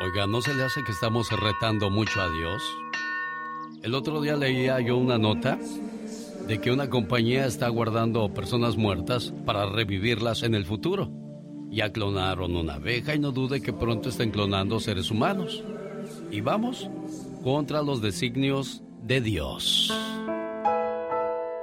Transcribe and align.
Oiga, 0.00 0.28
¿no 0.28 0.40
se 0.40 0.54
le 0.54 0.62
hace 0.62 0.84
que 0.84 0.92
estamos 0.92 1.28
retando 1.32 1.90
mucho 1.90 2.20
a 2.20 2.30
Dios? 2.30 2.62
El 3.82 3.96
otro 3.96 4.20
día 4.20 4.36
leía 4.36 4.78
yo 4.80 4.96
una 4.96 5.18
nota 5.18 5.58
de 6.46 6.60
que 6.60 6.70
una 6.70 6.88
compañía 6.88 7.46
está 7.46 7.68
guardando 7.68 8.32
personas 8.32 8.76
muertas 8.76 9.34
para 9.44 9.66
revivirlas 9.66 10.44
en 10.44 10.54
el 10.54 10.66
futuro. 10.66 11.10
Ya 11.70 11.90
clonaron 11.90 12.54
una 12.54 12.74
abeja 12.74 13.16
y 13.16 13.18
no 13.18 13.32
dude 13.32 13.60
que 13.60 13.72
pronto 13.72 14.10
estén 14.10 14.30
clonando 14.30 14.78
seres 14.78 15.10
humanos. 15.10 15.64
Y 16.30 16.42
vamos 16.42 16.88
contra 17.42 17.82
los 17.82 18.00
designios 18.00 18.84
de 19.02 19.20
Dios. 19.20 19.92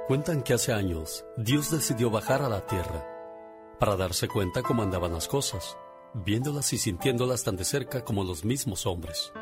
Cuentan 0.08 0.42
que 0.42 0.52
hace 0.52 0.74
años 0.74 1.24
Dios 1.38 1.70
decidió 1.70 2.10
bajar 2.10 2.42
a 2.42 2.50
la 2.50 2.66
tierra 2.66 3.02
para 3.80 3.96
darse 3.96 4.28
cuenta 4.28 4.60
cómo 4.60 4.82
andaban 4.82 5.14
las 5.14 5.26
cosas 5.26 5.78
viéndolas 6.24 6.72
y 6.72 6.78
sintiéndolas 6.78 7.44
tan 7.44 7.56
de 7.56 7.64
cerca 7.64 8.02
como 8.02 8.24
los 8.24 8.44
mismos 8.44 8.86
hombres. 8.86 9.32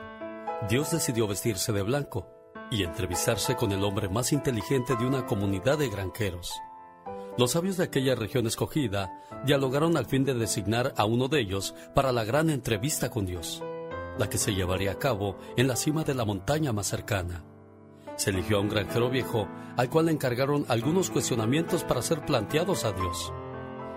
Dios 0.68 0.90
decidió 0.90 1.28
vestirse 1.28 1.72
de 1.72 1.82
blanco 1.82 2.26
y 2.70 2.82
entrevistarse 2.82 3.54
con 3.54 3.70
el 3.70 3.84
hombre 3.84 4.08
más 4.08 4.32
inteligente 4.32 4.96
de 4.96 5.06
una 5.06 5.26
comunidad 5.26 5.78
de 5.78 5.88
granjeros. 5.88 6.52
Los 7.36 7.52
sabios 7.52 7.76
de 7.76 7.84
aquella 7.84 8.14
región 8.14 8.46
escogida 8.46 9.20
dialogaron 9.44 9.96
al 9.96 10.06
fin 10.06 10.24
de 10.24 10.34
designar 10.34 10.94
a 10.96 11.04
uno 11.04 11.28
de 11.28 11.40
ellos 11.40 11.74
para 11.94 12.12
la 12.12 12.24
gran 12.24 12.50
entrevista 12.50 13.10
con 13.10 13.26
Dios, 13.26 13.62
la 14.18 14.28
que 14.28 14.38
se 14.38 14.54
llevaría 14.54 14.92
a 14.92 14.98
cabo 14.98 15.36
en 15.56 15.68
la 15.68 15.76
cima 15.76 16.02
de 16.02 16.14
la 16.14 16.24
montaña 16.24 16.72
más 16.72 16.88
cercana. 16.88 17.44
Se 18.16 18.30
eligió 18.30 18.58
a 18.58 18.60
un 18.60 18.68
granjero 18.68 19.10
viejo 19.10 19.48
al 19.76 19.90
cual 19.90 20.06
le 20.06 20.12
encargaron 20.12 20.64
algunos 20.68 21.10
cuestionamientos 21.10 21.84
para 21.84 22.02
ser 22.02 22.24
planteados 22.24 22.84
a 22.84 22.92
Dios. 22.92 23.32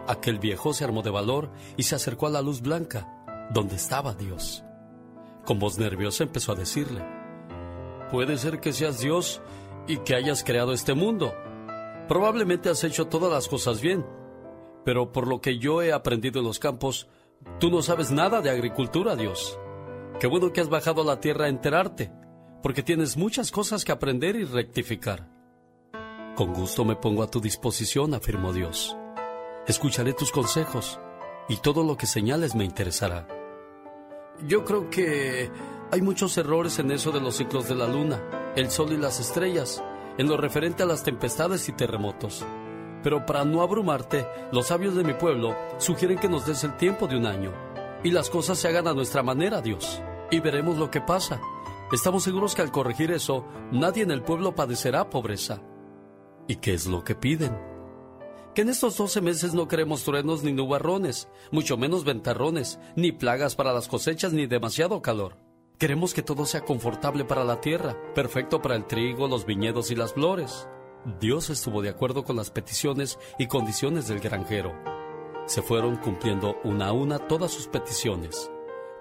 Aquel 0.07 0.39
viejo 0.39 0.73
se 0.73 0.83
armó 0.83 1.01
de 1.01 1.09
valor 1.09 1.51
y 1.75 1.83
se 1.83 1.95
acercó 1.95 2.27
a 2.27 2.31
la 2.31 2.41
luz 2.41 2.61
blanca, 2.61 3.47
donde 3.53 3.75
estaba 3.75 4.13
Dios. 4.13 4.63
Con 5.45 5.59
voz 5.59 5.77
nerviosa 5.77 6.23
empezó 6.23 6.53
a 6.53 6.55
decirle, 6.55 7.05
Puede 8.11 8.37
ser 8.37 8.61
que 8.61 8.71
seas 8.71 8.99
Dios 8.99 9.41
y 9.85 9.97
que 9.97 10.15
hayas 10.15 10.43
creado 10.43 10.71
este 10.71 10.93
mundo. 10.93 11.33
Probablemente 12.07 12.69
has 12.69 12.83
hecho 12.85 13.07
todas 13.07 13.31
las 13.31 13.49
cosas 13.49 13.81
bien, 13.81 14.05
pero 14.85 15.11
por 15.11 15.27
lo 15.27 15.41
que 15.41 15.57
yo 15.59 15.81
he 15.81 15.91
aprendido 15.91 16.39
en 16.39 16.45
los 16.45 16.59
campos, 16.59 17.09
tú 17.59 17.69
no 17.69 17.81
sabes 17.81 18.11
nada 18.11 18.41
de 18.41 18.49
agricultura, 18.49 19.17
Dios. 19.17 19.59
Qué 20.19 20.27
bueno 20.27 20.53
que 20.53 20.61
has 20.61 20.69
bajado 20.69 21.01
a 21.01 21.05
la 21.05 21.19
tierra 21.19 21.45
a 21.45 21.49
enterarte, 21.49 22.11
porque 22.63 22.81
tienes 22.81 23.17
muchas 23.17 23.51
cosas 23.51 23.83
que 23.83 23.91
aprender 23.91 24.37
y 24.37 24.45
rectificar. 24.45 25.27
Con 26.35 26.53
gusto 26.53 26.85
me 26.85 26.95
pongo 26.95 27.23
a 27.23 27.29
tu 27.29 27.41
disposición, 27.41 28.13
afirmó 28.13 28.53
Dios. 28.53 28.95
Escucharé 29.67 30.13
tus 30.13 30.31
consejos 30.31 30.97
y 31.49 31.57
todo 31.57 31.83
lo 31.83 31.97
que 31.97 32.07
señales 32.07 32.55
me 32.55 32.63
interesará. 32.63 33.27
Yo 34.47 34.63
creo 34.63 34.89
que 34.89 35.51
hay 35.91 36.01
muchos 36.01 36.37
errores 36.37 36.79
en 36.79 36.89
eso 36.91 37.11
de 37.11 37.19
los 37.19 37.35
ciclos 37.35 37.67
de 37.67 37.75
la 37.75 37.85
luna, 37.85 38.53
el 38.55 38.71
sol 38.71 38.93
y 38.93 38.97
las 38.97 39.19
estrellas, 39.19 39.83
en 40.17 40.29
lo 40.29 40.37
referente 40.37 40.83
a 40.83 40.85
las 40.85 41.03
tempestades 41.03 41.67
y 41.67 41.73
terremotos. 41.73 42.45
Pero 43.03 43.25
para 43.25 43.43
no 43.43 43.61
abrumarte, 43.61 44.25
los 44.53 44.67
sabios 44.67 44.95
de 44.95 45.03
mi 45.03 45.13
pueblo 45.13 45.53
sugieren 45.79 46.17
que 46.17 46.29
nos 46.29 46.45
des 46.45 46.63
el 46.63 46.77
tiempo 46.77 47.07
de 47.07 47.17
un 47.17 47.25
año 47.25 47.51
y 48.05 48.11
las 48.11 48.29
cosas 48.29 48.57
se 48.57 48.69
hagan 48.69 48.87
a 48.87 48.93
nuestra 48.93 49.21
manera, 49.21 49.61
Dios, 49.61 50.01
y 50.31 50.39
veremos 50.39 50.77
lo 50.77 50.89
que 50.89 51.01
pasa. 51.01 51.41
Estamos 51.91 52.23
seguros 52.23 52.55
que 52.55 52.61
al 52.61 52.71
corregir 52.71 53.11
eso, 53.11 53.45
nadie 53.73 54.03
en 54.03 54.11
el 54.11 54.21
pueblo 54.21 54.55
padecerá 54.55 55.09
pobreza. 55.09 55.61
¿Y 56.47 56.55
qué 56.55 56.73
es 56.73 56.87
lo 56.87 57.03
que 57.03 57.15
piden? 57.15 57.76
Que 58.57 58.63
en 58.63 58.69
estos 58.69 58.97
12 58.97 59.21
meses 59.21 59.53
no 59.53 59.67
queremos 59.67 60.03
truenos 60.03 60.41
ni 60.41 60.51
nubarrones, 60.51 61.27
mucho 61.51 61.77
menos 61.77 62.03
ventarrones, 62.03 62.79
ni 62.95 63.11
plagas 63.11 63.55
para 63.55 63.71
las 63.71 63.87
cosechas 63.87 64.33
ni 64.33 64.47
demasiado 64.47 64.99
calor. 65.03 65.37
Queremos 65.77 66.15
que 66.15 66.23
todo 66.23 66.43
sea 66.47 66.65
confortable 66.65 67.23
para 67.23 67.43
la 67.43 67.61
tierra, 67.61 67.95
perfecto 68.15 68.59
para 68.59 68.75
el 68.75 68.87
trigo, 68.87 69.27
los 69.27 69.45
viñedos 69.45 69.91
y 69.91 69.95
las 69.95 70.13
flores. 70.13 70.67
Dios 71.19 71.51
estuvo 71.51 71.83
de 71.83 71.89
acuerdo 71.89 72.23
con 72.23 72.35
las 72.35 72.49
peticiones 72.49 73.19
y 73.37 73.45
condiciones 73.45 74.07
del 74.07 74.21
granjero. 74.21 74.73
Se 75.45 75.61
fueron 75.61 75.97
cumpliendo 75.97 76.55
una 76.63 76.87
a 76.87 76.93
una 76.93 77.19
todas 77.19 77.51
sus 77.51 77.67
peticiones. 77.67 78.49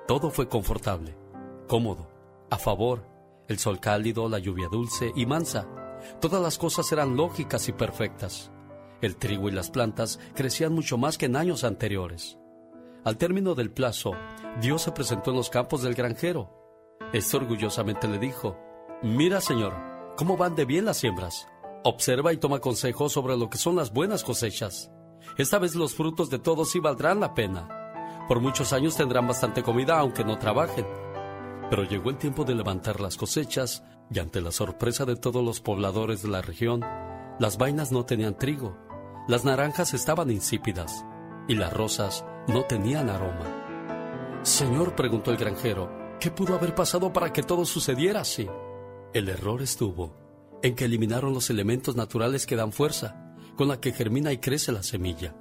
Todo 0.06 0.28
fue 0.28 0.50
confortable, 0.50 1.16
cómodo, 1.66 2.10
a 2.50 2.58
favor, 2.58 3.08
el 3.48 3.58
sol 3.58 3.80
cálido, 3.80 4.28
la 4.28 4.38
lluvia 4.38 4.68
dulce 4.70 5.12
y 5.16 5.24
mansa. 5.24 5.66
Todas 6.20 6.42
las 6.42 6.58
cosas 6.58 6.92
eran 6.92 7.16
lógicas 7.16 7.70
y 7.70 7.72
perfectas. 7.72 8.52
El 9.02 9.16
trigo 9.16 9.48
y 9.48 9.52
las 9.52 9.70
plantas 9.70 10.18
crecían 10.34 10.72
mucho 10.72 10.96
más 10.96 11.18
que 11.18 11.26
en 11.26 11.36
años 11.36 11.64
anteriores. 11.64 12.38
Al 13.04 13.18
término 13.18 13.54
del 13.54 13.70
plazo, 13.70 14.12
Dios 14.60 14.82
se 14.82 14.92
presentó 14.92 15.30
en 15.30 15.36
los 15.36 15.50
campos 15.50 15.82
del 15.82 15.94
granjero. 15.94 16.50
Este 17.12 17.36
orgullosamente 17.36 18.08
le 18.08 18.18
dijo, 18.18 18.58
Mira, 19.02 19.40
Señor, 19.40 19.74
cómo 20.16 20.36
van 20.36 20.56
de 20.56 20.64
bien 20.64 20.86
las 20.86 20.96
siembras. 20.96 21.46
Observa 21.84 22.32
y 22.32 22.38
toma 22.38 22.58
consejos 22.58 23.12
sobre 23.12 23.36
lo 23.36 23.50
que 23.50 23.58
son 23.58 23.76
las 23.76 23.92
buenas 23.92 24.24
cosechas. 24.24 24.90
Esta 25.36 25.58
vez 25.58 25.74
los 25.74 25.94
frutos 25.94 26.30
de 26.30 26.38
todos 26.38 26.70
sí 26.70 26.80
valdrán 26.80 27.20
la 27.20 27.34
pena. 27.34 28.24
Por 28.26 28.40
muchos 28.40 28.72
años 28.72 28.96
tendrán 28.96 29.28
bastante 29.28 29.62
comida 29.62 29.98
aunque 29.98 30.24
no 30.24 30.38
trabajen. 30.38 30.86
Pero 31.68 31.84
llegó 31.84 32.10
el 32.10 32.16
tiempo 32.16 32.44
de 32.44 32.54
levantar 32.54 33.00
las 33.00 33.16
cosechas 33.16 33.84
y 34.10 34.18
ante 34.20 34.40
la 34.40 34.52
sorpresa 34.52 35.04
de 35.04 35.16
todos 35.16 35.44
los 35.44 35.60
pobladores 35.60 36.22
de 36.22 36.28
la 36.28 36.40
región, 36.40 36.80
las 37.38 37.58
vainas 37.58 37.92
no 37.92 38.04
tenían 38.06 38.38
trigo 38.38 38.85
las 39.28 39.44
naranjas 39.44 39.92
estaban 39.94 40.31
insípidas 40.31 41.04
y 41.48 41.54
las 41.54 41.72
rosas 41.72 42.25
no 42.48 42.64
tenían 42.64 43.10
aroma. 43.10 44.41
Señor, 44.42 44.94
preguntó 44.94 45.32
el 45.32 45.37
granjero, 45.37 45.91
¿qué 46.20 46.31
pudo 46.31 46.54
haber 46.54 46.75
pasado 46.75 47.12
para 47.12 47.32
que 47.32 47.42
todo 47.42 47.65
sucediera 47.65 48.20
así? 48.20 48.48
El 49.12 49.28
error 49.28 49.62
estuvo 49.62 50.15
en 50.62 50.75
que 50.75 50.84
eliminaron 50.84 51.34
los 51.34 51.50
elementos 51.50 51.97
naturales 51.97 52.47
que 52.47 52.56
dan 52.56 52.72
fuerza, 52.72 53.34
con 53.56 53.69
la 53.69 53.81
que 53.81 53.92
germina 53.92 54.32
y 54.32 54.38
crece 54.38 54.72
la 54.72 54.82
semilla. 54.82 55.34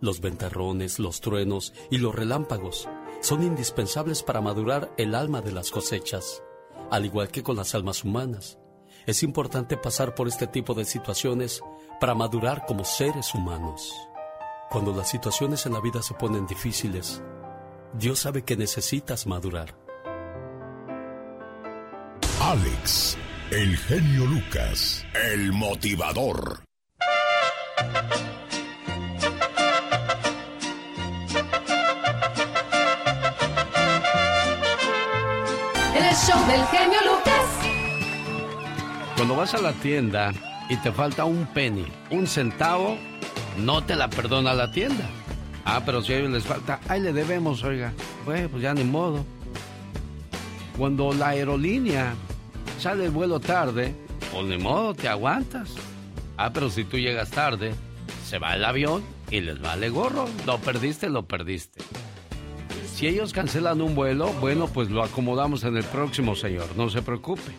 Los 0.00 0.20
ventarrones, 0.20 0.98
los 0.98 1.20
truenos 1.20 1.72
y 1.90 1.98
los 1.98 2.14
relámpagos 2.14 2.88
son 3.20 3.42
indispensables 3.42 4.22
para 4.22 4.42
madurar 4.42 4.92
el 4.98 5.14
alma 5.14 5.40
de 5.40 5.52
las 5.52 5.70
cosechas, 5.70 6.42
al 6.90 7.06
igual 7.06 7.28
que 7.28 7.42
con 7.42 7.56
las 7.56 7.74
almas 7.74 8.04
humanas. 8.04 8.58
Es 9.06 9.22
importante 9.22 9.76
pasar 9.76 10.14
por 10.14 10.28
este 10.28 10.46
tipo 10.46 10.74
de 10.74 10.84
situaciones 10.84 11.62
para 12.00 12.14
madurar 12.14 12.64
como 12.66 12.84
seres 12.84 13.34
humanos. 13.34 13.92
Cuando 14.70 14.92
las 14.92 15.08
situaciones 15.08 15.66
en 15.66 15.72
la 15.72 15.80
vida 15.80 16.02
se 16.02 16.14
ponen 16.14 16.46
difíciles, 16.46 17.22
Dios 17.92 18.20
sabe 18.20 18.42
que 18.42 18.56
necesitas 18.56 19.26
madurar. 19.26 19.76
Alex, 22.42 23.16
el 23.50 23.76
genio 23.76 24.26
Lucas, 24.26 25.04
el 25.32 25.52
motivador. 25.52 26.60
El 35.94 36.14
show 36.16 36.46
del 36.46 36.64
genio 36.66 36.98
Lucas. 37.06 37.46
Cuando 39.16 39.36
vas 39.36 39.54
a 39.54 39.58
la 39.58 39.72
tienda 39.74 40.32
y 40.68 40.76
te 40.76 40.92
falta 40.92 41.24
un 41.24 41.46
penny, 41.46 41.86
un 42.10 42.26
centavo, 42.26 42.96
no 43.58 43.84
te 43.84 43.96
la 43.96 44.08
perdona 44.08 44.54
la 44.54 44.70
tienda. 44.70 45.08
Ah, 45.64 45.82
pero 45.84 46.02
si 46.02 46.12
a 46.12 46.18
ellos 46.18 46.30
les 46.30 46.44
falta, 46.44 46.80
ahí 46.88 47.00
le 47.00 47.12
debemos, 47.12 47.62
oiga. 47.64 47.92
Pues, 48.24 48.48
pues 48.48 48.62
ya 48.62 48.74
ni 48.74 48.84
modo. 48.84 49.24
cuando 50.76 51.12
la 51.12 51.28
aerolínea 51.28 52.14
sale 52.80 53.04
el 53.04 53.10
vuelo 53.10 53.40
tarde, 53.40 53.94
pues 54.32 54.44
ni 54.46 54.58
modo, 54.58 54.94
te 54.94 55.08
aguantas. 55.08 55.74
Ah, 56.36 56.52
pero 56.52 56.68
si 56.68 56.84
tú 56.84 56.98
llegas 56.98 57.30
tarde, 57.30 57.74
se 58.26 58.38
va 58.38 58.56
el 58.56 58.64
avión 58.64 59.02
y 59.30 59.40
les 59.40 59.60
vale 59.60 59.88
gorro. 59.88 60.26
Lo 60.46 60.58
perdiste, 60.58 61.08
lo 61.08 61.26
perdiste. 61.26 61.80
Si 62.92 63.06
ellos 63.06 63.32
cancelan 63.32 63.80
un 63.80 63.94
vuelo, 63.94 64.32
bueno, 64.40 64.66
pues 64.68 64.90
lo 64.90 65.02
acomodamos 65.02 65.64
en 65.64 65.76
el 65.76 65.84
próximo, 65.84 66.34
señor, 66.36 66.66
no 66.76 66.90
se 66.90 67.02
preocupe. 67.02 67.52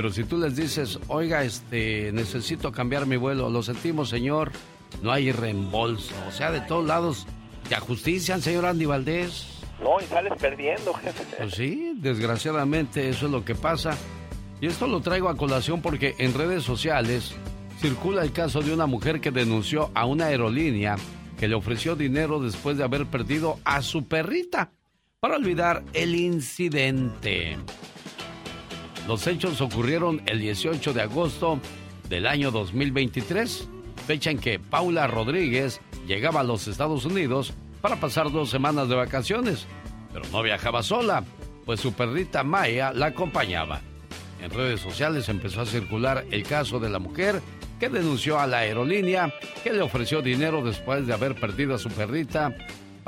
Pero 0.00 0.14
si 0.14 0.24
tú 0.24 0.38
les 0.38 0.56
dices, 0.56 0.98
oiga, 1.08 1.44
este, 1.44 2.10
necesito 2.12 2.72
cambiar 2.72 3.04
mi 3.04 3.18
vuelo, 3.18 3.50
lo 3.50 3.62
sentimos, 3.62 4.08
señor, 4.08 4.50
no 5.02 5.12
hay 5.12 5.30
reembolso. 5.30 6.14
O 6.26 6.32
sea, 6.32 6.50
de 6.50 6.62
todos 6.62 6.86
lados 6.86 7.26
te 7.68 7.74
ajustician, 7.74 8.40
señor 8.40 8.64
Andy 8.64 8.86
Valdés. 8.86 9.60
No, 9.82 10.00
y 10.00 10.04
sales 10.04 10.32
perdiendo, 10.40 10.94
jefe. 10.94 11.22
Pues 11.36 11.52
sí, 11.52 11.92
desgraciadamente 11.96 13.10
eso 13.10 13.26
es 13.26 13.32
lo 13.32 13.44
que 13.44 13.54
pasa. 13.54 13.94
Y 14.62 14.68
esto 14.68 14.86
lo 14.86 15.02
traigo 15.02 15.28
a 15.28 15.36
colación 15.36 15.82
porque 15.82 16.14
en 16.16 16.32
redes 16.32 16.62
sociales 16.62 17.34
circula 17.78 18.22
el 18.22 18.32
caso 18.32 18.62
de 18.62 18.72
una 18.72 18.86
mujer 18.86 19.20
que 19.20 19.30
denunció 19.30 19.90
a 19.92 20.06
una 20.06 20.28
aerolínea 20.28 20.96
que 21.38 21.46
le 21.46 21.56
ofreció 21.56 21.94
dinero 21.94 22.40
después 22.40 22.78
de 22.78 22.84
haber 22.84 23.04
perdido 23.04 23.58
a 23.66 23.82
su 23.82 24.08
perrita 24.08 24.72
para 25.20 25.36
olvidar 25.36 25.84
el 25.92 26.14
incidente. 26.14 27.58
Los 29.10 29.26
hechos 29.26 29.60
ocurrieron 29.60 30.22
el 30.26 30.38
18 30.38 30.92
de 30.92 31.02
agosto 31.02 31.58
del 32.08 32.28
año 32.28 32.52
2023, 32.52 33.68
fecha 34.06 34.30
en 34.30 34.38
que 34.38 34.60
Paula 34.60 35.08
Rodríguez 35.08 35.80
llegaba 36.06 36.38
a 36.38 36.44
los 36.44 36.68
Estados 36.68 37.04
Unidos 37.06 37.52
para 37.80 37.96
pasar 37.96 38.30
dos 38.30 38.50
semanas 38.50 38.88
de 38.88 38.94
vacaciones, 38.94 39.66
pero 40.12 40.24
no 40.30 40.44
viajaba 40.44 40.84
sola, 40.84 41.24
pues 41.66 41.80
su 41.80 41.92
perrita 41.92 42.44
Maya 42.44 42.92
la 42.92 43.06
acompañaba. 43.06 43.80
En 44.40 44.52
redes 44.52 44.80
sociales 44.80 45.28
empezó 45.28 45.62
a 45.62 45.66
circular 45.66 46.24
el 46.30 46.44
caso 46.44 46.78
de 46.78 46.90
la 46.90 47.00
mujer 47.00 47.42
que 47.80 47.88
denunció 47.88 48.38
a 48.38 48.46
la 48.46 48.58
aerolínea 48.58 49.34
que 49.64 49.72
le 49.72 49.82
ofreció 49.82 50.22
dinero 50.22 50.62
después 50.62 51.08
de 51.08 51.14
haber 51.14 51.34
perdido 51.34 51.74
a 51.74 51.78
su 51.78 51.88
perrita 51.88 52.54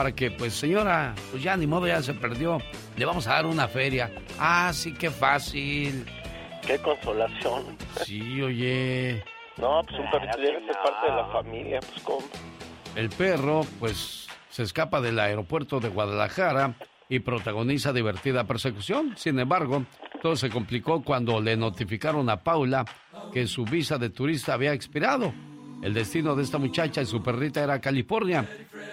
para 0.02 0.16
que, 0.16 0.32
pues 0.32 0.54
señora, 0.54 1.14
pues 1.30 1.44
ya 1.44 1.56
ni 1.56 1.64
modo, 1.64 1.86
ya 1.86 2.02
se 2.02 2.12
perdió, 2.12 2.58
le 2.96 3.04
vamos 3.04 3.28
a 3.28 3.34
dar 3.34 3.46
una 3.46 3.68
feria. 3.68 4.10
Ah, 4.36 4.72
sí, 4.74 4.92
qué 4.92 5.12
fácil. 5.12 6.04
Qué 6.66 6.76
consolación. 6.78 7.78
Sí, 8.04 8.42
oye. 8.42 9.22
No, 9.58 9.80
pues 9.86 10.00
un 10.00 10.10
perrito 10.10 10.38
debe 10.38 10.66
ser 10.66 10.74
parte 10.82 11.06
de 11.08 11.16
la 11.16 11.26
familia, 11.26 11.78
pues 11.78 12.02
cómo. 12.02 12.26
El 12.96 13.10
perro, 13.10 13.64
pues, 13.78 14.26
se 14.50 14.64
escapa 14.64 15.00
del 15.00 15.20
aeropuerto 15.20 15.78
de 15.78 15.88
Guadalajara 15.88 16.74
y 17.08 17.20
protagoniza 17.20 17.92
divertida 17.92 18.42
persecución. 18.42 19.14
Sin 19.16 19.38
embargo, 19.38 19.84
todo 20.20 20.34
se 20.34 20.50
complicó 20.50 21.04
cuando 21.04 21.40
le 21.40 21.56
notificaron 21.56 22.28
a 22.28 22.42
Paula 22.42 22.84
que 23.32 23.46
su 23.46 23.64
visa 23.64 23.98
de 23.98 24.10
turista 24.10 24.54
había 24.54 24.72
expirado. 24.72 25.32
El 25.82 25.94
destino 25.94 26.36
de 26.36 26.44
esta 26.44 26.58
muchacha 26.58 27.02
y 27.02 27.06
su 27.06 27.22
perrita 27.22 27.62
era 27.62 27.80
California, 27.80 28.48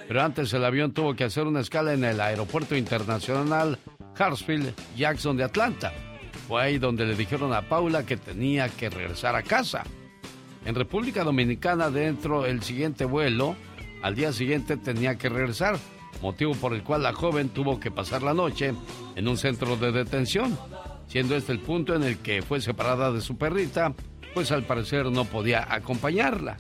pero 0.07 0.24
antes 0.24 0.51
el 0.53 0.65
avión 0.65 0.91
tuvo 0.91 1.15
que 1.15 1.24
hacer 1.24 1.45
una 1.45 1.59
escala 1.59 1.94
en 1.94 2.03
el 2.03 2.19
aeropuerto 2.19 2.75
internacional 2.75 3.77
Hartsfield 4.18 4.74
Jackson 4.97 5.38
de 5.38 5.44
Atlanta. 5.44 5.94
Fue 6.47 6.63
ahí 6.63 6.80
donde 6.80 7.06
le 7.06 7.15
dijeron 7.15 7.53
a 7.53 7.62
Paula 7.62 8.07
que 8.07 8.18
tenía 8.18 8.69
que 8.69 8.89
regresar 8.89 9.36
a 9.36 9.44
casa. 9.44 9.83
En 10.65 10.74
República 10.74 11.24
Dominicana, 11.24 11.91
dentro 11.91 12.41
del 12.41 12.63
siguiente 12.63 13.06
vuelo, 13.06 13.56
al 14.01 14.15
día 14.15 14.33
siguiente 14.33 14.75
tenía 14.75 15.15
que 15.15 15.30
regresar, 15.30 15.77
motivo 16.24 16.53
por 16.56 16.74
el 16.74 16.83
cual 16.83 17.03
la 17.03 17.13
joven 17.13 17.50
tuvo 17.50 17.80
que 17.80 17.91
pasar 17.91 18.24
la 18.24 18.33
noche 18.33 18.74
en 19.15 19.27
un 19.27 19.38
centro 19.38 19.77
de 19.77 19.91
detención, 19.91 20.57
siendo 21.07 21.36
este 21.36 21.51
el 21.51 21.59
punto 21.59 21.94
en 21.94 22.03
el 22.03 22.18
que 22.18 22.41
fue 22.41 22.62
separada 22.62 23.12
de 23.12 23.21
su 23.21 23.38
perrita, 23.38 23.94
pues 24.34 24.52
al 24.52 24.64
parecer 24.64 25.06
no 25.08 25.26
podía 25.26 25.68
acompañarla. 25.74 26.58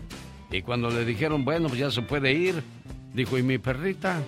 Y 0.51 0.61
cuando 0.61 0.89
le 0.89 1.05
dijeron, 1.05 1.45
bueno, 1.45 1.67
pues 1.67 1.79
ya 1.79 1.91
se 1.91 2.01
puede 2.01 2.31
ir, 2.33 2.63
dijo, 3.13 3.37
¿y 3.37 3.43
mi 3.43 3.57
perrita? 3.57 4.21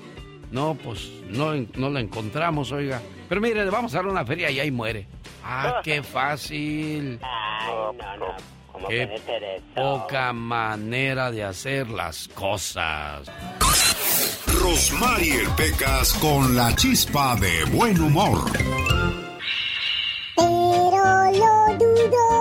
No, 0.52 0.76
pues 0.76 1.10
no, 1.30 1.54
no 1.76 1.90
la 1.90 2.00
encontramos, 2.02 2.72
oiga. 2.72 3.02
Pero 3.30 3.42
mire, 3.42 3.64
le 3.64 3.72
vamos 3.72 3.94
a 3.94 3.98
dar 3.98 4.08
una 4.08 4.26
feria 4.26 4.52
y 4.52 4.60
ahí 4.60 4.70
muere. 4.72 5.08
Ah, 5.44 5.82
qué 5.84 6.04
fácil. 6.04 7.20
Ay, 7.22 7.74
no, 7.98 8.18
no. 8.18 8.26
¿Cómo 8.72 8.88
Qué 8.88 9.08
puede 9.08 9.20
ser 9.26 9.44
eso? 9.44 9.64
poca 9.76 10.32
manera 10.34 11.32
de 11.32 11.44
hacer 11.44 11.90
las 11.90 12.28
cosas. 12.30 13.30
Rosmarie 14.62 15.44
Pecas 15.58 16.14
con 16.16 16.56
la 16.56 16.76
chispa 16.76 17.36
de 17.38 17.64
buen 17.66 18.00
humor. 18.00 18.52
Pero 20.36 21.32
lo 21.32 21.78
dudo, 21.78 22.41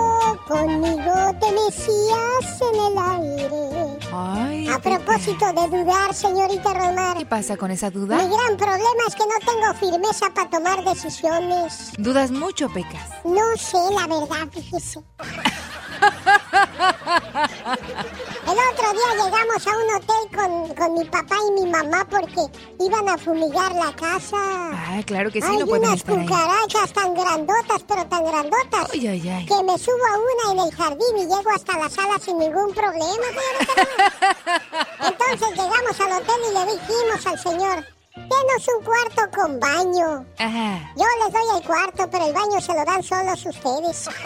conmigo 0.51 1.13
te 1.39 1.47
decías 1.65 2.61
en 2.61 2.75
el 2.87 2.95
aire. 2.97 3.97
Ay, 4.13 4.67
A 4.67 4.77
propósito 4.79 5.45
de 5.53 5.67
dudar, 5.77 6.13
señorita 6.13 6.73
Romar. 6.73 7.17
¿qué 7.17 7.25
pasa 7.25 7.55
con 7.57 7.71
esa 7.71 7.89
Mi 7.89 7.95
duda? 7.95 8.17
gran 8.17 8.57
problema 8.57 9.03
es 9.07 9.15
que 9.15 9.23
no 9.23 9.39
tengo 9.45 9.73
firmeza 9.79 10.29
para 10.33 10.49
tomar 10.49 10.83
decisiones. 10.83 11.93
Dudas 11.97 12.31
mucho, 12.31 12.67
Pecas. 12.69 13.09
No 13.23 13.55
sé 13.57 13.77
la 13.93 14.07
verdad, 14.07 14.47
fíjese. 14.51 15.01
El 18.51 18.57
otro 18.73 18.91
día 18.91 19.09
llegamos 19.23 19.61
a 19.67 19.69
un 19.77 19.89
hotel 19.95 20.23
con, 20.35 20.51
con 20.75 20.89
mi 20.93 21.05
papá 21.05 21.35
y 21.47 21.51
mi 21.61 21.67
mamá 21.71 22.05
porque 22.09 22.41
iban 22.79 23.07
a 23.07 23.17
fumigar 23.17 23.71
la 23.73 23.93
casa. 23.95 24.35
Ah, 24.73 24.99
claro 25.05 25.31
que 25.31 25.39
sí, 25.41 25.47
Hay 25.49 25.55
no 25.57 25.65
pueden 25.67 25.85
unas 25.85 25.99
estar 25.99 26.17
ahí. 26.19 26.25
cucarachas 26.27 26.91
tan 26.93 27.13
grandotas, 27.13 27.83
pero 27.87 28.05
tan 28.07 28.25
grandotas, 28.25 28.89
Ay, 28.93 29.07
ay, 29.07 29.29
ay. 29.29 29.45
que 29.45 29.63
me 29.63 29.77
subo 29.77 30.05
a 30.05 30.17
una 30.17 30.51
en 30.63 30.67
el 30.67 30.75
jardín 30.75 31.17
y 31.17 31.21
llego 31.21 31.49
hasta 31.55 31.77
la 31.77 31.89
sala 31.89 32.19
sin 32.19 32.39
ningún 32.39 32.73
problema. 32.73 32.99
Entonces 35.07 35.49
llegamos 35.51 35.97
al 35.99 36.11
hotel 36.11 36.41
y 36.49 36.53
le 36.53 36.65
dijimos 36.73 37.25
al 37.27 37.39
señor, 37.39 37.85
denos 38.15 38.67
un 38.77 38.83
cuarto 38.83 39.21
con 39.37 39.59
baño. 39.61 40.25
Ajá. 40.37 40.91
Yo 40.97 41.05
les 41.23 41.31
doy 41.33 41.57
el 41.57 41.63
cuarto, 41.65 42.09
pero 42.11 42.25
el 42.25 42.33
baño 42.33 42.59
se 42.59 42.73
lo 42.73 42.83
dan 42.83 43.01
solos 43.03 43.45
ustedes. 43.45 44.09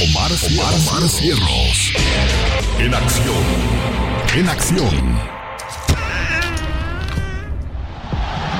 Omar, 0.00 0.30
Omar, 0.30 0.74
Omar 0.74 1.08
Cierros. 1.08 1.92
En 2.78 2.94
acción. 2.94 3.44
En 4.36 4.48
acción. 4.48 5.18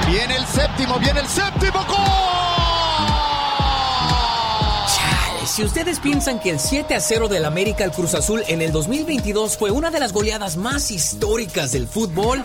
Viene 0.09 0.35
el 0.35 0.47
séptimo, 0.47 0.99
viene 0.99 1.21
el 1.21 1.29
séptimo 1.29 1.87
Chale, 1.87 2.28
si 5.59 5.65
ustedes 5.65 5.99
piensan 5.99 6.39
que 6.39 6.51
el 6.51 6.61
7 6.61 6.95
a 6.95 7.01
0 7.01 7.27
del 7.27 7.45
América 7.45 7.83
al 7.83 7.91
Cruz 7.91 8.15
Azul 8.15 8.45
en 8.47 8.63
el 8.63 8.71
2022 8.71 9.59
fue 9.59 9.73
una 9.73 9.91
de 9.91 9.99
las 9.99 10.13
goleadas 10.13 10.57
más 10.57 10.93
históricas 10.93 11.73
del 11.73 11.89
fútbol, 11.89 12.45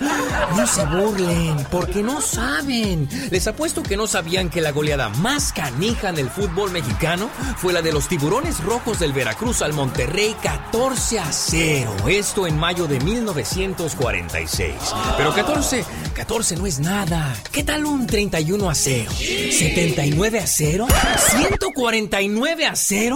no 0.58 0.65
se 0.65 0.84
burlen, 0.84 1.63
porque 1.70 2.01
no 2.01 2.22
saben. 2.22 3.08
Les 3.29 3.46
apuesto 3.46 3.84
que 3.84 3.98
no 3.98 4.08
sabían 4.08 4.50
que 4.50 4.62
la 4.62 4.72
goleada 4.72 5.10
más 5.10 5.53
canija 5.53 6.10
en 6.10 6.17
el 6.17 6.27
fútbol 6.27 6.72
mexicano 6.72 7.29
fue 7.58 7.72
la 7.72 7.84
de 7.84 7.93
los 7.93 8.08
tiburones 8.08 8.63
rojos 8.63 8.98
del 8.98 9.13
Veracruz 9.13 9.62
al 9.62 9.74
Monterrey 9.74 10.36
14 10.41 11.20
a 11.20 11.32
0. 11.32 11.96
Esto 12.08 12.48
en 12.48 12.58
mayo 12.58 12.88
de 12.88 13.00
1946. 13.00 14.74
Pero 15.17 15.36
14, 15.36 15.86
14 16.15 16.55
no 16.55 16.65
es 16.65 16.79
nada. 16.79 17.36
¿Qué 17.51 17.63
tal 17.63 17.86
un 17.86 18.08
31 18.08 18.72
a 18.72 18.74
0? 18.74 19.12
¿79 19.12 20.39
a 20.39 20.48
0? 20.48 20.88
¿149 20.88 22.65
a 22.65 22.75
0? 22.75 23.02
En 23.05 23.12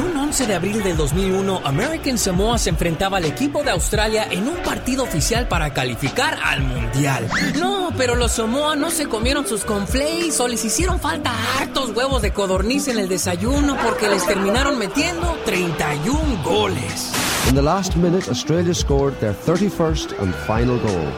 un 0.00 0.16
11 0.16 0.46
de 0.48 0.54
abril 0.56 0.82
del 0.82 0.96
2001, 0.96 1.60
American 1.64 2.18
Samoa 2.18 2.58
se 2.58 2.70
enfrentaba 2.70 3.18
al 3.18 3.24
equipo 3.24 3.62
de 3.62 3.70
Australia 3.70 4.26
en 4.28 4.48
un 4.48 4.56
partido 4.64 5.04
oficial 5.04 5.46
para 5.46 5.72
calificar 5.72 6.36
al 6.42 6.60
Mundial. 6.62 7.28
No, 7.60 7.90
pero 7.96 8.16
los 8.16 8.32
Samoa 8.32 8.74
no 8.74 8.90
se 8.90 9.06
comieron 9.06 9.46
sus 9.46 9.64
conflays 9.64 10.40
o 10.40 10.48
les 10.48 10.64
hicieron 10.64 10.98
falta 10.98 11.32
hartos 11.56 11.90
huevos 11.90 12.20
de 12.20 12.32
codorniz 12.32 12.88
en 12.88 12.98
el 12.98 13.08
desayuno 13.08 13.76
porque 13.80 14.08
les 14.08 14.26
terminaron 14.26 14.76
metiendo 14.76 15.38
31 15.44 16.42
goles. 16.42 17.12
In 17.48 17.54
the 17.54 17.62
last 17.62 17.94
minute, 17.94 18.28
Australia 18.28 18.74
scored 18.74 19.14
their 19.20 19.34
31st 19.46 20.18
and 20.20 20.34
final 20.48 20.80
goal. 20.80 21.12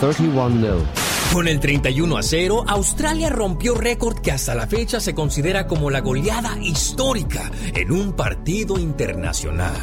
31 0.00 0.60
0. 0.60 1.07
Con 1.32 1.46
el 1.46 1.60
31 1.60 2.16
a 2.16 2.22
0, 2.22 2.64
Australia 2.66 3.28
rompió 3.28 3.74
récord 3.74 4.18
que 4.18 4.32
hasta 4.32 4.54
la 4.54 4.66
fecha 4.66 4.98
se 4.98 5.14
considera 5.14 5.66
como 5.66 5.90
la 5.90 6.00
goleada 6.00 6.56
histórica 6.62 7.50
en 7.74 7.92
un 7.92 8.14
partido 8.14 8.78
internacional. 8.78 9.76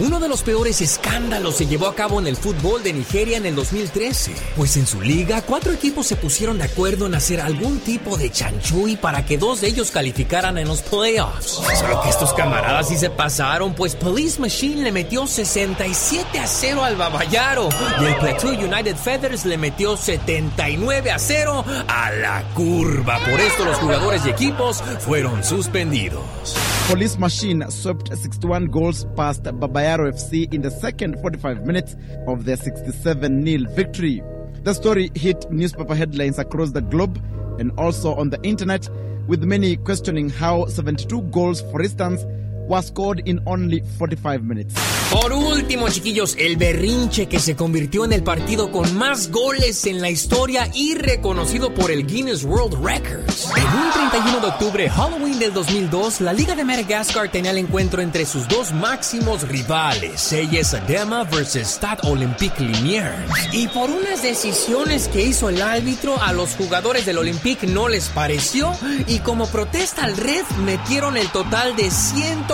Uno 0.00 0.18
de 0.18 0.28
los 0.28 0.42
peores 0.42 0.80
escándalos 0.80 1.56
se 1.56 1.66
llevó 1.66 1.86
a 1.86 1.94
cabo 1.94 2.18
en 2.18 2.26
el 2.26 2.36
fútbol 2.36 2.82
de 2.82 2.92
Nigeria 2.92 3.36
en 3.36 3.46
el 3.46 3.54
2013, 3.54 4.34
pues 4.56 4.76
en 4.76 4.88
su 4.88 5.00
liga 5.00 5.40
cuatro 5.42 5.72
equipos 5.72 6.08
se 6.08 6.16
pusieron 6.16 6.58
de 6.58 6.64
acuerdo 6.64 7.06
en 7.06 7.14
hacer 7.14 7.40
algún 7.40 7.78
tipo 7.78 8.16
de 8.16 8.28
chanchuy 8.28 8.96
para 8.96 9.24
que 9.24 9.38
dos 9.38 9.60
de 9.60 9.68
ellos 9.68 9.92
calificaran 9.92 10.58
en 10.58 10.66
los 10.66 10.82
playoffs. 10.82 11.60
Solo 11.78 12.02
que 12.02 12.08
estos 12.08 12.34
camaradas 12.34 12.88
sí 12.88 12.96
se 12.96 13.08
pasaron, 13.08 13.74
pues 13.74 13.94
Police 13.94 14.40
Machine 14.40 14.82
le 14.82 14.90
metió 14.90 15.28
67 15.28 16.40
a 16.40 16.46
0 16.48 16.82
al 16.82 16.96
Babayaro 16.96 17.68
y 18.00 18.04
el 18.04 18.16
Plateau 18.16 18.50
United 18.50 18.96
Feathers 18.96 19.44
le 19.44 19.58
metió 19.58 19.96
79 19.96 21.12
a 21.12 21.18
0 21.20 21.64
a 21.86 22.10
la 22.10 22.42
curva. 22.54 23.20
Por 23.20 23.40
esto 23.40 23.64
los 23.64 23.76
jugadores 23.76 24.26
y 24.26 24.30
equipos 24.30 24.82
fueron 24.98 25.44
suspendidos. 25.44 26.56
Police 26.86 27.18
Machine 27.18 27.64
swept 27.70 28.14
61 28.14 28.66
goals 28.66 29.06
past 29.16 29.42
Babayaro 29.44 30.12
FC 30.12 30.52
in 30.52 30.60
the 30.60 30.70
second 30.70 31.18
45 31.22 31.64
minutes 31.64 31.96
of 32.26 32.44
their 32.44 32.56
67 32.58 33.46
0 33.46 33.70
victory. 33.70 34.22
The 34.64 34.74
story 34.74 35.10
hit 35.14 35.50
newspaper 35.50 35.94
headlines 35.94 36.38
across 36.38 36.72
the 36.72 36.82
globe 36.82 37.18
and 37.58 37.72
also 37.78 38.14
on 38.14 38.28
the 38.28 38.40
internet, 38.42 38.86
with 39.26 39.42
many 39.44 39.76
questioning 39.78 40.28
how 40.28 40.66
72 40.66 41.22
goals, 41.22 41.62
for 41.62 41.80
instance, 41.80 42.22
was 42.68 42.86
scored 42.86 43.22
in 43.26 43.40
only 43.46 43.82
45 43.98 44.42
minutes. 44.42 44.74
Por 45.10 45.32
último, 45.32 45.88
chiquillos, 45.88 46.34
el 46.38 46.56
berrinche 46.56 47.26
que 47.26 47.38
se 47.38 47.54
convirtió 47.54 48.04
en 48.04 48.12
el 48.12 48.22
partido 48.22 48.72
con 48.72 48.96
más 48.96 49.30
goles 49.30 49.86
en 49.86 50.00
la 50.00 50.10
historia 50.10 50.68
y 50.74 50.94
reconocido 50.94 51.72
por 51.72 51.90
el 51.90 52.06
Guinness 52.06 52.42
World 52.42 52.84
Records. 52.84 53.48
En 53.56 53.64
un 53.64 53.92
31 53.92 54.40
de 54.40 54.46
octubre, 54.48 54.90
Halloween 54.90 55.38
del 55.38 55.52
2002, 55.52 56.20
la 56.20 56.32
Liga 56.32 56.56
de 56.56 56.64
Madagascar 56.64 57.30
tenía 57.30 57.52
el 57.52 57.58
encuentro 57.58 58.02
entre 58.02 58.26
sus 58.26 58.48
dos 58.48 58.72
máximos 58.72 59.46
rivales, 59.46 60.20
Seyes 60.20 60.74
Adema 60.74 61.22
versus 61.24 61.62
Stade 61.62 62.08
Olympique 62.08 62.60
Liniers. 62.60 63.14
Y 63.52 63.68
por 63.68 63.90
unas 63.90 64.22
decisiones 64.22 65.06
que 65.08 65.22
hizo 65.22 65.48
el 65.48 65.62
árbitro, 65.62 66.20
a 66.20 66.32
los 66.32 66.56
jugadores 66.56 67.06
del 67.06 67.18
Olympique 67.18 67.66
no 67.66 67.88
les 67.88 68.08
pareció 68.08 68.72
y 69.06 69.20
como 69.20 69.46
protesta 69.46 70.04
al 70.04 70.16
red 70.16 70.44
metieron 70.64 71.16
el 71.16 71.28
total 71.28 71.76
de 71.76 71.90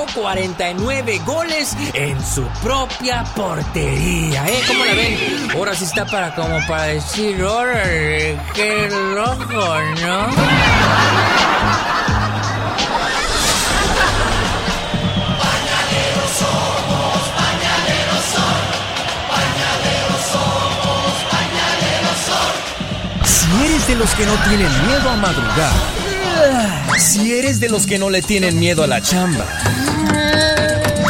149 0.06 1.20
goles 1.26 1.76
en 1.92 2.24
su 2.24 2.42
propia 2.62 3.22
portería, 3.36 4.46
¿eh? 4.48 4.62
¿Cómo 4.66 4.84
la 4.84 4.94
ven? 4.94 5.50
Ahora 5.54 5.74
sí 5.74 5.84
está 5.84 6.06
para 6.06 6.34
como 6.34 6.58
para 6.66 6.84
decir, 6.84 7.42
órale, 7.42 8.38
qué 8.54 8.88
loco, 9.14 9.76
¿no? 10.00 10.30
Eres 23.62 23.86
de 23.88 23.94
los 23.96 24.10
que 24.14 24.24
no 24.24 24.32
tienen 24.48 24.86
miedo 24.86 25.10
a 25.10 25.16
madrugar, 25.16 25.72
si 26.98 27.32
eres 27.32 27.60
de 27.60 27.68
los 27.68 27.86
que 27.86 27.98
no 27.98 28.10
le 28.10 28.22
tienen 28.22 28.58
miedo 28.58 28.82
a 28.82 28.86
la 28.86 29.00
chamba, 29.02 29.44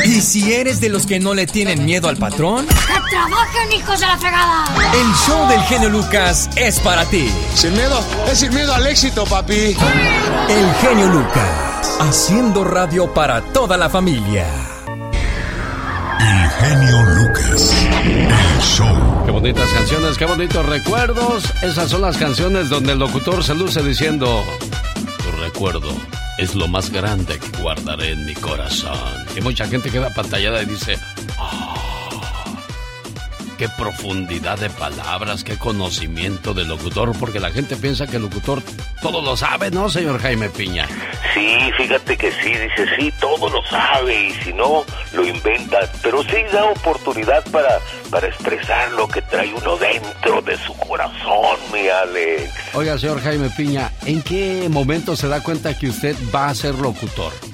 y 0.05 0.21
si 0.21 0.53
eres 0.53 0.81
de 0.81 0.89
los 0.89 1.07
que 1.07 1.21
no 1.21 1.35
le 1.35 1.47
tienen 1.47 1.85
miedo 1.85 2.09
al 2.09 2.17
patrón, 2.17 2.67
¡Que 2.67 3.11
trabajen, 3.11 3.73
hijos 3.73 4.01
de 4.01 4.07
la 4.07 4.19
fregada! 4.19 4.65
el 4.95 5.15
show 5.27 5.49
del 5.49 5.61
genio 5.63 5.89
Lucas 5.89 6.49
es 6.57 6.81
para 6.81 7.05
ti. 7.05 7.31
Sin 7.55 7.73
miedo, 7.75 8.03
es 8.31 8.39
sin 8.39 8.55
miedo 8.55 8.75
al 8.75 8.87
éxito, 8.87 9.25
papi. 9.25 9.77
El 10.49 10.75
genio 10.81 11.07
Lucas, 11.07 11.99
haciendo 12.01 12.65
radio 12.65 13.13
para 13.13 13.41
toda 13.53 13.77
la 13.77 13.89
familia. 13.91 14.47
El 16.21 16.51
genio 16.51 17.03
Lucas. 17.03 17.75
El 18.05 18.61
show. 18.63 19.23
Qué 19.25 19.31
bonitas 19.31 19.71
canciones, 19.73 20.19
qué 20.19 20.25
bonitos 20.25 20.67
recuerdos. 20.67 21.45
Esas 21.63 21.91
son 21.91 22.03
las 22.03 22.17
canciones 22.17 22.69
donde 22.69 22.93
el 22.93 22.99
locutor 22.99 23.45
se 23.45 23.55
luce 23.55 23.83
diciendo, 23.83 24.45
recuerdo 25.41 25.91
es 26.39 26.55
lo 26.55 26.69
más 26.69 26.91
grande 26.91 27.39
que 27.39 27.63
guardaré 27.63 28.13
en 28.13 28.25
mi 28.25 28.35
corazón. 28.35 28.97
Y 29.37 29.41
mucha 29.41 29.67
gente 29.67 29.91
queda 29.91 30.11
pantallada 30.15 30.63
y 30.63 30.67
dice, 30.67 30.99
"Ah, 31.39 31.70
qué 33.61 33.69
profundidad 33.69 34.59
de 34.59 34.71
palabras, 34.71 35.45
qué 35.45 35.59
conocimiento 35.59 36.55
del 36.55 36.69
locutor, 36.69 37.13
porque 37.21 37.41
la 37.41 37.51
gente 37.51 37.77
piensa 37.77 38.07
que 38.07 38.17
el 38.17 38.23
locutor 38.23 38.63
todo 39.03 39.21
lo 39.21 39.37
sabe, 39.37 39.71
¿no, 39.71 39.91
señor 39.91 40.19
Jaime 40.19 40.49
Piña? 40.49 40.89
Sí, 41.35 41.71
fíjate 41.77 42.17
que 42.17 42.33
sí, 42.33 42.49
dice 42.49 42.87
sí, 42.97 43.13
todo 43.21 43.51
lo 43.51 43.63
sabe 43.65 44.29
y 44.29 44.33
si 44.43 44.55
no, 44.55 44.87
lo 45.13 45.27
inventa, 45.27 45.81
pero 46.03 46.23
sí 46.23 46.37
da 46.51 46.65
oportunidad 46.71 47.45
para, 47.51 47.81
para 48.09 48.29
expresar 48.29 48.93
lo 48.93 49.07
que 49.07 49.21
trae 49.21 49.53
uno 49.53 49.77
dentro 49.77 50.41
de 50.41 50.57
su 50.57 50.73
corazón, 50.79 51.59
mi 51.71 51.87
Alex. 51.87 52.51
Oiga, 52.73 52.97
señor 52.97 53.21
Jaime 53.21 53.51
Piña, 53.51 53.93
¿en 54.07 54.23
qué 54.23 54.69
momento 54.71 55.17
se 55.17 55.29
da 55.29 55.43
cuenta 55.43 55.77
que 55.77 55.89
usted 55.89 56.17
va 56.35 56.49
a 56.49 56.55
ser 56.55 56.77
locutor? 56.77 57.50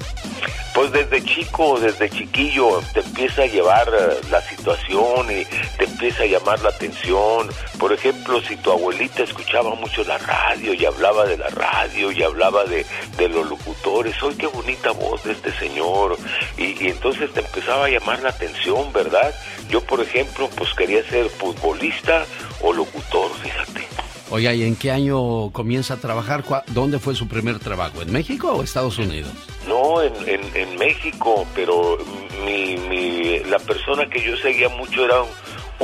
Pues 0.77 0.91
desde 0.91 1.25
chico, 1.25 1.79
desde 1.79 2.07
chiquillo, 2.07 2.83
te 2.93 2.99
empieza 2.99 3.41
a 3.41 3.45
llevar 3.47 3.87
eh, 3.87 4.21
la 4.29 4.39
situación 4.43 5.25
y 5.31 5.43
te 5.75 5.85
empieza 5.85 6.21
a 6.21 6.27
llamar 6.27 6.61
la 6.61 6.69
atención. 6.69 7.49
Por 7.79 7.93
ejemplo, 7.93 8.39
si 8.41 8.57
tu 8.57 8.71
abuelita 8.71 9.23
escuchaba 9.23 9.73
mucho 9.73 10.03
la 10.03 10.19
radio 10.19 10.75
y 10.75 10.85
hablaba 10.85 11.25
de 11.25 11.35
la 11.35 11.49
radio 11.49 12.11
y 12.11 12.21
hablaba 12.21 12.63
de, 12.65 12.85
de 13.17 13.27
los 13.27 13.49
locutores, 13.49 14.13
¡ay, 14.21 14.35
qué 14.37 14.45
bonita 14.45 14.91
voz 14.91 15.23
de 15.23 15.31
este 15.31 15.51
señor! 15.53 16.15
Y, 16.59 16.85
y 16.85 16.89
entonces 16.89 17.33
te 17.33 17.39
empezaba 17.39 17.85
a 17.85 17.89
llamar 17.89 18.21
la 18.21 18.29
atención, 18.29 18.93
¿verdad? 18.93 19.33
Yo, 19.71 19.81
por 19.81 19.99
ejemplo, 19.99 20.47
pues 20.55 20.75
quería 20.75 21.03
ser 21.09 21.27
futbolista 21.29 22.23
o 22.61 22.71
locutor, 22.71 23.31
fíjate. 23.41 24.06
Oiga, 24.29 24.53
¿y 24.53 24.63
en 24.63 24.75
qué 24.75 24.91
año 24.91 25.51
comienza 25.51 25.93
a 25.93 25.97
trabajar? 25.97 26.43
¿Cuá- 26.43 26.63
¿Dónde 26.67 26.99
fue 26.99 27.15
su 27.15 27.27
primer 27.29 27.59
trabajo? 27.59 28.01
¿En 28.01 28.11
México 28.11 28.51
o 28.51 28.63
Estados 28.63 28.97
Unidos? 28.97 29.31
No, 29.67 30.01
en, 30.01 30.13
en, 30.27 30.41
en 30.55 30.77
México, 30.77 31.47
pero 31.55 31.97
mi, 32.45 32.75
mi, 32.89 33.39
la 33.45 33.57
persona 33.59 34.09
que 34.09 34.21
yo 34.21 34.35
seguía 34.37 34.67
mucho 34.67 35.05
era 35.05 35.21
un, 35.21 35.29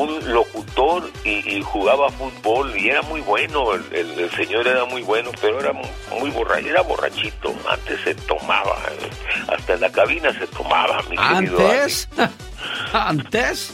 un 0.09 0.33
locutor 0.33 1.09
y, 1.23 1.55
y 1.57 1.61
jugaba 1.61 2.09
fútbol 2.09 2.75
y 2.77 2.89
era 2.89 3.01
muy 3.03 3.21
bueno, 3.21 3.73
el, 3.73 3.83
el- 3.93 4.19
el 4.19 4.31
señor 4.31 4.67
era 4.67 4.83
muy 4.85 5.03
bueno, 5.03 5.31
pero 5.39 5.61
era 5.61 5.71
mu- 5.71 6.19
muy 6.19 6.29
borracho, 6.31 6.67
era 6.67 6.81
borrachito, 6.81 7.53
antes 7.69 8.01
se 8.03 8.13
tomaba, 8.15 8.75
eh, 8.99 9.09
hasta 9.55 9.75
en 9.75 9.81
la 9.81 9.89
cabina 9.91 10.37
se 10.37 10.47
tomaba, 10.47 10.97
mi 11.09 11.15
querido 11.15 11.59
¿Antes? 11.69 12.09
¿Antes? 12.93 13.73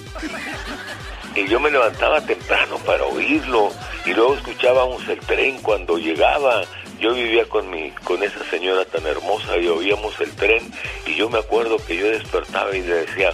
Y 1.36 1.48
yo 1.48 1.60
me 1.60 1.72
levantaba 1.72 2.22
temprano 2.22 2.78
para 2.86 3.04
oírlo 3.06 3.72
y 4.06 4.14
luego 4.14 4.36
escuchábamos 4.36 5.08
el 5.08 5.20
tren 5.20 5.62
cuando 5.62 5.98
llegaba. 5.98 6.64
Yo 7.00 7.14
vivía 7.14 7.46
con 7.46 7.70
mi 7.70 7.92
con 8.04 8.22
esa 8.24 8.44
señora 8.50 8.84
tan 8.86 9.06
hermosa 9.06 9.58
y 9.58 9.68
oíamos 9.68 10.20
el 10.20 10.32
tren 10.36 10.72
y 11.06 11.16
yo 11.16 11.30
me 11.30 11.40
acuerdo 11.40 11.78
que 11.86 11.96
yo 11.96 12.08
despertaba 12.08 12.76
y 12.76 12.82
le 12.82 13.06
decía, 13.06 13.32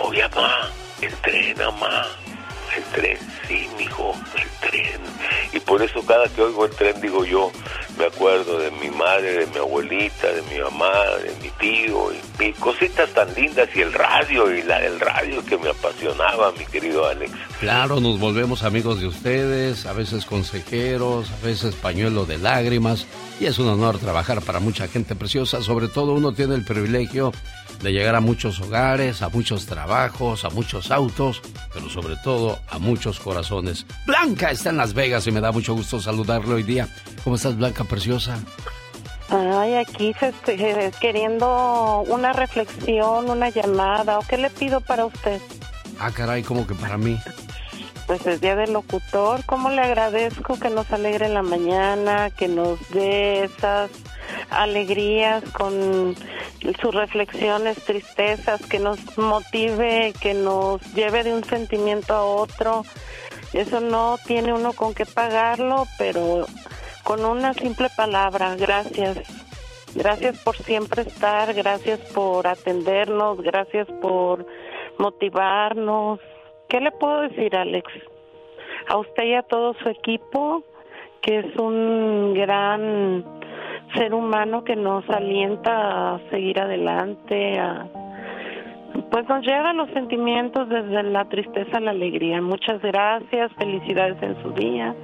"Oye, 0.00 0.22
mamá, 0.28 0.70
el 1.00 1.14
tren, 1.16 1.56
mamá." 1.58 2.21
El 2.76 2.82
tren, 2.84 3.18
sí, 3.46 3.66
mijo, 3.76 4.14
el 4.36 4.70
tren. 4.70 5.00
Y 5.52 5.60
por 5.60 5.82
eso 5.82 6.04
cada 6.06 6.26
que 6.28 6.42
oigo 6.42 6.64
el 6.64 6.70
tren 6.72 7.00
digo 7.00 7.24
yo, 7.24 7.52
me 7.98 8.06
acuerdo 8.06 8.58
de 8.58 8.70
mi 8.70 8.90
madre, 8.90 9.40
de 9.40 9.46
mi 9.48 9.58
abuelita, 9.58 10.32
de 10.32 10.42
mi 10.42 10.62
mamá, 10.62 10.92
de 11.22 11.34
mi 11.42 11.50
tío, 11.60 12.10
y, 12.40 12.52
cositas 12.54 13.10
tan 13.10 13.32
lindas, 13.34 13.68
y 13.74 13.80
el 13.80 13.92
radio, 13.92 14.52
y 14.54 14.62
la 14.62 14.80
del 14.80 14.98
radio 14.98 15.44
que 15.44 15.58
me 15.58 15.70
apasionaba, 15.70 16.52
mi 16.52 16.64
querido 16.64 17.06
Alex. 17.06 17.32
Claro, 17.60 18.00
nos 18.00 18.18
volvemos 18.18 18.62
amigos 18.62 19.00
de 19.00 19.06
ustedes, 19.06 19.86
a 19.86 19.92
veces 19.92 20.24
consejeros, 20.24 21.30
a 21.30 21.46
veces 21.46 21.74
pañuelo 21.74 22.24
de 22.24 22.38
lágrimas, 22.38 23.06
y 23.38 23.46
es 23.46 23.58
un 23.58 23.68
honor 23.68 23.98
trabajar 23.98 24.40
para 24.42 24.60
mucha 24.60 24.88
gente 24.88 25.14
preciosa. 25.14 25.62
Sobre 25.62 25.88
todo 25.88 26.14
uno 26.14 26.32
tiene 26.32 26.54
el 26.54 26.64
privilegio 26.64 27.32
de 27.82 27.92
llegar 27.92 28.14
a 28.14 28.20
muchos 28.20 28.60
hogares, 28.60 29.22
a 29.22 29.28
muchos 29.28 29.66
trabajos, 29.66 30.44
a 30.44 30.50
muchos 30.50 30.90
autos, 30.90 31.42
pero 31.74 31.88
sobre 31.90 32.16
todo 32.22 32.58
a 32.70 32.78
muchos 32.78 33.18
corazones. 33.20 33.84
Blanca 34.06 34.50
está 34.50 34.70
en 34.70 34.76
Las 34.76 34.94
Vegas 34.94 35.26
y 35.26 35.32
me 35.32 35.40
da 35.40 35.52
mucho 35.52 35.74
gusto 35.74 36.00
saludarle 36.00 36.54
hoy 36.54 36.62
día. 36.62 36.88
¿Cómo 37.24 37.36
estás, 37.36 37.56
Blanca 37.56 37.84
Preciosa? 37.84 38.38
Ay, 39.30 39.74
aquí 39.76 40.14
se- 40.20 40.32
se- 40.44 40.92
queriendo 41.00 42.04
una 42.08 42.32
reflexión, 42.32 43.30
una 43.30 43.48
llamada, 43.48 44.18
¿o 44.18 44.22
qué 44.28 44.36
le 44.36 44.50
pido 44.50 44.80
para 44.80 45.06
usted? 45.06 45.40
Ah, 45.98 46.10
caray, 46.10 46.42
como 46.42 46.66
que 46.66 46.74
para 46.74 46.98
mí. 46.98 47.18
Pues 48.06 48.26
es 48.26 48.40
día 48.40 48.56
del 48.56 48.72
locutor, 48.74 49.44
¿cómo 49.46 49.70
le 49.70 49.80
agradezco 49.80 50.58
que 50.58 50.68
nos 50.70 50.90
alegre 50.92 51.26
en 51.26 51.34
la 51.34 51.42
mañana, 51.42 52.30
que 52.30 52.48
nos 52.48 52.78
dé 52.90 53.44
esas 53.44 53.90
alegrías 54.50 55.42
con 55.52 56.14
sus 56.80 56.94
reflexiones, 56.94 57.82
tristezas, 57.84 58.64
que 58.66 58.78
nos 58.78 59.18
motive, 59.18 60.12
que 60.20 60.34
nos 60.34 60.80
lleve 60.94 61.24
de 61.24 61.34
un 61.34 61.44
sentimiento 61.44 62.14
a 62.14 62.24
otro. 62.24 62.84
Eso 63.52 63.80
no 63.80 64.16
tiene 64.26 64.52
uno 64.52 64.72
con 64.72 64.94
qué 64.94 65.04
pagarlo, 65.04 65.86
pero 65.98 66.46
con 67.04 67.24
una 67.24 67.52
simple 67.54 67.88
palabra, 67.96 68.54
gracias. 68.56 69.18
Gracias 69.94 70.38
por 70.42 70.56
siempre 70.56 71.02
estar, 71.02 71.52
gracias 71.52 72.00
por 72.12 72.46
atendernos, 72.46 73.42
gracias 73.42 73.86
por 74.00 74.46
motivarnos. 74.98 76.20
¿Qué 76.68 76.80
le 76.80 76.90
puedo 76.92 77.22
decir, 77.22 77.54
Alex? 77.54 77.90
A 78.88 78.96
usted 78.96 79.24
y 79.24 79.34
a 79.34 79.42
todo 79.42 79.74
su 79.74 79.88
equipo, 79.90 80.64
que 81.20 81.40
es 81.40 81.56
un 81.56 82.32
gran 82.32 83.41
ser 83.94 84.14
humano 84.14 84.64
que 84.64 84.76
nos 84.76 85.08
alienta 85.08 86.14
a 86.14 86.20
seguir 86.30 86.58
adelante, 86.60 87.58
a, 87.58 87.86
pues 89.10 89.28
nos 89.28 89.44
lleva 89.44 89.72
los 89.72 89.90
sentimientos 89.90 90.68
desde 90.68 91.02
la 91.02 91.24
tristeza 91.28 91.78
a 91.78 91.80
la 91.80 91.90
alegría. 91.90 92.40
Muchas 92.40 92.80
gracias, 92.82 93.52
felicidades 93.58 94.22
en 94.22 94.42
su 94.42 94.50
día, 94.52 94.94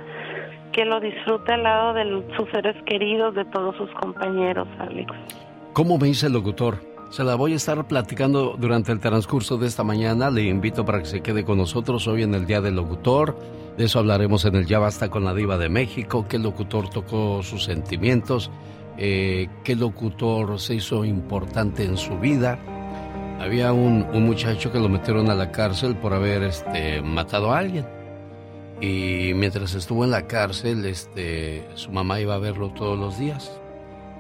que 0.73 0.85
lo 0.85 1.01
disfrute 1.01 1.53
al 1.53 1.63
lado 1.63 1.95
de 1.95 2.25
sus 2.37 2.49
seres 2.51 2.77
queridos, 2.85 3.35
de 3.35 3.45
todos 3.47 3.77
sus 3.77 3.91
compañeros, 3.93 4.69
Alex. 4.79 5.13
¿Cómo 5.73 5.99
me 5.99 6.09
dice 6.09 6.27
el 6.27 6.33
locutor? 6.33 6.77
Se 7.11 7.25
la 7.25 7.37
voy 7.37 7.55
a 7.55 7.57
estar 7.57 7.87
platicando 7.87 8.55
durante 8.59 8.93
el 8.93 9.01
transcurso 9.01 9.57
de 9.57 9.67
esta 9.67 9.83
mañana. 9.83 10.31
Le 10.31 10.43
invito 10.43 10.85
para 10.85 10.99
que 10.99 11.07
se 11.07 11.23
quede 11.23 11.43
con 11.43 11.57
nosotros 11.57 12.07
hoy 12.07 12.23
en 12.23 12.35
el 12.35 12.47
Día 12.47 12.61
del 12.61 12.77
Locutor. 12.77 13.35
De 13.79 13.85
eso 13.85 13.99
hablaremos 13.99 14.45
en 14.45 14.57
el 14.57 14.67
Ya 14.67 14.79
Basta 14.79 15.09
con 15.09 15.25
la 15.25 15.33
Diva 15.33 15.57
de 15.57 15.71
México. 15.71 16.27
¿Qué 16.29 16.39
locutor 16.39 16.91
tocó 16.91 17.43
sus 17.43 17.65
sentimientos? 17.65 18.51
Eh, 19.01 19.49
¿Qué 19.63 19.77
locutor 19.77 20.59
se 20.59 20.75
hizo 20.75 21.05
importante 21.05 21.85
en 21.85 21.97
su 21.97 22.19
vida? 22.19 22.59
Había 23.39 23.73
un, 23.73 24.07
muchacho 24.25 24.73
que 24.73 24.81
lo 24.81 24.89
metieron 24.89 25.31
a 25.31 25.37
la 25.37 25.53
cárcel 25.53 25.95
por 25.97 26.13
haber 26.13 26.43
este, 26.43 27.01
matado 27.01 27.53
a 27.53 27.59
alguien. 27.59 27.87
Y 28.81 29.33
mientras 29.35 29.75
estuvo 29.75 30.05
en 30.05 30.11
la 30.11 30.27
cárcel, 30.27 30.85
este, 30.85 31.65
su 31.75 31.93
mamá 31.93 32.21
iba 32.21 32.35
a 32.35 32.39
verlo 32.39 32.71
todos 32.71 32.99
los 32.99 33.19
días. 33.19 33.61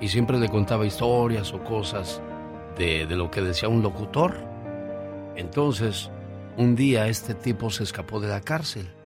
Y 0.00 0.08
siempre 0.08 0.38
le 0.38 0.48
contaba 0.48 0.86
historias 0.86 1.52
o 1.52 1.64
cosas 1.64 2.22
de, 2.76 3.06
de 3.06 3.16
lo 3.16 3.32
que 3.32 3.40
decía 3.40 3.68
un 3.68 3.82
locutor. 3.82 4.36
Entonces, 5.34 6.08
un 6.56 6.76
día 6.76 7.08
este 7.08 7.34
tipo 7.34 7.70
se 7.70 7.82
escapó 7.82 8.20
de 8.20 8.28
la 8.28 8.40
cárcel 8.40 8.88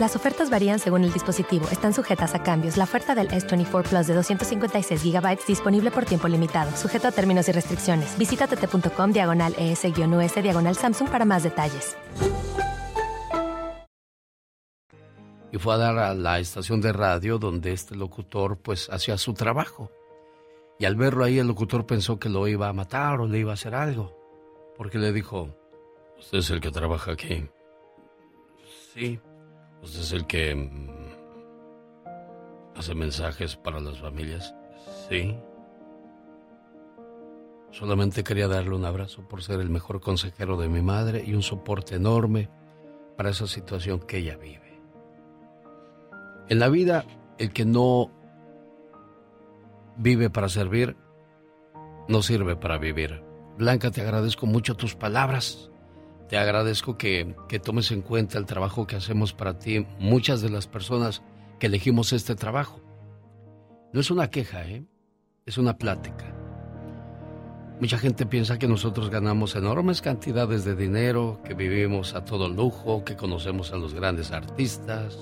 Las 0.00 0.16
ofertas 0.16 0.48
varían 0.48 0.78
según 0.78 1.04
el 1.04 1.12
dispositivo. 1.12 1.68
Están 1.70 1.92
sujetas 1.92 2.34
a 2.34 2.42
cambios. 2.42 2.78
La 2.78 2.84
oferta 2.84 3.14
del 3.14 3.28
S24 3.28 3.86
Plus 3.86 4.06
de 4.06 4.14
256 4.14 5.04
GB 5.04 5.38
disponible 5.46 5.90
por 5.90 6.06
tiempo 6.06 6.26
limitado, 6.26 6.74
sujeto 6.74 7.08
a 7.08 7.12
términos 7.12 7.50
y 7.50 7.52
restricciones. 7.52 8.16
Visita 8.16 8.46
tt.com 8.46 9.12
diagonal 9.12 9.54
ES-US 9.58 10.42
diagonal 10.42 10.74
Samsung 10.74 11.10
para 11.10 11.26
más 11.26 11.42
detalles. 11.42 11.98
Y 15.52 15.58
fue 15.58 15.74
a 15.74 15.76
dar 15.76 15.98
a 15.98 16.14
la 16.14 16.38
estación 16.38 16.80
de 16.80 16.94
radio 16.94 17.36
donde 17.36 17.72
este 17.72 17.94
locutor 17.94 18.56
pues 18.56 18.88
hacía 18.88 19.18
su 19.18 19.34
trabajo. 19.34 19.90
Y 20.78 20.86
al 20.86 20.96
verlo 20.96 21.24
ahí 21.24 21.38
el 21.38 21.46
locutor 21.46 21.84
pensó 21.84 22.18
que 22.18 22.30
lo 22.30 22.48
iba 22.48 22.68
a 22.68 22.72
matar 22.72 23.20
o 23.20 23.26
le 23.26 23.40
iba 23.40 23.50
a 23.50 23.54
hacer 23.54 23.74
algo. 23.74 24.16
Porque 24.78 24.96
le 24.96 25.12
dijo, 25.12 25.54
¿usted 26.18 26.38
es 26.38 26.48
el 26.48 26.62
que 26.62 26.70
trabaja 26.70 27.12
aquí? 27.12 27.46
Sí. 28.94 29.20
¿Usted 29.82 30.00
es 30.00 30.12
el 30.12 30.26
que 30.26 30.54
mm, 30.54 30.88
hace 32.76 32.94
mensajes 32.94 33.56
para 33.56 33.80
las 33.80 33.98
familias? 33.98 34.54
Sí. 35.08 35.36
Solamente 37.70 38.24
quería 38.24 38.48
darle 38.48 38.74
un 38.74 38.84
abrazo 38.84 39.26
por 39.28 39.42
ser 39.42 39.60
el 39.60 39.70
mejor 39.70 40.00
consejero 40.00 40.56
de 40.56 40.68
mi 40.68 40.82
madre 40.82 41.22
y 41.24 41.34
un 41.34 41.42
soporte 41.42 41.94
enorme 41.94 42.50
para 43.16 43.30
esa 43.30 43.46
situación 43.46 44.00
que 44.00 44.18
ella 44.18 44.36
vive. 44.36 44.80
En 46.48 46.58
la 46.58 46.68
vida, 46.68 47.04
el 47.38 47.52
que 47.52 47.64
no 47.64 48.10
vive 49.96 50.30
para 50.30 50.48
servir, 50.48 50.96
no 52.08 52.22
sirve 52.22 52.56
para 52.56 52.76
vivir. 52.78 53.22
Blanca, 53.56 53.90
te 53.90 54.00
agradezco 54.00 54.46
mucho 54.46 54.74
tus 54.74 54.96
palabras. 54.96 55.69
Te 56.30 56.38
agradezco 56.38 56.96
que, 56.96 57.34
tomes 57.60 57.90
en 57.90 58.02
cuenta 58.02 58.38
el 58.38 58.46
trabajo 58.46 58.86
que 58.86 58.94
hacemos 58.94 59.32
para 59.32 59.58
ti, 59.58 59.84
muchas 59.98 60.40
de 60.40 60.48
las 60.48 60.68
personas 60.68 61.24
que 61.58 61.66
elegimos 61.66 62.12
este 62.12 62.36
trabajo. 62.36 62.80
No 63.92 63.98
es 63.98 64.12
una 64.12 64.30
queja, 64.30 64.64
¿eh? 64.64 64.84
es 65.44 65.58
una 65.58 65.76
plática. 65.76 66.32
Mucha 67.80 67.98
gente 67.98 68.26
piensa 68.26 68.60
que 68.60 68.68
nosotros 68.68 69.10
ganamos 69.10 69.56
enormes 69.56 70.02
cantidades 70.02 70.64
de 70.64 70.76
dinero, 70.76 71.40
que 71.44 71.54
vivimos 71.54 72.14
a 72.14 72.24
todo 72.24 72.48
lujo, 72.48 73.02
que 73.04 73.16
conocemos 73.16 73.72
a 73.72 73.76
los 73.76 73.92
grandes 73.92 74.30
artistas. 74.30 75.18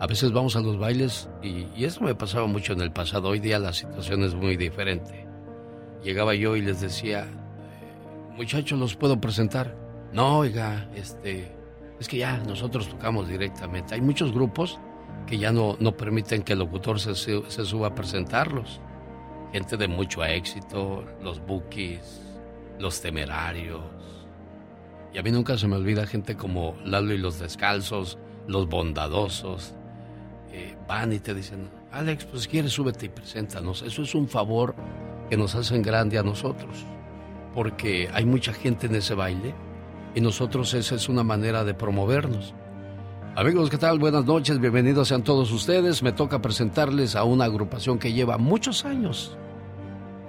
A 0.00 0.08
veces 0.08 0.32
vamos 0.32 0.56
a 0.56 0.60
los 0.60 0.76
bailes 0.76 1.28
y, 1.40 1.68
y 1.76 1.84
eso 1.84 2.00
me 2.00 2.16
pasaba 2.16 2.48
mucho 2.48 2.72
en 2.72 2.80
el 2.80 2.90
pasado. 2.90 3.28
Hoy 3.28 3.38
día 3.38 3.60
la 3.60 3.72
situación 3.72 4.24
es 4.24 4.34
muy 4.34 4.56
diferente. 4.56 5.24
Llegaba 6.02 6.34
yo 6.34 6.56
y 6.56 6.62
les 6.62 6.80
decía, 6.80 7.20
eh, 7.20 8.34
muchachos, 8.36 8.76
los 8.76 8.96
puedo 8.96 9.20
presentar. 9.20 9.85
No, 10.12 10.38
oiga, 10.38 10.88
este, 10.94 11.52
es 11.98 12.08
que 12.08 12.18
ya 12.18 12.38
nosotros 12.38 12.88
tocamos 12.88 13.28
directamente. 13.28 13.94
Hay 13.94 14.00
muchos 14.00 14.32
grupos 14.32 14.78
que 15.26 15.38
ya 15.38 15.52
no, 15.52 15.76
no 15.80 15.96
permiten 15.96 16.42
que 16.42 16.52
el 16.52 16.60
locutor 16.60 17.00
se, 17.00 17.14
se 17.14 17.64
suba 17.64 17.88
a 17.88 17.94
presentarlos. 17.94 18.80
Gente 19.52 19.76
de 19.76 19.88
mucho 19.88 20.24
éxito, 20.24 21.04
los 21.22 21.44
bookies, 21.44 22.22
los 22.78 23.00
temerarios. 23.00 23.82
Y 25.12 25.18
a 25.18 25.22
mí 25.22 25.30
nunca 25.30 25.56
se 25.56 25.66
me 25.66 25.76
olvida 25.76 26.06
gente 26.06 26.36
como 26.36 26.76
Lalo 26.84 27.14
y 27.14 27.18
los 27.18 27.38
descalzos, 27.38 28.18
los 28.46 28.68
bondadosos. 28.68 29.74
Eh, 30.52 30.76
van 30.86 31.12
y 31.12 31.18
te 31.18 31.34
dicen, 31.34 31.70
Alex, 31.92 32.26
pues 32.26 32.42
si 32.42 32.48
quieres 32.48 32.72
súbete 32.72 33.06
y 33.06 33.08
preséntanos. 33.08 33.82
Eso 33.82 34.02
es 34.02 34.14
un 34.14 34.28
favor 34.28 34.74
que 35.30 35.36
nos 35.36 35.54
hacen 35.54 35.82
grande 35.82 36.18
a 36.18 36.22
nosotros. 36.22 36.84
Porque 37.54 38.10
hay 38.12 38.26
mucha 38.26 38.52
gente 38.52 38.86
en 38.86 38.96
ese 38.96 39.14
baile 39.14 39.54
y 40.16 40.20
nosotros 40.22 40.72
esa 40.72 40.94
es 40.94 41.10
una 41.10 41.22
manera 41.22 41.62
de 41.62 41.74
promovernos. 41.74 42.54
Amigos, 43.36 43.68
¿qué 43.68 43.76
tal? 43.76 43.98
Buenas 43.98 44.24
noches, 44.24 44.58
bienvenidos 44.58 45.08
sean 45.08 45.22
todos 45.22 45.52
ustedes. 45.52 46.02
Me 46.02 46.10
toca 46.10 46.40
presentarles 46.40 47.14
a 47.14 47.24
una 47.24 47.44
agrupación 47.44 47.98
que 47.98 48.14
lleva 48.14 48.38
muchos 48.38 48.86
años, 48.86 49.36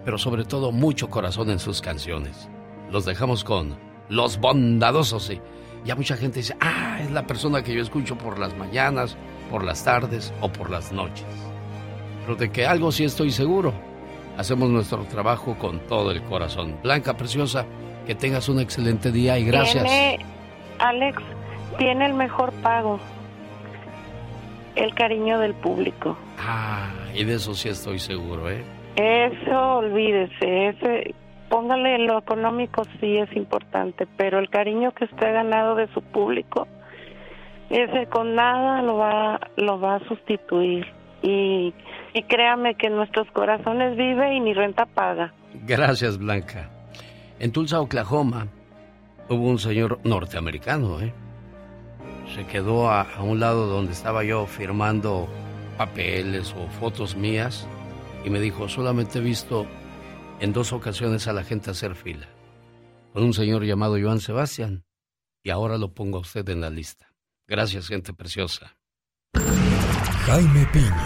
pero 0.04 0.18
sobre 0.18 0.44
todo 0.44 0.74
mucho 0.74 1.10
corazón 1.10 1.52
en 1.52 1.60
sus 1.60 1.82
canciones. 1.82 2.50
Los 2.92 3.06
dejamos 3.06 3.46
con 3.46 3.78
Los 4.10 4.38
Bondadosos. 4.42 5.30
Y 5.30 5.40
ya 5.86 5.96
mucha 5.96 6.18
gente 6.18 6.40
dice, 6.40 6.58
ah, 6.60 7.00
es 7.02 7.10
la 7.12 7.26
persona 7.26 7.64
que 7.64 7.74
yo 7.74 7.82
escucho 7.82 8.18
por 8.18 8.40
las 8.40 8.58
mañanas, 8.58 9.16
por 9.50 9.64
las 9.64 9.86
tardes 9.86 10.34
o 10.42 10.52
por 10.52 10.70
las 10.70 10.92
noches. 10.92 11.26
Pero 12.26 12.36
de 12.36 12.52
que 12.52 12.68
algo 12.68 12.92
sí 12.92 13.06
estoy 13.06 13.32
seguro. 13.32 13.74
Hacemos 14.38 14.70
nuestro 14.70 15.06
trabajo 15.06 15.58
con 15.58 15.80
todo 15.88 16.12
el 16.12 16.22
corazón. 16.24 16.78
Blanca, 16.84 17.16
preciosa, 17.16 17.66
que 18.08 18.16
tengas 18.16 18.48
un 18.48 18.60
excelente 18.62 19.12
día 19.12 19.38
y 19.38 19.44
gracias. 19.44 19.84
Tiene, 19.84 20.26
Alex, 20.80 21.22
tiene 21.78 22.06
el 22.06 22.14
mejor 22.14 22.54
pago. 22.64 23.00
El 24.76 24.94
cariño 24.96 25.40
del 25.40 25.54
público. 25.56 26.18
Ah, 26.40 26.90
y 27.14 27.26
de 27.26 27.34
eso 27.36 27.54
sí 27.54 27.68
estoy 27.68 28.00
seguro, 28.00 28.50
¿eh? 28.50 28.64
Eso, 28.96 29.78
olvídese. 29.78 30.70
Ese, 30.70 31.16
póngale 31.50 31.98
lo 32.00 32.20
económico 32.20 32.84
sí 33.00 33.18
es 33.18 33.36
importante, 33.36 34.08
pero 34.18 34.40
el 34.40 34.50
cariño 34.50 34.92
que 34.94 35.06
usted 35.06 35.28
ha 35.28 35.32
ganado 35.32 35.76
de 35.76 35.88
su 35.94 36.02
público, 36.02 36.68
ese 37.70 38.08
con 38.08 38.36
nada 38.36 38.82
lo 38.84 38.98
va, 38.98 39.40
lo 39.58 39.80
va 39.80 39.96
a 39.96 40.08
sustituir. 40.08 40.86
Y, 41.24 41.74
y 42.14 42.24
créame 42.24 42.76
que 42.76 42.88
en 42.88 42.96
nuestros 42.96 43.28
corazones 43.32 43.98
vive 43.98 44.36
y 44.36 44.40
ni 44.40 44.54
renta 44.54 44.86
paga. 44.86 45.34
Gracias, 45.66 46.18
Blanca. 46.20 46.70
En 47.40 47.52
Tulsa, 47.52 47.80
Oklahoma, 47.82 48.48
hubo 49.30 49.48
un 49.48 49.60
señor 49.60 50.00
norteamericano, 50.04 51.02
¿eh? 51.02 51.14
Se 52.36 52.46
quedó 52.46 52.90
a, 52.90 53.02
a 53.02 53.24
un 53.24 53.40
lado 53.40 53.68
donde 53.68 53.94
estaba 53.94 54.24
yo 54.24 54.46
firmando 54.46 55.28
papeles 55.78 56.54
o 56.58 56.68
fotos 56.80 57.16
mías 57.16 57.68
y 58.26 58.30
me 58.30 58.40
dijo, 58.40 58.68
solamente 58.68 59.20
he 59.20 59.22
visto 59.22 59.68
en 60.40 60.52
dos 60.54 60.74
ocasiones 60.74 61.28
a 61.28 61.34
la 61.34 61.44
gente 61.44 61.72
hacer 61.72 61.96
fila, 61.96 62.28
con 63.14 63.24
un 63.24 63.34
señor 63.34 63.64
llamado 63.64 63.98
Joan 64.02 64.20
Sebastián, 64.20 64.84
y 65.44 65.50
ahora 65.50 65.78
lo 65.78 65.94
pongo 65.94 66.18
a 66.18 66.22
usted 66.22 66.48
en 66.50 66.62
la 66.62 66.70
lista. 66.70 67.14
Gracias, 67.48 67.88
gente 67.88 68.14
preciosa. 68.14 68.76
Jaime 70.26 70.68
Piña, 70.74 71.06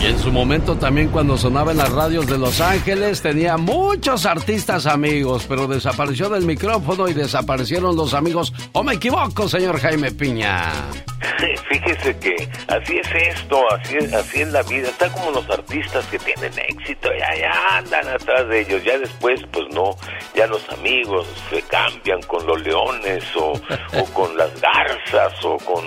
Y 0.00 0.06
en 0.06 0.18
su 0.18 0.32
momento 0.32 0.76
también 0.76 1.08
cuando 1.08 1.36
sonaba 1.36 1.72
en 1.72 1.76
las 1.76 1.92
radios 1.92 2.26
de 2.26 2.38
Los 2.38 2.62
Ángeles 2.62 3.20
tenía 3.20 3.58
muchos 3.58 4.24
artistas 4.24 4.86
amigos, 4.86 5.44
pero 5.46 5.66
desapareció 5.66 6.30
del 6.30 6.46
micrófono 6.46 7.06
y 7.06 7.12
desaparecieron 7.12 7.94
los 7.96 8.14
amigos. 8.14 8.54
¿O 8.72 8.82
me 8.82 8.94
equivoco, 8.94 9.46
señor 9.46 9.78
Jaime 9.78 10.10
Piña? 10.10 10.72
Fíjese 11.68 12.18
que 12.18 12.48
así 12.68 12.96
es 12.96 13.36
esto, 13.36 13.62
así 13.72 13.96
es, 14.38 14.48
la 14.50 14.62
vida. 14.62 14.88
Está 14.88 15.10
como 15.12 15.32
los 15.32 15.48
artistas 15.50 16.06
que 16.06 16.18
tienen 16.18 16.52
éxito, 16.68 17.10
ya, 17.18 17.34
ya 17.38 17.78
andan 17.78 18.08
atrás 18.08 18.48
de 18.48 18.60
ellos. 18.60 18.82
Ya 18.82 18.98
después, 18.98 19.40
pues 19.52 19.66
no, 19.74 19.96
ya 20.34 20.46
los 20.46 20.66
amigos 20.70 21.26
se 21.50 21.60
cambian 21.62 22.22
con 22.22 22.46
los 22.46 22.62
leones 22.62 23.24
o, 23.36 23.52
o 23.52 24.04
con 24.14 24.34
las 24.36 24.50
garzas 24.60 25.44
o 25.44 25.56
con 25.58 25.84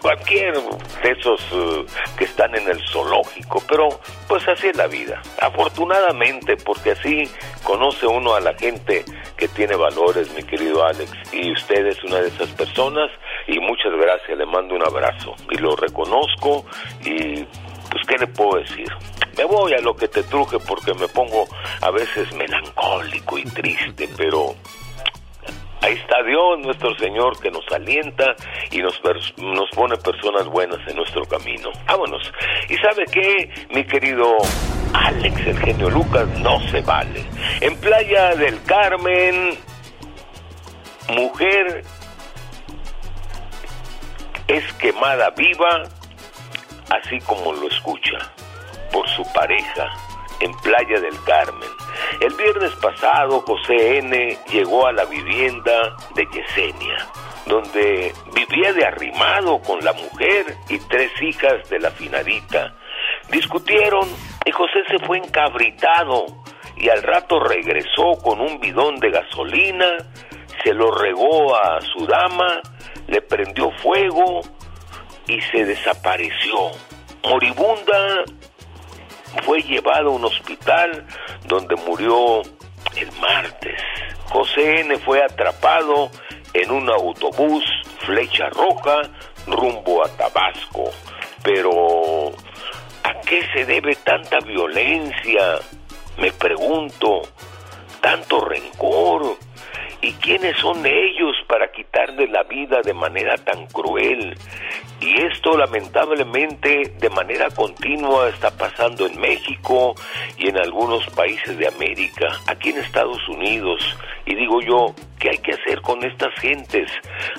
cualquier 0.00 0.54
de 0.54 1.10
esos 1.10 1.40
eh, 1.52 1.84
que 2.16 2.24
están 2.24 2.54
en 2.54 2.68
el 2.68 2.80
zoológico. 2.90 3.47
Pero 3.68 3.88
pues 4.28 4.46
así 4.48 4.68
es 4.68 4.76
la 4.76 4.86
vida. 4.86 5.20
Afortunadamente, 5.40 6.56
porque 6.56 6.92
así 6.92 7.30
conoce 7.64 8.06
uno 8.06 8.34
a 8.34 8.40
la 8.40 8.54
gente 8.54 9.04
que 9.36 9.48
tiene 9.48 9.76
valores, 9.76 10.32
mi 10.34 10.42
querido 10.42 10.84
Alex. 10.84 11.12
Y 11.32 11.52
usted 11.52 11.86
es 11.86 12.02
una 12.04 12.20
de 12.20 12.28
esas 12.28 12.48
personas 12.50 13.10
y 13.46 13.58
muchas 13.58 13.92
gracias. 14.00 14.36
Le 14.38 14.46
mando 14.46 14.74
un 14.74 14.82
abrazo 14.82 15.34
y 15.50 15.58
lo 15.58 15.76
reconozco 15.76 16.64
y 17.04 17.44
pues 17.90 18.06
qué 18.06 18.18
le 18.18 18.26
puedo 18.26 18.60
decir. 18.60 18.88
Me 19.36 19.44
voy 19.44 19.72
a 19.72 19.80
lo 19.80 19.94
que 19.94 20.08
te 20.08 20.22
truje 20.24 20.58
porque 20.58 20.92
me 20.94 21.06
pongo 21.08 21.46
a 21.80 21.90
veces 21.90 22.32
melancólico 22.34 23.38
y 23.38 23.44
triste, 23.44 24.08
pero 24.16 24.54
Ahí 25.80 25.94
está 25.94 26.22
Dios, 26.24 26.58
nuestro 26.60 26.94
Señor, 26.96 27.38
que 27.40 27.50
nos 27.50 27.64
alienta 27.72 28.34
y 28.70 28.78
nos, 28.78 29.00
nos 29.36 29.70
pone 29.70 29.96
personas 29.96 30.46
buenas 30.46 30.78
en 30.88 30.96
nuestro 30.96 31.24
camino. 31.24 31.70
Vámonos. 31.86 32.32
¿Y 32.68 32.76
sabe 32.78 33.04
qué, 33.12 33.50
mi 33.70 33.84
querido 33.84 34.36
Alex, 34.92 35.46
el 35.46 35.58
genio 35.58 35.90
Lucas, 35.90 36.26
no 36.40 36.60
se 36.68 36.80
vale? 36.80 37.24
En 37.60 37.76
Playa 37.76 38.34
del 38.34 38.60
Carmen, 38.64 39.56
mujer 41.10 41.84
es 44.48 44.72
quemada 44.74 45.30
viva, 45.30 45.84
así 46.90 47.20
como 47.20 47.52
lo 47.52 47.68
escucha, 47.68 48.18
por 48.90 49.08
su 49.10 49.22
pareja 49.32 50.07
en 50.40 50.52
Playa 50.58 51.00
del 51.00 51.22
Carmen. 51.24 51.68
El 52.20 52.34
viernes 52.34 52.72
pasado 52.76 53.40
José 53.40 53.98
N. 53.98 54.38
llegó 54.50 54.86
a 54.86 54.92
la 54.92 55.04
vivienda 55.04 55.96
de 56.14 56.26
Yesenia, 56.26 57.06
donde 57.46 58.12
vivía 58.34 58.72
de 58.72 58.84
arrimado 58.84 59.60
con 59.60 59.84
la 59.84 59.92
mujer 59.92 60.56
y 60.68 60.78
tres 60.78 61.10
hijas 61.22 61.68
de 61.68 61.80
la 61.80 61.90
finadita. 61.90 62.74
Discutieron 63.30 64.08
y 64.44 64.50
José 64.50 64.84
se 64.88 64.98
fue 65.06 65.18
encabritado 65.18 66.26
y 66.76 66.88
al 66.88 67.02
rato 67.02 67.40
regresó 67.40 68.18
con 68.22 68.40
un 68.40 68.60
bidón 68.60 68.96
de 69.00 69.10
gasolina, 69.10 69.96
se 70.62 70.72
lo 70.72 70.90
regó 70.92 71.56
a 71.56 71.80
su 71.80 72.06
dama, 72.06 72.60
le 73.06 73.20
prendió 73.22 73.70
fuego 73.82 74.42
y 75.26 75.40
se 75.40 75.64
desapareció. 75.64 76.70
Moribunda 77.24 78.24
fue 79.44 79.60
llevado 79.62 80.10
a 80.10 80.12
un 80.12 80.24
hospital 80.24 81.06
donde 81.46 81.76
murió 81.76 82.42
el 82.96 83.12
martes. 83.20 83.80
José 84.30 84.80
N. 84.80 84.98
fue 84.98 85.22
atrapado 85.22 86.10
en 86.52 86.70
un 86.70 86.88
autobús 86.90 87.64
flecha 88.00 88.48
roja 88.50 89.02
rumbo 89.46 90.04
a 90.04 90.08
Tabasco. 90.08 90.90
Pero, 91.42 92.32
¿a 93.04 93.20
qué 93.20 93.46
se 93.54 93.64
debe 93.64 93.94
tanta 93.96 94.38
violencia? 94.40 95.58
Me 96.18 96.32
pregunto, 96.32 97.22
tanto 98.00 98.40
rencor. 98.40 99.36
¿Y 100.00 100.12
quiénes 100.12 100.56
son 100.58 100.86
ellos 100.86 101.36
para 101.48 101.72
quitarle 101.72 102.28
la 102.28 102.44
vida 102.44 102.80
de 102.82 102.94
manera 102.94 103.36
tan 103.36 103.66
cruel? 103.66 104.36
Y 105.00 105.22
esto 105.22 105.56
lamentablemente 105.56 106.94
de 106.98 107.10
manera 107.10 107.48
continua 107.50 108.28
está 108.28 108.50
pasando 108.50 109.06
en 109.06 109.20
México 109.20 109.94
y 110.36 110.48
en 110.48 110.58
algunos 110.58 111.04
países 111.10 111.58
de 111.58 111.66
América, 111.66 112.28
aquí 112.46 112.70
en 112.70 112.78
Estados 112.78 113.28
Unidos. 113.28 113.80
Y 114.24 114.36
digo 114.36 114.60
yo, 114.60 114.94
¿qué 115.18 115.30
hay 115.30 115.38
que 115.38 115.52
hacer 115.52 115.80
con 115.80 116.04
estas 116.04 116.32
gentes? 116.40 116.90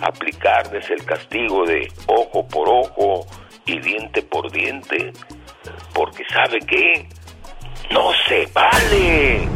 Aplicarles 0.02 0.89
el 0.89 1.06
castigo 1.06 1.65
de 1.65 1.88
ojo 2.08 2.45
por 2.48 2.67
ojo 2.67 3.26
y 3.65 3.80
diente 3.80 4.22
por 4.22 4.52
diente. 4.52 5.13
Porque 5.93 6.24
¿sabe 6.30 6.60
qué? 6.60 7.08
No 7.91 8.12
se 8.28 8.45
vale. 8.54 9.48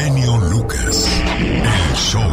Genio 0.00 0.38
Lucas. 0.38 1.06
El 1.38 1.94
show. 1.94 2.32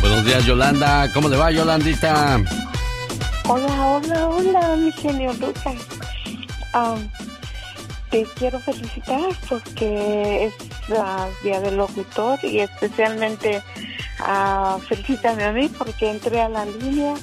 Buenos 0.00 0.24
días, 0.24 0.44
Yolanda. 0.44 1.08
¿Cómo 1.12 1.28
le 1.28 1.36
va, 1.36 1.52
Yolandita? 1.52 2.40
Hola, 3.46 3.86
hola, 3.86 4.28
hola, 4.28 4.76
mi 4.76 4.90
genio 4.90 5.32
Lucas. 5.34 5.76
Am, 6.72 7.08
te 8.10 8.26
quiero 8.36 8.58
felicitar 8.58 9.30
porque 9.48 10.46
es 10.46 10.54
la 10.88 11.28
Día 11.44 11.60
del 11.60 11.76
Locutor 11.76 12.40
y 12.42 12.58
especialmente 12.58 13.62
ah, 14.18 14.78
felicítame 14.88 15.44
a 15.44 15.52
mí 15.52 15.70
porque 15.78 16.10
entré 16.10 16.40
a 16.40 16.48
la 16.48 16.64
línea 16.66 17.14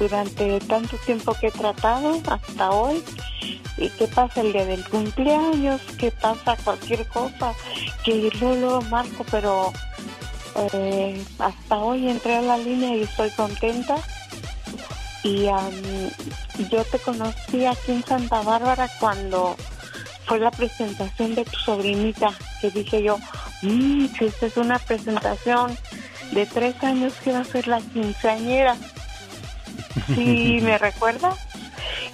durante 0.00 0.58
tanto 0.60 0.96
tiempo 0.96 1.34
que 1.34 1.48
he 1.48 1.50
tratado 1.52 2.20
hasta 2.28 2.70
hoy. 2.70 3.04
¿Y 3.76 3.88
qué 3.90 4.08
pasa 4.08 4.40
el 4.40 4.52
día 4.52 4.64
del 4.64 4.82
cumpleaños? 4.88 5.80
¿Qué 5.98 6.10
pasa 6.10 6.56
cualquier 6.64 7.06
cosa? 7.06 7.54
Que 8.04 8.30
luego 8.40 8.56
luego 8.56 8.82
marco, 8.82 9.24
pero 9.30 9.72
eh, 10.72 11.22
hasta 11.38 11.76
hoy 11.76 12.08
entré 12.08 12.36
a 12.36 12.42
la 12.42 12.58
línea 12.58 12.96
y 12.96 13.02
estoy 13.02 13.30
contenta. 13.30 13.96
Y 15.22 15.48
am, 15.48 15.70
yo 16.70 16.82
te 16.84 16.98
conocí 16.98 17.66
aquí 17.66 17.92
en 17.92 18.04
Santa 18.04 18.40
Bárbara 18.40 18.88
cuando 18.98 19.54
fue 20.26 20.38
la 20.38 20.50
presentación 20.50 21.34
de 21.34 21.44
tu 21.44 21.58
sobrinita, 21.58 22.32
que 22.60 22.70
dije 22.70 23.02
yo, 23.02 23.18
mmm, 23.62 24.06
esta 24.18 24.46
es 24.46 24.56
una 24.56 24.78
presentación 24.78 25.76
de 26.32 26.46
tres 26.46 26.82
años 26.82 27.12
que 27.22 27.32
va 27.32 27.40
a 27.40 27.44
ser 27.44 27.68
la 27.68 27.80
quinceañera. 27.80 28.76
Sí, 30.14 30.60
¿me 30.62 30.78
recuerdas? 30.78 31.38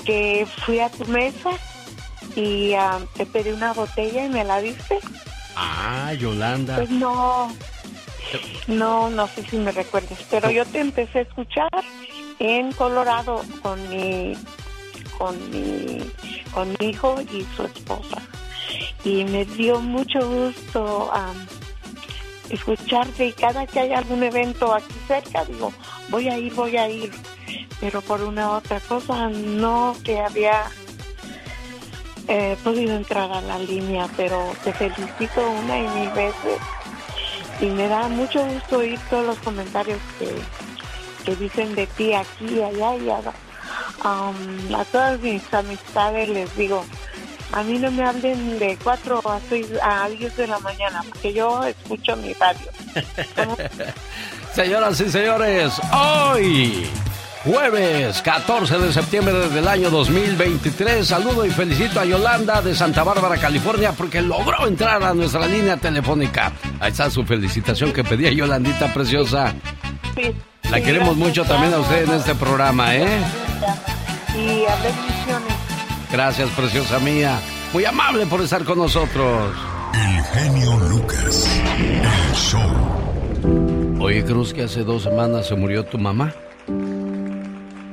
Que 0.04 0.46
fui 0.64 0.80
a 0.80 0.88
tu 0.88 1.04
mesa 1.06 1.50
y 2.34 2.74
am, 2.74 3.06
te 3.16 3.26
pedí 3.26 3.50
una 3.50 3.72
botella 3.72 4.24
y 4.24 4.28
me 4.28 4.44
la 4.44 4.60
diste. 4.60 4.98
Ah, 5.56 6.12
Yolanda. 6.14 6.76
Pues 6.76 6.90
no, 6.90 7.50
no, 8.66 9.10
no 9.10 9.26
sé 9.28 9.42
si 9.48 9.56
me 9.56 9.72
recuerdas, 9.72 10.18
pero 10.30 10.50
yo 10.50 10.64
te 10.66 10.80
empecé 10.80 11.20
a 11.20 11.22
escuchar 11.22 11.70
en 12.38 12.72
Colorado 12.72 13.42
con 13.62 13.88
mi, 13.88 14.34
con 15.18 15.50
mi, 15.50 15.98
con 16.52 16.76
mi 16.78 16.90
hijo 16.90 17.20
y 17.32 17.46
su 17.56 17.64
esposa. 17.64 18.22
Y 19.04 19.24
me 19.24 19.44
dio 19.44 19.80
mucho 19.80 20.18
gusto 20.28 21.10
am, 21.12 21.46
escucharte 22.50 23.26
y 23.26 23.32
cada 23.32 23.66
que 23.66 23.80
hay 23.80 23.92
algún 23.92 24.22
evento 24.22 24.74
aquí 24.74 24.94
cerca, 25.08 25.44
digo, 25.44 25.72
voy 26.10 26.28
a 26.28 26.38
ir, 26.38 26.52
voy 26.54 26.76
a 26.76 26.88
ir. 26.88 27.10
Pero 27.80 28.00
por 28.00 28.22
una 28.22 28.52
otra 28.52 28.80
cosa 28.80 29.28
no 29.28 29.96
te 30.04 30.20
había 30.20 30.64
he 32.28 32.56
podido 32.64 32.96
entrar 32.96 33.30
a 33.30 33.40
la 33.40 33.58
línea, 33.58 34.08
pero 34.16 34.52
te 34.64 34.72
felicito 34.72 35.48
una 35.64 35.78
y 35.78 35.88
mil 35.88 36.10
veces. 36.10 36.58
Y 37.60 37.66
me 37.66 37.88
da 37.88 38.08
mucho 38.08 38.44
gusto 38.44 38.78
oír 38.78 38.98
todos 39.08 39.26
los 39.26 39.38
comentarios 39.38 40.00
que, 40.18 40.34
que 41.24 41.36
dicen 41.36 41.74
de 41.74 41.86
ti 41.86 42.12
aquí 42.12 42.62
allá 42.62 42.96
y 42.96 43.10
allá. 43.10 43.32
Um, 44.04 44.74
a 44.74 44.84
todas 44.84 45.20
mis 45.20 45.42
amistades 45.54 46.28
les 46.28 46.54
digo, 46.56 46.84
a 47.52 47.62
mí 47.62 47.78
no 47.78 47.90
me 47.90 48.04
hablen 48.04 48.58
de 48.58 48.76
4 48.82 49.22
a 49.24 49.40
6 49.48 49.66
a 49.82 50.08
10 50.08 50.36
de 50.36 50.46
la 50.46 50.58
mañana, 50.58 51.02
porque 51.08 51.32
yo 51.32 51.64
escucho 51.64 52.16
mi 52.16 52.32
radio. 52.34 52.70
Señoras 54.54 55.00
y 55.00 55.10
señores, 55.10 55.72
hoy, 55.92 56.88
jueves 57.46 58.20
14 58.22 58.78
de 58.78 58.92
septiembre 58.92 59.32
del 59.48 59.68
año 59.68 59.88
2023, 59.90 61.06
saludo 61.06 61.46
y 61.46 61.50
felicito 61.50 62.00
a 62.00 62.04
Yolanda 62.04 62.60
de 62.60 62.74
Santa 62.74 63.04
Bárbara, 63.04 63.36
California, 63.38 63.92
porque 63.92 64.20
logró 64.20 64.66
entrar 64.66 65.02
a 65.02 65.14
nuestra 65.14 65.46
línea 65.46 65.76
telefónica. 65.76 66.52
Ahí 66.80 66.90
está 66.90 67.08
su 67.08 67.24
felicitación 67.24 67.92
que 67.92 68.02
pedía 68.02 68.32
Yolandita 68.32 68.92
preciosa. 68.92 69.54
Sí, 70.16 70.34
La 70.70 70.78
sí, 70.78 70.82
queremos 70.82 71.16
gracias. 71.16 71.28
mucho 71.28 71.44
también 71.44 71.72
a 71.74 71.78
usted 71.78 72.08
en 72.08 72.14
este 72.14 72.34
programa, 72.34 72.94
¿eh? 72.96 73.06
Y 74.34 74.64
a 74.64 74.74
bendiciones. 74.76 75.54
Gracias, 76.10 76.48
preciosa 76.50 76.98
mía. 76.98 77.38
Muy 77.72 77.84
amable 77.84 78.26
por 78.26 78.40
estar 78.40 78.64
con 78.64 78.78
nosotros. 78.78 79.54
El 79.94 80.22
genio 80.24 80.76
Lucas. 80.88 81.48
El 81.78 82.34
show. 82.34 84.00
Oye, 84.00 84.24
Cruz, 84.24 84.52
que 84.52 84.64
hace 84.64 84.82
dos 84.84 85.04
semanas 85.04 85.46
se 85.46 85.54
murió 85.54 85.84
tu 85.84 85.96
mamá. 85.98 86.32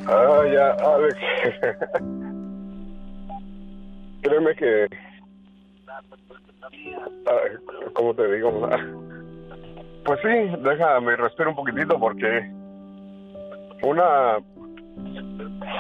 Ah, 0.08 0.44
ya, 0.52 0.72
Alex. 0.72 1.16
Créeme 4.22 4.56
que. 4.56 4.88
Ah, 7.28 7.42
¿Cómo 7.94 8.14
te 8.14 8.32
digo? 8.34 8.70
Pues 10.06 10.20
sí, 10.22 10.28
déjame 10.60 11.16
respirar 11.16 11.48
un 11.48 11.56
poquitito 11.56 11.98
porque. 11.98 12.52
Una. 13.84 14.38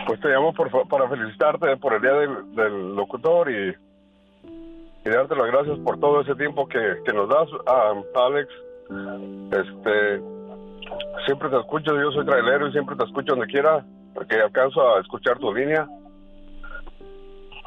Pues 0.08 0.20
te 0.22 0.30
llamo 0.30 0.54
por, 0.54 0.88
para 0.88 1.10
felicitarte 1.10 1.76
por 1.76 1.94
el 1.94 2.02
día 2.02 2.14
del, 2.14 2.56
del 2.56 2.96
locutor 2.96 3.52
y. 3.52 3.76
Y 5.06 5.10
darte 5.10 5.36
las 5.36 5.48
gracias 5.48 5.78
por 5.80 6.00
todo 6.00 6.22
ese 6.22 6.36
tiempo 6.36 6.66
que, 6.66 6.80
que 7.06 7.12
nos 7.12 7.28
das, 7.28 7.50
ah, 7.68 7.94
Alex. 8.16 8.48
Este. 9.52 10.22
Siempre 11.26 11.50
te 11.50 11.58
escucho, 11.60 12.00
yo 12.00 12.12
soy 12.12 12.26
trailero 12.26 12.68
y 12.68 12.72
siempre 12.72 12.96
te 12.96 13.04
escucho 13.04 13.36
donde 13.36 13.48
quiera, 13.48 13.84
porque 14.14 14.36
alcanzo 14.36 14.96
a 14.96 15.02
escuchar 15.02 15.40
tu 15.40 15.54
línea. 15.54 15.88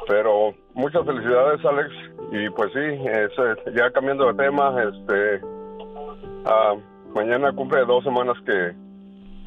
Pero 0.07 0.53
muchas 0.73 1.05
felicidades, 1.05 1.65
Alex. 1.65 1.89
Y 2.31 2.49
pues 2.51 2.71
sí, 2.73 3.73
ya 3.75 3.91
cambiando 3.91 4.31
de 4.31 4.33
tema, 4.35 4.75
este, 4.83 5.41
ah, 6.45 6.75
mañana 7.13 7.51
cumple 7.53 7.85
dos 7.85 8.03
semanas 8.03 8.37
que, 8.45 8.75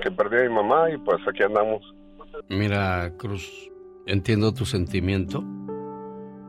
que 0.02 0.10
perdí 0.10 0.38
a 0.38 0.48
mi 0.48 0.54
mamá 0.54 0.90
y 0.90 0.98
pues 0.98 1.18
aquí 1.26 1.42
andamos. 1.42 1.82
Mira, 2.48 3.10
Cruz, 3.16 3.70
entiendo 4.06 4.52
tu 4.52 4.64
sentimiento 4.64 5.42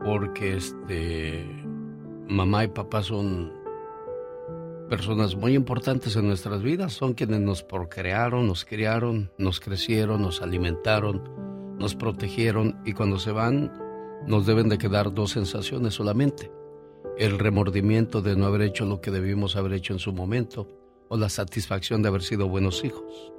porque 0.04 0.56
este 0.56 1.46
mamá 2.28 2.64
y 2.64 2.68
papá 2.68 3.02
son 3.02 3.61
personas 4.92 5.34
muy 5.36 5.54
importantes 5.54 6.16
en 6.16 6.26
nuestras 6.26 6.60
vidas, 6.60 6.92
son 6.92 7.14
quienes 7.14 7.40
nos 7.40 7.62
procrearon, 7.62 8.46
nos 8.46 8.66
criaron, 8.66 9.30
nos 9.38 9.58
crecieron, 9.58 10.20
nos 10.20 10.42
alimentaron, 10.42 11.22
nos 11.78 11.94
protegieron 11.94 12.78
y 12.84 12.92
cuando 12.92 13.18
se 13.18 13.32
van 13.32 13.72
nos 14.26 14.44
deben 14.44 14.68
de 14.68 14.76
quedar 14.76 15.14
dos 15.14 15.30
sensaciones 15.30 15.94
solamente. 15.94 16.52
El 17.16 17.38
remordimiento 17.38 18.20
de 18.20 18.36
no 18.36 18.44
haber 18.44 18.60
hecho 18.60 18.84
lo 18.84 19.00
que 19.00 19.10
debimos 19.10 19.56
haber 19.56 19.72
hecho 19.72 19.94
en 19.94 19.98
su 19.98 20.12
momento 20.12 20.68
o 21.08 21.16
la 21.16 21.30
satisfacción 21.30 22.02
de 22.02 22.08
haber 22.08 22.20
sido 22.20 22.46
buenos 22.50 22.84
hijos. 22.84 23.32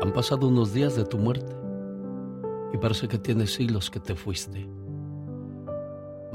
Han 0.00 0.14
pasado 0.14 0.48
unos 0.48 0.72
días 0.72 0.96
de 0.96 1.04
tu 1.04 1.18
muerte 1.18 1.54
y 2.72 2.78
parece 2.78 3.08
que 3.08 3.18
tienes 3.18 3.52
siglos 3.52 3.90
que 3.90 4.00
te 4.00 4.14
fuiste. 4.14 4.66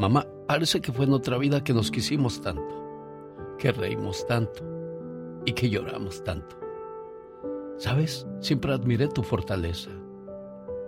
Mamá, 0.01 0.25
parece 0.47 0.81
que 0.81 0.91
fue 0.91 1.05
en 1.05 1.13
otra 1.13 1.37
vida 1.37 1.63
que 1.63 1.75
nos 1.75 1.91
quisimos 1.91 2.41
tanto, 2.41 3.53
que 3.59 3.71
reímos 3.71 4.25
tanto 4.25 4.63
y 5.45 5.53
que 5.53 5.69
lloramos 5.69 6.23
tanto. 6.23 6.55
¿Sabes? 7.77 8.25
Siempre 8.39 8.73
admiré 8.73 9.09
tu 9.09 9.21
fortaleza, 9.21 9.91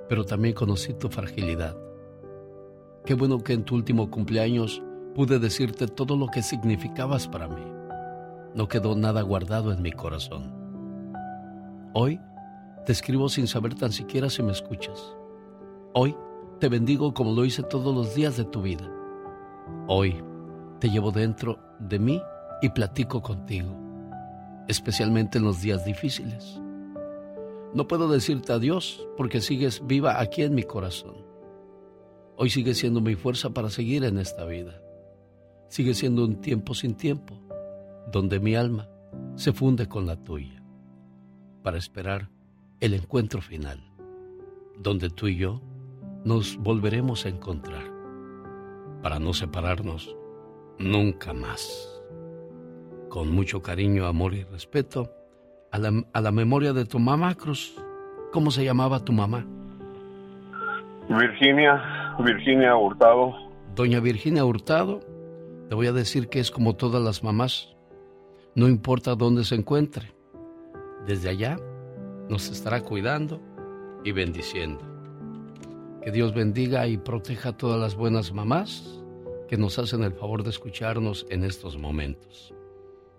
pero 0.09 0.25
también 0.25 0.55
conocí 0.55 0.95
tu 0.95 1.09
fragilidad. 1.09 1.77
Qué 3.05 3.13
bueno 3.13 3.37
que 3.43 3.53
en 3.53 3.63
tu 3.63 3.75
último 3.75 4.09
cumpleaños 4.09 4.81
pude 5.13 5.37
decirte 5.37 5.85
todo 5.85 6.17
lo 6.17 6.25
que 6.29 6.41
significabas 6.41 7.27
para 7.27 7.47
mí. 7.47 7.71
No 8.55 8.67
quedó 8.67 8.95
nada 8.95 9.21
guardado 9.21 9.71
en 9.71 9.83
mi 9.83 9.91
corazón. 9.91 10.51
Hoy 11.93 12.19
te 12.87 12.93
escribo 12.93 13.29
sin 13.29 13.45
saber 13.45 13.75
tan 13.75 13.91
siquiera 13.91 14.31
si 14.31 14.41
me 14.41 14.53
escuchas. 14.53 15.15
Hoy 15.93 16.15
te 16.59 16.67
bendigo 16.67 17.13
como 17.13 17.33
lo 17.33 17.45
hice 17.45 17.61
todos 17.61 17.93
los 17.93 18.15
días 18.15 18.37
de 18.37 18.45
tu 18.45 18.63
vida. 18.63 18.89
Hoy 19.87 20.23
te 20.79 20.89
llevo 20.89 21.11
dentro 21.11 21.59
de 21.79 21.99
mí 21.99 22.21
y 22.61 22.69
platico 22.69 23.21
contigo, 23.21 23.75
especialmente 24.67 25.37
en 25.37 25.43
los 25.43 25.61
días 25.61 25.85
difíciles. 25.85 26.61
No 27.73 27.87
puedo 27.87 28.07
decirte 28.07 28.53
adiós 28.53 29.07
porque 29.17 29.41
sigues 29.41 29.85
viva 29.85 30.21
aquí 30.21 30.43
en 30.43 30.55
mi 30.55 30.63
corazón. 30.63 31.15
Hoy 32.35 32.49
sigue 32.49 32.73
siendo 32.73 33.01
mi 33.01 33.15
fuerza 33.15 33.51
para 33.51 33.69
seguir 33.69 34.03
en 34.03 34.17
esta 34.17 34.45
vida. 34.45 34.81
Sigue 35.69 35.93
siendo 35.93 36.23
un 36.23 36.41
tiempo 36.41 36.73
sin 36.73 36.95
tiempo, 36.95 37.39
donde 38.11 38.39
mi 38.39 38.55
alma 38.55 38.89
se 39.35 39.53
funde 39.53 39.87
con 39.87 40.05
la 40.05 40.15
tuya, 40.15 40.63
para 41.63 41.77
esperar 41.77 42.29
el 42.79 42.93
encuentro 42.93 43.41
final, 43.41 43.79
donde 44.77 45.09
tú 45.09 45.27
y 45.27 45.37
yo 45.37 45.61
nos 46.23 46.57
volveremos 46.57 47.25
a 47.25 47.29
encontrar, 47.29 47.92
para 49.03 49.19
no 49.19 49.33
separarnos 49.33 50.15
nunca 50.79 51.33
más. 51.33 52.01
Con 53.09 53.29
mucho 53.29 53.61
cariño, 53.61 54.07
amor 54.07 54.33
y 54.33 54.43
respeto, 54.45 55.11
a 55.71 55.77
la, 55.77 56.03
a 56.13 56.21
la 56.21 56.31
memoria 56.31 56.73
de 56.73 56.85
tu 56.85 56.97
mamá, 56.97 57.35
Cruz. 57.35 57.75
¿Cómo 58.31 58.49
se 58.49 58.63
llamaba 58.63 59.03
tu 59.03 59.11
mamá? 59.11 59.45
Virginia, 61.09 62.15
Virginia 62.17 62.75
Hurtado. 62.75 63.33
Doña 63.75 63.99
Virginia 63.99 64.45
Hurtado, 64.45 65.01
te 65.67 65.75
voy 65.75 65.87
a 65.87 65.91
decir 65.91 66.29
que 66.29 66.39
es 66.39 66.49
como 66.49 66.75
todas 66.75 67.03
las 67.03 67.23
mamás. 67.23 67.75
No 68.55 68.67
importa 68.67 69.15
dónde 69.15 69.43
se 69.43 69.55
encuentre, 69.55 70.13
desde 71.05 71.29
allá 71.29 71.57
nos 72.29 72.49
estará 72.49 72.81
cuidando 72.81 73.41
y 74.03 74.11
bendiciendo. 74.11 74.92
Que 76.03 76.11
Dios 76.11 76.33
bendiga 76.33 76.85
y 76.85 76.97
proteja 76.97 77.49
a 77.49 77.57
todas 77.57 77.79
las 77.79 77.95
buenas 77.95 78.33
mamás 78.33 79.01
que 79.47 79.55
nos 79.55 79.79
hacen 79.79 80.03
el 80.03 80.11
favor 80.11 80.43
de 80.43 80.49
escucharnos 80.49 81.25
en 81.29 81.45
estos 81.45 81.77
momentos. 81.77 82.53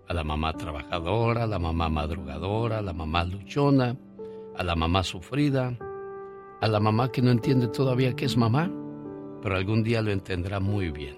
A 0.07 0.13
la 0.13 0.23
mamá 0.23 0.53
trabajadora, 0.53 1.45
a 1.45 1.47
la 1.47 1.57
mamá 1.57 1.89
madrugadora, 1.89 2.77
a 2.77 2.81
la 2.83 2.93
mamá 2.93 3.23
luchona, 3.23 3.97
a 4.55 4.63
la 4.63 4.75
mamá 4.75 5.01
sufrida, 5.01 5.75
a 6.61 6.67
la 6.67 6.79
mamá 6.79 7.11
que 7.11 7.23
no 7.23 7.31
entiende 7.31 7.67
todavía 7.69 8.15
qué 8.15 8.25
es 8.25 8.37
mamá, 8.37 8.71
pero 9.41 9.55
algún 9.55 9.83
día 9.83 10.03
lo 10.03 10.11
entenderá 10.11 10.59
muy 10.59 10.91
bien. 10.91 11.17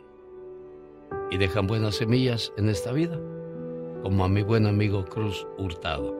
Y 1.31 1.37
dejan 1.37 1.67
buenas 1.67 1.95
semillas 1.95 2.53
en 2.55 2.69
esta 2.69 2.93
vida, 2.93 3.19
como 4.03 4.23
a 4.23 4.29
mi 4.29 4.41
buen 4.41 4.67
amigo 4.67 5.03
Cruz 5.03 5.45
Hurtado. 5.57 6.15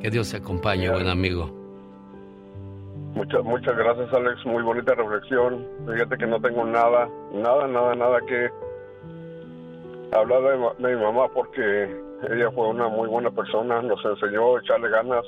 Que 0.00 0.10
Dios 0.10 0.30
te 0.30 0.38
acompañe, 0.38 0.90
buen 0.90 1.06
amigo. 1.06 1.57
Muchas, 3.18 3.42
muchas 3.42 3.76
gracias, 3.76 4.14
Alex. 4.14 4.46
Muy 4.46 4.62
bonita 4.62 4.94
reflexión. 4.94 5.66
Fíjate 5.92 6.16
que 6.18 6.26
no 6.28 6.40
tengo 6.40 6.64
nada, 6.64 7.08
nada, 7.32 7.66
nada, 7.66 7.96
nada 7.96 8.20
que 8.20 8.48
hablar 10.16 10.40
de, 10.40 10.86
de 10.86 10.94
mi 10.94 11.02
mamá 11.02 11.26
porque 11.34 12.00
ella 12.30 12.52
fue 12.52 12.68
una 12.68 12.86
muy 12.86 13.08
buena 13.08 13.32
persona. 13.32 13.82
Nos 13.82 14.04
enseñó 14.04 14.54
a 14.54 14.60
echarle 14.60 14.88
ganas. 14.90 15.24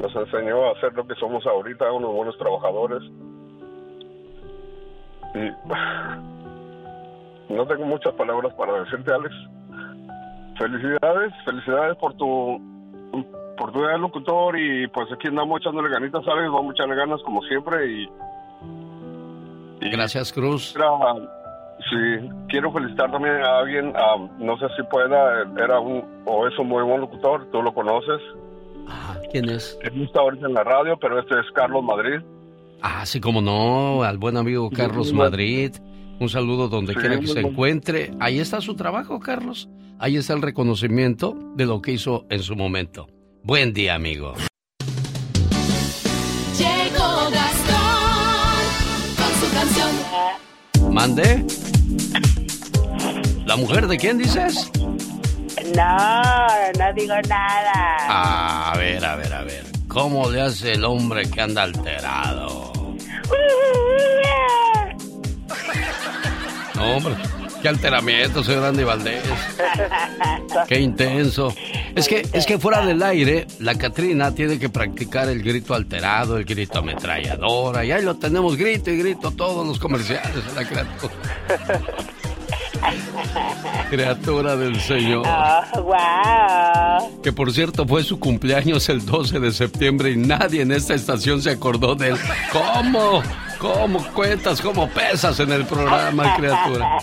Nos 0.00 0.12
enseñó 0.16 0.64
a 0.64 0.72
hacer 0.72 0.92
lo 0.94 1.06
que 1.06 1.14
somos 1.14 1.46
ahorita, 1.46 1.92
unos 1.92 2.12
buenos 2.14 2.36
trabajadores. 2.36 3.00
Y 5.36 5.52
no 7.54 7.64
tengo 7.64 7.84
muchas 7.84 8.12
palabras 8.14 8.52
para 8.54 8.80
decirte, 8.80 9.12
Alex. 9.12 9.32
Felicidades, 10.58 11.32
felicidades 11.44 11.96
por 11.98 12.12
tu 12.14 12.60
por 13.56 13.72
tu 13.72 13.80
locutor 13.80 14.58
y 14.58 14.86
pues 14.88 15.10
aquí 15.12 15.28
andamos 15.28 15.60
echándole 15.60 15.90
ganitas, 15.90 16.24
¿sabes? 16.24 16.50
Vamos 16.50 16.70
a 16.70 16.72
echarle 16.72 16.96
ganas 16.96 17.20
como 17.22 17.42
siempre 17.42 17.90
y... 17.90 18.08
Gracias, 19.90 20.32
Cruz. 20.32 20.74
Era, 20.76 20.88
sí, 21.90 22.28
quiero 22.48 22.72
felicitar 22.72 23.10
también 23.10 23.42
a 23.42 23.58
alguien, 23.58 23.92
ah, 23.96 24.16
no 24.38 24.56
sé 24.58 24.66
si 24.76 24.82
pueda, 24.84 25.42
era 25.56 25.80
un, 25.80 26.04
o 26.24 26.46
es 26.46 26.56
un 26.58 26.68
muy 26.68 26.82
buen 26.82 27.00
locutor, 27.00 27.50
tú 27.50 27.62
lo 27.62 27.74
conoces. 27.74 28.20
¿Quién 29.32 29.48
es? 29.48 29.78
Él 29.82 30.02
está 30.02 30.20
ahorita 30.20 30.46
en 30.46 30.54
la 30.54 30.62
radio, 30.62 30.98
pero 31.00 31.18
este 31.18 31.40
es 31.40 31.46
Carlos 31.54 31.82
Madrid. 31.82 32.20
Ah, 32.82 33.06
sí, 33.06 33.18
como 33.18 33.40
no, 33.40 34.02
al 34.02 34.18
buen 34.18 34.36
amigo 34.36 34.70
Carlos 34.70 35.12
Madrid. 35.12 35.72
Un 36.20 36.28
saludo 36.28 36.68
donde 36.68 36.94
quiera 36.94 37.18
que 37.18 37.26
se 37.26 37.40
encuentre. 37.40 38.10
Ahí 38.20 38.38
está 38.38 38.60
su 38.60 38.76
trabajo, 38.76 39.18
Carlos. 39.20 39.70
Ahí 39.98 40.16
está 40.16 40.34
el 40.34 40.42
reconocimiento 40.42 41.34
de 41.54 41.64
lo 41.64 41.80
que 41.80 41.92
hizo 41.92 42.26
en 42.28 42.40
su 42.42 42.56
momento. 42.56 43.06
Buen 43.44 43.72
día, 43.72 43.96
amigo. 43.96 44.34
Llegó 46.56 47.30
Gastón 47.30 48.62
con 49.16 49.34
su 49.40 49.52
canción. 49.52 50.94
¿Mande? 50.94 51.44
¿La 53.44 53.56
mujer 53.56 53.88
de 53.88 53.98
quién 53.98 54.18
dices? 54.18 54.70
No, 55.74 56.46
no 56.78 56.92
digo 56.94 57.14
nada. 57.28 57.96
A 58.70 58.76
ver, 58.76 59.04
a 59.04 59.16
ver, 59.16 59.32
a 59.32 59.42
ver. 59.42 59.64
¿Cómo 59.88 60.30
le 60.30 60.42
hace 60.42 60.74
el 60.74 60.84
hombre 60.84 61.28
que 61.28 61.40
anda 61.40 61.64
alterado? 61.64 62.72
No, 66.76 66.96
hombre, 66.96 67.16
qué 67.62 67.68
alteramiento, 67.68 68.42
señor 68.42 68.64
Andy 68.64 68.82
Valdés. 68.82 69.22
Qué 70.68 70.80
intenso. 70.80 71.54
Es 71.94 72.08
que, 72.08 72.26
es 72.32 72.44
que 72.44 72.58
fuera 72.58 72.84
del 72.84 73.02
aire, 73.02 73.46
la 73.60 73.76
Catrina 73.76 74.34
tiene 74.34 74.58
que 74.58 74.68
practicar 74.68 75.28
el 75.28 75.42
grito 75.42 75.74
alterado, 75.74 76.36
el 76.36 76.44
grito 76.44 76.80
ametralladora, 76.80 77.84
y 77.84 77.92
ahí 77.92 78.02
lo 78.02 78.16
tenemos 78.16 78.56
grito 78.56 78.90
y 78.90 78.98
grito 78.98 79.30
todos 79.30 79.66
los 79.66 79.78
comerciales 79.78 80.42
la 80.54 80.64
criatura. 80.64 81.14
Criatura 83.90 84.56
del 84.56 84.80
Señor. 84.80 85.24
wow. 85.76 87.22
Que 87.22 87.32
por 87.32 87.52
cierto 87.52 87.86
fue 87.86 88.02
su 88.02 88.18
cumpleaños 88.18 88.88
el 88.88 89.04
12 89.04 89.38
de 89.38 89.52
septiembre 89.52 90.10
y 90.10 90.16
nadie 90.16 90.62
en 90.62 90.72
esta 90.72 90.94
estación 90.94 91.42
se 91.42 91.50
acordó 91.50 91.94
de 91.94 92.08
él. 92.08 92.16
¿Cómo? 92.50 93.22
¿Cómo 93.62 94.04
cuentas? 94.12 94.60
¿Cómo 94.60 94.88
pesas 94.88 95.38
en 95.38 95.52
el 95.52 95.64
programa, 95.64 96.34
criatura? 96.34 96.98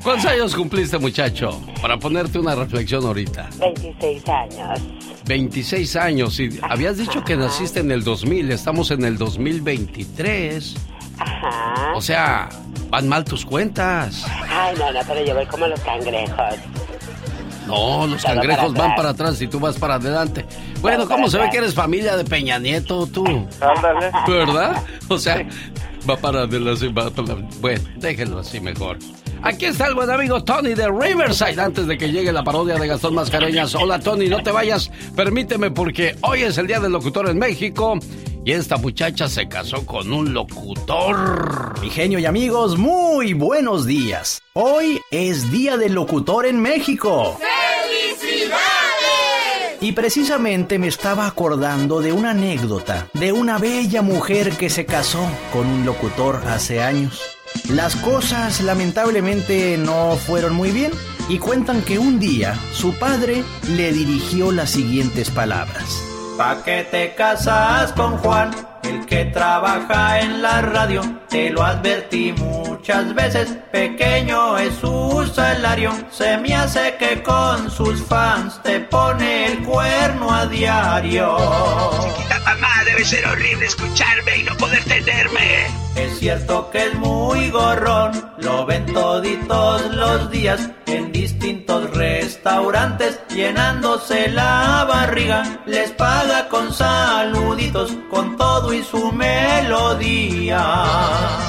¿Cuántos 0.00 0.30
años 0.30 0.54
cumpliste, 0.54 0.96
muchacho? 0.96 1.60
Para 1.82 1.98
ponerte 1.98 2.38
una 2.38 2.54
reflexión 2.54 3.04
ahorita. 3.04 3.50
26 3.58 4.28
años. 4.28 4.80
26 5.26 5.96
años 5.96 6.38
y 6.38 6.60
habías 6.62 6.98
dicho 6.98 7.24
que 7.24 7.36
naciste 7.36 7.80
en 7.80 7.90
el 7.90 8.04
2000, 8.04 8.52
estamos 8.52 8.92
en 8.92 9.04
el 9.04 9.18
2023. 9.18 10.76
Ajá. 11.18 11.92
O 11.96 12.00
sea, 12.00 12.48
van 12.90 13.08
mal 13.08 13.24
tus 13.24 13.44
cuentas. 13.44 14.24
Ay, 14.48 14.76
no, 14.78 14.92
no, 14.92 15.00
pero 15.08 15.24
yo 15.24 15.34
voy 15.34 15.46
como 15.46 15.66
los 15.66 15.80
cangrejos. 15.80 16.54
No, 17.66 18.06
los 18.06 18.22
Todo 18.22 18.34
cangrejos 18.34 18.72
para 18.72 18.86
van 18.86 18.96
para 18.96 19.08
atrás 19.08 19.42
y 19.42 19.48
tú 19.48 19.58
vas 19.58 19.76
para 19.80 19.94
adelante. 19.94 20.46
Bueno, 20.80 21.08
¿cómo 21.08 21.28
se 21.28 21.38
ve 21.38 21.50
que 21.50 21.56
eres 21.56 21.74
familia 21.74 22.16
de 22.16 22.24
Peña 22.24 22.60
Nieto 22.60 23.04
tú? 23.08 23.26
Ándale. 23.60 24.12
¿Verdad? 24.28 24.80
O 25.08 25.18
sea, 25.18 25.44
va 26.08 26.16
para 26.16 26.42
adelante, 26.42 26.88
va 26.88 27.10
para 27.10 27.34
Bueno, 27.60 27.84
déjenlo 27.96 28.38
así 28.38 28.60
mejor. 28.60 28.98
Aquí 29.42 29.66
está 29.66 29.88
el 29.88 29.94
buen 29.94 30.10
amigo 30.10 30.42
Tony 30.42 30.74
de 30.74 30.88
Riverside 30.88 31.60
antes 31.60 31.86
de 31.86 31.98
que 31.98 32.10
llegue 32.10 32.32
la 32.32 32.42
parodia 32.42 32.76
de 32.76 32.86
Gastón 32.86 33.14
Mascareñas. 33.14 33.74
Hola 33.74 33.98
Tony, 33.98 34.28
no 34.28 34.42
te 34.42 34.50
vayas, 34.50 34.90
permíteme 35.14 35.70
porque 35.70 36.16
hoy 36.22 36.42
es 36.42 36.56
el 36.56 36.66
Día 36.66 36.80
del 36.80 36.92
Locutor 36.92 37.28
en 37.28 37.38
México 37.38 37.98
y 38.44 38.52
esta 38.52 38.76
muchacha 38.76 39.28
se 39.28 39.48
casó 39.48 39.84
con 39.84 40.12
un 40.12 40.32
locutor. 40.32 41.78
Mi 41.80 41.90
genio 41.90 42.18
y 42.18 42.26
amigos, 42.26 42.78
muy 42.78 43.32
buenos 43.32 43.86
días. 43.86 44.42
Hoy 44.54 45.00
es 45.10 45.50
Día 45.50 45.76
del 45.76 45.94
Locutor 45.94 46.46
en 46.46 46.60
México. 46.60 47.38
Y 49.84 49.92
precisamente 49.92 50.78
me 50.78 50.86
estaba 50.86 51.26
acordando 51.26 52.00
de 52.00 52.10
una 52.10 52.30
anécdota 52.30 53.06
de 53.12 53.32
una 53.32 53.58
bella 53.58 54.00
mujer 54.00 54.56
que 54.56 54.70
se 54.70 54.86
casó 54.86 55.28
con 55.52 55.66
un 55.66 55.84
locutor 55.84 56.40
hace 56.46 56.82
años. 56.82 57.20
Las 57.68 57.94
cosas 57.96 58.62
lamentablemente 58.62 59.76
no 59.76 60.16
fueron 60.16 60.54
muy 60.54 60.70
bien 60.70 60.90
y 61.28 61.38
cuentan 61.38 61.82
que 61.82 61.98
un 61.98 62.18
día 62.18 62.58
su 62.72 62.94
padre 62.94 63.44
le 63.76 63.92
dirigió 63.92 64.52
las 64.52 64.70
siguientes 64.70 65.28
palabras. 65.28 66.02
¿Pa' 66.38 66.62
qué 66.64 66.88
te 66.90 67.14
casas 67.14 67.92
con 67.92 68.16
Juan? 68.16 68.52
El 68.84 69.04
que 69.04 69.26
trabaja 69.26 70.20
en 70.20 70.40
la 70.40 70.62
radio, 70.62 71.02
te 71.34 71.50
lo 71.50 71.64
advertí 71.64 72.32
muchas 72.38 73.12
veces, 73.12 73.48
pequeño 73.72 74.56
es 74.56 74.72
su 74.76 75.28
salario, 75.34 75.90
se 76.08 76.38
me 76.38 76.54
hace 76.54 76.94
que 76.96 77.24
con 77.24 77.68
sus 77.72 78.00
fans 78.04 78.62
te 78.62 78.78
pone 78.78 79.46
el 79.46 79.64
cuerno 79.64 80.32
a 80.32 80.46
diario. 80.46 81.36
Mamá, 82.44 82.84
debe 82.84 83.04
ser 83.04 83.26
horrible 83.26 83.66
escucharme 83.66 84.36
y 84.36 84.42
no 84.44 84.56
poder 84.58 84.84
tenerme. 84.84 85.66
Es 85.96 86.20
cierto 86.20 86.70
que 86.70 86.86
es 86.86 86.94
muy 86.94 87.50
gorrón, 87.50 88.12
lo 88.38 88.64
ven 88.66 88.86
toditos 88.92 89.92
los 89.92 90.30
días 90.30 90.70
en 90.86 91.10
distintos 91.10 91.90
restaurantes, 91.96 93.20
llenándose 93.28 94.28
la 94.28 94.84
barriga, 94.88 95.62
les 95.66 95.90
paga 95.92 96.48
con 96.48 96.72
saluditos, 96.72 97.92
con 98.10 98.36
todo 98.36 98.72
y 98.72 98.82
su 98.82 99.12
melodía. 99.12 100.60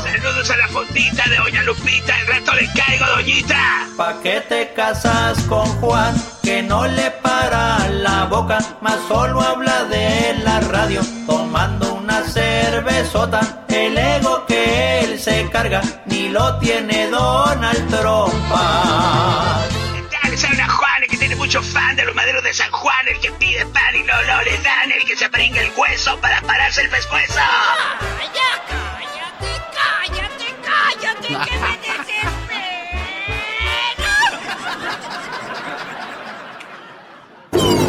Saludos 0.03 0.49
a 0.49 0.57
la 0.57 0.67
fondita 0.69 1.23
de 1.29 1.37
Doña 1.37 1.63
Lupita, 1.63 2.19
el 2.19 2.27
rato 2.27 2.53
le 2.55 2.67
caigo, 2.73 3.05
doñita. 3.07 3.87
¿Pa' 3.97 4.19
qué 4.23 4.41
te 4.41 4.73
casas 4.73 5.39
con 5.43 5.65
Juan? 5.81 6.15
Que 6.43 6.63
no 6.63 6.87
le 6.87 7.11
para 7.11 7.89
la 7.89 8.25
boca, 8.25 8.59
más 8.81 8.97
solo 9.07 9.41
habla 9.41 9.83
de 9.85 10.35
la 10.43 10.61
radio, 10.61 11.01
tomando 11.27 11.93
una 11.95 12.23
cervezota. 12.23 13.65
El 13.67 13.97
ego 13.97 14.45
que 14.45 15.01
él 15.01 15.19
se 15.19 15.49
carga, 15.49 15.81
ni 16.05 16.29
lo 16.29 16.57
tiene 16.59 17.07
Donald 17.09 17.89
Trump. 17.89 18.33
Dale, 20.11 20.61
a 20.61 20.69
Juan, 20.69 21.03
el 21.03 21.09
que 21.09 21.17
tiene 21.17 21.35
mucho 21.35 21.61
fan 21.61 21.95
de 21.95 22.05
los 22.05 22.15
maderos 22.15 22.43
de 22.43 22.53
San 22.53 22.71
Juan, 22.71 23.07
el 23.07 23.19
que 23.19 23.31
pide 23.33 23.65
pan 23.67 23.95
y 23.95 24.03
no 24.03 24.13
lo 24.23 24.41
le 24.43 24.57
dan, 24.59 24.91
el 24.91 25.05
que 25.05 25.15
se 25.15 25.29
pringa 25.29 25.61
el 25.61 25.71
hueso 25.75 26.17
para 26.21 26.41
pararse 26.41 26.81
el 26.81 26.89
pescuezo. 26.89 27.39
Me 31.35 31.75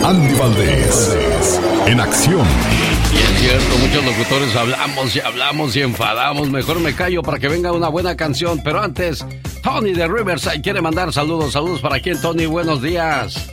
Andy 0.04 0.35
Valdés, 0.35 1.61
en 1.87 2.00
acción. 2.00 2.46
Y 3.12 3.16
es 3.16 3.40
cierto, 3.40 3.78
muchos 3.78 4.04
locutores 4.04 4.56
hablamos 4.56 5.16
y 5.16 5.20
hablamos 5.20 5.76
y 5.76 5.82
enfadamos. 5.82 6.48
Mejor 6.48 6.80
me 6.80 6.94
callo 6.94 7.22
para 7.22 7.38
que 7.38 7.48
venga 7.48 7.72
una 7.72 7.88
buena 7.88 8.16
canción. 8.16 8.61
Pero 8.62 8.80
antes, 8.80 9.24
Tony 9.62 9.92
de 9.92 10.06
Riverside 10.06 10.61
quiere 10.61 10.80
mandar 10.80 11.12
saludos. 11.12 11.52
Saludos 11.52 11.80
para 11.80 12.00
quién, 12.00 12.20
Tony. 12.20 12.46
Buenos 12.46 12.82
días. 12.82 13.52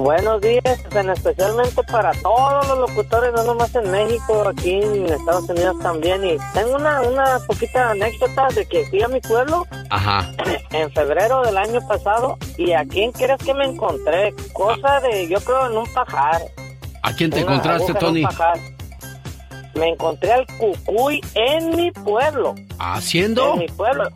Buenos 0.00 0.40
días, 0.40 0.64
en 0.92 1.10
especialmente 1.10 1.82
para 1.82 2.12
todos 2.22 2.66
los 2.68 2.88
locutores, 2.88 3.34
no 3.34 3.44
nomás 3.44 3.74
en 3.74 3.90
México, 3.90 4.48
aquí 4.48 4.80
en 4.80 5.04
Estados 5.04 5.46
Unidos 5.50 5.76
también. 5.82 6.24
Y 6.24 6.38
tengo 6.54 6.76
una, 6.76 7.02
una 7.02 7.38
poquita 7.46 7.90
anécdota 7.90 8.48
de 8.54 8.64
que 8.64 8.86
fui 8.86 9.02
a 9.02 9.08
mi 9.08 9.20
pueblo 9.20 9.66
Ajá. 9.90 10.32
en 10.70 10.90
febrero 10.92 11.42
del 11.42 11.58
año 11.58 11.86
pasado 11.86 12.38
y 12.56 12.72
a 12.72 12.82
quién 12.86 13.12
crees 13.12 13.36
que 13.44 13.52
me 13.52 13.66
encontré, 13.66 14.34
cosa 14.54 15.00
de, 15.00 15.28
yo 15.28 15.38
creo, 15.42 15.66
en 15.70 15.76
un 15.76 15.92
pajar. 15.92 16.40
¿A 17.02 17.12
quién 17.12 17.30
te 17.30 17.44
Una 17.44 17.52
encontraste, 17.52 17.92
aguja 17.92 17.98
en 17.98 18.06
un 18.06 18.12
Tony? 18.12 18.22
pajar. 18.22 18.58
Me 19.74 19.88
encontré 19.90 20.32
al 20.32 20.46
cucuy 20.58 21.20
en 21.34 21.76
mi 21.76 21.90
pueblo. 21.92 22.54
¿Haciendo? 22.78 23.52
En 23.52 23.58
mi 23.60 23.68
pueblo. 23.68 24.08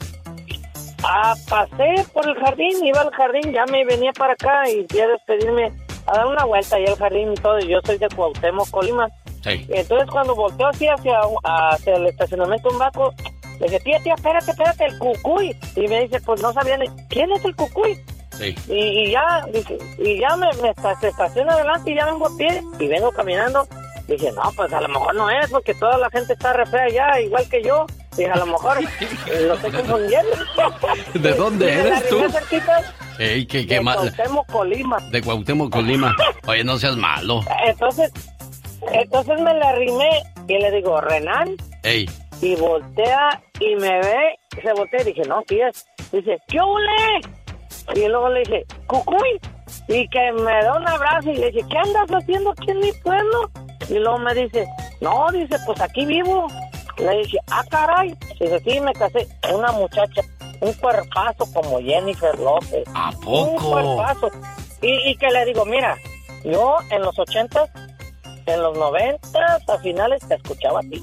Ah, 1.06 1.34
pasé 1.48 2.06
por 2.12 2.26
el 2.26 2.34
jardín, 2.36 2.84
iba 2.84 3.00
al 3.02 3.10
jardín, 3.10 3.52
ya 3.52 3.66
me 3.66 3.84
venía 3.84 4.12
para 4.12 4.32
acá 4.32 4.68
y 4.70 4.86
fui 4.88 5.00
a 5.00 5.08
despedirme, 5.08 5.70
a 6.06 6.16
dar 6.16 6.26
una 6.26 6.44
vuelta 6.44 6.76
ahí 6.76 6.86
al 6.86 6.96
jardín 6.96 7.32
y 7.32 7.34
todo. 7.36 7.58
y 7.58 7.68
Yo 7.68 7.78
soy 7.84 7.98
de 7.98 8.08
Cuauhtémoc, 8.08 8.70
Colima. 8.70 9.08
Sí. 9.42 9.66
Entonces 9.68 10.08
cuando 10.10 10.34
volteo 10.34 10.68
así 10.68 10.86
hacia, 10.88 11.20
hacia 11.44 11.94
el 11.96 12.06
estacionamiento 12.06 12.70
un 12.70 12.78
vaco, 12.78 13.12
le 13.60 13.66
dije, 13.66 13.80
tía, 13.80 13.98
tía, 14.02 14.14
espérate, 14.14 14.50
espérate, 14.50 14.86
el 14.86 14.98
cucuy. 14.98 15.54
Y 15.76 15.86
me 15.88 16.02
dice, 16.02 16.20
pues 16.24 16.40
no 16.42 16.52
sabía 16.52 16.78
ni, 16.78 16.86
¿quién 17.08 17.30
es 17.32 17.44
el 17.44 17.54
cucuy? 17.54 17.98
Sí. 18.32 18.54
Y, 18.68 18.74
y 18.74 19.10
ya, 19.12 19.46
y 19.98 20.18
ya 20.18 20.36
me, 20.36 20.46
me 20.54 20.72
se 21.00 21.08
estaciona 21.08 21.52
adelante 21.52 21.92
y 21.92 21.94
ya 21.94 22.06
vengo 22.06 22.26
a 22.26 22.36
pie 22.36 22.62
y 22.80 22.88
vengo 22.88 23.12
caminando. 23.12 23.66
Dije, 24.06 24.30
no, 24.32 24.42
pues 24.54 24.72
a 24.72 24.80
lo 24.80 24.88
mejor 24.88 25.14
no 25.14 25.30
es, 25.30 25.50
porque 25.50 25.74
toda 25.74 25.96
la 25.96 26.10
gente 26.10 26.34
está 26.34 26.52
re 26.52 26.66
fea 26.66 26.88
ya, 26.90 27.20
igual 27.20 27.48
que 27.48 27.62
yo. 27.62 27.86
Dije, 28.16 28.30
a 28.30 28.36
lo 28.36 28.46
mejor 28.46 28.78
eh, 29.26 29.40
lo 29.46 29.54
estoy 29.54 29.70
confundiendo. 29.72 30.36
¿De 31.14 31.32
dónde 31.32 31.72
eres 31.72 32.08
tú? 32.08 32.20
cerquita 32.30 32.82
Ey, 33.18 33.46
qué, 33.46 33.66
qué 33.66 33.76
de 33.76 33.80
mal. 33.80 33.96
Cuauhtémoc, 33.96 34.46
Colima. 34.50 34.98
De 35.10 35.22
Cuauhtémoc, 35.22 35.72
Colima. 35.72 36.14
Oye, 36.46 36.64
no 36.64 36.78
seas 36.78 36.96
malo. 36.96 37.40
Entonces, 37.66 38.12
entonces 38.92 39.40
me 39.40 39.54
le 39.54 39.64
arrimé 39.64 40.22
y 40.48 40.58
le 40.58 40.70
digo, 40.72 41.00
Renan, 41.00 41.56
Ey, 41.82 42.08
y 42.40 42.56
voltea 42.56 43.42
y 43.60 43.76
me 43.76 44.00
ve, 44.00 44.38
se 44.62 44.72
voltea 44.72 45.02
y 45.02 45.04
dije, 45.04 45.22
no, 45.28 45.42
tía, 45.42 45.70
dice, 46.12 46.38
¿qué 46.48 46.60
ole? 46.60 47.20
Y 47.94 48.08
luego 48.08 48.28
le 48.30 48.40
dije, 48.40 48.64
cucuy, 48.86 49.40
y 49.88 50.08
que 50.08 50.32
me 50.32 50.62
da 50.62 50.76
un 50.76 50.88
abrazo 50.88 51.30
y 51.30 51.36
le 51.36 51.50
dije, 51.50 51.66
¿qué 51.68 51.78
andas 51.78 52.08
haciendo 52.10 52.50
aquí 52.50 52.70
en 52.70 52.80
mi 52.80 52.92
pueblo? 52.92 53.50
Y 53.88 53.98
luego 53.98 54.18
me 54.18 54.34
dice, 54.34 54.66
no, 55.00 55.30
dice, 55.32 55.56
pues 55.66 55.80
aquí 55.80 56.06
vivo. 56.06 56.46
Le 56.98 57.18
dije, 57.18 57.38
ah, 57.50 57.64
caray. 57.70 58.16
Dice, 58.40 58.60
sí, 58.60 58.80
me 58.80 58.92
casé. 58.92 59.26
Una 59.52 59.72
muchacha, 59.72 60.22
un 60.60 60.72
cuerpazo 60.74 61.46
como 61.52 61.80
Jennifer 61.80 62.38
López. 62.38 62.84
¿A 62.94 63.10
Un 63.26 63.56
cuerpazo. 63.56 64.30
Y, 64.80 65.10
y 65.10 65.16
que 65.16 65.28
le 65.28 65.44
digo, 65.46 65.64
mira, 65.64 65.96
yo 66.44 66.76
en 66.90 67.02
los 67.02 67.18
ochentas, 67.18 67.70
en 68.46 68.62
los 68.62 68.76
noventas, 68.76 69.68
a 69.68 69.78
finales 69.78 70.26
te 70.28 70.34
escuchaba 70.34 70.80
a 70.80 70.82
ti. 70.82 71.02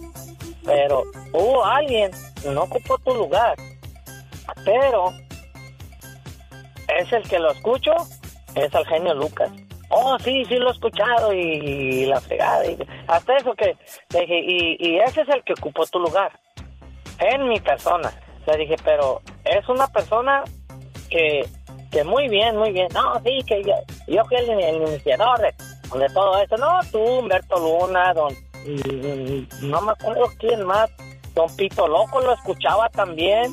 Pero 0.63 1.03
hubo 1.33 1.65
alguien, 1.65 2.11
no 2.45 2.63
ocupó 2.63 2.97
tu 2.99 3.13
lugar. 3.15 3.55
Pero 4.63 5.13
es 6.99 7.11
el 7.11 7.23
que 7.23 7.39
lo 7.39 7.51
escucho, 7.51 7.91
es 8.55 8.73
el 8.73 8.85
genio 8.85 9.13
Lucas. 9.13 9.49
Oh, 9.89 10.17
sí, 10.19 10.45
sí 10.45 10.55
lo 10.55 10.69
he 10.69 10.71
escuchado 10.71 11.33
y, 11.33 12.05
la 12.05 12.21
fregada. 12.21 12.65
y- 12.65 12.77
hasta 13.07 13.37
eso 13.37 13.53
que 13.55 13.75
le 14.13 14.21
dije, 14.21 14.39
y, 14.39 14.77
y 14.79 14.99
ese 14.99 15.21
es 15.21 15.29
el 15.29 15.43
que 15.43 15.53
ocupó 15.53 15.85
tu 15.87 15.99
lugar. 15.99 16.31
En 17.19 17.47
mi 17.47 17.59
persona. 17.59 18.11
Le 18.47 18.57
dije, 18.57 18.75
pero 18.83 19.21
es 19.43 19.67
una 19.69 19.87
persona 19.87 20.43
que, 21.09 21.45
que 21.91 22.03
muy 22.03 22.27
bien, 22.29 22.57
muy 22.57 22.71
bien. 22.71 22.87
No, 22.93 23.21
sí, 23.23 23.39
que 23.45 23.61
yo, 23.63 23.73
yo 24.07 24.23
fui 24.25 24.37
el, 24.37 24.75
iniciador 24.75 25.39
de, 25.39 25.53
todo 26.13 26.41
eso. 26.41 26.57
No, 26.57 26.79
tú, 26.91 26.99
Humberto 26.99 27.57
Luna, 27.59 28.13
don, 28.13 28.33
no 29.61 29.81
me 29.81 29.91
acuerdo 29.91 30.31
quién 30.39 30.63
más, 30.63 30.89
don 31.35 31.53
Pito 31.55 31.87
Loco 31.87 32.21
lo 32.21 32.33
escuchaba 32.33 32.89
también 32.89 33.51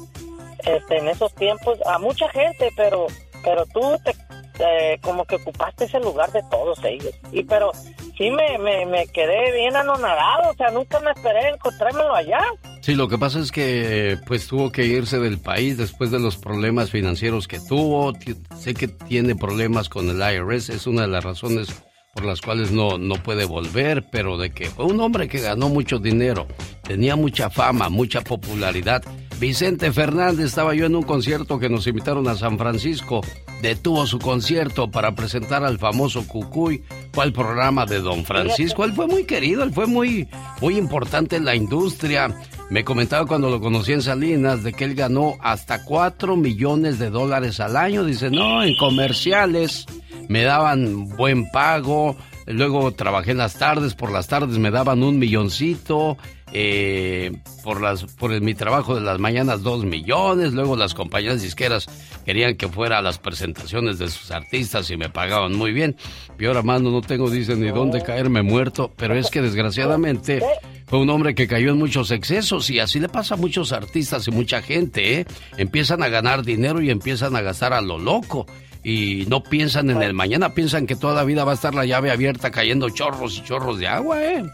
este, 0.64 0.98
en 0.98 1.08
esos 1.08 1.34
tiempos 1.34 1.78
a 1.86 1.98
mucha 1.98 2.28
gente, 2.30 2.70
pero 2.76 3.06
pero 3.44 3.64
tú 3.66 3.96
te, 4.04 4.12
eh, 4.58 4.98
como 5.02 5.24
que 5.24 5.36
ocupaste 5.36 5.84
ese 5.84 6.00
lugar 6.00 6.30
de 6.32 6.42
todos 6.50 6.82
ellos. 6.84 7.14
Y 7.32 7.44
pero 7.44 7.72
sí 8.16 8.30
me, 8.30 8.58
me, 8.58 8.86
me 8.86 9.06
quedé 9.08 9.52
bien 9.52 9.76
anonadado, 9.76 10.50
o 10.50 10.54
sea, 10.54 10.70
nunca 10.70 11.00
me 11.00 11.10
esperé 11.12 11.50
encontrármelo 11.50 12.14
allá. 12.14 12.40
Sí, 12.82 12.94
lo 12.94 13.08
que 13.08 13.18
pasa 13.18 13.40
es 13.40 13.52
que 13.52 14.18
pues 14.26 14.46
tuvo 14.48 14.70
que 14.70 14.84
irse 14.86 15.18
del 15.18 15.38
país 15.38 15.76
después 15.76 16.10
de 16.10 16.18
los 16.18 16.36
problemas 16.36 16.90
financieros 16.90 17.48
que 17.48 17.60
tuvo. 17.60 18.12
Sé 18.56 18.74
que 18.74 18.88
tiene 18.88 19.36
problemas 19.36 19.88
con 19.88 20.08
el 20.08 20.18
IRS, 20.18 20.70
es 20.70 20.86
una 20.86 21.02
de 21.02 21.08
las 21.08 21.24
razones 21.24 21.82
por 22.18 22.26
las 22.26 22.40
cuales 22.40 22.72
no, 22.72 22.98
no 22.98 23.14
puede 23.14 23.44
volver, 23.44 24.04
pero 24.10 24.36
de 24.38 24.50
que 24.50 24.66
fue 24.66 24.86
un 24.86 25.00
hombre 25.00 25.28
que 25.28 25.38
ganó 25.38 25.68
mucho 25.68 26.00
dinero, 26.00 26.48
tenía 26.82 27.14
mucha 27.14 27.48
fama, 27.48 27.88
mucha 27.88 28.22
popularidad. 28.22 29.04
Vicente 29.38 29.92
Fernández 29.92 30.46
estaba 30.46 30.74
yo 30.74 30.86
en 30.86 30.96
un 30.96 31.04
concierto 31.04 31.60
que 31.60 31.68
nos 31.68 31.86
invitaron 31.86 32.26
a 32.26 32.34
San 32.34 32.58
Francisco, 32.58 33.20
detuvo 33.62 34.04
su 34.04 34.18
concierto 34.18 34.90
para 34.90 35.14
presentar 35.14 35.62
al 35.62 35.78
famoso 35.78 36.26
Cucuy, 36.26 36.82
fue 37.12 37.22
al 37.22 37.32
programa 37.32 37.86
de 37.86 38.00
Don 38.00 38.24
Francisco, 38.24 38.84
él 38.84 38.94
fue 38.94 39.06
muy 39.06 39.22
querido, 39.22 39.62
él 39.62 39.72
fue 39.72 39.86
muy, 39.86 40.28
muy 40.60 40.76
importante 40.76 41.36
en 41.36 41.44
la 41.44 41.54
industria. 41.54 42.34
Me 42.70 42.84
comentaba 42.84 43.26
cuando 43.26 43.48
lo 43.48 43.60
conocí 43.60 43.92
en 43.92 44.02
Salinas 44.02 44.62
de 44.62 44.74
que 44.74 44.84
él 44.84 44.94
ganó 44.94 45.36
hasta 45.40 45.84
4 45.84 46.36
millones 46.36 46.98
de 46.98 47.08
dólares 47.08 47.60
al 47.60 47.76
año. 47.76 48.04
Dice, 48.04 48.30
no, 48.30 48.62
en 48.62 48.76
comerciales 48.76 49.86
me 50.28 50.42
daban 50.42 51.08
buen 51.16 51.50
pago. 51.50 52.16
Luego 52.46 52.92
trabajé 52.92 53.30
en 53.30 53.38
las 53.38 53.58
tardes, 53.58 53.94
por 53.94 54.12
las 54.12 54.28
tardes 54.28 54.58
me 54.58 54.70
daban 54.70 55.02
un 55.02 55.18
milloncito. 55.18 56.18
Eh, 56.52 57.32
por 57.62 57.80
las 57.80 58.04
por 58.04 58.38
mi 58.40 58.54
trabajo 58.54 58.94
de 58.94 59.00
las 59.00 59.18
mañanas 59.18 59.62
dos 59.62 59.84
millones. 59.84 60.52
Luego 60.52 60.76
las 60.76 60.94
compañías 60.94 61.42
disqueras 61.42 61.86
querían 62.24 62.56
que 62.56 62.68
fuera 62.68 62.98
a 62.98 63.02
las 63.02 63.18
presentaciones 63.18 63.98
de 63.98 64.08
sus 64.08 64.30
artistas 64.30 64.90
y 64.90 64.96
me 64.96 65.08
pagaban 65.08 65.54
muy 65.54 65.72
bien. 65.72 65.96
Y 66.38 66.46
ahora, 66.46 66.62
mano, 66.62 66.90
no 66.90 67.00
tengo, 67.00 67.30
dicen, 67.30 67.60
ni 67.60 67.68
dónde 67.68 68.02
caerme 68.02 68.42
muerto. 68.42 68.92
Pero 68.96 69.14
es 69.14 69.30
que 69.30 69.42
desgraciadamente 69.42 70.42
fue 70.86 71.00
un 71.00 71.10
hombre 71.10 71.34
que 71.34 71.46
cayó 71.46 71.70
en 71.70 71.78
muchos 71.78 72.10
excesos 72.10 72.70
y 72.70 72.78
así 72.78 73.00
le 73.00 73.08
pasa 73.08 73.34
a 73.34 73.38
muchos 73.38 73.72
artistas 73.72 74.26
y 74.28 74.30
mucha 74.30 74.62
gente, 74.62 75.20
¿eh? 75.20 75.26
Empiezan 75.56 76.02
a 76.02 76.08
ganar 76.08 76.44
dinero 76.44 76.80
y 76.80 76.90
empiezan 76.90 77.36
a 77.36 77.40
gastar 77.42 77.72
a 77.72 77.80
lo 77.80 77.98
loco. 77.98 78.46
Y 78.84 79.26
no 79.28 79.42
piensan 79.42 79.90
en 79.90 80.02
el 80.02 80.14
mañana, 80.14 80.54
piensan 80.54 80.86
que 80.86 80.96
toda 80.96 81.14
la 81.14 81.24
vida 81.24 81.44
va 81.44 81.52
a 81.52 81.54
estar 81.54 81.74
la 81.74 81.84
llave 81.84 82.10
abierta 82.10 82.50
cayendo 82.50 82.88
chorros 82.88 83.36
y 83.38 83.42
chorros 83.44 83.78
de 83.78 83.88
agua, 83.88 84.24
¿eh? 84.24 84.44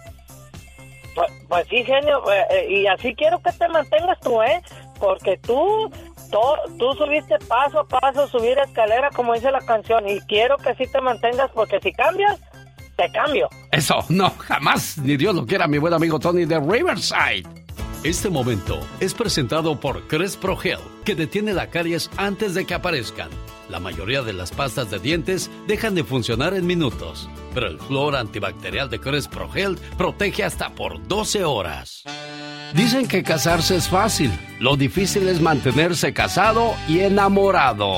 Pues, 1.14 1.30
pues 1.48 1.66
sí, 1.68 1.84
genio, 1.84 2.22
eh, 2.32 2.44
eh, 2.50 2.66
y 2.70 2.86
así 2.86 3.14
quiero 3.14 3.40
que 3.40 3.52
te 3.52 3.68
mantengas 3.68 4.18
tú, 4.20 4.42
¿eh? 4.42 4.60
Porque 4.98 5.38
tú, 5.38 5.90
to- 6.30 6.58
tú 6.78 6.92
subiste 6.94 7.36
paso 7.48 7.80
a 7.80 7.84
paso, 7.86 8.26
subir 8.28 8.58
escalera, 8.58 9.10
como 9.10 9.34
dice 9.34 9.50
la 9.50 9.60
canción, 9.60 10.08
y 10.08 10.20
quiero 10.22 10.56
que 10.58 10.74
sí 10.74 10.90
te 10.90 11.00
mantengas, 11.00 11.50
porque 11.54 11.78
si 11.80 11.92
cambias, 11.92 12.40
te 12.96 13.10
cambio. 13.12 13.48
Eso, 13.72 14.04
no, 14.08 14.30
jamás, 14.38 14.98
ni 14.98 15.16
Dios 15.16 15.34
lo 15.34 15.46
quiera, 15.46 15.66
mi 15.66 15.78
buen 15.78 15.94
amigo 15.94 16.18
Tony 16.18 16.44
de 16.44 16.58
Riverside. 16.60 17.44
Este 18.04 18.28
momento 18.28 18.78
es 19.00 19.14
presentado 19.14 19.80
por 19.80 20.06
Crespro 20.08 20.56
Gel, 20.56 20.78
que 21.04 21.14
detiene 21.14 21.52
la 21.54 21.68
caries 21.68 22.10
antes 22.16 22.54
de 22.54 22.66
que 22.66 22.74
aparezcan. 22.74 23.30
La 23.68 23.80
mayoría 23.80 24.22
de 24.22 24.34
las 24.34 24.50
pastas 24.50 24.90
de 24.90 24.98
dientes 24.98 25.50
dejan 25.66 25.94
de 25.94 26.04
funcionar 26.04 26.54
en 26.54 26.66
minutos, 26.66 27.28
pero 27.54 27.66
el 27.66 27.78
flor 27.78 28.14
antibacterial 28.14 28.90
de 28.90 29.00
Crespro 29.00 29.50
Gel 29.50 29.78
protege 29.96 30.44
hasta 30.44 30.74
por 30.74 31.06
12 31.08 31.44
horas. 31.44 32.02
Dicen 32.74 33.06
que 33.06 33.22
casarse 33.22 33.76
es 33.76 33.88
fácil, 33.88 34.30
lo 34.60 34.76
difícil 34.76 35.28
es 35.28 35.40
mantenerse 35.40 36.12
casado 36.12 36.74
y 36.88 37.00
enamorado. 37.00 37.94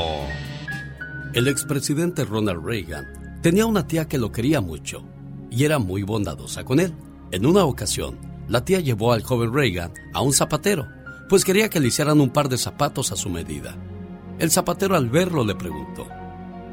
El 1.33 1.49
expresidente 1.49 2.25
Ronald 2.25 2.65
Reagan 2.65 3.41
tenía 3.43 3.67
una 3.67 3.87
tía 3.87 4.07
que 4.07 4.19
lo 4.19 4.31
quería 4.31 4.61
mucho 4.61 5.05
y 5.51 5.65
era 5.65 5.79
muy 5.79 6.03
bondadosa 6.03 6.65
con 6.65 6.79
él. 6.79 6.95
En 7.33 7.45
una 7.45 7.65
ocasión, 7.65 8.19
la 8.49 8.65
tía 8.65 8.81
llevó 8.81 9.13
al 9.13 9.23
joven 9.23 9.53
Reagan 9.53 9.93
a 10.13 10.21
un 10.21 10.33
zapatero, 10.33 10.87
pues 11.29 11.45
quería 11.45 11.69
que 11.69 11.81
le 11.81 11.89
hicieran 11.89 12.21
un 12.21 12.31
par 12.31 12.49
de 12.49 12.59
zapatos 12.59 13.11
a 13.11 13.17
su 13.17 13.31
medida. 13.31 13.77
El 14.39 14.51
zapatero 14.51 14.97
al 14.97 15.09
verlo 15.09 15.45
le 15.45 15.55
preguntó, 15.55 16.07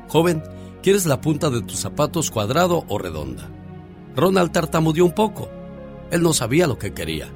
Joven, 0.09 0.43
¿quieres 0.81 1.05
la 1.05 1.21
punta 1.21 1.49
de 1.49 1.61
tus 1.61 1.79
zapatos 1.79 2.29
cuadrado 2.29 2.83
o 2.89 2.97
redonda? 2.97 3.49
Ronald 4.15 4.51
tartamudeó 4.51 5.05
un 5.05 5.13
poco. 5.13 5.49
Él 6.11 6.21
no 6.21 6.33
sabía 6.33 6.67
lo 6.67 6.77
que 6.77 6.93
quería. 6.93 7.29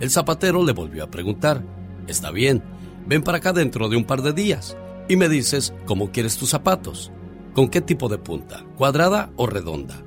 El 0.00 0.10
zapatero 0.10 0.64
le 0.64 0.72
volvió 0.72 1.04
a 1.04 1.10
preguntar, 1.10 1.62
Está 2.06 2.30
bien, 2.30 2.62
ven 3.06 3.22
para 3.22 3.38
acá 3.38 3.52
dentro 3.52 3.88
de 3.88 3.96
un 3.96 4.04
par 4.04 4.22
de 4.22 4.32
días 4.32 4.76
y 5.08 5.16
me 5.16 5.28
dices 5.28 5.74
cómo 5.84 6.10
quieres 6.10 6.36
tus 6.38 6.50
zapatos. 6.50 7.12
¿Con 7.54 7.68
qué 7.68 7.80
tipo 7.80 8.08
de 8.08 8.18
punta? 8.18 8.64
¿Cuadrada 8.76 9.30
o 9.36 9.46
redonda? 9.46 10.02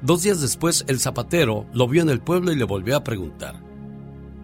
Dos 0.00 0.22
días 0.22 0.40
después, 0.40 0.84
el 0.88 1.00
zapatero 1.00 1.66
lo 1.72 1.88
vio 1.88 2.02
en 2.02 2.10
el 2.10 2.20
pueblo 2.20 2.52
y 2.52 2.56
le 2.56 2.64
volvió 2.64 2.96
a 2.96 3.04
preguntar. 3.04 3.60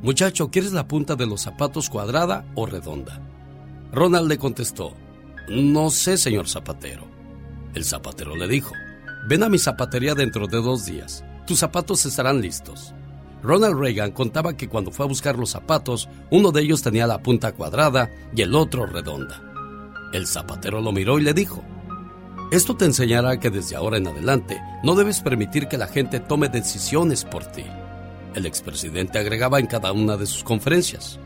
Muchacho, 0.02 0.50
¿quieres 0.50 0.72
la 0.72 0.88
punta 0.88 1.14
de 1.14 1.26
los 1.26 1.42
zapatos 1.42 1.90
cuadrada 1.90 2.44
o 2.54 2.66
redonda? 2.66 3.27
Ronald 3.92 4.28
le 4.28 4.38
contestó, 4.38 4.94
No 5.48 5.90
sé, 5.90 6.16
señor 6.16 6.48
zapatero. 6.48 7.06
El 7.74 7.84
zapatero 7.84 8.36
le 8.36 8.48
dijo, 8.48 8.74
Ven 9.28 9.42
a 9.42 9.48
mi 9.48 9.58
zapatería 9.58 10.14
dentro 10.14 10.46
de 10.46 10.60
dos 10.60 10.86
días. 10.86 11.24
Tus 11.46 11.58
zapatos 11.58 12.04
estarán 12.06 12.40
listos. 12.40 12.94
Ronald 13.42 13.78
Reagan 13.78 14.10
contaba 14.12 14.56
que 14.56 14.68
cuando 14.68 14.90
fue 14.90 15.04
a 15.04 15.08
buscar 15.08 15.38
los 15.38 15.50
zapatos, 15.50 16.08
uno 16.30 16.50
de 16.50 16.62
ellos 16.62 16.82
tenía 16.82 17.06
la 17.06 17.22
punta 17.22 17.52
cuadrada 17.52 18.10
y 18.34 18.42
el 18.42 18.54
otro 18.54 18.86
redonda. 18.86 19.42
El 20.12 20.26
zapatero 20.26 20.80
lo 20.80 20.92
miró 20.92 21.18
y 21.18 21.22
le 21.22 21.34
dijo, 21.34 21.62
esto 22.50 22.74
te 22.74 22.86
enseñará 22.86 23.38
que 23.38 23.50
desde 23.50 23.76
ahora 23.76 23.98
en 23.98 24.06
adelante 24.06 24.58
no 24.82 24.94
debes 24.94 25.20
permitir 25.20 25.68
que 25.68 25.76
la 25.76 25.86
gente 25.86 26.18
tome 26.18 26.48
decisiones 26.48 27.26
por 27.26 27.44
ti. 27.44 27.64
El 28.34 28.46
expresidente 28.46 29.18
agregaba 29.18 29.58
en 29.58 29.66
cada 29.66 29.92
una 29.92 30.16
de 30.16 30.24
sus 30.24 30.44
conferencias. 30.44 31.20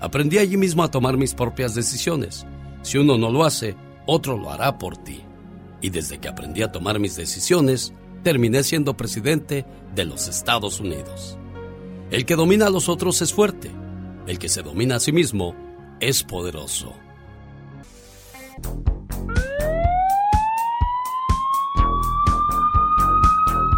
Aprendí 0.00 0.38
allí 0.38 0.56
mismo 0.56 0.82
a 0.82 0.90
tomar 0.90 1.18
mis 1.18 1.34
propias 1.34 1.74
decisiones. 1.74 2.46
Si 2.82 2.96
uno 2.96 3.18
no 3.18 3.30
lo 3.30 3.44
hace, 3.44 3.76
otro 4.06 4.38
lo 4.38 4.50
hará 4.50 4.78
por 4.78 4.96
ti. 4.96 5.22
Y 5.82 5.90
desde 5.90 6.18
que 6.18 6.28
aprendí 6.28 6.62
a 6.62 6.72
tomar 6.72 6.98
mis 6.98 7.16
decisiones, 7.16 7.92
terminé 8.22 8.62
siendo 8.62 8.96
presidente 8.96 9.66
de 9.94 10.06
los 10.06 10.26
Estados 10.26 10.80
Unidos. 10.80 11.38
El 12.10 12.24
que 12.24 12.34
domina 12.34 12.66
a 12.66 12.70
los 12.70 12.88
otros 12.88 13.20
es 13.20 13.32
fuerte. 13.32 13.70
El 14.26 14.38
que 14.38 14.48
se 14.48 14.62
domina 14.62 14.96
a 14.96 15.00
sí 15.00 15.12
mismo 15.12 15.54
es 16.00 16.22
poderoso. 16.22 16.94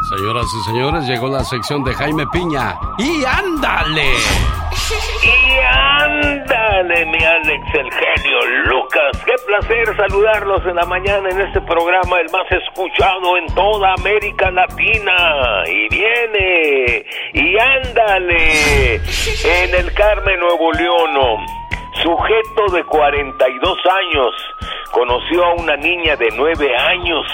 Señoras 0.08 0.46
y 0.60 0.64
señores, 0.66 1.06
llegó 1.06 1.28
la 1.28 1.42
sección 1.42 1.82
de 1.82 1.94
Jaime 1.94 2.26
Piña. 2.28 2.78
¡Y 2.98 3.24
ándale! 3.24 4.61
Y 5.22 5.58
ándale, 5.60 7.06
mi 7.06 7.24
Alex, 7.24 7.64
el 7.74 7.90
genio 7.92 8.38
Lucas. 8.64 9.22
Qué 9.24 9.34
placer 9.46 9.96
saludarlos 9.96 10.66
en 10.66 10.76
la 10.76 10.86
mañana 10.86 11.28
en 11.30 11.40
este 11.40 11.60
programa, 11.60 12.20
el 12.20 12.30
más 12.30 12.50
escuchado 12.50 13.36
en 13.36 13.46
toda 13.54 13.94
América 13.94 14.50
Latina. 14.50 15.62
Y 15.66 15.88
viene, 15.88 17.04
y 17.34 17.58
ándale, 17.58 18.96
en 18.96 19.74
el 19.74 19.92
Carmen 19.94 20.40
Nuevo 20.40 20.72
León. 20.72 21.61
Sujeto 22.00 22.72
de 22.72 22.84
42 22.84 23.78
años 23.86 24.34
conoció 24.92 25.44
a 25.44 25.54
una 25.54 25.76
niña 25.76 26.16
de 26.16 26.28
9 26.34 26.76
años 26.76 27.26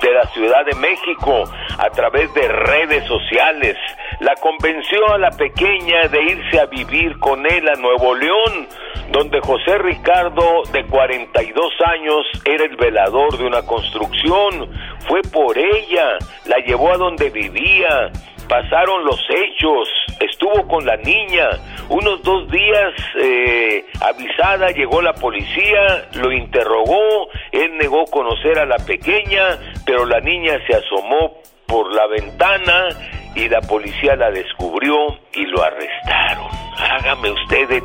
de 0.00 0.12
la 0.12 0.24
Ciudad 0.28 0.64
de 0.64 0.74
México 0.76 1.44
a 1.78 1.90
través 1.90 2.32
de 2.34 2.48
redes 2.48 3.04
sociales. 3.06 3.76
La 4.20 4.34
convenció 4.36 5.12
a 5.12 5.18
la 5.18 5.30
pequeña 5.30 6.08
de 6.08 6.22
irse 6.22 6.60
a 6.60 6.66
vivir 6.66 7.18
con 7.18 7.44
él 7.46 7.68
a 7.68 7.78
Nuevo 7.78 8.14
León, 8.14 8.68
donde 9.10 9.40
José 9.40 9.78
Ricardo, 9.78 10.62
de 10.72 10.84
42 10.86 11.72
años, 11.86 12.26
era 12.44 12.64
el 12.64 12.76
velador 12.76 13.36
de 13.36 13.46
una 13.46 13.62
construcción. 13.62 14.70
Fue 15.06 15.22
por 15.22 15.56
ella, 15.58 16.18
la 16.46 16.58
llevó 16.58 16.92
a 16.92 16.96
donde 16.96 17.30
vivía, 17.30 18.10
pasaron 18.48 19.04
los 19.04 19.20
hechos, 19.28 19.88
estuvo 20.20 20.66
con 20.68 20.84
la 20.84 20.96
niña, 20.96 21.48
unos 21.88 22.22
dos 22.22 22.50
días 22.50 22.92
eh, 23.20 23.84
avisada 24.00 24.70
llegó 24.70 25.02
la 25.02 25.12
policía, 25.14 26.08
lo 26.14 26.32
interrogó, 26.32 27.28
él 27.52 27.76
negó 27.78 28.04
conocer 28.06 28.58
a 28.58 28.66
la 28.66 28.76
pequeña, 28.78 29.58
pero 29.84 30.04
la 30.06 30.20
niña 30.20 30.58
se 30.66 30.74
asomó 30.74 31.34
por 31.66 31.94
la 31.94 32.06
ventana 32.06 32.88
y 33.34 33.48
la 33.48 33.60
policía 33.60 34.16
la 34.16 34.30
descubrió 34.30 34.94
y 35.34 35.44
lo 35.46 35.62
arrestaron. 35.62 36.48
Hágame 36.78 37.30
usted 37.30 37.82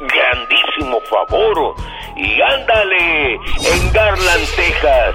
grandísimo 0.00 1.00
favor 1.08 1.74
y 2.16 2.40
ándale 2.40 3.34
en 3.34 3.92
Garland, 3.92 4.56
Texas. 4.56 5.14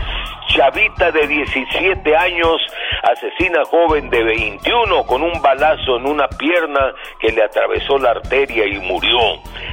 Chavita 0.49 1.11
de 1.11 1.27
17 1.27 2.15
años 2.15 2.57
asesina 3.03 3.61
a 3.61 3.65
joven 3.65 4.09
de 4.09 4.23
21 4.23 5.03
con 5.05 5.21
un 5.21 5.41
balazo 5.41 5.97
en 5.97 6.07
una 6.07 6.27
pierna 6.27 6.93
que 7.19 7.31
le 7.31 7.43
atravesó 7.43 7.97
la 7.97 8.11
arteria 8.11 8.65
y 8.65 8.79
murió. 8.79 9.19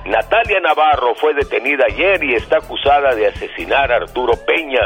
Natalia 0.05 0.61
Navarro 0.61 1.15
fue 1.17 1.35
detenida 1.35 1.85
ayer 1.89 2.23
y 2.23 2.35
está 2.35 2.59
acusada 2.59 3.15
de 3.15 3.27
asesinar 3.27 3.91
a 3.91 3.97
Arturo 3.97 4.35
Peña. 4.47 4.83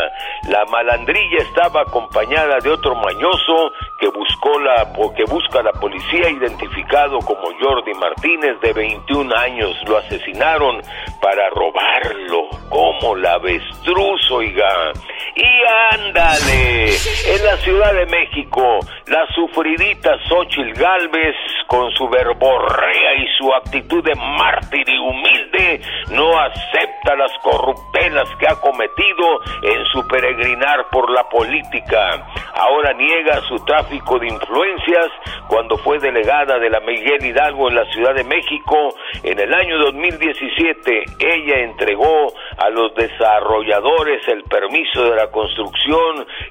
La 0.48 0.64
malandrilla 0.66 1.38
estaba 1.38 1.82
acompañada 1.82 2.58
de 2.62 2.70
otro 2.70 2.94
mañoso 2.94 3.72
que 3.98 4.08
buscó 4.08 4.58
la 4.60 4.92
que 5.14 5.24
busca 5.24 5.62
la 5.62 5.72
policía 5.72 6.30
identificado 6.30 7.18
como 7.18 7.50
Jordi 7.60 7.92
Martínez 7.94 8.60
de 8.60 8.72
21 8.72 9.36
años. 9.36 9.76
Lo 9.86 9.98
asesinaron 9.98 10.80
para 11.20 11.50
robarlo 11.50 12.48
como 12.70 13.16
la 13.16 13.34
avestruz, 13.34 14.30
oiga. 14.30 14.92
Y 15.34 15.62
ándale, 15.92 16.86
en 16.86 17.44
la 17.44 17.56
Ciudad 17.58 17.94
de 17.94 18.06
México, 18.06 18.80
la 19.06 19.26
sufridita 19.34 20.18
Xochil 20.28 20.72
Galvez, 20.74 21.36
con 21.66 21.90
su 21.92 22.08
verborrea 22.08 23.14
y 23.16 23.26
su 23.38 23.52
actitud 23.54 24.02
de 24.04 24.14
mártir 24.14 24.88
y 24.88 24.98
humilde, 24.98 25.80
no 26.10 26.38
acepta 26.38 27.16
las 27.16 27.32
corruptelas 27.42 28.28
que 28.38 28.46
ha 28.48 28.60
cometido 28.60 29.40
en 29.62 29.84
su 29.86 30.06
peregrinar 30.08 30.86
por 30.90 31.10
la 31.10 31.28
política. 31.28 32.26
Ahora 32.54 32.92
niega 32.92 33.40
su 33.48 33.56
tráfico 33.64 34.18
de 34.18 34.28
influencias 34.28 35.08
cuando 35.48 35.76
fue 35.78 35.98
delegada 35.98 36.58
de 36.58 36.70
la 36.70 36.80
Miguel 36.80 37.24
Hidalgo 37.24 37.68
en 37.68 37.76
la 37.76 37.84
Ciudad 37.92 38.14
de 38.14 38.24
México. 38.24 38.94
En 39.22 39.38
el 39.38 39.54
año 39.54 39.78
2017, 39.78 41.04
ella 41.20 41.60
entregó 41.60 42.32
a 42.58 42.68
los 42.70 42.94
desarrolladores 42.94 44.26
el 44.28 44.42
permiso 44.44 45.04
de 45.04 45.16
la 45.16 45.30
construcción 45.30 45.69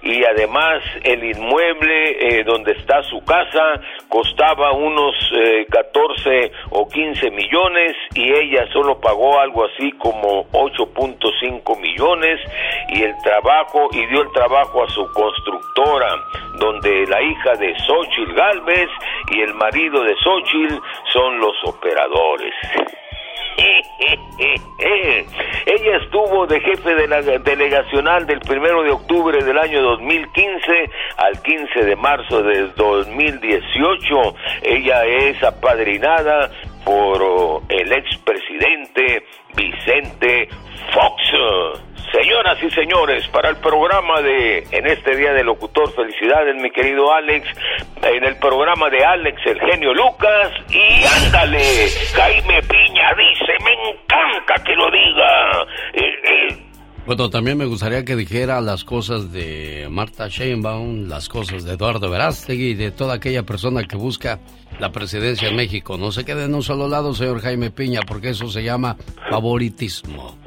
y 0.01 0.23
además 0.25 0.81
el 1.03 1.23
inmueble 1.23 2.39
eh, 2.39 2.43
donde 2.43 2.73
está 2.73 3.01
su 3.03 3.23
casa 3.23 3.81
costaba 4.07 4.71
unos 4.73 5.15
eh, 5.35 5.65
14 5.69 6.51
o 6.71 6.87
15 6.87 7.31
millones 7.31 7.95
y 8.15 8.31
ella 8.31 8.65
solo 8.73 8.99
pagó 8.99 9.39
algo 9.39 9.65
así 9.65 9.91
como 9.93 10.45
8.5 10.51 11.79
millones 11.79 12.39
y 12.89 13.03
el 13.03 13.13
trabajo 13.23 13.87
y 13.91 14.05
dio 14.07 14.21
el 14.21 14.31
trabajo 14.31 14.83
a 14.83 14.89
su 14.89 15.05
constructora 15.13 16.15
donde 16.59 17.05
la 17.07 17.21
hija 17.21 17.53
de 17.55 17.73
Xochitl 17.79 18.33
Galvez 18.33 18.89
y 19.31 19.41
el 19.41 19.53
marido 19.55 20.03
de 20.03 20.15
Xochitl 20.23 20.81
son 21.13 21.39
los 21.39 21.55
operadores. 21.65 22.53
Ella 25.65 25.97
estuvo 25.97 26.47
de 26.47 26.59
jefe 26.61 26.95
de 26.95 27.07
la 27.07 27.21
delegacional 27.21 28.25
del 28.25 28.39
primero 28.39 28.83
de 28.83 28.91
octubre 28.91 29.43
del 29.43 29.57
año 29.57 29.81
2015 29.81 30.91
al 31.17 31.41
15 31.41 31.85
de 31.85 31.95
marzo 31.95 32.41
del 32.41 32.73
2018. 32.75 34.35
Ella 34.63 35.05
es 35.05 35.43
apadrinada 35.43 36.49
por 36.85 37.21
oh, 37.21 37.63
el 37.69 37.91
expresidente 37.91 39.25
Vicente 39.55 40.49
Fox. 40.93 41.88
Señoras 42.11 42.57
y 42.63 42.71
señores, 42.71 43.27
para 43.27 43.49
el 43.49 43.57
programa 43.57 44.21
de 44.21 44.65
en 44.71 44.87
este 44.87 45.15
día 45.15 45.31
de 45.33 45.43
locutor, 45.43 45.93
felicidades 45.93 46.55
mi 46.55 46.71
querido 46.71 47.13
Alex, 47.13 47.47
en 48.01 48.23
el 48.23 48.35
programa 48.37 48.89
de 48.89 49.05
Alex 49.05 49.39
el 49.45 49.59
genio 49.59 49.93
Lucas 49.93 50.51
y 50.69 51.03
ándale, 51.05 51.59
Jaime 52.15 52.61
Piña 52.63 53.13
dice, 53.15 53.53
me 53.63 53.91
encanta 53.91 54.63
que 54.63 54.73
lo 54.73 54.89
diga. 54.89 55.67
Bueno, 57.05 57.29
también 57.29 57.57
me 57.57 57.65
gustaría 57.65 58.03
que 58.05 58.15
dijera 58.15 58.59
las 58.61 58.83
cosas 58.83 59.31
de 59.31 59.87
Marta 59.89 60.27
Sheinbaum, 60.27 61.07
las 61.07 61.29
cosas 61.29 61.63
de 61.63 61.73
Eduardo 61.73 62.09
Verástegui 62.09 62.71
y 62.71 62.75
de 62.75 62.91
toda 62.91 63.15
aquella 63.15 63.43
persona 63.43 63.83
que 63.83 63.97
busca 63.97 64.39
la 64.79 64.91
presidencia 64.91 65.49
en 65.49 65.55
México. 65.55 65.97
No 65.97 66.11
se 66.11 66.25
quede 66.25 66.45
en 66.45 66.55
un 66.55 66.63
solo 66.63 66.87
lado, 66.87 67.13
señor 67.13 67.41
Jaime 67.41 67.71
Piña, 67.71 68.01
porque 68.07 68.29
eso 68.29 68.47
se 68.47 68.63
llama 68.63 68.95
favoritismo. 69.29 70.37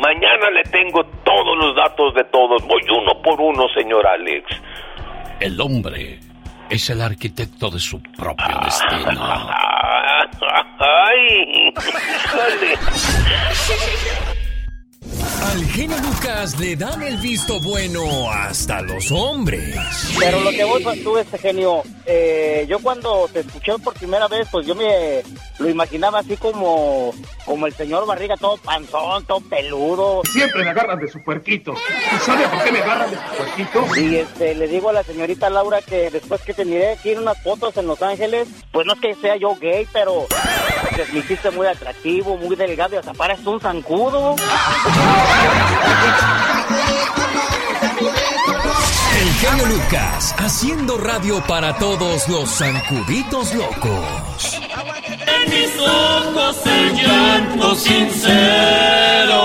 Mañana 0.00 0.50
le 0.50 0.62
tengo 0.64 1.04
todos 1.24 1.56
los 1.58 1.76
datos 1.76 2.14
de 2.14 2.24
todos. 2.24 2.62
Voy 2.66 2.82
uno 2.90 3.20
por 3.22 3.40
uno, 3.40 3.66
señor 3.74 4.06
Alex. 4.06 4.44
El 5.40 5.60
hombre 5.60 6.18
es 6.70 6.90
el 6.90 7.00
arquitecto 7.02 7.70
de 7.70 7.78
su 7.78 8.00
propio 8.02 8.58
destino. 8.64 9.20
Ay. 10.78 11.72
Al 15.52 15.64
genio 15.66 15.96
Lucas 15.98 16.58
le 16.58 16.76
dan 16.76 17.02
el 17.02 17.16
visto 17.18 17.60
bueno 17.60 18.30
hasta 18.30 18.80
los 18.80 19.10
hombres. 19.10 19.76
Pero 20.18 20.40
lo 20.40 20.50
que 20.50 20.64
voy 20.64 20.82
con 20.82 20.98
tú, 21.02 21.18
este 21.18 21.36
genio, 21.36 21.82
eh, 22.06 22.64
yo 22.68 22.78
cuando 22.78 23.28
te 23.32 23.40
escuché 23.40 23.72
por 23.78 23.94
primera 23.94 24.28
vez, 24.28 24.48
pues 24.50 24.66
yo 24.66 24.74
me 24.74 25.22
lo 25.58 25.68
imaginaba 25.68 26.20
así 26.20 26.36
como, 26.36 27.12
como 27.44 27.66
el 27.66 27.74
señor 27.74 28.06
Barriga, 28.06 28.36
todo 28.36 28.56
panzón, 28.58 29.24
todo 29.26 29.40
peludo. 29.40 30.22
Siempre 30.32 30.64
me 30.64 30.70
agarran 30.70 30.98
de 30.98 31.08
su 31.08 31.22
puerquito. 31.22 31.74
¿Y 31.74 32.18
sabe 32.24 32.48
por 32.48 32.64
qué 32.64 32.72
me 32.72 32.78
agarran 32.78 33.10
de 33.10 33.16
su 33.16 33.36
puerquito? 33.36 34.00
Y 34.00 34.16
este, 34.16 34.54
le 34.54 34.68
digo 34.68 34.90
a 34.90 34.92
la 34.92 35.02
señorita 35.02 35.50
Laura 35.50 35.82
que 35.82 36.10
después 36.10 36.40
que 36.42 36.54
te 36.54 36.64
miré, 36.64 36.96
tiene 37.02 37.20
unas 37.20 37.42
fotos 37.42 37.76
en 37.76 37.86
Los 37.86 38.00
Ángeles, 38.00 38.48
pues 38.70 38.86
no 38.86 38.94
es 38.94 39.00
que 39.00 39.14
sea 39.16 39.36
yo 39.36 39.56
gay, 39.60 39.86
pero 39.92 40.26
pues, 40.94 41.12
me 41.12 41.18
hiciste 41.18 41.50
muy 41.50 41.66
atractivo, 41.66 42.36
muy 42.36 42.56
delgado 42.56 42.94
y 42.94 42.98
hasta 42.98 43.12
pareces 43.12 43.46
un 43.46 43.60
zancudo. 43.60 44.36
El 49.20 49.32
genio 49.34 49.66
Lucas, 49.66 50.34
haciendo 50.38 50.98
radio 50.98 51.40
para 51.46 51.76
todos 51.76 52.28
los 52.28 52.50
zancuditos 52.50 53.54
locos. 53.54 54.58
En 55.26 55.50
mis 55.50 55.78
ojos 55.78 56.56
el 56.66 56.94
llanto 56.96 57.74
sincero. 57.74 59.42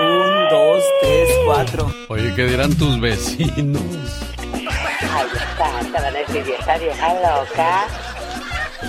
Un, 0.00 0.48
dos, 0.48 0.82
tres, 1.02 1.28
cuatro. 1.44 1.92
Oye, 2.08 2.34
¿qué 2.34 2.46
dirán 2.46 2.74
tus 2.74 2.98
vecinos? 3.00 3.82
Ay, 5.02 5.26
está, 5.34 6.00
van 6.00 6.04
a 6.04 6.10
decir, 6.10 6.44
"Y 6.46 6.52
esta 6.52 6.78
vieja 6.78 7.14
loca. 7.14 7.86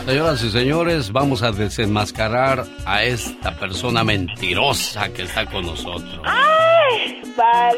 Señoras 0.05 0.41
y 0.43 0.49
señores, 0.51 1.12
vamos 1.12 1.43
a 1.43 1.51
desenmascarar 1.51 2.66
a 2.86 3.03
esta 3.03 3.51
persona 3.57 4.03
mentirosa 4.03 5.09
que 5.09 5.24
está 5.24 5.45
con 5.45 5.66
nosotros. 5.66 6.22
Ay, 6.24 7.22
Val. 7.38 7.78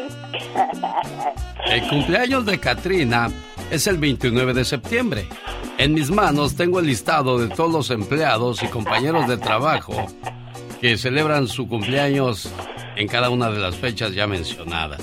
El 1.66 1.88
cumpleaños 1.88 2.46
de 2.46 2.58
Katrina 2.60 3.30
es 3.70 3.86
el 3.88 3.98
29 3.98 4.54
de 4.54 4.64
septiembre. 4.64 5.28
En 5.76 5.92
mis 5.92 6.10
manos 6.10 6.54
tengo 6.54 6.78
el 6.78 6.86
listado 6.86 7.38
de 7.38 7.48
todos 7.54 7.72
los 7.72 7.90
empleados 7.90 8.62
y 8.62 8.68
compañeros 8.68 9.26
de 9.26 9.36
trabajo 9.36 10.06
que 10.80 10.96
celebran 10.96 11.48
su 11.48 11.66
cumpleaños 11.66 12.48
en 12.96 13.08
cada 13.08 13.28
una 13.28 13.50
de 13.50 13.58
las 13.58 13.74
fechas 13.76 14.14
ya 14.14 14.26
mencionadas. 14.26 15.00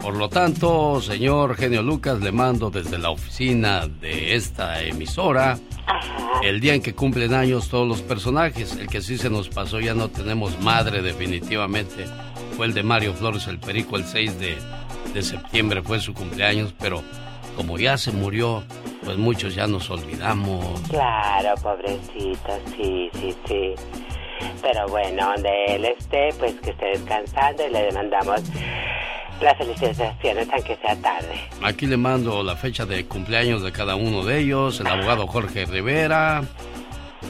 Por 0.00 0.16
lo 0.16 0.28
tanto, 0.30 1.00
señor 1.02 1.56
Genio 1.56 1.82
Lucas, 1.82 2.20
le 2.20 2.32
mando 2.32 2.70
desde 2.70 2.98
la 2.98 3.10
oficina 3.10 3.86
de 3.86 4.34
esta 4.34 4.82
emisora 4.82 5.58
el 6.42 6.60
día 6.60 6.74
en 6.74 6.80
que 6.80 6.94
cumplen 6.94 7.34
años 7.34 7.68
todos 7.68 7.86
los 7.86 8.00
personajes. 8.00 8.76
El 8.76 8.88
que 8.88 9.02
sí 9.02 9.18
se 9.18 9.28
nos 9.28 9.50
pasó, 9.50 9.78
ya 9.78 9.92
no 9.94 10.08
tenemos 10.08 10.58
madre 10.60 11.02
definitivamente. 11.02 12.06
fue 12.56 12.66
el 12.66 12.74
de 12.74 12.82
Mario 12.82 13.12
Flores 13.12 13.46
el 13.46 13.58
Perico 13.58 13.96
el 13.96 14.04
6 14.04 14.40
de, 14.40 14.56
de 15.12 15.22
septiembre, 15.22 15.82
fue 15.82 16.00
su 16.00 16.14
cumpleaños, 16.14 16.74
pero 16.78 17.02
como 17.54 17.78
ya 17.78 17.98
se 17.98 18.10
murió, 18.10 18.64
pues 19.04 19.18
muchos 19.18 19.54
ya 19.54 19.66
nos 19.66 19.90
olvidamos. 19.90 20.80
Claro, 20.88 21.54
pobrecito, 21.62 22.58
sí, 22.74 23.10
sí, 23.14 23.36
sí. 23.46 23.74
Pero 24.62 24.88
bueno, 24.88 25.32
donde 25.34 25.64
él 25.68 25.84
esté, 25.84 26.30
pues 26.38 26.54
que 26.60 26.70
esté 26.70 26.86
descansando 26.86 27.66
y 27.66 27.70
le 27.70 27.92
mandamos 27.92 28.40
las 29.40 29.56
felicitaciones 29.56 30.48
aunque 30.52 30.76
sea 30.76 30.96
tarde. 30.96 31.48
Aquí 31.62 31.86
le 31.86 31.96
mando 31.96 32.42
la 32.42 32.56
fecha 32.56 32.86
de 32.86 33.06
cumpleaños 33.06 33.62
de 33.62 33.72
cada 33.72 33.94
uno 33.96 34.24
de 34.24 34.38
ellos, 34.38 34.80
el 34.80 34.86
abogado 34.86 35.26
Jorge 35.26 35.66
Rivera, 35.66 36.42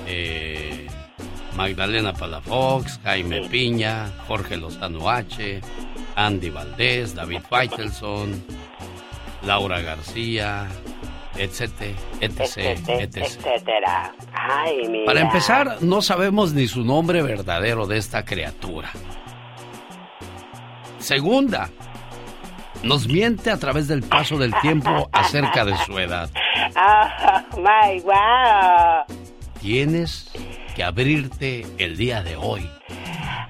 eh, 0.07 0.87
Magdalena 1.57 2.13
Palafox, 2.13 3.01
Jaime 3.03 3.49
Piña, 3.49 4.11
Jorge 4.27 4.57
Lozano 4.57 5.09
H, 5.09 5.61
Andy 6.17 6.51
Valdés, 6.51 7.15
David 7.15 7.41
Faitelson, 7.49 8.43
Laura 9.43 9.81
García, 9.81 10.69
etcétera, 11.37 11.97
etc, 12.21 12.57
etc. 12.89 13.17
Etcétera. 13.17 14.15
Ay, 14.33 14.89
mira. 14.89 15.07
Para 15.07 15.21
empezar, 15.21 15.79
no 15.83 16.03
sabemos 16.03 16.53
ni 16.53 16.67
su 16.67 16.85
nombre 16.85 17.23
verdadero 17.23 17.87
de 17.87 17.99
esta 17.99 18.25
criatura. 18.25 18.91
Segunda, 20.99 21.71
nos 22.83 23.07
miente 23.07 23.51
a 23.51 23.57
través 23.57 23.89
del 23.89 24.03
paso 24.03 24.39
del 24.39 24.55
tiempo 24.61 25.09
acerca 25.12 25.64
de 25.64 25.76
su 25.85 25.99
edad. 25.99 26.31
Oh, 26.76 27.57
my 27.59 28.01
wow. 28.01 29.05
Tienes 29.61 30.31
que 30.74 30.83
abrirte 30.83 31.66
el 31.78 31.97
día 31.97 32.22
de 32.22 32.37
hoy. 32.37 32.68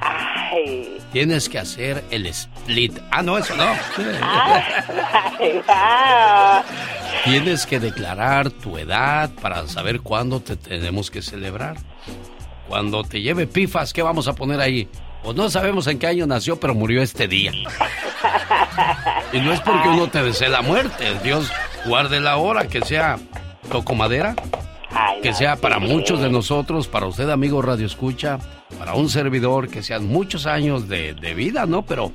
Ay. 0.00 0.98
Tienes 1.12 1.48
que 1.48 1.58
hacer 1.58 2.04
el 2.10 2.26
split. 2.26 2.98
Ah, 3.10 3.22
no, 3.22 3.38
eso 3.38 3.54
no. 3.56 3.64
Ay, 4.22 5.60
wow. 5.66 6.62
Tienes 7.24 7.66
que 7.66 7.78
declarar 7.78 8.50
tu 8.50 8.78
edad 8.78 9.30
para 9.40 9.66
saber 9.68 10.00
cuándo 10.00 10.40
te 10.40 10.56
tenemos 10.56 11.10
que 11.10 11.22
celebrar. 11.22 11.76
Cuando 12.68 13.02
te 13.04 13.20
lleve 13.20 13.46
pifas, 13.46 13.92
¿qué 13.92 14.02
vamos 14.02 14.28
a 14.28 14.34
poner 14.34 14.60
ahí? 14.60 14.88
Pues 15.22 15.36
no 15.36 15.50
sabemos 15.50 15.86
en 15.86 15.98
qué 15.98 16.06
año 16.06 16.26
nació, 16.26 16.58
pero 16.58 16.74
murió 16.74 17.02
este 17.02 17.28
día. 17.28 17.52
Y 19.32 19.40
no 19.40 19.52
es 19.52 19.60
porque 19.60 19.88
uno 19.88 20.08
te 20.08 20.22
desee 20.22 20.48
la 20.48 20.62
muerte. 20.62 21.14
Dios 21.22 21.50
guarde 21.86 22.20
la 22.20 22.36
hora, 22.36 22.68
que 22.68 22.80
sea 22.82 23.18
toco 23.70 23.94
madera. 23.94 24.34
Que 25.22 25.32
sea 25.32 25.56
para 25.56 25.78
muchos 25.78 26.20
de 26.20 26.30
nosotros, 26.30 26.88
para 26.88 27.06
usted, 27.06 27.28
amigo 27.30 27.62
Radio 27.62 27.86
Escucha, 27.86 28.38
para 28.78 28.94
un 28.94 29.08
servidor, 29.08 29.68
que 29.68 29.82
sean 29.82 30.06
muchos 30.06 30.46
años 30.46 30.88
de, 30.88 31.14
de 31.14 31.34
vida, 31.34 31.64
¿no? 31.66 31.82
Pero 31.82 32.10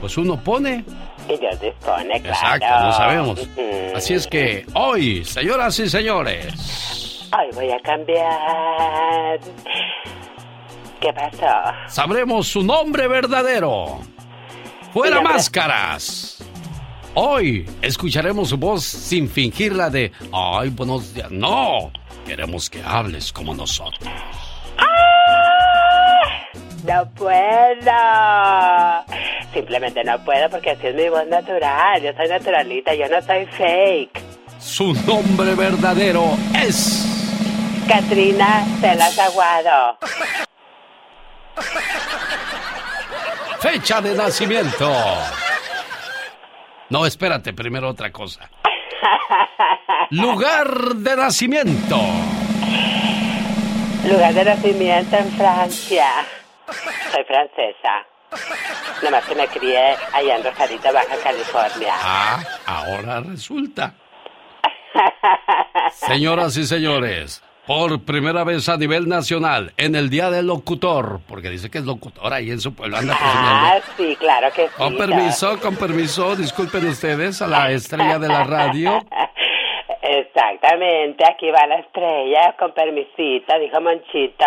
pues 0.00 0.16
uno 0.16 0.40
pone 0.42 0.84
Y 1.28 1.36
Dios 1.38 1.60
dispone, 1.60 2.20
claro. 2.20 2.28
Exacto, 2.28 2.84
no 2.84 2.92
sabemos. 2.92 3.48
Así 3.96 4.14
es 4.14 4.26
que 4.26 4.64
hoy, 4.74 5.24
señoras 5.24 5.78
y 5.80 5.88
señores, 5.88 7.28
Hoy 7.32 7.46
voy 7.54 7.70
a 7.70 7.78
cambiar. 7.80 9.38
¿Qué 11.00 11.12
pasó? 11.12 11.46
sabremos 11.88 12.46
su 12.48 12.62
nombre 12.62 13.08
verdadero. 13.08 14.00
Fuera 14.92 15.20
máscaras. 15.20 16.44
Hoy 17.14 17.68
escucharemos 17.82 18.50
su 18.50 18.56
voz 18.56 18.84
sin 18.84 19.28
fingirla 19.28 19.90
de, 19.90 20.12
ay, 20.32 20.68
buenos 20.70 21.14
días. 21.14 21.30
No, 21.30 21.90
queremos 22.26 22.68
que 22.70 22.82
hables 22.84 23.32
como 23.32 23.54
nosotros. 23.54 24.08
No 26.84 27.08
puedo. 27.10 27.92
Simplemente 29.52 30.02
no 30.04 30.18
puedo 30.24 30.48
porque 30.50 30.70
así 30.70 30.86
es 30.86 30.94
mi 30.94 31.08
voz 31.08 31.26
natural. 31.28 32.02
Yo 32.02 32.12
soy 32.16 32.28
naturalita, 32.28 32.94
yo 32.94 33.08
no 33.08 33.20
soy 33.22 33.46
fake. 33.46 34.20
Su 34.58 34.92
nombre 35.06 35.54
verdadero 35.54 36.24
es... 36.64 37.06
Katrina 37.88 38.64
Celas 38.80 39.18
Aguado. 39.18 39.98
Fecha 43.60 44.00
de 44.00 44.14
nacimiento. 44.14 44.90
No, 46.88 47.06
espérate, 47.06 47.52
primero 47.52 47.90
otra 47.90 48.10
cosa. 48.10 48.48
Lugar 50.10 50.94
de 50.96 51.16
nacimiento. 51.16 51.96
Lugar 54.04 54.34
de 54.34 54.44
nacimiento 54.44 55.16
en 55.16 55.30
Francia. 55.32 56.06
Soy 57.12 57.24
francesa. 57.24 58.06
Nomás 59.02 59.24
que 59.24 59.34
me 59.34 59.46
crié 59.48 59.96
allá 60.12 60.36
en 60.36 60.44
Rosarito, 60.44 60.92
Baja 60.92 61.16
California. 61.22 61.94
Ah, 61.96 62.42
ahora 62.66 63.20
resulta. 63.20 63.94
Señoras 65.92 66.56
y 66.56 66.66
señores, 66.66 67.42
por 67.70 68.00
primera 68.04 68.42
vez 68.42 68.68
a 68.68 68.76
nivel 68.76 69.06
nacional, 69.08 69.72
en 69.76 69.94
el 69.94 70.10
Día 70.10 70.28
del 70.28 70.48
Locutor, 70.48 71.20
porque 71.28 71.50
dice 71.50 71.70
que 71.70 71.78
es 71.78 71.84
locutor 71.84 72.32
ahí 72.32 72.50
en 72.50 72.58
su 72.60 72.74
pueblo, 72.74 72.96
anda 72.96 73.16
Ah, 73.16 73.78
sí, 73.96 74.16
claro 74.18 74.48
que 74.52 74.66
sí. 74.66 74.72
Con 74.76 74.96
permiso, 74.96 75.56
con 75.60 75.76
permiso, 75.76 76.34
disculpen 76.34 76.84
ustedes 76.88 77.40
a 77.42 77.46
la 77.46 77.70
estrella 77.70 78.18
de 78.18 78.26
la 78.26 78.42
radio. 78.42 78.98
Exactamente, 80.02 81.22
aquí 81.24 81.48
va 81.52 81.64
la 81.68 81.76
estrella, 81.76 82.56
con 82.58 82.72
permisito, 82.74 83.56
dijo 83.60 83.80
Monchito. 83.80 84.44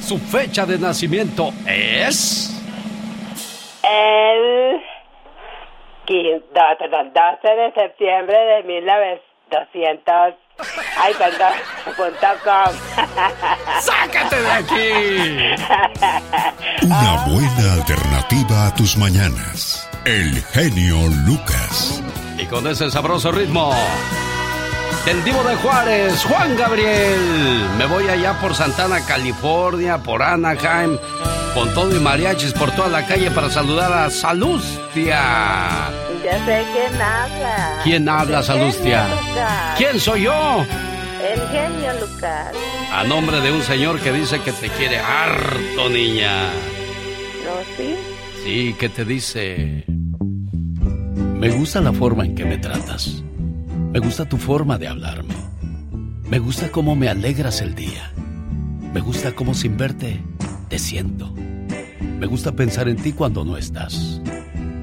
Su 0.00 0.16
fecha 0.16 0.64
de 0.64 0.78
nacimiento 0.78 1.50
es... 1.66 2.54
El 3.84 4.80
15, 6.06 6.30
do- 6.54 6.78
perdón, 6.78 7.12
12 7.12 7.54
de 7.54 7.72
septiembre 7.74 8.34
de 8.38 8.62
1900. 8.62 10.34
Ay, 11.00 11.14
com. 12.44 12.72
¡Sácate 13.80 14.42
de 14.42 14.50
aquí! 14.50 15.56
Una 16.82 17.24
buena 17.26 17.72
alternativa 17.74 18.66
a 18.66 18.74
tus 18.74 18.96
mañanas. 18.96 19.88
El 20.04 20.42
genio 20.46 20.96
Lucas. 21.26 22.02
Y 22.38 22.46
con 22.46 22.66
ese 22.66 22.90
sabroso 22.90 23.30
ritmo 23.30 23.72
del 25.04 25.24
Divo 25.24 25.42
de 25.42 25.54
Juárez, 25.56 26.22
Juan 26.24 26.56
Gabriel. 26.56 27.66
Me 27.78 27.86
voy 27.86 28.08
allá 28.08 28.38
por 28.40 28.54
Santana, 28.54 29.04
California, 29.06 29.98
por 29.98 30.22
Anaheim, 30.22 30.98
con 31.54 31.72
todo 31.74 31.96
y 31.96 32.00
mariachis 32.00 32.52
por 32.52 32.70
toda 32.72 32.88
la 32.88 33.06
calle 33.06 33.30
para 33.30 33.48
saludar 33.48 33.92
a 33.92 34.10
Salustia. 34.10 35.20
Ya 36.24 36.44
sé 36.44 36.64
quién 36.72 37.00
habla. 37.00 37.80
¿Quién 37.84 38.08
habla, 38.08 38.38
El 38.38 38.44
Salustia? 38.44 39.06
genio. 39.06 39.44
¿Quién 39.78 40.00
soy 40.00 40.22
yo? 40.24 40.64
El 41.22 41.40
genio 41.48 41.92
Lucas. 42.00 42.48
A 42.92 43.04
nombre 43.04 43.40
de 43.40 43.50
un 43.52 43.62
señor 43.62 44.00
que 44.00 44.12
dice 44.12 44.40
que 44.40 44.52
te 44.52 44.68
quiere 44.68 44.98
harto, 44.98 45.88
niña. 45.88 46.50
¿No, 47.44 47.52
sí? 47.76 47.94
Sí, 48.44 48.76
que 48.78 48.88
te 48.90 49.04
dice... 49.04 49.84
Me 49.86 51.50
gusta 51.50 51.80
la 51.80 51.92
forma 51.92 52.24
en 52.26 52.34
que 52.34 52.44
me 52.44 52.58
tratas. 52.58 53.22
Me 53.92 54.00
gusta 54.00 54.26
tu 54.26 54.36
forma 54.36 54.76
de 54.76 54.86
hablarme. 54.86 55.34
Me 56.28 56.38
gusta 56.38 56.70
cómo 56.70 56.94
me 56.94 57.08
alegras 57.08 57.62
el 57.62 57.74
día. 57.74 58.12
Me 58.92 59.00
gusta 59.00 59.34
cómo 59.34 59.54
sin 59.54 59.78
verte 59.78 60.22
te 60.68 60.78
siento. 60.78 61.32
Me 62.18 62.26
gusta 62.26 62.52
pensar 62.52 62.88
en 62.88 62.96
ti 62.96 63.14
cuando 63.14 63.46
no 63.46 63.56
estás. 63.56 64.20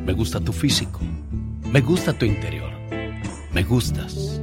Me 0.06 0.14
gusta 0.14 0.40
tu 0.40 0.52
físico. 0.52 1.02
Me 1.72 1.82
gusta 1.82 2.14
tu 2.14 2.26
interior. 2.26 2.72
Me 3.54 3.64
gustas. 3.64 4.35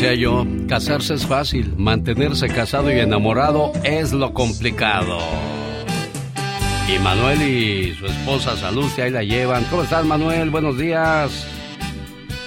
Decía 0.00 0.14
yo, 0.14 0.46
casarse 0.68 1.14
es 1.14 1.26
fácil, 1.26 1.74
mantenerse 1.76 2.46
casado 2.48 2.88
y 2.92 3.00
enamorado 3.00 3.72
es 3.82 4.12
lo 4.12 4.32
complicado. 4.32 5.18
Y 6.88 6.98
Manuel 7.00 7.42
y 7.42 7.94
su 7.96 8.06
esposa 8.06 8.56
Salucia 8.56 9.04
ahí 9.04 9.10
la 9.10 9.22
llevan. 9.24 9.64
¿Cómo 9.64 9.82
estás, 9.82 10.04
Manuel? 10.04 10.50
Buenos 10.50 10.78
días. 10.78 11.46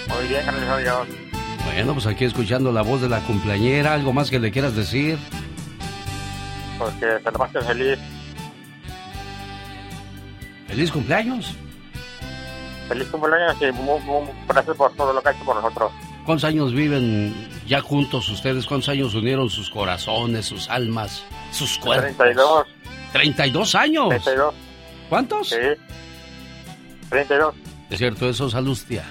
Muy 0.08 0.28
bien, 0.30 0.41
gracias 0.45 0.70
a 0.70 0.78
Dios. 0.78 1.08
Bueno, 1.66 1.93
pues 1.93 2.08
aquí 2.08 2.24
escuchando 2.26 2.72
la 2.72 2.82
voz 2.84 3.02
de 3.02 3.10
la 3.10 3.20
cumpleañera. 3.20 3.93
¿Algo 3.93 4.14
más 4.14 4.30
que 4.30 4.39
le 4.39 4.49
quieras 4.52 4.74
decir? 4.76 5.20
Pues 6.80 6.93
que 6.95 7.06
te 7.06 7.24
la 7.26 7.38
pases 7.38 7.66
feliz. 7.66 7.99
¡Feliz 10.68 10.89
cumpleaños! 10.91 11.54
Feliz 12.88 13.08
cumpleaños 13.10 13.58
y 13.62 13.72
mu- 13.74 13.99
mu- 13.99 14.28
gracias 14.47 14.76
por 14.78 14.91
todo 14.93 15.12
lo 15.14 15.22
que 15.22 15.30
ha 15.30 15.32
hecho 15.34 15.43
por 15.43 15.56
nosotros. 15.58 15.91
¿Cuántos 16.26 16.43
años 16.43 16.74
viven 16.74 17.34
ya 17.67 17.82
juntos 17.82 18.30
ustedes? 18.30 18.65
¿Cuántos 18.65 18.89
años 18.89 19.13
unieron 19.15 19.49
sus 19.49 19.69
corazones, 19.69 20.45
sus 20.45 20.69
almas, 20.69 21.24
sus 21.51 21.78
cuerpos? 21.78 22.15
32. 22.17 22.67
32 23.11 23.76
años. 23.76 24.09
32. 24.09 24.53
¿Cuántos? 25.09 25.49
Sí. 25.49 25.55
32. 27.09 27.55
Es 27.89 27.97
cierto 27.97 28.30
eso, 28.30 28.49
Salustia. 28.49 29.03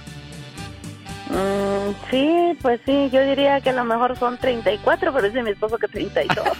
Mm, 1.28 2.10
sí, 2.10 2.58
pues 2.62 2.80
sí, 2.86 3.10
yo 3.12 3.20
diría 3.22 3.60
que 3.60 3.70
a 3.70 3.74
lo 3.74 3.84
mejor 3.84 4.18
son 4.18 4.38
34, 4.38 5.12
pero 5.12 5.26
dice 5.26 5.42
mi 5.42 5.50
esposo 5.50 5.78
que 5.78 5.88
32. 5.88 6.46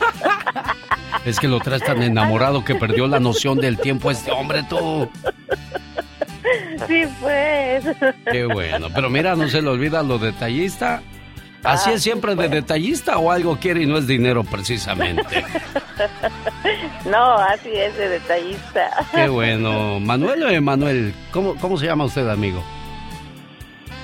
Es 1.24 1.38
que 1.38 1.48
lo 1.48 1.60
traes 1.60 1.82
tan 1.82 2.02
enamorado 2.02 2.64
que 2.64 2.74
perdió 2.74 3.06
la 3.06 3.20
noción 3.20 3.58
del 3.58 3.78
tiempo 3.78 4.10
este 4.10 4.30
hombre, 4.30 4.62
tú. 4.62 5.10
sí, 6.86 7.02
pues. 7.20 7.84
Qué 8.30 8.44
bueno. 8.46 8.88
Pero 8.94 9.10
mira, 9.10 9.36
no 9.36 9.48
se 9.48 9.62
le 9.62 9.68
olvida 9.68 10.02
lo 10.02 10.18
detallista. 10.18 11.02
¿Así 11.62 11.90
Ah, 11.90 11.94
es 11.94 12.02
siempre 12.02 12.34
de 12.34 12.48
detallista 12.48 13.18
o 13.18 13.30
algo 13.30 13.58
quiere 13.58 13.82
y 13.82 13.86
no 13.86 13.98
es 13.98 14.06
dinero 14.06 14.44
precisamente? 14.44 15.44
no, 17.04 17.34
así 17.34 17.68
es 17.70 17.94
de 17.98 18.08
detallista. 18.08 18.90
Qué 19.12 19.28
bueno. 19.28 20.00
Manuel 20.00 20.42
o 20.44 20.48
Emanuel, 20.48 21.12
¿cómo, 21.30 21.54
¿cómo 21.56 21.76
se 21.76 21.84
llama 21.86 22.04
usted, 22.04 22.26
amigo? 22.28 22.62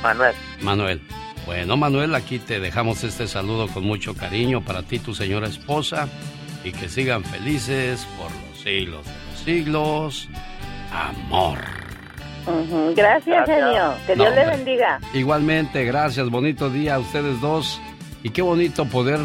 Manuel. 0.03 0.35
Manuel. 0.61 1.01
Bueno, 1.47 1.77
Manuel, 1.77 2.15
aquí 2.15 2.39
te 2.39 2.61
dejamos 2.61 3.05
este 3.05 3.27
saludo 3.27 3.69
con 3.69 3.85
mucho 3.85 4.15
cariño 4.15 4.61
para 4.63 4.83
ti, 4.83 4.99
tu 4.99 5.15
señora 5.15 5.47
esposa, 5.47 6.09
y 6.65 6.73
que 6.73 6.89
sigan 6.89 7.25
felices 7.25 8.07
por 8.19 8.31
los 8.33 8.59
siglos 8.63 9.07
de 9.07 9.13
los 9.13 9.41
siglos. 9.45 10.29
Amor. 10.93 11.86
Gracias, 12.47 12.95
Gracias. 13.27 13.47
genio. 13.47 13.95
Que 14.07 14.17
No, 14.17 14.25
Dios 14.25 14.35
le 14.35 14.47
bendiga. 14.47 15.01
Igualmente, 15.13 15.85
gracias, 15.85 16.31
bonito 16.31 16.71
día 16.71 16.95
a 16.97 16.99
ustedes 16.99 17.41
dos. 17.41 17.81
Y 18.23 18.31
qué 18.31 18.43
bonito 18.43 18.85
poder 18.87 19.21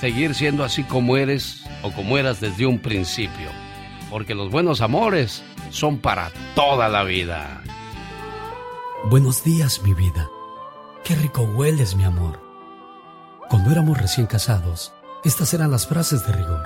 seguir 0.00 0.34
siendo 0.34 0.64
así 0.64 0.84
como 0.84 1.16
eres 1.16 1.64
o 1.82 1.90
como 1.92 2.18
eras 2.18 2.40
desde 2.40 2.66
un 2.66 2.78
principio. 2.78 3.48
Porque 4.10 4.34
los 4.34 4.50
buenos 4.50 4.80
amores 4.80 5.42
son 5.70 5.98
para 5.98 6.30
toda 6.54 6.88
la 6.88 7.02
vida. 7.04 7.62
Buenos 9.04 9.42
días, 9.44 9.82
mi 9.82 9.94
vida. 9.94 10.28
Qué 11.04 11.14
rico 11.16 11.42
hueles, 11.42 11.96
mi 11.96 12.04
amor. 12.04 12.40
Cuando 13.48 13.70
éramos 13.72 13.98
recién 13.98 14.26
casados, 14.26 14.92
estas 15.24 15.52
eran 15.54 15.70
las 15.70 15.86
frases 15.86 16.26
de 16.26 16.32
rigor. 16.32 16.62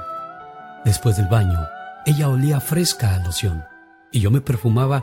Después 0.84 1.16
del 1.16 1.26
baño, 1.28 1.58
ella 2.04 2.28
olía 2.28 2.60
fresca 2.60 3.14
a 3.14 3.18
loción 3.18 3.64
y 4.12 4.20
yo 4.20 4.30
me 4.30 4.40
perfumaba 4.40 5.02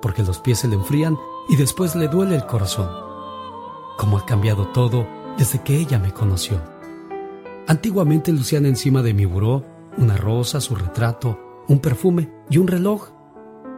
porque 0.00 0.22
los 0.22 0.38
pies 0.38 0.60
se 0.60 0.68
le 0.68 0.74
enfrían 0.74 1.18
y 1.48 1.56
después 1.56 1.94
le 1.94 2.08
duele 2.08 2.36
el 2.36 2.46
corazón. 2.46 2.88
Cómo 3.96 4.18
ha 4.18 4.26
cambiado 4.26 4.68
todo 4.68 5.06
desde 5.36 5.62
que 5.62 5.76
ella 5.76 5.98
me 5.98 6.12
conoció. 6.12 6.60
Antiguamente 7.66 8.32
lucían 8.32 8.66
encima 8.66 9.02
de 9.02 9.14
mi 9.14 9.24
buró 9.24 9.64
una 9.98 10.16
rosa, 10.16 10.60
su 10.60 10.74
retrato, 10.74 11.38
un 11.68 11.80
perfume 11.80 12.30
y 12.48 12.58
un 12.58 12.68
reloj. 12.68 13.10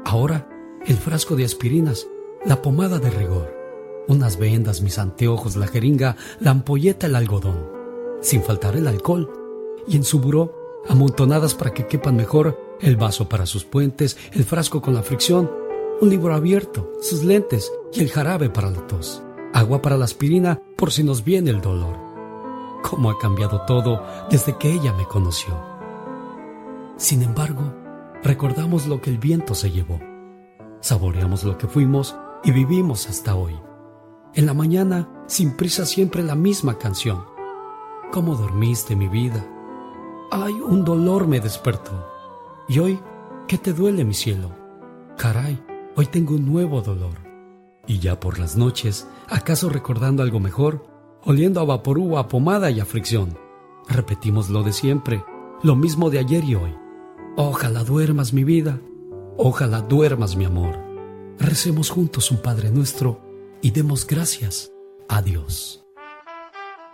Ahora, 0.05 0.49
el 0.87 0.97
frasco 0.97 1.35
de 1.35 1.45
aspirinas, 1.45 2.07
la 2.45 2.63
pomada 2.63 2.99
de 2.99 3.11
rigor, 3.11 3.55
unas 4.09 4.39
vendas, 4.39 4.83
mis 4.83 4.99
anteojos, 4.99 5.57
la 5.57 5.67
jeringa, 5.67 6.17
la 6.39 6.53
ampolleta, 6.53 7.07
el 7.07 7.17
algodón, 7.17 7.69
sin 8.21 8.43
faltar 8.43 8.77
el 8.77 8.87
alcohol, 8.87 9.31
y 9.87 9.97
en 9.97 10.05
su 10.05 10.21
buró, 10.21 10.55
amontonadas 10.89 11.55
para 11.55 11.73
que 11.73 11.87
quepan 11.87 12.17
mejor, 12.17 12.59
el 12.81 12.97
vaso 12.97 13.29
para 13.29 13.47
sus 13.47 13.65
puentes, 13.65 14.17
el 14.33 14.45
frasco 14.45 14.81
con 14.81 14.95
la 14.95 15.03
fricción, 15.03 15.51
un 16.01 16.09
libro 16.09 16.35
abierto, 16.35 16.91
sus 17.03 17.25
lentes 17.25 17.71
y 17.93 18.01
el 18.01 18.11
jarabe 18.11 18.49
para 18.49 18.71
la 18.71 18.87
tos, 18.87 19.23
agua 19.53 19.83
para 19.83 19.99
la 19.99 20.07
aspirina 20.07 20.61
por 20.77 20.93
si 20.93 21.05
nos 21.05 21.25
viene 21.25 21.51
el 21.51 21.61
dolor. 21.61 21.99
Cómo 22.83 23.11
ha 23.11 23.19
cambiado 23.19 23.63
todo 23.67 24.03
desde 24.31 24.57
que 24.57 24.73
ella 24.73 24.95
me 24.95 25.05
conoció. 25.05 25.55
Sin 26.97 27.23
embargo, 27.23 27.75
recordamos 28.23 28.87
lo 28.87 29.01
que 29.03 29.11
el 29.11 29.19
viento 29.19 29.55
se 29.55 29.71
llevó. 29.71 30.01
Saboreamos 30.81 31.45
lo 31.45 31.59
que 31.59 31.69
fuimos 31.69 32.17
y 32.45 32.53
vivimos 32.53 33.09
hasta 33.09 33.35
hoy. 33.35 33.55
En 34.33 34.47
la 34.47 34.55
mañana, 34.55 35.25
sin 35.27 35.55
prisa, 35.55 35.85
siempre 35.85 36.23
la 36.23 36.35
misma 36.35 36.79
canción. 36.79 37.25
¿Cómo 38.11 38.37
dormiste, 38.37 38.97
mi 38.97 39.09
vida? 39.09 39.47
Ay, 40.31 40.55
un 40.55 40.85
dolor 40.85 41.27
me 41.27 41.41
despertó. 41.41 42.07
Y 42.69 42.79
hoy, 42.79 43.01
¿qué 43.47 43.59
te 43.59 43.75
duele, 43.75 44.05
mi 44.05 44.15
cielo? 44.15 44.51
Caray, 45.19 45.63
hoy 45.97 46.07
tengo 46.07 46.35
un 46.35 46.47
nuevo 46.47 46.81
dolor. 46.83 47.17
Y 47.87 47.99
ya 47.99 48.21
por 48.21 48.39
las 48.39 48.57
noches, 48.57 49.09
¿acaso 49.29 49.69
recordando 49.69 50.23
algo 50.23 50.41
mejor? 50.41 50.87
Oliendo 51.25 51.61
a 51.61 51.65
vaporú, 51.65 52.19
a 52.19 52.29
pomada 52.29 52.71
y 52.71 52.81
a 52.81 52.85
fricción. 52.85 53.37
Repetimos 53.89 54.51
lo 54.51 54.63
de 54.63 54.73
siempre, 54.73 55.25
lo 55.63 55.77
mismo 55.77 56.11
de 56.11 56.19
ayer 56.19 56.45
y 56.45 56.55
hoy. 56.55 56.75
Ojalá 57.37 57.85
duermas, 57.85 58.33
mi 58.33 58.45
vida. 58.45 58.81
Ojalá 59.37 59.81
duermas, 59.81 60.37
mi 60.37 60.45
amor. 60.45 60.79
Recemos 61.39 61.91
juntos 61.91 62.31
un 62.31 62.39
Padre 62.39 62.71
nuestro 62.71 63.21
y 63.63 63.71
demos 63.71 64.07
gracias 64.07 64.73
a 65.09 65.23
Dios. 65.23 65.80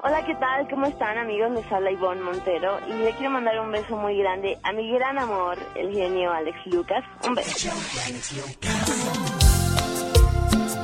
Hola, 0.07 0.25
¿qué 0.25 0.37
tal? 0.37 0.69
¿Cómo 0.69 0.87
están, 0.87 1.19
amigos? 1.19 1.51
Les 1.51 1.73
habla 1.73 1.91
Ivonne 1.91 2.23
Montero 2.23 2.79
y 2.87 2.93
le 2.93 3.11
quiero 3.17 3.33
mandar 3.33 3.59
un 3.59 3.73
beso 3.73 3.97
muy 3.97 4.17
grande 4.17 4.57
a 4.63 4.73
mi 4.73 4.89
gran 4.93 5.19
amor, 5.19 5.59
el 5.75 5.93
genio 5.93 6.31
Alex 6.31 6.59
Lucas. 6.67 7.03
Un 7.27 7.35
beso. 7.35 7.71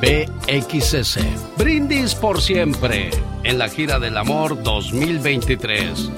BXS. 0.01 1.21
Brindis 1.57 2.17
por 2.17 2.41
siempre. 2.41 3.11
En 3.45 3.59
la 3.59 3.69
gira 3.69 4.01
del 4.01 4.19
amor 4.19 4.61
2023. 4.61 6.11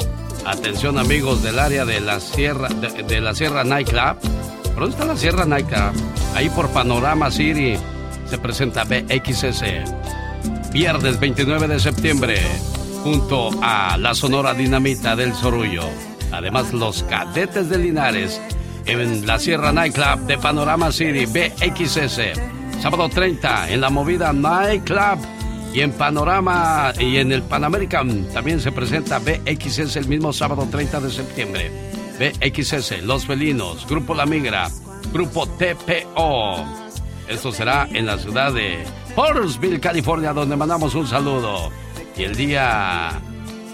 Atención 0.46 0.98
amigos 0.98 1.42
del 1.42 1.58
área 1.58 1.84
de 1.84 2.00
la 2.00 2.20
Sierra, 2.20 2.68
de, 2.68 3.20
la 3.20 3.34
Sierra 3.34 3.64
Nightclub. 3.64 4.16
¿Por 4.72 4.80
dónde 4.80 4.90
está 4.92 5.04
la 5.04 5.16
Sierra 5.18 5.44
Nightclub? 5.44 5.92
Ahí 6.34 6.48
por 6.48 6.70
Panorama 6.70 7.30
City 7.30 7.76
se 8.24 8.38
presenta 8.38 8.84
BXS. 8.84 10.72
Viernes 10.72 11.20
29 11.20 11.68
de 11.68 11.78
septiembre. 11.78 12.40
Junto 13.04 13.50
a 13.60 13.98
la 13.98 14.14
Sonora 14.14 14.54
Dinamita 14.54 15.14
del 15.14 15.34
Sorullo. 15.34 15.82
Además 16.32 16.72
los 16.72 17.02
cadetes 17.02 17.68
de 17.68 17.76
Linares. 17.76 18.40
En 18.86 19.26
la 19.26 19.38
Sierra 19.38 19.72
Nightclub 19.72 20.20
de 20.26 20.38
Panorama 20.38 20.90
City. 20.90 21.26
BXS. 21.26 22.80
Sábado 22.80 23.10
30 23.10 23.72
en 23.72 23.82
la 23.82 23.90
movida 23.90 24.32
Nightclub 24.32 25.18
y 25.74 25.82
en 25.82 25.92
Panorama 25.92 26.94
y 26.98 27.18
en 27.18 27.30
el 27.30 27.42
Pan 27.42 27.64
American 27.64 28.26
también 28.32 28.58
se 28.58 28.72
presenta 28.72 29.18
BXS 29.18 29.96
el 29.96 30.08
mismo 30.08 30.32
sábado 30.32 30.66
30 30.70 31.00
de 31.00 31.10
septiembre. 31.10 31.70
BXS, 32.18 33.02
Los 33.02 33.26
Felinos, 33.26 33.86
Grupo 33.86 34.14
La 34.14 34.24
Migra, 34.24 34.70
Grupo 35.12 35.46
TPO. 35.46 36.64
Esto 37.28 37.52
será 37.52 37.86
en 37.92 38.06
la 38.06 38.16
ciudad 38.16 38.54
de 38.54 38.82
Forestville, 39.14 39.78
California, 39.78 40.32
donde 40.32 40.56
mandamos 40.56 40.94
un 40.94 41.06
saludo. 41.06 41.70
Y 42.16 42.22
el 42.22 42.36
día 42.36 43.20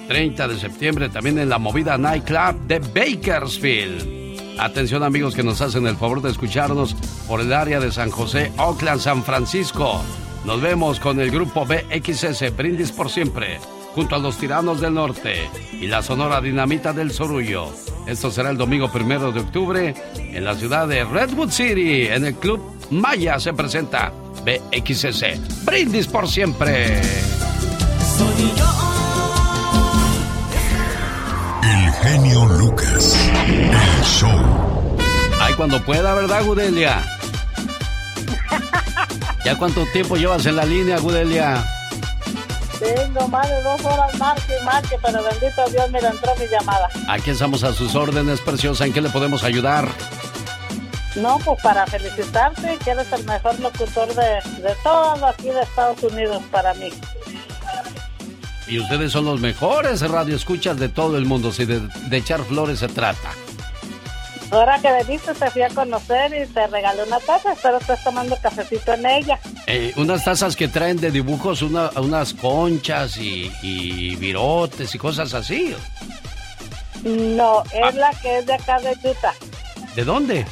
30 0.09 0.49
de 0.49 0.59
septiembre 0.59 1.09
también 1.09 1.39
en 1.39 1.49
la 1.49 1.59
movida 1.59 1.99
Nightclub 1.99 2.67
de 2.67 2.79
Bakersfield. 2.79 4.59
Atención 4.59 5.03
amigos 5.03 5.35
que 5.35 5.43
nos 5.43 5.61
hacen 5.61 5.87
el 5.87 5.97
favor 5.97 6.21
de 6.21 6.31
escucharnos 6.31 6.95
por 7.29 7.41
el 7.41 7.53
área 7.53 7.81
de 7.81 7.93
San 7.93 8.11
José, 8.11 8.53
Oakland, 8.59 9.01
San 9.01 9.25
Francisco. 9.25 10.03
Nos 10.45 10.61
vemos 10.61 11.01
con 11.01 11.21
el 11.21 11.31
grupo 11.31 11.67
BXS 11.67 12.57
Brindis 12.57 12.93
por 12.93 13.11
Siempre, 13.11 13.59
junto 13.95 14.17
a 14.17 14.19
los 14.19 14.37
Tiranos 14.37 14.81
del 14.81 14.95
Norte 14.95 15.49
y 15.73 15.87
la 15.87 16.03
Sonora 16.03 16.41
Dinamita 16.41 16.93
del 16.93 17.11
Sorullo. 17.11 17.69
Esto 18.07 18.31
será 18.31 18.51
el 18.51 18.57
domingo 18.57 18.91
primero 18.91 19.33
de 19.33 19.41
octubre 19.41 19.95
en 20.17 20.45
la 20.45 20.55
ciudad 20.55 20.89
de 20.89 21.05
Redwood 21.05 21.51
City, 21.51 22.07
en 22.09 22.25
el 22.25 22.35
Club 22.35 22.61
Maya 22.91 23.39
se 23.39 23.53
presenta 23.53 24.13
BXS 24.45 25.65
Brindis 25.65 26.07
por 26.07 26.27
Siempre. 26.27 27.01
El 31.63 31.93
genio 32.03 32.45
Lucas. 32.47 33.17
El 33.47 34.05
show. 34.05 34.99
Ay, 35.41 35.55
cuando 35.55 35.83
pueda, 35.85 36.15
¿verdad, 36.15 36.45
Gudelia? 36.45 37.05
¿Ya 39.45 39.57
cuánto 39.59 39.85
tiempo 39.87 40.17
llevas 40.17 40.47
en 40.47 40.57
la 40.57 40.65
línea, 40.65 40.99
Gudelia? 40.99 41.65
Tengo 42.79 43.29
más 43.29 43.47
de 43.49 43.63
dos 43.63 43.85
horas 43.85 44.19
marque 44.19 44.55
y 44.61 44.65
marque, 44.65 44.97
pero 45.03 45.23
bendito 45.23 45.69
Dios, 45.71 45.91
mira, 45.93 46.09
entró 46.11 46.35
mi 46.37 46.47
llamada. 46.47 46.89
Aquí 47.09 47.31
estamos 47.31 47.63
a 47.63 47.75
sus 47.75 47.95
órdenes, 47.95 48.41
preciosa. 48.41 48.87
¿En 48.87 48.93
qué 48.95 49.03
le 49.03 49.11
podemos 49.11 49.45
ayudar? 49.45 49.87
No, 51.17 51.39
pues 51.45 51.61
para 51.63 51.87
felicitarte, 51.87 52.79
que 52.83 52.91
eres 52.91 53.13
el 53.13 53.25
mejor 53.25 53.59
locutor 53.61 54.09
de, 54.15 54.63
de 54.63 54.75
todo 54.83 55.27
aquí 55.27 55.49
de 55.49 55.61
Estados 55.61 56.03
Unidos 56.05 56.43
para 56.51 56.73
mí. 56.75 56.91
Y 58.71 58.79
ustedes 58.79 59.11
son 59.13 59.25
los 59.25 59.41
mejores 59.41 60.01
radioescuchas 60.01 60.79
de 60.79 60.89
todo 60.89 61.17
el 61.19 61.27
mundo, 61.27 61.51
si 61.53 61.65
de, 61.65 61.81
de 61.81 62.17
echar 62.17 62.43
flores 62.45 62.79
se 62.79 62.89
trata. 62.89 63.31
Ahora 64.53 64.81
que 64.81 64.91
veniste 64.93 65.33
te 65.35 65.51
fui 65.51 65.63
a 65.63 65.69
conocer 65.69 66.33
y 66.35 66.47
te 66.53 66.67
regalé 66.67 67.05
una 67.05 67.21
taza, 67.21 67.53
espero 67.53 67.79
estés 67.79 68.03
tomando 68.03 68.37
cafecito 68.43 68.93
en 68.95 69.07
ella. 69.07 69.39
Eh, 69.67 69.93
unas 69.97 70.25
tazas 70.25 70.57
que 70.57 70.67
traen 70.69 70.97
de 71.01 71.11
dibujos, 71.13 71.63
una- 71.63 71.91
unas 71.97 72.35
conchas 72.35 73.17
y, 73.17 73.53
y 73.63 74.17
virotes 74.17 74.93
y 74.95 74.99
cosas 74.99 75.35
así. 75.35 75.75
No, 77.05 77.63
es 77.73 77.95
la 77.95 78.11
que 78.21 78.39
es 78.39 78.47
de 78.47 78.55
acá 78.55 78.79
de 78.81 78.91
Utah, 79.09 79.35
¿De 79.95 80.05
dónde? 80.05 80.45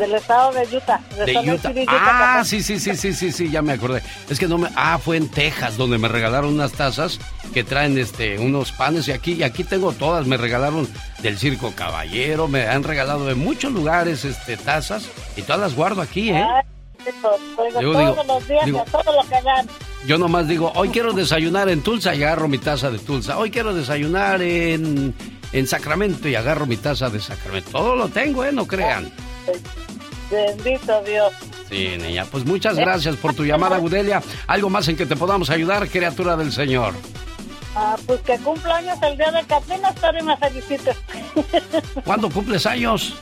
Del 0.00 0.14
estado 0.14 0.52
de 0.52 0.76
Utah. 0.76 1.00
De 1.24 1.52
Utah. 1.52 1.68
City, 1.68 1.84
Ah, 1.86 2.32
Utah. 2.40 2.44
sí, 2.44 2.62
sí, 2.62 2.80
sí, 2.80 2.96
sí, 2.96 3.12
sí, 3.12 3.30
sí, 3.30 3.50
ya 3.50 3.62
me 3.62 3.72
acordé. 3.74 4.02
Es 4.28 4.38
que 4.40 4.48
no 4.48 4.58
me. 4.58 4.68
Ah, 4.74 4.98
fue 4.98 5.16
en 5.16 5.28
Texas 5.28 5.76
donde 5.76 5.98
me 5.98 6.08
regalaron 6.08 6.54
unas 6.54 6.72
tazas 6.72 7.20
que 7.54 7.62
traen 7.62 7.96
este 7.98 8.38
unos 8.38 8.72
panes 8.72 9.06
y 9.08 9.12
aquí 9.12 9.34
y 9.34 9.42
aquí 9.44 9.62
tengo 9.62 9.92
todas. 9.92 10.26
Me 10.26 10.36
regalaron 10.36 10.88
del 11.22 11.38
Circo 11.38 11.72
Caballero, 11.76 12.48
me 12.48 12.66
han 12.66 12.82
regalado 12.82 13.26
de 13.26 13.36
muchos 13.36 13.70
lugares 13.72 14.24
este 14.24 14.56
tazas 14.56 15.08
y 15.36 15.42
todas 15.42 15.60
las 15.60 15.74
guardo 15.76 16.02
aquí, 16.02 16.30
¿eh? 16.30 16.42
Ay, 16.44 16.62
eso, 17.06 17.30
oigo 17.56 17.78
Digo, 17.80 17.92
todos 17.92 18.08
digo, 18.16 18.24
los 18.34 18.48
días 18.48 18.64
digo- 18.66 18.80
a 18.80 18.84
todo 18.84 19.22
lo 19.22 19.28
que 19.28 19.42
dan. 19.42 19.66
Yo 20.06 20.16
nomás 20.16 20.48
digo, 20.48 20.72
hoy 20.76 20.88
quiero 20.88 21.12
desayunar 21.12 21.68
en 21.68 21.82
Tulsa 21.82 22.14
y 22.14 22.22
agarro 22.22 22.48
mi 22.48 22.56
taza 22.58 22.90
de 22.90 22.98
Tulsa. 22.98 23.36
Hoy 23.38 23.50
quiero 23.50 23.74
desayunar 23.74 24.40
en, 24.40 25.14
en 25.52 25.66
Sacramento 25.66 26.26
y 26.26 26.34
agarro 26.36 26.64
mi 26.64 26.78
taza 26.78 27.10
de 27.10 27.20
Sacramento. 27.20 27.70
Todo 27.70 27.96
lo 27.96 28.08
tengo, 28.08 28.42
¿eh? 28.44 28.50
No 28.52 28.66
crean. 28.66 29.12
Bendito 30.30 31.02
Dios. 31.02 31.32
Sí, 31.68 31.96
niña. 32.00 32.24
Pues 32.30 32.44
muchas 32.44 32.76
gracias 32.76 33.16
por 33.16 33.34
tu 33.34 33.44
llamada, 33.44 33.78
Gudelia. 33.78 34.22
¿Algo 34.46 34.70
más 34.70 34.88
en 34.88 34.96
que 34.96 35.06
te 35.06 35.16
podamos 35.16 35.50
ayudar, 35.50 35.88
criatura 35.88 36.36
del 36.36 36.52
Señor? 36.52 36.94
Ah, 37.76 37.96
pues 38.06 38.20
que 38.22 38.36
cumpleaños 38.38 38.98
el 39.02 39.16
día 39.16 39.30
de 39.30 39.44
Catrina, 39.44 39.90
espero 39.90 40.18
y 40.18 40.22
me 40.22 40.36
felicites. 40.36 40.96
¿Cuándo 42.04 42.28
cumples 42.30 42.66
años? 42.66 43.14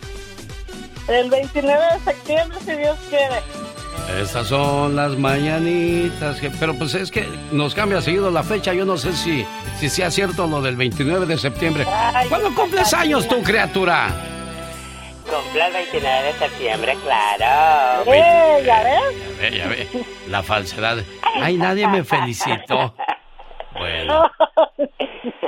el 1.09 1.31
29 1.31 1.81
de 1.95 2.01
septiembre, 2.13 2.59
si 2.67 2.73
Dios 2.73 2.97
quiere. 3.09 3.37
Estas 4.23 4.47
son 4.47 4.95
las 4.97 5.17
mañanitas. 5.19 6.39
que- 6.39 6.51
pero 6.51 6.75
pues 6.75 6.95
es 6.95 7.11
que 7.11 7.27
nos 7.51 7.75
cambia 7.75 8.01
seguido 8.03 8.31
la 8.31 8.43
fecha. 8.43 8.73
Yo 8.75 8.85
no 8.85 8.97
sé 8.99 9.15
si, 9.15 9.45
si 9.81 9.89
sea 9.89 10.11
cierto 10.11 10.47
lo 10.47 10.61
del 10.63 10.77
29 10.77 11.25
de 11.27 11.39
septiembre. 11.39 11.87
¿Cuándo 12.29 12.55
cumples 12.55 12.93
años 12.95 13.27
tú, 13.29 13.43
criatura? 13.43 14.15
Cumple 15.29 15.67
el 15.67 15.73
29 15.73 16.23
de 16.23 16.33
septiembre, 16.35 16.97
claro. 17.05 18.11
¡Eh, 18.13 18.63
ya 18.65 18.83
ves! 18.83 19.03
Ya 19.41 19.51
ve, 19.51 19.57
ya 19.57 19.67
ve. 19.69 19.89
La 20.29 20.43
falsedad. 20.43 20.99
Ay, 21.23 21.57
nadie 21.57 21.87
me 21.87 22.03
felicitó. 22.05 22.95
Bueno, 23.75 24.29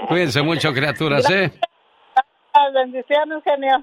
cuídense 0.09 0.43
mucho, 0.43 0.73
criaturas, 0.73 1.29
¿eh? 1.31 1.51
Bendiciones, 2.75 3.43
genio. 3.43 3.83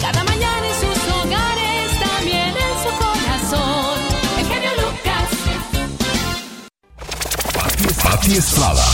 Cada 0.00 0.24
mañana 0.24 0.66
en 0.66 0.74
sus 0.74 1.12
hogares, 1.12 2.00
también 2.00 2.48
en 2.48 2.78
su 2.82 2.90
corazón. 2.98 3.98
El 4.38 4.46
genio 4.46 4.70
Lucas. 4.82 5.30
Pati 8.02 8.32
Estrada. 8.32 8.84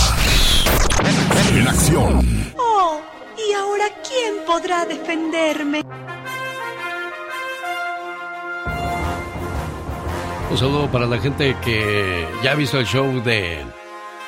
En 1.55 1.69
acción. 1.69 2.55
Oh, 2.59 3.01
¿y 3.49 3.53
ahora 3.53 3.85
quién 4.07 4.45
podrá 4.47 4.85
defenderme? 4.85 5.83
Un 10.51 10.59
saludo 10.59 10.91
para 10.91 11.07
la 11.07 11.19
gente 11.19 11.57
que 11.63 12.27
ya 12.43 12.53
ha 12.53 12.55
visto 12.55 12.79
el 12.79 12.87
show 12.87 13.23
de 13.23 13.65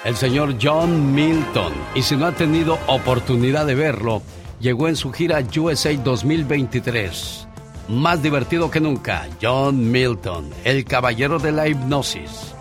el 0.05 0.17
señor 0.17 0.57
John 0.61 1.15
Milton. 1.15 1.73
Y 1.95 2.03
si 2.03 2.17
no 2.17 2.27
ha 2.27 2.33
tenido 2.33 2.79
oportunidad 2.87 3.67
de 3.67 3.75
verlo, 3.75 4.23
llegó 4.61 4.89
en 4.89 4.97
su 4.97 5.13
gira 5.13 5.43
USA 5.57 5.93
2023. 5.95 7.47
Más 7.89 8.23
divertido 8.23 8.71
que 8.71 8.81
nunca, 8.81 9.29
John 9.43 9.91
Milton, 9.91 10.51
el 10.65 10.85
caballero 10.85 11.39
de 11.39 11.53
la 11.53 11.69
hipnosis. 11.69 12.55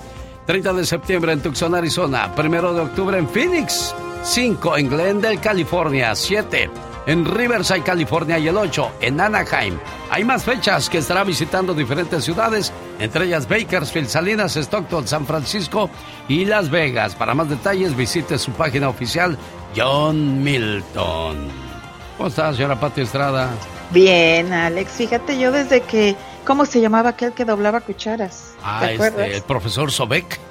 30 0.47 0.73
de 0.73 0.85
septiembre 0.85 1.33
en 1.33 1.41
Tucson, 1.41 1.75
Arizona. 1.75 2.33
1 2.35 2.73
de 2.73 2.81
octubre 2.81 3.17
en 3.17 3.29
Phoenix. 3.29 3.93
5 4.23 4.77
en 4.77 4.89
Glendale, 4.89 5.37
California. 5.37 6.15
7 6.15 6.69
en 7.07 7.25
Riverside, 7.25 7.81
California. 7.81 8.37
Y 8.37 8.47
el 8.47 8.57
8 8.57 8.91
en 9.01 9.19
Anaheim. 9.19 9.77
Hay 10.09 10.23
más 10.23 10.43
fechas 10.43 10.89
que 10.89 10.99
estará 10.99 11.23
visitando 11.23 11.73
diferentes 11.73 12.23
ciudades, 12.23 12.71
entre 12.99 13.25
ellas 13.25 13.47
Bakersfield, 13.47 14.07
Salinas, 14.07 14.55
Stockton, 14.55 15.07
San 15.07 15.25
Francisco 15.25 15.89
y 16.27 16.45
Las 16.45 16.69
Vegas. 16.69 17.15
Para 17.15 17.33
más 17.33 17.49
detalles 17.49 17.95
visite 17.95 18.37
su 18.37 18.51
página 18.51 18.89
oficial 18.89 19.37
John 19.75 20.43
Milton. 20.43 21.37
¿Cómo 22.17 22.29
está, 22.29 22.53
señora 22.53 22.79
Pati 22.79 23.01
Estrada? 23.01 23.49
Bien, 23.91 24.51
Alex, 24.51 24.91
fíjate 24.91 25.39
yo 25.39 25.51
desde 25.51 25.81
que, 25.81 26.15
¿cómo 26.45 26.65
se 26.65 26.81
llamaba 26.81 27.11
aquel 27.11 27.31
que 27.33 27.45
doblaba 27.45 27.79
cucharas? 27.79 28.53
Ah, 28.63 28.91
este, 28.91 29.37
el 29.37 29.41
profesor 29.43 29.91
Sobek. 29.91 30.48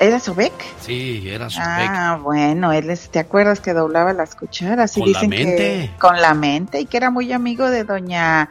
¿Era 0.00 0.18
Sobek? 0.18 0.52
Sí, 0.80 1.22
era 1.28 1.48
Sobek. 1.50 1.66
Ah, 1.68 2.18
bueno, 2.22 2.72
él 2.72 2.88
es, 2.90 3.10
¿te 3.10 3.18
acuerdas 3.18 3.60
que 3.60 3.74
doblaba 3.74 4.12
las 4.14 4.34
cucharas? 4.34 4.96
Y 4.96 5.00
Con 5.00 5.12
la 5.12 5.20
dicen 5.20 5.30
mente. 5.30 5.56
que 5.56 5.90
con 5.98 6.20
la 6.20 6.34
mente 6.34 6.80
y 6.80 6.86
que 6.86 6.96
era 6.96 7.10
muy 7.10 7.30
amigo 7.32 7.70
de 7.70 7.84
doña 7.84 8.48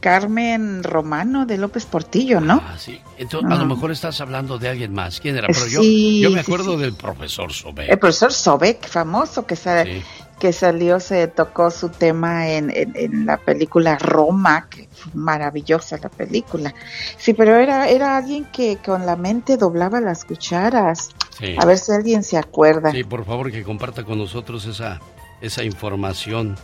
Carmen 0.00 0.82
Romano 0.84 1.46
de 1.46 1.56
López 1.58 1.84
Portillo, 1.86 2.40
¿no? 2.40 2.62
Ah, 2.66 2.74
sí. 2.78 3.00
Entonces, 3.16 3.50
a 3.50 3.54
lo 3.56 3.62
Ah. 3.62 3.66
mejor 3.66 3.90
estás 3.90 4.20
hablando 4.20 4.58
de 4.58 4.68
alguien 4.68 4.92
más. 4.92 5.20
¿Quién 5.20 5.36
era? 5.36 5.46
Pero 5.48 5.66
yo, 5.66 5.80
Sí, 5.80 6.20
yo 6.20 6.30
me 6.30 6.36
sí, 6.36 6.40
acuerdo 6.40 6.76
del 6.76 6.94
profesor 6.94 7.52
Sobek. 7.52 7.88
El 7.90 7.98
profesor 7.98 8.32
Sobek, 8.32 8.86
famoso, 8.88 9.44
que, 9.46 9.56
sa- 9.56 9.84
que 10.38 10.52
salió, 10.52 11.00
se 11.00 11.26
tocó 11.28 11.70
su 11.70 11.88
tema 11.88 12.48
en, 12.48 12.70
en- 12.70 12.92
en 12.96 13.26
la 13.26 13.36
película 13.38 13.96
Roma, 13.98 14.68
que 14.70 14.88
fue 14.92 15.12
maravillosa 15.14 15.98
la 16.02 16.08
película. 16.08 16.74
Sí, 17.16 17.34
pero 17.34 17.56
era, 17.56 17.88
era 17.88 18.16
alguien 18.16 18.44
que 18.46 18.76
con 18.78 19.04
la 19.06 19.16
mente 19.16 19.56
doblaba 19.56 20.00
las 20.00 20.24
cucharas. 20.24 21.10
Sí. 21.38 21.56
A 21.58 21.64
ver 21.64 21.78
si 21.78 21.92
alguien 21.92 22.22
se 22.22 22.36
acuerda. 22.38 22.90
Sí, 22.92 23.04
por 23.04 23.24
favor, 23.24 23.50
que 23.52 23.62
comparta 23.62 24.04
con 24.04 24.18
nosotros 24.18 24.64
esa, 24.66 25.00
esa 25.40 25.62
información. 25.64 26.56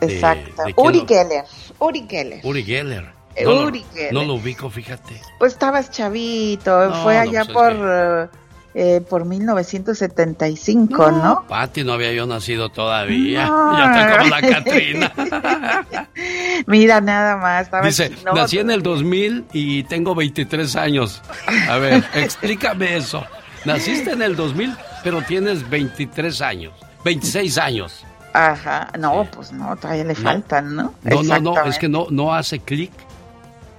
de- 0.00 0.14
Exacto. 0.14 0.64
de 0.64 0.74
Uri 0.76 1.00
lo- 1.00 1.06
Geller. 1.06 1.44
Uri 1.78 2.06
Geller. 2.08 2.40
Uri 2.46 2.62
Geller. 2.64 3.12
Eh, 3.36 3.44
No, 3.44 3.50
lo- 3.52 3.66
Uri 3.66 3.84
Geller. 3.92 4.12
no 4.14 4.24
lo 4.24 4.34
ubico, 4.34 4.70
fíjate. 4.70 5.20
Pues 5.38 5.52
estabas 5.52 5.90
chavito, 5.90 6.88
No, 6.88 7.02
fue 7.02 7.18
allá 7.18 7.44
pues 7.44 7.48
es 7.48 7.54
por, 7.54 8.30
eh, 8.74 9.00
por 9.08 9.24
1975, 9.24 11.10
¿no? 11.10 11.44
Pati, 11.48 11.82
no 11.82 11.92
había 11.92 12.12
yo 12.12 12.26
nacido 12.26 12.68
todavía. 12.68 13.46
No. 13.46 13.76
Ya 13.76 13.84
está 13.90 14.18
como 14.18 14.30
la 14.30 14.40
Catrina. 14.48 15.12
Mira, 16.66 17.00
nada 17.00 17.36
más. 17.36 17.62
Estaba 17.64 17.86
Dice, 17.86 18.12
no, 18.24 18.32
nací 18.32 18.58
en 18.58 18.70
el 18.70 18.82
2000 18.82 19.46
y 19.52 19.82
tengo 19.84 20.14
23 20.14 20.76
años. 20.76 21.20
A 21.68 21.78
ver, 21.78 22.04
explícame 22.14 22.96
eso. 22.96 23.24
Naciste 23.64 24.12
en 24.12 24.22
el 24.22 24.36
2000, 24.36 24.74
pero 25.02 25.20
tienes 25.22 25.68
23 25.68 26.40
años. 26.40 26.72
26 27.04 27.58
años. 27.58 28.04
Ajá, 28.32 28.88
no, 28.98 29.26
pues 29.32 29.52
no, 29.52 29.76
todavía 29.76 30.04
le 30.04 30.14
faltan, 30.14 30.76
¿no? 30.76 30.94
No, 31.02 31.22
no, 31.24 31.40
no, 31.40 31.64
es 31.64 31.78
que 31.78 31.88
no, 31.88 32.06
no 32.10 32.32
hace 32.32 32.60
clic. 32.60 32.92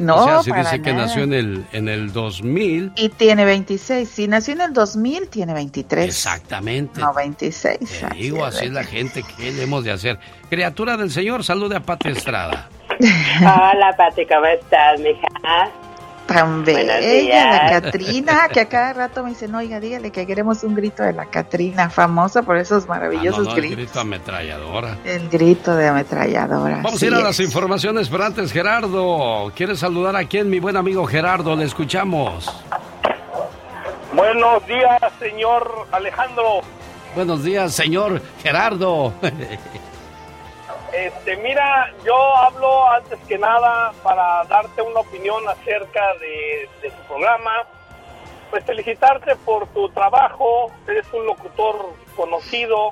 No, 0.02 0.16
o 0.16 0.26
sea, 0.26 0.43
si 0.43 0.49
para 0.49 0.64
dice 0.64 0.82
que 0.82 0.91
nada. 0.93 1.06
nació 1.06 1.24
en 1.24 1.34
el, 1.34 1.66
en 1.72 1.88
el 1.88 2.12
2000, 2.12 2.93
Y 2.95 3.10
tiene 3.10 3.45
26. 3.45 4.10
Si 4.10 4.28
nació 4.28 4.54
en 4.56 4.62
el 4.62 4.74
2000, 4.74 5.28
tiene 5.30 5.54
23. 5.54 6.06
exactamente. 6.06 6.99
No, 6.99 7.14
26. 7.14 7.78
Te 7.80 8.06
así 8.06 8.18
digo, 8.18 8.47
es, 8.47 8.56
así 8.56 8.66
es 8.66 8.72
la 8.72 8.84
gente, 8.84 9.24
¿qué 9.38 9.52
le 9.52 9.64
hemos 9.64 9.84
de 9.84 9.91
hacer? 9.91 10.20
Criatura 10.49 10.97
del 10.97 11.12
Señor, 11.12 11.43
salude 11.43 11.76
a 11.76 11.80
Pati 11.82 12.10
Estrada. 12.10 12.70
Hola, 13.39 13.93
Pati, 13.97 14.26
¿cómo 14.26 14.45
estás, 14.45 14.99
mija? 14.99 15.72
Tan 16.34 16.64
bella 16.66 17.00
la. 17.00 17.82
Catrina, 17.82 18.48
que 18.52 18.60
a 18.62 18.70
cada 18.70 18.94
rato 18.94 19.24
me 19.24 19.30
dicen, 19.30 19.54
oiga, 19.56 19.80
dígale 19.80 20.12
que 20.12 20.26
queremos 20.28 20.64
un 20.64 20.76
grito 20.76 21.04
de 21.04 21.14
la 21.14 21.26
Catrina, 21.26 21.90
famosa 21.90 22.42
por 22.44 22.58
esos 22.58 22.84
Ah, 22.84 22.88
no, 22.88 22.94
maravillosos 22.94 23.48
el 23.50 23.56
gritos. 23.56 23.78
grito 23.78 24.00
ametralladora. 24.00 24.98
El 25.06 25.30
grito 25.30 25.76
de 25.76 25.88
ametralladora. 25.88 26.82
Vamos 26.84 27.02
a 27.02 27.06
ir 27.06 27.14
a 27.14 27.18
es. 27.18 27.24
las 27.24 27.40
informaciones, 27.40 28.10
pero 28.10 28.24
antes, 28.26 28.52
Gerardo, 28.52 29.52
¿quieres 29.56 29.80
saludar 29.80 30.16
a 30.16 30.26
quién? 30.26 30.50
Mi 30.50 30.60
buen 30.60 30.78
amigo 30.78 31.06
Gerardo, 31.06 31.56
le 31.56 31.66
escuchamos. 31.66 32.50
Buenos 34.14 34.66
días, 34.68 35.00
señor 35.20 35.88
Alejandro. 35.92 36.62
Buenos 37.16 37.44
días, 37.44 37.74
señor 37.74 38.22
Gerardo. 38.44 39.14
Este, 40.94 41.38
mira, 41.38 41.94
yo 42.06 42.16
hablo 42.36 42.89
antes 42.92 43.18
que 43.28 43.38
nada 43.38 43.94
para 44.04 44.44
darte 44.46 44.82
una 44.82 45.00
opinión 45.00 45.48
acerca 45.48 46.14
de, 46.20 46.68
de 46.82 46.89
tu 46.89 47.02
programa. 47.08 47.66
pues 48.50 48.66
felicitarte 48.66 49.36
por 49.38 49.68
tu 49.70 49.88
trabajo, 49.89 50.70
eres 50.86 51.06
un 51.14 51.26
locutor 51.26 51.94
conocido, 52.18 52.92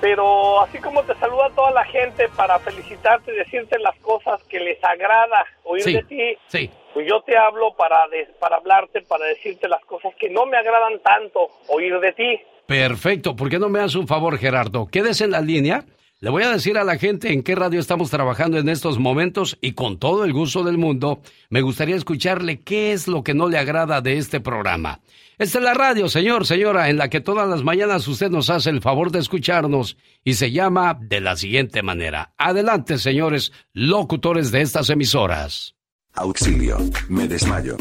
pero 0.00 0.60
así 0.60 0.78
como 0.78 1.02
te 1.02 1.16
saluda 1.16 1.50
toda 1.56 1.72
la 1.72 1.84
gente 1.84 2.28
para 2.36 2.60
felicitarte 2.60 3.32
y 3.32 3.36
decirte 3.38 3.78
las 3.80 3.96
cosas 3.98 4.40
que 4.44 4.60
les 4.60 4.78
agrada 4.84 5.44
oír 5.64 5.82
Sí, 5.82 5.92
de 5.94 6.02
ti, 6.04 6.36
sí. 6.46 6.70
pues 6.94 7.08
yo 7.08 7.20
te 7.22 7.36
hablo 7.36 7.74
para, 7.74 8.06
de- 8.08 8.26
para 8.38 8.56
hablarte, 8.58 9.02
para 9.02 9.24
decirte 9.26 9.68
las 9.68 9.84
cosas 9.84 10.12
que 10.20 10.30
no 10.30 10.46
me 10.46 10.56
agradan 10.56 11.00
tanto 11.00 11.48
oír 11.66 11.98
de 11.98 12.12
ti. 12.12 12.40
Perfecto. 12.66 13.34
¿Por 13.34 13.50
qué 13.50 13.58
no 13.58 13.68
me 13.68 13.80
hace 13.80 13.98
un 13.98 14.06
favor, 14.06 14.38
Gerardo? 14.38 14.86
Quédese 14.86 15.24
en 15.24 15.32
la 15.32 15.40
línea. 15.40 15.82
Le 16.22 16.30
voy 16.30 16.44
a 16.44 16.52
decir 16.52 16.78
a 16.78 16.84
la 16.84 16.98
gente 16.98 17.32
en 17.32 17.42
qué 17.42 17.56
radio 17.56 17.80
estamos 17.80 18.08
trabajando 18.08 18.56
en 18.56 18.68
estos 18.68 19.00
momentos 19.00 19.58
y 19.60 19.72
con 19.72 19.98
todo 19.98 20.24
el 20.24 20.32
gusto 20.32 20.62
del 20.62 20.78
mundo, 20.78 21.20
me 21.50 21.62
gustaría 21.62 21.96
escucharle 21.96 22.60
qué 22.60 22.92
es 22.92 23.08
lo 23.08 23.24
que 23.24 23.34
no 23.34 23.48
le 23.48 23.58
agrada 23.58 24.00
de 24.00 24.18
este 24.18 24.38
programa. 24.38 25.00
Esta 25.36 25.58
es 25.58 25.64
la 25.64 25.74
radio, 25.74 26.08
señor, 26.08 26.46
señora, 26.46 26.90
en 26.90 26.96
la 26.96 27.10
que 27.10 27.20
todas 27.20 27.48
las 27.48 27.64
mañanas 27.64 28.06
usted 28.06 28.30
nos 28.30 28.50
hace 28.50 28.70
el 28.70 28.80
favor 28.80 29.10
de 29.10 29.18
escucharnos 29.18 29.96
y 30.22 30.34
se 30.34 30.52
llama 30.52 30.96
de 30.96 31.20
la 31.20 31.34
siguiente 31.34 31.82
manera. 31.82 32.32
Adelante, 32.38 32.98
señores 32.98 33.50
locutores 33.72 34.52
de 34.52 34.60
estas 34.60 34.90
emisoras. 34.90 35.74
Auxilio, 36.14 36.78
me 37.08 37.26
desmayo. 37.26 37.76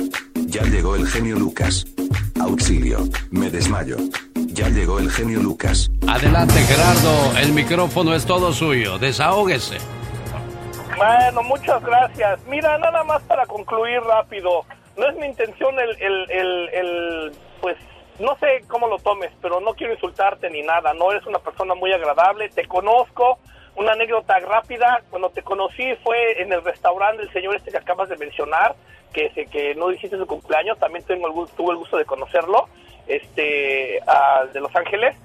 Ya 0.47 0.63
llegó 0.63 0.95
el 0.95 1.05
genio 1.05 1.37
Lucas. 1.37 1.85
Auxilio, 2.39 3.07
me 3.29 3.51
desmayo. 3.51 3.97
Ya 4.53 4.67
llegó 4.69 4.99
el 4.99 5.09
genio 5.09 5.39
Lucas. 5.39 5.89
Adelante, 6.07 6.55
Gerardo, 6.55 7.37
el 7.39 7.53
micrófono 7.53 8.13
es 8.13 8.25
todo 8.25 8.51
suyo. 8.51 8.99
Desahógese. 8.99 9.77
Bueno, 10.97 11.41
muchas 11.43 11.81
gracias. 11.83 12.39
Mira, 12.47 12.77
nada 12.77 13.03
más 13.03 13.21
para 13.23 13.45
concluir 13.45 14.01
rápido. 14.01 14.65
No 14.97 15.07
es 15.07 15.15
mi 15.15 15.25
intención 15.25 15.73
el, 15.79 15.89
el, 16.01 16.31
el, 16.31 16.69
el, 16.73 17.31
pues, 17.61 17.77
no 18.19 18.35
sé 18.39 18.63
cómo 18.67 18.87
lo 18.87 18.97
tomes, 18.99 19.31
pero 19.41 19.61
no 19.61 19.73
quiero 19.73 19.93
insultarte 19.93 20.49
ni 20.49 20.61
nada. 20.63 20.93
No 20.93 21.11
eres 21.11 21.25
una 21.25 21.39
persona 21.39 21.73
muy 21.73 21.93
agradable. 21.93 22.49
Te 22.49 22.67
conozco. 22.67 23.39
Una 23.77 23.93
anécdota 23.93 24.37
rápida. 24.39 25.01
Cuando 25.09 25.29
te 25.29 25.43
conocí 25.43 25.95
fue 26.03 26.41
en 26.41 26.51
el 26.51 26.61
restaurante 26.61 27.23
del 27.23 27.31
señor 27.31 27.55
este 27.55 27.71
que 27.71 27.77
acabas 27.77 28.09
de 28.09 28.17
mencionar, 28.17 28.75
que, 29.13 29.29
se- 29.31 29.45
que 29.47 29.75
no 29.75 29.89
dijiste 29.89 30.17
su 30.17 30.25
cumpleaños. 30.27 30.77
También 30.79 31.03
tengo 31.05 31.27
el, 31.27 31.49
tuve 31.55 31.71
el 31.71 31.77
gusto 31.77 31.97
de 31.97 32.05
conocerlo, 32.05 32.67
este, 33.07 33.99
ah, 34.07 34.43
de 34.51 34.59
Los 34.59 34.75
Ángeles 34.75 35.15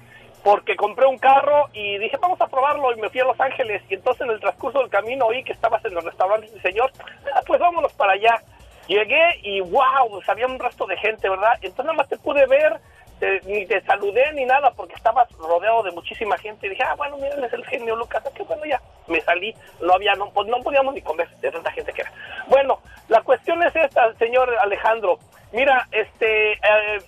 porque 0.43 0.77
compré 0.77 1.05
un 1.05 1.17
carro 1.17 1.65
y 1.73 1.97
dije, 1.97 2.15
vamos 2.21 2.39
a 2.39 2.47
probarlo, 2.47 2.93
y 2.95 3.01
me 3.01 3.09
fui 3.09 3.19
a 3.19 3.25
Los 3.25 3.37
Ángeles, 3.41 3.81
y 3.89 3.95
entonces 3.95 4.21
en 4.21 4.31
el 4.31 4.39
transcurso 4.39 4.79
del 4.79 4.87
camino 4.89 5.25
oí 5.25 5.43
que 5.43 5.51
estabas 5.51 5.83
en 5.83 5.93
los 5.93 6.03
restaurantes 6.05 6.53
y 6.55 6.59
señor, 6.61 6.89
"Ah, 7.35 7.41
pues 7.45 7.59
vámonos 7.59 7.91
para 7.93 8.13
allá. 8.13 8.41
Llegué 8.87 9.39
y 9.41 9.59
wow, 9.59 10.09
pues 10.09 10.29
había 10.29 10.45
un 10.45 10.57
resto 10.57 10.85
de 10.85 10.95
gente, 10.97 11.27
¿verdad? 11.27 11.51
Entonces 11.55 11.83
nada 11.85 11.97
más 11.97 12.07
te 12.07 12.17
pude 12.17 12.45
ver, 12.45 12.77
te- 13.19 13.41
ni 13.45 13.65
te 13.65 13.81
saludé 13.81 14.31
ni 14.33 14.45
nada, 14.45 14.71
porque 14.71 14.93
estabas 14.93 15.29
rodeado 15.33 15.83
de 15.83 15.91
muchísima 15.91 16.37
gente, 16.37 16.67
y 16.67 16.69
dije, 16.69 16.83
ah, 16.83 16.93
bueno, 16.95 17.17
mira, 17.17 17.35
él 17.35 17.43
es 17.43 17.51
el 17.51 17.65
genio 17.65 17.97
Lucas, 17.97 18.23
ah, 18.25 18.29
qué 18.33 18.43
bueno, 18.43 18.63
ya, 18.65 18.79
me 19.07 19.19
salí, 19.21 19.53
no 19.81 19.95
había, 19.95 20.13
no, 20.13 20.29
pues 20.29 20.47
no 20.47 20.61
podíamos 20.61 20.93
ni 20.93 21.01
comer 21.01 21.27
de 21.41 21.51
tanta 21.51 21.71
gente 21.73 21.91
que 21.91 22.01
era. 22.03 22.13
Bueno, 22.47 22.79
la 23.07 23.21
cuestión 23.21 23.61
es 23.63 23.75
esta, 23.75 24.13
señor 24.15 24.53
Alejandro, 24.59 25.19
mira, 25.51 25.87
este... 25.91 26.53
eh, 26.53 26.99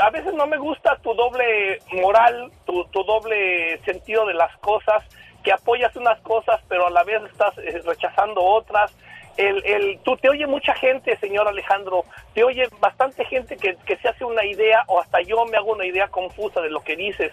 a 0.00 0.10
veces 0.10 0.32
no 0.34 0.46
me 0.46 0.58
gusta 0.58 0.96
tu 1.02 1.12
doble 1.12 1.80
moral, 1.90 2.52
tu, 2.64 2.84
tu 2.92 3.02
doble 3.02 3.78
sentido 3.84 4.24
de 4.26 4.34
las 4.34 4.56
cosas, 4.58 5.02
que 5.42 5.52
apoyas 5.52 5.96
unas 5.96 6.20
cosas 6.20 6.60
pero 6.68 6.86
a 6.86 6.90
la 6.90 7.02
vez 7.02 7.20
estás 7.24 7.58
eh, 7.58 7.82
rechazando 7.84 8.40
otras. 8.42 8.96
El, 9.36 9.60
el, 9.66 9.98
tú 10.04 10.16
te 10.18 10.28
oye 10.28 10.46
mucha 10.46 10.72
gente, 10.74 11.16
señor 11.16 11.48
Alejandro, 11.48 12.04
te 12.32 12.44
oye 12.44 12.68
bastante 12.78 13.24
gente 13.24 13.56
que, 13.56 13.76
que 13.84 13.96
se 13.96 14.08
hace 14.08 14.24
una 14.24 14.44
idea 14.44 14.84
o 14.86 15.00
hasta 15.00 15.20
yo 15.22 15.44
me 15.46 15.56
hago 15.56 15.72
una 15.72 15.84
idea 15.84 16.06
confusa 16.06 16.60
de 16.60 16.70
lo 16.70 16.84
que 16.84 16.94
dices. 16.94 17.32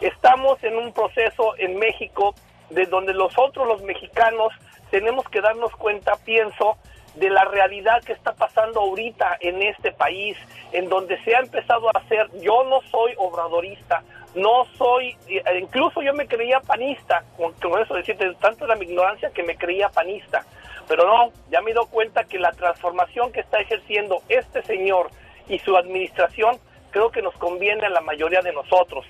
Estamos 0.00 0.64
en 0.64 0.78
un 0.78 0.94
proceso 0.94 1.54
en 1.58 1.78
México 1.78 2.34
de 2.70 2.86
donde 2.86 3.12
nosotros 3.12 3.66
los 3.66 3.82
mexicanos 3.82 4.54
tenemos 4.90 5.28
que 5.28 5.42
darnos 5.42 5.76
cuenta, 5.76 6.16
pienso, 6.24 6.78
de 7.14 7.30
la 7.30 7.44
realidad 7.44 8.02
que 8.04 8.12
está 8.12 8.32
pasando 8.32 8.80
ahorita 8.80 9.36
en 9.40 9.62
este 9.62 9.92
país, 9.92 10.36
en 10.72 10.88
donde 10.88 11.22
se 11.24 11.34
ha 11.34 11.40
empezado 11.40 11.88
a 11.88 11.98
hacer, 11.98 12.28
yo 12.40 12.64
no 12.64 12.80
soy 12.90 13.14
obradorista, 13.16 14.02
no 14.34 14.64
soy, 14.76 15.16
eh, 15.28 15.42
incluso 15.60 16.02
yo 16.02 16.14
me 16.14 16.26
creía 16.26 16.60
panista, 16.60 17.24
con, 17.36 17.52
con 17.54 17.80
eso 17.80 17.94
decirte, 17.94 18.32
tanto 18.40 18.64
era 18.64 18.76
mi 18.76 18.86
ignorancia 18.86 19.30
que 19.30 19.42
me 19.42 19.56
creía 19.56 19.88
panista, 19.88 20.44
pero 20.86 21.06
no, 21.06 21.32
ya 21.50 21.60
me 21.60 21.70
he 21.70 21.74
dado 21.74 21.86
cuenta 21.86 22.24
que 22.24 22.38
la 22.38 22.52
transformación 22.52 23.32
que 23.32 23.40
está 23.40 23.60
ejerciendo 23.60 24.22
este 24.28 24.62
señor 24.62 25.10
y 25.48 25.58
su 25.58 25.76
administración, 25.76 26.58
creo 26.90 27.10
que 27.10 27.22
nos 27.22 27.34
conviene 27.34 27.86
a 27.86 27.90
la 27.90 28.00
mayoría 28.00 28.40
de 28.40 28.52
nosotros. 28.52 29.04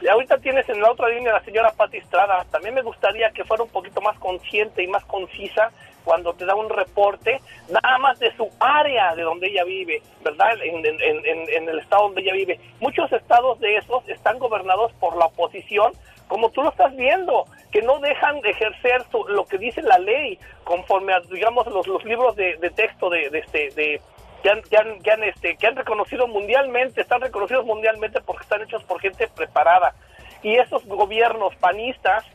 Y 0.00 0.08
ahorita 0.08 0.38
tienes 0.38 0.68
en 0.68 0.80
la 0.80 0.90
otra 0.90 1.08
línea 1.08 1.32
la 1.32 1.44
señora 1.44 1.72
Pati 1.72 1.96
Estrada. 1.96 2.44
También 2.50 2.74
me 2.74 2.82
gustaría 2.82 3.30
que 3.30 3.44
fuera 3.44 3.62
un 3.62 3.70
poquito 3.70 4.00
más 4.00 4.18
consciente 4.18 4.82
y 4.82 4.86
más 4.86 5.04
concisa 5.06 5.70
cuando 6.04 6.34
te 6.34 6.44
da 6.44 6.54
un 6.54 6.68
reporte, 6.68 7.40
nada 7.70 7.98
más 7.98 8.18
de 8.18 8.34
su 8.36 8.48
área 8.60 9.14
de 9.14 9.22
donde 9.22 9.48
ella 9.48 9.64
vive, 9.64 10.02
¿verdad? 10.22 10.50
En, 10.62 11.68
el 11.68 11.78
estado 11.78 12.04
donde 12.04 12.20
ella 12.22 12.34
vive. 12.34 12.60
Muchos 12.80 13.10
estados 13.12 13.58
de 13.60 13.76
esos 13.76 14.06
están 14.08 14.38
gobernados 14.38 14.92
por 15.00 15.16
la 15.16 15.26
oposición, 15.26 15.92
como 16.28 16.50
tú 16.50 16.62
lo 16.62 16.70
estás 16.70 16.94
viendo, 16.96 17.44
que 17.72 17.82
no 17.82 17.98
dejan 17.98 18.40
de 18.40 18.50
ejercer 18.50 19.02
su- 19.10 19.26
lo 19.28 19.44
que 19.46 19.58
dice 19.58 19.82
la 19.82 19.98
ley, 19.98 20.38
conforme 20.64 21.12
a, 21.14 21.20
digamos, 21.20 21.66
los, 21.66 22.04
libros 22.04 22.36
de, 22.36 22.56
texto 22.76 23.08
de, 23.10 23.30
de 23.30 23.38
este... 23.38 23.70
De, 23.70 24.00
que 24.42 24.76
han, 25.10 25.22
este, 25.22 25.56
que 25.56 25.66
han 25.66 25.74
reconocido 25.74 26.26
mundialmente, 26.26 27.00
están 27.00 27.22
reconocidos 27.22 27.64
mundialmente 27.64 28.20
porque 28.20 28.42
están 28.42 28.60
hechos 28.60 28.84
por 28.84 29.00
gente 29.00 29.26
preparada. 29.28 29.94
Y 30.42 30.56
esos 30.56 30.84
gobiernos 30.84 31.56
panistas, 31.56 32.26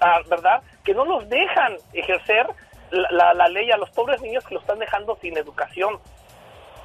ah, 0.00 0.20
¿verdad? 0.30 0.62
Que 0.82 0.94
no 0.94 1.04
los 1.04 1.28
dejan 1.28 1.76
ejercer 1.92 2.46
la, 2.90 3.08
la- 3.10 3.34
la 3.34 3.48
ley 3.48 3.70
a 3.70 3.76
los 3.76 3.90
pobres 3.90 4.20
niños 4.20 4.44
que 4.44 4.54
los 4.54 4.62
están 4.62 4.78
dejando 4.78 5.16
sin 5.20 5.36
educación. 5.36 5.98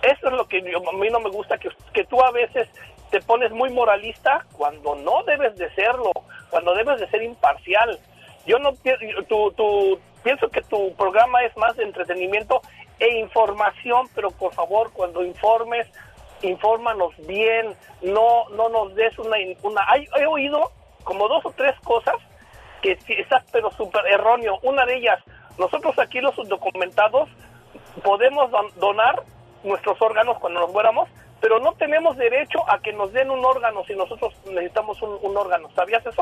Eso 0.02 0.28
es 0.28 0.34
lo 0.34 0.48
que 0.48 0.62
yo- 0.62 0.88
a 0.90 0.94
mí 0.94 1.10
no 1.10 1.20
me 1.20 1.30
gusta, 1.30 1.58
que, 1.58 1.70
que 1.94 2.04
tú 2.06 2.22
a 2.22 2.32
veces 2.32 2.68
te 3.10 3.22
pones 3.22 3.52
muy 3.52 3.70
moralista 3.70 4.46
cuando 4.58 4.96
no 4.96 5.24
debes 5.24 5.56
de 5.58 5.70
serlo, 5.76 6.12
cuando 6.50 6.74
debes 6.74 7.00
de 7.00 7.08
ser 7.10 7.24
imparcial. 7.24 8.00
Yo 8.46 8.60
no 8.60 8.74
tu, 9.30 9.52
tu- 9.54 10.00
pienso 10.24 10.50
que 10.50 10.62
tu 10.64 10.94
programa 10.96 11.44
es 11.44 11.56
más 11.58 11.76
de 11.78 11.84
entretenimiento 11.84 12.62
e 13.00 13.20
información, 13.20 14.08
pero 14.16 14.32
por 14.32 14.54
favor, 14.54 14.92
cuando 14.94 15.24
informes, 15.24 15.88
infórmanos 16.42 17.14
bien, 17.28 17.74
no 18.02 18.50
no 18.50 18.68
nos 18.70 18.94
des 18.96 19.18
una... 19.20 19.38
una 19.62 19.82
he 20.18 20.26
oído 20.26 20.72
como 21.04 21.28
dos 21.28 21.46
o 21.46 21.52
tres 21.52 21.76
cosas 21.84 22.16
que 22.82 22.98
sí 23.02 23.14
estás 23.14 23.44
pero 23.52 23.72
súper 23.72 24.06
erróneo. 24.08 24.60
Una 24.64 24.86
de 24.86 24.96
ellas, 24.98 25.20
nosotros 25.58 25.98
aquí 26.00 26.20
los 26.22 26.36
documentados 26.48 27.30
podemos 28.04 28.50
don- 28.52 28.72
donar 28.76 29.24
nuestros 29.64 30.02
órganos 30.02 30.38
cuando 30.40 30.62
nos 30.62 30.72
muéramos, 30.72 31.10
pero 31.40 31.60
no 31.60 31.74
tenemos 31.74 32.18
derecho 32.18 32.60
a 32.70 32.80
que 32.80 32.94
nos 32.94 33.12
den 33.14 33.30
un 33.30 33.44
órgano 33.46 33.84
si 33.86 33.96
nosotros 33.96 34.34
necesitamos 34.46 35.02
un 35.02 35.38
órgano. 35.38 35.70
¿Sabías 35.76 36.06
eso? 36.06 36.22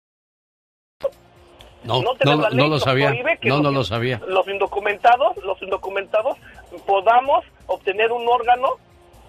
No, 1.83 2.01
no, 2.01 2.13
no 2.35 2.49
ley 2.49 2.69
lo 2.69 2.79
sabía. 2.79 3.11
que 3.41 3.49
No, 3.49 3.55
los- 3.55 3.63
no 3.63 3.71
lo 3.71 3.83
sabía. 3.83 4.21
Los 4.27 4.47
indocumentados, 4.47 5.35
los 5.43 5.61
indocumentados 5.61 6.37
podamos 6.85 7.43
obtener 7.67 8.11
un 8.11 8.27
órgano 8.27 8.67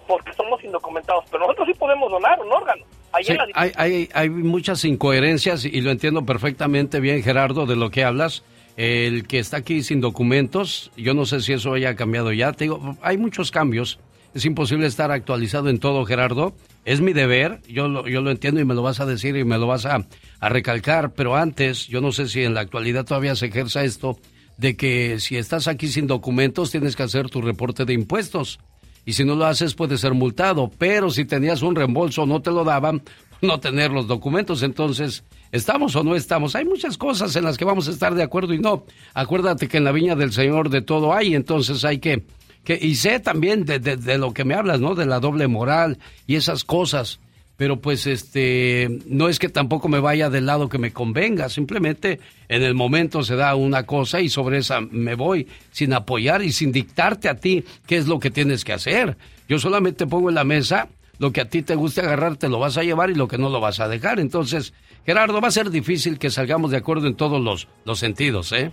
porque 0.07 0.33
somos 0.33 0.63
indocumentados, 0.63 1.23
pero 1.31 1.43
nosotros 1.43 1.67
sí 1.67 1.73
podemos 1.73 2.11
donar 2.11 2.39
un 2.41 2.51
órgano. 2.51 2.83
Ahí 3.13 3.23
Sí, 3.23 3.31
en 3.31 3.37
la 3.37 3.45
hay, 3.53 3.71
hay, 3.75 4.09
hay 4.13 4.29
muchas 4.29 4.83
incoherencias 4.85 5.65
y 5.65 5.81
lo 5.81 5.91
entiendo 5.91 6.25
perfectamente 6.25 6.99
bien, 6.99 7.23
Gerardo, 7.23 7.65
de 7.65 7.75
lo 7.75 7.89
que 7.89 8.03
hablas. 8.03 8.43
El 8.75 9.27
que 9.27 9.37
está 9.39 9.57
aquí 9.57 9.83
sin 9.83 10.01
documentos, 10.01 10.91
yo 10.97 11.13
no 11.13 11.25
sé 11.25 11.41
si 11.41 11.53
eso 11.53 11.73
haya 11.73 11.95
cambiado 11.95 12.31
ya. 12.31 12.51
Te 12.53 12.65
digo, 12.65 12.97
hay 13.03 13.17
muchos 13.17 13.51
cambios. 13.51 13.99
Es 14.33 14.45
imposible 14.45 14.87
estar 14.87 15.11
actualizado 15.11 15.69
en 15.69 15.79
todo, 15.79 16.05
Gerardo. 16.05 16.53
Es 16.85 16.99
mi 16.99 17.13
deber, 17.13 17.61
yo 17.67 17.87
lo, 17.87 18.07
yo 18.07 18.21
lo 18.21 18.31
entiendo 18.31 18.59
y 18.59 18.65
me 18.65 18.73
lo 18.73 18.81
vas 18.81 18.99
a 18.99 19.05
decir 19.05 19.37
y 19.37 19.45
me 19.45 19.57
lo 19.57 19.67
vas 19.67 19.85
a, 19.85 20.05
a 20.39 20.49
recalcar, 20.49 21.13
pero 21.13 21.35
antes, 21.35 21.87
yo 21.87 22.01
no 22.01 22.11
sé 22.11 22.27
si 22.27 22.43
en 22.43 22.53
la 22.53 22.61
actualidad 22.61 23.05
todavía 23.05 23.35
se 23.35 23.45
ejerza 23.45 23.83
esto, 23.83 24.19
de 24.57 24.75
que 24.75 25.19
si 25.19 25.37
estás 25.37 25.67
aquí 25.67 25.87
sin 25.87 26.07
documentos 26.07 26.71
tienes 26.71 26.95
que 26.95 27.03
hacer 27.03 27.29
tu 27.29 27.41
reporte 27.41 27.85
de 27.85 27.93
impuestos. 27.93 28.59
Y 29.05 29.13
si 29.13 29.25
no 29.25 29.35
lo 29.35 29.45
haces 29.45 29.73
puedes 29.73 29.99
ser 29.99 30.13
multado, 30.13 30.71
pero 30.77 31.09
si 31.09 31.25
tenías 31.25 31.61
un 31.61 31.75
reembolso 31.75 32.25
no 32.25 32.41
te 32.41 32.51
lo 32.51 32.63
daban, 32.63 33.01
no 33.41 33.59
tener 33.59 33.91
los 33.91 34.07
documentos. 34.07 34.63
Entonces, 34.63 35.23
¿estamos 35.51 35.95
o 35.95 36.03
no 36.03 36.15
estamos? 36.15 36.55
Hay 36.55 36.65
muchas 36.65 36.97
cosas 36.97 37.35
en 37.35 37.43
las 37.43 37.57
que 37.57 37.65
vamos 37.65 37.87
a 37.87 37.91
estar 37.91 38.15
de 38.15 38.23
acuerdo 38.23 38.53
y 38.53 38.59
no. 38.59 38.85
Acuérdate 39.13 39.67
que 39.67 39.77
en 39.77 39.83
la 39.83 39.91
viña 39.91 40.15
del 40.15 40.31
Señor 40.31 40.69
de 40.69 40.81
todo 40.81 41.13
hay, 41.13 41.35
entonces 41.35 41.83
hay 41.85 41.99
que... 41.99 42.23
que 42.63 42.77
y 42.81 42.95
sé 42.95 43.19
también 43.19 43.65
de, 43.65 43.79
de- 43.79 44.17
lo 44.17 44.33
que 44.33 44.45
me 44.45 44.53
hablas, 44.55 44.79
¿no? 44.79 44.95
De 44.95 45.05
la 45.05 45.19
doble 45.19 45.47
moral 45.47 45.97
y 46.27 46.35
esas 46.35 46.63
cosas. 46.63 47.19
Pero 47.55 47.79
pues 47.79 48.07
este, 48.07 48.99
no 49.05 49.29
es 49.29 49.37
que 49.37 49.47
tampoco 49.47 49.87
me 49.87 49.99
vaya 49.99 50.29
del 50.31 50.47
lado 50.47 50.69
que 50.69 50.79
me 50.79 50.91
convenga, 50.91 51.49
simplemente 51.49 52.19
en 52.49 52.63
el 52.63 52.73
momento 52.73 53.21
se 53.23 53.35
da 53.35 53.53
una 53.53 53.83
cosa 53.83 54.21
y 54.21 54.27
sobre 54.29 54.57
esa 54.57 54.81
me 54.81 55.13
voy 55.13 55.47
sin 55.71 55.93
apoyar 55.93 56.41
y 56.43 56.51
sin 56.51 56.71
dictarte 56.71 57.29
a 57.29 57.35
ti 57.35 57.63
qué 57.85 57.97
es 57.97 58.07
lo 58.07 58.19
que 58.19 58.31
tienes 58.31 58.65
que 58.65 58.73
hacer. 58.73 59.17
Yo 59.47 59.59
solamente 59.59 60.07
pongo 60.07 60.29
en 60.29 60.35
la 60.35 60.43
mesa 60.43 60.87
lo 61.19 61.31
que 61.31 61.41
a 61.41 61.45
ti 61.49 61.61
te 61.61 61.75
guste 61.75 62.01
agarrar, 62.01 62.37
te 62.37 62.49
lo 62.49 62.57
vas 62.57 62.75
a 62.77 62.83
llevar 62.83 63.11
y 63.11 63.15
lo 63.15 63.27
que 63.27 63.37
no 63.37 63.49
lo 63.49 63.59
vas 63.61 63.79
a 63.79 63.87
dejar. 63.87 64.19
Entonces, 64.19 64.73
Gerardo, 65.05 65.39
va 65.39 65.49
a 65.49 65.51
ser 65.51 65.69
difícil 65.69 66.17
que 66.17 66.31
salgamos 66.31 66.71
de 66.71 66.77
acuerdo 66.77 67.05
en 67.07 67.13
todos 67.15 67.39
los, 67.39 67.67
los 67.85 67.99
sentidos, 67.99 68.51
¿eh? 68.51 68.71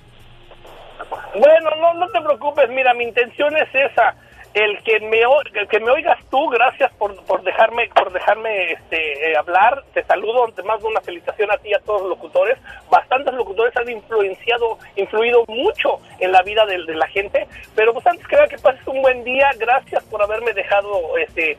Bueno, 1.35 1.71
no, 1.77 1.95
no 1.95 2.09
te 2.09 2.21
preocupes, 2.21 2.69
mira, 2.71 2.93
mi 2.95 3.05
intención 3.05 3.57
es 3.57 3.69
esa, 3.73 4.15
el 4.55 4.83
que 4.83 4.99
me, 5.01 5.21
el 5.55 5.69
que 5.69 5.79
me 5.79 5.91
oigas 5.93 6.19
tú, 6.29 6.49
gracias 6.49 6.93
por, 6.95 7.15
por 7.25 7.43
dejarme, 7.43 7.89
por 7.95 8.13
dejarme 8.13 8.73
este, 8.73 9.31
eh, 9.31 9.37
hablar, 9.37 9.85
te 9.95 10.03
saludo, 10.05 10.49
además 10.53 10.81
de 10.83 10.89
una 10.89 11.01
felicitación 11.01 11.53
a 11.53 11.59
ti 11.59 11.69
y 11.69 11.75
a 11.75 11.79
todos 11.81 12.03
los 12.03 12.11
locutores, 12.11 12.59
bastantes 12.91 13.33
locutores 13.35 13.77
han 13.77 13.89
influenciado, 13.89 14.79
influido 14.97 15.45
mucho 15.47 16.01
en 16.19 16.33
la 16.33 16.43
vida 16.43 16.67
de, 16.67 16.85
de 16.85 16.95
la 16.97 17.07
gente, 17.07 17.47
pero 17.77 17.93
pues 17.93 18.07
antes 18.09 18.27
que 18.27 18.35
nada 18.35 18.49
que 18.49 18.59
pases 18.59 18.85
un 18.89 19.01
buen 19.01 19.23
día, 19.23 19.51
gracias 19.57 20.03
por 20.05 20.21
haberme 20.21 20.53
dejado, 20.53 21.17
este, 21.19 21.57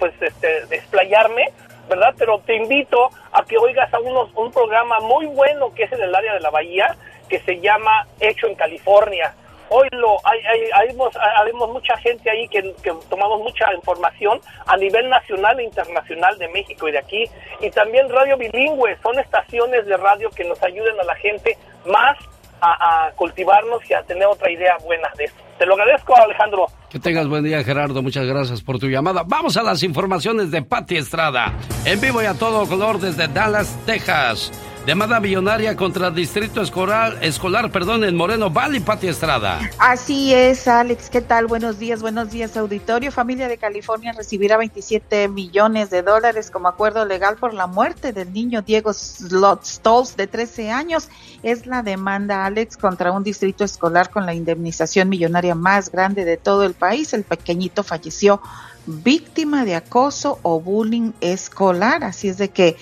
pues, 0.00 0.14
este, 0.20 0.66
desplayarme, 0.66 1.44
¿verdad? 1.88 2.14
Pero 2.18 2.40
te 2.40 2.56
invito 2.56 3.10
a 3.32 3.44
que 3.44 3.56
oigas 3.58 3.92
a 3.94 4.00
unos, 4.00 4.30
un 4.34 4.50
programa 4.50 4.98
muy 5.00 5.26
bueno 5.26 5.72
que 5.74 5.84
es 5.84 5.92
en 5.92 6.02
el 6.02 6.14
área 6.14 6.34
de 6.34 6.40
la 6.40 6.50
Bahía, 6.50 6.96
que 7.32 7.40
se 7.40 7.58
llama 7.60 8.06
Hecho 8.20 8.46
en 8.46 8.54
California. 8.56 9.34
Hoy 9.70 9.88
lo, 9.92 10.18
hay, 10.22 10.38
hay, 10.74 10.96
habemos 11.38 11.70
mucha 11.70 11.96
gente 11.96 12.30
ahí 12.30 12.46
que, 12.48 12.60
que 12.82 12.92
tomamos 13.08 13.40
mucha 13.40 13.72
información 13.72 14.38
a 14.66 14.76
nivel 14.76 15.08
nacional 15.08 15.58
e 15.58 15.64
internacional 15.64 16.36
de 16.36 16.48
México 16.48 16.88
y 16.88 16.92
de 16.92 16.98
aquí. 16.98 17.24
Y 17.62 17.70
también 17.70 18.10
radio 18.10 18.36
bilingüe, 18.36 18.98
son 19.02 19.18
estaciones 19.18 19.86
de 19.86 19.96
radio 19.96 20.28
que 20.28 20.44
nos 20.44 20.62
ayuden 20.62 21.00
a 21.00 21.04
la 21.04 21.14
gente 21.14 21.56
más 21.86 22.18
a, 22.60 23.06
a 23.06 23.12
cultivarnos 23.12 23.80
y 23.88 23.94
a 23.94 24.02
tener 24.02 24.26
otra 24.26 24.50
idea 24.50 24.76
buena 24.84 25.08
de 25.16 25.24
esto. 25.24 25.42
Te 25.58 25.64
lo 25.64 25.72
agradezco, 25.72 26.14
Alejandro. 26.14 26.66
Que 26.90 26.98
tengas 26.98 27.26
buen 27.28 27.44
día, 27.44 27.64
Gerardo. 27.64 28.02
Muchas 28.02 28.26
gracias 28.26 28.60
por 28.60 28.78
tu 28.78 28.88
llamada. 28.88 29.22
Vamos 29.26 29.56
a 29.56 29.62
las 29.62 29.82
informaciones 29.82 30.50
de 30.50 30.60
Patti 30.60 30.98
Estrada. 30.98 31.50
En 31.86 31.98
vivo 31.98 32.20
y 32.22 32.26
a 32.26 32.34
todo 32.34 32.68
color 32.68 32.98
desde 32.98 33.26
Dallas, 33.26 33.74
Texas. 33.86 34.52
Demanda 34.86 35.20
millonaria 35.20 35.76
contra 35.76 36.10
Distrito 36.10 36.60
Escolar, 36.60 37.16
escolar 37.20 37.70
perdón, 37.70 38.02
en 38.02 38.16
Moreno 38.16 38.50
Valley, 38.50 38.80
Patti 38.80 39.06
Estrada. 39.06 39.60
Así 39.78 40.34
es, 40.34 40.66
Alex. 40.66 41.08
¿Qué 41.08 41.20
tal? 41.20 41.46
Buenos 41.46 41.78
días, 41.78 42.02
buenos 42.02 42.32
días, 42.32 42.56
auditorio. 42.56 43.12
Familia 43.12 43.46
de 43.46 43.58
California 43.58 44.12
recibirá 44.12 44.56
27 44.56 45.28
millones 45.28 45.90
de 45.90 46.02
dólares 46.02 46.50
como 46.50 46.66
acuerdo 46.66 47.04
legal 47.04 47.36
por 47.36 47.54
la 47.54 47.68
muerte 47.68 48.12
del 48.12 48.32
niño 48.32 48.62
Diego 48.62 48.92
Stolz, 48.92 50.16
de 50.16 50.26
13 50.26 50.72
años. 50.72 51.08
Es 51.44 51.64
la 51.66 51.84
demanda, 51.84 52.44
Alex, 52.44 52.76
contra 52.76 53.12
un 53.12 53.22
distrito 53.22 53.62
escolar 53.62 54.10
con 54.10 54.26
la 54.26 54.34
indemnización 54.34 55.08
millonaria 55.08 55.54
más 55.54 55.92
grande 55.92 56.24
de 56.24 56.38
todo 56.38 56.64
el 56.64 56.74
país. 56.74 57.12
El 57.12 57.22
pequeñito 57.22 57.84
falleció 57.84 58.42
víctima 58.86 59.64
de 59.64 59.76
acoso 59.76 60.40
o 60.42 60.58
bullying 60.58 61.12
escolar. 61.20 62.02
Así 62.02 62.26
es 62.26 62.36
de 62.36 62.48
que 62.48 62.76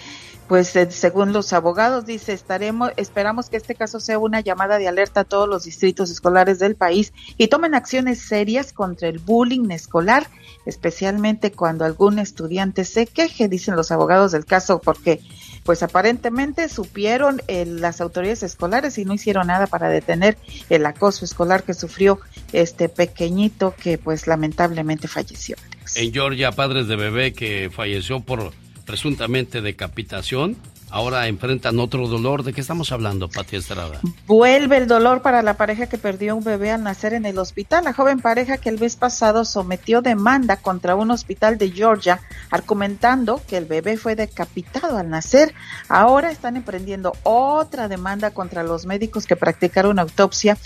pues 0.51 0.75
eh, 0.75 0.91
según 0.91 1.33
los 1.33 1.53
abogados 1.53 2.07
dice 2.07 2.33
estaremos 2.33 2.91
esperamos 2.97 3.49
que 3.49 3.57
este 3.57 3.77
caso 3.77 4.01
sea 4.01 4.19
una 4.19 4.41
llamada 4.41 4.79
de 4.79 4.89
alerta 4.89 5.21
a 5.21 5.25
todos 5.25 5.49
los 5.49 5.63
distritos 5.63 6.11
escolares 6.11 6.59
del 6.59 6.75
país 6.75 7.13
y 7.39 7.47
tomen 7.47 7.77
acciones 7.77 8.19
serias 8.19 8.73
contra 8.73 9.07
el 9.07 9.21
bullying 9.21 9.71
escolar 9.71 10.27
especialmente 10.67 11.53
cuando 11.53 11.85
algún 11.85 12.19
estudiante 12.19 12.85
se 12.85 13.07
queje 13.07 13.47
dicen 13.47 13.77
los 13.77 13.93
abogados 13.93 14.33
del 14.33 14.45
caso 14.45 14.81
porque 14.81 15.21
pues 15.63 15.85
aparentemente 15.85 16.69
supieron 16.69 17.41
eh, 17.47 17.65
las 17.65 18.01
autoridades 18.01 18.43
escolares 18.43 18.99
y 18.99 19.05
no 19.05 19.15
hicieron 19.15 19.47
nada 19.47 19.69
para 19.69 19.89
detener 19.89 20.37
el 20.69 20.85
acoso 20.85 21.25
escolar 21.25 21.63
que 21.63 21.75
sufrió 21.75 22.19
este 22.53 22.89
pequeñito 22.89 23.73
que 23.81 23.99
pues 23.99 24.27
lamentablemente 24.27 25.07
falleció. 25.07 25.55
En 25.95 26.13
Georgia, 26.13 26.51
padres 26.51 26.89
de 26.89 26.97
bebé 26.97 27.35
que 27.35 27.71
falleció 27.73 28.19
por 28.19 28.53
presuntamente 28.91 29.61
decapitación, 29.61 30.57
ahora 30.91 31.29
enfrentan 31.29 31.79
otro 31.79 32.09
dolor. 32.09 32.43
¿De 32.43 32.53
qué 32.53 32.61
estamos 32.61 32.91
hablando, 32.91 33.29
Pati 33.29 33.55
Estrada? 33.55 34.01
Vuelve 34.27 34.79
el 34.79 34.89
dolor 34.89 35.23
para 35.23 35.43
la 35.43 35.55
pareja 35.55 35.87
que 35.87 35.97
perdió 35.97 36.35
un 36.35 36.43
bebé 36.43 36.73
al 36.73 36.83
nacer 36.83 37.13
en 37.13 37.25
el 37.25 37.39
hospital. 37.39 37.85
La 37.85 37.93
joven 37.93 38.19
pareja 38.19 38.59
que 38.59 38.69
el 38.69 38.81
mes 38.81 38.97
pasado 38.97 39.45
sometió 39.45 40.03
demanda 40.03 40.57
contra 40.57 40.97
un 40.97 41.13
hospital 41.13 41.57
de 41.57 41.71
Georgia, 41.71 42.21
argumentando 42.51 43.41
que 43.47 43.59
el 43.59 43.67
bebé 43.67 43.97
fue 43.97 44.17
decapitado 44.17 44.99
al 44.99 45.09
nacer. 45.09 45.55
Ahora 45.89 46.33
están 46.33 46.57
emprendiendo 46.57 47.13
otra 47.23 47.87
demanda 47.87 48.33
contra 48.33 48.65
los 48.65 48.87
médicos 48.87 49.25
que 49.25 49.37
practicaron 49.37 50.01
autopsia 50.01 50.59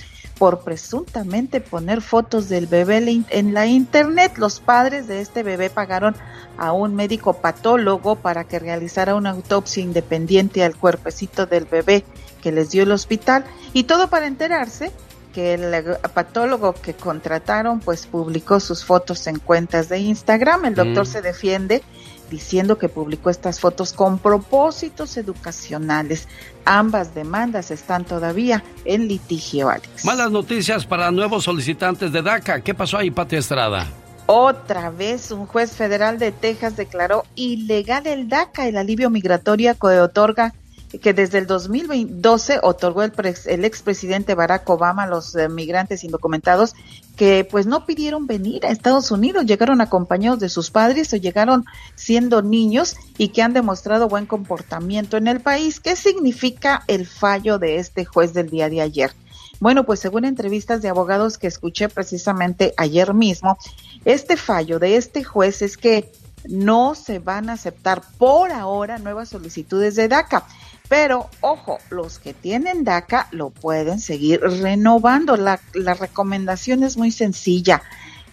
por 0.45 0.61
presuntamente 0.61 1.62
poner 1.62 2.03
fotos 2.03 2.51
del 2.51 2.66
bebé 2.66 2.99
en- 3.30 3.55
la 3.55 3.66
internet. 3.66 4.32
Los 4.36 4.61
padres 4.61 5.09
de 5.09 5.22
este 5.22 5.42
bebé 5.42 5.70
pagaron 5.70 6.14
a 6.59 6.72
un 6.72 6.95
médico 6.95 7.32
patólogo 7.32 8.16
para 8.16 8.45
que 8.45 8.59
realizara 8.59 9.14
una 9.14 9.30
autopsia 9.30 9.82
independiente 9.82 10.62
al 10.62 10.76
cuerpecito 10.76 11.47
del 11.47 11.64
bebé 11.64 12.05
que 12.42 12.53
les 12.53 12.68
dio 12.70 12.82
el 12.82 12.92
hospital 12.92 13.47
y 13.72 13.84
todo 13.84 14.09
para 14.09 14.26
enterarse 14.26 14.92
que 15.35 15.55
el 15.55 15.85
patólogo 16.14 16.72
que 16.74 16.95
contrataron 16.95 17.80
pues 17.80 18.07
publicó 18.07 18.61
sus 18.61 18.85
fotos 18.85 19.26
en 19.26 19.39
cuentas 19.41 19.89
de 19.89 19.99
Instagram. 19.99 20.64
El 20.66 20.74
doctor 20.76 21.03
Mm. 21.07 21.11
se 21.11 21.22
defiende 21.22 21.82
diciendo 22.30 22.78
que 22.78 22.89
publicó 22.89 23.30
estas 23.30 23.61
fotos 23.61 23.93
con 23.93 24.18
propósitos 24.18 25.16
educacionales. 25.16 26.28
Ambas 26.64 27.14
demandas 27.14 27.70
están 27.70 28.05
todavía 28.05 28.62
en 28.84 29.09
litigio, 29.09 29.68
Alex. 29.68 30.04
Malas 30.04 30.30
noticias 30.30 30.87
para 30.87 31.11
nuevos 31.11 31.45
solicitantes 31.45 32.13
de 32.13 32.22
DACA. 32.22 32.61
¿Qué 32.61 32.72
pasó 32.75 32.99
ahí, 32.99 33.11
Pati 33.11 33.37
Estrada? 33.37 33.87
Otra 34.26 34.88
vez 34.91 35.30
un 35.33 35.46
juez 35.46 35.72
federal 35.72 36.18
de 36.18 36.33
Texas 36.33 36.76
declaró 36.76 37.25
ilegal 37.34 38.07
el 38.07 38.29
DACA, 38.29 38.67
el 38.68 38.79
alivio 38.79 39.11
migratorio 39.11 39.75
que 39.79 40.00
otorga 40.00 40.54
que 41.00 41.14
desde 41.14 41.38
el 41.38 41.46
2012 41.46 42.61
otorgó 42.62 43.03
el, 43.03 43.12
el 43.46 43.64
expresidente 43.64 44.34
Barack 44.34 44.68
Obama 44.68 45.04
a 45.04 45.07
los 45.07 45.34
eh, 45.34 45.49
migrantes 45.49 46.04
indocumentados 46.04 46.75
que 47.16 47.46
pues 47.49 47.66
no 47.66 47.87
pidieron 47.87 48.26
venir 48.26 48.66
a 48.66 48.71
Estados 48.71 49.11
Unidos, 49.11 49.46
llegaron 49.46 49.80
acompañados 49.80 50.41
de 50.41 50.49
sus 50.49 50.71
padres 50.71 51.12
o 51.12 51.16
llegaron 51.16 51.64
siendo 51.95 52.42
niños 52.42 52.96
y 53.18 53.29
que 53.29 53.42
han 53.42 53.53
demostrado 53.53 54.08
buen 54.08 54.26
comportamiento 54.26 55.16
en 55.16 55.29
el 55.29 55.41
país. 55.41 55.80
¿Qué 55.80 55.96
significa 55.96 56.83
el 56.88 57.07
fallo 57.07 57.58
de 57.58 57.76
este 57.76 58.04
juez 58.04 58.34
del 58.34 58.50
día 58.50 58.68
de 58.68 58.80
ayer? 58.80 59.12
Bueno, 59.61 59.84
pues 59.84 60.00
según 60.00 60.25
entrevistas 60.25 60.83
de 60.83 60.88
abogados 60.88 61.38
que 61.38 61.46
escuché 61.46 61.88
precisamente 61.88 62.75
ayer 62.76 63.14
mismo, 63.14 63.57
este 64.04 64.37
fallo 64.37 64.79
de 64.79 64.96
este 64.96 65.22
juez 65.22 65.62
es 65.62 65.76
que 65.76 66.12
no 66.46 66.95
se 66.95 67.18
van 67.18 67.49
a 67.49 67.54
aceptar 67.54 68.03
por 68.18 68.53
ahora 68.53 68.99
nuevas 68.99 69.30
solicitudes 69.30 69.96
de 69.96 70.08
DACA. 70.08 70.46
Pero, 70.89 71.31
ojo, 71.41 71.79
los 71.91 72.19
que 72.19 72.35
tienen 72.35 72.85
DACA 72.85 73.29
lo 73.31 73.51
pueden 73.51 74.01
seguir 74.01 74.41
renovando. 74.41 75.37
La, 75.37 75.59
recomendación 75.99 76.83
es 76.83 76.99
muy 76.99 77.11
sencilla. 77.11 77.83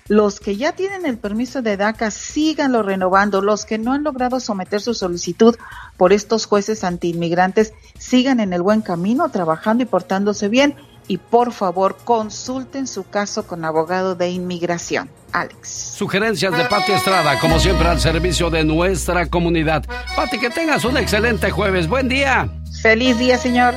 Los 0.07 0.41
que 0.41 0.57
ya 0.57 0.73
tienen 0.73 1.05
el 1.05 1.17
permiso 1.17 1.61
de 1.61 1.77
DACA, 1.77 2.11
síganlo 2.11 2.83
renovando. 2.83 3.41
Los 3.41 3.65
que 3.65 3.77
no 3.77 3.93
han 3.93 4.03
logrado 4.03 4.41
someter 4.41 4.81
su 4.81 4.93
solicitud 4.93 5.55
por 5.95 6.11
estos 6.11 6.45
jueces 6.45 6.83
antiinmigrantes, 6.83 7.73
sigan 7.97 8.41
en 8.41 8.51
el 8.51 8.61
buen 8.61 8.81
camino, 8.81 9.29
trabajando 9.29 9.83
y 9.83 9.85
portándose 9.85 10.49
bien. 10.49 10.75
Y 11.07 11.17
por 11.17 11.51
favor 11.51 11.97
consulten 12.03 12.87
su 12.87 13.07
caso 13.09 13.45
con 13.47 13.65
abogado 13.65 14.15
de 14.15 14.29
inmigración. 14.29 15.09
Alex. 15.33 15.69
Sugerencias 15.95 16.55
de 16.55 16.65
Pati 16.65 16.91
Estrada, 16.91 17.39
como 17.39 17.59
siempre 17.59 17.87
al 17.87 17.99
servicio 17.99 18.49
de 18.49 18.63
nuestra 18.63 19.27
comunidad. 19.27 19.83
Pati, 20.15 20.39
que 20.39 20.49
tengas 20.49 20.83
un 20.83 20.97
excelente 20.97 21.51
jueves. 21.51 21.87
Buen 21.87 22.09
día. 22.09 22.49
Feliz 22.81 23.17
día, 23.17 23.37
señor. 23.37 23.73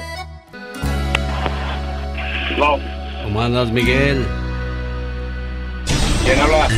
¿Cómo 3.23 3.41
andas, 3.41 3.71
Miguel? 3.71 4.27
¿Quién 6.25 6.41
habla? 6.41 6.69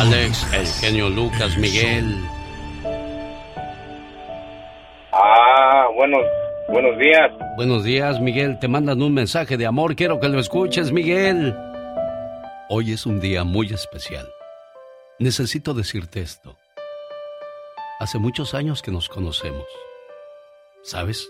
Alex, 0.00 0.46
el 0.52 0.66
genio 0.66 1.08
Lucas, 1.08 1.56
Miguel. 1.56 2.24
Ah, 5.12 5.86
buenos, 5.94 6.22
buenos 6.72 6.98
días. 6.98 7.30
Buenos 7.56 7.84
días, 7.84 8.20
Miguel. 8.20 8.58
Te 8.58 8.66
mandan 8.66 9.02
un 9.02 9.12
mensaje 9.12 9.56
de 9.56 9.66
amor. 9.66 9.94
Quiero 9.94 10.18
que 10.18 10.28
lo 10.28 10.40
escuches, 10.40 10.90
Miguel. 10.90 11.54
Hoy 12.68 12.92
es 12.92 13.04
un 13.04 13.20
día 13.20 13.44
muy 13.44 13.68
especial. 13.68 14.26
Necesito 15.18 15.74
decirte 15.74 16.20
esto. 16.20 16.56
Hace 18.00 18.18
muchos 18.18 18.54
años 18.54 18.82
que 18.82 18.90
nos 18.90 19.08
conocemos. 19.08 19.66
¿Sabes? 20.82 21.28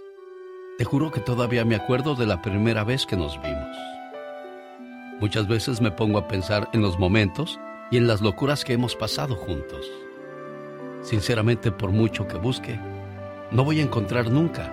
Te 0.79 0.85
juro 0.85 1.11
que 1.11 1.21
todavía 1.21 1.65
me 1.65 1.75
acuerdo 1.75 2.15
de 2.15 2.27
la 2.27 2.41
primera 2.41 2.85
vez 2.85 3.05
que 3.05 3.17
nos 3.17 3.41
vimos. 3.43 3.77
Muchas 5.21 5.47
veces 5.49 5.81
me 5.81 5.91
pongo 5.91 6.19
a 6.19 6.29
pensar 6.29 6.69
en 6.73 6.81
los 6.81 6.99
momentos 6.99 7.59
y 7.91 7.97
en 7.97 8.07
las 8.07 8.23
locuras 8.23 8.65
que 8.65 8.73
hemos 8.73 8.97
pasado 8.97 9.35
juntos. 9.35 9.91
Sinceramente, 11.03 11.73
por 11.73 11.91
mucho 11.91 12.27
que 12.27 12.39
busque, 12.39 12.79
no 13.51 13.65
voy 13.65 13.81
a 13.81 13.83
encontrar 13.83 14.31
nunca 14.31 14.73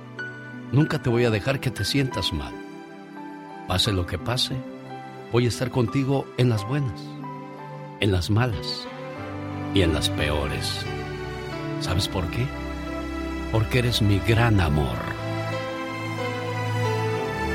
nunca 0.71 1.01
te 1.01 1.09
voy 1.09 1.25
a 1.25 1.29
dejar 1.29 1.59
que 1.59 1.71
te 1.71 1.85
sientas 1.85 2.33
mal. 2.33 2.53
Pase 3.67 3.91
lo 3.91 4.05
que 4.05 4.17
pase, 4.17 4.55
voy 5.31 5.45
a 5.45 5.49
estar 5.49 5.69
contigo 5.71 6.25
en 6.37 6.49
las 6.49 6.67
buenas, 6.67 6.99
en 7.99 8.11
las 8.11 8.29
malas 8.29 8.87
y 9.73 9.81
en 9.81 9.93
las 9.93 10.09
peores. 10.09 10.85
¿Sabes 11.79 12.07
por 12.07 12.29
qué? 12.29 12.45
Porque 13.51 13.79
eres 13.79 14.01
mi 14.01 14.19
gran 14.19 14.59
amor. 14.59 14.97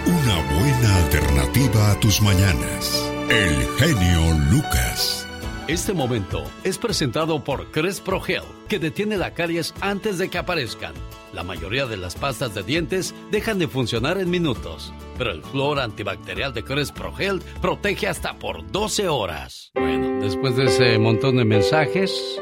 Una 0.07 0.61
buena 0.61 0.97
alternativa 1.05 1.91
a 1.93 2.01
tus 2.01 2.23
mañanas. 2.23 3.13
El 3.29 3.67
genio 3.77 4.39
Lucas. 4.51 5.26
Este 5.69 5.93
momento 5.93 6.45
es 6.63 6.79
presentado 6.79 7.43
por 7.43 7.73
Crespro 7.73 8.21
Gel, 8.21 8.45
que 8.69 8.79
detiene 8.79 9.17
la 9.17 9.35
caries 9.35 9.75
antes 9.81 10.17
de 10.17 10.29
que 10.29 10.39
aparezcan. 10.39 10.95
La 11.33 11.43
mayoría 11.43 11.87
de 11.87 11.97
las 11.97 12.15
pastas 12.15 12.55
de 12.55 12.63
dientes 12.63 13.17
dejan 13.33 13.59
de 13.59 13.67
funcionar 13.67 14.19
en 14.19 14.31
minutos, 14.31 14.95
pero 15.19 15.33
el 15.33 15.43
flor 15.43 15.81
antibacterial 15.81 16.55
de 16.55 16.63
Crespro 16.63 17.13
Gel 17.13 17.43
protege 17.61 18.07
hasta 18.07 18.35
por 18.35 18.71
12 18.71 19.09
horas. 19.09 19.73
Bueno, 19.75 20.21
después 20.25 20.55
de 20.55 20.67
ese 20.67 21.01
montón 21.01 21.37
de 21.37 21.45
mensajes, 21.45 22.41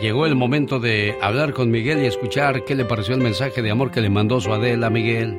llegó 0.00 0.24
el 0.26 0.36
momento 0.36 0.78
de 0.78 1.18
hablar 1.20 1.54
con 1.54 1.68
Miguel 1.68 2.00
y 2.00 2.06
escuchar 2.06 2.64
qué 2.64 2.76
le 2.76 2.84
pareció 2.84 3.16
el 3.16 3.22
mensaje 3.22 3.60
de 3.60 3.72
amor 3.72 3.90
que 3.90 4.00
le 4.00 4.08
mandó 4.08 4.40
su 4.40 4.52
Adela, 4.52 4.88
Miguel. 4.88 5.36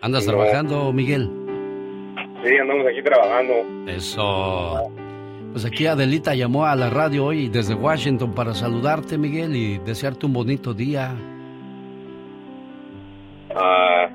¿Andas 0.00 0.26
trabajando, 0.26 0.92
Miguel? 0.92 1.47
Sí, 2.44 2.56
andamos 2.56 2.86
aquí 2.86 3.02
trabajando. 3.02 3.54
Eso. 3.86 4.90
Pues 5.52 5.64
aquí 5.64 5.86
Adelita 5.86 6.34
llamó 6.34 6.66
a 6.66 6.76
la 6.76 6.90
radio 6.90 7.26
hoy 7.26 7.48
desde 7.48 7.74
Washington 7.74 8.34
para 8.34 8.54
saludarte, 8.54 9.18
Miguel, 9.18 9.56
y 9.56 9.78
desearte 9.78 10.26
un 10.26 10.34
bonito 10.34 10.74
día. 10.74 11.16
Ah, 13.54 14.08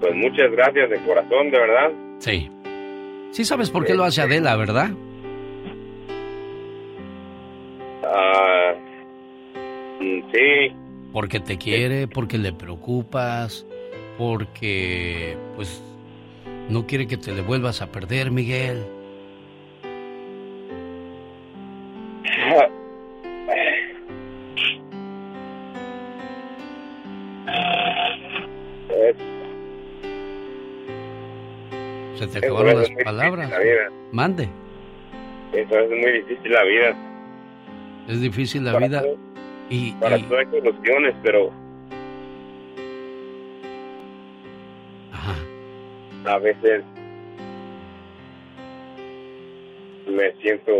pues 0.00 0.14
muchas 0.14 0.50
gracias 0.52 0.90
de 0.90 0.98
corazón, 1.06 1.50
de 1.50 1.58
verdad. 1.58 1.90
Sí. 2.18 2.50
Sí 3.30 3.44
sabes 3.44 3.70
por 3.70 3.86
qué 3.86 3.94
lo 3.94 4.04
hace 4.04 4.22
Adela, 4.22 4.56
¿verdad? 4.56 4.90
Ah, 8.04 8.74
sí, 10.32 10.74
Porque 11.12 11.38
te 11.40 11.56
quiere, 11.56 12.08
porque 12.08 12.38
le 12.38 12.52
preocupas, 12.52 13.64
porque 14.18 15.38
pues 15.54 15.82
no 16.68 16.86
quiere 16.86 17.06
que 17.06 17.16
te 17.16 17.32
le 17.32 17.42
vuelvas 17.42 17.82
a 17.82 17.90
perder, 17.90 18.30
Miguel. 18.30 18.84
Se 32.16 32.26
te 32.26 32.38
acabaron 32.38 32.76
las 32.82 32.90
palabras. 33.04 33.48
difícil 33.48 33.50
la 33.50 33.58
vida. 33.64 33.90
Mande. 34.12 34.48
eso 35.52 35.78
es 35.78 35.90
muy 35.90 36.12
difícil 36.12 36.52
la 36.52 36.64
vida. 36.64 36.96
Es 38.08 38.20
difícil 38.20 38.64
la 38.64 38.72
Para 38.72 38.86
vida. 38.88 39.00
todo- 39.02 39.18
Y, 39.70 39.92
Para 39.92 40.18
y- 40.18 40.22
todo 40.24 40.38
hay 40.38 40.46
soluciones, 40.46 41.14
pero 41.22 41.50
a 46.24 46.38
veces 46.38 46.84
me 50.06 50.32
siento 50.42 50.72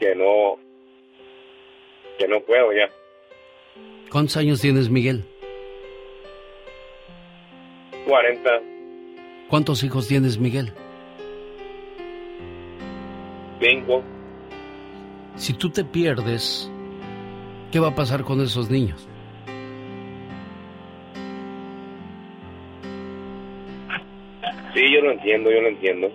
que 0.00 0.14
no 0.14 0.56
que 2.18 2.26
no 2.28 2.40
puedo 2.40 2.72
ya. 2.72 2.88
¿cuántos 4.10 4.36
años 4.36 4.60
tienes, 4.60 4.88
Miguel? 4.88 5.24
40, 8.06 8.50
¿Cuántos 9.48 9.82
hijos 9.84 10.08
tienes, 10.08 10.38
Miguel? 10.38 10.72
5, 13.60 14.02
Si 15.36 15.52
tú 15.52 15.70
te 15.70 15.84
pierdes, 15.84 16.70
¿qué 17.70 17.78
va 17.80 17.88
a 17.88 17.94
pasar 17.94 18.24
con 18.24 18.40
esos 18.40 18.70
niños? 18.70 19.08
Sí, 24.78 24.92
yo 24.92 25.00
lo 25.00 25.12
entiendo, 25.12 25.50
yo 25.50 25.60
lo 25.60 25.68
entiendo. 25.68 26.08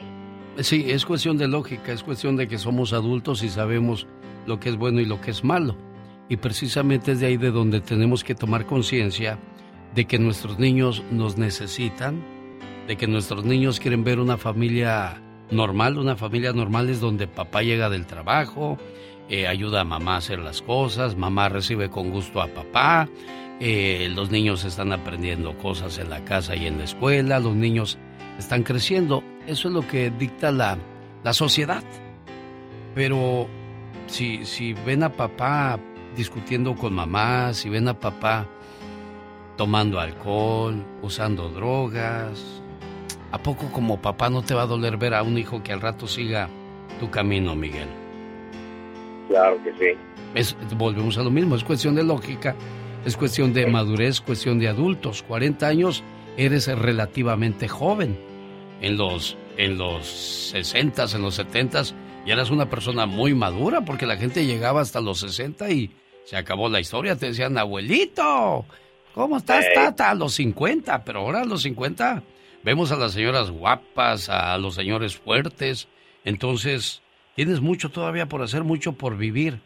Sí, 0.57 0.85
es 0.88 1.06
cuestión 1.06 1.38
de 1.38 1.48
lógica, 1.48 1.91
es 1.91 2.03
cuestión 2.03 2.35
de 2.35 2.48
que 2.48 2.57
somos 2.57 2.94
adultos 2.94 3.44
y 3.44 3.49
sabemos 3.49 4.07
lo 4.45 4.60
que 4.60 4.69
es 4.69 4.77
bueno 4.77 5.02
y 5.02 5.06
lo 5.06 5.19
que 5.19 5.31
es 5.31 5.44
malo. 5.44 5.76
Y 6.30 6.38
precisamente 6.38 7.14
es 7.14 7.19
de 7.19 7.27
ahí 7.27 7.38
de 7.38 7.52
donde 7.52 7.81
tenemos 7.81 8.23
que 8.23 8.35
tomar 8.35 8.65
conciencia 8.65 9.38
de 9.94 10.06
que 10.06 10.19
nuestros 10.19 10.60
niños 10.60 11.03
nos 11.11 11.38
necesitan, 11.38 12.23
de 12.88 12.95
que 12.95 13.07
nuestros 13.07 13.45
niños 13.45 13.80
quieren 13.80 14.03
ver 14.03 14.19
una 14.19 14.38
familia 14.38 15.22
normal, 15.52 15.98
una 15.98 16.15
familia 16.15 16.53
normal 16.53 16.90
es 16.90 16.99
donde 16.99 17.27
papá 17.27 17.61
llega 17.61 17.90
del 17.90 18.06
trabajo, 18.06 18.77
eh, 19.30 19.48
ayuda 19.48 19.81
a 19.81 19.85
mamá 19.85 20.15
a 20.15 20.18
hacer 20.18 20.40
las 20.40 20.61
cosas, 20.61 21.15
mamá 21.15 21.49
recibe 21.49 21.90
con 21.90 22.10
gusto 22.10 22.41
a 22.41 22.48
papá, 22.48 23.10
eh, 23.60 24.10
los 24.14 24.31
niños 24.31 24.65
están 24.65 24.91
aprendiendo 24.91 25.57
cosas 25.57 25.98
en 25.99 26.10
la 26.10 26.26
casa 26.26 26.56
y 26.56 26.65
en 26.65 26.77
la 26.77 26.85
escuela, 26.85 27.40
los 27.40 27.56
niños 27.56 27.98
están 28.38 28.64
creciendo, 28.64 29.23
eso 29.47 29.68
es 29.68 29.73
lo 29.73 29.88
que 29.88 30.10
dicta 30.10 30.51
la, 30.51 30.77
la 31.23 31.34
sociedad. 31.34 31.84
Pero 32.95 33.47
si, 34.07 34.45
si 34.45 34.73
ven 34.73 35.03
a 35.03 35.10
papá 35.10 35.80
discutiendo 36.15 36.76
con 36.76 36.93
mamá, 36.93 37.53
si 37.53 37.69
ven 37.69 37.88
a 37.88 37.99
papá 37.99 38.47
tomando 39.57 39.99
alcohol, 39.99 40.84
usando 41.01 41.49
drogas, 41.49 42.61
¿a 43.31 43.38
poco 43.38 43.72
como 43.72 44.01
papá 44.01 44.30
no 44.30 44.41
te 44.41 44.53
va 44.53 44.64
a 44.64 44.68
doler 44.68 44.97
ver 44.97 45.14
a 45.14 45.23
un 45.23 45.38
hijo 45.38 45.64
que 45.64 45.73
al 45.73 45.81
rato 45.81 46.07
siga 46.07 46.49
tu 46.99 47.10
camino, 47.10 47.55
Miguel? 47.55 47.88
Claro 49.27 49.57
que 49.64 49.72
sí. 49.73 49.97
Es, 50.35 50.55
volvemos 50.77 51.18
a 51.18 51.23
lo 51.23 51.31
mismo, 51.31 51.55
es 51.55 51.64
cuestión 51.64 51.95
de 51.95 52.03
lógica, 52.03 52.55
es 53.05 53.15
cuestión 53.18 53.53
de 53.53 53.68
madurez, 53.68 54.22
cuestión 54.22 54.60
de 54.60 54.68
adultos. 54.68 55.23
40 55.23 55.68
años 55.68 56.03
eres 56.38 56.68
relativamente 56.68 57.68
joven. 57.68 58.18
En 58.81 58.97
los, 58.97 59.38
en 59.57 59.77
los 59.77 60.05
60, 60.05 61.05
en 61.15 61.22
los 61.22 61.35
70 61.35 61.84
ya 62.26 62.34
eras 62.34 62.49
una 62.49 62.69
persona 62.69 63.05
muy 63.05 63.34
madura 63.34 63.81
porque 63.85 64.05
la 64.05 64.18
gente 64.18 64.45
llegaba 64.45 64.81
hasta 64.81 64.99
los 65.01 65.19
60 65.19 65.69
y 65.72 65.91
se 66.26 66.35
acabó 66.38 66.68
la 66.69 66.80
historia. 66.81 67.15
Te 67.15 67.27
decían, 67.27 67.57
abuelito, 67.57 68.65
¿cómo 69.14 69.38
estás, 69.38 69.65
tata? 69.73 70.10
A 70.10 70.15
los 70.15 70.34
50, 70.34 71.03
pero 71.05 71.19
ahora 71.22 71.41
a 71.41 71.45
los 71.45 71.61
50 71.64 72.23
vemos 72.64 72.91
a 72.91 72.97
las 72.97 73.14
señoras 73.14 73.51
guapas, 73.51 74.27
a 74.30 74.57
los 74.57 74.76
señores 74.76 75.15
fuertes. 75.15 75.88
Entonces, 76.26 77.01
tienes 77.35 77.61
mucho 77.61 77.89
todavía 77.89 78.27
por 78.27 78.41
hacer, 78.41 78.64
mucho 78.64 78.93
por 78.93 79.18
vivir. 79.18 79.60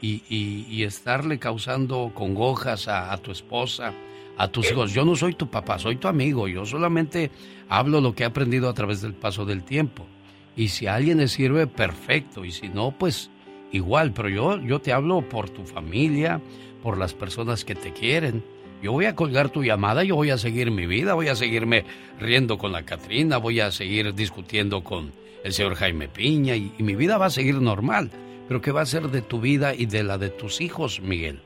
Y, 0.00 0.22
y- 0.28 0.66
y 0.68 0.82
estarle 0.84 1.38
causando 1.38 2.12
congojas 2.14 2.88
a, 2.88 3.12
a 3.12 3.16
tu 3.18 3.30
esposa, 3.30 3.92
a 4.36 4.48
tus 4.48 4.70
hijos. 4.70 4.92
Yo 4.92 5.04
no 5.04 5.16
soy 5.16 5.34
tu 5.34 5.48
papá, 5.48 5.78
soy 5.78 5.96
tu 5.96 6.08
amigo. 6.08 6.48
Yo 6.48 6.64
solamente 6.64 7.30
hablo 7.68 8.00
lo 8.00 8.14
que 8.14 8.22
he 8.24 8.26
aprendido 8.26 8.68
a 8.68 8.74
través 8.74 9.02
del 9.02 9.14
paso 9.14 9.44
del 9.44 9.62
tiempo. 9.62 10.06
Y 10.56 10.68
si 10.68 10.86
a 10.86 10.94
alguien 10.94 11.18
le 11.18 11.28
sirve, 11.28 11.66
perfecto. 11.66 12.44
Y 12.44 12.52
si 12.52 12.68
no, 12.68 12.92
pues 12.92 13.30
igual. 13.72 14.12
Pero 14.12 14.28
yo, 14.28 14.60
yo 14.60 14.80
te 14.80 14.92
hablo 14.92 15.28
por 15.28 15.50
tu 15.50 15.64
familia, 15.64 16.40
por 16.82 16.98
las 16.98 17.14
personas 17.14 17.64
que 17.64 17.74
te 17.74 17.92
quieren. 17.92 18.44
Yo 18.82 18.92
voy 18.92 19.06
a 19.06 19.14
colgar 19.14 19.48
tu 19.48 19.64
llamada, 19.64 20.04
yo 20.04 20.14
voy 20.14 20.30
a 20.30 20.36
seguir 20.36 20.70
mi 20.70 20.86
vida, 20.86 21.14
voy 21.14 21.28
a 21.28 21.36
seguirme 21.36 21.84
riendo 22.20 22.58
con 22.58 22.72
la 22.72 22.84
Catrina, 22.84 23.38
voy 23.38 23.60
a 23.60 23.72
seguir 23.72 24.14
discutiendo 24.14 24.84
con 24.84 25.12
el 25.42 25.54
señor 25.54 25.74
Jaime 25.76 26.08
Piña 26.08 26.54
y, 26.54 26.72
y 26.76 26.82
mi 26.82 26.94
vida 26.94 27.16
va 27.16 27.26
a 27.26 27.30
seguir 27.30 27.62
normal. 27.62 28.10
Pero 28.46 28.60
¿qué 28.60 28.72
va 28.72 28.82
a 28.82 28.86
ser 28.86 29.08
de 29.08 29.22
tu 29.22 29.40
vida 29.40 29.74
y 29.74 29.86
de 29.86 30.04
la 30.04 30.18
de 30.18 30.28
tus 30.28 30.60
hijos, 30.60 31.00
Miguel? 31.00 31.40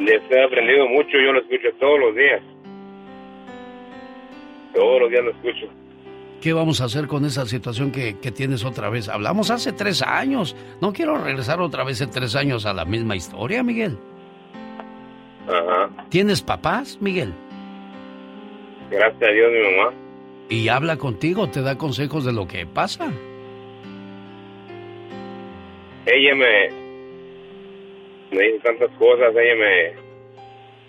Usted 0.00 0.22
he 0.30 0.44
aprendido 0.44 0.88
mucho, 0.88 1.10
yo 1.12 1.32
lo 1.32 1.40
escucho 1.40 1.68
todos 1.78 2.00
los 2.00 2.16
días. 2.16 2.42
Todos 4.74 5.00
los 5.02 5.10
días 5.10 5.24
lo 5.24 5.30
escucho. 5.30 5.66
¿Qué 6.40 6.54
vamos 6.54 6.80
a 6.80 6.84
hacer 6.84 7.06
con 7.06 7.26
esa 7.26 7.44
situación 7.44 7.92
que, 7.92 8.18
que 8.18 8.30
tienes 8.30 8.64
otra 8.64 8.88
vez? 8.88 9.10
Hablamos 9.10 9.50
hace 9.50 9.72
tres 9.72 10.00
años. 10.00 10.56
No 10.80 10.94
quiero 10.94 11.22
regresar 11.22 11.60
otra 11.60 11.84
vez 11.84 12.00
en 12.00 12.10
tres 12.10 12.34
años 12.34 12.64
a 12.64 12.72
la 12.72 12.86
misma 12.86 13.14
historia, 13.14 13.62
Miguel. 13.62 13.98
Ajá. 15.46 15.90
¿Tienes 16.08 16.40
papás, 16.40 16.98
Miguel? 17.02 17.34
Gracias 18.90 19.22
a 19.22 19.32
Dios, 19.32 19.52
mi 19.52 19.76
mamá. 19.76 19.92
Y 20.48 20.68
habla 20.68 20.96
contigo, 20.96 21.48
te 21.48 21.60
da 21.60 21.76
consejos 21.76 22.24
de 22.24 22.32
lo 22.32 22.48
que 22.48 22.66
pasa. 22.66 23.12
Ella 26.06 26.34
me, 26.34 26.89
me 28.32 28.44
dice 28.44 28.58
tantas 28.60 28.90
cosas, 28.98 29.28
ella 29.34 29.54
me, 29.56 29.92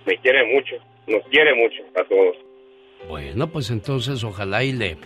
me 0.05 0.17
quiere 0.19 0.53
mucho, 0.53 0.75
nos 1.07 1.23
quiere 1.29 1.53
mucho 1.55 1.83
a 1.99 2.03
todos. 2.07 2.35
Bueno, 3.09 3.47
pues 3.47 3.69
entonces 3.71 4.23
ojalá 4.23 4.63
y 4.63 4.71
le, 4.73 4.97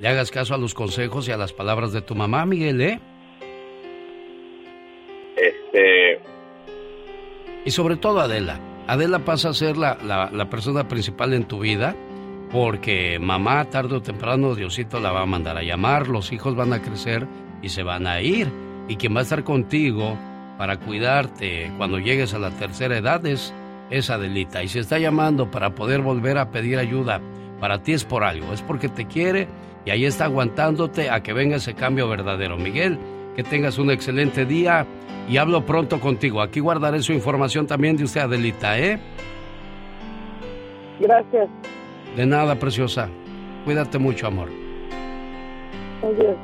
le 0.00 0.08
hagas 0.08 0.30
caso 0.30 0.54
a 0.54 0.58
los 0.58 0.74
consejos 0.74 1.28
y 1.28 1.32
a 1.32 1.36
las 1.36 1.52
palabras 1.52 1.92
de 1.92 2.02
tu 2.02 2.14
mamá, 2.14 2.44
Miguel, 2.46 2.80
¿eh? 2.80 3.00
Este, 5.36 6.20
Y 7.64 7.70
sobre 7.70 7.96
todo 7.96 8.20
Adela. 8.20 8.60
Adela 8.86 9.20
pasa 9.20 9.48
a 9.50 9.54
ser 9.54 9.76
la, 9.76 9.96
la- 10.04 10.30
la 10.32 10.50
persona 10.50 10.86
principal 10.88 11.32
en 11.32 11.44
tu 11.44 11.60
vida 11.60 11.94
porque 12.52 13.18
mamá 13.18 13.64
tarde 13.70 13.96
o 13.96 14.02
temprano 14.02 14.54
Diosito 14.54 15.00
la 15.00 15.10
va 15.10 15.22
a 15.22 15.26
mandar 15.26 15.56
a 15.56 15.62
llamar, 15.62 16.06
los 16.08 16.32
hijos 16.32 16.54
van 16.54 16.72
a 16.72 16.82
crecer 16.82 17.26
y 17.62 17.70
se 17.70 17.82
van 17.82 18.06
a 18.06 18.20
ir. 18.20 18.46
Y 18.86 18.96
quien 18.96 19.14
va 19.16 19.20
a 19.20 19.22
estar 19.22 19.42
contigo 19.42 20.16
para 20.58 20.78
cuidarte 20.78 21.72
cuando 21.76 21.98
llegues 21.98 22.34
a 22.34 22.38
la 22.38 22.50
tercera 22.50 22.96
edad 22.96 23.24
es, 23.26 23.52
es 23.90 24.10
Adelita. 24.10 24.62
Y 24.62 24.68
si 24.68 24.78
está 24.78 24.98
llamando 24.98 25.50
para 25.50 25.74
poder 25.74 26.00
volver 26.00 26.38
a 26.38 26.50
pedir 26.50 26.78
ayuda, 26.78 27.20
para 27.60 27.82
ti 27.82 27.92
es 27.92 28.04
por 28.04 28.24
algo, 28.24 28.52
es 28.52 28.62
porque 28.62 28.88
te 28.88 29.06
quiere 29.06 29.48
y 29.84 29.90
ahí 29.90 30.04
está 30.04 30.26
aguantándote 30.26 31.10
a 31.10 31.22
que 31.22 31.32
venga 31.32 31.56
ese 31.56 31.74
cambio 31.74 32.08
verdadero. 32.08 32.56
Miguel, 32.56 32.98
que 33.36 33.42
tengas 33.42 33.78
un 33.78 33.90
excelente 33.90 34.46
día 34.46 34.86
y 35.28 35.36
hablo 35.36 35.64
pronto 35.64 36.00
contigo. 36.00 36.40
Aquí 36.40 36.60
guardaré 36.60 37.02
su 37.02 37.12
información 37.12 37.66
también 37.66 37.96
de 37.96 38.04
usted, 38.04 38.20
Adelita, 38.22 38.78
¿eh? 38.78 38.98
Gracias. 41.00 41.48
De 42.16 42.26
nada, 42.26 42.54
preciosa. 42.54 43.08
Cuídate 43.64 43.98
mucho, 43.98 44.26
amor. 44.26 44.48
Adiós. 46.02 46.36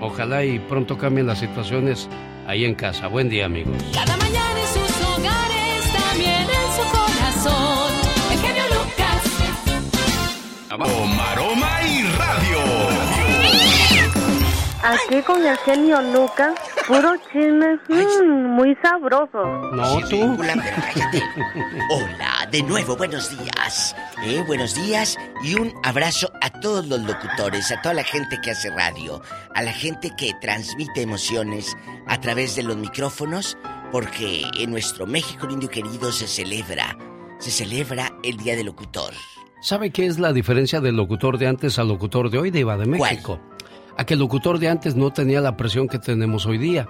Ojalá 0.00 0.44
y 0.44 0.58
pronto 0.58 0.98
cambien 0.98 1.26
las 1.26 1.38
situaciones 1.38 2.08
ahí 2.46 2.64
en 2.64 2.74
casa. 2.74 3.08
Buen 3.08 3.28
día, 3.28 3.46
amigos. 3.46 3.76
Cada 3.92 4.16
mañana 4.16 4.60
en 4.60 4.66
sus 4.68 5.06
hogares, 5.06 5.92
también 5.92 6.42
en 6.42 6.68
su 6.76 6.84
corazón. 6.96 7.92
El 8.32 8.38
genio 8.38 8.64
Lucas. 8.74 9.22
Omar, 10.70 11.38
Oma 11.38 11.82
y 11.86 12.02
Radio. 12.02 13.03
Aquí 14.86 15.22
con 15.22 15.42
el 15.46 15.56
genio 15.56 16.02
Lucas, 16.12 16.52
puro 16.86 17.16
chisme, 17.32 17.80
mm, 17.88 18.54
muy 18.54 18.76
sabroso. 18.82 19.42
No, 19.72 19.98
Sí, 20.06 20.16
ridícula, 20.16 20.54
pero 20.62 20.76
cállate. 20.76 21.22
Hola, 21.90 22.46
de 22.50 22.62
nuevo, 22.64 22.94
buenos 22.94 23.30
días. 23.30 23.96
Eh, 24.22 24.44
buenos 24.46 24.74
días 24.74 25.16
y 25.42 25.54
un 25.54 25.72
abrazo 25.82 26.30
a 26.42 26.50
todos 26.50 26.86
los 26.86 27.00
locutores, 27.00 27.72
a 27.72 27.80
toda 27.80 27.94
la 27.94 28.04
gente 28.04 28.38
que 28.42 28.50
hace 28.50 28.68
radio, 28.68 29.22
a 29.54 29.62
la 29.62 29.72
gente 29.72 30.12
que 30.18 30.34
transmite 30.42 31.00
emociones 31.00 31.74
a 32.06 32.20
través 32.20 32.54
de 32.54 32.64
los 32.64 32.76
micrófonos, 32.76 33.56
porque 33.90 34.42
en 34.58 34.70
nuestro 34.70 35.06
México 35.06 35.46
lindo 35.46 35.64
y 35.64 35.68
querido 35.70 36.12
se 36.12 36.26
celebra, 36.26 36.94
se 37.38 37.50
celebra 37.50 38.12
el 38.22 38.36
Día 38.36 38.54
del 38.54 38.66
Locutor. 38.66 39.14
¿Sabe 39.62 39.92
qué 39.92 40.04
es 40.04 40.18
la 40.18 40.34
diferencia 40.34 40.82
del 40.82 40.96
locutor 40.96 41.38
de 41.38 41.46
antes 41.46 41.78
al 41.78 41.88
locutor 41.88 42.28
de 42.28 42.36
hoy, 42.36 42.50
de 42.50 42.60
Iba 42.60 42.76
de 42.76 42.84
México? 42.84 43.40
A 43.96 44.04
que 44.04 44.14
el 44.14 44.20
locutor 44.20 44.58
de 44.58 44.68
antes 44.68 44.96
no 44.96 45.12
tenía 45.12 45.40
la 45.40 45.56
presión 45.56 45.88
que 45.88 45.98
tenemos 45.98 46.46
hoy 46.46 46.58
día. 46.58 46.88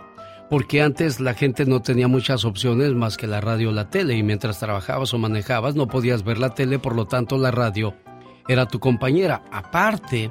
Porque 0.50 0.82
antes 0.82 1.20
la 1.20 1.34
gente 1.34 1.64
no 1.64 1.80
tenía 1.82 2.08
muchas 2.08 2.44
opciones 2.44 2.92
más 2.92 3.16
que 3.16 3.26
la 3.26 3.40
radio 3.40 3.70
o 3.70 3.72
la 3.72 3.90
tele. 3.90 4.16
Y 4.16 4.22
mientras 4.22 4.58
trabajabas 4.58 5.12
o 5.14 5.18
manejabas 5.18 5.74
no 5.74 5.86
podías 5.86 6.22
ver 6.22 6.38
la 6.38 6.54
tele, 6.54 6.78
por 6.78 6.94
lo 6.94 7.06
tanto 7.06 7.38
la 7.38 7.50
radio 7.50 7.94
era 8.48 8.66
tu 8.66 8.78
compañera. 8.78 9.42
Aparte, 9.50 10.30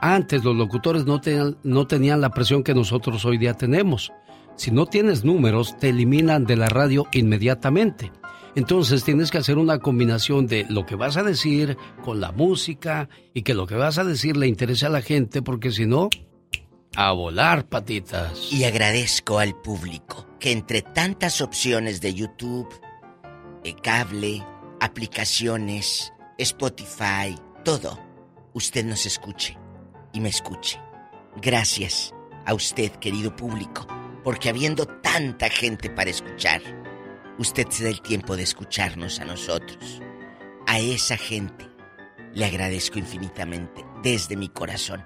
antes 0.00 0.44
los 0.44 0.54
locutores 0.54 1.06
no 1.06 1.20
tenían, 1.20 1.56
no 1.62 1.86
tenían 1.86 2.20
la 2.20 2.30
presión 2.30 2.62
que 2.62 2.74
nosotros 2.74 3.24
hoy 3.24 3.38
día 3.38 3.54
tenemos. 3.54 4.12
Si 4.56 4.70
no 4.70 4.86
tienes 4.86 5.24
números, 5.24 5.76
te 5.78 5.90
eliminan 5.90 6.44
de 6.44 6.56
la 6.56 6.68
radio 6.68 7.06
inmediatamente. 7.12 8.10
Entonces 8.56 9.04
tienes 9.04 9.30
que 9.30 9.38
hacer 9.38 9.58
una 9.58 9.78
combinación 9.80 10.46
de 10.46 10.66
lo 10.70 10.86
que 10.86 10.96
vas 10.96 11.18
a 11.18 11.22
decir 11.22 11.76
con 12.02 12.20
la 12.20 12.32
música 12.32 13.10
y 13.34 13.42
que 13.42 13.52
lo 13.52 13.66
que 13.66 13.74
vas 13.74 13.98
a 13.98 14.04
decir 14.04 14.36
le 14.36 14.48
interese 14.48 14.86
a 14.86 14.88
la 14.88 15.02
gente, 15.02 15.42
porque 15.42 15.70
si 15.70 15.84
no, 15.84 16.08
a 16.96 17.12
volar 17.12 17.68
patitas. 17.68 18.50
Y 18.50 18.64
agradezco 18.64 19.38
al 19.38 19.54
público 19.54 20.26
que 20.40 20.52
entre 20.52 20.80
tantas 20.80 21.42
opciones 21.42 22.00
de 22.00 22.14
YouTube, 22.14 22.68
eh, 23.62 23.74
cable, 23.82 24.42
aplicaciones, 24.80 26.14
Spotify, 26.38 27.36
todo, 27.62 28.00
usted 28.54 28.86
nos 28.86 29.04
escuche 29.04 29.58
y 30.14 30.20
me 30.20 30.30
escuche. 30.30 30.80
Gracias 31.42 32.14
a 32.46 32.54
usted, 32.54 32.90
querido 32.92 33.36
público, 33.36 33.86
porque 34.24 34.48
habiendo 34.48 34.86
tanta 34.86 35.50
gente 35.50 35.90
para 35.90 36.08
escuchar, 36.08 36.62
usted 37.38 37.68
se 37.68 37.84
da 37.84 37.90
el 37.90 38.00
tiempo 38.00 38.36
de 38.36 38.42
escucharnos 38.42 39.20
a 39.20 39.24
nosotros. 39.24 40.00
A 40.66 40.78
esa 40.78 41.16
gente 41.16 41.68
le 42.34 42.44
agradezco 42.44 42.98
infinitamente 42.98 43.84
desde 44.02 44.36
mi 44.36 44.48
corazón. 44.48 45.04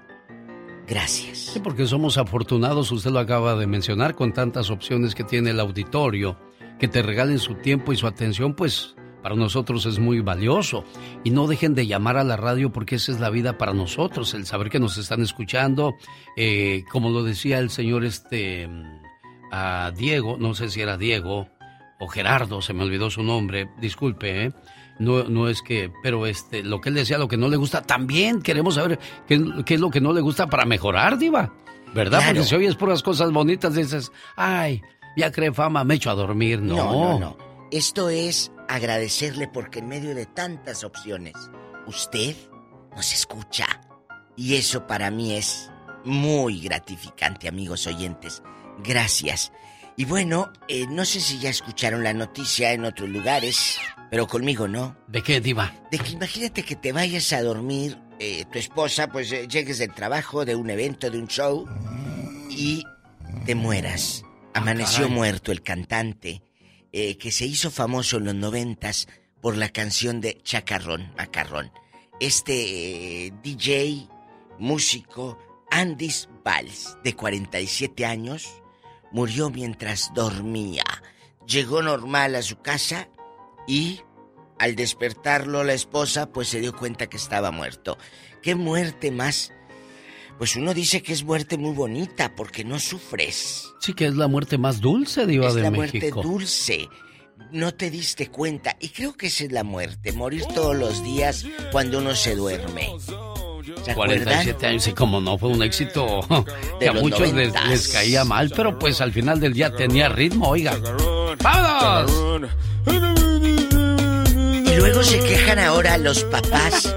Gracias. 0.87 1.37
Sí, 1.37 1.59
porque 1.59 1.85
somos 1.85 2.17
afortunados, 2.17 2.91
usted 2.91 3.11
lo 3.11 3.19
acaba 3.19 3.55
de 3.55 3.67
mencionar, 3.67 4.15
con 4.15 4.33
tantas 4.33 4.69
opciones 4.69 5.15
que 5.15 5.23
tiene 5.23 5.51
el 5.51 5.59
auditorio, 5.59 6.37
que 6.79 6.87
te 6.87 7.01
regalen 7.01 7.39
su 7.39 7.55
tiempo 7.55 7.93
y 7.93 7.97
su 7.97 8.07
atención, 8.07 8.55
pues 8.55 8.95
para 9.21 9.35
nosotros 9.35 9.85
es 9.85 9.99
muy 9.99 10.19
valioso. 10.19 10.83
Y 11.23 11.29
no 11.29 11.47
dejen 11.47 11.75
de 11.75 11.87
llamar 11.87 12.17
a 12.17 12.23
la 12.23 12.37
radio 12.37 12.71
porque 12.71 12.95
esa 12.95 13.11
es 13.11 13.19
la 13.19 13.29
vida 13.29 13.57
para 13.57 13.73
nosotros, 13.73 14.33
el 14.33 14.45
saber 14.45 14.69
que 14.69 14.79
nos 14.79 14.97
están 14.97 15.21
escuchando. 15.21 15.93
Eh, 16.35 16.83
como 16.91 17.09
lo 17.09 17.23
decía 17.23 17.59
el 17.59 17.69
señor 17.69 18.03
este 18.03 18.67
a 19.51 19.91
Diego, 19.95 20.37
no 20.37 20.55
sé 20.55 20.69
si 20.69 20.81
era 20.81 20.97
Diego 20.97 21.47
o 22.01 22.07
Gerardo, 22.07 22.63
se 22.63 22.73
me 22.73 22.83
olvidó 22.83 23.11
su 23.11 23.21
nombre, 23.21 23.69
disculpe, 23.79 24.45
¿eh? 24.45 24.53
No, 24.97 25.23
no 25.23 25.47
es 25.47 25.61
que, 25.61 25.91
pero 26.01 26.25
este, 26.25 26.63
lo 26.63 26.81
que 26.81 26.89
él 26.89 26.95
decía, 26.95 27.19
lo 27.19 27.27
que 27.27 27.37
no 27.37 27.47
le 27.47 27.57
gusta, 27.57 27.83
también 27.83 28.41
queremos 28.41 28.75
saber 28.75 28.99
qué, 29.27 29.39
qué 29.65 29.75
es 29.75 29.79
lo 29.79 29.91
que 29.91 30.01
no 30.01 30.11
le 30.11 30.21
gusta 30.21 30.47
para 30.47 30.65
mejorar, 30.65 31.19
Diva. 31.19 31.53
¿Verdad? 31.93 32.19
Claro. 32.19 32.33
Porque 32.33 32.49
si 32.49 32.55
oyes 32.55 32.75
puras 32.75 33.03
cosas 33.03 33.31
bonitas, 33.31 33.75
dices, 33.75 34.11
ay, 34.35 34.81
ya 35.15 35.31
cree 35.31 35.53
fama, 35.53 35.83
me 35.83 35.95
echo 35.95 36.09
a 36.09 36.15
dormir. 36.15 36.59
No, 36.59 36.75
No, 36.75 36.93
no, 36.93 37.19
no. 37.19 37.37
Esto 37.69 38.09
es 38.09 38.51
agradecerle 38.67 39.47
porque 39.47 39.79
en 39.79 39.87
medio 39.87 40.15
de 40.15 40.25
tantas 40.25 40.83
opciones, 40.83 41.35
usted 41.85 42.35
nos 42.95 43.13
escucha. 43.13 43.67
Y 44.35 44.55
eso 44.55 44.87
para 44.87 45.11
mí 45.11 45.33
es 45.33 45.69
muy 46.03 46.61
gratificante, 46.61 47.47
amigos 47.47 47.85
oyentes. 47.85 48.41
Gracias. 48.83 49.51
Y 49.97 50.05
bueno, 50.05 50.51
eh, 50.67 50.85
no 50.89 51.05
sé 51.05 51.19
si 51.19 51.39
ya 51.39 51.49
escucharon 51.49 52.03
la 52.03 52.13
noticia 52.13 52.73
en 52.73 52.85
otros 52.85 53.09
lugares, 53.09 53.77
pero 54.09 54.27
conmigo 54.27 54.67
no. 54.67 54.97
¿De 55.07 55.21
qué, 55.21 55.41
Diva? 55.41 55.73
De 55.91 55.99
que 55.99 56.11
imagínate 56.11 56.63
que 56.63 56.75
te 56.75 56.91
vayas 56.91 57.33
a 57.33 57.41
dormir, 57.41 57.97
eh, 58.19 58.45
tu 58.51 58.57
esposa, 58.57 59.07
pues 59.11 59.31
eh, 59.31 59.47
llegues 59.47 59.79
del 59.79 59.93
trabajo, 59.93 60.45
de 60.45 60.55
un 60.55 60.69
evento, 60.69 61.09
de 61.09 61.19
un 61.19 61.27
show, 61.27 61.67
y 62.49 62.83
te 63.45 63.55
mueras. 63.55 64.23
Amaneció 64.53 65.03
caray. 65.03 65.15
muerto 65.15 65.51
el 65.51 65.61
cantante 65.61 66.43
que 66.91 67.31
se 67.31 67.45
hizo 67.45 67.71
famoso 67.71 68.17
en 68.17 68.25
los 68.25 68.35
noventas 68.35 69.07
por 69.39 69.55
la 69.55 69.69
canción 69.69 70.19
de 70.19 70.41
Chacarrón, 70.43 71.13
Macarrón. 71.17 71.71
Este 72.19 73.31
DJ, 73.41 74.09
músico, 74.59 75.39
Andis 75.71 76.27
Valls, 76.43 76.97
de 77.01 77.15
47 77.15 78.05
años, 78.05 78.60
murió 79.11 79.49
mientras 79.49 80.11
dormía. 80.13 80.83
Llegó 81.47 81.81
normal 81.81 82.35
a 82.35 82.41
su 82.41 82.61
casa 82.61 83.09
y 83.67 84.01
al 84.59 84.75
despertarlo 84.75 85.63
la 85.63 85.73
esposa 85.73 86.31
pues 86.31 86.47
se 86.47 86.59
dio 86.59 86.75
cuenta 86.75 87.07
que 87.07 87.17
estaba 87.17 87.51
muerto. 87.51 87.97
¿Qué 88.41 88.55
muerte 88.55 89.11
más? 89.11 89.51
Pues 90.37 90.55
uno 90.55 90.73
dice 90.73 91.03
que 91.03 91.13
es 91.13 91.23
muerte 91.23 91.57
muy 91.57 91.73
bonita 91.73 92.35
porque 92.35 92.63
no 92.63 92.79
sufres. 92.79 93.69
Sí, 93.79 93.93
que 93.93 94.05
es 94.05 94.15
la 94.15 94.27
muerte 94.27 94.57
más 94.57 94.81
dulce, 94.81 95.25
Diva 95.25 95.49
es 95.49 95.55
de 95.55 95.61
la 95.61 95.71
muerte 95.71 96.11
dulce. 96.11 96.87
No 97.51 97.73
te 97.73 97.89
diste 97.91 98.27
cuenta. 98.27 98.77
Y 98.79 98.89
creo 98.89 99.13
que 99.13 99.27
esa 99.27 99.43
es 99.43 99.51
la 99.51 99.63
muerte. 99.63 100.13
Morir 100.13 100.45
todos 100.45 100.75
los 100.75 101.03
días 101.03 101.45
cuando 101.71 101.99
uno 101.99 102.15
se 102.15 102.35
duerme. 102.35 102.89
¿Se 103.83 103.91
acuerdan? 103.91 104.23
47 104.23 104.67
años 104.67 104.87
y 104.87 104.93
como 104.93 105.19
no 105.21 105.37
fue 105.37 105.49
un 105.49 105.63
éxito 105.63 106.19
De 106.79 106.79
que 106.79 106.89
a 106.89 106.93
muchos 106.93 107.33
les, 107.33 107.87
caía 107.89 108.23
mal, 108.23 108.51
pero 108.55 108.77
pues 108.77 109.01
al 109.01 109.11
final 109.11 109.39
del 109.39 109.53
día 109.53 109.71
tenía 109.71 110.09
ritmo, 110.09 110.49
oiga. 110.49 110.77
¡Vámonos! 111.41 112.51
Y 114.65 114.75
luego 114.75 115.03
se 115.03 115.19
quejan 115.19 115.59
ahora 115.59 115.97
los 115.97 116.23
papás. 116.25 116.95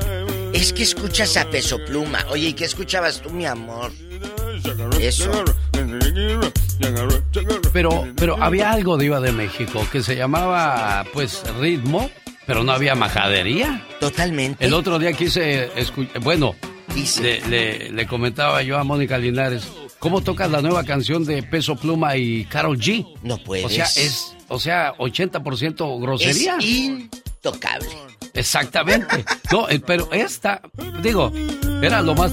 Es 0.52 0.73
que 0.73 0.85
escuchas 0.85 1.36
a 1.36 1.51
Peso 1.51 1.78
Pluma. 1.85 2.24
Oye, 2.31 2.48
¿y 2.48 2.52
qué 2.52 2.65
escuchabas 2.65 3.20
tú, 3.20 3.31
mi 3.31 3.44
amor? 3.44 3.90
Eso. 5.01 5.44
Pero, 7.73 8.06
pero 8.16 8.43
había 8.43 8.70
algo 8.70 8.97
Diva 8.97 9.20
de 9.20 9.32
México 9.32 9.86
que 9.90 10.02
se 10.02 10.16
llamaba 10.16 11.05
pues 11.12 11.43
ritmo, 11.61 12.11
pero 12.47 12.62
no 12.62 12.73
había 12.73 12.94
majadería. 12.94 13.85
Totalmente. 14.01 14.65
El 14.65 14.74
otro 14.74 14.98
día 14.98 15.12
quise 15.12 15.70
escuchar, 15.77 16.23
le, 17.20 17.40
le- 17.48 17.90
le 17.92 18.06
comentaba 18.06 18.62
yo 18.62 18.78
a 18.78 18.84
Mónica 18.84 19.18
Linares, 19.18 19.66
¿cómo 19.98 20.20
tocas 20.22 20.50
la 20.50 20.60
nueva 20.62 20.84
canción 20.84 21.24
de 21.24 21.42
Peso 21.42 21.76
Pluma 21.76 22.16
y 22.16 22.44
Carol 22.44 22.78
G? 22.78 23.06
No 23.22 23.38
puedes. 23.38 23.66
O 23.66 23.68
sea, 23.68 23.84
es, 23.84 24.34
o 24.48 24.58
sea, 24.60 24.94
80% 24.96 26.00
grosería. 26.00 26.56
Es 26.58 26.64
intocable. 26.64 27.88
Exactamente. 28.34 29.24
No, 29.52 29.68
eh, 29.68 29.80
pero 29.84 30.08
esta, 30.12 30.60
digo, 31.02 31.32
era 31.82 32.02
lo 32.02 32.14
más 32.14 32.32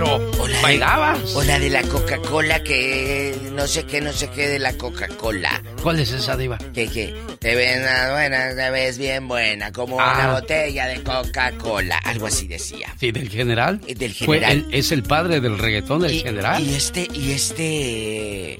tonto. 0.00 0.16
eh, 0.16 0.30
Pero 0.48 0.62
bailabas. 0.62 1.34
O 1.34 1.42
la 1.42 1.58
de 1.58 1.70
la 1.70 1.82
Coca-Cola 1.82 2.62
que 2.62 3.36
no 3.52 3.66
sé 3.66 3.84
qué, 3.84 4.00
no 4.00 4.12
sé 4.12 4.28
qué 4.30 4.48
de 4.48 4.58
la 4.58 4.72
Coca-Cola. 4.74 5.62
¿Cuál 5.82 6.00
es 6.00 6.12
esa 6.12 6.36
diva? 6.36 6.58
Que, 6.72 6.88
que 6.88 7.14
te 7.38 7.50
ah, 7.88 8.12
buena, 8.12 8.54
te 8.54 8.70
ves 8.70 8.98
bien 8.98 9.28
buena, 9.28 9.72
como 9.72 10.00
Ah. 10.00 10.14
una 10.14 10.32
botella 10.40 10.86
de 10.86 11.02
Coca-Cola. 11.02 11.98
Algo 12.04 12.26
así 12.26 12.46
decía. 12.48 12.94
Sí, 12.98 13.12
del 13.12 13.28
general. 13.28 13.80
Eh, 13.86 13.94
del 13.94 14.12
general. 14.12 14.52
el- 14.68 14.74
es 14.74 14.92
el 14.92 15.02
padre 15.02 15.40
del 15.40 15.58
reggaetón, 15.58 16.04
el 16.04 16.20
general. 16.22 16.62
Y 16.62 16.74
este, 16.74 17.08
y 17.12 17.32
este 17.32 18.58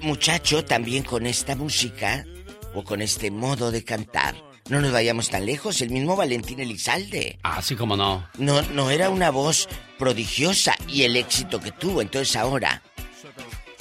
muchacho 0.00 0.64
también 0.64 1.02
con 1.02 1.26
esta 1.26 1.56
música 1.56 2.24
o 2.74 2.84
con 2.84 3.02
este 3.02 3.30
modo 3.30 3.70
de 3.70 3.82
cantar. 3.84 4.34
No 4.68 4.80
nos 4.80 4.92
vayamos 4.92 5.30
tan 5.30 5.46
lejos, 5.46 5.80
el 5.80 5.90
mismo 5.90 6.16
Valentín 6.16 6.58
Elizalde. 6.58 7.38
Así 7.42 7.76
como 7.76 7.96
no. 7.96 8.26
No, 8.38 8.62
no 8.62 8.90
era 8.90 9.10
una 9.10 9.30
voz 9.30 9.68
prodigiosa 9.98 10.74
y 10.88 11.02
el 11.02 11.16
éxito 11.16 11.60
que 11.60 11.70
tuvo. 11.70 12.02
Entonces 12.02 12.34
ahora, 12.34 12.82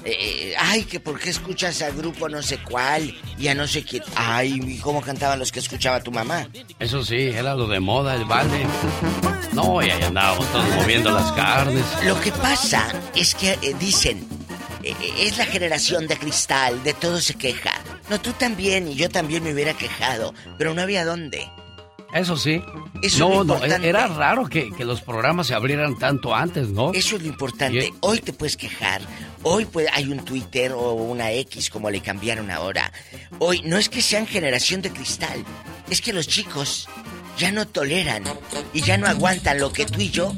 eh, 0.03 0.53
ay, 0.59 0.83
que 0.83 0.99
por 0.99 1.19
qué 1.19 1.31
escuchas 1.31 1.81
al 1.81 1.93
grupo 1.93 2.29
no 2.29 2.43
sé 2.43 2.59
cuál 2.59 3.15
y 3.39 3.47
a 3.47 3.55
no 3.55 3.67
sé 3.67 3.83
quién. 3.83 4.03
Ay, 4.15 4.61
¿y 4.63 4.77
cómo 4.77 5.01
cantaban 5.01 5.39
los 5.39 5.51
que 5.51 5.59
escuchaba 5.59 6.01
tu 6.01 6.11
mamá? 6.11 6.47
Eso 6.77 7.03
sí, 7.03 7.15
era 7.15 7.55
lo 7.55 7.67
de 7.67 7.79
moda, 7.79 8.13
el 8.13 8.25
balde. 8.25 8.67
No, 9.53 9.81
y 9.81 9.89
ahí 9.89 10.03
andábamos 10.03 10.45
todos 10.51 10.69
moviendo 10.75 11.09
las 11.09 11.31
carnes. 11.31 11.83
Lo 12.05 12.21
que 12.21 12.31
pasa 12.31 12.87
es 13.15 13.33
que 13.33 13.53
eh, 13.53 13.75
dicen, 13.79 14.27
es 15.19 15.37
la 15.37 15.45
generación 15.45 16.07
de 16.07 16.17
cristal, 16.17 16.83
de 16.83 16.93
todo 16.93 17.19
se 17.21 17.35
queja. 17.35 17.71
No, 18.09 18.19
tú 18.21 18.31
también 18.33 18.87
y 18.87 18.95
yo 18.95 19.09
también 19.09 19.43
me 19.43 19.53
hubiera 19.53 19.73
quejado, 19.73 20.33
pero 20.57 20.73
no 20.73 20.81
había 20.81 21.05
dónde. 21.05 21.49
Eso 22.13 22.37
sí. 22.37 22.61
Eso 23.01 23.19
no, 23.27 23.31
es 23.31 23.37
lo 23.39 23.43
no, 23.45 23.53
importante. 23.55 23.89
era 23.89 24.07
raro 24.07 24.47
que, 24.47 24.71
que 24.71 24.85
los 24.85 25.01
programas 25.01 25.47
se 25.47 25.53
abrieran 25.53 25.97
tanto 25.99 26.33
antes, 26.33 26.69
¿no? 26.69 26.93
Eso 26.93 27.17
es 27.17 27.23
lo 27.23 27.27
importante. 27.27 27.91
Hoy 27.99 28.19
te 28.21 28.31
puedes 28.31 28.55
quejar. 28.55 29.01
Hoy 29.43 29.65
puede- 29.65 29.89
hay 29.91 30.09
un 30.09 30.23
Twitter 30.23 30.71
o 30.71 30.93
una 30.93 31.31
X 31.33 31.69
como 31.69 31.89
le 31.89 31.99
cambiaron 32.01 32.51
ahora. 32.51 32.91
Hoy 33.39 33.61
no 33.65 33.77
es 33.77 33.89
que 33.89 34.01
sean 34.01 34.27
generación 34.27 34.81
de 34.81 34.91
cristal, 34.91 35.43
es 35.89 35.99
que 36.01 36.13
los 36.13 36.27
chicos 36.27 36.87
ya 37.37 37.51
no 37.51 37.67
toleran 37.67 38.23
y 38.73 38.81
ya 38.81 38.97
no 38.97 39.07
aguantan 39.07 39.59
lo 39.59 39.71
que 39.71 39.85
tú 39.85 40.01
y 40.01 40.09
yo 40.09 40.33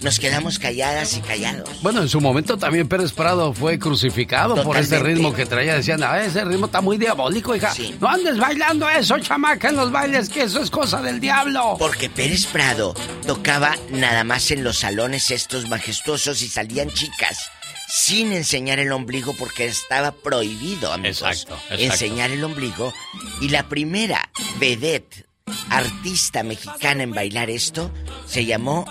nos 0.00 0.18
quedamos 0.18 0.58
calladas 0.58 1.16
y 1.16 1.20
callados. 1.20 1.68
Bueno, 1.82 2.00
en 2.02 2.08
su 2.08 2.20
momento 2.20 2.56
también 2.56 2.88
Pérez 2.88 3.12
Prado 3.12 3.52
fue 3.52 3.78
crucificado 3.78 4.62
por 4.62 4.76
ese 4.76 4.98
ritmo 4.98 5.34
que 5.34 5.46
traía. 5.46 5.74
Decían, 5.74 6.02
ah, 6.02 6.22
ese 6.22 6.44
ritmo 6.44 6.66
está 6.66 6.80
muy 6.80 6.96
diabólico, 6.96 7.54
hija. 7.54 7.72
No 8.00 8.08
andes 8.08 8.38
bailando 8.38 8.88
eso, 8.88 9.18
chamaca, 9.18 9.68
en 9.68 9.76
los 9.76 9.92
bailes, 9.92 10.28
que 10.28 10.42
eso 10.42 10.60
es 10.60 10.70
cosa 10.70 11.02
del 11.02 11.20
diablo. 11.20 11.76
Porque 11.78 12.08
Pérez 12.08 12.46
Prado 12.46 12.94
tocaba 13.26 13.76
nada 13.90 14.24
más 14.24 14.50
en 14.50 14.64
los 14.64 14.78
salones 14.78 15.30
estos 15.30 15.68
majestuosos 15.68 16.40
y 16.42 16.48
salían 16.48 16.88
chicas 16.90 17.50
sin 17.90 18.32
enseñar 18.32 18.78
el 18.78 18.92
ombligo 18.92 19.34
porque 19.36 19.66
estaba 19.66 20.12
prohibido, 20.12 20.92
amigos. 20.92 21.22
Exacto, 21.22 21.54
exacto. 21.54 21.82
Enseñar 21.82 22.30
el 22.30 22.42
ombligo. 22.44 22.94
Y 23.40 23.48
la 23.48 23.68
primera 23.68 24.30
vedette, 24.58 25.26
artista 25.68 26.42
mexicana 26.42 27.02
en 27.02 27.12
bailar 27.12 27.50
esto, 27.50 27.92
se 28.26 28.44
llamó 28.44 28.84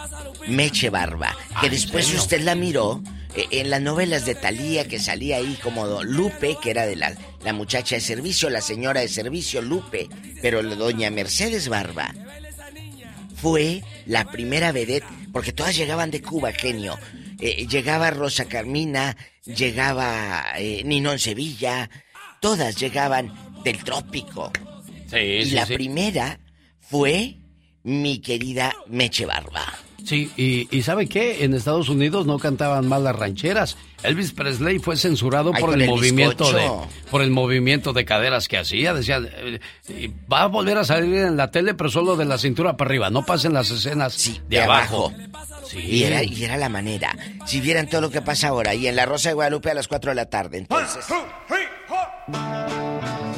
Meche 0.48 0.90
Barba. 0.90 1.36
Que 1.60 1.68
¿en 1.68 1.74
después 1.74 2.14
usted 2.14 2.42
la 2.42 2.56
miró 2.56 3.02
eh, 3.36 3.48
en 3.52 3.70
las 3.70 3.82
novelas 3.82 4.26
de 4.26 4.36
Talía 4.36 4.88
que 4.88 5.00
salía 5.00 5.38
ahí 5.38 5.58
como 5.62 6.04
Lupe, 6.04 6.58
que 6.62 6.72
era 6.72 6.86
de 6.86 6.96
la, 6.96 7.16
la 7.44 7.54
muchacha 7.54 7.96
de 7.96 8.02
servicio, 8.02 8.50
la 8.50 8.62
señora 8.62 9.02
de 9.02 9.08
servicio 9.08 9.62
Lupe, 9.62 10.10
pero 10.42 10.62
la 10.62 10.76
doña 10.76 11.10
Mercedes 11.10 11.70
Barba 11.70 12.14
fue 13.42 13.84
la 14.06 14.26
primera 14.26 14.72
vedette, 14.72 15.06
porque 15.32 15.54
todas 15.54 15.76
llegaban 15.76 16.12
de 16.12 16.22
Cuba, 16.22 16.52
genio. 16.52 16.98
Eh, 17.40 17.68
llegaba 17.68 18.12
Rosa 18.12 18.46
Carmina, 18.46 19.16
llegaba 19.46 20.44
eh, 20.58 20.84
Ninón 20.84 21.20
Sevilla, 21.20 21.90
todas 22.42 22.76
llegaban 22.76 23.34
del 23.64 23.84
trópico. 23.84 24.52
Sí, 25.10 25.18
y 25.18 25.46
sí, 25.46 25.52
la 25.52 25.66
sí. 25.66 25.74
primera 25.74 26.40
fue 26.90 27.36
mi 27.84 28.20
querida 28.20 28.74
Meche 28.88 29.26
Barba. 29.26 29.66
Sí, 30.06 30.32
y, 30.38 30.76
y 30.76 30.82
¿sabe 30.82 31.08
qué? 31.08 31.44
En 31.44 31.54
Estados 31.54 31.90
Unidos 31.90 32.26
no 32.26 32.40
cantaban 32.40 32.88
mal 32.88 33.04
las 33.04 33.16
rancheras. 33.16 33.78
Elvis 34.02 34.32
Presley 34.32 34.80
fue 34.80 34.96
censurado 34.96 35.52
Ay, 35.54 35.62
por 35.62 35.74
el, 35.74 35.82
el 35.82 35.90
movimiento 35.90 36.52
de 36.54 36.70
por 37.12 37.22
el 37.22 37.32
movimiento 37.32 37.92
de 37.92 38.06
caderas 38.06 38.48
que 38.48 38.58
hacía. 38.58 38.94
Decían, 38.94 39.30
eh, 39.90 40.12
va 40.32 40.44
a 40.44 40.48
volver 40.48 40.78
a 40.78 40.86
salir 40.86 41.16
en 41.16 41.36
la 41.38 41.52
tele, 41.52 41.74
pero 41.74 41.90
solo 41.90 42.16
de 42.16 42.26
la 42.26 42.38
cintura 42.38 42.78
para 42.78 42.90
arriba. 42.90 43.10
No 43.10 43.26
pasen 43.26 43.54
las 43.54 43.70
escenas 43.72 44.24
de, 44.24 44.58
de 44.58 44.62
abajo. 44.62 45.14
abajo. 45.16 45.68
Sí. 45.68 45.80
Y 45.80 46.04
era, 46.04 46.24
y 46.24 46.44
era 46.44 46.58
la 46.58 46.70
manera. 46.70 47.16
Si 47.46 47.60
vieran 47.60 47.90
todo 47.90 48.02
lo 48.02 48.10
que 48.10 48.22
pasa 48.22 48.48
ahora, 48.48 48.74
y 48.74 48.88
en 48.88 48.96
la 48.96 49.06
Rosa 49.06 49.30
de 49.30 49.36
Guadalupe 49.36 49.70
a 49.70 49.74
las 49.74 49.88
4 49.88 50.12
de 50.12 50.16
la 50.16 50.26
tarde, 50.30 50.60
entonces. 50.60 51.06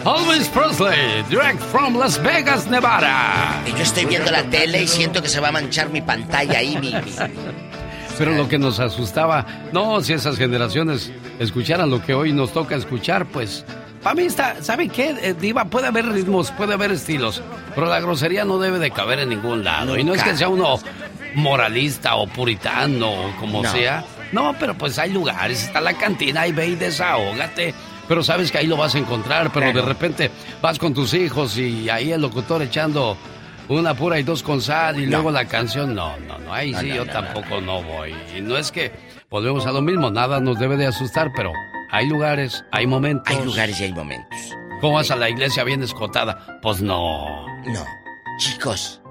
Elvis 0.05 0.47
Presley, 0.49 1.23
direct 1.29 1.59
from 1.71 1.95
Las 1.97 2.21
Vegas, 2.23 2.65
Nevada. 2.67 3.61
Y 3.67 3.71
yo 3.71 3.83
estoy 3.83 4.05
viendo 4.05 4.31
la 4.31 4.43
tele 4.43 4.81
y 4.83 4.87
siento 4.87 5.21
que 5.21 5.29
se 5.29 5.39
va 5.39 5.49
a 5.49 5.51
manchar 5.51 5.89
mi 5.89 6.01
pantalla 6.01 6.57
ahí, 6.59 6.75
mi. 6.77 6.91
mi- 6.93 7.13
Pero 8.17 8.31
lo 8.33 8.47
que 8.49 8.57
nos 8.57 8.79
asustaba, 8.79 9.45
no, 9.71 10.01
si 10.01 10.13
esas 10.13 10.37
generaciones 10.37 11.11
escucharan 11.39 11.89
lo 11.89 12.03
que 12.03 12.13
hoy 12.15 12.33
nos 12.33 12.51
toca 12.51 12.75
escuchar, 12.75 13.25
pues, 13.27 13.63
para 14.01 14.15
mí 14.15 14.23
está, 14.23 14.55
¿sabe 14.63 14.89
qué, 14.89 15.15
eh, 15.21 15.35
Diva? 15.39 15.65
Puede 15.65 15.87
haber 15.87 16.07
ritmos, 16.07 16.49
puede 16.51 16.73
haber 16.73 16.91
estilos, 16.91 17.41
pero 17.75 17.85
la 17.87 17.99
grosería 17.99 18.43
no 18.43 18.57
debe 18.57 18.79
de 18.79 18.89
caber 18.91 19.19
en 19.19 19.29
ningún 19.29 19.63
lado. 19.63 19.97
Y 19.97 20.03
no 20.03 20.15
es 20.15 20.23
que 20.23 20.35
sea 20.35 20.49
uno 20.49 20.79
moralista 21.35 22.15
o 22.15 22.27
puritano 22.27 23.09
o 23.27 23.35
como 23.39 23.61
No. 23.61 23.71
sea. 23.71 24.03
No, 24.31 24.55
pero 24.59 24.73
pues 24.75 24.97
hay 24.97 25.11
lugares, 25.11 25.63
está 25.63 25.79
la 25.81 25.93
cantina, 25.93 26.47
y 26.47 26.51
ve 26.53 26.67
y 26.69 26.75
desahógate. 26.75 27.73
Pero 28.07 28.23
sabes 28.23 28.51
que 28.51 28.57
ahí 28.57 28.67
lo 28.67 28.77
vas 28.77 28.95
a 28.95 28.99
encontrar, 28.99 29.51
pero 29.53 29.71
de 29.71 29.81
repente 29.81 30.31
vas 30.61 30.77
con 30.79 30.93
tus 30.93 31.13
hijos 31.13 31.57
y 31.57 31.89
ahí 31.89 32.11
el 32.11 32.21
locutor 32.21 32.61
echando 32.61 33.17
una 33.69 33.93
pura 33.93 34.19
y 34.19 34.23
dos 34.23 34.43
con 34.43 34.61
sal 34.61 34.99
y 34.99 35.05
luego 35.05 35.31
la 35.31 35.45
canción. 35.45 35.95
No, 35.95 36.17
no, 36.19 36.37
no, 36.39 36.53
ahí 36.53 36.71
No, 36.71 36.79
sí 36.79 36.89
no, 36.89 36.95
yo 36.95 37.05
tampoco 37.05 37.61
no, 37.61 37.81
voy. 37.83 38.13
Y 38.35 38.41
no 38.41 38.57
es 38.57 38.71
que 38.71 38.91
volvemos 39.29 39.65
a 39.65 39.71
lo 39.71 39.81
mismo, 39.81 40.11
nada 40.11 40.39
nos 40.39 40.59
debe 40.59 40.77
de 40.77 40.87
asustar, 40.87 41.31
pero 41.35 41.53
hay 41.89 42.07
lugares, 42.07 42.65
hay 42.71 42.87
momentos. 42.87 43.33
Hay 43.33 43.45
lugares 43.45 43.79
y 43.79 43.85
hay 43.85 43.93
momentos. 43.93 44.39
¿Cómo 44.81 44.95
vas 44.95 45.11
a 45.11 45.15
la 45.15 45.29
iglesia 45.29 45.63
bien 45.63 45.83
escotada? 45.83 46.59
Pues 46.61 46.81
no. 46.81 47.45
No. 47.65 47.85
Chicos, 48.39 49.01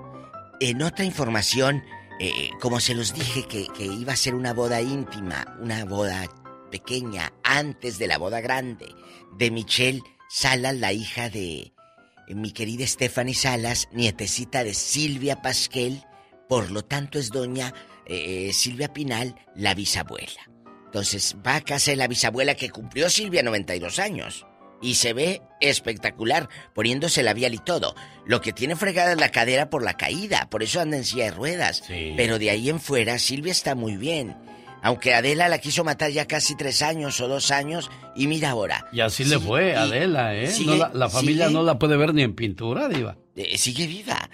en 0.61 0.83
otra 0.83 1.05
información, 1.05 1.85
eh, 2.19 2.51
como 2.61 2.81
se 2.81 2.95
los 2.95 3.15
dije 3.15 3.45
que, 3.45 3.67
que 3.69 3.85
iba 3.85 4.13
a 4.13 4.17
ser 4.17 4.35
una 4.35 4.53
boda 4.53 4.81
íntima, 4.81 5.47
una 5.61 5.85
boda 5.85 6.27
pequeña, 6.71 7.33
antes 7.43 7.99
de 7.99 8.07
la 8.07 8.19
boda 8.19 8.41
grande, 8.41 8.95
de 9.37 9.51
Michelle 9.51 10.03
Salas, 10.29 10.77
la 10.77 10.93
hija 10.93 11.29
de 11.29 11.73
mi 12.29 12.53
querida 12.53 12.87
Stephanie 12.87 13.35
Salas, 13.35 13.89
nietecita 13.93 14.65
de 14.65 14.75
Silvia 14.75 15.43
Pasquel, 15.43 16.05
por 16.49 16.71
lo 16.71 16.85
tanto 16.85 17.19
es 17.19 17.31
doña 17.31 17.75
eh, 18.07 18.51
Silvia 18.53 18.93
Pinal, 18.93 19.37
la 19.55 19.75
bisabuela. 19.75 20.51
Entonces 20.87 21.37
va 21.47 21.57
a 21.57 21.61
casa 21.61 21.93
de 21.93 21.97
la 21.97 22.09
bisabuela 22.09 22.57
que 22.57 22.71
cumplió 22.71 23.09
Silvia 23.09 23.45
92 23.45 24.01
años. 24.01 24.47
Y 24.83 24.95
se 24.95 25.13
ve 25.13 25.43
espectacular, 25.61 26.49
poniéndose 26.75 27.23
labial 27.23 27.55
y 27.55 27.59
todo. 27.59 27.95
Lo 28.27 28.41
que 28.41 28.53
tiene 28.53 28.77
fregada 28.77 29.13
es 29.13 29.21
la 29.21 29.29
cadera 29.31 29.71
por 29.71 29.85
la 29.85 29.97
caída, 29.97 30.49
por 30.51 30.63
eso 30.63 30.81
anda 30.81 30.97
en 30.97 31.05
silla 31.05 31.27
de 31.27 31.31
ruedas. 31.33 31.85
Pero 31.87 32.39
de 32.39 32.51
ahí 32.51 32.71
en 32.71 32.81
fuera, 32.81 33.19
Silvia 33.19 33.53
está 33.53 33.75
muy 33.75 33.97
bien. 33.97 34.37
Aunque 34.83 35.15
Adela 35.15 35.49
la 35.49 35.59
quiso 35.59 35.85
matar 35.85 36.11
ya 36.11 36.27
casi 36.27 36.57
tres 36.57 36.83
años 36.83 37.21
o 37.21 37.29
dos 37.29 37.51
años, 37.51 37.91
y 38.17 38.27
mira 38.27 38.51
ahora. 38.51 38.87
Y 38.93 39.01
así 39.01 39.25
le 39.25 39.39
fue, 39.39 39.77
Adela, 39.77 40.35
¿eh? 40.35 40.51
la, 40.95 41.09
familia 41.09 41.51
no 41.51 41.63
la 41.63 41.79
puede 41.79 41.97
ver 41.97 42.15
ni 42.15 42.23
en 42.23 42.35
pintura, 42.35 42.89
Diva. 42.89 43.17
Eh, 43.37 43.59
sigue 43.59 43.87
viva. 43.87 44.31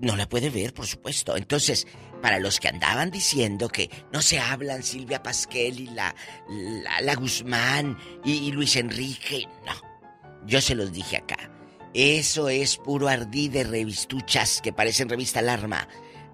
No 0.00 0.16
la 0.16 0.28
puede 0.28 0.50
ver, 0.50 0.72
por 0.72 0.86
supuesto. 0.86 1.36
Entonces, 1.36 1.86
para 2.22 2.38
los 2.38 2.60
que 2.60 2.68
andaban 2.68 3.10
diciendo 3.10 3.68
que 3.68 3.90
no 4.12 4.22
se 4.22 4.38
hablan 4.38 4.82
Silvia 4.82 5.22
Pasquel 5.22 5.80
y 5.80 5.86
la, 5.86 6.14
la, 7.00 7.14
Guzmán 7.16 7.98
y, 8.24 8.52
Luis 8.52 8.76
Enrique, 8.76 9.46
no. 9.66 9.72
Yo 10.46 10.60
se 10.60 10.74
los 10.74 10.92
dije 10.92 11.18
acá. 11.18 11.50
Eso 11.94 12.48
es 12.48 12.78
puro 12.78 13.08
ardí 13.08 13.48
de 13.48 13.64
revistuchas 13.64 14.60
que 14.62 14.72
parecen 14.72 15.08
revista 15.08 15.40
Alarma. 15.40 15.88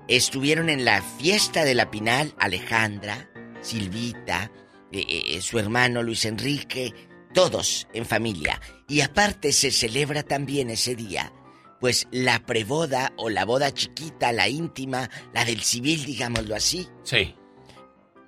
Estuvieron 0.06 0.70
en 0.70 0.84
la 0.84 1.02
fiesta 1.02 1.64
de 1.64 1.74
la 1.74 1.90
Pinal 1.90 2.34
Alejandra, 2.38 3.27
Silvita, 3.60 4.50
eh, 4.92 5.04
eh, 5.06 5.22
eh, 5.26 5.40
su 5.40 5.58
hermano 5.58 6.02
Luis 6.02 6.24
Enrique, 6.24 6.94
todos 7.34 7.86
en 7.92 8.06
familia. 8.06 8.60
Y 8.88 9.00
aparte 9.00 9.52
se 9.52 9.70
celebra 9.70 10.22
también 10.22 10.70
ese 10.70 10.94
día, 10.94 11.32
pues 11.80 12.06
la 12.10 12.40
preboda 12.40 13.12
o 13.16 13.28
la 13.28 13.44
boda 13.44 13.72
chiquita, 13.72 14.32
la 14.32 14.48
íntima, 14.48 15.10
la 15.34 15.44
del 15.44 15.62
civil, 15.62 16.04
digámoslo 16.04 16.54
así. 16.54 16.88
Sí. 17.02 17.34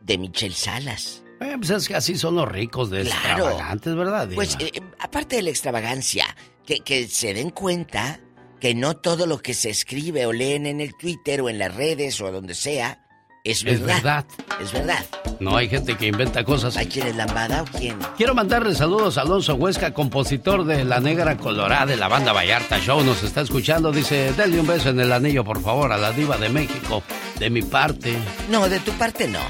De 0.02 0.18
Michelle 0.18 0.54
Salas. 0.54 1.22
pues 1.38 1.70
es 1.70 1.88
que 1.88 1.94
así 1.94 2.16
son 2.16 2.36
los 2.36 2.48
ricos 2.48 2.90
de 2.90 3.02
extravagantes, 3.02 3.94
¿verdad? 3.94 4.28
Pues 4.34 4.56
aparte 4.98 5.36
de 5.36 5.42
la 5.42 5.50
extravagancia, 5.50 6.36
que, 6.66 6.80
que 6.80 7.08
se 7.08 7.32
den 7.32 7.50
cuenta 7.50 8.20
que 8.60 8.74
no 8.74 8.96
todo 8.96 9.26
lo 9.26 9.38
que 9.38 9.54
se 9.54 9.70
escribe 9.70 10.26
o 10.26 10.32
leen 10.32 10.66
en 10.66 10.80
el 10.80 10.94
Twitter 10.94 11.40
o 11.40 11.48
en 11.48 11.58
las 11.58 11.74
redes 11.74 12.20
o 12.20 12.30
donde 12.30 12.54
sea 12.54 13.06
es 13.44 13.64
verdad. 13.64 14.24
Es 14.60 14.72
verdad. 14.72 15.04
No 15.40 15.56
hay 15.56 15.68
gente 15.68 15.96
que 15.96 16.06
inventa 16.06 16.44
cosas. 16.44 16.76
¿Hay 16.76 16.86
quien 16.86 17.06
es 17.06 17.16
lambada 17.16 17.62
o 17.62 17.64
quién? 17.64 17.98
Quiero 18.16 18.34
mandarle 18.34 18.74
saludos 18.74 19.16
a 19.16 19.22
Alonso 19.22 19.54
Huesca, 19.54 19.94
compositor 19.94 20.64
de 20.64 20.84
La 20.84 21.00
Negra 21.00 21.36
Colorada 21.38 21.86
de 21.86 21.96
la 21.96 22.08
banda 22.08 22.32
Vallarta 22.32 22.78
Show. 22.78 23.02
Nos 23.02 23.22
está 23.22 23.40
escuchando. 23.40 23.90
Dice, 23.92 24.32
denle 24.34 24.60
un 24.60 24.66
beso 24.66 24.90
en 24.90 25.00
el 25.00 25.12
anillo, 25.12 25.44
por 25.44 25.62
favor, 25.62 25.92
a 25.92 25.96
la 25.96 26.12
diva 26.12 26.36
de 26.36 26.50
México. 26.50 27.02
De 27.38 27.48
mi 27.48 27.62
parte. 27.62 28.16
No, 28.50 28.68
de 28.68 28.80
tu 28.80 28.92
parte 28.92 29.26
no. 29.26 29.40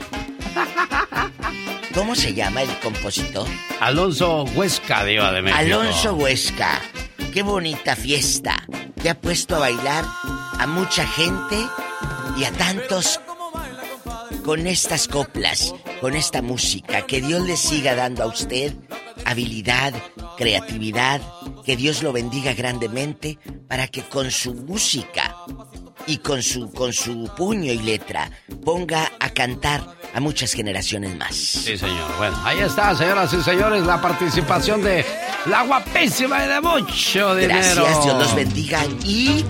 ¿Cómo 1.95 2.15
se 2.15 2.33
llama 2.35 2.62
el 2.62 2.71
compositor? 2.79 3.49
Alonso 3.81 4.45
Huesca, 4.55 5.05
diva 5.05 5.33
de 5.33 5.43
México. 5.43 5.61
Alonso 5.61 6.15
Huesca. 6.15 6.81
Qué 7.33 7.43
bonita 7.43 7.97
fiesta. 7.97 8.65
Que 9.03 9.11
ha 9.11 9.21
puesto 9.21 9.57
a 9.57 9.61
bailar 9.61 10.05
a 10.59 10.67
mucha 10.69 11.05
gente 11.07 11.57
y 12.37 12.45
a 12.45 12.53
tantos 12.53 13.21
con 14.51 14.67
estas 14.67 15.07
coplas, 15.07 15.73
con 16.01 16.17
esta 16.17 16.43
música. 16.43 17.07
Que 17.07 17.21
Dios 17.21 17.47
le 17.47 17.57
siga 17.57 17.95
dando 17.95 18.25
a 18.25 18.27
usted 18.27 18.75
habilidad, 19.25 19.95
creatividad, 20.37 21.21
que 21.65 21.77
Dios 21.77 22.03
lo 22.03 22.13
bendiga 22.13 22.55
grandemente 22.55 23.39
para 23.69 23.89
que 23.89 24.03
con 24.03 24.31
su 24.31 24.55
música 24.55 25.37
y 26.07 26.19
con 26.19 26.43
su 26.43 26.73
con 26.73 26.93
su 26.93 27.31
puño 27.37 27.73
y 27.73 27.79
letra 27.79 28.31
ponga 28.65 29.13
a 29.21 29.31
cantar 29.31 29.97
a 30.15 30.21
muchas 30.21 30.53
generaciones 30.53 31.17
más. 31.17 31.35
Sí, 31.35 31.77
señor. 31.77 32.17
Bueno, 32.19 32.37
ahí 32.45 32.59
está, 32.61 32.97
señoras 32.97 33.33
y 33.33 33.43
señores, 33.43 33.85
la 33.85 34.01
participación 34.01 34.83
de 34.83 35.05
la 35.47 35.63
guapísima 35.63 36.45
y 36.45 36.49
de 36.49 36.61
mucho 36.61 37.35
dinero. 37.37 37.85
Gracias, 37.85 38.05
Dios 38.05 38.19
los 38.19 38.35
bendiga 38.35 38.85
y 39.05 39.45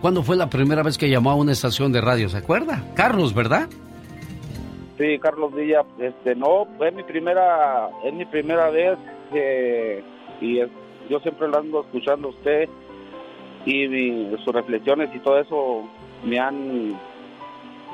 ¿cuándo 0.00 0.22
fue 0.22 0.36
la 0.36 0.48
primera 0.48 0.82
vez 0.82 0.96
que 0.96 1.08
llamó 1.10 1.30
a 1.30 1.34
una 1.34 1.52
estación 1.52 1.92
de 1.92 2.00
radio? 2.00 2.28
¿Se 2.30 2.38
acuerda? 2.38 2.82
Carlos, 2.94 3.34
¿verdad? 3.34 3.68
Sí, 4.98 5.18
Carlos 5.18 5.54
Villa, 5.54 5.82
este, 5.98 6.34
no, 6.34 6.66
es 6.84 6.94
mi 6.94 7.02
primera, 7.02 7.88
es 8.04 8.12
mi 8.12 8.24
primera 8.26 8.70
vez 8.70 8.98
eh, 9.34 10.02
y 10.40 10.60
es- 10.60 10.68
yo 11.08 11.20
siempre 11.20 11.48
lo 11.48 11.58
ando 11.58 11.80
escuchando 11.82 12.28
a 12.28 12.30
usted 12.30 12.68
y 13.66 13.88
mi- 13.88 14.30
sus 14.44 14.54
reflexiones 14.54 15.10
y 15.14 15.18
todo 15.20 15.38
eso 15.40 15.84
me 16.24 16.38
han, 16.38 16.88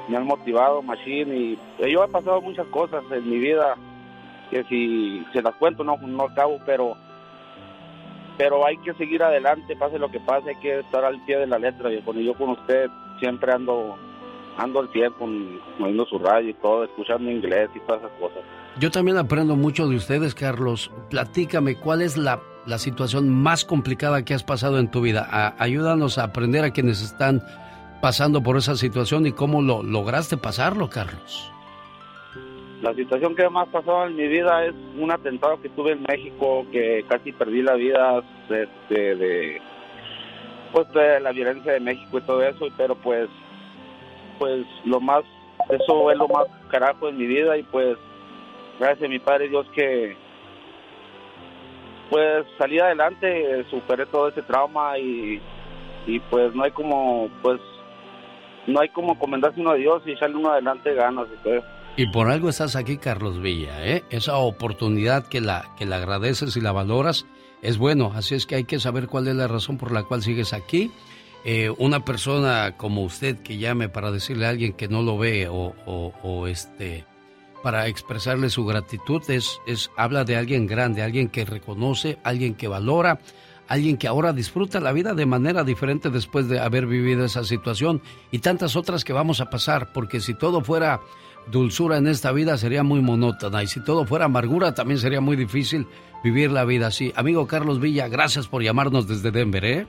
me 0.08 0.16
han 0.16 0.24
motivado, 0.24 0.82
Machine, 0.82 1.34
y 1.36 1.58
yo 1.90 2.04
he 2.04 2.08
pasado 2.08 2.40
muchas 2.40 2.66
cosas 2.68 3.02
en 3.10 3.28
mi 3.28 3.38
vida 3.38 3.74
que 4.50 4.62
si 4.64 5.24
se 5.32 5.42
las 5.42 5.54
cuento 5.56 5.82
no, 5.84 5.96
no 5.98 6.24
acabo, 6.24 6.58
pero 6.66 6.96
pero 8.36 8.66
hay 8.66 8.76
que 8.78 8.94
seguir 8.94 9.22
adelante, 9.22 9.76
pase 9.76 9.98
lo 9.98 10.10
que 10.10 10.20
pase, 10.20 10.50
hay 10.50 10.56
que 10.56 10.80
estar 10.80 11.04
al 11.04 11.20
pie 11.24 11.38
de 11.38 11.46
la 11.46 11.58
letra, 11.58 11.88
viejo. 11.88 12.12
Y 12.14 12.26
yo 12.26 12.34
con 12.34 12.50
usted 12.50 12.88
siempre 13.20 13.52
ando 13.52 13.96
ando 14.58 14.80
al 14.80 14.88
pie 14.88 15.10
con 15.18 15.60
oyendo 15.80 16.06
su 16.06 16.18
radio 16.18 16.50
y 16.50 16.54
todo, 16.54 16.84
escuchando 16.84 17.30
inglés 17.30 17.68
y 17.74 17.80
todas 17.80 18.02
esas 18.02 18.18
cosas. 18.18 18.38
Yo 18.78 18.90
también 18.90 19.16
aprendo 19.16 19.56
mucho 19.56 19.86
de 19.88 19.96
ustedes, 19.96 20.34
Carlos. 20.34 20.90
Platícame, 21.10 21.76
¿cuál 21.76 22.02
es 22.02 22.16
la, 22.16 22.40
la 22.66 22.78
situación 22.78 23.28
más 23.28 23.64
complicada 23.64 24.24
que 24.24 24.34
has 24.34 24.44
pasado 24.44 24.78
en 24.78 24.90
tu 24.90 25.00
vida? 25.00 25.54
Ayúdanos 25.58 26.18
a 26.18 26.24
aprender 26.24 26.64
a 26.64 26.70
quienes 26.70 27.02
están 27.02 27.42
pasando 28.00 28.42
por 28.42 28.56
esa 28.56 28.76
situación 28.76 29.26
y 29.26 29.32
cómo 29.32 29.62
lo 29.62 29.82
lograste 29.82 30.36
pasarlo, 30.36 30.88
Carlos. 30.90 31.52
La 32.86 32.94
situación 32.94 33.34
que 33.34 33.48
más 33.48 33.66
pasó 33.66 34.06
en 34.06 34.14
mi 34.14 34.28
vida 34.28 34.64
es 34.64 34.72
un 34.96 35.10
atentado 35.10 35.60
que 35.60 35.68
tuve 35.70 35.90
en 35.90 36.04
México, 36.08 36.64
que 36.70 37.04
casi 37.08 37.32
perdí 37.32 37.60
la 37.60 37.74
vida 37.74 38.22
este, 38.48 39.16
de, 39.16 39.60
pues, 40.70 40.88
de 40.92 41.18
la 41.18 41.32
violencia 41.32 41.72
de 41.72 41.80
México 41.80 42.18
y 42.18 42.20
todo 42.20 42.44
eso, 42.44 42.64
pero 42.76 42.94
pues, 42.94 43.28
pues 44.38 44.64
lo 44.84 45.00
más, 45.00 45.24
eso 45.68 46.12
es 46.12 46.16
lo 46.16 46.28
más 46.28 46.46
carajo 46.68 47.08
en 47.08 47.18
mi 47.18 47.26
vida 47.26 47.58
y 47.58 47.64
pues, 47.64 47.98
gracias 48.78 49.02
a 49.02 49.10
mi 49.10 49.18
Padre 49.18 49.48
Dios 49.48 49.66
que, 49.74 50.16
pues 52.08 52.46
salí 52.56 52.78
adelante, 52.78 53.64
superé 53.68 54.06
todo 54.06 54.28
ese 54.28 54.42
trauma 54.42 54.96
y, 54.96 55.42
pues 56.30 56.54
no 56.54 56.62
hay 56.62 56.70
como, 56.70 57.30
pues, 57.42 57.60
no 58.68 58.78
hay 58.78 58.90
como 58.90 59.18
comendarse 59.18 59.60
uno 59.60 59.70
a 59.70 59.74
Dios 59.74 60.04
y 60.06 60.12
echarle 60.12 60.36
uno 60.36 60.52
adelante 60.52 60.94
ganas 60.94 61.26
y 61.34 61.42
todo 61.42 61.54
eso. 61.54 61.75
Y 61.96 62.06
por 62.08 62.30
algo 62.30 62.50
estás 62.50 62.76
aquí, 62.76 62.98
Carlos 62.98 63.40
Villa, 63.40 63.84
¿eh? 63.86 64.04
Esa 64.10 64.36
oportunidad 64.36 65.26
que 65.28 65.40
la, 65.40 65.74
que 65.78 65.86
la 65.86 65.96
agradeces 65.96 66.54
y 66.56 66.60
la 66.60 66.72
valoras 66.72 67.24
es 67.62 67.78
bueno. 67.78 68.12
Así 68.14 68.34
es 68.34 68.44
que 68.44 68.56
hay 68.56 68.64
que 68.64 68.78
saber 68.80 69.06
cuál 69.06 69.28
es 69.28 69.34
la 69.34 69.48
razón 69.48 69.78
por 69.78 69.92
la 69.92 70.02
cual 70.02 70.22
sigues 70.22 70.52
aquí. 70.52 70.90
Eh, 71.44 71.70
una 71.78 72.04
persona 72.04 72.74
como 72.76 73.02
usted 73.02 73.38
que 73.38 73.56
llame 73.56 73.88
para 73.88 74.10
decirle 74.10 74.44
a 74.46 74.50
alguien 74.50 74.74
que 74.74 74.88
no 74.88 75.00
lo 75.02 75.16
ve 75.16 75.48
o, 75.48 75.74
o- 75.86 76.46
este 76.48 77.04
para 77.62 77.86
expresarle 77.88 78.50
su 78.50 78.64
gratitud 78.66 79.22
es, 79.28 79.58
es 79.66 79.90
habla 79.96 80.24
de 80.24 80.36
alguien 80.36 80.66
grande, 80.66 81.02
alguien 81.02 81.28
que 81.28 81.44
reconoce, 81.44 82.18
alguien 82.22 82.54
que 82.54 82.68
valora, 82.68 83.18
alguien 83.66 83.96
que 83.96 84.06
ahora 84.06 84.32
disfruta 84.32 84.78
la 84.80 84.92
vida 84.92 85.14
de 85.14 85.26
manera 85.26 85.64
diferente 85.64 86.10
después 86.10 86.48
de 86.48 86.60
haber 86.60 86.86
vivido 86.86 87.24
esa 87.24 87.42
situación 87.42 88.02
y 88.30 88.38
tantas 88.40 88.76
otras 88.76 89.02
que 89.04 89.12
vamos 89.12 89.40
a 89.40 89.50
pasar, 89.50 89.92
porque 89.92 90.20
si 90.20 90.34
todo 90.34 90.60
fuera 90.60 91.00
dulzura 91.46 91.98
en 91.98 92.06
esta 92.06 92.32
vida 92.32 92.56
sería 92.56 92.82
muy 92.82 93.00
monótona 93.00 93.62
y 93.62 93.66
si 93.66 93.82
todo 93.82 94.04
fuera 94.04 94.26
amargura 94.26 94.74
también 94.74 94.98
sería 94.98 95.20
muy 95.20 95.36
difícil 95.36 95.86
vivir 96.22 96.50
la 96.50 96.64
vida 96.64 96.88
así. 96.88 97.12
Amigo 97.16 97.46
Carlos 97.46 97.80
Villa, 97.80 98.08
gracias 98.08 98.48
por 98.48 98.62
llamarnos 98.62 99.06
desde 99.06 99.30
Denver, 99.30 99.64
¿eh? 99.64 99.86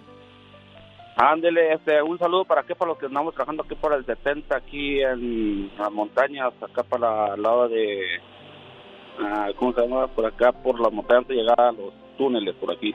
Ándele, 1.20 1.74
este, 1.74 2.00
un 2.04 2.20
saludo 2.20 2.46
para 2.46 2.62
aquí, 2.62 2.76
para 2.76 2.90
los 2.90 3.00
que 3.00 3.08
andamos 3.08 3.34
trabajando 3.34 3.64
aquí 3.64 3.74
por 3.74 3.92
el 3.92 4.06
70, 4.06 4.56
aquí 4.56 5.02
en 5.02 5.72
las 5.76 5.92
montañas, 5.92 6.54
acá 6.62 6.84
para 6.84 7.34
el 7.34 7.42
lado 7.42 7.68
de, 7.70 8.04
ah, 9.20 9.50
¿cómo 9.56 9.74
se 9.74 9.82
llama? 9.82 10.08
Por 10.10 10.28
acá, 10.28 10.52
por 10.52 10.80
las 10.80 10.94
montañas, 10.94 11.28
llegar 11.28 11.60
a 11.60 11.72
los 11.72 11.92
túneles 12.20 12.54
por 12.58 12.72
aquí. 12.72 12.94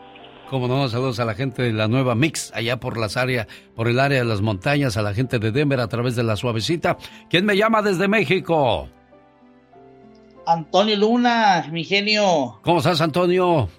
Como 0.52 0.68
no, 0.68 0.86
saludos 0.86 1.18
a 1.18 1.24
la 1.24 1.34
gente 1.34 1.62
de 1.62 1.72
la 1.72 1.88
nueva 1.88 2.14
Mix, 2.14 2.52
allá 2.54 2.78
por 2.78 2.98
las 2.98 3.16
áreas, 3.16 3.46
por 3.74 3.88
el 3.88 3.98
área 3.98 4.18
de 4.18 4.26
las 4.26 4.42
montañas, 4.42 4.98
a 4.98 5.02
la 5.02 5.14
gente 5.14 5.38
de 5.38 5.50
Denver 5.50 5.80
a 5.80 5.88
través 5.88 6.14
de 6.14 6.22
la 6.24 6.36
suavecita. 6.36 6.98
¿Quién 7.30 7.46
me 7.46 7.56
llama 7.56 7.80
desde 7.80 8.06
México? 8.06 8.86
Antonio 10.46 10.94
Luna, 10.94 11.66
mi 11.72 11.84
genio. 11.84 12.60
¿Cómo 12.60 12.80
estás, 12.80 13.00
Antonio? 13.00 13.70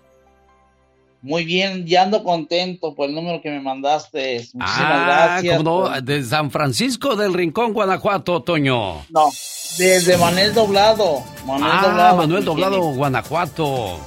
Muy 1.21 1.45
bien, 1.45 1.85
ya 1.85 2.01
ando 2.01 2.23
contento 2.23 2.95
por 2.95 3.07
el 3.07 3.13
número 3.13 3.39
que 3.39 3.51
me 3.51 3.61
mandaste. 3.61 4.37
Muchísimas 4.55 4.71
ah, 4.71 5.05
gracias. 5.05 5.57
¿cómo 5.57 5.89
no? 5.89 6.01
De 6.01 6.23
San 6.23 6.49
Francisco 6.49 7.15
del 7.15 7.35
Rincón, 7.35 7.73
Guanajuato, 7.73 8.41
Toño. 8.41 9.05
No, 9.11 9.29
desde 9.77 10.17
Manuel 10.17 10.55
Doblado. 10.55 11.21
Manuel 11.45 11.71
ah, 11.71 11.81
Doblado, 11.83 12.17
Manuel 12.17 12.43
Doblado. 12.43 12.81
Guanajuato. 12.95 13.99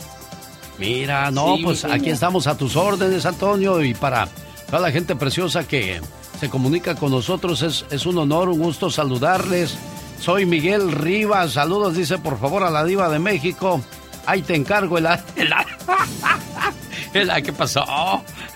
Mira, 0.78 1.30
no, 1.30 1.56
Sí, 1.56 1.62
pues 1.64 1.84
aquí 1.84 2.10
estamos 2.10 2.46
a 2.46 2.56
tus 2.56 2.76
órdenes, 2.76 3.24
Antonio, 3.26 3.82
y 3.82 3.94
para 3.94 4.28
toda 4.66 4.80
la 4.80 4.90
gente 4.92 5.16
preciosa 5.16 5.66
que 5.66 6.00
se 6.38 6.50
comunica 6.50 6.94
con 6.94 7.10
nosotros, 7.12 7.62
es, 7.62 7.86
es 7.90 8.04
un 8.04 8.18
honor, 8.18 8.48
un 8.50 8.58
gusto 8.58 8.90
saludarles. 8.90 9.76
Soy 10.20 10.44
Miguel 10.46 10.92
Rivas, 10.92 11.52
saludos, 11.52 11.94
dice 11.96 12.18
por 12.18 12.38
favor 12.38 12.62
a 12.62 12.70
la 12.70 12.84
diva 12.84 13.08
de 13.08 13.18
México. 13.18 13.80
Ahí 14.26 14.42
te 14.42 14.54
encargo 14.54 14.98
el... 14.98 15.06
el, 17.14 17.30
el- 17.30 17.42
¿Qué 17.42 17.52
pasó? 17.52 17.84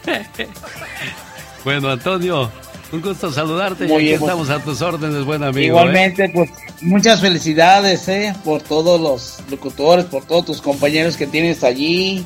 bueno, 1.65 1.91
Antonio, 1.91 2.51
un 2.93 3.01
gusto 3.01 3.31
saludarte 3.31 3.87
y 3.87 3.93
aquí 3.93 4.03
bien, 4.05 4.21
estamos 4.21 4.51
a 4.51 4.59
tus 4.59 4.83
órdenes, 4.83 5.25
buen 5.25 5.43
amigo. 5.43 5.61
¿eh? 5.61 5.67
Igualmente, 5.67 6.29
pues 6.29 6.51
muchas 6.81 7.21
felicidades, 7.21 8.09
¿eh? 8.09 8.35
Por 8.45 8.63
todos 8.63 9.01
los 9.01 9.39
locutores, 9.51 10.07
por 10.07 10.25
todos 10.25 10.47
tus 10.47 10.63
compañeros 10.63 11.17
que 11.17 11.27
tienes 11.27 11.65
allí. 11.65 12.25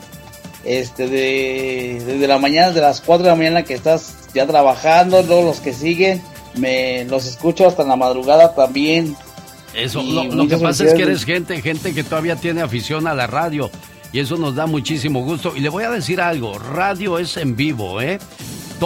Este, 0.64 1.08
de, 1.08 2.02
desde 2.06 2.26
la 2.26 2.38
mañana, 2.38 2.70
de 2.70 2.80
las 2.80 3.02
4 3.02 3.22
de 3.22 3.30
la 3.30 3.36
mañana 3.36 3.64
que 3.64 3.74
estás 3.74 4.14
ya 4.32 4.46
trabajando, 4.46 5.22
luego 5.22 5.42
los 5.42 5.60
que 5.60 5.74
siguen, 5.74 6.22
me 6.56 7.04
los 7.04 7.26
escucho 7.26 7.68
hasta 7.68 7.84
la 7.84 7.96
madrugada 7.96 8.54
también. 8.54 9.14
Eso, 9.74 10.02
lo, 10.02 10.24
lo 10.24 10.48
que 10.48 10.56
pasa 10.56 10.84
es 10.84 10.94
que 10.94 11.02
eres 11.02 11.24
gente, 11.24 11.60
gente 11.60 11.92
que 11.92 12.02
todavía 12.02 12.36
tiene 12.36 12.62
afición 12.62 13.06
a 13.06 13.14
la 13.14 13.26
radio. 13.26 13.70
Y 14.12 14.20
eso 14.20 14.36
nos 14.36 14.54
da 14.54 14.66
muchísimo 14.66 15.24
gusto. 15.24 15.54
Y 15.56 15.60
le 15.60 15.68
voy 15.68 15.84
a 15.84 15.90
decir 15.90 16.20
algo, 16.20 16.56
radio 16.58 17.18
es 17.18 17.36
en 17.36 17.56
vivo, 17.56 18.00
¿eh? 18.00 18.20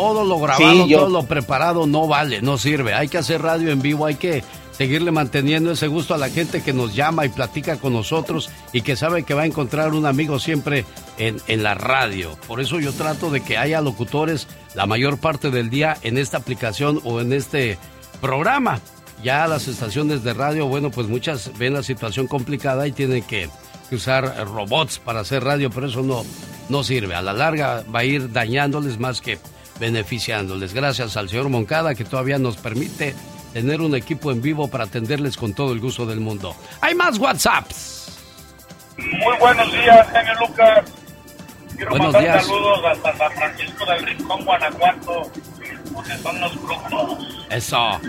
Todo 0.01 0.25
lo 0.25 0.39
grabado, 0.39 0.85
Sí, 0.85 0.89
yo- 0.89 0.99
todo 1.01 1.09
lo 1.11 1.23
preparado 1.25 1.87
no 1.87 2.07
vale, 2.07 2.41
no 2.43 2.59
sirve. 2.59 2.95
Hay 2.95 3.09
que 3.09 3.19
hacer 3.19 3.43
radio 3.43 3.71
en 3.71 3.81
vivo, 3.83 4.07
hay 4.07 4.15
que 4.17 4.43
seguirle 4.73 5.11
manteniendo 5.11 5.73
ese 5.73 5.89
gusto 5.89 6.15
a 6.15 6.19
la 6.19 6.29
gente 6.31 6.63
que 6.63 6.73
nos 6.73 6.95
llama 6.95 7.27
y 7.27 7.31
platica 7.31 7.79
con 7.79 7.93
nosotros 7.95 8.49
y 8.73 8.83
que 8.83 8.95
sabe 8.95 9.25
que 9.25 9.35
va 9.35 9.43
a 9.43 9.47
encontrar 9.47 9.93
un 9.93 10.07
amigo 10.07 10.39
siempre 10.39 10.85
en, 11.19 11.39
en 11.49 11.65
la 11.65 11.75
radio. 11.75 12.37
Por 12.47 12.61
eso 12.61 12.79
yo 12.79 12.93
trato 12.93 13.29
de 13.31 13.41
que 13.41 13.59
haya 13.59 13.81
locutores 13.81 14.47
la 14.75 14.87
mayor 14.87 15.19
parte 15.19 15.51
del 15.51 15.69
día 15.69 15.97
en 16.03 16.17
esta 16.17 16.37
aplicación 16.37 17.01
o 17.05 17.21
en 17.21 17.33
este 17.33 17.77
programa. 18.21 18.81
Ya 19.23 19.49
las 19.49 19.67
estaciones 19.67 20.23
de 20.23 20.33
radio, 20.33 20.67
bueno, 20.69 20.91
pues 20.93 21.09
muchas 21.09 21.51
ven 21.59 21.73
la 21.75 21.83
situación 21.83 22.29
complicada 22.29 22.87
y 22.87 22.93
tienen 22.93 23.25
que, 23.25 23.49
que 23.91 23.97
usar 23.97 24.47
robots 24.47 25.01
para 25.01 25.21
hacer 25.21 25.43
radio, 25.43 25.71
pero 25.71 25.89
eso 25.89 26.03
no, 26.03 26.25
no 26.69 26.85
sirve. 26.85 27.17
A 27.17 27.23
la 27.23 27.33
larga 27.33 27.83
va 27.93 28.01
a 28.01 28.05
ir 28.05 28.31
dañándoles 28.33 29.01
más 29.01 29.21
que 29.21 29.41
beneficiándoles. 29.79 30.75
Gracias 30.75 31.17
al 31.17 31.29
señor 31.29 31.49
Moncada 31.49 31.95
que 31.95 32.05
todavía 32.05 32.39
nos 32.39 32.57
permite 32.57 33.15
tener 33.53 33.81
un 33.81 33.95
equipo 33.95 34.31
en 34.31 34.43
vivo 34.43 34.69
para 34.69 34.85
atenderles 34.85 35.37
con 35.37 35.55
todo 35.55 35.73
el 35.73 35.81
gusto 35.81 36.07
del 36.07 36.21
mundo. 36.21 36.55
Hay 36.81 36.95
más 36.95 37.19
WhatsApps. 37.19 38.19
Muy 38.99 39.37
buenos 39.39 39.73
días, 39.73 40.07
genio 40.11 40.33
Lucas. 40.41 40.85
Quiero 41.77 41.91
Buenos 41.91 42.13
mandar 42.13 42.23
días. 42.33 42.47
saludos 42.47 42.81
hasta 42.93 43.17
San 43.17 43.33
Francisco 43.33 43.87
del 43.87 44.07
Rincón, 44.07 44.45
Guanajuato, 44.45 45.23
donde 45.93 46.19
son 46.19 46.41
los 46.41 46.63
brujos. 46.63 47.19
Eso. 47.51 47.77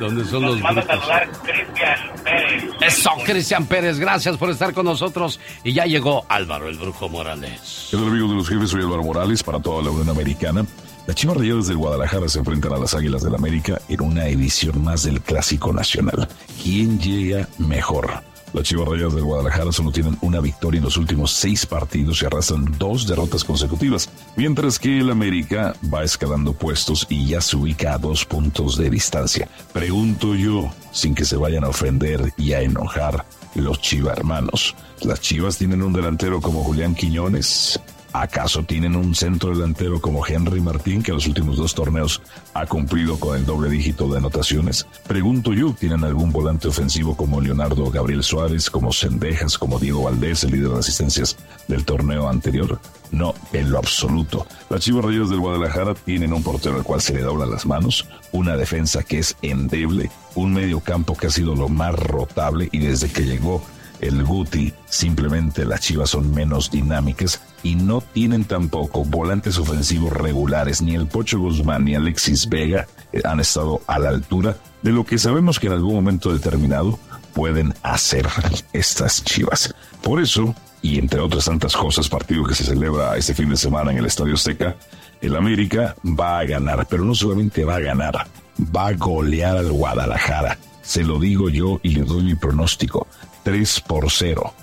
¿Dónde 0.00 0.24
son 0.24 0.42
Nos 0.42 0.52
los 0.52 0.60
manda 0.60 0.82
a 0.82 0.84
brujos? 0.84 1.06
saludar 1.06 1.28
Cristian 1.42 1.98
Pérez. 2.24 2.64
Eso, 2.80 3.10
Cristian 3.24 3.66
Pérez, 3.66 3.98
gracias 3.98 4.36
por 4.36 4.50
estar 4.50 4.72
con 4.72 4.86
nosotros. 4.86 5.40
Y 5.64 5.72
ya 5.72 5.84
llegó 5.86 6.24
Álvaro, 6.28 6.68
el 6.68 6.76
brujo 6.78 7.08
Morales. 7.08 7.88
¿Qué 7.90 7.96
tal 7.96 8.06
amigos 8.06 8.30
de 8.30 8.36
los 8.36 8.48
jefes? 8.48 8.70
Soy 8.70 8.82
Álvaro 8.82 9.02
Morales 9.02 9.42
para 9.42 9.60
toda 9.60 9.82
la 9.82 9.90
Unión 9.90 10.08
Americana. 10.08 10.64
Las 11.06 11.16
Chivas 11.16 11.38
Rayadas 11.38 11.66
del 11.68 11.78
Guadalajara 11.78 12.28
se 12.28 12.38
enfrentan 12.38 12.72
a 12.74 12.78
las 12.78 12.94
Águilas 12.94 13.22
del 13.22 13.34
América 13.34 13.80
en 13.88 14.02
una 14.02 14.26
edición 14.28 14.84
más 14.84 15.04
del 15.04 15.22
Clásico 15.22 15.72
Nacional. 15.72 16.28
¿Quién 16.62 16.98
llega 17.00 17.48
mejor? 17.56 18.22
Las 18.52 18.64
Chivas 18.64 18.88
Rayadas 18.88 19.14
del 19.14 19.24
Guadalajara 19.24 19.72
solo 19.72 19.90
tienen 19.92 20.16
una 20.22 20.40
victoria 20.40 20.78
en 20.78 20.84
los 20.84 20.96
últimos 20.96 21.32
seis 21.32 21.66
partidos 21.66 22.22
y 22.22 22.26
arrastran 22.26 22.64
dos 22.78 23.06
derrotas 23.06 23.44
consecutivas, 23.44 24.08
mientras 24.36 24.78
que 24.78 24.98
el 24.98 25.10
América 25.10 25.74
va 25.92 26.02
escalando 26.02 26.52
puestos 26.52 27.06
y 27.10 27.26
ya 27.26 27.40
se 27.40 27.56
ubica 27.56 27.94
a 27.94 27.98
dos 27.98 28.24
puntos 28.24 28.76
de 28.78 28.90
distancia. 28.90 29.48
Pregunto 29.72 30.34
yo, 30.34 30.70
sin 30.92 31.14
que 31.14 31.24
se 31.24 31.36
vayan 31.36 31.64
a 31.64 31.68
ofender 31.68 32.32
y 32.36 32.52
a 32.52 32.62
enojar 32.62 33.24
los 33.54 33.80
Chiva 33.80 34.12
hermanos. 34.12 34.74
Las 35.02 35.20
Chivas 35.20 35.58
tienen 35.58 35.82
un 35.82 35.92
delantero 35.92 36.40
como 36.40 36.64
Julián 36.64 36.94
Quiñones. 36.94 37.78
¿Acaso 38.12 38.62
tienen 38.62 38.96
un 38.96 39.14
centro 39.14 39.50
delantero 39.50 40.00
como 40.00 40.26
Henry 40.26 40.60
Martín 40.60 41.02
que 41.02 41.10
en 41.10 41.16
los 41.16 41.26
últimos 41.26 41.58
dos 41.58 41.74
torneos 41.74 42.22
ha 42.54 42.64
cumplido 42.64 43.20
con 43.20 43.36
el 43.36 43.44
doble 43.44 43.68
dígito 43.68 44.08
de 44.08 44.16
anotaciones? 44.18 44.86
Pregunto 45.06 45.52
yo, 45.52 45.74
¿tienen 45.78 46.04
algún 46.04 46.32
volante 46.32 46.68
ofensivo 46.68 47.16
como 47.16 47.40
Leonardo 47.40 47.90
Gabriel 47.90 48.22
Suárez, 48.22 48.70
como 48.70 48.92
Sendejas, 48.92 49.58
como 49.58 49.78
Diego 49.78 50.04
Valdés, 50.04 50.42
el 50.44 50.52
líder 50.52 50.70
de 50.70 50.78
asistencias 50.78 51.36
del 51.68 51.84
torneo 51.84 52.28
anterior? 52.28 52.80
No, 53.10 53.34
en 53.52 53.70
lo 53.70 53.78
absoluto. 53.78 54.46
Las 54.70 54.80
Chivas 54.80 55.04
Rayadas 55.04 55.28
del 55.28 55.40
Guadalajara 55.40 55.94
tienen 55.94 56.32
un 56.32 56.42
portero 56.42 56.76
al 56.76 56.84
cual 56.84 57.02
se 57.02 57.12
le 57.12 57.20
doblan 57.20 57.50
las 57.50 57.66
manos, 57.66 58.06
una 58.32 58.56
defensa 58.56 59.02
que 59.02 59.18
es 59.18 59.36
endeble, 59.42 60.10
un 60.34 60.54
medio 60.54 60.80
campo 60.80 61.14
que 61.14 61.26
ha 61.26 61.30
sido 61.30 61.54
lo 61.54 61.68
más 61.68 61.94
rotable 61.94 62.70
y 62.72 62.78
desde 62.78 63.10
que 63.10 63.26
llegó 63.26 63.62
el 64.00 64.24
Guti, 64.24 64.72
simplemente 64.86 65.64
las 65.64 65.80
Chivas 65.80 66.10
son 66.10 66.32
menos 66.32 66.70
dinámicas 66.70 67.40
y 67.62 67.74
no 67.74 68.00
tienen 68.00 68.44
tampoco 68.44 69.04
volantes 69.04 69.58
ofensivos 69.58 70.12
regulares. 70.12 70.82
Ni 70.82 70.94
el 70.94 71.06
Pocho 71.06 71.38
Guzmán 71.38 71.84
ni 71.84 71.94
Alexis 71.94 72.48
Vega 72.48 72.86
eh, 73.12 73.20
han 73.24 73.40
estado 73.40 73.80
a 73.86 73.98
la 73.98 74.10
altura 74.10 74.56
de 74.82 74.92
lo 74.92 75.04
que 75.04 75.18
sabemos 75.18 75.58
que 75.58 75.66
en 75.66 75.74
algún 75.74 75.94
momento 75.94 76.32
determinado 76.32 76.98
pueden 77.34 77.74
hacer 77.82 78.26
estas 78.72 79.24
Chivas. 79.24 79.74
Por 80.02 80.20
eso, 80.20 80.54
y 80.82 80.98
entre 80.98 81.20
otras 81.20 81.46
tantas 81.46 81.76
cosas, 81.76 82.08
partido 82.08 82.44
que 82.44 82.54
se 82.54 82.64
celebra 82.64 83.16
este 83.16 83.34
fin 83.34 83.48
de 83.48 83.56
semana 83.56 83.92
en 83.92 83.98
el 83.98 84.06
Estadio 84.06 84.34
Azteca, 84.34 84.76
el 85.20 85.36
América 85.36 85.96
va 86.04 86.38
a 86.38 86.44
ganar, 86.44 86.86
pero 86.88 87.04
no 87.04 87.14
solamente 87.14 87.64
va 87.64 87.76
a 87.76 87.80
ganar, 87.80 88.26
va 88.58 88.88
a 88.88 88.92
golear 88.92 89.56
al 89.56 89.72
Guadalajara. 89.72 90.58
Se 90.82 91.02
lo 91.02 91.18
digo 91.18 91.50
yo 91.50 91.80
y 91.82 91.90
le 91.90 92.02
doy 92.02 92.22
mi 92.22 92.34
pronóstico. 92.34 93.06
3 93.42 93.80
por 93.82 94.10
0. 94.10 94.54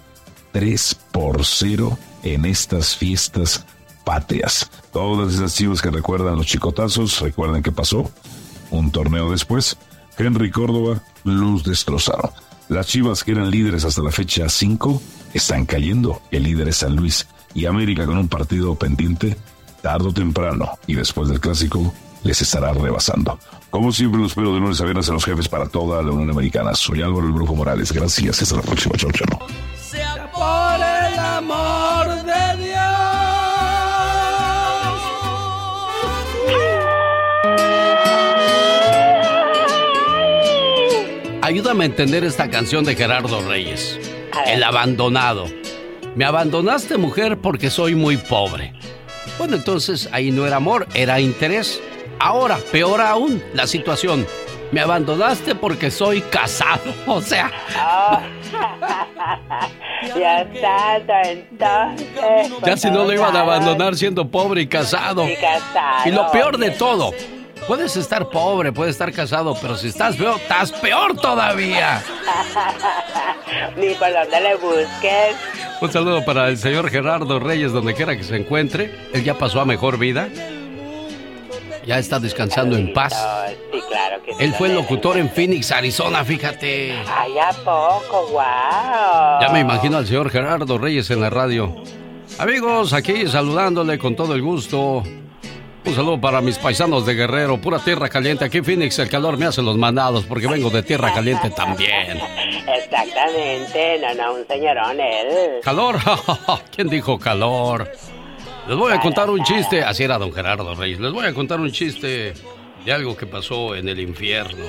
3 0.52 0.96
por 1.12 1.46
0 1.46 1.98
en 2.26 2.43
estas 2.43 2.97
fiestas 2.97 3.65
patrias. 4.03 4.69
Todas 4.91 5.34
esas 5.34 5.56
chivas 5.56 5.81
que 5.81 5.91
recuerdan 5.91 6.35
los 6.35 6.47
chicotazos, 6.47 7.22
recuerden 7.22 7.64
qué 7.64 7.72
pasó. 7.72 8.11
Un 8.72 8.91
torneo 8.91 9.31
después, 9.31 9.77
Henry 10.18 10.52
Córdoba 10.52 11.02
los 11.23 11.64
destrozaron. 11.64 12.31
Las 12.68 12.88
chivas 12.88 13.23
que 13.23 13.31
eran 13.31 13.52
líderes 13.52 13.85
hasta 13.85 14.02
la 14.02 14.11
fecha 14.11 14.49
5 14.49 15.02
están 15.34 15.65
cayendo. 15.65 16.22
El 16.31 16.43
líder 16.43 16.68
es 16.69 16.77
San 16.77 16.95
Luis 16.95 17.27
y 17.53 17.68
América 17.68 18.06
con 18.06 18.18
un 18.18 18.27
partido 18.27 18.76
pendiente, 18.76 19.38
tarde 19.81 20.10
o 20.10 20.14
temprano 20.14 20.72
y 20.88 20.95
después 20.95 21.30
del 21.30 21.39
clásico, 21.39 21.93
les 22.23 22.41
estará 22.41 22.73
rebasando. 22.73 23.38
Como 23.69 23.91
siempre, 23.91 24.19
los 24.19 24.31
espero 24.31 24.53
de 24.53 24.60
lunes 24.60 24.81
a 24.81 24.85
viernes 24.85 25.10
a 25.10 25.14
los 25.14 25.26
jefes 25.26 25.47
para 25.47 25.68
toda 25.68 26.02
la 26.02 26.11
Unión 26.11 26.31
Americana. 26.31 26.73
Soy 26.73 27.02
Álvaro 27.02 27.27
el 27.27 27.34
Brujo 27.34 27.56
Morales. 27.56 27.91
Gracias. 27.91 28.41
Hasta 28.41 28.56
la 28.56 28.61
próxima. 28.61 28.95
Chau, 28.97 29.11
chau. 29.11 29.27
Amor 31.38 32.07
de 32.24 32.64
Dios. 32.64 32.80
Ayúdame 41.41 41.84
a 41.84 41.88
entender 41.88 42.24
esta 42.24 42.49
canción 42.49 42.86
de 42.86 42.95
Gerardo 42.95 43.41
Reyes. 43.45 43.99
El 44.48 44.64
abandonado. 44.64 45.45
Me 46.16 46.24
abandonaste 46.24 46.98
mujer 46.98 47.38
porque 47.41 47.70
soy 47.70 47.95
muy 47.95 48.16
pobre. 48.16 48.74
Bueno, 49.38 49.57
entonces 49.57 50.07
ahí 50.14 50.32
no 50.32 50.48
era 50.48 50.56
amor, 50.56 50.88
era 50.94 51.20
interés. 51.20 51.82
Ahora, 52.18 52.57
peor 52.72 53.02
aún, 53.02 53.44
la 53.53 53.68
situación. 53.68 54.26
Me 54.72 54.82
abandonaste 54.82 55.56
porque 55.56 55.92
soy 55.92 56.22
casado. 56.22 56.94
O 57.08 57.22
sea. 57.22 57.52
Oh. 57.78 58.20
ya 60.20 60.48
santo, 60.60 61.14
entonces. 61.24 62.52
Ya 62.66 62.78
si 62.78 62.90
no 62.90 63.06
lo 63.06 63.14
iban 63.14 63.36
a 63.36 63.42
abandonar 63.42 63.96
siendo 63.96 64.28
pobre 64.28 64.62
y 64.62 64.68
casado. 64.68 65.28
Y 65.28 65.36
casado. 65.36 66.10
Y 66.10 66.12
lo 66.12 66.32
peor 66.32 66.58
de 66.58 66.72
todo. 66.72 67.12
Puedes 67.68 67.96
estar 67.98 68.30
pobre, 68.30 68.72
puedes 68.72 68.94
estar 68.94 69.12
casado, 69.12 69.58
pero 69.60 69.76
si 69.76 69.88
estás 69.88 70.18
feo, 70.18 70.36
estás 70.36 70.72
peor 70.72 71.16
todavía. 71.16 72.04
Ni 73.76 73.96
por 73.96 74.14
donde 74.14 74.42
le 74.42 74.56
busques. 74.56 75.36
Un 75.82 75.92
saludo 75.92 76.24
para 76.24 76.50
el 76.50 76.60
señor 76.60 76.92
Gerardo 76.92 77.40
Reyes, 77.40 77.72
donde 77.72 77.96
quiera 77.96 78.16
que 78.16 78.24
se 78.24 78.36
encuentre. 78.36 78.92
Él 79.14 79.24
ya 79.24 79.36
pasó 79.36 79.62
a 79.62 79.66
mejor 79.66 79.98
vida. 79.98 80.30
Ya 81.86 81.99
está 81.99 82.20
descansando 82.20 82.76
en 82.76 82.94
paz. 82.94 83.14
Sí, 83.72 83.80
claro 83.88 84.22
que 84.24 84.34
sí. 84.34 84.44
Él 84.44 84.53
fue 84.56 84.70
el 84.70 84.76
locutor 84.76 85.18
en 85.18 85.30
Phoenix, 85.30 85.72
Arizona, 85.72 86.26
fíjate. 86.26 86.94
Ay, 87.07 87.38
¿a 87.38 87.52
poco? 87.53 88.28
¡Wow! 88.32 89.41
Ya 89.41 89.49
me 89.52 89.60
imagino 89.60 89.98
al 89.98 90.07
señor 90.07 90.30
Gerardo 90.32 90.78
Reyes 90.78 91.10
en 91.12 91.22
la 91.22 91.30
radio. 91.30 91.76
Amigos, 92.40 92.94
aquí 92.94 93.28
saludándole 93.28 93.99
con 93.99 94.16
todo 94.16 94.34
el 94.34 94.41
gusto. 94.41 95.03
Un 95.86 95.94
saludo 95.94 96.20
para 96.20 96.41
mis 96.41 96.57
paisanos 96.57 97.06
de 97.06 97.14
Guerrero, 97.14 97.62
pura 97.62 97.78
tierra 97.78 98.10
caliente. 98.10 98.44
Aquí 98.44 98.57
en 98.57 98.66
Phoenix 98.66 98.98
el 98.98 99.07
calor 99.07 99.38
me 99.38 99.45
hace 99.45 99.62
los 99.62 99.78
mandados 99.78 100.26
porque 100.26 100.48
vengo 100.48 100.72
de 100.72 100.82
tierra 100.82 101.14
caliente 101.14 101.52
también. 101.52 102.20
Exactamente, 102.68 103.99
no, 104.02 104.14
no, 104.16 104.34
un 104.34 104.48
señorón 104.48 104.99
él. 104.99 105.60
¿Calor? 105.64 105.98
¿Quién 106.76 106.90
dijo 106.90 107.20
calor? 107.20 107.91
Les 108.68 108.76
voy 108.76 108.92
a 108.92 109.00
contar 109.00 109.30
un 109.30 109.44
chiste. 109.44 109.84
Así 109.84 110.04
era 110.04 110.18
don 110.18 110.34
Gerardo 110.34 110.74
Reyes. 110.74 111.00
Les 111.00 111.12
voy 111.12 111.26
a 111.26 111.34
contar 111.34 111.60
un 111.60 111.72
chiste 111.72 112.34
de 112.84 112.92
algo 112.92 113.16
que 113.16 113.28
pasó 113.28 113.76
en 113.76 113.88
el 113.88 114.00
infierno. 114.00 114.66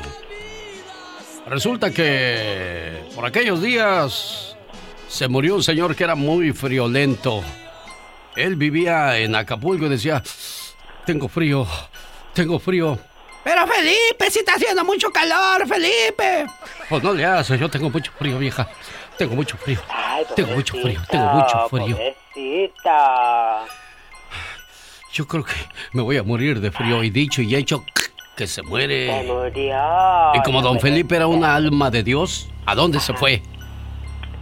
Resulta 1.47 1.91
que 1.91 3.05
por 3.15 3.25
aquellos 3.25 3.63
días 3.63 4.57
se 5.09 5.29
murió 5.29 5.55
un 5.55 5.63
señor 5.63 5.97
que 5.97 6.05
era 6.05 6.15
muy 6.15 6.53
friolento. 6.53 7.43
Él 8.35 8.57
vivía 8.57 9.17
en 9.19 9.35
Acapulco 9.35 9.87
y 9.87 9.89
decía, 9.89 10.23
tengo 11.07 11.29
frío, 11.29 11.67
tengo 12.35 12.59
frío. 12.59 12.99
Pero 13.45 13.67
Felipe, 13.67 14.31
si 14.31 14.41
está 14.41 14.55
haciendo 14.57 14.85
mucho 14.85 15.11
calor, 15.11 15.67
Felipe. 15.67 16.47
Pues 16.89 17.03
no 17.03 17.15
le 17.15 17.25
haces, 17.25 17.59
yo 17.59 17.71
tengo 17.71 17.89
mucho 17.89 18.13
frío, 18.19 18.39
vieja. 18.39 18.69
Tengo 19.17 19.35
mucho 19.35 19.57
frío. 19.57 19.81
tengo 20.35 20.53
mucho 20.53 20.75
frío, 20.75 21.01
tengo 21.09 21.27
mucho 21.27 21.69
frío. 21.71 21.97
Pobrecita. 21.97 23.65
Yo 25.17 25.27
creo 25.27 25.45
que 25.45 25.55
me 25.93 26.03
voy 26.03 26.19
a 26.19 26.23
morir 26.23 26.61
de 26.61 26.71
frío. 26.71 27.03
Y 27.03 27.09
dicho 27.09 27.41
y 27.41 27.55
hecho, 27.55 27.83
que 28.37 28.47
se 28.47 28.61
muere. 28.61 29.07
Se 29.07 29.33
murió. 29.33 29.79
Y 30.35 30.43
como 30.43 30.61
don 30.61 30.79
Felipe 30.79 31.17
era 31.17 31.27
una 31.27 31.55
alma 31.55 31.91
de 31.91 32.03
Dios, 32.03 32.51
¿a 32.67 32.75
dónde 32.75 33.01
se 33.01 33.15
fue? 33.15 33.43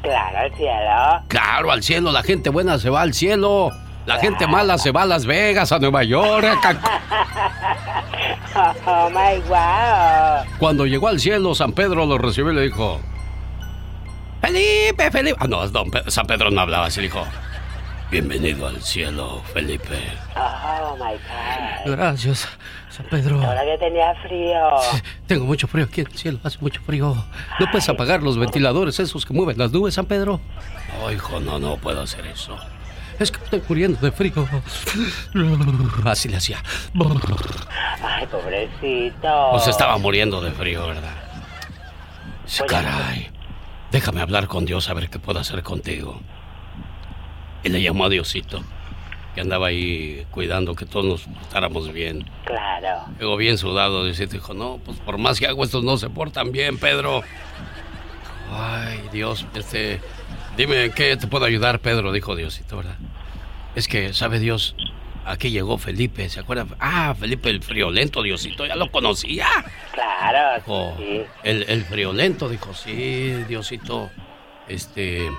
Claro, 0.03 0.37
al 0.37 0.53
cielo. 0.57 1.23
Claro, 1.29 1.71
al 1.71 1.83
cielo. 1.85 2.11
La 2.11 2.25
gente 2.25 2.51
buena 2.51 2.77
se 2.81 2.91
va 2.91 3.03
al 3.03 3.15
cielo. 3.15 3.71
La 4.05 4.19
gente 4.19 4.49
mala 4.49 4.77
se 4.77 4.91
va 4.91 5.03
a 5.03 5.07
Las 5.07 5.27
Vegas, 5.27 5.71
a 5.71 5.79
Nueva 5.79 6.03
York. 6.03 6.45
a 6.45 6.61
Cancún. 6.61 6.91
Oh 8.87 9.11
my 9.11 9.41
wow. 9.49 10.45
Cuando 10.61 10.87
llegó 10.87 11.09
al 11.09 11.19
cielo, 11.19 11.57
San 11.57 11.73
Pedro 11.73 12.07
lo 12.07 12.19
recibió 12.19 12.53
y 12.53 12.55
le 12.55 12.63
dijo: 12.63 13.01
Felipe, 14.41 15.11
Felipe. 15.11 15.37
Ah, 15.41 15.49
no, 15.49 15.67
don 15.69 15.91
San 16.07 16.27
Pedro 16.27 16.53
no 16.53 16.61
hablaba 16.61 16.87
así, 16.87 17.01
le 17.01 17.09
dijo: 17.09 17.27
Bienvenido 18.15 18.69
al 18.69 18.81
cielo, 18.81 19.43
Felipe. 19.53 19.99
Oh 20.37 20.95
my 20.95 21.15
God. 21.15 21.97
Gracias, 21.97 22.49
San 22.89 23.07
Pedro. 23.07 23.43
Ahora 23.43 23.65
que 23.65 23.77
tenía 23.77 24.15
frío. 24.23 24.61
Tengo 25.27 25.45
mucho 25.47 25.67
frío 25.67 25.87
aquí 25.87 26.03
en 26.03 26.07
el 26.07 26.17
cielo, 26.17 26.39
hace 26.45 26.59
mucho 26.61 26.81
frío. 26.83 27.13
¿No 27.59 27.67
puedes 27.73 27.89
apagar 27.89 28.23
los 28.23 28.39
ventiladores 28.39 29.01
esos 29.01 29.27
que 29.27 29.35
mueven 29.35 29.59
las 29.59 29.73
nubes, 29.73 29.95
San 29.95 30.07
Pedro? 30.07 30.41
No, 30.97 31.11
hijo, 31.11 31.41
no, 31.41 31.59
no 31.59 31.77
puedo 31.77 32.03
hacer 32.03 32.25
eso. 32.29 32.57
Es 33.19 33.33
que 33.33 33.43
estoy 33.43 33.61
muriendo 33.69 33.99
de 33.99 34.13
frío. 34.13 34.49
Así 36.05 36.29
le 36.29 36.37
hacía. 36.37 36.63
Ay, 38.01 38.29
pobrecito. 38.29 39.51
O 39.51 39.59
se 39.59 39.71
estaba 39.71 39.99
muriendo 39.99 40.41
de 40.41 40.53
frío, 40.53 40.87
¿verdad? 40.87 41.17
Sí, 42.47 42.63
Caray. 42.69 43.29
Déjame 43.91 44.21
hablar 44.21 44.47
con 44.47 44.65
Dios 44.65 44.89
a 44.89 44.95
ver 44.95 45.11
qué 45.11 45.19
puedo 45.19 45.41
hacer 45.41 45.65
contigo. 45.65 46.21
Y 47.65 47.71
le 47.71 47.83
llamó 47.83 48.05
a 48.05 48.09
Diosito, 48.11 48.63
que 49.35 49.41
andaba 49.41 49.69
ahí 49.69 50.27
cuidando 50.31 50.75
que 50.75 50.87
todos 50.87 51.05
nos 51.05 51.23
portáramos 51.23 51.93
bien. 51.93 52.31
Claro. 52.45 53.07
Llegó 53.19 53.37
bien 53.37 53.59
sudado, 53.59 54.05
Diosito 54.05 54.35
dijo, 54.35 54.55
no, 54.55 54.79
pues 54.85 54.99
por 55.01 55.19
más 55.19 55.41
que 55.41 55.47
hago 55.47 55.65
estos 55.65 55.83
no 55.83 55.97
se 55.97 56.11
portan 56.11 56.53
bien, 56.53 56.79
Pedro. 56.79 57.23
Ay, 58.53 59.01
Dios, 59.13 59.47
este, 59.55 60.01
dime, 60.57 60.85
¿en 60.85 60.93
¿qué 60.93 61.17
te 61.17 61.27
puedo 61.27 61.47
ayudar, 61.47 61.81
Pedro? 61.81 62.13
Dijo 62.13 62.37
Diosito, 62.37 62.77
¿verdad? 62.77 62.97
Es 63.75 63.89
que, 63.89 64.13
¿sabe 64.13 64.39
Dios? 64.39 64.77
Aquí 65.25 65.51
llegó 65.51 65.79
Felipe, 65.79 66.29
¿se 66.29 66.41
acuerda? 66.41 66.67
Ah, 66.79 67.15
Felipe 67.19 67.49
el 67.49 67.63
friolento, 67.63 68.23
Diosito, 68.23 68.67
ya 68.67 68.77
lo 68.77 68.91
conocía. 68.91 69.49
Claro. 69.93 70.57
Dijo, 70.57 70.95
sí. 70.99 71.23
el, 71.43 71.65
el 71.69 71.85
friolento, 71.85 72.49
dijo, 72.51 72.75
sí, 72.75 73.33
Diosito, 73.49 74.11
este, 74.69 75.31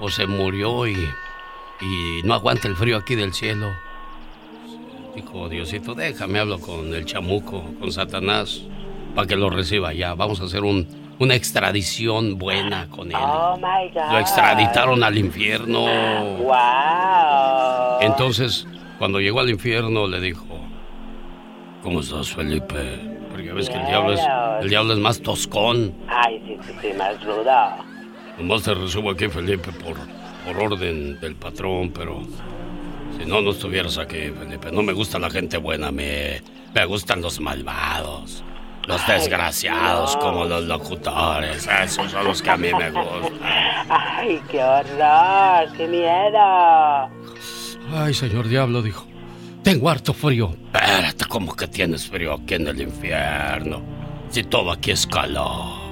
o 0.00 0.08
se 0.08 0.26
murió 0.26 0.86
y, 0.86 0.96
y 1.80 2.22
no 2.24 2.34
aguanta 2.34 2.68
el 2.68 2.76
frío 2.76 2.96
aquí 2.96 3.14
del 3.14 3.32
cielo. 3.32 3.72
Dijo 5.14 5.48
Diosito, 5.48 5.94
déjame, 5.94 6.38
hablo 6.38 6.60
con 6.60 6.94
el 6.94 7.06
chamuco, 7.06 7.64
con 7.80 7.90
Satanás, 7.90 8.62
para 9.14 9.26
que 9.26 9.36
lo 9.36 9.48
reciba 9.48 9.92
ya. 9.94 10.14
Vamos 10.14 10.40
a 10.40 10.44
hacer 10.44 10.62
un, 10.62 10.86
una 11.18 11.34
extradición 11.34 12.38
buena 12.38 12.88
con 12.90 13.10
él. 13.10 13.16
Oh 13.18 13.56
my 13.56 13.88
God. 13.94 14.12
Lo 14.12 14.18
extraditaron 14.18 15.02
al 15.02 15.16
infierno. 15.16 15.80
Wow. 16.38 18.00
Entonces, 18.02 18.66
cuando 18.98 19.20
llegó 19.20 19.40
al 19.40 19.48
infierno, 19.48 20.06
le 20.06 20.20
dijo, 20.20 20.44
¿cómo 21.82 22.00
estás, 22.00 22.30
Felipe? 22.30 23.00
Porque 23.30 23.46
ya 23.46 23.54
ves 23.54 23.70
que 23.70 23.76
el 23.76 23.86
diablo 23.86 24.12
es, 24.12 24.20
el 24.60 24.68
diablo 24.68 24.92
es 24.92 24.98
más 24.98 25.20
toscón. 25.20 25.94
Ay, 26.08 26.42
sí, 26.46 26.58
sí, 26.66 26.72
sí, 26.82 26.88
más 26.96 27.22
rudo. 27.24 27.52
Nomás 28.38 28.62
te 28.62 28.74
resumo 28.74 29.10
aquí, 29.10 29.28
Felipe, 29.28 29.72
por, 29.72 29.96
por 30.46 30.72
orden 30.72 31.18
del 31.20 31.34
patrón, 31.34 31.90
pero 31.90 32.22
si 33.18 33.26
no, 33.26 33.40
no 33.40 33.50
estuvieras 33.50 33.98
aquí, 33.98 34.30
Felipe. 34.38 34.70
No 34.70 34.82
me 34.82 34.92
gusta 34.92 35.18
la 35.18 35.28
gente 35.28 35.56
buena, 35.56 35.90
me, 35.90 36.40
me 36.72 36.84
gustan 36.84 37.20
los 37.20 37.40
malvados, 37.40 38.44
los 38.86 39.04
desgraciados 39.06 40.16
como 40.16 40.44
los 40.44 40.64
locutores. 40.64 41.68
Esos 41.82 42.10
son 42.12 42.24
los 42.24 42.40
que 42.40 42.50
a 42.50 42.56
mí 42.56 42.68
me 42.72 42.90
gustan. 42.90 43.40
Ay, 43.88 44.40
qué 44.48 44.62
horror, 44.62 45.76
qué 45.76 45.88
miedo. 45.88 47.10
Ay, 47.92 48.14
señor 48.14 48.48
diablo, 48.48 48.82
dijo. 48.82 49.04
Tengo 49.64 49.90
harto 49.90 50.14
frío. 50.14 50.54
Espérate, 50.72 51.24
¿cómo 51.24 51.56
que 51.56 51.66
tienes 51.66 52.08
frío 52.08 52.34
aquí 52.34 52.54
en 52.54 52.68
el 52.68 52.80
infierno? 52.80 53.82
Si 54.28 54.44
todo 54.44 54.70
aquí 54.70 54.92
es 54.92 55.06
calor. 55.08 55.85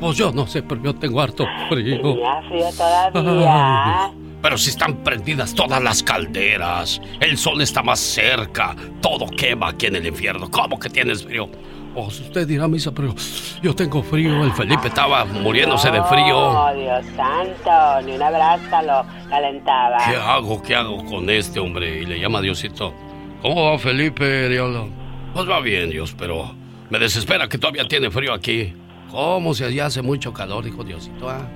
Pues 0.00 0.16
yo 0.16 0.32
no 0.32 0.46
sé, 0.46 0.62
pero 0.62 0.82
yo 0.82 0.94
tengo 0.94 1.20
harto 1.20 1.46
frío. 1.68 2.00
¿Tenía 2.00 2.42
frío 2.48 2.66
todavía? 3.12 4.04
Ay, 4.06 4.12
pero 4.42 4.56
si 4.56 4.70
están 4.70 4.96
prendidas 5.04 5.54
todas 5.54 5.82
las 5.82 6.02
calderas, 6.02 7.00
el 7.20 7.36
sol 7.36 7.60
está 7.60 7.82
más 7.82 8.00
cerca, 8.00 8.74
todo 9.02 9.26
quema 9.26 9.68
aquí 9.68 9.86
en 9.86 9.96
el 9.96 10.06
infierno. 10.06 10.50
¿Cómo 10.50 10.78
que 10.78 10.88
tienes 10.88 11.24
frío? 11.24 11.50
Pues 11.94 12.20
usted 12.20 12.46
dirá, 12.46 12.66
misa, 12.68 12.92
pero 12.92 13.14
yo 13.62 13.74
tengo 13.74 14.02
frío. 14.02 14.44
El 14.44 14.52
Felipe 14.52 14.88
estaba 14.88 15.24
muriéndose 15.24 15.90
de 15.90 16.02
frío. 16.04 16.38
Oh, 16.38 16.72
Dios 16.72 17.04
santo, 17.16 18.06
ni 18.06 18.12
un 18.12 18.22
abrazo 18.22 18.82
lo 18.86 19.04
calentaba. 19.28 19.98
¿Qué 20.08 20.16
hago? 20.16 20.62
¿Qué 20.62 20.74
hago 20.76 21.04
con 21.04 21.28
este 21.28 21.60
hombre? 21.60 22.02
Y 22.02 22.06
le 22.06 22.18
llama 22.20 22.38
a 22.38 22.42
Diosito. 22.42 22.94
¿Cómo 23.42 23.72
va 23.72 23.78
Felipe, 23.78 24.48
diablo? 24.48 24.88
Pues 25.34 25.48
va 25.48 25.60
bien, 25.60 25.90
Dios, 25.90 26.14
pero 26.16 26.54
me 26.90 26.98
desespera 26.98 27.48
que 27.48 27.58
todavía 27.58 27.86
tiene 27.86 28.10
frío 28.10 28.32
aquí. 28.32 28.72
¿Cómo 29.10 29.54
si 29.54 29.64
allá 29.64 29.86
hace 29.86 30.02
mucho 30.02 30.32
calor? 30.32 30.64
Dijo 30.64 30.84
Diosito. 30.84 31.28
Ah. 31.28 31.48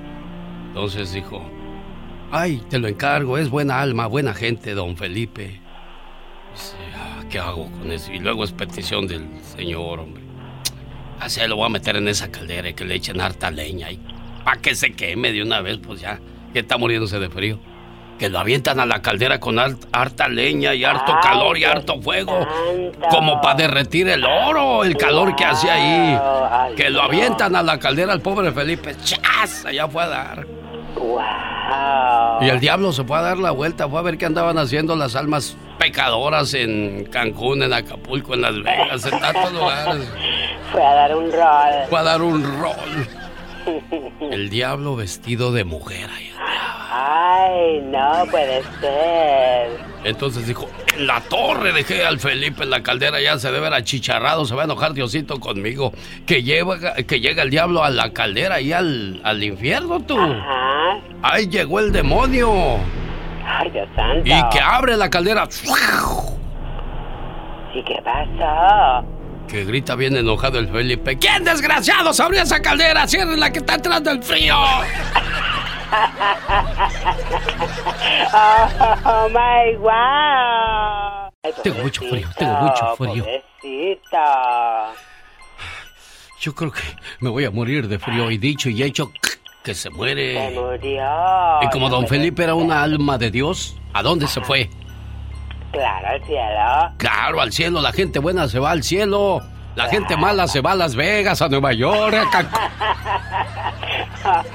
Entonces 0.69 1.13
dijo, 1.13 1.41
ay, 2.33 2.61
te 2.69 2.81
lo 2.81 2.89
encargo, 2.89 3.39
es 3.39 3.49
buena 3.49 3.81
alma, 3.81 4.09
buena 4.09 4.35
gente, 4.35 4.75
don 4.75 4.97
Felipe. 4.97 5.61
Dice, 6.53 6.77
ah, 6.97 7.23
¿qué 7.31 7.39
hago 7.39 7.71
con 7.71 7.93
eso? 7.93 8.13
Y 8.13 8.19
luego 8.19 8.43
es 8.43 8.51
petición 8.51 9.07
del 9.07 9.29
Señor, 9.43 10.01
hombre. 10.01 10.25
Así 11.21 11.41
lo 11.47 11.57
voy 11.57 11.67
a 11.67 11.69
meter 11.69 11.95
en 11.97 12.09
esa 12.09 12.31
caldera 12.31 12.71
y 12.71 12.75
que 12.75 12.85
le 12.85 12.97
echen 12.97 13.21
harta 13.21 13.53
leña 13.53 13.91
y 13.91 14.01
para 14.45 14.61
que 14.61 14.75
se 14.75 14.93
queme 14.93 15.33
de 15.33 15.43
una 15.43 15.61
vez, 15.61 15.79
pues 15.79 16.01
ya, 16.01 16.21
que 16.53 16.59
está 16.59 16.77
muriéndose 16.77 17.19
de 17.21 17.31
frío. 17.31 17.61
Que 18.19 18.29
lo 18.29 18.39
avientan 18.39 18.79
a 18.81 18.87
la 18.87 19.03
caldera 19.03 19.41
con 19.41 19.59
har- 19.59 19.77
harta 19.93 20.29
leña 20.29 20.73
y 20.75 20.85
harto 20.85 21.13
calor 21.23 21.59
y 21.59 21.65
harto 21.65 22.01
fuego, 22.01 22.47
como 23.11 23.41
para 23.41 23.57
derretir 23.57 24.09
el 24.09 24.25
oro, 24.25 24.85
el 24.85 24.97
calor 24.97 25.35
que 25.35 25.45
hace 25.45 25.71
ahí. 25.71 26.19
Que 26.77 26.91
lo 26.91 27.03
avientan 27.03 27.57
a 27.57 27.63
la 27.63 27.79
caldera 27.79 28.13
al 28.13 28.21
pobre 28.21 28.53
Felipe, 28.53 28.95
¡chas! 29.03 29.65
Allá 29.67 29.89
fue 29.89 30.05
a 30.05 30.09
dar. 30.09 30.47
Y 32.41 32.49
el 32.49 32.61
diablo 32.61 32.93
se 32.93 33.05
fue 33.05 33.19
a 33.19 33.23
dar 33.23 33.39
la 33.39 33.51
vuelta, 33.51 33.89
fue 33.89 33.99
a 33.99 34.03
ver 34.03 34.17
qué 34.17 34.27
andaban 34.27 34.59
haciendo 34.59 34.95
las 34.97 35.17
almas 35.17 35.57
pecadoras 35.79 36.55
en 36.55 37.05
Cancún, 37.11 37.63
en 37.63 37.73
Acapulco, 37.73 38.35
en 38.35 38.43
Las 38.43 38.55
Vegas, 38.63 39.05
en 39.07 39.19
tantos 39.21 39.53
lugares. 39.53 40.09
Fue 40.73 40.85
a 40.85 40.95
dar 40.95 41.15
un 41.17 41.31
rol. 41.31 41.87
Fue 41.89 41.99
a 41.99 42.03
dar 42.03 42.23
un 42.23 42.43
rol. 42.61 43.09
El 44.21 44.51
diablo 44.51 44.97
vestido 44.97 45.53
de 45.53 45.65
mujer. 45.65 46.09
Ay, 46.11 46.31
Ay, 46.97 47.81
no 47.83 48.25
puede 48.31 48.63
ser. 48.81 49.81
Entonces 50.05 50.47
dijo, 50.47 50.69
en 50.97 51.07
la 51.07 51.21
torre 51.21 51.73
dejé 51.73 52.05
al 52.05 52.21
Felipe 52.21 52.63
en 52.63 52.71
la 52.71 52.83
caldera, 52.83 53.21
ya 53.21 53.39
se 53.39 53.49
debe 53.49 53.61
ver 53.61 53.75
achicharrado, 53.75 54.45
se 54.45 54.55
va 54.55 54.63
a 54.63 54.65
enojar 54.67 54.93
Diosito 54.93 55.41
conmigo. 55.41 55.93
Que, 56.27 56.43
lleva, 56.43 56.79
que 56.95 57.21
llega 57.21 57.43
el 57.43 57.51
diablo 57.51 57.83
a 57.83 57.91
la 57.91 58.13
caldera 58.13 58.61
y 58.61 58.73
al, 58.73 59.21
al 59.25 59.43
infierno, 59.43 60.01
tú. 60.01 60.19
Ajá. 60.19 61.01
Ahí 61.23 61.49
llegó 61.49 61.81
el 61.81 61.91
demonio. 61.91 62.79
Ay, 63.45 63.71
Dios 63.71 63.89
santo. 63.97 64.23
Y 64.25 64.49
que 64.51 64.61
abre 64.61 64.97
la 64.97 65.11
caldera. 65.11 65.49
¿Y 67.75 67.83
qué 67.83 68.01
pasó? 68.05 69.05
Que 69.49 69.65
grita 69.65 69.95
bien 69.95 70.17
enojado 70.17 70.59
el 70.59 70.69
Felipe. 70.69 71.17
¿Quién 71.19 71.45
desgraciado 71.45 72.13
se 72.13 72.23
abrió 72.23 72.43
esa 72.43 72.61
caldera? 72.61 73.07
Cierren 73.07 73.39
la 73.39 73.51
que 73.51 73.61
está 73.61 73.75
entrando 73.75 74.11
el 74.11 74.23
frío. 74.23 74.57
oh, 79.05 79.29
my 79.29 79.77
wow. 79.77 81.31
Tengo 81.63 81.83
mucho 81.83 82.03
frío, 82.03 82.29
tengo 82.37 82.55
mucho 82.55 82.97
frío. 82.97 83.25
Pobrecita. 83.25 84.93
Yo 86.41 86.55
creo 86.55 86.73
que 86.73 86.83
me 87.21 87.31
voy 87.31 87.45
a 87.45 87.51
morir 87.51 87.87
de 87.89 87.99
frío. 87.99 88.31
Y 88.31 88.39
dicho 88.39 88.69
y 88.69 88.83
hecho, 88.83 89.13
que 89.63 89.75
se 89.75 89.91
muere. 89.91 90.35
Se 90.35 90.51
murió. 90.59 91.63
Y 91.63 91.69
como 91.71 91.89
don 91.89 92.07
Felipe 92.07 92.45
era 92.45 92.55
una 92.55 92.83
alma 92.83 93.19
de 93.19 93.31
Dios, 93.31 93.77
¿a 93.93 94.03
dónde 94.03 94.27
se 94.27 94.41
fue? 94.41 94.69
Claro, 95.75 96.09
al 96.09 96.25
cielo. 96.25 96.93
Claro, 96.99 97.41
al 97.41 97.53
cielo. 97.53 97.81
La 97.83 97.93
gente 97.93 98.19
buena 98.21 98.49
se 98.49 98.59
va 98.59 98.71
al 98.71 98.83
cielo. 98.83 99.43
La 99.75 99.89
gente 99.89 100.17
mala 100.17 100.47
se 100.47 100.61
va 100.61 100.73
a 100.73 100.75
Las 100.77 100.95
Vegas, 100.95 101.43
a 101.43 101.49
Nueva 101.49 101.73
York. 101.73 102.15
a 102.15 102.31
Cancún. 102.31 102.61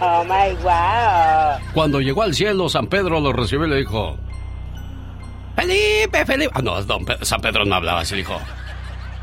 Oh, 0.01 0.23
my 0.23 0.55
wow. 0.63 1.59
Cuando 1.75 2.01
llegó 2.01 2.23
al 2.23 2.33
cielo, 2.33 2.69
San 2.69 2.87
Pedro 2.87 3.19
lo 3.19 3.31
recibió 3.33 3.67
y 3.67 3.69
le 3.69 3.75
dijo: 3.75 4.17
Felipe, 5.55 6.25
Felipe. 6.25 6.51
Ah, 6.55 6.61
no, 6.63 6.81
don 6.83 7.05
San 7.21 7.39
Pedro 7.39 7.65
no 7.65 7.75
hablaba 7.75 7.99
así, 7.99 8.15
le 8.15 8.21
dijo: 8.21 8.39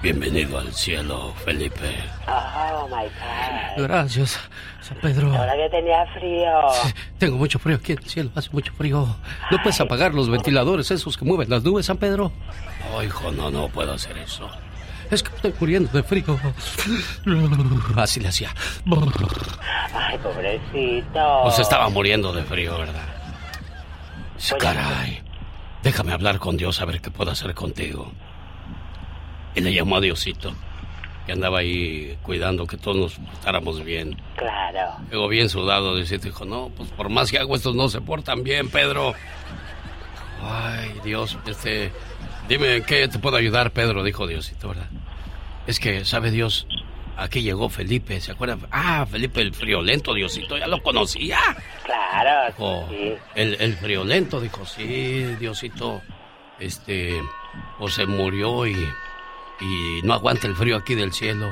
Bienvenido 0.03 0.59
al 0.59 0.73
cielo, 0.73 1.33
Felipe. 1.45 1.97
Oh, 2.29 2.87
my 2.89 3.05
God. 3.05 3.83
Gracias, 3.83 4.39
San 4.81 4.99
Pedro. 4.99 5.35
Ahora 5.35 5.57
que 5.57 5.69
tenía 5.71 6.07
frío. 6.15 6.51
Tengo 7.19 7.37
mucho 7.37 7.59
frío 7.59 7.77
aquí 7.77 7.93
en 7.93 7.99
el 7.99 8.05
cielo, 8.05 8.31
hace 8.35 8.51
mucho 8.53 8.73
frío. 8.75 9.17
¿No 9.51 9.59
puedes 9.63 9.81
apagar 9.81 10.15
los 10.15 10.29
ventiladores 10.29 10.91
esos 10.91 11.17
que 11.17 11.25
mueven 11.25 11.49
las 11.51 11.65
nubes, 11.65 11.87
San 11.87 11.97
Pedro? 11.97 12.31
No, 12.93 13.03
hijo, 13.03 13.33
no, 13.33 13.51
no 13.51 13.69
puedo 13.69 13.95
hacer 13.95 14.17
eso. 14.19 14.49
Es 15.11 15.23
que 15.23 15.35
estoy 15.35 15.55
muriendo 15.59 15.91
de 15.93 16.03
frío. 16.03 16.39
Así 17.97 18.21
le 18.21 18.29
hacía. 18.29 18.55
Ay, 19.95 20.19
pobrecito. 20.19 21.41
Pues 21.45 21.59
estaba 21.59 21.89
muriendo 21.89 22.33
de 22.33 22.43
frío, 22.43 22.79
¿verdad? 22.79 23.07
Caray. 24.61 25.23
Déjame 25.83 26.13
hablar 26.13 26.39
con 26.39 26.57
Dios 26.57 26.81
a 26.81 26.85
ver 26.85 27.01
qué 27.01 27.11
puedo 27.11 27.31
hacer 27.31 27.55
contigo. 27.55 28.13
Y 29.57 29.61
le 29.63 29.73
llamó 29.73 29.97
a 29.97 30.01
Diosito, 30.01 30.55
que 31.25 31.33
andaba 31.33 31.59
ahí 31.59 32.17
cuidando 32.23 32.67
que 32.67 32.77
todos 32.77 32.97
nos 32.97 33.15
portáramos 33.15 33.83
bien. 33.83 34.17
Claro. 34.37 34.97
Llegó 35.11 35.29
bien 35.29 35.49
sudado, 35.49 35.97
Diosito 35.97 36.27
dijo, 36.27 36.45
no, 36.45 36.71
pues 36.77 36.91
por 36.91 37.09
más 37.09 37.31
que 37.31 37.39
hago 37.39 37.57
estos 37.57 37.75
no 37.75 37.89
se 37.89 38.01
portan 38.01 38.45
bien, 38.45 38.69
Pedro. 38.69 39.15
Ay, 40.43 40.95
Dios, 41.03 41.39
este... 41.47 41.91
Dime, 42.49 42.77
¿en 42.77 42.85
¿qué 42.85 43.09
te 43.09 43.19
puedo 43.19 43.37
ayudar, 43.37 43.73
Pedro? 43.73 44.05
Dijo 44.05 44.27
Diosito, 44.27 44.69
¿verdad? 44.69 44.89
Es 45.67 45.81
que, 45.81 46.05
¿sabe 46.05 46.31
Dios? 46.31 46.69
Aquí 47.17 47.43
llegó 47.43 47.69
Felipe, 47.71 48.21
¿se 48.21 48.33
acuerda? 48.33 48.59
Ah, 48.71 49.07
Felipe 49.11 49.41
el 49.41 49.55
friolento, 49.55 50.15
Diosito, 50.15 50.59
ya 50.59 50.67
lo 50.67 50.83
conocía. 50.83 51.39
Claro. 51.85 52.47
Dijo, 52.49 52.89
el, 53.35 53.57
el 53.59 53.75
friolento, 53.75 54.41
dijo, 54.41 54.67
sí, 54.67 55.25
Diosito, 55.41 56.03
este, 56.61 57.21
o 57.79 57.89
se 57.89 58.07
murió 58.07 58.67
y, 58.67 58.77
y 59.61 60.01
no 60.03 60.15
aguanta 60.15 60.47
el 60.47 60.55
frío 60.55 60.77
aquí 60.77 60.95
del 60.95 61.13
cielo. 61.13 61.51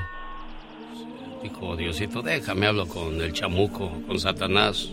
Dijo 1.43 1.77
Diosito, 1.77 2.23
déjame, 2.23 2.67
hablo 2.67 2.87
con 2.87 3.21
el 3.21 3.33
chamuco, 3.33 3.91
con 4.07 4.19
Satanás, 4.19 4.91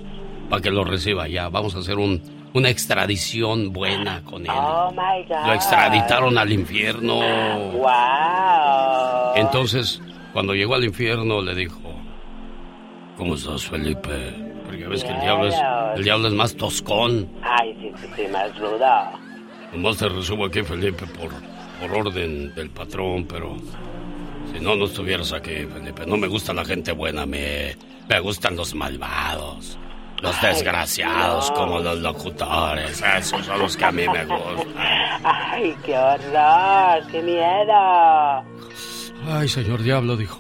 para 0.50 0.62
que 0.62 0.70
lo 0.70 0.84
reciba 0.84 1.28
ya. 1.28 1.48
Vamos 1.50 1.76
a 1.76 1.80
hacer 1.80 1.98
un, 1.98 2.22
una 2.54 2.70
extradición 2.70 3.72
buena 3.72 4.22
con 4.24 4.46
él. 4.46 4.52
Oh, 4.54 4.92
my 4.92 5.24
God. 5.28 5.48
Lo 5.48 5.54
extraditaron 5.54 6.38
al 6.38 6.52
infierno. 6.52 7.20
Wow. 7.72 9.36
Entonces, 9.36 10.02
cuando 10.34 10.54
llegó 10.54 10.76
al 10.76 10.84
infierno, 10.84 11.42
le 11.42 11.56
dijo, 11.56 11.80
¿cómo 13.18 13.36
estás, 13.36 13.66
Felipe? 13.66 14.34
Porque 14.66 14.88
ves 14.88 15.04
que 15.04 15.12
el 15.12 15.22
diablo 15.22 15.48
es, 15.48 15.56
el 15.96 16.04
diablo 16.04 16.28
es 16.28 16.34
más 16.34 16.56
toscón. 16.56 17.30
Ay, 17.42 17.76
sí, 17.80 17.92
sí, 18.02 18.08
sí, 18.16 18.28
más 18.32 18.58
rudo. 18.58 18.88
Nomás 19.74 19.98
te 19.98 20.10
resumo 20.10 20.46
aquí, 20.46 20.64
Felipe, 20.64 21.06
por, 21.08 21.32
por 21.82 22.08
orden 22.08 22.54
del 22.54 22.70
patrón, 22.70 23.26
pero 23.26 23.58
si 24.54 24.60
no, 24.60 24.76
no 24.76 24.86
estuvieras 24.86 25.34
aquí, 25.34 25.66
Felipe. 25.66 26.06
No 26.06 26.16
me 26.16 26.28
gusta 26.28 26.54
la 26.54 26.64
gente 26.64 26.92
buena, 26.92 27.26
me, 27.26 27.76
me 28.08 28.20
gustan 28.20 28.56
los 28.56 28.76
malvados, 28.76 29.80
los 30.22 30.40
desgraciados, 30.42 31.50
como 31.52 31.80
los 31.80 32.00
locutores. 32.00 33.02
Esos 33.18 33.46
son 33.46 33.60
los 33.60 33.76
que 33.76 33.86
a 33.86 33.92
mí 33.92 34.08
me 34.08 34.26
gustan. 34.26 35.22
Ay, 35.24 35.76
qué 35.84 35.98
horror, 35.98 37.08
qué 37.12 37.22
miedo. 37.24 38.44
Ay, 39.28 39.48
señor 39.48 39.82
diablo, 39.82 40.16
dijo. 40.16 40.40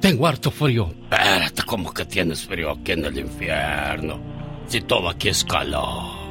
Tengo 0.00 0.26
harto 0.26 0.50
frío. 0.50 0.92
Espérate, 1.10 1.62
¿cómo 1.64 1.94
que 1.94 2.04
tienes 2.04 2.44
frío 2.44 2.72
aquí 2.72 2.92
en 2.92 3.06
el 3.06 3.18
infierno? 3.18 4.20
Si 4.66 4.82
todo 4.82 5.08
aquí 5.08 5.30
es 5.30 5.42
calor. 5.44 6.23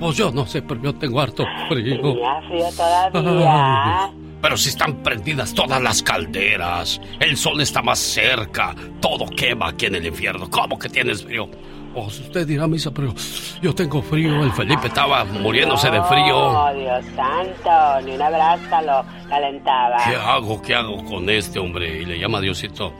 Pues 0.00 0.16
yo 0.16 0.32
no 0.32 0.46
sé, 0.46 0.62
pero 0.62 0.80
yo 0.82 0.94
tengo 0.94 1.20
harto 1.20 1.44
frío. 1.68 2.00
¿Tenía 2.00 2.42
frío 2.48 2.66
todavía? 3.12 4.04
Ay, 4.04 4.10
pero 4.40 4.56
si 4.56 4.70
están 4.70 5.02
prendidas 5.02 5.52
todas 5.52 5.82
las 5.82 6.02
calderas, 6.02 6.98
el 7.20 7.36
sol 7.36 7.60
está 7.60 7.82
más 7.82 7.98
cerca, 7.98 8.74
todo 9.00 9.26
quema 9.26 9.68
aquí 9.68 9.86
en 9.86 9.96
el 9.96 10.06
infierno. 10.06 10.48
¿Cómo 10.48 10.78
que 10.78 10.88
tienes 10.88 11.22
frío? 11.22 11.48
Pues 11.92 12.20
usted 12.20 12.46
dirá, 12.46 12.66
misa, 12.66 12.90
pero 12.92 13.12
yo 13.60 13.74
tengo 13.74 14.00
frío. 14.00 14.42
El 14.42 14.52
Felipe 14.52 14.86
estaba 14.86 15.24
muriéndose 15.24 15.90
de 15.90 16.02
frío. 16.04 16.36
Oh, 16.36 16.72
Dios 16.72 17.04
santo, 17.14 18.06
ni 18.06 18.12
un 18.14 18.22
abrazo 18.22 18.80
lo 18.86 19.28
calentaba. 19.28 19.96
¿Qué 20.04 20.14
hago? 20.16 20.62
¿Qué 20.62 20.74
hago 20.74 21.04
con 21.04 21.28
este 21.28 21.58
hombre? 21.58 22.02
Y 22.02 22.06
le 22.06 22.18
llama 22.18 22.38
a 22.38 22.40
Diosito. 22.40 22.92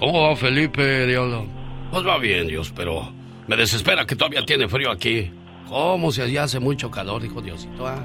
¿Cómo 0.00 0.22
va 0.22 0.34
Felipe, 0.34 1.06
diablo? 1.06 1.46
Pues 1.92 2.06
va 2.06 2.18
bien, 2.18 2.48
Dios, 2.48 2.72
pero 2.74 3.12
me 3.46 3.56
desespera 3.56 4.06
que 4.06 4.16
todavía 4.16 4.44
tiene 4.44 4.66
frío 4.66 4.90
aquí. 4.90 5.30
¿Cómo 5.68 6.10
si 6.12 6.22
allá 6.22 6.44
hace 6.44 6.60
mucho 6.60 6.90
calor? 6.90 7.22
Dijo 7.22 7.42
Diosito. 7.42 7.86
Ah. 7.86 8.04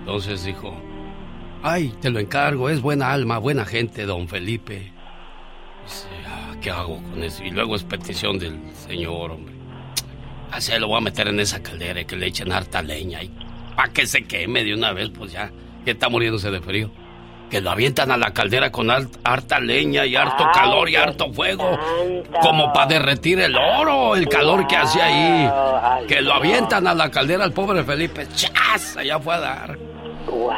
Entonces 0.00 0.44
dijo, 0.44 0.72
ay, 1.62 1.92
te 2.00 2.10
lo 2.10 2.20
encargo, 2.20 2.70
es 2.70 2.80
buena 2.80 3.12
alma, 3.12 3.38
buena 3.38 3.64
gente, 3.64 4.06
don 4.06 4.28
Felipe. 4.28 4.92
Dice, 5.84 6.06
ah, 6.28 6.54
¿qué 6.60 6.70
hago 6.70 7.02
con 7.02 7.24
eso? 7.24 7.42
Y 7.42 7.50
luego 7.50 7.74
es 7.74 7.82
petición 7.82 8.38
del 8.38 8.60
Señor, 8.72 9.32
hombre. 9.32 9.54
Así 10.52 10.72
lo 10.78 10.86
voy 10.86 10.98
a 10.98 11.00
meter 11.00 11.26
en 11.26 11.40
esa 11.40 11.60
caldera 11.60 12.00
y 12.00 12.04
que 12.04 12.14
le 12.14 12.26
echen 12.26 12.52
harta 12.52 12.82
leña 12.82 13.20
y 13.22 13.32
para 13.74 13.92
que 13.92 14.06
se 14.06 14.24
queme 14.24 14.62
de 14.62 14.74
una 14.74 14.92
vez, 14.92 15.10
pues 15.10 15.32
ya, 15.32 15.50
que 15.84 15.90
está 15.90 16.08
muriéndose 16.08 16.50
de 16.50 16.60
frío. 16.60 16.90
Que 17.50 17.60
lo 17.60 17.70
avientan 17.70 18.10
a 18.10 18.16
la 18.16 18.32
caldera 18.32 18.72
con 18.72 18.90
har- 18.90 19.06
harta 19.22 19.60
leña 19.60 20.04
y 20.04 20.16
harto 20.16 20.44
Ay, 20.46 20.50
calor 20.52 20.88
y 20.90 20.96
harto 20.96 21.32
fuego. 21.32 21.78
Como 22.42 22.72
para 22.72 22.86
derretir 22.86 23.38
el 23.40 23.56
oro, 23.56 24.16
el 24.16 24.28
calor 24.28 24.66
que 24.66 24.76
hace 24.76 25.00
ahí. 25.00 25.48
Ay, 25.82 26.06
Que 26.06 26.20
lo 26.22 26.34
avientan 26.34 26.86
a 26.88 26.94
la 26.94 27.10
caldera 27.10 27.44
al 27.44 27.52
pobre 27.52 27.84
Felipe. 27.84 28.26
¡Chas! 28.34 28.96
Allá 28.96 29.18
fue 29.20 29.34
a 29.34 29.40
dar. 29.40 29.78
Wow. 30.26 30.50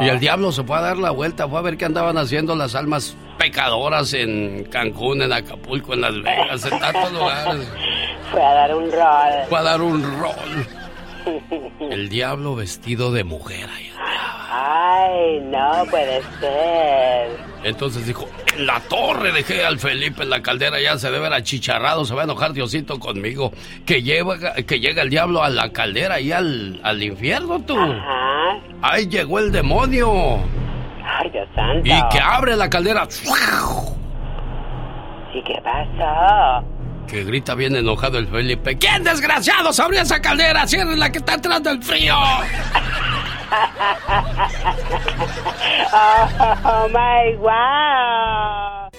Y 0.00 0.08
el 0.08 0.20
diablo 0.20 0.52
se 0.52 0.62
fue 0.62 0.76
a 0.76 0.80
dar 0.80 0.96
la 0.96 1.10
vuelta, 1.10 1.48
fue 1.48 1.58
a 1.58 1.62
ver 1.62 1.76
qué 1.76 1.86
andaban 1.86 2.18
haciendo 2.18 2.54
las 2.54 2.74
almas 2.76 3.16
pecadoras 3.38 4.12
en 4.14 4.64
Cancún, 4.70 5.22
en 5.22 5.32
Acapulco, 5.32 5.94
en 5.94 6.02
Las 6.02 6.14
Vegas, 6.22 6.64
en 6.66 6.78
tantos 6.78 7.12
lugares. 7.12 7.68
Fue 8.30 8.42
a 8.44 8.54
dar 8.54 8.74
un 8.76 8.92
rol. 8.92 9.32
Fue 9.48 9.58
a 9.58 9.62
dar 9.62 9.80
un 9.82 10.20
rol. 10.20 10.66
El 11.80 12.08
diablo 12.08 12.54
vestido 12.54 13.12
de 13.12 13.24
mujer. 13.24 13.68
ahí. 13.70 13.90
Ay, 14.56 15.40
no 15.40 15.84
puede 15.90 16.22
ser. 16.40 17.36
Entonces 17.64 18.06
dijo, 18.06 18.28
en 18.56 18.66
la 18.66 18.78
torre 18.80 19.32
dejé 19.32 19.64
al 19.64 19.78
Felipe 19.78 20.22
en 20.22 20.30
la 20.30 20.42
caldera, 20.42 20.80
ya 20.80 20.96
se 20.98 21.08
debe 21.08 21.20
ver 21.20 21.32
achicharrado, 21.32 22.04
se 22.04 22.14
va 22.14 22.22
a 22.22 22.24
enojar 22.24 22.52
Diosito 22.52 22.98
conmigo. 22.98 23.52
Que, 23.84 24.02
lleva, 24.02 24.36
que 24.66 24.80
llega 24.80 25.02
el 25.02 25.10
diablo 25.10 25.42
a 25.42 25.48
la 25.48 25.70
caldera 25.70 26.20
y 26.20 26.30
al, 26.30 26.80
al 26.84 27.02
infierno, 27.02 27.60
tú. 27.62 27.76
Ajá. 27.78 28.60
Ahí 28.82 29.08
llegó 29.08 29.38
el 29.38 29.50
demonio. 29.50 30.38
Ay, 31.04 31.30
Dios 31.30 31.48
santo. 31.54 31.88
Y 31.88 32.08
que 32.10 32.20
abre 32.22 32.54
la 32.56 32.68
caldera. 32.70 33.08
¿Y 35.34 35.42
qué 35.42 35.60
pasó? 35.64 36.64
Que 37.08 37.24
grita 37.24 37.54
bien 37.54 37.76
enojado 37.76 38.18
el 38.18 38.26
Felipe. 38.26 38.76
¿Quién 38.78 39.04
desgraciado 39.04 39.72
se 39.72 39.82
abrió 39.82 40.00
esa 40.00 40.20
caldera? 40.20 40.66
Cierren 40.66 40.98
la 40.98 41.10
que 41.10 41.18
está 41.18 41.34
entrando 41.34 41.70
el 41.70 41.82
frío. 41.82 42.16
oh 46.64 46.88
my 46.88 47.36
wow. 47.36 48.90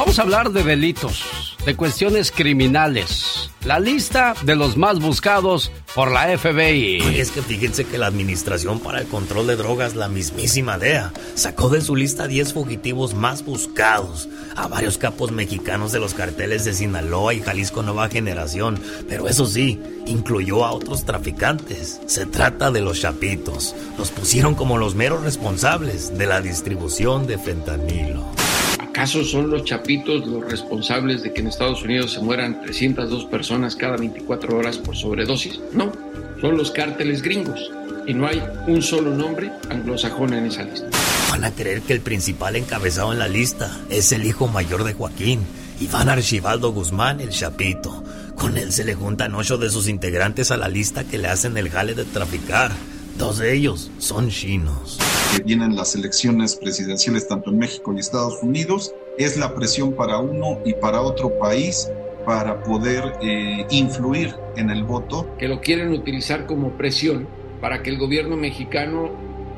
Vamos 0.00 0.18
a 0.18 0.22
hablar 0.22 0.50
de 0.50 0.64
delitos, 0.64 1.58
de 1.66 1.76
cuestiones 1.76 2.32
criminales. 2.32 3.50
La 3.66 3.78
lista 3.78 4.34
de 4.44 4.56
los 4.56 4.78
más 4.78 4.98
buscados 4.98 5.70
por 5.94 6.10
la 6.10 6.38
FBI. 6.38 7.02
Oye, 7.02 7.20
es 7.20 7.30
que 7.30 7.42
fíjense 7.42 7.84
que 7.84 7.98
la 7.98 8.06
Administración 8.06 8.80
para 8.80 9.02
el 9.02 9.06
Control 9.08 9.46
de 9.46 9.56
Drogas, 9.56 9.96
la 9.96 10.08
mismísima 10.08 10.78
DEA, 10.78 11.12
sacó 11.34 11.68
de 11.68 11.82
su 11.82 11.96
lista 11.96 12.26
10 12.26 12.54
fugitivos 12.54 13.12
más 13.12 13.44
buscados 13.44 14.30
a 14.56 14.68
varios 14.68 14.96
capos 14.96 15.32
mexicanos 15.32 15.92
de 15.92 16.00
los 16.00 16.14
carteles 16.14 16.64
de 16.64 16.72
Sinaloa 16.72 17.34
y 17.34 17.42
Jalisco 17.42 17.82
Nueva 17.82 18.08
Generación. 18.08 18.80
Pero 19.06 19.28
eso 19.28 19.44
sí, 19.44 19.78
incluyó 20.06 20.64
a 20.64 20.72
otros 20.72 21.04
traficantes. 21.04 22.00
Se 22.06 22.24
trata 22.24 22.70
de 22.70 22.80
los 22.80 23.02
chapitos. 23.02 23.74
Los 23.98 24.10
pusieron 24.12 24.54
como 24.54 24.78
los 24.78 24.94
meros 24.94 25.22
responsables 25.24 26.16
de 26.16 26.24
la 26.24 26.40
distribución 26.40 27.26
de 27.26 27.36
fentanilo. 27.36 28.24
¿Acaso 28.80 29.22
son 29.24 29.50
los 29.50 29.64
chapitos 29.64 30.26
los 30.26 30.50
responsables 30.50 31.22
de 31.22 31.34
que 31.34 31.42
en 31.42 31.48
Estados 31.48 31.82
Unidos 31.82 32.12
se 32.12 32.20
mueran 32.20 32.62
302 32.62 33.26
personas 33.26 33.76
cada 33.76 33.98
24 33.98 34.56
horas 34.56 34.78
por 34.78 34.96
sobredosis? 34.96 35.60
No, 35.74 35.92
son 36.40 36.56
los 36.56 36.70
cárteles 36.70 37.20
gringos. 37.20 37.70
Y 38.06 38.14
no 38.14 38.26
hay 38.26 38.42
un 38.66 38.80
solo 38.80 39.14
nombre 39.14 39.52
anglosajón 39.68 40.32
en 40.32 40.46
esa 40.46 40.62
lista. 40.62 40.88
Van 41.28 41.44
a 41.44 41.50
creer 41.50 41.82
que 41.82 41.92
el 41.92 42.00
principal 42.00 42.56
encabezado 42.56 43.12
en 43.12 43.18
la 43.18 43.28
lista 43.28 43.70
es 43.90 44.12
el 44.12 44.24
hijo 44.24 44.48
mayor 44.48 44.84
de 44.84 44.94
Joaquín, 44.94 45.40
Iván 45.78 46.08
Archibaldo 46.08 46.72
Guzmán, 46.72 47.20
el 47.20 47.28
Chapito. 47.28 48.02
Con 48.34 48.56
él 48.56 48.72
se 48.72 48.84
le 48.84 48.94
juntan 48.94 49.34
ocho 49.34 49.58
de 49.58 49.68
sus 49.68 49.88
integrantes 49.88 50.50
a 50.50 50.56
la 50.56 50.68
lista 50.68 51.04
que 51.04 51.18
le 51.18 51.28
hacen 51.28 51.54
el 51.58 51.68
jale 51.68 51.94
de 51.94 52.06
traficar. 52.06 52.72
Dos 53.18 53.36
de 53.36 53.54
ellos 53.54 53.90
son 53.98 54.30
chinos. 54.30 54.98
Que 55.36 55.42
vienen 55.42 55.76
las 55.76 55.94
elecciones 55.94 56.56
presidenciales 56.56 57.28
tanto 57.28 57.50
en 57.50 57.58
México 57.58 57.92
y 57.92 58.00
Estados 58.00 58.42
Unidos, 58.42 58.94
es 59.18 59.36
la 59.36 59.54
presión 59.54 59.92
para 59.92 60.18
uno 60.18 60.58
y 60.64 60.74
para 60.74 61.00
otro 61.02 61.38
país 61.38 61.88
para 62.24 62.62
poder 62.62 63.14
eh, 63.22 63.66
influir 63.70 64.34
en 64.56 64.70
el 64.70 64.84
voto. 64.84 65.26
Que 65.38 65.48
lo 65.48 65.60
quieren 65.60 65.92
utilizar 65.92 66.46
como 66.46 66.76
presión 66.76 67.26
para 67.60 67.82
que 67.82 67.90
el 67.90 67.98
gobierno 67.98 68.36
mexicano 68.36 69.10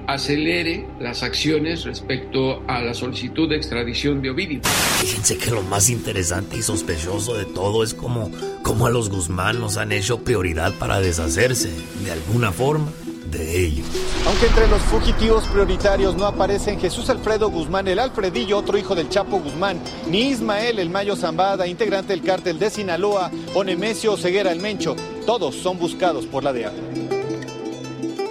acelere 0.07 0.87
las 0.99 1.23
acciones 1.23 1.85
respecto 1.85 2.63
a 2.67 2.83
la 2.83 2.95
solicitud 2.95 3.49
de 3.49 3.57
extradición 3.57 4.21
de 4.21 4.31
Ovidio. 4.31 4.61
Fíjense 4.99 5.39
que 5.39 5.51
lo 5.51 5.63
más 5.63 5.91
interesante 5.91 6.57
y 6.57 6.63
sospechoso 6.63 7.35
de 7.35 7.45
todo 7.45 7.85
es 7.85 7.95
como, 7.95 8.31
como 8.63 8.87
a 8.87 8.91
los 8.91 9.11
Guzmán 9.11 9.61
nos 9.61 9.77
han 9.77 9.93
hecho 9.93 10.19
prioridad 10.19 10.75
para 10.79 11.01
deshacerse, 11.01 11.71
de 12.05 12.11
alguna 12.11 12.53
forma, 12.53 12.91
de 13.33 13.65
ellos. 13.67 13.87
Aunque 14.27 14.47
entre 14.47 14.69
los 14.69 14.81
fugitivos 14.83 15.45
prioritarios 15.49 16.15
no 16.15 16.27
aparecen 16.27 16.79
Jesús 16.79 17.11
Alfredo 17.11 17.51
Guzmán, 17.51 17.89
el 17.89 17.99
Alfredillo, 17.99 18.59
otro 18.59 18.79
hijo 18.79 18.95
del 18.95 19.09
Chapo 19.09 19.41
Guzmán, 19.41 19.81
ni 20.09 20.29
Ismael, 20.29 20.79
el 20.79 20.91
Mayo 20.91 21.17
Zambada, 21.17 21.67
integrante 21.67 22.13
del 22.13 22.23
cártel 22.23 22.61
de 22.61 22.71
Sinaloa, 22.71 23.31
o 23.55 23.65
Nemesio 23.65 24.17
Ceguera, 24.17 24.53
el 24.53 24.61
Mencho, 24.61 24.95
todos 25.27 25.57
son 25.57 25.79
buscados 25.79 26.27
por 26.27 26.45
la 26.45 26.53
DEA. 26.53 26.73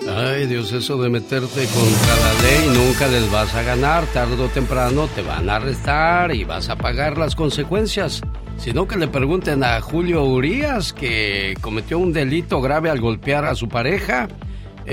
Ay, 0.10 0.46
Dios, 0.46 0.72
eso 0.74 1.02
de 1.02 1.10
meterte 1.10 1.66
contra 1.68 2.16
la 2.16 2.34
ley 2.42 2.86
nunca 2.86 3.08
les 3.08 3.32
vas 3.32 3.54
a 3.54 3.62
ganar. 3.62 4.06
Tarde 4.08 4.44
o 4.44 4.48
temprano 4.50 5.08
te 5.08 5.22
van 5.22 5.50
a 5.50 5.56
arrestar 5.56 6.36
y 6.36 6.44
vas 6.44 6.70
a 6.70 6.76
pagar 6.76 7.18
las 7.18 7.36
consecuencias. 7.36 8.22
Sino 8.58 8.88
que 8.88 8.98
le 8.98 9.08
pregunten 9.08 9.64
a 9.64 9.80
Julio 9.80 10.24
Urias, 10.24 10.92
que 10.92 11.56
cometió 11.62 11.98
un 11.98 12.14
delito 12.14 12.62
grave 12.62 12.90
al 12.90 13.00
golpear 13.00 13.46
a 13.46 13.56
su 13.56 13.70
pareja. 13.70 14.28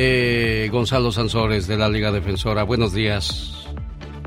Eh, 0.00 0.68
Gonzalo 0.70 1.10
Sansores, 1.10 1.66
de 1.66 1.76
la 1.76 1.88
Liga 1.88 2.12
Defensora. 2.12 2.62
Buenos 2.62 2.92
días. 2.92 3.66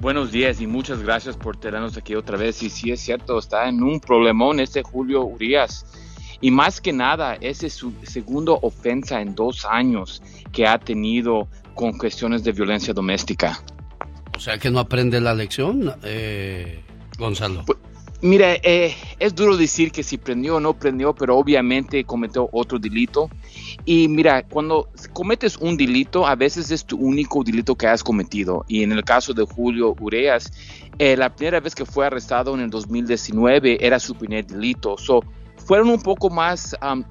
Buenos 0.02 0.30
días 0.30 0.60
y 0.60 0.68
muchas 0.68 1.02
gracias 1.02 1.38
por 1.38 1.56
tenernos 1.56 1.95
aquí 1.95 2.14
otra 2.14 2.38
vez. 2.38 2.61
Y 2.61 2.69
sí 2.69 2.91
es 2.91 2.99
cierto, 2.99 3.39
está 3.39 3.69
en 3.69 3.81
un 3.81 4.02
problemón 4.02 4.60
este 4.60 4.84
Julio 4.84 5.23
Urias. 5.23 5.85
Y 6.41 6.52
más 6.52 6.81
que 6.81 6.91
nada, 6.91 7.35
esa 7.35 7.68
es 7.68 7.73
su 7.73 7.93
segunda 8.03 8.52
ofensa 8.52 9.22
en 9.22 9.34
dos 9.34 9.64
años 9.64 10.22
que 10.52 10.68
ha 10.68 10.77
tenido 10.77 11.48
con 11.73 11.98
cuestiones 11.98 12.43
de 12.43 12.52
violencia 12.52 12.93
doméstica. 12.93 13.64
O 14.35 14.41
sea 14.41 14.57
que 14.57 14.69
no 14.69 14.80
aprende 14.80 15.22
la 15.22 15.34
lección, 15.34 15.93
eh, 16.03 16.84
Gonzalo. 17.18 17.64
Pues, 17.65 17.77
mira, 18.22 18.56
eh, 18.56 18.93
es 19.19 19.34
duro 19.34 19.56
decir 19.56 19.93
que 19.93 20.03
si 20.03 20.18
prendió 20.18 20.57
o 20.57 20.60
no 20.60 20.77
prendió, 20.77 21.15
pero 21.15 21.38
obviamente 21.38 22.03
cometió 22.03 22.49
otro 22.52 22.77
delito. 22.77 23.30
Y 23.85 24.07
mira, 24.07 24.43
cuando 24.43 24.89
cometes 25.14 25.57
un 25.57 25.77
delito, 25.77 26.26
a 26.27 26.35
veces 26.35 26.72
es 26.72 26.85
tu 26.85 26.98
único 26.98 27.43
delito 27.43 27.76
que 27.76 27.88
has 27.88 28.03
cometido. 28.03 28.65
Y 28.68 28.84
en 28.84 28.91
el 28.91 29.03
caso 29.03 29.34
de 29.34 29.43
Julio 29.43 29.95
Ureas, 29.99 30.52
eh, 30.99 31.15
la 31.18 31.34
primera 31.34 31.60
vez 31.60 31.76
que 31.76 31.85
fue 31.85 32.06
arrestado 32.06 32.53
en 32.53 32.61
el 32.61 32.69
2019 32.69 33.77
era 33.85 33.99
su 33.99 34.15
primer 34.15 34.45
delito. 34.45 34.98
So, 34.98 35.22
fueron 35.65 35.89
un 35.89 36.02
poco 36.02 36.30
más 36.30 36.76
um, 36.81 37.03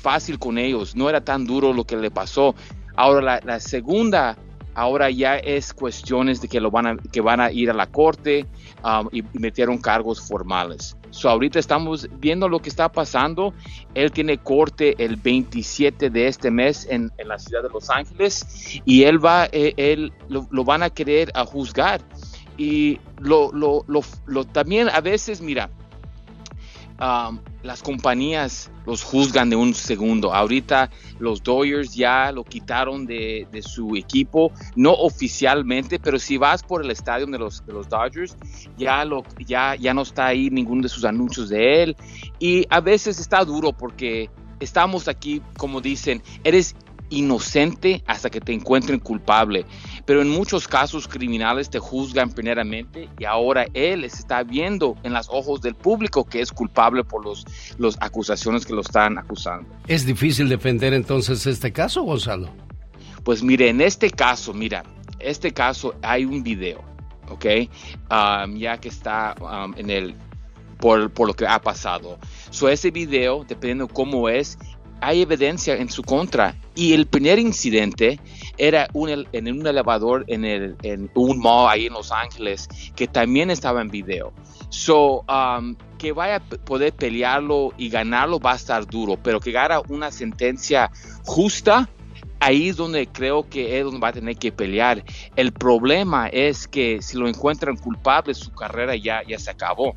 fácil 0.00 0.38
con 0.38 0.58
ellos, 0.58 0.94
no 0.96 1.08
era 1.08 1.20
tan 1.22 1.46
duro 1.46 1.72
lo 1.72 1.84
que 1.84 1.96
le 1.96 2.10
pasó. 2.10 2.54
Ahora 2.96 3.40
la, 3.44 3.60
segunda, 3.60 4.36
ahora 4.74 5.10
ya 5.10 5.36
es 5.36 5.72
cuestiones 5.72 6.40
de 6.40 6.48
que 6.48 6.60
lo 6.60 6.70
van 6.70 6.86
a, 6.86 6.96
que 6.96 7.20
van 7.20 7.40
a 7.40 7.52
ir 7.52 7.70
a 7.70 7.74
la 7.74 7.86
corte 7.86 8.46
um, 8.84 9.08
y, 9.12 9.22
metieron 9.32 9.78
cargos 9.78 10.20
formales. 10.20 10.96
So, 11.10 11.28
ahorita 11.28 11.58
estamos 11.58 12.08
viendo 12.18 12.48
lo 12.48 12.60
que 12.60 12.68
está 12.68 12.90
pasando. 12.90 13.54
Él 13.94 14.12
tiene 14.12 14.38
corte 14.38 14.94
el 15.02 15.16
27 15.16 16.10
de 16.10 16.28
este 16.28 16.50
mes 16.50 16.86
en, 16.90 17.10
la 17.24 17.38
ciudad 17.38 17.62
de 17.62 17.70
Los 17.70 17.90
Ángeles 17.90 18.80
y 18.84 19.04
él 19.04 19.24
va, 19.24 19.46
eh, 19.52 19.74
él 19.76 20.12
lo, 20.28 20.64
van 20.64 20.82
a 20.82 20.90
querer 20.90 21.30
a 21.34 21.44
juzgar. 21.44 22.00
Y 22.56 22.98
lo, 23.20 23.52
lo, 23.52 23.84
lo, 23.86 24.44
también 24.44 24.88
a 24.88 25.00
veces, 25.00 25.40
mira, 25.40 25.70
Um, 27.00 27.38
las 27.62 27.80
compañías 27.80 28.72
los 28.84 29.04
juzgan 29.04 29.50
de 29.50 29.56
un 29.56 29.72
segundo. 29.72 30.34
Ahorita 30.34 30.90
los 31.20 31.42
Dodgers 31.42 31.94
ya 31.94 32.32
lo 32.32 32.42
quitaron 32.42 33.06
de, 33.06 33.46
su 33.62 33.94
equipo, 33.94 34.50
no 34.74 34.92
oficialmente, 34.94 36.00
pero 36.00 36.18
si 36.18 36.38
vas 36.38 36.64
por 36.64 36.84
el 36.84 36.90
estadio 36.90 37.26
de 37.26 37.38
los, 37.38 37.62
Dodgers, 37.88 38.36
ya, 38.76 39.04
lo, 39.04 39.22
ya 39.46 39.94
no 39.94 40.02
está 40.02 40.26
ahí 40.26 40.50
ninguno 40.50 40.82
de 40.82 40.88
sus 40.88 41.04
anuncios 41.04 41.50
de 41.50 41.84
él. 41.84 41.96
Y 42.40 42.66
a 42.68 42.80
veces 42.80 43.20
está 43.20 43.44
duro 43.44 43.72
porque 43.72 44.28
estamos 44.58 45.06
aquí, 45.06 45.40
como 45.56 45.80
dicen, 45.80 46.20
eres 46.42 46.74
inocente 47.10 48.02
hasta 48.06 48.30
que 48.30 48.40
te 48.40 48.52
encuentren 48.52 48.98
culpable. 48.98 49.64
Pero 50.08 50.22
en 50.22 50.30
muchos 50.30 50.66
casos 50.66 51.06
criminales 51.06 51.68
te 51.68 51.78
juzgan 51.78 52.30
primeramente 52.30 53.10
y 53.18 53.26
ahora 53.26 53.66
él 53.74 54.04
está 54.04 54.42
viendo 54.42 54.96
en 55.02 55.12
los 55.12 55.28
ojos 55.28 55.60
del 55.60 55.74
público 55.74 56.24
que 56.24 56.40
es 56.40 56.50
culpable 56.50 57.04
por 57.04 57.26
las 57.26 57.44
los 57.76 57.98
acusaciones 58.00 58.64
que 58.64 58.72
lo 58.72 58.80
están 58.80 59.18
acusando. 59.18 59.68
¿Es 59.86 60.06
difícil 60.06 60.48
defender 60.48 60.94
entonces 60.94 61.44
este 61.46 61.74
caso, 61.74 62.04
Gonzalo? 62.04 62.48
Pues 63.22 63.42
mire, 63.42 63.68
en 63.68 63.82
este 63.82 64.10
caso, 64.10 64.54
mira, 64.54 64.82
este 65.18 65.52
caso 65.52 65.94
hay 66.00 66.24
un 66.24 66.42
video, 66.42 66.82
¿ok? 67.28 67.44
Um, 68.10 68.56
ya 68.56 68.78
que 68.78 68.88
está 68.88 69.34
um, 69.42 69.74
en 69.76 69.90
el, 69.90 70.14
por, 70.78 71.10
por, 71.10 71.28
lo 71.28 71.34
que 71.34 71.46
ha 71.46 71.60
pasado. 71.60 72.18
So, 72.48 72.70
ese 72.70 72.90
video, 72.90 73.44
dependiendo 73.46 73.86
cómo 73.86 74.30
es, 74.30 74.56
hay 75.02 75.20
evidencia 75.20 75.76
en 75.76 75.90
su 75.90 76.02
contra. 76.02 76.56
Y 76.74 76.94
el 76.94 77.06
primer 77.06 77.38
incidente 77.38 78.18
era 78.58 78.88
en 78.94 79.48
un 79.48 79.66
elevador 79.66 80.24
en, 80.28 81.10
un 81.14 81.38
mall 81.38 81.70
ahí 81.70 81.86
en 81.86 81.92
Los 81.92 82.12
Ángeles 82.12 82.68
que 82.94 83.06
también 83.06 83.50
estaba 83.50 83.80
en 83.80 83.88
video. 83.88 84.32
So, 84.70 85.24
um, 85.28 85.76
que 85.96 86.12
vaya 86.12 86.36
a 86.36 86.40
poder 86.40 86.92
pelearlo 86.92 87.72
y 87.78 87.88
ganarlo 87.88 88.38
va 88.38 88.52
a 88.52 88.56
estar 88.56 88.86
duro, 88.86 89.16
pero 89.22 89.40
que 89.40 89.52
gane 89.52 89.76
una 89.88 90.10
sentencia 90.10 90.90
justa, 91.24 91.88
ahí 92.40 92.68
es 92.68 92.76
donde 92.76 93.06
creo 93.06 93.48
que 93.48 93.80
él 93.80 94.02
va 94.02 94.08
a 94.08 94.12
tener 94.12 94.36
que 94.36 94.52
pelear. 94.52 95.04
El 95.36 95.52
problema 95.52 96.28
es 96.28 96.68
que 96.68 97.00
si 97.02 97.16
lo 97.16 97.28
encuentran 97.28 97.76
culpable, 97.76 98.34
su 98.34 98.52
carrera 98.52 98.94
ya, 98.96 99.22
ya 99.26 99.38
se 99.38 99.50
acabó. 99.50 99.94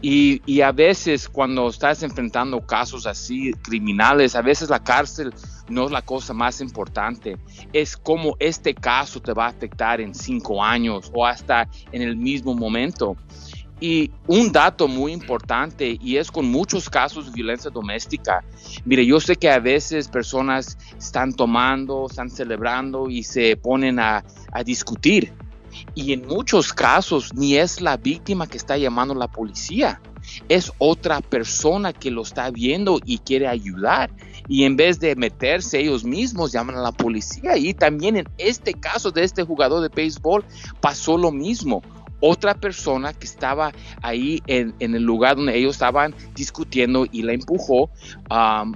Y, 0.00 0.60
a 0.60 0.70
veces 0.70 1.28
cuando 1.28 1.68
estás 1.68 2.02
enfrentando 2.02 2.60
casos 2.64 3.06
así 3.06 3.52
criminales, 3.62 4.36
a 4.36 4.42
veces 4.42 4.70
la 4.70 4.82
cárcel 4.82 5.32
no 5.68 5.86
es 5.86 5.90
la 5.90 6.02
cosa 6.02 6.32
más 6.32 6.60
importante. 6.60 7.36
Es 7.72 7.96
como 7.96 8.36
este 8.38 8.74
caso 8.74 9.20
te 9.20 9.32
va 9.32 9.46
a 9.46 9.48
afectar 9.48 10.00
en 10.00 10.14
cinco 10.14 10.62
años 10.62 11.10
o 11.12 11.26
hasta 11.26 11.68
en 11.90 12.02
el 12.02 12.16
mismo 12.16 12.54
momento. 12.54 13.16
Y 13.80 14.10
un 14.26 14.50
dato 14.50 14.88
muy 14.88 15.12
importante, 15.12 15.96
y 16.00 16.16
es 16.16 16.32
con 16.32 16.46
muchos 16.46 16.90
casos 16.90 17.26
de 17.26 17.32
violencia 17.32 17.70
doméstica. 17.70 18.44
Mire, 18.84 19.06
yo 19.06 19.20
sé 19.20 19.36
que 19.36 19.48
a 19.48 19.60
veces 19.60 20.08
personas 20.08 20.76
están 20.98 21.32
tomando, 21.32 22.06
están 22.10 22.28
celebrando 22.28 23.08
y 23.08 23.22
se 23.22 23.56
ponen 23.56 24.00
a, 24.00 24.24
a 24.52 24.64
discutir 24.64 25.32
y 25.98 26.12
en 26.12 26.28
muchos 26.28 26.72
casos 26.72 27.34
ni 27.34 27.56
es 27.56 27.80
la 27.80 27.96
víctima 27.96 28.46
que 28.46 28.56
está 28.56 28.76
llamando 28.76 29.14
a 29.14 29.16
la 29.16 29.26
policía, 29.26 30.00
es 30.48 30.70
otra 30.78 31.20
persona 31.20 31.92
que 31.92 32.12
lo 32.12 32.22
está 32.22 32.52
viendo 32.52 33.00
y 33.04 33.18
quiere 33.18 33.48
ayudar. 33.48 34.08
Y 34.46 34.62
en 34.62 34.76
vez 34.76 35.00
de 35.00 35.16
meterse 35.16 35.80
ellos 35.80 36.04
mismos, 36.04 36.52
llaman 36.52 36.76
a 36.76 36.82
la 36.82 36.92
policía. 36.92 37.56
Y 37.56 37.74
también 37.74 38.16
en 38.16 38.28
este 38.38 38.74
caso 38.74 39.10
de 39.10 39.24
este 39.24 39.42
jugador 39.42 39.82
de 39.82 39.88
béisbol 39.88 40.44
pasó 40.80 41.18
lo 41.18 41.32
mismo 41.32 41.82
otra 42.20 42.54
persona 42.54 43.12
que 43.12 43.26
estaba 43.26 43.72
ahí 44.02 44.42
en, 44.46 44.74
el 44.80 45.02
lugar 45.02 45.36
donde 45.36 45.56
ellos 45.56 45.76
estaban 45.76 46.14
discutiendo 46.34 47.06
y 47.10 47.22
la 47.22 47.32
empujó, 47.32 47.90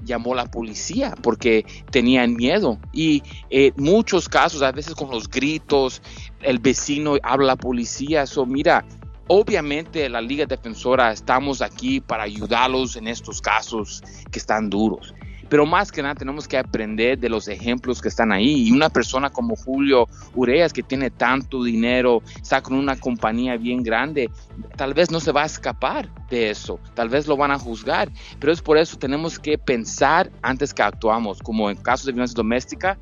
llamó 0.05 0.33
a 0.33 0.37
la 0.37 0.51
policía 0.51 1.15
porque 1.23 1.67
tenían 1.91 2.35
miedo. 2.35 2.79
Y 2.93 3.23
en 3.51 3.75
muchos 3.77 4.29
casos, 4.29 4.63
a 4.63 4.73
veces 4.73 4.95
con 4.95 5.11
los 5.11 5.29
gritos, 5.29 6.03
el 6.43 6.59
vecino 6.59 7.17
habla 7.23 7.53
a 7.53 7.57
policía. 7.57 8.23
Eso, 8.23 8.47
mira, 8.47 8.85
obviamente 9.29 10.09
la 10.09 10.21
Liga 10.21 10.47
Defensora 10.47 11.13
estamos 11.13 11.63
aquí 11.63 12.01
para 12.01 12.25
ayudarlos 12.25 12.97
en 12.97 13.09
estos 13.09 13.41
casos 13.41 14.03
que 14.31 14.39
están 14.39 14.71
duros. 14.71 15.15
Pero 15.53 15.67
más 15.67 15.93
que 15.93 16.01
nada 16.01 16.15
tenemos 16.15 16.49
que 16.49 16.57
aprender 16.57 17.19
de 17.19 17.29
los 17.29 17.47
ejemplos 17.47 18.01
que 18.01 18.09
están 18.09 18.33
ahí. 18.33 18.69
Y 18.69 18.73
una 18.73 18.89
persona 18.89 19.29
como 19.29 19.55
Julio 19.55 20.09
Ureas, 20.35 20.73
que 20.73 20.83
tiene 20.83 21.11
tanto 21.11 21.63
dinero, 21.63 22.23
está 22.41 22.63
con 22.63 22.75
una 22.75 22.99
compañía 22.99 23.59
bien 23.59 23.83
grande, 23.83 24.31
tal 24.77 24.95
vez 24.95 25.11
no 25.11 25.21
se 25.21 25.31
va 25.31 25.43
a 25.43 25.45
escapar 25.45 26.09
de 26.31 26.49
eso. 26.49 26.81
Tal 26.95 27.11
vez 27.11 27.27
lo 27.27 27.37
van 27.37 27.51
a 27.51 27.59
juzgar. 27.59 28.11
Pero 28.41 28.51
es 28.51 28.63
por 28.63 28.79
eso 28.79 28.97
tenemos 28.97 29.39
que 29.39 29.59
pensar 29.59 30.33
antes 30.41 30.73
que 30.73 30.83
actuamos. 30.83 31.43
Como 31.43 31.69
en 31.69 31.77
casos 31.77 32.07
de 32.07 32.13
violencia 32.13 32.35
doméstica, 32.35 32.97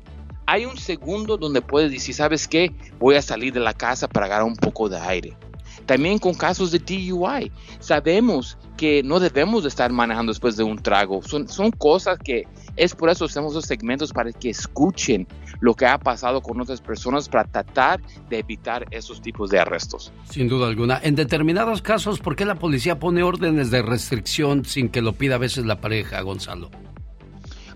hay 0.51 0.65
un 0.65 0.75
segundo 0.77 1.37
donde 1.37 1.61
puedes 1.61 1.93
decir, 1.93 2.13
¿sabes 2.13 2.45
qué? 2.45 2.73
Voy 2.99 3.15
a 3.15 3.21
salir 3.21 3.53
de 3.53 3.61
la 3.61 3.73
casa 3.73 4.09
para 4.09 4.25
agarrar 4.25 4.45
un 4.45 4.57
poco 4.57 4.89
de 4.89 4.99
aire. 4.99 5.33
También 5.85 6.19
con 6.19 6.33
casos 6.33 6.71
de 6.71 6.79
DUI, 6.79 7.49
sabemos 7.79 8.57
que 8.75 9.01
no 9.01 9.21
debemos 9.21 9.63
de 9.63 9.69
estar 9.69 9.93
manejando 9.93 10.29
después 10.29 10.57
de 10.57 10.63
un 10.63 10.77
trago. 10.77 11.21
Son, 11.23 11.47
son 11.47 11.71
cosas 11.71 12.19
que 12.19 12.43
es 12.75 12.93
por 12.93 13.09
eso 13.09 13.23
hacemos 13.23 13.53
los 13.53 13.63
segmentos 13.63 14.11
para 14.11 14.33
que 14.33 14.49
escuchen 14.49 15.25
lo 15.61 15.73
que 15.73 15.85
ha 15.85 15.97
pasado 15.97 16.41
con 16.41 16.59
otras 16.59 16.81
personas 16.81 17.29
para 17.29 17.45
tratar 17.45 18.01
de 18.29 18.39
evitar 18.39 18.85
esos 18.91 19.21
tipos 19.21 19.49
de 19.51 19.59
arrestos. 19.59 20.11
Sin 20.29 20.49
duda 20.49 20.67
alguna. 20.67 20.99
En 21.01 21.15
determinados 21.15 21.81
casos, 21.81 22.19
¿por 22.19 22.35
qué 22.35 22.43
la 22.43 22.55
policía 22.55 22.99
pone 22.99 23.23
órdenes 23.23 23.71
de 23.71 23.83
restricción 23.83 24.65
sin 24.65 24.89
que 24.89 25.01
lo 25.01 25.13
pida 25.13 25.35
a 25.35 25.37
veces 25.37 25.65
la 25.65 25.79
pareja, 25.79 26.19
Gonzalo? 26.21 26.69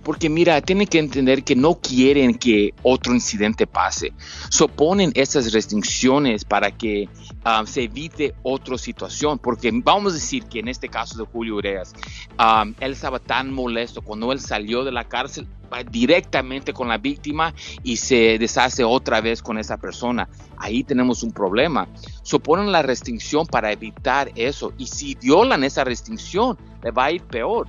Porque 0.06 0.30
mira, 0.30 0.62
tienen 0.62 0.86
que 0.86 1.00
entender 1.00 1.44
que 1.44 1.56
no 1.56 1.80
quieren 1.82 2.36
que 2.36 2.76
otro 2.84 3.12
incidente 3.12 3.66
pase. 3.66 4.14
Soponen 4.50 5.12
esas 5.16 5.52
restricciones 5.52 6.46
para 6.46 6.70
que 6.70 7.10
um, 7.44 7.66
se 7.66 7.86
evite 7.86 8.36
otra 8.44 8.78
situación, 8.78 9.40
porque 9.40 9.72
vamos 9.74 10.14
a 10.14 10.16
decir 10.18 10.46
que 10.46 10.60
en 10.60 10.68
este 10.68 10.90
caso 10.90 11.18
de 11.18 11.26
Julio 11.26 11.56
Ureas, 11.56 11.94
um, 12.38 12.76
él 12.80 12.92
estaba 12.92 13.18
tan 13.18 13.52
molesto 13.52 14.04
cuando 14.04 14.32
él 14.32 14.40
salió 14.40 14.84
de 14.84 14.92
la 14.92 15.06
cárcel, 15.06 15.48
directamente 15.90 16.72
con 16.72 16.88
la 16.88 16.98
víctima 16.98 17.54
y 17.84 17.98
se 17.98 18.38
deshace 18.38 18.84
otra 18.84 19.22
vez 19.22 19.42
con 19.42 19.58
esa 19.58 19.78
persona. 19.78 20.30
Ahí 20.58 20.84
tenemos 20.84 21.24
un 21.24 21.32
problema. 21.32 21.88
Soponen 22.22 22.72
la 22.72 22.82
restricción 22.82 23.46
para 23.46 23.72
evitar 23.72 24.32
eso 24.36 24.72
y 24.78 24.88
si 24.88 25.16
violan 25.16 25.64
esa 25.64 25.84
restricción, 25.84 26.58
le 26.84 26.92
va 26.92 27.06
a 27.06 27.12
ir 27.12 27.24
peor. 27.24 27.68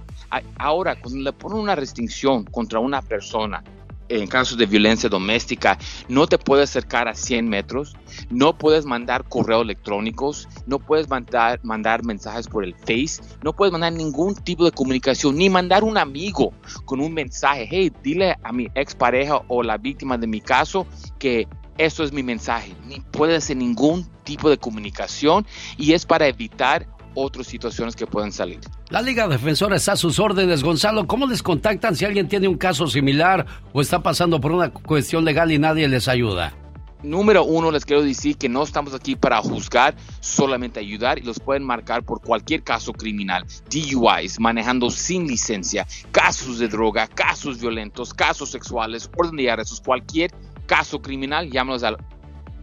Ahora, 0.58 0.96
cuando 1.00 1.20
le 1.20 1.32
ponen 1.32 1.58
una 1.58 1.74
restricción 1.74 2.44
contra 2.44 2.78
una 2.78 3.02
persona, 3.02 3.62
en 4.08 4.26
casos 4.26 4.56
de 4.58 4.66
violencia 4.66 5.08
doméstica, 5.08 5.78
no 6.08 6.26
te 6.26 6.38
puedes 6.38 6.70
acercar 6.70 7.08
a 7.08 7.14
100 7.14 7.48
metros, 7.48 7.96
no 8.30 8.56
puedes 8.56 8.84
mandar 8.84 9.24
correos 9.28 9.62
electrónicos, 9.62 10.48
no 10.66 10.78
puedes 10.78 11.08
mandar, 11.08 11.60
mandar 11.62 12.04
mensajes 12.04 12.46
por 12.46 12.64
el 12.64 12.74
Face, 12.74 13.22
no 13.42 13.52
puedes 13.52 13.72
mandar 13.72 13.92
ningún 13.92 14.34
tipo 14.34 14.64
de 14.64 14.72
comunicación, 14.72 15.36
ni 15.36 15.50
mandar 15.50 15.84
un 15.84 15.98
amigo 15.98 16.52
con 16.84 17.00
un 17.00 17.12
mensaje, 17.12 17.66
hey, 17.70 17.92
dile 18.02 18.36
a 18.42 18.52
mi 18.52 18.68
expareja 18.74 19.42
o 19.48 19.62
la 19.62 19.76
víctima 19.76 20.16
de 20.18 20.26
mi 20.26 20.40
caso 20.40 20.86
que 21.18 21.48
eso 21.78 22.04
es 22.04 22.12
mi 22.12 22.22
mensaje, 22.22 22.74
ni 22.86 23.00
puedes 23.00 23.44
hacer 23.44 23.56
ningún 23.56 24.06
tipo 24.24 24.48
de 24.48 24.56
comunicación 24.56 25.46
y 25.76 25.92
es 25.92 26.06
para 26.06 26.26
evitar 26.26 26.86
otras 27.16 27.48
situaciones 27.48 27.96
que 27.96 28.06
pueden 28.06 28.30
salir. 28.30 28.60
La 28.90 29.02
Liga 29.02 29.26
Defensora 29.26 29.76
está 29.76 29.92
a 29.92 29.96
sus 29.96 30.20
órdenes. 30.20 30.62
Gonzalo, 30.62 31.06
¿cómo 31.08 31.26
les 31.26 31.42
contactan 31.42 31.96
si 31.96 32.04
alguien 32.04 32.28
tiene 32.28 32.46
un 32.46 32.56
caso 32.56 32.86
similar 32.86 33.46
o 33.72 33.80
está 33.80 34.02
pasando 34.02 34.40
por 34.40 34.52
una 34.52 34.70
cuestión 34.70 35.24
legal 35.24 35.50
y 35.50 35.58
nadie 35.58 35.88
les 35.88 36.06
ayuda? 36.06 36.54
Número 37.02 37.44
uno, 37.44 37.70
les 37.70 37.84
quiero 37.84 38.02
decir 38.02 38.36
que 38.36 38.48
no 38.48 38.62
estamos 38.62 38.94
aquí 38.94 39.16
para 39.16 39.40
juzgar, 39.40 39.94
solamente 40.20 40.80
ayudar 40.80 41.18
y 41.18 41.22
los 41.22 41.38
pueden 41.38 41.62
marcar 41.62 42.02
por 42.02 42.20
cualquier 42.20 42.62
caso 42.62 42.92
criminal, 42.92 43.44
DUIs, 43.70 44.40
manejando 44.40 44.90
sin 44.90 45.26
licencia, 45.26 45.86
casos 46.10 46.58
de 46.58 46.68
droga, 46.68 47.06
casos 47.06 47.60
violentos, 47.60 48.14
casos 48.14 48.50
sexuales, 48.50 49.10
orden 49.16 49.36
de 49.36 49.50
arrestos, 49.50 49.80
cualquier 49.80 50.32
caso 50.66 51.00
criminal, 51.00 51.50
llámanos 51.50 51.82
al 51.82 51.96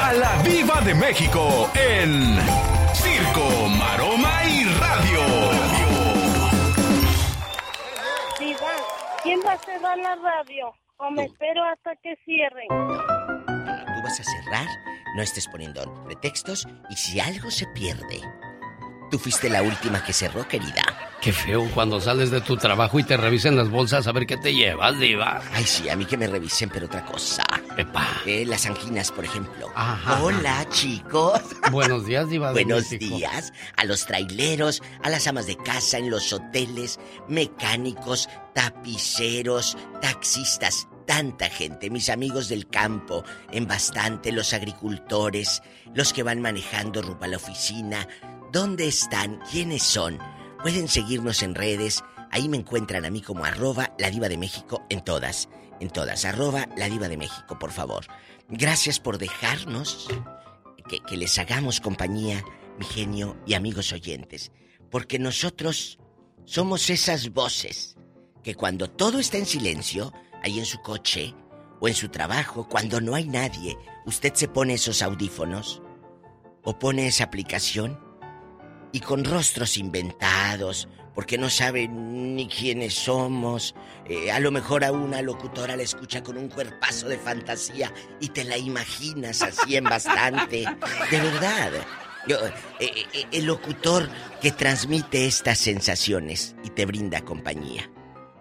a 0.02 0.12
la 0.12 0.44
Viva 0.44 0.82
de 0.82 0.94
México 0.94 1.72
en 1.74 2.38
Circo, 2.94 3.70
Maroma 3.70 4.44
y 4.44 4.66
Radio. 4.66 5.22
Viva, 8.42 8.72
¿quién 9.24 9.40
va 9.48 9.54
a 9.54 9.58
cerrar 9.60 9.98
la 10.00 10.16
radio? 10.18 10.81
O 11.04 11.10
me 11.10 11.26
espero 11.26 11.64
hasta 11.64 11.96
que 12.04 12.16
cierren. 12.26 12.68
Tú 12.70 14.02
vas 14.04 14.20
a 14.20 14.24
cerrar, 14.24 14.68
no 15.16 15.24
estés 15.24 15.48
poniendo 15.48 15.82
pretextos 16.06 16.68
y 16.92 16.96
si 16.96 17.20
algo 17.20 17.50
se 17.50 17.66
pierde, 17.74 18.22
tú 19.10 19.18
fuiste 19.18 19.50
la 19.50 19.64
última 19.64 20.04
que 20.04 20.14
cerró, 20.14 20.48
querida. 20.48 20.84
Qué 21.20 21.34
feo 21.34 21.70
cuando 21.76 22.00
sales 22.02 22.32
de 22.32 22.42
tu 22.42 22.58
trabajo 22.58 22.98
y 23.00 23.04
te 23.04 23.16
revisen 23.16 23.56
las 23.56 23.70
bolsas 23.70 24.08
a 24.08 24.12
ver 24.12 24.26
qué 24.26 24.38
te 24.38 24.54
llevas, 24.56 25.00
diva. 25.00 25.42
Ay, 25.54 25.66
sí, 25.66 25.88
a 25.90 25.96
mí 25.96 26.06
que 26.06 26.18
me 26.18 26.26
revisen, 26.28 26.70
pero 26.70 26.88
otra 26.88 27.06
cosa. 27.06 27.44
Epa. 27.78 28.08
Eh, 28.26 28.44
las 28.46 28.66
anginas, 28.66 29.12
por 29.12 29.26
ejemplo. 29.26 29.68
Ajá. 29.76 30.24
Hola, 30.24 30.68
chicos. 30.70 31.40
Buenos 31.72 32.08
días, 32.08 32.28
diva. 32.28 32.48
De 32.48 32.64
Buenos 32.64 32.92
México. 32.92 33.18
días 33.18 33.54
a 33.78 33.86
los 33.86 34.06
traileros, 34.08 34.82
a 35.04 35.10
las 35.10 35.28
amas 35.28 35.46
de 35.46 35.58
casa 35.58 36.00
en 36.00 36.10
los 36.10 36.34
hoteles, 36.34 37.00
mecánicos, 37.28 38.28
tapiceros, 38.56 39.78
taxistas, 40.02 40.88
tanta 41.12 41.50
gente, 41.50 41.90
mis 41.90 42.10
amigos 42.10 42.48
del 42.48 42.70
campo, 42.70 43.26
en 43.52 43.68
bastante, 43.68 44.32
los 44.32 44.54
agricultores, 44.54 45.62
los 45.94 46.14
que 46.14 46.24
van 46.24 46.40
manejando 46.40 47.02
rumbo 47.02 47.26
a 47.26 47.28
la 47.28 47.36
oficina. 47.36 48.08
¿Dónde 48.54 48.88
están? 48.88 49.42
¿Quiénes 49.52 49.84
son? 49.84 50.18
Pueden 50.62 50.88
seguirnos 50.88 51.44
en 51.44 51.54
redes. 51.54 52.02
Ahí 52.32 52.48
me 52.48 52.56
encuentran 52.56 53.04
a 53.04 53.10
mí 53.10 53.22
como 53.22 53.44
arroba 53.44 53.94
la 54.00 54.10
diva 54.10 54.30
de 54.30 54.38
México 54.38 54.86
en 54.90 55.02
todas. 55.02 55.50
En 55.82 55.90
todas. 55.90 56.24
Arroba 56.24 56.70
la 56.78 56.88
diva 56.88 57.10
de 57.10 57.18
México, 57.18 57.60
por 57.60 57.72
favor. 57.72 58.06
Gracias 58.48 58.98
por 59.02 59.18
dejarnos 59.18 60.08
que, 60.88 61.02
que 61.02 61.18
les 61.18 61.38
hagamos 61.38 61.82
compañía, 61.82 62.42
mi 62.80 62.86
genio 62.86 63.36
y 63.46 63.56
amigos 63.56 63.92
oyentes. 63.92 64.54
Porque 64.90 65.20
nosotros 65.20 66.00
somos 66.46 66.90
esas 66.90 67.34
voces 67.34 67.98
que 68.44 68.56
cuando 68.56 68.90
todo 68.90 69.20
está 69.20 69.38
en 69.38 69.46
silencio, 69.46 70.14
ahí 70.44 70.60
en 70.60 70.66
su 70.66 70.82
coche 70.82 71.34
o 71.80 71.88
en 71.88 71.96
su 71.96 72.10
trabajo, 72.10 72.68
cuando 72.68 73.02
no 73.02 73.16
hay 73.16 73.28
nadie, 73.28 73.78
usted 74.06 74.34
se 74.34 74.48
pone 74.48 74.76
esos 74.76 75.02
audífonos 75.02 75.82
o 76.64 76.78
pone 76.78 77.08
esa 77.08 77.24
aplicación 77.24 78.00
y 78.92 79.00
con 79.00 79.24
rostros 79.24 79.78
inventados, 79.78 80.88
porque 81.16 81.38
no 81.38 81.50
sabe 81.50 81.88
ni 81.88 82.48
quiénes 82.48 82.94
somos. 82.94 83.76
Eh, 84.06 84.32
a 84.32 84.40
lo 84.40 84.52
mejor 84.52 84.84
a 84.84 84.92
una 84.92 85.22
locutora 85.22 85.76
la 85.76 85.84
escucha 85.84 86.24
con 86.24 86.38
un 86.38 86.50
cuerpazo 86.50 87.08
de 87.08 87.18
fantasía 87.18 87.94
y 88.20 88.30
te 88.30 88.44
la 88.44 88.58
imaginas 88.58 89.42
así 89.42 89.76
en 89.76 89.86
bastante. 89.86 90.66
De 91.10 91.20
verdad. 91.20 91.72
Yo, 92.28 92.38
eh, 92.46 92.52
eh, 92.80 93.26
el 93.32 93.46
locutor 93.46 94.08
que 94.42 94.52
transmite 94.52 95.26
estas 95.26 95.58
sensaciones 95.58 96.56
y 96.64 96.70
te 96.70 96.86
brinda 96.86 97.22
compañía. 97.22 97.90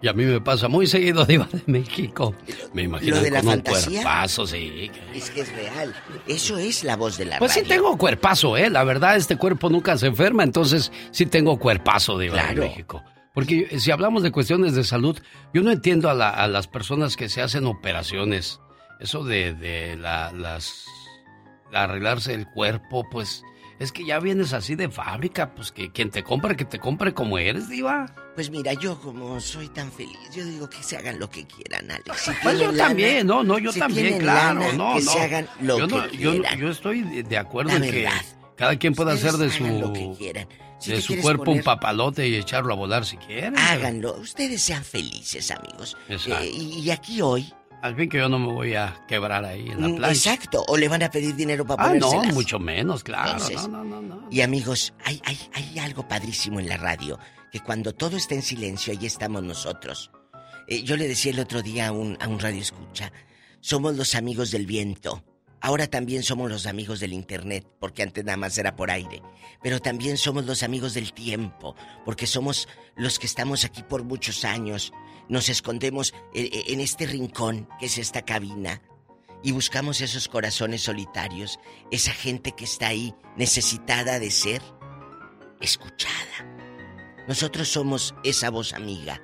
Y 0.02 0.08
a 0.08 0.12
mí 0.14 0.24
me 0.24 0.40
pasa 0.40 0.66
muy 0.68 0.86
seguido, 0.86 1.24
Diva 1.26 1.46
de 1.52 1.62
México. 1.66 2.34
Me 2.72 2.82
imagino 2.82 3.16
¿Lo 3.16 3.22
de 3.22 3.30
la 3.30 3.42
con 3.42 3.54
un 3.54 3.60
cuerpazo, 3.60 4.46
sí. 4.46 4.90
Es 5.14 5.30
que 5.30 5.42
es 5.42 5.52
real. 5.54 5.94
Eso 6.26 6.56
es 6.56 6.84
la 6.84 6.96
voz 6.96 7.18
de 7.18 7.26
la 7.26 7.38
Pues 7.38 7.52
sí 7.52 7.62
tengo 7.62 7.96
cuerpazo, 7.98 8.56
¿eh? 8.56 8.70
La 8.70 8.82
verdad, 8.84 9.16
este 9.16 9.36
cuerpo 9.36 9.68
nunca 9.68 9.98
se 9.98 10.06
enferma, 10.06 10.42
entonces 10.42 10.90
sí 11.10 11.26
tengo 11.26 11.58
cuerpazo, 11.58 12.18
Diva 12.18 12.34
Claro. 12.34 12.62
de 12.62 12.68
México. 12.68 13.02
Porque 13.34 13.78
si 13.78 13.90
hablamos 13.90 14.22
de 14.22 14.32
cuestiones 14.32 14.74
de 14.74 14.84
salud, 14.84 15.18
yo 15.54 15.62
no 15.62 15.70
entiendo 15.70 16.08
a, 16.10 16.14
la- 16.14 16.30
a 16.30 16.48
las 16.48 16.66
personas 16.66 17.16
que 17.16 17.28
se 17.28 17.42
hacen 17.42 17.66
operaciones. 17.66 18.58
Eso 19.00 19.22
de, 19.24 19.54
de 19.54 19.96
la- 19.96 20.32
las 20.32 20.84
arreglarse 21.72 22.34
el 22.34 22.46
cuerpo, 22.48 23.06
pues 23.10 23.42
es 23.80 23.90
que 23.92 24.04
ya 24.04 24.20
vienes 24.20 24.52
así 24.52 24.76
de 24.76 24.88
fábrica, 24.88 25.52
pues 25.54 25.72
que 25.72 25.90
quien 25.90 26.10
te 26.10 26.22
compre, 26.22 26.54
que 26.54 26.64
te 26.64 26.78
compre 26.78 27.12
como 27.12 27.38
eres, 27.38 27.68
Diva. 27.68 28.14
Pues 28.36 28.50
mira, 28.50 28.72
yo 28.74 29.00
como 29.00 29.40
soy 29.40 29.68
tan 29.68 29.90
feliz, 29.90 30.16
yo 30.32 30.44
digo 30.44 30.70
que 30.70 30.82
se 30.82 30.96
hagan 30.96 31.18
lo 31.18 31.28
que 31.28 31.46
quieran, 31.46 31.90
Alex. 31.90 32.20
Si 32.20 32.30
Pues 32.42 32.58
yo 32.60 32.66
lana, 32.70 32.88
también, 32.88 33.26
no, 33.26 33.42
no, 33.42 33.58
yo 33.58 33.72
si 33.72 33.80
también, 33.80 34.18
claro, 34.20 34.60
lana, 34.60 34.72
no, 34.74 34.94
que 34.94 35.02
no. 35.02 35.10
se 35.10 35.20
hagan 35.20 35.48
lo 35.60 35.78
yo 35.78 35.88
que 35.88 35.94
no, 35.96 36.08
quieran. 36.08 36.58
yo 36.60 36.68
estoy 36.70 37.02
de 37.22 37.36
acuerdo 37.38 37.70
La 37.70 37.76
en 37.84 37.90
que 37.90 38.02
verdad. 38.02 38.22
cada 38.56 38.76
quien 38.78 38.94
puede 38.94 39.12
hacer 39.12 39.32
de 39.32 39.46
hagan 39.46 39.80
lo 39.80 39.92
que 39.92 40.04
su 40.04 40.16
quieran. 40.16 40.46
Si 40.78 40.92
de 40.92 41.02
su 41.02 41.18
cuerpo 41.20 41.50
un 41.50 41.62
papalote 41.62 42.26
y 42.28 42.36
echarlo 42.36 42.72
a 42.72 42.76
volar 42.76 43.04
si 43.04 43.18
quieren. 43.18 43.54
Háganlo. 43.58 44.14
Ustedes 44.16 44.62
sean 44.62 44.82
felices, 44.84 45.50
amigos. 45.50 45.96
Exacto. 46.08 46.42
Eh, 46.44 46.48
y 46.50 46.90
aquí 46.90 47.20
hoy. 47.20 47.52
Al 47.82 47.96
fin 47.96 48.08
que 48.08 48.18
yo 48.18 48.28
no 48.28 48.38
me 48.38 48.52
voy 48.52 48.74
a 48.74 49.04
quebrar 49.08 49.44
ahí 49.44 49.70
en 49.70 49.80
la 49.80 49.88
mm, 49.88 49.96
playa. 49.96 50.12
Exacto. 50.12 50.64
O 50.68 50.76
le 50.76 50.88
van 50.88 51.02
a 51.02 51.10
pedir 51.10 51.34
dinero 51.34 51.66
para 51.66 51.84
Ah, 51.84 51.94
no, 51.94 52.22
mucho 52.24 52.58
menos, 52.58 53.02
claro. 53.02 53.32
Entonces, 53.32 53.68
no, 53.68 53.82
no, 53.84 54.02
no, 54.02 54.16
no. 54.20 54.28
Y 54.30 54.42
amigos, 54.42 54.92
hay, 55.04 55.20
hay, 55.24 55.38
hay 55.54 55.78
algo 55.78 56.06
padrísimo 56.06 56.60
en 56.60 56.68
la 56.68 56.76
radio, 56.76 57.18
que 57.50 57.60
cuando 57.60 57.94
todo 57.94 58.16
está 58.16 58.34
en 58.34 58.42
silencio, 58.42 58.92
ahí 58.92 59.06
estamos 59.06 59.42
nosotros. 59.42 60.10
Eh, 60.66 60.82
yo 60.82 60.96
le 60.96 61.08
decía 61.08 61.32
el 61.32 61.40
otro 61.40 61.62
día 61.62 61.88
a 61.88 61.92
un, 61.92 62.18
a 62.20 62.28
un 62.28 62.38
radio 62.38 62.60
escucha, 62.60 63.12
somos 63.60 63.96
los 63.96 64.14
amigos 64.14 64.50
del 64.50 64.66
viento. 64.66 65.24
Ahora 65.62 65.86
también 65.86 66.22
somos 66.22 66.50
los 66.50 66.66
amigos 66.66 67.00
del 67.00 67.12
internet, 67.12 67.66
porque 67.78 68.02
antes 68.02 68.24
nada 68.24 68.38
más 68.38 68.56
era 68.56 68.76
por 68.76 68.90
aire. 68.90 69.22
Pero 69.62 69.80
también 69.80 70.16
somos 70.16 70.46
los 70.46 70.62
amigos 70.62 70.94
del 70.94 71.12
tiempo, 71.12 71.76
porque 72.04 72.26
somos 72.26 72.66
los 72.96 73.18
que 73.18 73.26
estamos 73.26 73.64
aquí 73.64 73.82
por 73.82 74.02
muchos 74.02 74.44
años. 74.44 74.92
Nos 75.28 75.50
escondemos 75.50 76.14
eh, 76.34 76.48
eh, 76.52 76.64
en 76.68 76.80
este 76.80 77.06
rincón 77.06 77.68
que 77.78 77.86
es 77.86 77.98
esta 77.98 78.22
cabina 78.22 78.80
y 79.42 79.52
buscamos 79.52 80.00
esos 80.00 80.28
corazones 80.28 80.82
solitarios, 80.82 81.58
esa 81.90 82.12
gente 82.12 82.52
que 82.52 82.64
está 82.64 82.88
ahí 82.88 83.14
necesitada 83.36 84.18
de 84.18 84.30
ser 84.30 84.62
escuchada. 85.60 86.46
Nosotros 87.28 87.68
somos 87.68 88.14
esa 88.24 88.50
voz 88.50 88.72
amiga 88.72 89.22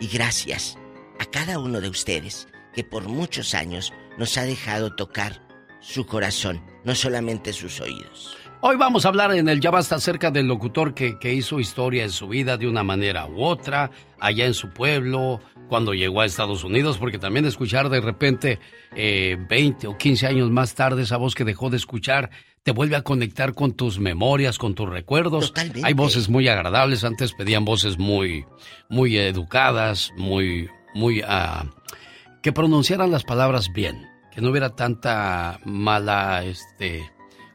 y 0.00 0.06
gracias 0.06 0.76
a 1.18 1.24
cada 1.26 1.58
uno 1.58 1.80
de 1.80 1.88
ustedes 1.88 2.46
que 2.72 2.84
por 2.84 3.08
muchos 3.08 3.54
años 3.54 3.92
nos 4.16 4.38
ha 4.38 4.44
dejado 4.44 4.94
tocar 4.94 5.51
su 5.82 6.06
corazón, 6.06 6.62
no 6.84 6.94
solamente 6.94 7.52
sus 7.52 7.80
oídos. 7.80 8.36
Hoy 8.62 8.76
vamos 8.76 9.04
a 9.04 9.08
hablar 9.08 9.34
en 9.34 9.48
el 9.48 9.60
Ya 9.60 9.72
Basta 9.72 9.96
acerca 9.96 10.30
del 10.30 10.46
locutor 10.46 10.94
que, 10.94 11.18
que 11.18 11.34
hizo 11.34 11.58
historia 11.58 12.04
en 12.04 12.10
su 12.10 12.28
vida 12.28 12.56
de 12.56 12.68
una 12.68 12.84
manera 12.84 13.26
u 13.26 13.42
otra, 13.42 13.90
allá 14.20 14.46
en 14.46 14.54
su 14.54 14.70
pueblo, 14.70 15.40
cuando 15.68 15.94
llegó 15.94 16.20
a 16.20 16.26
Estados 16.26 16.62
Unidos, 16.62 16.98
porque 16.98 17.18
también 17.18 17.44
escuchar 17.44 17.88
de 17.88 18.00
repente 18.00 18.60
eh, 18.94 19.36
20 19.48 19.88
o 19.88 19.98
15 19.98 20.28
años 20.28 20.50
más 20.50 20.74
tarde 20.74 21.02
esa 21.02 21.16
voz 21.16 21.34
que 21.34 21.44
dejó 21.44 21.70
de 21.70 21.76
escuchar 21.76 22.30
te 22.62 22.70
vuelve 22.70 22.94
a 22.94 23.02
conectar 23.02 23.54
con 23.54 23.72
tus 23.72 23.98
memorias, 23.98 24.58
con 24.58 24.74
tus 24.74 24.88
recuerdos. 24.88 25.48
Totalmente. 25.48 25.82
Hay 25.84 25.94
voces 25.94 26.28
muy 26.28 26.46
agradables, 26.46 27.02
antes 27.02 27.32
pedían 27.32 27.64
voces 27.64 27.98
muy, 27.98 28.44
muy 28.88 29.18
educadas, 29.18 30.12
muy, 30.16 30.68
muy, 30.94 31.22
ah, 31.26 31.64
que 32.40 32.52
pronunciaran 32.52 33.10
las 33.10 33.24
palabras 33.24 33.72
bien, 33.72 34.08
que 34.34 34.40
no 34.40 34.50
hubiera 34.50 34.70
tanta 34.70 35.60
mala, 35.64 36.42
este, 36.44 37.10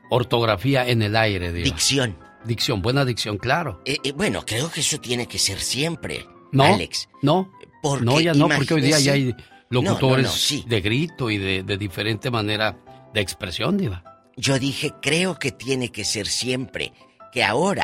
ortografía 0.09 0.87
en 0.87 1.01
el 1.01 1.15
aire, 1.15 1.51
digo. 1.51 1.65
Dicción. 1.65 2.17
Dicción, 2.45 2.81
buena 2.81 3.03
dicción, 3.03 3.37
claro. 3.37 3.81
Eh, 3.85 3.97
eh, 4.03 4.11
bueno, 4.13 4.43
creo 4.45 4.71
que 4.71 4.79
eso 4.81 4.99
tiene 4.99 5.27
que 5.27 5.37
ser 5.39 5.59
siempre, 5.59 6.25
No, 6.51 6.63
Alex. 6.63 7.09
no, 7.21 7.51
Porque 7.81 8.05
no, 8.05 8.19
ya 8.21 8.33
no, 8.33 8.47
porque 8.47 8.75
hoy 8.75 8.81
día 8.81 8.99
ya 8.99 9.13
hay 9.13 9.35
locutores 9.69 10.01
No, 10.01 10.17
no, 10.17 10.21
no, 10.23 10.29
sí. 10.29 10.63
de 10.67 10.79
grito 10.81 11.29
y 11.29 11.37
de, 11.37 11.63
de 11.63 11.77
diferente 11.77 12.31
manera 12.31 12.77
de 13.13 13.19
expresión, 13.21 13.77
diva. 13.77 14.03
Yo 14.37 14.59
dije, 14.59 14.93
creo 15.01 15.37
que 15.39 15.51
tiene 15.51 15.91
que 15.91 16.05
ser 16.05 16.27
siempre, 16.27 16.93
que 17.33 17.43
ahora 17.43 17.83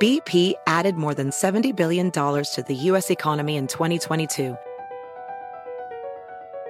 BP 0.00 0.54
added 0.64 0.94
more 0.94 1.14
than 1.14 1.30
$70 1.30 1.74
billion 1.74 2.10
to 2.12 2.62
the 2.66 2.74
U.S. 2.92 3.10
economy 3.12 3.56
in 3.56 3.66
2022. 3.66 4.56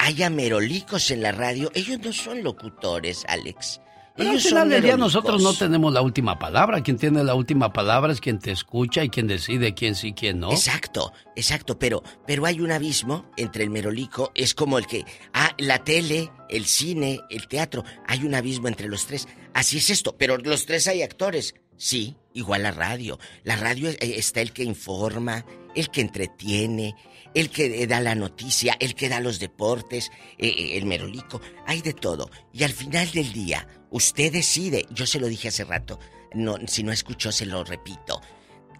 Haya 0.00 0.30
merolicos 0.30 1.10
en 1.10 1.22
la 1.22 1.32
radio, 1.32 1.70
ellos 1.74 1.98
no 2.00 2.12
son 2.12 2.42
locutores, 2.42 3.24
Alex. 3.28 3.80
Pero 4.16 4.30
al 4.30 4.36
ellos 4.36 4.48
final 4.48 4.62
son 4.62 4.68
del 4.70 4.82
día 4.82 4.96
merolicos. 4.96 5.14
nosotros 5.14 5.42
no 5.42 5.54
tenemos 5.54 5.92
la 5.92 6.02
última 6.02 6.38
palabra. 6.38 6.82
Quien 6.82 6.96
tiene 6.96 7.22
la 7.22 7.34
última 7.34 7.72
palabra 7.72 8.12
es 8.12 8.20
quien 8.20 8.38
te 8.38 8.50
escucha 8.50 9.04
y 9.04 9.10
quien 9.10 9.26
decide 9.26 9.74
quién 9.74 9.94
sí, 9.94 10.12
quién 10.12 10.40
no. 10.40 10.50
Exacto, 10.50 11.12
exacto, 11.36 11.78
pero, 11.78 12.02
pero 12.26 12.46
hay 12.46 12.60
un 12.60 12.72
abismo 12.72 13.30
entre 13.36 13.64
el 13.64 13.70
merolico, 13.70 14.32
es 14.34 14.54
como 14.54 14.78
el 14.78 14.86
que, 14.86 15.04
ah, 15.32 15.54
la 15.58 15.84
tele, 15.84 16.30
el 16.48 16.64
cine, 16.64 17.20
el 17.30 17.46
teatro, 17.46 17.84
hay 18.06 18.24
un 18.24 18.34
abismo 18.34 18.68
entre 18.68 18.88
los 18.88 19.06
tres. 19.06 19.28
Así 19.54 19.78
es 19.78 19.90
esto, 19.90 20.16
pero 20.16 20.38
los 20.38 20.66
tres 20.66 20.86
hay 20.88 21.02
actores. 21.02 21.54
Sí, 21.76 22.16
igual 22.34 22.62
la 22.62 22.72
radio. 22.72 23.18
La 23.44 23.56
radio 23.56 23.88
eh, 23.90 23.96
está 24.00 24.40
el 24.40 24.52
que 24.52 24.64
informa, 24.64 25.44
el 25.74 25.88
que 25.90 26.00
entretiene, 26.00 26.94
el 27.34 27.50
que 27.50 27.86
da 27.86 28.00
la 28.00 28.14
noticia, 28.14 28.76
el 28.80 28.94
que 28.94 29.08
da 29.08 29.20
los 29.20 29.38
deportes, 29.38 30.10
eh, 30.38 30.48
eh, 30.48 30.78
el 30.78 30.86
merolico, 30.86 31.40
hay 31.66 31.80
de 31.82 31.92
todo. 31.92 32.30
Y 32.52 32.64
al 32.64 32.72
final 32.72 33.10
del 33.10 33.32
día, 33.32 33.66
usted 33.90 34.32
decide, 34.32 34.86
yo 34.90 35.06
se 35.06 35.20
lo 35.20 35.26
dije 35.26 35.48
hace 35.48 35.64
rato, 35.64 35.98
no, 36.34 36.56
si 36.66 36.82
no 36.82 36.92
escuchó 36.92 37.32
se 37.32 37.46
lo 37.46 37.64
repito, 37.64 38.20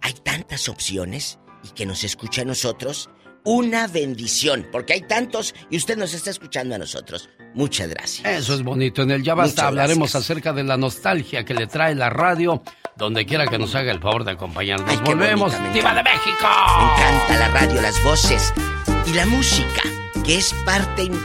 hay 0.03 0.15
tantas 0.15 0.69
opciones 0.69 1.39
y 1.63 1.69
que 1.71 1.87
nos 1.87 2.05
escucha 2.05 2.43
a 2.43 2.47
nosotros, 2.47 3.11
una 3.45 3.87
bendición, 3.87 4.69
porque 4.71 4.95
hay 4.95 5.03
tantos 5.03 5.55
y 5.71 5.77
usted 5.77 5.97
nos 5.97 6.15
está 6.15 6.31
escuchando 6.31 6.75
a 6.75 6.79
nosotros. 6.79 7.29
Muchas 7.55 7.89
gracias. 7.89 8.27
Eso 8.27 8.55
es 8.55 8.63
bonito. 8.63 9.03
En 9.03 9.11
el 9.11 9.23
Ya 9.23 9.35
Basta 9.35 9.67
hablaremos 9.67 10.13
gracias. 10.13 10.23
acerca 10.31 10.53
de 10.53 10.63
la 10.65 10.77
nostalgia 10.77 11.45
que 11.45 11.55
le 11.55 11.67
trae 11.67 11.95
la 11.95 12.09
radio, 12.11 12.63
donde 12.97 13.27
quiera 13.27 13.47
que 13.47 13.59
nos 13.59 13.75
haga 13.75 13.91
el 13.93 14.01
favor 14.01 14.25
de 14.25 14.33
acompañarnos. 14.33 14.89
Ay, 14.89 14.99
Volvemos. 15.05 15.53
¡Diva 15.73 15.95
de. 15.95 16.03
México! 16.03 16.47
Me 16.79 16.85
encanta 16.85 17.37
la 17.39 17.49
radio, 17.49 17.81
las 17.83 18.03
voces 18.05 18.53
y 19.07 19.13
la 19.15 19.27
música, 19.27 19.83
que 20.25 20.39
es 20.39 20.55
parte 20.65 21.05
im- 21.05 21.21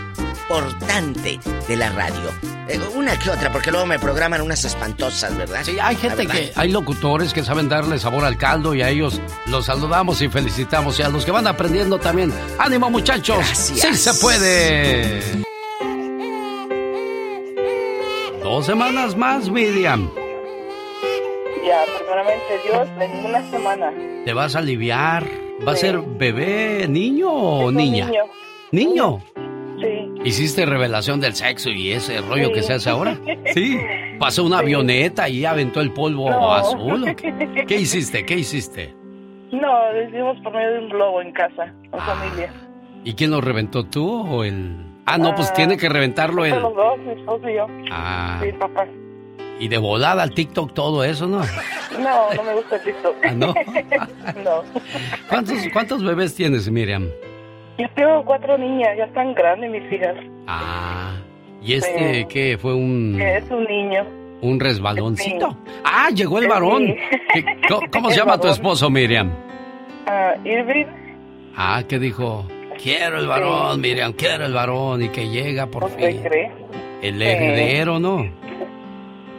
importante 0.50 1.40
de 1.68 1.76
la 1.76 1.90
radio. 1.92 2.32
Eh, 2.68 2.80
una 2.96 3.18
que 3.20 3.30
otra, 3.30 3.52
porque 3.52 3.70
luego 3.70 3.86
me 3.86 4.00
programan 4.00 4.42
unas 4.42 4.66
espantosas, 4.66 5.38
¿verdad? 5.38 5.62
Sí, 5.64 5.78
hay 5.80 5.96
gente 5.96 6.26
que, 6.26 6.52
hay 6.56 6.72
locutores 6.72 7.32
que 7.32 7.44
saben 7.44 7.70
darle 7.70 8.00
sabor 8.00 8.26
al 8.26 8.38
caldo 8.40 8.74
y 8.74 8.82
a 8.82 8.90
ellos 8.90 9.22
los 9.46 9.66
saludamos 9.68 10.20
y 10.24 10.30
felicitamos. 10.30 11.00
Y 11.00 11.04
a 11.04 11.10
los 11.10 11.24
que 11.26 11.30
van 11.32 11.46
aprendiendo 11.46 12.00
también, 12.00 12.34
ánimo 12.58 12.90
muchachos, 12.90 13.46
sí 13.54 13.76
se 13.96 14.14
puede. 14.16 15.44
Dos 18.46 18.68
semanas 18.68 19.18
más, 19.18 19.50
Miriam. 19.50 20.08
Ya, 21.66 21.84
primeramente 21.98 22.46
Dios, 22.64 22.88
en 23.02 23.26
una 23.26 23.42
semana. 23.50 23.92
¿Te 24.24 24.34
vas 24.34 24.56
a 24.56 24.60
aliviar? 24.60 25.24
¿Va 25.68 25.72
a 25.72 25.76
ser 25.76 26.00
bebé, 26.00 26.88
niño 26.88 27.32
o 27.32 27.72
niña? 27.72 28.06
Niño. 28.06 28.24
¿Niño? 28.72 29.20
Sí. 29.82 30.22
¿Hiciste 30.26 30.64
revelación 30.68 31.20
del 31.20 31.34
sexo 31.34 31.72
y 31.72 31.92
ese 31.94 32.22
rollo 32.22 32.52
que 32.54 32.62
se 32.62 32.74
hace 32.74 32.92
ahora? 32.92 33.20
Sí. 33.56 33.80
Pasó 34.20 34.44
una 34.44 34.60
avioneta 34.60 35.28
y 35.28 35.44
aventó 35.44 35.82
el 35.82 35.92
polvo 35.92 36.30
azul. 36.54 37.10
¿o 37.10 37.16
qué? 37.16 37.66
¿Qué 37.68 37.78
hiciste? 37.78 38.28
¿Qué 38.28 38.36
hiciste? 38.36 38.94
No, 39.52 39.92
lo 39.92 40.08
hicimos 40.08 40.38
por 40.44 40.54
medio 40.54 40.72
de 40.72 40.80
un 40.82 40.90
globo 40.90 41.20
en 41.20 41.32
casa, 41.32 41.74
en 41.92 42.00
familia. 42.00 42.54
¿Y 43.04 43.16
quién 43.16 43.32
lo 43.32 43.42
reventó 43.42 43.86
tú 43.86 44.08
o 44.08 44.44
el.? 44.44 44.95
Ah, 45.06 45.18
no, 45.18 45.36
pues 45.36 45.54
tiene 45.54 45.78
que 45.78 45.88
reventarlo 45.90 46.46
el. 46.46 46.52
Los 46.60 46.76
dos, 46.76 46.98
mi 47.00 47.12
esposo 47.12 47.48
y 47.50 47.56
yo. 47.56 47.68
Ah. 47.92 48.40
Sí, 48.44 48.52
papá. 48.54 48.86
Y 49.60 49.68
de 49.68 49.78
volada 49.78 50.24
al 50.24 50.34
TikTok 50.34 50.74
todo 50.74 51.04
eso, 51.04 51.28
¿no? 51.28 51.40
No, 52.00 52.34
no 52.36 52.44
me 52.44 52.54
gusta 52.56 52.76
el 52.76 52.82
TikTok. 52.84 53.16
Ah, 53.24 53.32
¿no? 53.32 53.48
no. 54.44 54.64
¿Cuántos, 55.30 55.58
cuántos 55.72 56.04
bebés 56.04 56.36
tienes, 56.36 56.70
Miriam? 56.70 57.08
Yo 57.78 57.88
tengo 57.96 58.24
cuatro 58.26 58.58
niñas, 58.58 58.90
ya 58.98 59.06
están 59.06 59.34
grandes 59.34 59.70
mis 59.72 59.92
hijas. 59.94 60.16
Ah. 60.48 61.14
¿Y 61.62 61.74
este 61.74 62.14
Sí. 62.22 62.26
qué? 62.30 62.58
¿Fue 62.58 62.74
un, 62.74 63.20
es 63.22 63.50
un 63.50 63.64
niño. 63.66 64.06
un 64.42 64.60
resbaloncito? 64.60 65.52
Sí. 65.52 65.72
Ah, 65.84 66.10
llegó 66.14 66.40
el 66.40 66.48
varón. 66.48 66.86
¿Qué- 67.34 67.46
¿Cómo 67.92 68.10
se 68.12 68.18
llama 68.18 68.40
tu 68.40 68.48
esposo, 68.48 68.90
Miriam? 68.90 69.32
Ah, 70.08 70.34
Irving, 70.44 70.86
Ah, 71.58 71.82
que 71.88 71.98
dijo, 72.00 72.46
quiero 72.82 73.20
el 73.20 73.28
varón, 73.28 73.82
Miriam, 73.82 74.14
quiero 74.14 74.46
el 74.46 74.54
varón 74.54 75.02
y 75.04 75.10
que 75.10 75.28
llega 75.30 75.68
por 75.68 75.86
¿usted 75.86 76.08
fin. 76.12 76.22
cree? 76.24 76.52
El 77.02 77.22
heredero, 77.22 78.00
¿no? 78.00 78.18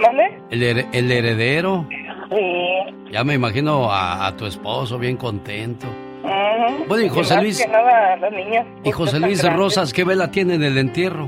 ¿Vale? 0.00 0.38
El, 0.50 0.62
her- 0.62 0.86
el 0.92 1.10
heredero. 1.10 1.86
Sí. 2.30 3.10
Ya 3.12 3.24
me 3.24 3.34
imagino 3.34 3.90
a, 3.90 4.26
a 4.26 4.36
tu 4.36 4.46
esposo 4.46 4.98
bien 4.98 5.16
contento. 5.16 5.86
Ujú. 6.22 6.84
Bueno, 6.88 7.04
y 7.04 7.08
José 7.08 7.36
Luis- 7.40 7.62
que 7.64 7.68
nada. 7.70 8.18
Y 8.84 8.90
José 8.92 9.20
Luis. 9.20 9.42
Rosas, 9.52 9.92
¿qué 9.92 10.04
vela 10.04 10.30
tiene 10.30 10.54
en 10.54 10.64
el 10.64 10.76
entierro? 10.78 11.26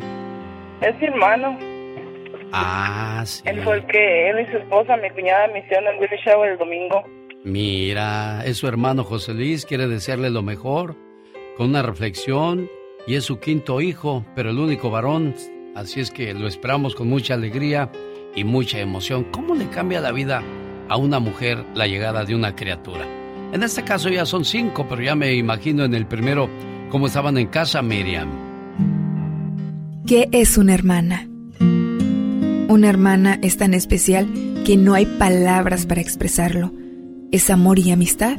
Es 0.80 0.98
mi 1.01 1.06
hermano. 1.06 1.56
Ah, 2.52 3.22
sí. 3.24 3.43
Él 3.47 3.62
fue 3.62 3.76
el 3.76 3.86
que 3.86 4.30
él 4.30 4.40
y 4.40 4.51
su 4.51 4.59
esposa, 4.59 4.97
mi 4.97 5.10
cuñada, 5.10 5.48
me 5.48 5.60
hicieron 5.60 5.86
el 5.94 6.01
Willy 6.01 6.16
Shower 6.24 6.51
el 6.52 6.59
domingo. 6.59 7.02
Mira, 7.44 8.43
es 8.44 8.56
su 8.59 8.66
hermano 8.66 9.05
José 9.05 9.32
Luis, 9.35 9.64
quiere 9.64 9.86
desearle 9.86 10.30
lo 10.30 10.43
mejor, 10.43 10.97
con 11.59 11.70
una 11.70 11.82
reflexión, 11.82 12.70
y 13.05 13.16
es 13.16 13.24
su 13.24 13.40
quinto 13.40 13.80
hijo, 13.80 14.24
pero 14.36 14.51
el 14.51 14.59
único 14.60 14.90
varón, 14.90 15.35
así 15.74 15.98
es 15.98 16.12
que 16.12 16.32
lo 16.32 16.47
esperamos 16.47 16.94
con 16.94 17.09
mucha 17.09 17.35
alegría 17.35 17.90
y 18.36 18.44
mucha 18.44 18.78
emoción. 18.78 19.24
¿Cómo 19.32 19.56
le 19.56 19.68
cambia 19.68 20.01
la 20.01 20.12
vida 20.12 20.40
a 20.89 20.97
una 20.97 21.18
mujer 21.18 21.64
la 21.74 21.89
llegada 21.89 22.24
de 22.24 22.36
una 22.36 22.55
criatura? 22.55 23.05
En 23.52 23.64
este 23.64 23.82
caso 23.82 24.09
ya 24.09 24.24
son 24.24 24.44
cinco, 24.44 24.86
pero 24.89 25.02
ya 25.02 25.16
me 25.16 25.35
imagino 25.35 25.85
en 25.85 25.94
el 25.94 26.06
primero 26.06 26.48
cómo 26.90 27.09
estaban 27.09 27.36
en 27.39 27.48
casa, 27.48 27.82
Miriam. 27.82 28.28
¿Qué 30.06 30.28
es 30.30 30.59
una 30.59 30.74
hermana? 30.74 31.28
Una 32.68 32.89
hermana 32.89 33.36
es 33.43 33.56
tan 33.56 33.74
especial 33.74 34.28
que 34.64 34.76
no 34.76 34.94
hay 34.94 35.06
palabras 35.06 35.86
para 35.86 36.02
expresarlo. 36.02 36.72
Es 37.32 37.51
amor 37.51 37.80
y 37.80 37.90
amistad. 37.90 38.39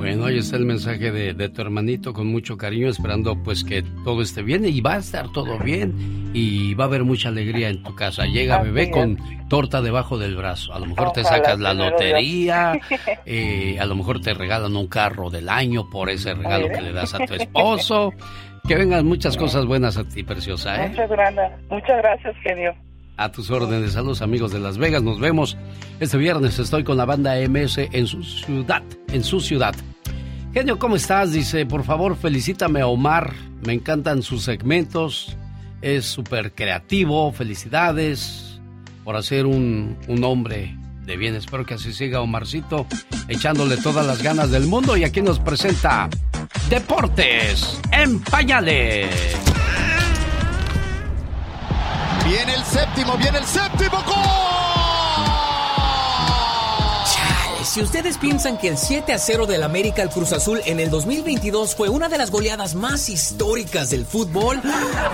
Bueno, 0.00 0.24
ahí 0.24 0.38
está 0.38 0.56
el 0.56 0.64
mensaje 0.64 1.12
de, 1.12 1.34
de 1.34 1.48
tu 1.50 1.60
hermanito 1.60 2.14
con 2.14 2.26
mucho 2.26 2.56
cariño, 2.56 2.88
esperando 2.88 3.36
pues 3.42 3.62
que 3.62 3.82
todo 4.02 4.22
esté 4.22 4.40
bien 4.42 4.64
y 4.64 4.80
va 4.80 4.94
a 4.94 4.96
estar 4.96 5.30
todo 5.30 5.58
bien 5.58 6.30
y 6.32 6.72
va 6.72 6.84
a 6.84 6.86
haber 6.86 7.04
mucha 7.04 7.28
alegría 7.28 7.68
en 7.68 7.82
tu 7.82 7.94
casa. 7.94 8.24
Llega 8.24 8.56
Así 8.56 8.70
bebé 8.70 8.84
es. 8.84 8.90
con 8.92 9.18
torta 9.50 9.82
debajo 9.82 10.16
del 10.16 10.36
brazo. 10.36 10.72
A 10.72 10.78
lo 10.78 10.86
mejor 10.86 11.12
te 11.12 11.22
sacas 11.22 11.60
la 11.60 11.74
lotería, 11.74 12.80
eh, 13.26 13.76
a 13.78 13.84
lo 13.84 13.94
mejor 13.94 14.22
te 14.22 14.32
regalan 14.32 14.74
un 14.74 14.86
carro 14.86 15.28
del 15.28 15.50
año 15.50 15.90
por 15.90 16.08
ese 16.08 16.32
regalo 16.32 16.68
que 16.68 16.80
le 16.80 16.92
das 16.92 17.12
a 17.12 17.18
tu 17.26 17.34
esposo. 17.34 18.14
Que 18.66 18.76
vengan 18.76 19.04
muchas 19.04 19.36
cosas 19.36 19.66
buenas 19.66 19.98
a 19.98 20.04
ti, 20.04 20.22
preciosa, 20.22 20.82
¿eh? 20.82 20.88
Muchas 20.88 21.10
gracias, 21.10 21.52
muchas 21.68 21.96
gracias, 21.98 22.36
genio. 22.42 22.74
A 23.20 23.30
tus 23.30 23.50
órdenes, 23.50 23.92
saludos 23.92 24.22
amigos 24.22 24.50
de 24.50 24.60
Las 24.60 24.78
Vegas, 24.78 25.02
nos 25.02 25.20
vemos 25.20 25.58
este 26.00 26.16
viernes. 26.16 26.58
Estoy 26.58 26.84
con 26.84 26.96
la 26.96 27.04
banda 27.04 27.34
MS 27.46 27.76
en 27.92 28.06
su 28.06 28.24
ciudad, 28.24 28.82
en 29.12 29.22
su 29.22 29.40
ciudad. 29.40 29.74
Genio, 30.54 30.78
¿cómo 30.78 30.96
estás? 30.96 31.30
Dice, 31.30 31.66
por 31.66 31.84
favor, 31.84 32.16
felicítame 32.16 32.80
a 32.80 32.86
Omar. 32.86 33.34
Me 33.66 33.74
encantan 33.74 34.22
sus 34.22 34.44
segmentos. 34.44 35.36
Es 35.82 36.06
súper 36.06 36.52
creativo. 36.52 37.30
Felicidades 37.30 38.58
por 39.04 39.16
hacer 39.16 39.44
un, 39.44 39.98
un 40.08 40.24
hombre 40.24 40.74
de 41.04 41.18
bien. 41.18 41.34
Espero 41.34 41.66
que 41.66 41.74
así 41.74 41.92
siga 41.92 42.22
Omarcito, 42.22 42.86
echándole 43.28 43.76
todas 43.76 44.06
las 44.06 44.22
ganas 44.22 44.50
del 44.50 44.66
mundo. 44.66 44.96
Y 44.96 45.04
aquí 45.04 45.20
nos 45.20 45.38
presenta 45.40 46.08
Deportes 46.70 47.82
en 47.92 48.18
Pañales. 48.20 49.59
Viene 52.30 52.54
el 52.54 52.64
séptimo, 52.64 53.16
viene 53.16 53.38
el 53.38 53.44
séptimo 53.44 54.04
Chale, 54.04 54.49
si 57.70 57.80
ustedes 57.80 58.18
piensan 58.18 58.58
que 58.58 58.66
el 58.66 58.76
7 58.76 59.12
a 59.12 59.18
0 59.18 59.46
del 59.46 59.62
América 59.62 60.02
al 60.02 60.10
Cruz 60.10 60.32
Azul 60.32 60.60
en 60.66 60.80
el 60.80 60.90
2022 60.90 61.76
fue 61.76 61.88
una 61.88 62.08
de 62.08 62.18
las 62.18 62.32
goleadas 62.32 62.74
más 62.74 63.08
históricas 63.08 63.90
del 63.90 64.04
fútbol, 64.04 64.60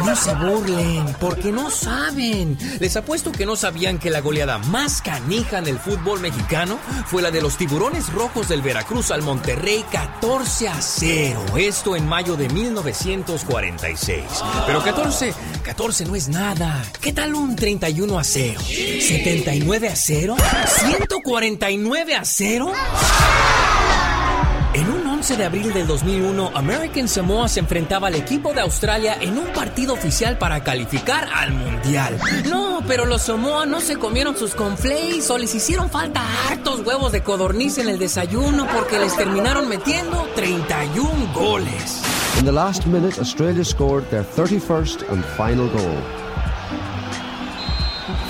no 0.07 0.17
se 0.17 0.33
burlen, 0.33 1.05
porque 1.21 1.53
no 1.53 1.71
saben. 1.71 2.57
Les 2.81 2.97
apuesto 2.97 3.31
que 3.31 3.45
no 3.45 3.57
sabían 3.57 3.99
que 3.99 4.09
la 4.09 4.23
goleada 4.23 4.57
más 4.57 5.03
canija 5.03 5.59
en 5.59 5.67
el 5.67 5.79
fútbol 5.79 6.21
mexicano 6.21 6.79
fue 7.05 7.21
la 7.21 7.31
de 7.31 7.43
los 7.43 7.59
tiburones 7.59 8.11
rojos 8.11 8.49
del 8.49 8.63
Veracruz 8.63 9.11
al 9.11 9.21
Monterrey 9.21 9.85
14 9.93 10.69
a 10.69 10.81
0. 10.81 11.59
Esto 11.59 11.95
en 11.95 12.09
mayo 12.09 12.37
de 12.37 12.49
1946. 12.49 14.25
Pero 14.67 14.83
14, 14.83 15.35
14 15.63 16.07
no 16.07 16.17
es 16.17 16.29
nada. 16.29 16.83
¿Qué 17.03 17.13
tal 17.13 17.35
un 17.35 17.55
31 17.55 18.19
a 18.19 18.25
0? 18.25 18.59
¿79 18.63 19.91
a 19.91 19.97
0? 19.97 20.37
¿149 20.39 22.15
a 22.15 22.25
0? 22.25 22.46
En 22.49 22.63
un 24.89 25.05
11 25.05 25.37
de 25.37 25.45
abril 25.45 25.73
del 25.73 25.89
2001, 25.89 26.53
American 26.55 27.09
Samoa 27.09 27.49
se 27.49 27.59
enfrentaba 27.59 28.07
al 28.07 28.15
equipo 28.15 28.53
de 28.53 28.61
Australia 28.61 29.17
en 29.21 29.37
un 29.37 29.47
partido 29.47 29.95
oficial 29.95 30.39
para 30.39 30.63
calificar 30.63 31.29
al 31.35 31.53
Mundial. 31.53 32.17
No, 32.49 32.85
pero 32.87 33.05
los 33.05 33.23
Samoa 33.23 33.67
no 33.67 33.81
se 33.81 33.97
comieron 33.97 34.37
sus 34.37 34.55
conflays 34.55 35.29
o 35.29 35.39
les 35.39 35.57
hicieron 35.57 35.91
falta 35.91 36.23
hartos 36.49 36.87
huevos 36.87 37.11
de 37.11 37.25
codorniz 37.25 37.79
en 37.79 37.89
el 37.89 37.99
desayuno 37.99 38.69
porque 38.73 39.01
les 39.01 39.17
terminaron 39.17 39.69
metiendo 39.69 40.29
31 40.37 41.33
goles. 41.35 42.01
In 42.39 42.45
the 42.45 42.53
last 42.53 42.87
minute, 42.87 43.19
Australia 43.19 43.65
scored 43.65 44.09
their 44.11 44.23
31st 44.23 45.03
and 45.11 45.25
final 45.37 45.69
goal. 45.71 45.97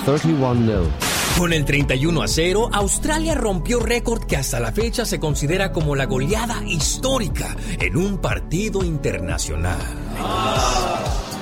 31-0. 0.07 1.06
Con 1.37 1.53
el 1.53 1.65
31 1.65 2.23
a 2.23 2.27
0, 2.27 2.69
Australia 2.73 3.35
rompió 3.35 3.79
récord 3.79 4.25
que 4.25 4.37
hasta 4.37 4.59
la 4.59 4.71
fecha 4.71 5.05
se 5.05 5.19
considera 5.19 5.71
como 5.71 5.95
la 5.95 6.05
goleada 6.05 6.63
histórica 6.65 7.55
en 7.79 7.95
un 7.95 8.17
partido 8.17 8.83
internacional. 8.83 9.77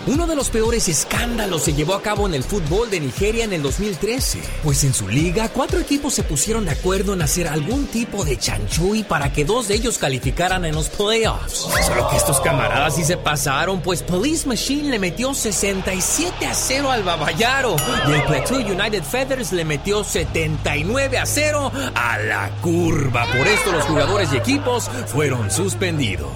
Uno 0.07 0.27
de 0.27 0.35
los 0.35 0.51
peores 0.51 0.87
escándalos 0.87 1.63
se 1.63 1.73
llevó 1.73 1.95
a 1.95 2.01
cabo 2.03 2.27
en 2.27 2.35
el 2.35 2.43
fútbol 2.43 2.91
de 2.91 2.99
Nigeria 2.99 3.43
en 3.43 3.53
el 3.53 3.63
2013, 3.63 4.39
pues 4.63 4.83
en 4.83 4.93
su 4.93 5.07
liga 5.07 5.49
cuatro 5.49 5.79
equipos 5.79 6.13
se 6.13 6.21
pusieron 6.21 6.65
de 6.65 6.71
acuerdo 6.71 7.13
en 7.13 7.23
hacer 7.23 7.47
algún 7.47 7.87
tipo 7.87 8.23
de 8.23 8.37
chanchuy 8.37 9.01
para 9.01 9.33
que 9.33 9.45
dos 9.45 9.67
de 9.67 9.73
ellos 9.73 9.97
calificaran 9.97 10.63
en 10.63 10.75
los 10.75 10.89
playoffs. 10.89 11.67
Solo 11.87 12.07
que 12.09 12.17
estos 12.17 12.39
camaradas 12.41 12.95
sí 12.95 13.03
se 13.03 13.17
pasaron, 13.17 13.81
pues 13.81 14.03
Police 14.03 14.47
Machine 14.47 14.91
le 14.91 14.99
metió 14.99 15.33
67 15.33 16.45
a 16.45 16.53
0 16.53 16.91
al 16.91 17.01
Babayaro 17.01 17.75
y 18.07 18.11
el 18.11 18.23
Plateau 18.25 18.59
United 18.59 19.03
Feathers 19.03 19.53
le 19.53 19.65
metió 19.65 20.03
79 20.03 21.17
a 21.17 21.25
0 21.25 21.71
a 21.95 22.17
la 22.19 22.51
curva. 22.61 23.25
Por 23.35 23.47
esto 23.47 23.71
los 23.71 23.85
jugadores 23.85 24.31
y 24.33 24.37
equipos 24.37 24.87
fueron 25.07 25.49
suspendidos. 25.49 26.29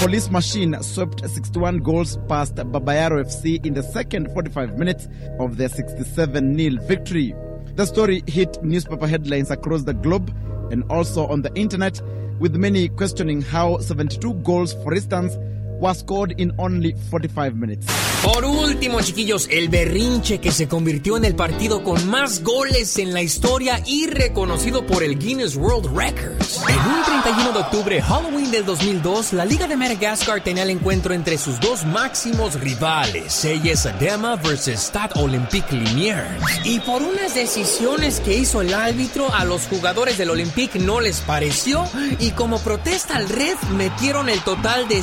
Police 0.00 0.30
Machine 0.30 0.82
swept 0.82 1.20
61 1.20 1.80
goals 1.80 2.16
past 2.26 2.54
Babayaro 2.54 3.22
FC 3.22 3.62
in 3.66 3.74
the 3.74 3.82
second 3.82 4.32
45 4.32 4.78
minutes 4.78 5.08
of 5.38 5.58
their 5.58 5.68
67 5.68 6.58
0 6.58 6.82
victory. 6.86 7.34
The 7.74 7.84
story 7.84 8.24
hit 8.26 8.56
newspaper 8.64 9.06
headlines 9.06 9.50
across 9.50 9.82
the 9.82 9.92
globe 9.92 10.34
and 10.72 10.84
also 10.90 11.26
on 11.26 11.42
the 11.42 11.54
internet, 11.54 12.00
with 12.38 12.56
many 12.56 12.88
questioning 12.88 13.42
how 13.42 13.76
72 13.76 14.32
goals, 14.36 14.72
for 14.72 14.94
instance, 14.94 15.36
was 15.80 15.98
scored 16.00 16.34
in 16.38 16.52
only 16.58 16.94
45 17.10 17.56
minutes. 17.56 17.86
Por 18.22 18.44
último, 18.44 19.00
chiquillos, 19.00 19.48
el 19.50 19.70
berrinche 19.70 20.40
que 20.40 20.52
se 20.52 20.68
convirtió 20.68 21.16
en 21.16 21.24
el 21.24 21.34
partido 21.34 21.82
con 21.82 22.06
más 22.06 22.42
goles 22.42 22.98
en 22.98 23.14
la 23.14 23.22
historia 23.22 23.82
y 23.86 24.08
reconocido 24.08 24.84
por 24.84 25.02
el 25.02 25.18
Guinness 25.18 25.56
World 25.56 25.96
Records. 25.96 26.60
En 26.68 26.76
un 26.76 27.02
31 27.02 27.52
de 27.52 27.58
octubre, 27.58 28.02
Halloween 28.02 28.50
del 28.50 28.66
2002, 28.66 29.32
la 29.32 29.46
Liga 29.46 29.66
de 29.66 29.76
Madagascar 29.78 30.44
tenía 30.44 30.64
el 30.64 30.70
encuentro 30.70 31.14
entre 31.14 31.38
sus 31.38 31.58
dos 31.60 31.86
máximos 31.86 32.60
rivales, 32.60 33.32
Seyes 33.32 33.86
Adema 33.86 34.36
versus 34.36 34.74
Stade 34.74 35.18
Olympique 35.18 35.74
Liniers. 35.74 36.28
Y 36.64 36.78
por 36.80 37.00
unas 37.02 37.34
decisiones 37.34 38.20
que 38.20 38.36
hizo 38.36 38.60
el 38.60 38.74
árbitro, 38.74 39.32
a 39.32 39.46
los 39.46 39.62
jugadores 39.62 40.18
del 40.18 40.28
Olympique 40.28 40.78
no 40.78 41.00
les 41.00 41.22
pareció 41.22 41.88
y 42.18 42.32
como 42.32 42.58
protesta 42.58 43.16
al 43.16 43.30
red 43.30 43.56
metieron 43.76 44.28
el 44.28 44.40
total 44.40 44.88
de 44.88 45.02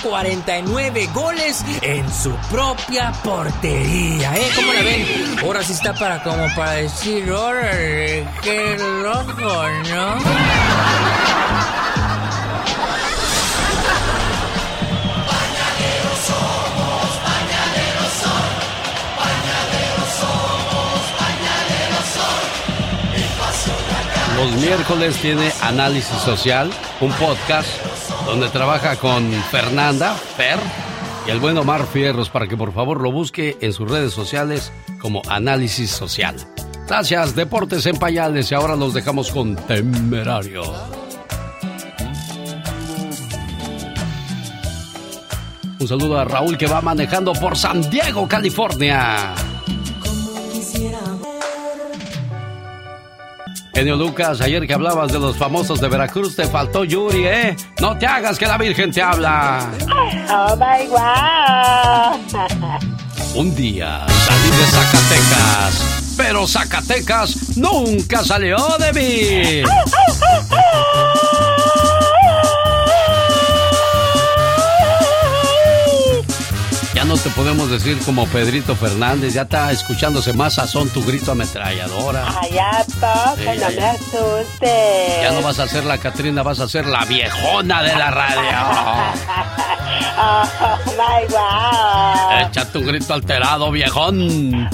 149 0.00 1.08
goles 1.12 1.64
en 1.82 2.10
su 2.12 2.34
propia 2.50 3.12
portería, 3.22 4.34
¿eh? 4.34 4.50
¿Cómo 4.56 4.72
la 4.72 4.82
ven? 4.82 5.06
Ahora 5.42 5.62
sí 5.62 5.72
está 5.72 5.92
para 5.92 6.22
como 6.22 6.46
para 6.54 6.72
decir, 6.72 7.30
órale, 7.30 8.26
qué 8.42 8.76
loco, 9.02 9.68
¿no? 9.90 10.16
Los 24.36 24.52
miércoles 24.60 25.16
tiene 25.18 25.52
Análisis 25.60 26.16
Social, 26.18 26.70
un 27.00 27.12
podcast 27.12 27.91
donde 28.26 28.48
trabaja 28.48 28.96
con 28.96 29.30
Fernanda, 29.50 30.14
Fer, 30.14 30.58
y 31.26 31.30
el 31.30 31.40
buen 31.40 31.56
Omar 31.58 31.86
Fierros 31.86 32.30
para 32.30 32.46
que 32.46 32.56
por 32.56 32.72
favor 32.72 33.00
lo 33.00 33.12
busque 33.12 33.56
en 33.60 33.72
sus 33.72 33.90
redes 33.90 34.12
sociales 34.12 34.72
como 35.00 35.22
Análisis 35.28 35.90
Social. 35.90 36.36
Gracias, 36.86 37.34
Deportes 37.34 37.86
en 37.86 37.96
Pañales, 37.96 38.50
y 38.50 38.54
ahora 38.54 38.76
los 38.76 38.94
dejamos 38.94 39.30
con 39.30 39.56
Temerario. 39.56 40.62
Un 45.78 45.88
saludo 45.88 46.18
a 46.18 46.24
Raúl 46.24 46.56
que 46.56 46.66
va 46.66 46.80
manejando 46.80 47.32
por 47.32 47.56
San 47.56 47.90
Diego, 47.90 48.28
California. 48.28 49.34
Genio 53.74 53.96
Lucas, 53.96 54.40
ayer 54.42 54.66
que 54.66 54.74
hablabas 54.74 55.12
de 55.12 55.18
los 55.18 55.36
famosos 55.36 55.80
de 55.80 55.88
Veracruz, 55.88 56.36
te 56.36 56.46
faltó 56.46 56.84
Yuri, 56.84 57.24
¿eh? 57.26 57.56
No 57.80 57.96
te 57.96 58.06
hagas 58.06 58.38
que 58.38 58.46
la 58.46 58.58
Virgen 58.58 58.92
te 58.92 59.00
habla. 59.00 59.70
Oh 60.30 60.54
my 60.56 60.86
wow. 60.88 62.20
Un 63.34 63.54
día 63.54 64.04
salí 64.26 64.50
de 64.50 64.66
Zacatecas, 64.66 66.14
pero 66.18 66.46
Zacatecas 66.46 67.56
nunca 67.56 68.22
salió 68.22 68.58
de 68.78 68.92
mí. 68.92 69.62
no 77.12 77.18
te 77.18 77.28
podemos 77.28 77.68
decir 77.70 77.98
como 78.06 78.26
Pedrito 78.26 78.74
Fernández, 78.74 79.34
ya 79.34 79.42
está 79.42 79.70
escuchándose 79.70 80.32
más 80.32 80.54
sazón 80.54 80.88
tu 80.88 81.04
grito 81.04 81.32
ametralladora. 81.32 82.26
Allá 82.26 82.86
toca, 82.86 83.34
Sí, 83.36 83.60
no 83.60 83.68
me 83.68 83.84
asustes. 83.84 85.20
Ya 85.20 85.32
no 85.32 85.42
vas 85.42 85.58
a 85.58 85.68
ser 85.68 85.84
la 85.84 85.98
Catrina, 85.98 86.42
vas 86.42 86.60
a 86.60 86.68
ser 86.68 86.86
la 86.86 87.04
viejona 87.04 87.82
de 87.82 87.96
la 87.96 88.10
radio. 88.10 88.40
Oh 90.14 90.78
my 90.96 91.26
wow. 91.32 92.48
Échate 92.48 92.78
un 92.78 92.86
grito 92.86 93.12
alterado, 93.12 93.70
viejón. 93.70 94.68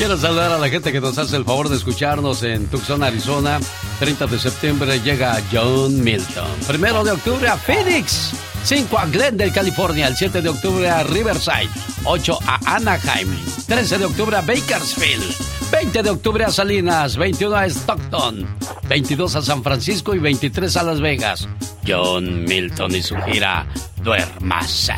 Quiero 0.00 0.16
saludar 0.16 0.50
a 0.50 0.56
la 0.56 0.70
gente 0.70 0.92
que 0.92 1.00
nos 1.02 1.18
hace 1.18 1.36
el 1.36 1.44
favor 1.44 1.68
de 1.68 1.76
escucharnos 1.76 2.42
en 2.42 2.68
Tucson, 2.68 3.02
Arizona. 3.02 3.60
30 3.98 4.28
de 4.28 4.38
septiembre 4.38 4.98
llega 5.00 5.38
John 5.52 6.02
Milton. 6.02 6.48
Primero 6.66 7.04
de 7.04 7.10
octubre 7.10 7.46
a 7.46 7.58
Phoenix. 7.58 8.32
5 8.64 8.98
a 8.98 9.04
Glendale, 9.04 9.52
California. 9.52 10.06
El 10.06 10.16
7 10.16 10.40
de 10.40 10.48
octubre 10.48 10.88
a 10.88 11.02
Riverside. 11.02 11.68
8 12.04 12.38
a 12.46 12.76
Anaheim. 12.76 13.28
13 13.66 13.98
de 13.98 14.06
octubre 14.06 14.38
a 14.38 14.40
Bakersfield. 14.40 15.34
20 15.70 16.02
de 16.02 16.08
octubre 16.08 16.44
a 16.46 16.50
Salinas. 16.50 17.18
21 17.18 17.54
a 17.54 17.66
Stockton. 17.66 18.56
22 18.88 19.36
a 19.36 19.42
San 19.42 19.62
Francisco 19.62 20.14
y 20.14 20.18
23 20.18 20.78
a 20.78 20.82
Las 20.82 21.02
Vegas. 21.02 21.46
John 21.86 22.44
Milton 22.44 22.96
y 22.96 23.02
su 23.02 23.16
gira 23.16 23.66
Duérmase. 24.02 24.94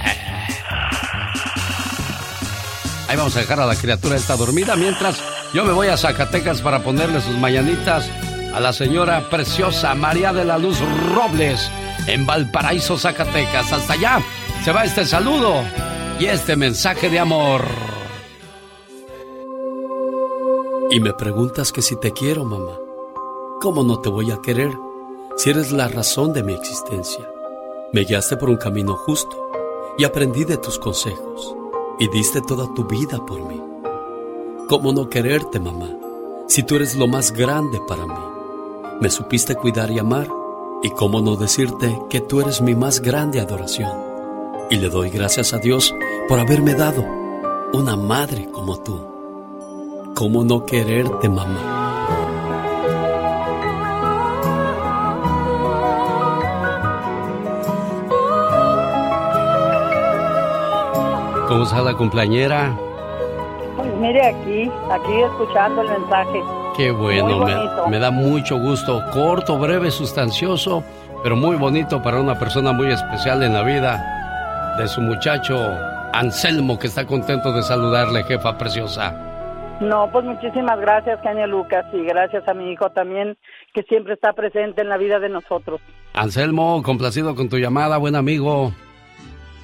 Ahí 3.13 3.19
vamos 3.19 3.37
a 3.37 3.41
dejar 3.41 3.61
a 3.61 3.67
la 3.67 3.77
criatura 3.77 4.17
esta 4.17 4.39
dormida 4.39 4.75
mientras 4.75 5.23
yo 5.53 5.67
me 5.67 5.73
voy 5.73 5.89
a 5.89 5.99
Zacatecas 5.99 6.63
para 6.63 6.83
ponerle 6.83 7.21
sus 7.21 7.37
mañanitas 7.37 8.09
a 8.55 8.59
la 8.59 8.73
señora 8.73 9.29
preciosa 9.29 9.95
María 9.95 10.33
de 10.33 10.47
la 10.47 10.57
Luz 10.57 10.79
Robles 11.15 11.71
en 12.07 12.25
Valparaíso, 12.25 12.97
Zacatecas. 12.97 13.71
Hasta 13.71 13.93
allá 13.93 14.23
se 14.65 14.73
va 14.73 14.87
este 14.87 15.05
saludo 15.05 15.63
y 16.19 16.25
este 16.25 16.57
mensaje 16.57 17.11
de 17.11 17.19
amor. 17.19 17.67
Y 20.91 20.99
me 20.99 21.13
preguntas 21.13 21.71
que 21.71 21.83
si 21.83 22.01
te 22.01 22.13
quiero, 22.13 22.47
mamá. 22.47 22.79
¿Cómo 23.61 23.83
no 23.83 24.01
te 24.01 24.09
voy 24.09 24.31
a 24.31 24.41
querer 24.41 24.73
si 25.37 25.51
eres 25.51 25.71
la 25.71 25.89
razón 25.89 26.33
de 26.33 26.43
mi 26.43 26.55
existencia? 26.55 27.29
Me 27.93 28.05
guiaste 28.05 28.39
por 28.39 28.49
un 28.49 28.57
camino 28.57 28.97
justo 28.97 29.51
y 29.99 30.05
aprendí 30.05 30.47
de 30.47 30.57
tus 30.57 30.79
consejos 30.79 31.57
y 32.03 32.09
diste 32.09 32.41
toda 32.41 32.67
tu 32.75 32.83
vida 32.83 33.25
por 33.25 33.41
mí. 33.47 33.63
¿Cómo 34.69 34.93
no 34.93 35.09
quererte, 35.09 35.61
mamá, 35.61 35.89
si 36.49 36.65
tú 36.65 36.75
eres 36.75 36.97
lo 36.97 37.07
más 37.07 37.31
grande 37.31 37.81
para 37.87 38.05
mí? 38.07 38.99
Me 39.01 39.09
supiste 39.09 39.55
cuidar 39.55 39.89
y 39.93 40.01
amar, 40.01 40.29
y 40.83 40.91
cómo 40.91 41.21
no 41.21 41.37
decirte 41.37 41.97
que 42.11 42.21
tú 42.21 42.41
eres 42.41 42.61
mi 42.61 42.75
más 42.75 42.99
grande 42.99 43.39
adoración. 43.39 43.93
Y 44.69 44.79
le 44.79 44.89
doy 44.89 45.11
gracias 45.11 45.53
a 45.53 45.59
Dios 45.59 45.95
por 46.29 46.41
haberme 46.41 46.75
dado 46.75 47.05
una 47.73 47.95
madre 47.95 48.49
como 48.51 48.81
tú. 48.81 48.99
¿Cómo 50.17 50.43
no 50.43 50.67
quererte, 50.67 51.29
mamá? 51.29 51.82
¿Cómo 61.53 61.65
está 61.65 61.83
la 61.83 61.93
cumpleañera? 61.93 62.75
Pues 63.77 63.95
mire 63.97 64.27
aquí, 64.27 64.71
aquí 64.91 65.21
escuchando 65.21 65.83
el 65.83 65.89
mensaje. 65.91 66.41
Qué 66.75 66.91
bueno, 66.91 67.41
me, 67.41 67.91
me 67.91 67.99
da 67.99 68.11
mucho 68.11 68.59
gusto. 68.59 69.03
Corto, 69.13 69.59
breve, 69.59 69.91
sustancioso, 69.91 70.83
pero 71.23 71.37
muy 71.37 71.57
bonito 71.57 72.01
para 72.01 72.19
una 72.23 72.39
persona 72.39 72.73
muy 72.73 72.91
especial 72.91 73.43
en 73.43 73.53
la 73.53 73.63
vida 73.65 74.75
de 74.79 74.89
su 74.89 75.03
muchacho 75.03 75.59
Anselmo, 76.15 76.79
que 76.79 76.87
está 76.87 77.07
contento 77.07 77.53
de 77.53 77.63
saludarle, 77.63 78.25
jefa 78.25 78.57
preciosa. 78.57 79.13
No, 79.83 80.09
pues 80.11 80.25
muchísimas 80.25 80.81
gracias, 80.81 81.21
Genio 81.21 81.47
Lucas, 81.49 81.85
y 81.93 82.03
gracias 82.03 82.49
a 82.49 82.55
mi 82.55 82.73
hijo 82.73 82.89
también, 82.93 83.37
que 83.75 83.83
siempre 83.83 84.15
está 84.15 84.33
presente 84.33 84.81
en 84.81 84.89
la 84.89 84.97
vida 84.97 85.19
de 85.19 85.29
nosotros. 85.29 85.83
Anselmo, 86.15 86.83
complacido 86.83 87.35
con 87.35 87.51
tu 87.51 87.59
llamada, 87.59 87.99
buen 87.99 88.17
amigo. 88.17 88.73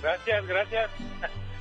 Gracias, 0.03 0.47
gracias. 0.47 0.91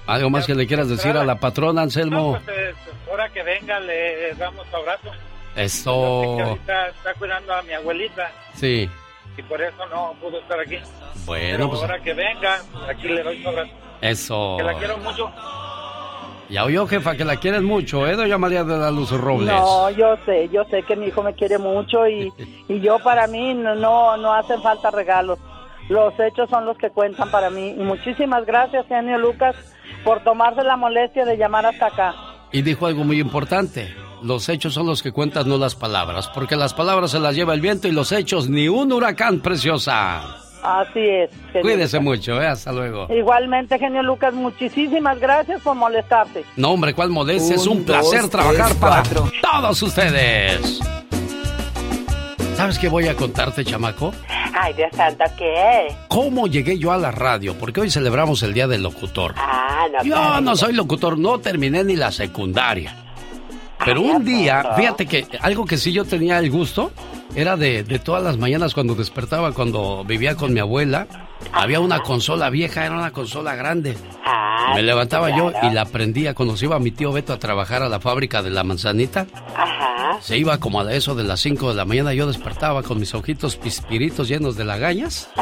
¿Algo 0.08 0.30
más 0.30 0.48
que 0.48 0.56
le 0.56 0.66
quieras 0.66 0.90
decir 0.90 1.16
a 1.18 1.24
la 1.26 1.36
patrona, 1.40 1.74
No, 1.74 1.82
Anselmo? 1.82 2.40
pues 2.46 2.58
eh, 2.58 2.74
ahora 3.10 3.30
que 3.30 3.44
venga 3.44 3.80
le 3.80 4.34
damos 4.36 4.66
abrazo. 4.74 5.12
Esto, 5.56 5.92
ahorita 5.92 6.88
está 6.90 7.14
cuidando 7.16 7.54
a 7.54 7.62
mi 7.64 7.74
abuelita. 7.74 8.32
sí. 8.56 8.90
y 9.38 9.42
por 9.44 9.62
eso 9.62 9.86
no 9.92 10.14
pudo 10.22 10.40
estar 10.40 10.60
aquí. 10.60 10.78
Bueno, 11.26 11.58
Pero 11.58 11.70
pues 11.70 11.82
ahora 11.82 12.00
que 12.02 12.14
venga, 12.14 12.60
aquí 12.90 13.08
le 13.08 13.22
doy 13.24 13.44
sobre. 13.44 13.72
eso. 14.02 14.56
Que 14.58 14.64
la 14.64 14.74
quiero 14.76 14.98
mucho. 15.00 15.32
Ya 16.50 16.64
oyó, 16.64 16.88
jefa, 16.88 17.16
que 17.18 17.26
la 17.26 17.36
quieres 17.36 17.62
mucho, 17.62 18.08
¿eh, 18.08 18.16
doña 18.16 18.38
María 18.38 18.64
de 18.64 18.78
la 18.78 18.90
Luz 18.90 19.12
Robles? 19.12 19.50
No, 19.54 19.90
yo 19.90 20.16
sé, 20.26 20.48
yo 20.48 20.64
sé 20.72 20.82
que 20.84 20.96
mi 20.96 21.08
hijo 21.08 21.22
me 21.22 21.34
quiere 21.34 21.58
mucho 21.58 22.08
y, 22.08 22.32
y 22.70 22.80
yo 22.80 23.00
para 23.00 23.28
mí 23.28 23.54
no, 23.54 23.76
no, 23.76 24.16
no 24.16 24.34
hacen 24.34 24.62
falta 24.62 24.90
regalos. 24.90 25.38
Los 25.90 26.14
hechos 26.20 26.50
son 26.50 26.66
los 26.66 26.78
que 26.78 26.90
cuentan 26.90 27.32
para 27.32 27.50
mí. 27.50 27.70
Y 27.78 27.84
muchísimas 27.84 28.46
gracias, 28.46 28.86
genio 28.88 29.18
Lucas, 29.18 29.56
por 30.04 30.24
tomarse 30.24 30.64
la 30.64 30.76
molestia 30.76 31.26
de 31.26 31.38
llamar 31.38 31.66
hasta 31.66 31.88
acá. 31.88 32.16
Y 32.52 32.62
dijo 32.62 32.86
algo 32.86 33.04
muy 33.04 33.20
importante. 33.20 33.94
Los 34.22 34.50
hechos 34.50 34.74
son 34.74 34.88
los 34.88 35.04
que 35.04 35.12
cuentan, 35.12 35.48
no 35.48 35.58
las 35.58 35.76
palabras. 35.76 36.30
Porque 36.34 36.56
las 36.56 36.74
palabras 36.74 37.12
se 37.12 37.20
las 37.20 37.36
lleva 37.36 37.54
el 37.54 37.62
viento 37.62 37.88
y 37.88 37.92
los 37.92 38.12
hechos 38.12 38.50
ni 38.50 38.68
un 38.68 38.92
huracán, 38.92 39.40
preciosa. 39.42 40.22
Así 40.64 41.00
es. 41.00 41.30
genio 41.54 41.62
Cuídese 41.62 41.98
Lucas. 41.98 42.04
mucho, 42.04 42.42
¿eh? 42.42 42.48
Hasta 42.48 42.72
luego. 42.72 43.08
Igualmente, 43.14 43.78
genio 43.78 44.02
Lucas, 44.02 44.34
muchísimas 44.34 45.20
gracias 45.20 45.62
por 45.62 45.76
molestarte. 45.76 46.44
No, 46.56 46.72
hombre, 46.72 46.94
cuál 46.94 47.10
molestia. 47.10 47.56
Es 47.56 47.68
un 47.68 47.86
placer 47.86 48.22
dos, 48.22 48.32
trabajar 48.32 48.68
tres, 48.70 48.76
para 48.78 49.04
todos 49.42 49.82
ustedes. 49.84 50.80
¿Sabes 52.56 52.80
qué 52.80 52.90
voy 52.90 53.08
a 53.08 53.16
contarte, 53.16 53.64
chamaco? 53.64 54.12
Ay, 54.60 54.74
Dios 54.74 54.90
santo, 54.96 55.24
¿qué? 55.38 55.88
¿Cómo 56.08 56.48
llegué 56.48 56.80
yo 56.80 56.92
a 56.92 56.98
la 56.98 57.12
radio? 57.12 57.56
Porque 57.58 57.82
hoy 57.82 57.92
celebramos 57.92 58.42
el 58.44 58.54
Día 58.54 58.68
del 58.68 58.82
Locutor. 58.82 59.36
Ah, 59.38 59.86
no. 59.92 60.04
Yo 60.04 60.42
no 60.42 60.56
soy 60.56 60.74
locutor, 60.74 61.18
no 61.18 61.40
terminé 61.40 61.84
ni 61.84 61.96
la 61.96 62.12
secundaria. 62.12 62.96
Pero 63.86 64.02
un 64.02 64.26
día, 64.26 64.74
fíjate 64.76 65.06
que 65.06 65.28
algo 65.42 65.66
que 65.66 65.78
sí 65.78 65.94
yo 65.94 66.04
tenía 66.04 66.40
el 66.40 66.50
gusto 66.50 66.92
era 67.36 67.56
de, 67.56 67.84
de 67.84 68.00
todas 68.00 68.24
las 68.24 68.38
mañanas 68.38 68.74
cuando 68.74 68.96
despertaba, 68.96 69.54
cuando 69.54 70.04
vivía 70.04 70.36
con 70.36 70.54
mi 70.54 70.60
abuela, 70.60 71.08
había 71.54 71.80
una 71.80 72.00
consola 72.02 72.50
vieja, 72.50 72.86
era 72.86 72.96
una 72.96 73.12
consola 73.12 73.56
grande. 73.56 73.98
Ah, 74.26 74.74
Me 74.76 74.82
levantaba 74.82 75.30
yo 75.36 75.52
y 75.64 75.70
la 75.72 75.86
prendía. 75.86 76.34
Cuando 76.34 76.58
se 76.58 76.66
iba 76.66 76.78
mi 76.80 76.92
tío 76.92 77.12
Beto 77.12 77.34
a 77.34 77.40
trabajar 77.40 77.82
a 77.84 77.90
la 77.90 78.00
fábrica 78.00 78.42
de 78.44 78.50
la 78.50 78.64
manzanita, 78.64 79.28
Ajá. 79.56 80.18
se 80.22 80.38
iba 80.38 80.58
como 80.60 80.82
a 80.82 80.94
eso 80.94 81.16
de 81.16 81.24
las 81.24 81.40
5 81.40 81.70
de 81.70 81.76
la 81.76 81.86
mañana. 81.86 82.14
Yo 82.14 82.28
despertaba 82.28 82.84
con 82.84 83.00
mis 83.00 83.14
ojitos 83.14 83.56
pispiritos 83.56 84.28
llenos 84.28 84.56
de 84.56 84.66
lagañas. 84.66 85.30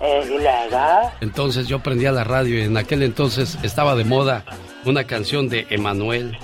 Luego. 0.00 1.10
Entonces 1.20 1.66
yo 1.66 1.80
prendía 1.80 2.12
la 2.12 2.24
radio 2.24 2.58
y 2.58 2.62
en 2.62 2.76
aquel 2.76 3.02
entonces 3.02 3.58
estaba 3.62 3.94
de 3.96 4.04
moda 4.04 4.44
una 4.84 5.04
canción 5.04 5.48
de 5.48 5.66
Emanuel. 5.70 6.36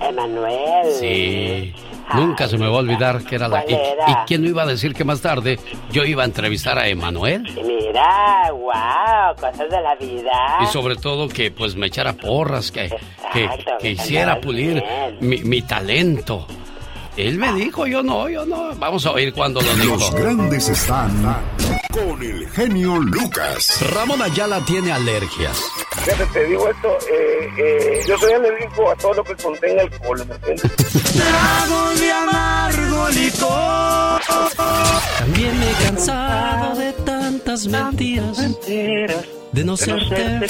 Emanuel. 0.00 0.90
Sí. 0.98 1.74
Nunca 2.14 2.48
se 2.48 2.58
me 2.58 2.66
va 2.66 2.76
a 2.76 2.80
olvidar 2.80 3.24
que 3.24 3.34
era 3.36 3.48
la... 3.48 3.62
¿Cuál 3.62 3.76
Y, 4.08 4.14
quién 4.26 4.42
no 4.42 4.48
iba 4.48 4.62
a 4.62 4.66
decir 4.66 4.94
que 4.94 5.04
más 5.04 5.20
tarde 5.20 5.58
yo 5.90 6.04
iba 6.04 6.22
a 6.22 6.26
entrevistar 6.26 6.78
a 6.78 6.88
Emanuel? 6.88 7.42
Mira, 7.42 8.50
wow, 8.52 9.34
cosas 9.36 9.70
de 9.70 9.80
la 9.80 9.94
vida. 9.96 10.58
Y 10.62 10.66
sobre 10.66 10.96
todo 10.96 11.28
que 11.28 11.50
pues 11.50 11.76
me 11.76 11.86
echara 11.86 12.12
porras, 12.14 12.70
que, 12.70 12.88
que, 13.32 13.44
Exacto, 13.44 13.72
que 13.78 13.90
que 13.90 13.90
hiciera 13.90 14.40
pulir 14.40 14.82
mi, 15.20 15.38
mi 15.38 15.62
talento. 15.62 16.46
Él 17.16 17.38
me 17.38 17.52
dijo, 17.54 17.86
yo 17.86 18.02
no, 18.02 18.28
yo 18.28 18.44
no. 18.46 18.74
Vamos 18.76 19.04
a 19.06 19.12
oír 19.12 19.32
cuando 19.32 19.60
lo 19.60 19.74
dijo. 19.74 19.96
Los 19.96 20.14
grandes 20.14 20.68
están 20.68 21.10
con 21.92 22.22
el 22.22 22.48
genio 22.50 22.98
Lucas. 22.98 23.80
Ramón 23.92 24.22
Ayala 24.22 24.64
tiene 24.64 24.92
alergias. 24.92 25.60
Fíjate, 26.04 26.26
te 26.26 26.44
digo 26.46 26.68
esto, 26.68 26.88
eh, 27.10 27.50
eh, 27.58 28.00
yo 28.06 28.16
soy 28.18 28.32
alérgico 28.32 28.90
a 28.90 28.96
todo 28.96 29.14
lo 29.14 29.24
que 29.24 29.34
contenga 29.36 29.82
alcohol, 29.82 30.26
¿me 30.26 30.34
entiendes? 30.34 30.72
Trago 31.12 31.90
de 31.98 32.12
amargo 32.12 33.08
licor. 33.10 34.20
También 35.18 35.58
me 35.58 35.70
he 35.70 35.74
cansado 35.74 36.76
de 36.76 36.92
tantas 36.92 37.66
mentiras. 37.66 38.38
De 39.52 39.64
no 39.64 39.76
fiel. 39.76 40.48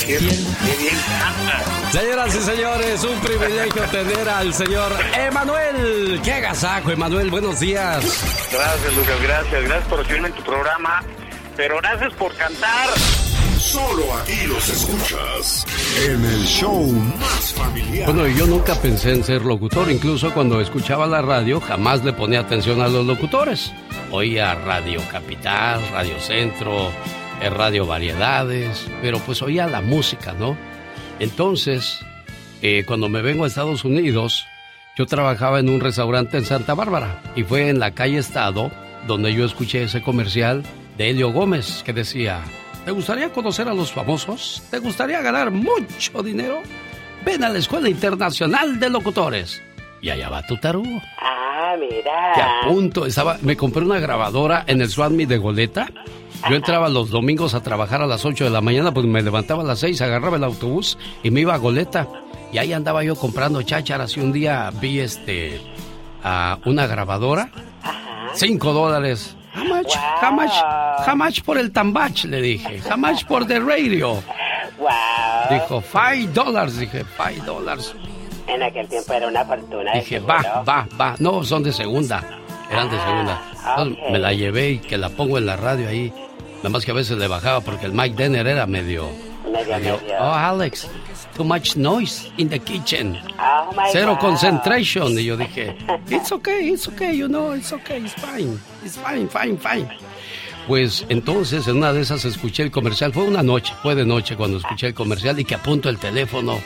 Señoras 1.91 2.35
y 2.35 2.41
señores, 2.41 3.05
un 3.05 3.19
privilegio 3.21 3.83
tener 3.91 4.29
al 4.29 4.53
señor 4.53 4.93
Emanuel. 5.17 6.21
¡Qué 6.23 6.35
agasajo, 6.35 6.91
Emanuel! 6.91 7.31
Buenos 7.31 7.61
días. 7.61 8.05
Gracias, 8.53 8.95
Lucas, 8.95 9.23
gracias, 9.23 9.65
gracias 9.65 9.89
por 9.89 9.99
recibirme 10.01 10.29
en 10.29 10.35
tu 10.35 10.43
programa, 10.43 11.03
pero 11.57 11.79
gracias 11.79 12.13
por 12.15 12.35
cantar. 12.37 12.91
Solo 13.59 14.05
aquí 14.23 14.47
los 14.47 14.69
escuchas 14.69 15.67
en 16.07 16.25
el 16.25 16.45
show 16.45 16.83
más 17.19 17.55
familiar. 17.55 18.07
Bueno, 18.13 18.27
yo 18.29 18.47
nunca 18.47 18.75
pensé 18.75 19.13
en 19.13 19.25
ser 19.25 19.43
locutor, 19.43 19.91
incluso 19.91 20.33
cuando 20.33 20.61
escuchaba 20.61 21.07
la 21.07 21.23
radio 21.23 21.61
jamás 21.61 22.05
le 22.05 22.13
ponía 22.13 22.41
atención 22.41 22.81
a 22.83 22.89
los 22.89 23.07
locutores. 23.07 23.73
Oía 24.11 24.55
Radio 24.55 25.01
Capital, 25.11 25.81
Radio 25.93 26.19
Centro, 26.21 26.91
eh, 27.41 27.51
Radio 27.51 27.87
Variedades, 27.87 28.87
pero 29.03 29.19
pues 29.21 29.43
oía 29.43 29.67
la 29.67 29.81
música, 29.81 30.33
¿no? 30.33 30.57
Entonces, 31.19 31.99
eh, 32.63 32.85
cuando 32.87 33.09
me 33.09 33.23
vengo 33.23 33.45
a 33.45 33.47
Estados 33.47 33.85
Unidos, 33.85 34.47
yo 34.97 35.07
trabajaba 35.07 35.61
en 35.61 35.69
un 35.69 35.81
restaurante 35.81 36.37
en 36.37 36.45
Santa 36.45 36.75
Bárbara 36.75 37.23
y 37.37 37.43
fue 37.43 37.69
en 37.69 37.79
la 37.79 37.93
calle 37.93 38.19
Estado 38.19 38.71
donde 39.07 39.33
yo 39.33 39.45
escuché 39.45 39.85
ese 39.85 40.03
comercial 40.03 40.63
de 40.99 41.11
Helio 41.11 41.33
Gómez 41.33 41.83
que 41.85 41.93
decía, 41.93 42.43
¿te 42.85 42.91
gustaría 42.91 43.31
conocer 43.31 43.69
a 43.69 43.75
los 43.75 43.93
famosos? 43.93 44.63
¿Te 44.71 44.79
gustaría 44.79 45.23
ganar 45.23 45.51
mucho 45.51 46.23
dinero? 46.23 46.63
Ven 47.25 47.45
a 47.45 47.49
la 47.49 47.59
Escuela 47.59 47.89
Internacional 47.89 48.79
de 48.79 48.91
Locutores. 48.91 49.63
Y 50.03 50.09
allá 50.09 50.31
va 50.31 50.47
tu 50.47 50.57
tarugo. 50.57 51.03
Ah, 51.19 51.77
mira. 51.79 52.33
Que 52.35 52.41
a 52.41 52.61
punto 52.67 53.05
estaba, 53.05 53.39
me 53.43 53.57
compré 53.57 53.83
una 53.83 54.01
grabadora 54.01 54.65
en 54.67 54.81
el 54.81 54.89
Swami 54.89 55.27
de 55.27 55.37
Goleta. 55.37 55.89
Yo 56.49 56.57
entraba 56.57 56.89
los 56.89 57.11
domingos 57.11 57.55
a 57.55 57.63
trabajar 57.63 58.03
a 58.03 58.07
las 58.07 58.25
8 58.25 58.45
de 58.45 58.51
la 58.51 58.61
mañana, 58.61 58.93
pues 58.93 59.07
me 59.07 59.23
levantaba 59.23 59.63
a 59.63 59.67
las 59.67 59.81
6, 59.81 60.01
agarraba 60.01 60.37
el 60.37 60.45
autobús 60.45 60.97
y 61.23 61.31
me 61.31 61.41
iba 61.41 61.55
a 61.55 61.59
Goleta. 61.59 62.09
Y 62.53 62.59
ahí 62.59 62.73
andaba 62.73 63.05
yo 63.05 63.15
comprando 63.15 63.63
chácharas 63.63 64.17
y 64.17 64.21
un 64.21 64.33
día 64.33 64.71
vi 64.81 65.01
este 65.01 65.61
a 66.25 66.59
una 66.65 66.87
grabadora. 66.87 67.51
Cinco 68.35 68.73
dólares. 68.73 69.37
How 69.55 69.65
much? 69.65 69.95
How 70.23 70.33
much? 70.33 70.53
How 71.07 71.17
much 71.17 71.43
por 71.43 71.59
el 71.59 71.73
tambach? 71.73 72.25
Le 72.25 72.41
dije. 72.41 72.81
How 72.89 72.97
much 72.97 73.25
por 73.27 73.47
the 73.47 73.59
radio? 73.59 74.23
Wow. 74.79 74.89
Dijo, 75.51 75.81
five 75.81 76.33
dollars. 76.33 76.79
Dije, 76.79 77.05
five 77.05 77.45
dollars. 77.45 77.95
En 78.47 78.63
aquel 78.63 78.89
tiempo 78.89 79.13
era 79.13 79.29
una 79.29 79.45
fortuna. 79.45 79.93
Dije, 79.95 80.21
va, 80.21 80.65
va, 80.67 80.89
va. 81.01 81.15
No, 81.19 81.45
son 81.45 81.63
de 81.63 81.73
segunda. 81.73 82.23
Eran 82.71 82.91
de 82.91 82.99
segunda. 82.99 83.43
Entonces, 83.69 83.99
ok. 84.05 84.13
me 84.13 84.19
la 84.19 84.33
llevé 84.33 84.71
y 84.71 84.79
que 84.79 84.97
la 84.97 85.09
pongo 85.09 85.39
en 85.39 85.47
la 85.47 85.57
radio 85.57 85.89
ahí. 85.89 86.13
Nada 86.61 86.69
más 86.71 86.85
que 86.85 86.91
a 86.91 86.95
veces 86.95 87.17
le 87.17 87.27
bajaba 87.27 87.61
porque 87.61 87.87
el 87.87 87.93
Mike 87.93 88.17
Denner 88.17 88.47
era 88.47 88.67
medio... 88.67 89.09
Medio, 89.51 89.79
medio. 89.79 89.99
Oh, 90.21 90.33
Alex, 90.33 90.87
too 91.35 91.45
much 91.45 91.75
noise 91.77 92.31
in 92.37 92.49
the 92.49 92.59
kitchen. 92.59 93.19
Oh, 93.39 93.73
my 93.75 93.93
God. 93.93 94.21
concentration. 94.21 95.19
Y 95.19 95.25
yo 95.25 95.37
dije, 95.37 95.75
it's 96.09 96.31
okay, 96.31 96.69
it's 96.69 96.87
okay, 96.87 97.17
you 97.17 97.27
know, 97.27 97.55
it's 97.55 97.73
okay, 97.73 98.05
it's 98.05 98.15
fine. 98.15 98.61
It's 98.85 98.97
fine, 98.97 99.29
fine, 99.29 99.57
fine. 99.59 99.89
Pues 100.69 101.05
entonces 101.09 101.67
en 101.67 101.79
una 101.79 101.93
de 101.93 102.03
esas 102.03 102.25
escuché 102.25 102.63
el 102.63 102.71
comercial. 102.71 103.13
Fue 103.13 103.25
una 103.25 103.43
noche, 103.43 103.75
fue 103.83 103.95
de 103.95 104.05
noche 104.05 104.37
cuando 104.37 104.59
escuché 104.59 104.89
el 104.89 104.95
comercial 104.95 105.41
y 105.41 105.45
que 105.45 105.55
apunto 105.55 105.89
el 105.89 105.99
teléfono. 105.99 106.61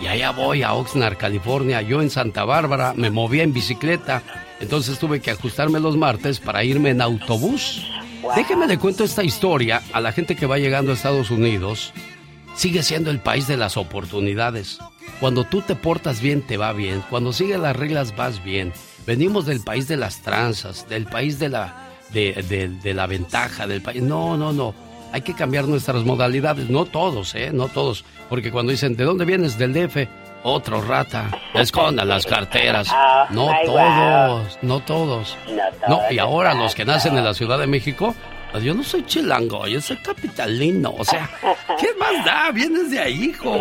Y 0.00 0.08
allá 0.08 0.32
voy 0.32 0.62
a 0.62 0.74
Oxnard, 0.74 1.16
California. 1.16 1.80
Yo 1.80 2.02
en 2.02 2.10
Santa 2.10 2.44
Bárbara 2.44 2.92
me 2.94 3.10
movía 3.10 3.44
en 3.44 3.52
bicicleta. 3.52 4.22
Entonces 4.60 4.98
tuve 4.98 5.20
que 5.20 5.30
ajustarme 5.30 5.80
los 5.80 5.96
martes 5.96 6.38
para 6.40 6.64
irme 6.64 6.90
en 6.90 7.00
autobús. 7.00 7.86
Déjeme 8.34 8.66
le 8.66 8.78
cuento 8.78 9.04
esta 9.04 9.22
historia 9.22 9.82
a 9.92 10.00
la 10.00 10.12
gente 10.12 10.36
que 10.36 10.46
va 10.46 10.58
llegando 10.58 10.90
a 10.90 10.94
Estados 10.94 11.30
Unidos. 11.30 11.92
Sigue 12.54 12.82
siendo 12.82 13.10
el 13.10 13.20
país 13.20 13.46
de 13.46 13.56
las 13.56 13.76
oportunidades. 13.76 14.78
Cuando 15.20 15.44
tú 15.44 15.62
te 15.62 15.74
portas 15.74 16.20
bien, 16.20 16.42
te 16.42 16.56
va 16.56 16.72
bien. 16.72 17.02
Cuando 17.08 17.32
sigues 17.32 17.58
las 17.58 17.76
reglas, 17.76 18.16
vas 18.16 18.42
bien. 18.42 18.72
Venimos 19.06 19.46
del 19.46 19.60
país 19.60 19.88
de 19.88 19.96
las 19.96 20.22
tranzas, 20.22 20.88
del 20.88 21.06
país 21.06 21.38
de 21.38 21.48
la, 21.48 21.90
de, 22.12 22.92
la 22.94 23.06
ventaja, 23.06 23.66
del 23.66 23.82
país. 23.82 24.02
No, 24.02 24.36
no, 24.36 24.52
no. 24.52 24.74
Hay 25.12 25.22
que 25.22 25.34
cambiar 25.34 25.68
nuestras 25.68 26.04
modalidades. 26.04 26.68
No 26.68 26.84
todos, 26.84 27.34
¿eh? 27.34 27.50
No 27.52 27.68
todos. 27.68 28.04
Porque 28.28 28.50
cuando 28.50 28.72
dicen, 28.72 28.96
¿de 28.96 29.04
dónde 29.04 29.24
vienes? 29.24 29.58
Del 29.58 29.72
DF. 29.72 30.08
Otro 30.48 30.80
rata. 30.80 31.28
Escondan 31.54 32.06
las 32.06 32.24
carteras. 32.24 32.88
No 33.30 33.50
ay, 33.50 33.66
todos, 33.66 34.58
no 34.62 34.78
todos. 34.78 35.36
No, 35.88 36.00
y 36.08 36.20
ahora 36.20 36.54
los 36.54 36.72
que 36.72 36.84
nacen 36.84 37.18
en 37.18 37.24
la 37.24 37.34
Ciudad 37.34 37.58
de 37.58 37.66
México, 37.66 38.14
pues 38.52 38.62
yo 38.62 38.72
no 38.72 38.84
soy 38.84 39.04
chilango, 39.04 39.66
yo 39.66 39.80
soy 39.80 39.96
capitalino. 39.96 40.94
O 40.96 41.04
sea, 41.04 41.28
¿qué 41.80 41.88
más 41.98 42.24
da? 42.24 42.52
Vienes 42.52 42.92
de 42.92 43.00
ahí, 43.00 43.24
hijo. 43.24 43.58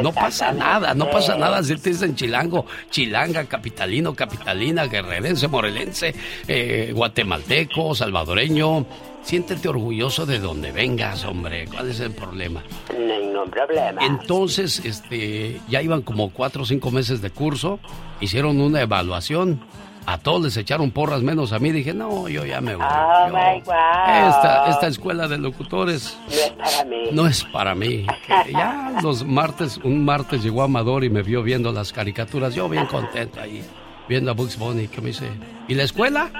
No 0.00 0.12
pasa 0.12 0.50
nada, 0.50 0.94
no 0.94 1.10
pasa 1.10 1.36
nada 1.36 1.62
si 1.62 1.76
te 1.76 1.90
dicen 1.90 2.16
chilango, 2.16 2.64
chilanga, 2.88 3.44
capitalino, 3.44 4.14
capitalina, 4.14 4.86
guerrerense, 4.86 5.46
morelense, 5.46 6.14
eh, 6.48 6.90
guatemalteco, 6.94 7.94
salvadoreño, 7.94 8.86
siéntete 9.24 9.68
orgulloso 9.68 10.26
de 10.26 10.38
donde 10.38 10.70
vengas, 10.72 11.24
hombre. 11.24 11.66
¿Cuál 11.66 11.90
es 11.90 12.00
el 12.00 12.12
problema? 12.12 12.62
Ningún 12.96 13.50
problema. 13.50 14.04
Entonces, 14.04 14.80
este, 14.84 15.60
ya 15.68 15.82
iban 15.82 16.02
como 16.02 16.30
cuatro 16.30 16.62
o 16.62 16.66
cinco 16.66 16.90
meses 16.90 17.20
de 17.20 17.30
curso, 17.30 17.80
hicieron 18.20 18.60
una 18.60 18.80
evaluación. 18.80 19.60
A 20.06 20.18
todos 20.18 20.42
les 20.42 20.56
echaron 20.58 20.90
porras 20.90 21.22
menos 21.22 21.54
a 21.54 21.58
mí. 21.58 21.72
Dije, 21.72 21.94
no, 21.94 22.28
yo 22.28 22.44
ya 22.44 22.60
me 22.60 22.74
voy. 22.76 22.84
Oh 22.86 23.26
my 23.28 23.60
God. 23.60 24.28
Esta, 24.28 24.66
esta 24.68 24.86
escuela 24.88 25.26
de 25.28 25.38
locutores 25.38 26.18
No 26.28 26.36
es 26.36 26.52
para 26.58 26.84
mí. 26.84 27.04
no 27.12 27.26
es 27.26 27.44
para 27.44 27.74
mí. 27.74 28.06
Ya 28.52 28.98
los 29.02 29.24
martes, 29.24 29.78
un 29.82 30.04
martes 30.04 30.42
llegó 30.42 30.62
Amador 30.62 31.04
y 31.04 31.08
me 31.08 31.22
vio 31.22 31.42
viendo 31.42 31.72
las 31.72 31.90
caricaturas. 31.90 32.54
Yo 32.54 32.68
bien 32.68 32.84
contento 32.84 33.40
ahí, 33.40 33.64
viendo 34.06 34.30
a 34.30 34.34
Bugs 34.34 34.58
Bunny, 34.58 34.88
que 34.88 35.00
me 35.00 35.06
dice, 35.06 35.26
¿y 35.68 35.74
la 35.74 35.84
escuela? 35.84 36.30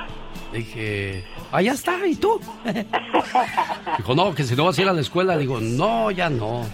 Dije, 0.55 1.25
allá 1.51 1.73
está, 1.73 2.07
¿y 2.07 2.15
tú? 2.15 2.41
Dijo, 3.99 4.15
no, 4.15 4.33
que 4.33 4.45
si 4.45 4.55
no 4.55 4.67
vas 4.67 4.79
a 4.79 4.83
ir 4.83 4.89
a 4.89 4.93
la 4.93 5.01
escuela. 5.01 5.37
Digo, 5.37 5.59
no, 5.61 6.13
ya 6.13 6.31
no. 6.31 6.65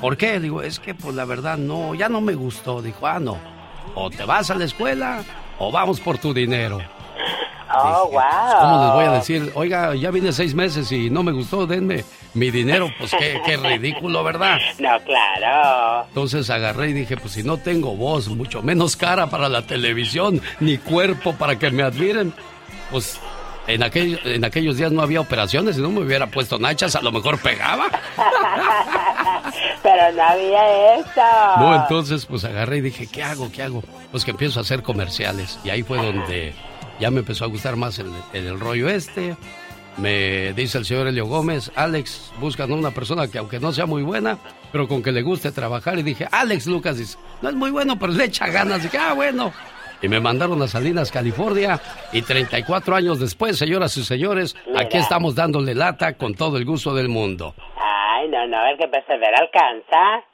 ¿Por 0.00 0.16
qué? 0.16 0.40
Digo, 0.40 0.62
es 0.62 0.80
que 0.80 0.92
pues 0.92 1.14
la 1.14 1.24
verdad 1.24 1.56
no, 1.56 1.94
ya 1.94 2.08
no 2.08 2.20
me 2.20 2.34
gustó. 2.34 2.82
Dijo, 2.82 3.06
ah, 3.06 3.20
no. 3.20 3.38
O 3.94 4.10
te 4.10 4.24
vas 4.24 4.50
a 4.50 4.56
la 4.56 4.64
escuela 4.64 5.22
o 5.60 5.70
vamos 5.70 6.00
por 6.00 6.18
tu 6.18 6.34
dinero. 6.34 6.80
Oh, 7.74 8.10
wow. 8.10 8.60
¿Cómo 8.60 8.84
les 8.84 8.92
voy 8.92 9.04
a 9.04 9.12
decir? 9.12 9.52
Oiga, 9.54 9.94
ya 9.94 10.10
vine 10.10 10.32
seis 10.32 10.54
meses 10.54 10.90
y 10.92 11.08
no 11.08 11.22
me 11.22 11.32
gustó, 11.32 11.66
denme 11.66 12.04
mi 12.34 12.50
dinero. 12.50 12.90
Pues 12.98 13.12
qué, 13.12 13.40
qué 13.46 13.56
ridículo, 13.56 14.22
¿verdad? 14.24 14.58
No, 14.78 14.90
claro. 15.04 16.06
Entonces 16.08 16.50
agarré 16.50 16.90
y 16.90 16.92
dije, 16.92 17.16
pues 17.16 17.34
si 17.34 17.42
no 17.42 17.58
tengo 17.58 17.94
voz, 17.94 18.28
mucho 18.28 18.62
menos 18.62 18.96
cara 18.96 19.28
para 19.28 19.48
la 19.48 19.62
televisión, 19.66 20.42
ni 20.60 20.78
cuerpo 20.78 21.34
para 21.34 21.58
que 21.58 21.70
me 21.70 21.82
admiren, 21.82 22.34
pues 22.92 23.18
en, 23.66 23.82
aquel, 23.82 24.20
en 24.24 24.44
aquellos 24.44 24.76
días 24.76 24.92
no 24.92 25.02
había 25.02 25.20
operaciones, 25.20 25.76
si 25.76 25.82
no 25.82 25.90
me 25.90 26.00
hubiera 26.00 26.28
puesto 26.28 26.58
nachas, 26.58 26.94
a 26.94 27.02
lo 27.02 27.10
mejor 27.10 27.40
pegaba. 27.40 27.86
Pero 29.82 30.12
no 30.12 30.22
había 30.22 30.96
eso. 30.96 31.56
No, 31.58 31.74
entonces 31.74 32.26
pues 32.26 32.44
agarré 32.44 32.76
y 32.76 32.80
dije, 32.82 33.06
¿qué 33.06 33.22
hago? 33.22 33.50
¿Qué 33.50 33.62
hago? 33.62 33.82
Pues 34.10 34.24
que 34.24 34.30
empiezo 34.32 34.60
a 34.60 34.62
hacer 34.62 34.82
comerciales. 34.82 35.58
Y 35.64 35.70
ahí 35.70 35.82
fue 35.82 35.98
donde 35.98 36.54
ya 37.00 37.10
me 37.10 37.20
empezó 37.20 37.44
a 37.44 37.48
gustar 37.48 37.76
más 37.76 37.98
el, 37.98 38.12
el 38.32 38.60
rollo 38.60 38.88
este. 38.88 39.36
Me 39.96 40.54
dice 40.54 40.78
el 40.78 40.86
señor 40.86 41.06
Elio 41.06 41.26
Gómez, 41.26 41.70
Alex, 41.74 42.32
buscan 42.40 42.72
una 42.72 42.92
persona 42.92 43.28
que 43.28 43.38
aunque 43.38 43.60
no 43.60 43.72
sea 43.72 43.84
muy 43.84 44.02
buena, 44.02 44.38
pero 44.72 44.88
con 44.88 45.02
que 45.02 45.12
le 45.12 45.22
guste 45.22 45.52
trabajar. 45.52 45.98
Y 45.98 46.02
dije, 46.02 46.26
Alex 46.30 46.66
Lucas, 46.66 46.96
dice, 46.96 47.18
no 47.42 47.50
es 47.50 47.54
muy 47.54 47.70
bueno, 47.70 47.98
pero 47.98 48.12
le 48.12 48.24
echa 48.24 48.46
ganas. 48.46 48.80
Y 48.80 48.82
dije, 48.84 48.98
ah, 48.98 49.12
bueno. 49.12 49.52
Y 50.02 50.08
me 50.08 50.20
mandaron 50.20 50.60
a 50.62 50.68
Salinas, 50.68 51.10
California. 51.10 51.80
Y 52.12 52.22
34 52.22 52.96
años 52.96 53.20
después, 53.20 53.56
señoras 53.56 53.96
y 53.96 54.04
señores, 54.04 54.56
aquí 54.76 54.98
estamos 54.98 55.34
dándole 55.34 55.74
lata 55.74 56.14
con 56.14 56.34
todo 56.34 56.58
el 56.58 56.64
gusto 56.64 56.94
del 56.94 57.08
mundo. 57.08 57.54
Ay, 57.76 58.28
no, 58.28 58.46
no, 58.46 58.66
el 58.66 58.76
que 58.76 58.88
persevera 58.88 59.38
alcanza. 59.38 60.24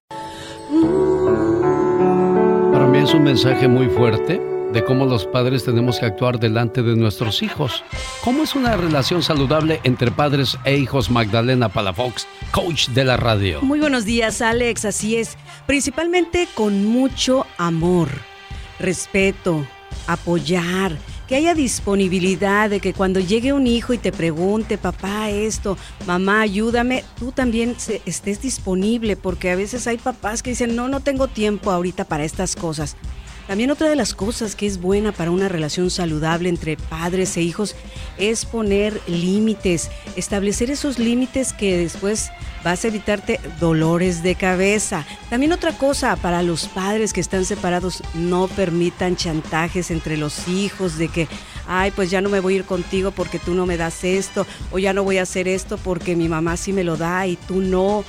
Para 2.73 2.87
mí 2.87 2.99
es 2.99 3.13
un 3.15 3.23
mensaje 3.23 3.69
muy 3.69 3.89
fuerte 3.89 4.41
de 4.73 4.85
cómo 4.85 5.07
los 5.07 5.27
padres 5.27 5.65
tenemos 5.65 5.99
que 5.99 6.07
actuar 6.07 6.39
delante 6.39 6.83
de 6.83 6.95
nuestros 6.95 7.43
hijos. 7.43 7.83
¿Cómo 8.23 8.43
es 8.43 8.55
una 8.55 8.77
relación 8.77 9.23
saludable 9.23 9.81
entre 9.85 10.11
padres 10.11 10.59
e 10.65 10.77
hijos? 10.77 11.11
Magdalena 11.11 11.69
Palafox, 11.69 12.27
coach 12.51 12.89
de 12.89 13.05
la 13.05 13.17
radio. 13.17 13.63
Muy 13.63 13.81
buenos 13.81 14.05
días, 14.05 14.43
Alex. 14.43 14.85
Así 14.85 15.17
es. 15.17 15.39
Principalmente 15.67 16.47
con 16.55 16.87
mucho 16.87 17.47
amor, 17.57 18.09
respeto, 18.79 19.67
apoyar, 20.07 20.97
que 21.29 21.37
haya 21.37 21.55
disponibilidad 21.55 22.71
de 22.71 22.81
que 22.81 22.95
cuando 22.95 23.21
llegue 23.21 23.53
un 23.53 23.67
hijo 23.67 23.93
y 23.93 23.99
te 23.99 24.13
pregunte, 24.13 24.79
papá, 24.79 25.29
esto, 25.29 25.77
mamá, 26.07 26.41
ayúdame, 26.41 27.05
tú 27.19 27.33
también 27.33 27.77
estés 28.07 28.41
disponible, 28.41 29.15
porque 29.17 29.51
a 29.51 29.57
veces 29.57 29.87
hay 29.87 29.99
papás 29.99 30.43
que 30.43 30.51
dicen, 30.51 30.75
no, 30.75 30.89
no 30.89 31.01
tengo 31.01 31.29
tiempo 31.29 31.71
ahorita 31.71 32.05
para 32.05 32.25
estas 32.25 32.57
cosas. 32.57 32.97
También 33.49 33.71
otra 33.71 33.89
de 33.89 33.97
las 33.97 34.13
cosas 34.13 34.55
que 34.55 34.67
es 34.67 34.79
buena 34.79 35.11
para 35.11 35.31
una 35.31 35.49
relación 35.49 35.91
saludable 35.91 36.51
entre 36.51 36.77
padres 36.77 37.35
e 37.39 37.41
hijos 37.41 37.75
es 38.19 38.45
poner 38.45 39.01
límites, 39.07 39.91
establecer 40.17 40.71
esos 40.71 40.99
límites 40.99 41.55
que 41.55 41.79
después 41.79 42.31
vas 42.63 42.85
a 42.85 42.89
evitarte 42.89 43.41
dolores 43.59 44.23
de 44.23 44.35
cabeza. 44.35 45.07
También 45.31 45.53
otra 45.53 45.73
cosa 45.73 46.17
para 46.17 46.43
los 46.43 46.67
padres 46.67 47.15
que 47.15 47.23
están 47.23 47.47
separados, 47.47 48.03
no 48.13 48.49
permitan 48.49 49.17
chantajes 49.17 49.91
entre 49.91 50.19
los 50.19 50.47
hijos 50.47 50.99
de 50.99 51.09
que, 51.09 51.27
ay, 51.67 51.91
pues 51.91 52.11
ya 52.11 52.21
no 52.21 52.29
me 52.29 52.41
voy 52.41 52.53
a 52.53 52.57
ir 52.59 52.65
contigo 52.65 53.13
porque 53.13 53.39
tú 53.39 53.55
no 53.55 53.65
me 53.65 53.79
das 53.79 54.05
esto, 54.05 54.47
o 54.73 54.79
ya 54.79 54.93
no 54.93 55.05
voy 55.05 55.17
a 55.17 55.23
hacer 55.23 55.49
esto 55.49 55.79
porque 55.79 56.17
mi 56.17 56.29
mamá 56.29 56.59
sí 56.59 56.75
me 56.75 56.85
lo 56.85 56.99
da 56.99 57.27
y 57.27 57.37
tú 57.37 57.63
no. 57.63 58.05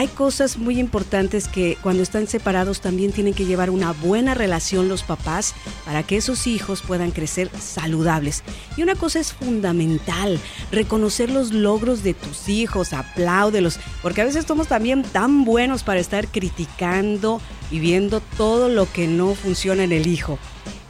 Hay 0.00 0.08
cosas 0.08 0.56
muy 0.56 0.78
importantes 0.78 1.46
que 1.46 1.76
cuando 1.82 2.02
están 2.02 2.26
separados 2.26 2.80
también 2.80 3.12
tienen 3.12 3.34
que 3.34 3.44
llevar 3.44 3.68
una 3.68 3.92
buena 3.92 4.32
relación 4.32 4.88
los 4.88 5.02
papás 5.02 5.54
para 5.84 6.02
que 6.04 6.16
esos 6.16 6.46
hijos 6.46 6.80
puedan 6.80 7.10
crecer 7.10 7.50
saludables. 7.60 8.42
Y 8.78 8.82
una 8.82 8.94
cosa 8.94 9.20
es 9.20 9.34
fundamental, 9.34 10.40
reconocer 10.72 11.28
los 11.28 11.52
logros 11.52 12.02
de 12.02 12.14
tus 12.14 12.48
hijos, 12.48 12.94
apláudelos, 12.94 13.78
porque 14.00 14.22
a 14.22 14.24
veces 14.24 14.46
somos 14.48 14.68
también 14.68 15.02
tan 15.02 15.44
buenos 15.44 15.82
para 15.82 16.00
estar 16.00 16.28
criticando 16.28 17.42
y 17.70 17.78
viendo 17.78 18.20
todo 18.38 18.70
lo 18.70 18.90
que 18.90 19.06
no 19.06 19.34
funciona 19.34 19.84
en 19.84 19.92
el 19.92 20.06
hijo. 20.06 20.38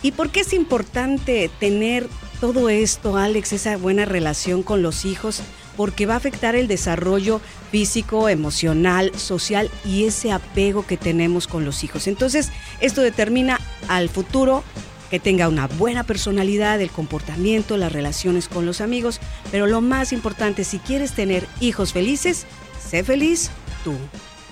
¿Y 0.04 0.12
por 0.12 0.30
qué 0.30 0.42
es 0.42 0.52
importante 0.52 1.50
tener 1.58 2.08
todo 2.40 2.68
esto, 2.68 3.16
Alex, 3.16 3.54
esa 3.54 3.76
buena 3.76 4.04
relación 4.04 4.62
con 4.62 4.82
los 4.82 5.04
hijos? 5.04 5.42
Porque 5.76 6.06
va 6.06 6.14
a 6.14 6.18
afectar 6.18 6.56
el 6.56 6.68
desarrollo 6.68 7.40
físico, 7.70 8.28
emocional, 8.28 9.12
social 9.16 9.70
y 9.84 10.04
ese 10.04 10.32
apego 10.32 10.86
que 10.86 10.96
tenemos 10.96 11.46
con 11.46 11.64
los 11.64 11.84
hijos. 11.84 12.06
Entonces, 12.06 12.50
esto 12.80 13.00
determina 13.00 13.60
al 13.88 14.08
futuro 14.08 14.64
que 15.10 15.18
tenga 15.18 15.48
una 15.48 15.66
buena 15.66 16.04
personalidad, 16.04 16.80
el 16.80 16.90
comportamiento, 16.90 17.76
las 17.76 17.92
relaciones 17.92 18.48
con 18.48 18.64
los 18.64 18.80
amigos, 18.80 19.20
pero 19.50 19.66
lo 19.66 19.80
más 19.80 20.12
importante, 20.12 20.64
si 20.64 20.78
quieres 20.78 21.12
tener 21.12 21.46
hijos 21.60 21.92
felices, 21.92 22.46
sé 22.80 23.02
feliz 23.02 23.50
tú. 23.82 23.94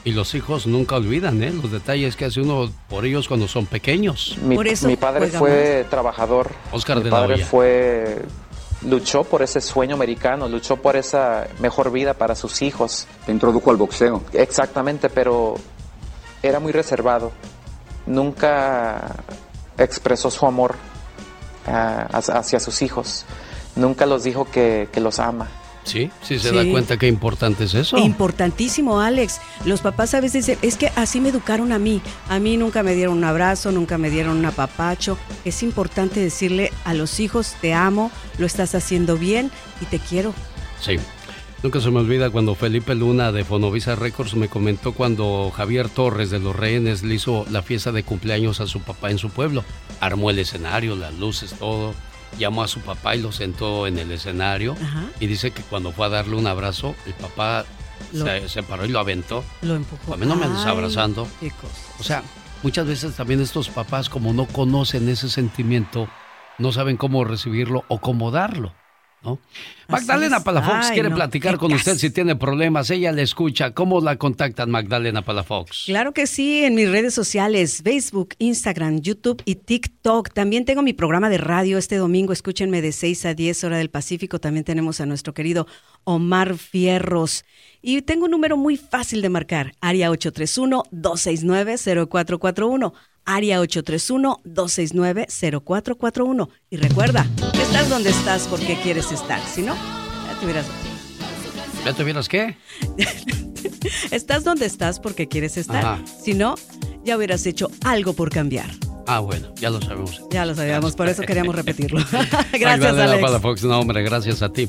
Y 0.05 0.13
los 0.13 0.35
hijos 0.35 0.67
nunca 0.67 0.97
olvidan 0.97 1.43
¿eh? 1.43 1.53
los 1.53 1.71
detalles 1.71 2.17
que 2.17 2.25
hace 2.25 2.41
uno 2.41 2.71
por 2.89 3.05
ellos 3.05 3.29
cuando 3.29 3.47
son 3.47 3.67
pequeños. 3.67 4.37
Mi, 4.43 4.57
mi 4.57 4.97
padre 4.97 5.29
fue 5.29 5.87
trabajador. 5.91 6.51
Oscar 6.73 6.99
mi 6.99 7.05
de 7.05 7.11
la 7.11 7.17
padre 7.17 7.45
fue 7.45 8.23
luchó 8.83 9.25
por 9.25 9.43
ese 9.43 9.61
sueño 9.61 9.95
americano, 9.95 10.49
luchó 10.49 10.77
por 10.77 10.97
esa 10.97 11.47
mejor 11.61 11.91
vida 11.91 12.15
para 12.15 12.35
sus 12.35 12.63
hijos. 12.63 13.07
Te 13.27 13.33
introdujo 13.33 13.71
al 13.71 13.77
boxeo. 13.77 14.23
Exactamente, 14.33 15.09
pero 15.09 15.57
era 16.43 16.61
muy 16.61 16.73
reservado. 16.73 17.33
Nunca 18.07 19.17
expresó 19.77 20.31
su 20.31 20.47
amor 20.47 20.77
ah, 21.67 22.09
hacia 22.11 22.61
sus 22.61 22.83
hijos. 22.83 23.25
Nunca 23.77 24.07
los 24.07 24.25
dijo 24.25 24.47
que, 24.51 24.89
que 24.93 25.01
los 25.01 25.19
ama. 25.19 25.49
Sí, 25.89 26.11
sí 26.23 26.39
se 26.39 26.51
Sí. 26.51 26.55
da 26.55 26.65
cuenta 26.71 26.97
qué 26.99 27.09
importante 27.09 27.65
es 27.65 27.75
eso. 27.75 27.97
Importantísimo, 27.99 29.01
Alex. 29.01 29.41
Los 29.65 29.81
papás 29.81 30.15
a 30.15 30.21
veces 30.21 30.47
dicen, 30.47 30.59
es 30.63 30.77
que 30.77 30.93
así 30.97 31.21
me 31.21 31.31
educaron 31.31 31.73
a 31.73 31.79
mí. 31.79 32.01
A 32.29 32.39
mí 32.39 32.57
nunca 32.57 32.83
me 32.83 32.95
dieron 32.95 33.17
un 33.17 33.25
abrazo, 33.25 33.73
nunca 33.73 33.97
me 33.99 34.11
dieron 34.11 34.37
un 34.37 34.45
apapacho. 34.45 35.17
Es 35.45 35.63
importante 35.63 36.21
decirle 36.21 36.73
a 36.85 36.95
los 36.95 37.21
hijos, 37.21 37.55
te 37.61 37.73
amo, 37.75 38.11
lo 38.39 38.47
estás 38.47 38.75
haciendo 38.75 39.17
bien 39.17 39.51
y 39.81 39.87
te 39.87 39.99
quiero. 39.99 40.35
Sí. 40.81 40.97
Nunca 41.63 41.81
se 41.81 41.91
me 41.91 41.99
olvida 41.99 42.31
cuando 42.31 42.55
Felipe 42.55 42.95
Luna 42.95 43.33
de 43.33 43.45
Fonovisa 43.45 43.97
Records 43.97 44.35
me 44.37 44.47
comentó 44.49 44.93
cuando 44.93 45.51
Javier 45.57 45.89
Torres 45.89 46.31
de 46.31 46.39
Los 46.39 46.55
Rehenes 46.55 47.03
le 47.03 47.17
hizo 47.17 47.47
la 47.51 47.63
fiesta 47.63 47.91
de 47.91 48.05
cumpleaños 48.05 48.61
a 48.61 48.69
su 48.69 48.81
papá 48.81 49.11
en 49.11 49.19
su 49.19 49.31
pueblo. 49.31 49.65
Armó 50.01 50.31
el 50.31 50.39
escenario, 50.39 50.95
las 50.95 51.15
luces, 51.15 51.55
todo. 51.59 51.95
Llamó 52.39 52.63
a 52.63 52.69
su 52.69 52.81
papá 52.81 53.17
y 53.17 53.23
lo 53.23 53.33
sentó 53.33 53.87
en 53.87 53.99
el 53.99 54.11
escenario. 54.13 54.77
Y 55.21 55.27
dice 55.27 55.51
que 55.51 55.63
cuando 55.63 55.93
fue 55.93 56.07
a 56.07 56.09
darle 56.11 56.37
un 56.37 56.47
abrazo, 56.47 56.95
el 57.07 57.15
papá 57.15 57.65
Lo- 58.13 58.25
se, 58.25 58.49
se 58.49 58.63
paró 58.63 58.85
y 58.85 58.89
lo 58.89 58.99
aventó. 59.01 59.45
Lo 59.63 59.75
empujó. 59.75 60.15
A 60.15 60.17
mí 60.17 60.27
no 60.27 60.37
me 60.37 60.45
andes 60.47 60.65
abrazando. 60.65 61.27
qué 61.41 61.51
cosa. 61.51 61.75
O 61.99 62.03
sea, 62.03 62.23
muchas 62.63 62.87
veces 62.87 63.15
también 63.17 63.41
estos 63.41 63.69
papás, 63.69 64.09
como 64.09 64.33
no 64.33 64.47
conocen 64.47 65.09
ese 65.09 65.29
sentimiento, 65.29 66.09
no 66.59 66.73
saben 66.73 66.97
cómo 66.97 67.25
recibirlo 67.25 67.85
o 67.89 68.01
cómo 68.01 68.31
darlo. 68.31 68.73
¿No? 69.29 69.39
Magdalena. 69.89 70.45
Palafox 70.45 70.89
Ay, 70.89 70.93
quiere 70.93 71.09
no, 71.09 71.17
platicar 71.17 71.57
con 71.57 71.73
usted 71.73 71.97
si 71.97 72.11
tiene 72.11 72.37
problemas. 72.37 72.91
Ella 72.91 73.11
le 73.11 73.23
escucha. 73.23 73.73
¿Cómo 73.73 74.01
la 74.01 74.17
contactan, 74.17 74.71
Magdalena 74.71 75.23
Palafox? 75.23 75.85
Claro 75.87 76.13
que 76.13 76.27
sí, 76.27 76.65
en 76.65 76.75
mis 76.75 76.91
redes 76.91 77.15
sociales, 77.15 77.81
Facebook, 77.83 78.35
Instagram, 78.39 79.01
YouTube 79.01 79.41
y 79.47 79.55
TikTok. 79.55 80.35
También 80.35 80.67
tengo 80.67 80.83
mi 80.83 80.93
programa 80.93 81.31
de 81.31 81.39
radio 81.39 81.79
este 81.79 81.97
domingo. 81.97 82.35
Escúchenme 82.35 82.83
de 82.83 82.93
6 82.93 83.25
a 83.25 83.35
10 83.35 83.65
hora 83.65 83.79
del 83.79 83.89
Pacífico. 83.89 84.39
También 84.39 84.65
tenemos 84.65 85.01
a 85.01 85.07
nuestro 85.07 85.33
querido 85.33 85.67
Omar 86.05 86.59
Fierros. 86.59 87.47
Y 87.81 88.03
tengo 88.03 88.27
un 88.27 88.33
número 88.33 88.57
muy 88.57 88.77
fácil 88.77 89.23
de 89.23 89.29
marcar, 89.31 89.73
área 89.81 90.11
831-269-0441. 90.11 92.93
Área 93.29 93.61
831-269-0441. 93.61 96.49
Y 96.71 96.77
recuerda, 96.79 97.27
estás 97.53 97.91
donde 97.91 98.11
estás 98.11 98.49
porque 98.49 98.77
quieres 98.83 99.13
estar. 99.13 99.41
Si 99.47 99.63
no, 99.63 99.77
te 100.39 100.47
hubieras... 100.47 100.67
¿Ya 101.85 101.93
te 101.93 102.03
hubieras 102.03 102.29
qué? 102.29 102.57
estás 104.11 104.43
donde 104.45 104.65
estás 104.65 104.99
porque 104.99 105.29
quieres 105.29 105.59
estar. 105.59 105.85
Ajá. 105.85 105.99
Si 106.23 106.33
no, 106.33 106.55
ya 107.05 107.17
hubieras 107.17 107.47
hecho 107.47 107.71
algo 107.85 108.13
por 108.13 108.31
cambiar. 108.31 108.71
Ah, 109.07 109.21
bueno, 109.21 109.49
ya 109.57 109.71
lo 109.71 109.81
sabemos. 109.81 110.23
Ya 110.31 110.45
lo 110.45 110.55
sabíamos, 110.55 110.95
por 110.95 111.09
eso 111.09 111.23
queríamos 111.23 111.55
repetirlo. 111.55 111.99
Gracias, 112.53 112.95
Alex. 112.95 113.41
Fox. 113.41 113.65
No, 113.65 113.81
hombre, 113.81 114.03
gracias 114.03 114.43
a 114.43 114.53
ti. 114.53 114.69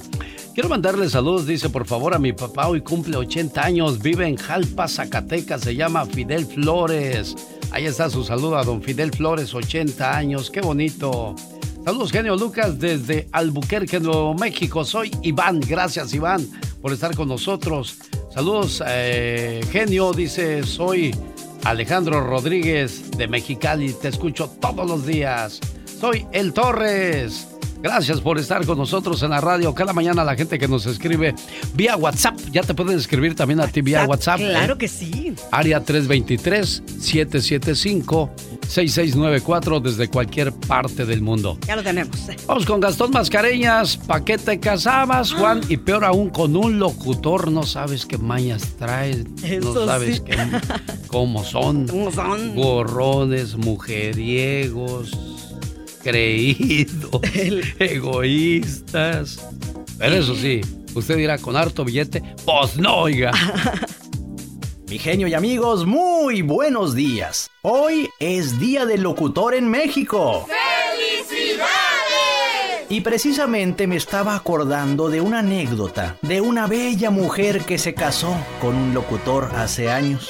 Quiero 0.53 0.69
mandarle 0.69 1.09
saludos, 1.09 1.45
dice, 1.45 1.69
por 1.69 1.85
favor, 1.85 2.14
a 2.14 2.19
mi 2.19 2.32
papá. 2.32 2.67
Hoy 2.69 2.82
cumple 2.82 3.17
80 3.17 3.61
años, 3.61 4.01
vive 4.01 4.27
en 4.27 4.38
Jalpa, 4.38 4.88
Zacatecas, 4.88 5.61
se 5.61 5.75
llama 5.75 6.06
Fidel 6.06 6.45
Flores. 6.45 7.35
Ahí 7.72 7.85
está 7.85 8.09
su 8.09 8.24
saludo 8.24 8.58
a 8.58 8.64
don 8.64 8.82
Fidel 8.82 9.11
Flores, 9.11 9.53
80 9.53 10.17
años, 10.17 10.49
qué 10.49 10.61
bonito. 10.61 11.35
Saludos, 11.83 12.11
genio 12.11 12.35
Lucas, 12.35 12.80
desde 12.80 13.27
Albuquerque, 13.33 13.99
Nuevo 13.99 14.33
México. 14.35 14.85
Soy 14.85 15.11
Iván, 15.22 15.59
gracias 15.59 16.14
Iván 16.14 16.48
por 16.82 16.93
estar 16.93 17.16
con 17.16 17.27
nosotros. 17.27 17.98
Saludos, 18.33 18.82
eh, 18.88 19.61
genio, 19.72 20.14
dice, 20.14 20.64
soy 20.64 21.14
Alejandro 21.63 22.21
Rodríguez 22.21 23.11
de 23.11 23.27
Mexicali, 23.27 23.93
te 23.93 24.07
escucho 24.07 24.49
todos 24.59 24.88
los 24.88 25.05
días. 25.05 25.59
Soy 25.99 26.25
El 26.31 26.53
Torres. 26.53 27.47
Gracias 27.81 28.19
por 28.19 28.38
estar 28.38 28.65
con 28.65 28.77
nosotros 28.77 29.23
en 29.23 29.29
la 29.29 29.39
radio. 29.39 29.73
Cada 29.73 29.93
mañana 29.93 30.23
la 30.23 30.35
gente 30.35 30.59
que 30.59 30.67
nos 30.67 30.85
escribe 30.85 31.33
vía 31.73 31.95
WhatsApp, 31.95 32.38
ya 32.51 32.61
te 32.61 32.73
pueden 32.73 32.97
escribir 32.97 33.35
también 33.35 33.61
a 33.61 33.67
ti 33.67 33.81
vía 33.81 34.05
WhatsApp. 34.05 34.39
Claro 34.39 34.73
¿eh? 34.73 34.77
que 34.77 34.88
sí. 34.88 35.33
Área 35.51 35.81
323-775-6694 38.69 39.81
desde 39.81 40.07
cualquier 40.07 40.53
parte 40.53 41.06
del 41.06 41.22
mundo. 41.22 41.57
Ya 41.67 41.75
lo 41.75 41.83
tenemos. 41.83 42.15
Vamos 42.48 42.65
con 42.65 42.80
Gastón 42.80 43.11
Mascareñas. 43.11 43.98
¿Pa' 43.98 44.23
qué 44.23 44.38
te 44.38 44.59
casabas, 44.59 45.33
Juan? 45.33 45.61
Y 45.67 45.77
peor 45.77 46.06
aún, 46.06 46.30
con 46.30 46.56
un 46.56 46.80
locutor. 46.80 47.51
No 47.51 47.64
sabes 47.64 48.06
qué 48.06 48.17
mañas 48.17 48.75
traes. 48.77 49.25
Eso 49.43 49.73
no 49.73 49.85
sabes 49.85 50.17
sí. 50.17 50.22
qué, 50.25 50.38
cómo 51.07 51.43
son. 51.43 51.88
¿Cómo 51.88 52.11
son? 52.11 52.56
Gorrones, 52.56 53.56
mujeriegos, 53.56 55.11
creídos, 56.03 57.22
egoístas. 57.80 59.39
Pero 59.98 60.15
eso 60.15 60.35
sí, 60.35 60.61
usted 60.93 61.17
dirá 61.17 61.38
con 61.38 61.57
harto 61.57 61.83
billete, 61.83 62.23
pues 62.45 62.77
no, 62.77 62.99
oiga. 62.99 63.31
Mi 64.89 64.97
genio 64.97 65.27
y 65.27 65.35
amigos, 65.35 65.85
muy 65.85 66.41
buenos 66.41 66.95
días. 66.95 67.51
Hoy 67.61 68.09
es 68.19 68.59
Día 68.59 68.87
del 68.87 69.03
Locutor 69.03 69.53
en 69.53 69.69
México. 69.69 70.47
¡Felicidades! 70.47 71.67
Y 72.89 73.01
precisamente 73.01 73.85
me 73.85 73.95
estaba 73.97 74.33
acordando 74.33 75.09
de 75.09 75.21
una 75.21 75.39
anécdota 75.39 76.17
de 76.23 76.41
una 76.41 76.65
bella 76.65 77.11
mujer 77.11 77.65
que 77.65 77.77
se 77.77 77.93
casó 77.93 78.35
con 78.59 78.75
un 78.75 78.95
locutor 78.95 79.51
hace 79.55 79.91
años. 79.91 80.27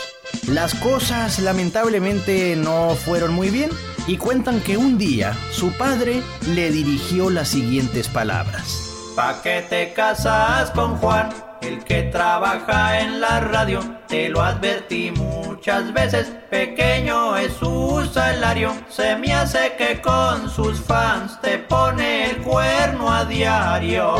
Las 0.49 0.75
cosas 0.75 1.39
lamentablemente 1.39 2.57
no 2.57 2.95
fueron 2.95 3.33
muy 3.33 3.49
bien 3.51 3.69
y 4.07 4.17
cuentan 4.17 4.59
que 4.59 4.75
un 4.75 4.97
día 4.97 5.37
su 5.51 5.71
padre 5.71 6.21
le 6.53 6.69
dirigió 6.69 7.29
las 7.29 7.47
siguientes 7.47 8.09
palabras. 8.09 9.13
¿Pa' 9.15 9.41
qué 9.41 9.65
te 9.69 9.93
casas 9.93 10.71
con 10.71 10.97
Juan? 10.97 11.29
El 11.61 11.81
que 11.85 12.03
trabaja 12.03 12.99
en 12.99 13.21
la 13.21 13.39
radio, 13.39 13.98
te 14.09 14.27
lo 14.27 14.41
advertí 14.41 15.11
muchas 15.11 15.93
veces, 15.93 16.31
pequeño 16.49 17.37
es 17.37 17.53
su 17.53 18.09
salario, 18.11 18.73
se 18.89 19.15
me 19.15 19.31
hace 19.33 19.75
que 19.77 20.01
con 20.01 20.49
sus 20.49 20.81
fans 20.81 21.39
te 21.41 21.59
pone 21.59 22.31
el 22.31 22.37
cuerno 22.37 23.13
a 23.13 23.23
diario. 23.25 24.15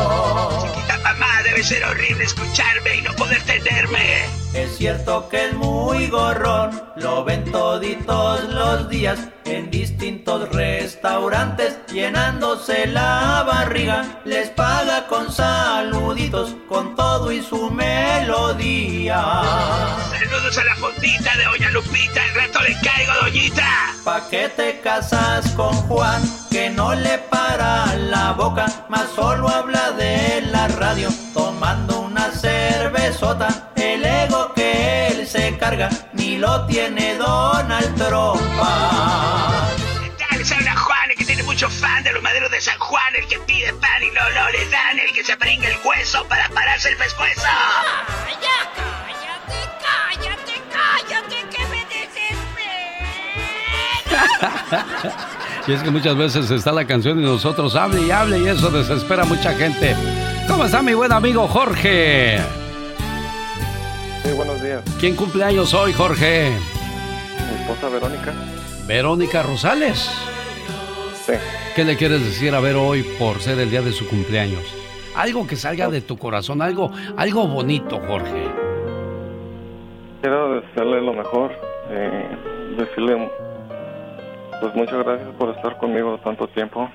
Mamá, 1.03 1.41
debe 1.43 1.63
ser 1.63 1.83
horrible 1.85 2.23
escucharme 2.23 2.97
y 2.97 3.01
no 3.01 3.13
poder 3.15 3.41
tenerme. 3.43 4.25
Es 4.53 4.77
cierto 4.77 5.27
que 5.29 5.45
es 5.45 5.53
muy 5.53 6.07
gorrón, 6.07 6.81
lo 6.97 7.23
ven 7.23 7.49
toditos 7.51 8.43
los 8.49 8.89
días 8.89 9.19
en 9.45 9.71
distintos 9.71 10.49
restaurantes, 10.49 11.79
llenándose 11.91 12.87
la 12.87 13.43
barriga, 13.47 14.21
les 14.25 14.49
paga 14.49 15.07
con 15.07 15.31
saluditos, 15.31 16.55
con 16.67 16.95
todo 16.95 17.31
y 17.31 17.41
su 17.41 17.69
melodía. 17.71 19.23
Saludos 20.11 20.57
a 20.57 20.63
la 20.63 20.75
fondita 20.75 21.35
de 21.37 21.43
Doña 21.45 21.71
Lupita, 21.71 22.25
el 22.25 22.35
rato 22.35 22.61
le 22.61 22.75
caigo, 22.81 23.13
doñita. 23.21 23.93
¿Pa' 24.03 24.27
qué 24.29 24.49
te 24.49 24.79
casas 24.81 25.49
con 25.51 25.73
Juan? 25.87 26.21
Que 26.49 26.69
no 26.69 26.93
le 26.95 27.17
para 27.17 27.95
la 27.95 28.31
boca, 28.33 28.65
más 28.89 29.07
solo 29.15 29.47
habla 29.47 29.91
de 29.91 30.41
la 30.51 30.67
radio, 30.69 31.09
tomando 31.33 32.01
una 32.01 32.31
cervezota. 32.31 33.71
El 33.75 34.05
ego 34.05 34.53
que 34.53 35.07
él 35.07 35.27
se 35.27 35.57
carga, 35.57 35.89
ni 36.13 36.37
lo 36.37 36.65
tiene 36.65 37.15
Donald 37.15 37.95
Trump. 37.95 38.41
Dale, 40.19 40.45
se 40.45 40.55
habla 40.55 40.75
Juan, 40.75 41.11
el 41.11 41.17
que 41.17 41.25
tiene 41.25 41.43
mucho 41.43 41.69
fan 41.69 42.03
de 42.03 42.13
los 42.13 42.23
maderos 42.23 42.51
de 42.51 42.61
San 42.61 42.77
Juan, 42.79 43.15
el 43.15 43.27
que 43.27 43.39
pide 43.39 43.73
pan 43.73 44.03
y 44.03 44.11
no, 44.11 44.21
no 44.21 44.49
le 44.49 44.69
dan, 44.69 44.99
el 44.99 45.13
que 45.13 45.23
se 45.23 45.37
pringa 45.37 45.67
el 45.67 45.77
hueso 45.83 46.25
para 46.27 46.49
pararse 46.49 46.89
el 46.89 46.97
pescuezo. 46.97 47.41
Cállate, 49.81 50.61
cállate, 50.71 51.37
que 51.49 51.65
me 51.67 51.79
Y 55.67 55.73
es 55.73 55.83
que 55.83 55.91
muchas 55.91 56.15
veces 56.15 56.49
está 56.51 56.71
la 56.71 56.85
canción 56.85 57.19
y 57.19 57.23
nosotros 57.23 57.75
hable 57.75 58.01
y 58.01 58.11
hable 58.11 58.39
y 58.39 58.47
eso 58.47 58.69
desespera 58.69 59.23
a 59.23 59.25
mucha 59.25 59.53
gente. 59.53 59.95
¿Cómo 60.47 60.65
está 60.65 60.81
mi 60.81 60.93
buen 60.93 61.11
amigo 61.11 61.47
Jorge? 61.47 62.39
Sí, 64.23 64.31
buenos 64.35 64.61
días. 64.61 64.81
¿Quién 64.99 65.15
cumple 65.15 65.43
años 65.43 65.73
hoy, 65.73 65.93
Jorge? 65.93 66.57
Mi 67.37 67.61
esposa 67.61 67.89
Verónica. 67.89 68.33
Verónica 68.87 69.43
Rosales. 69.43 70.09
Sí. 71.25 71.33
¿Qué 71.75 71.83
le 71.83 71.95
quieres 71.95 72.23
decir 72.25 72.55
a 72.55 72.59
Vero 72.59 72.85
hoy 72.85 73.03
por 73.03 73.39
ser 73.39 73.59
el 73.59 73.69
día 73.69 73.81
de 73.81 73.91
su 73.91 74.07
cumpleaños? 74.07 74.63
Algo 75.15 75.45
que 75.45 75.55
salga 75.55 75.89
de 75.89 76.01
tu 76.01 76.17
corazón, 76.17 76.61
algo, 76.61 76.91
algo 77.15 77.47
bonito, 77.47 78.01
Jorge. 78.07 78.68
Quiero 80.21 80.61
desearle 80.61 81.01
lo 81.01 81.13
mejor. 81.13 81.51
eh, 81.91 82.27
decirle, 82.77 83.29
pues 84.61 84.75
muchas 84.75 85.03
gracias 85.03 85.27
por 85.37 85.49
estar 85.55 85.77
conmigo 85.77 86.19
tanto 86.23 86.47
tiempo. 86.49 86.89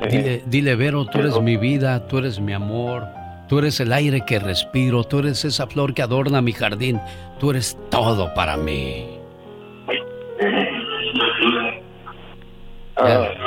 Eh, 0.00 0.08
Dile, 0.08 0.42
dile, 0.46 0.74
Vero, 0.76 1.04
tú 1.06 1.18
eres 1.18 1.40
mi 1.40 1.56
vida, 1.56 2.06
tú 2.06 2.18
eres 2.18 2.40
mi 2.40 2.52
amor, 2.52 3.04
tú 3.48 3.58
eres 3.58 3.78
el 3.80 3.92
aire 3.92 4.22
que 4.26 4.38
respiro, 4.38 5.04
tú 5.04 5.18
eres 5.20 5.44
esa 5.44 5.66
flor 5.66 5.94
que 5.94 6.02
adorna 6.02 6.40
mi 6.40 6.52
jardín, 6.52 7.00
tú 7.38 7.50
eres 7.50 7.78
todo 7.90 8.32
para 8.34 8.56
mí. 8.56 9.18
Ya. 12.98 13.45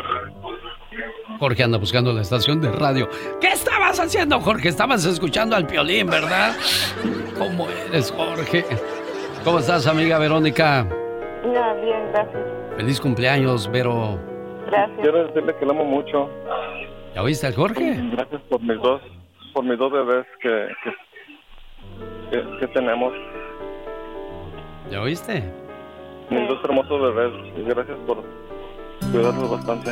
Jorge 1.40 1.64
anda 1.64 1.78
buscando 1.78 2.12
la 2.14 2.22
estación 2.22 2.60
de 2.62 2.72
radio. 2.72 3.08
¿Qué 3.40 3.48
estabas 3.48 4.00
haciendo, 4.00 4.40
Jorge? 4.42 4.70
Estabas 4.70 5.06
escuchando 5.06 5.56
al 5.56 5.66
piolín, 5.66 6.08
¿verdad? 6.08 6.54
¿Cómo 7.38 7.68
eres, 7.88 8.12
Jorge? 8.12 8.66
¿Cómo 9.46 9.60
estás, 9.60 9.88
amiga 9.88 10.20
Verónica? 10.20 10.86
Ya, 11.54 11.74
bien, 11.76 12.12
gracias. 12.12 12.44
Feliz 12.76 13.00
cumpleaños, 13.00 13.72
Vero. 13.72 14.20
Gracias. 14.68 15.00
Quiero 15.02 15.28
decirle 15.28 15.56
que 15.58 15.66
la 15.66 15.72
amo 15.72 15.86
mucho. 15.86 16.30
¿Ya 17.16 17.24
oíste 17.24 17.48
al 17.48 17.56
Jorge? 17.56 18.00
Gracias 18.12 18.42
por 18.50 18.62
mis 18.62 18.78
dos, 18.82 19.02
por 19.54 19.64
mis 19.64 19.78
dos 19.80 19.92
bebés 19.92 20.26
que, 20.42 20.68
que, 20.84 20.92
que- 22.38 22.58
que 22.60 22.68
tenemos. 22.68 23.14
¿Ya 24.92 25.02
oíste? 25.02 25.44
Mis 26.30 26.48
dos 26.50 26.60
hermosos 26.64 27.02
bebés. 27.16 27.66
Gracias 27.66 27.98
por 28.06 28.24
cuidarlos 29.12 29.50
bastante. 29.52 29.92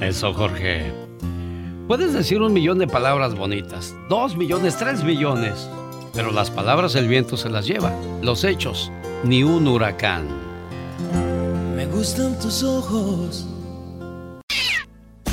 Eso, 0.00 0.32
Jorge. 0.34 0.92
Puedes 1.88 2.12
decir 2.12 2.42
un 2.42 2.52
millón 2.52 2.78
de 2.78 2.86
palabras 2.86 3.34
bonitas, 3.34 3.94
dos 4.08 4.36
millones, 4.36 4.76
tres 4.76 5.04
millones, 5.04 5.68
pero 6.12 6.32
las 6.32 6.50
palabras 6.50 6.94
el 6.96 7.08
viento 7.08 7.36
se 7.36 7.48
las 7.48 7.66
lleva, 7.66 7.92
los 8.22 8.44
hechos, 8.44 8.90
ni 9.24 9.42
un 9.42 9.68
huracán. 9.68 10.26
Me 11.76 11.86
gustan 11.86 12.38
tus 12.40 12.62
ojos. 12.62 13.46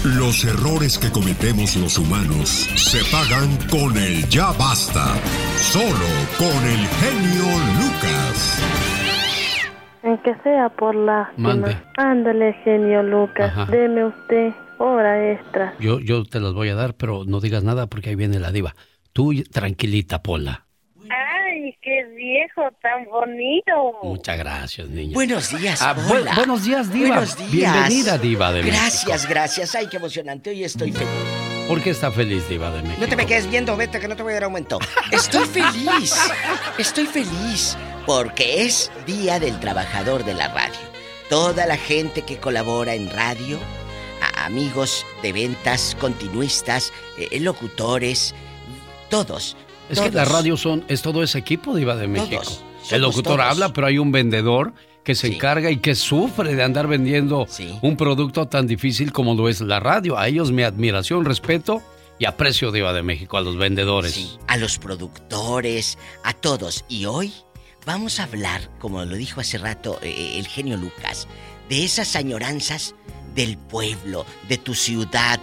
Los 0.03 0.43
errores 0.43 0.97
que 0.97 1.09
cometemos 1.11 1.75
los 1.77 1.97
humanos 1.97 2.69
se 2.75 3.03
pagan 3.05 3.57
con 3.69 3.97
el 3.97 4.27
ya 4.29 4.51
basta. 4.51 5.15
Solo 5.57 6.09
con 6.37 6.65
el 6.65 6.87
genio 6.87 7.45
Lucas. 7.79 8.92
En 10.03 10.17
que 10.19 10.35
sea 10.43 10.69
por 10.69 10.93
la 10.95 11.31
Mande. 11.37 11.77
Ándale, 11.97 12.53
genio 12.63 13.01
Lucas. 13.03 13.51
Ajá. 13.51 13.65
Deme 13.71 14.05
usted 14.05 14.51
hora 14.77 15.31
extra. 15.31 15.73
Yo, 15.79 15.99
yo 15.99 16.25
te 16.25 16.39
las 16.41 16.53
voy 16.53 16.69
a 16.69 16.75
dar, 16.75 16.93
pero 16.95 17.23
no 17.25 17.39
digas 17.39 17.63
nada 17.63 17.87
porque 17.87 18.09
ahí 18.09 18.15
viene 18.15 18.39
la 18.39 18.51
diva. 18.51 18.75
Tú 19.13 19.31
tranquilita, 19.51 20.21
Pola. 20.21 20.65
Ay, 21.09 21.77
qué 21.81 22.03
viejo 22.15 22.63
tan 22.81 23.05
bonito. 23.05 23.71
Muchas 24.03 24.37
gracias, 24.37 24.89
niña. 24.89 25.13
Buenos 25.13 25.49
días, 25.57 25.81
Ah, 25.81 25.95
bu- 25.95 26.07
Pola. 26.07 26.33
buenos 26.35 26.65
días, 26.65 26.91
Diva. 26.91 27.07
Buenos 27.09 27.37
días. 27.37 27.51
Bienvenida, 27.73 28.17
Diva 28.17 28.51
de 28.51 28.61
Gracias, 28.63 29.05
México. 29.07 29.29
gracias. 29.29 29.75
Ay, 29.75 29.87
qué 29.87 29.97
emocionante. 29.97 30.49
Hoy 30.49 30.63
estoy 30.63 30.91
feliz. 30.91 31.09
¿Por 31.67 31.81
qué 31.81 31.91
está 31.91 32.11
feliz, 32.11 32.49
Diva 32.49 32.71
de 32.71 32.81
México? 32.81 32.99
No 33.01 33.07
te 33.07 33.15
me 33.15 33.25
quedes 33.25 33.49
viendo, 33.49 33.77
vete 33.77 33.99
que 34.01 34.07
no 34.09 34.15
te 34.17 34.23
voy 34.23 34.31
a 34.31 34.35
dar 34.35 34.43
aumento. 34.45 34.79
Estoy 35.11 35.45
feliz. 35.45 36.13
Estoy 36.77 37.05
feliz 37.05 37.77
porque 38.05 38.65
es 38.65 38.91
Día 39.05 39.39
del 39.39 39.59
Trabajador 39.59 40.23
de 40.25 40.33
la 40.33 40.49
Radio. 40.49 40.79
Toda 41.29 41.65
la 41.65 41.77
gente 41.77 42.23
que 42.23 42.37
colabora 42.37 42.95
en 42.95 43.09
radio, 43.09 43.57
a- 44.21 44.45
amigos 44.45 45.05
de 45.21 45.33
ventas, 45.33 45.95
continuistas, 45.99 46.91
eh, 47.17 47.39
locutores, 47.39 48.35
todos. 49.09 49.55
Es 49.89 49.99
que 49.99 50.11
la 50.11 50.25
radio 50.25 50.57
son, 50.57 50.83
es 50.87 51.01
todo 51.01 51.23
ese 51.23 51.39
equipo, 51.39 51.75
Diva 51.75 51.95
de 51.95 52.07
México. 52.07 52.41
Todos, 52.43 52.63
El 52.91 53.01
locutor 53.01 53.37
todos. 53.37 53.51
habla, 53.51 53.73
pero 53.73 53.87
hay 53.87 53.97
un 53.97 54.11
vendedor 54.11 54.73
que 55.03 55.15
se 55.15 55.27
encarga 55.27 55.69
y 55.69 55.77
que 55.77 55.95
sufre 55.95 56.55
de 56.55 56.63
andar 56.63 56.87
vendiendo 56.87 57.45
un 57.81 57.97
producto 57.97 58.47
tan 58.47 58.67
difícil 58.67 59.11
como 59.11 59.33
lo 59.35 59.49
es 59.49 59.59
la 59.61 59.79
radio. 59.79 60.17
A 60.17 60.27
ellos 60.27 60.51
mi 60.51 60.63
admiración, 60.63 61.25
respeto 61.25 61.81
y 62.19 62.25
aprecio, 62.25 62.71
Diva 62.71 62.93
de 62.93 63.03
México, 63.03 63.37
a 63.37 63.41
los 63.41 63.57
vendedores. 63.57 64.37
a 64.47 64.55
los 64.57 64.77
productores, 64.77 65.97
a 66.23 66.33
todos. 66.33 66.85
Y 66.87 67.05
hoy 67.05 67.33
vamos 67.85 68.19
a 68.19 68.23
hablar, 68.23 68.69
como 68.79 69.03
lo 69.05 69.15
dijo 69.15 69.41
hace 69.41 69.57
rato 69.57 69.99
eh, 70.01 70.35
el 70.37 70.47
genio 70.47 70.77
Lucas, 70.77 71.27
de 71.69 71.83
esas 71.83 72.15
añoranzas 72.15 72.95
del 73.35 73.57
pueblo, 73.57 74.25
de 74.47 74.57
tu 74.57 74.75
ciudad, 74.75 75.39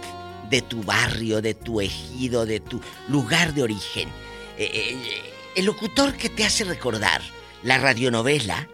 de 0.49 0.61
tu 0.61 0.83
barrio, 0.83 1.41
de 1.41 1.53
tu 1.53 1.81
ejido, 1.81 2.45
de 2.45 2.59
tu 2.59 2.81
lugar 3.07 3.53
de 3.53 3.63
origen. 3.63 4.09
Eh, 4.57 4.69
eh, 4.73 5.21
el 5.55 5.65
locutor 5.65 6.15
que 6.15 6.29
te 6.29 6.45
hace 6.45 6.63
recordar 6.63 7.21
la 7.63 7.77
radionovela 7.77 8.67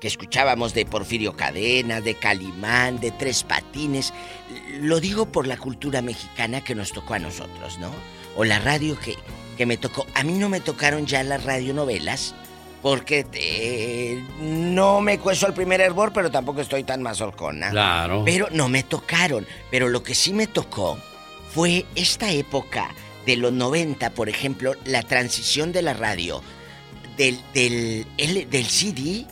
que 0.00 0.08
escuchábamos 0.08 0.74
de 0.74 0.86
Porfirio 0.86 1.36
Cadena, 1.36 2.00
de 2.00 2.14
Calimán, 2.14 3.00
de 3.00 3.10
Tres 3.10 3.42
Patines, 3.42 4.12
lo 4.80 5.00
digo 5.00 5.26
por 5.26 5.46
la 5.46 5.56
cultura 5.56 6.02
mexicana 6.02 6.62
que 6.62 6.76
nos 6.76 6.92
tocó 6.92 7.14
a 7.14 7.18
nosotros, 7.18 7.78
¿no? 7.78 7.90
O 8.36 8.44
la 8.44 8.60
radio 8.60 8.98
que, 8.98 9.16
que 9.56 9.66
me 9.66 9.76
tocó. 9.76 10.06
A 10.14 10.22
mí 10.22 10.34
no 10.34 10.48
me 10.48 10.60
tocaron 10.60 11.06
ya 11.06 11.24
las 11.24 11.42
radionovelas, 11.42 12.34
porque 12.82 13.26
eh, 13.32 14.22
no 14.40 15.00
me 15.00 15.18
cueso 15.18 15.46
al 15.46 15.54
primer 15.54 15.80
hervor, 15.80 16.12
pero 16.12 16.30
tampoco 16.30 16.60
estoy 16.60 16.84
tan 16.84 17.02
mazorcona. 17.02 17.70
Claro. 17.70 18.22
Pero 18.24 18.48
no 18.50 18.68
me 18.68 18.82
tocaron. 18.82 19.46
Pero 19.70 19.88
lo 19.88 20.02
que 20.02 20.14
sí 20.14 20.32
me 20.32 20.46
tocó 20.46 20.98
fue 21.52 21.86
esta 21.94 22.30
época 22.30 22.94
de 23.26 23.36
los 23.36 23.52
90, 23.52 24.10
por 24.10 24.28
ejemplo, 24.28 24.74
la 24.84 25.02
transición 25.02 25.72
de 25.72 25.82
la 25.82 25.94
radio 25.94 26.42
del, 27.16 27.40
del, 27.52 28.06
del 28.16 28.66
CD 28.66 29.26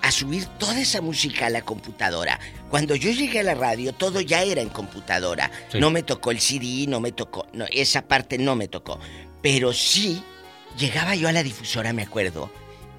a 0.00 0.10
subir 0.10 0.46
toda 0.58 0.80
esa 0.80 1.00
música 1.00 1.46
a 1.46 1.50
la 1.50 1.62
computadora. 1.62 2.38
Cuando 2.70 2.94
yo 2.94 3.10
llegué 3.10 3.40
a 3.40 3.44
la 3.44 3.54
radio, 3.54 3.92
todo 3.92 4.20
ya 4.20 4.42
era 4.42 4.60
en 4.60 4.68
computadora. 4.68 5.50
Sí. 5.70 5.78
No 5.78 5.90
me 5.90 6.02
tocó 6.02 6.30
el 6.30 6.40
CD, 6.40 6.86
no 6.88 7.00
me 7.00 7.12
tocó. 7.12 7.46
No, 7.52 7.66
esa 7.70 8.02
parte 8.02 8.38
no 8.38 8.56
me 8.56 8.68
tocó. 8.68 8.98
Pero 9.42 9.72
sí, 9.72 10.22
llegaba 10.78 11.14
yo 11.14 11.28
a 11.28 11.32
la 11.32 11.42
difusora, 11.42 11.92
me 11.92 12.02
acuerdo, 12.02 12.50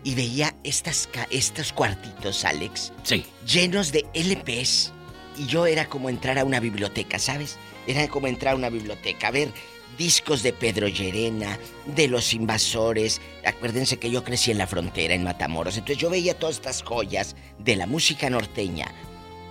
y 0.03 0.15
veía 0.15 0.55
estas, 0.63 1.09
estos 1.29 1.73
cuartitos, 1.73 2.45
Alex, 2.45 2.93
Sí. 3.03 3.25
llenos 3.45 3.91
de 3.91 4.05
LPs. 4.13 4.91
Y 5.37 5.45
yo 5.45 5.65
era 5.65 5.85
como 5.87 6.09
entrar 6.09 6.37
a 6.37 6.43
una 6.45 6.59
biblioteca, 6.59 7.17
¿sabes? 7.19 7.57
Era 7.87 8.07
como 8.07 8.27
entrar 8.27 8.53
a 8.53 8.57
una 8.57 8.69
biblioteca, 8.69 9.27
a 9.29 9.31
ver 9.31 9.49
discos 9.97 10.43
de 10.43 10.53
Pedro 10.53 10.87
Llerena, 10.87 11.57
de 11.85 12.07
Los 12.07 12.33
Invasores. 12.33 13.19
Acuérdense 13.45 13.97
que 13.97 14.09
yo 14.11 14.23
crecí 14.23 14.51
en 14.51 14.57
la 14.57 14.67
frontera, 14.67 15.13
en 15.13 15.23
Matamoros. 15.23 15.75
Entonces 15.77 15.97
yo 15.97 16.09
veía 16.09 16.37
todas 16.37 16.55
estas 16.57 16.83
joyas 16.83 17.35
de 17.57 17.75
la 17.75 17.85
música 17.87 18.29
norteña, 18.29 18.91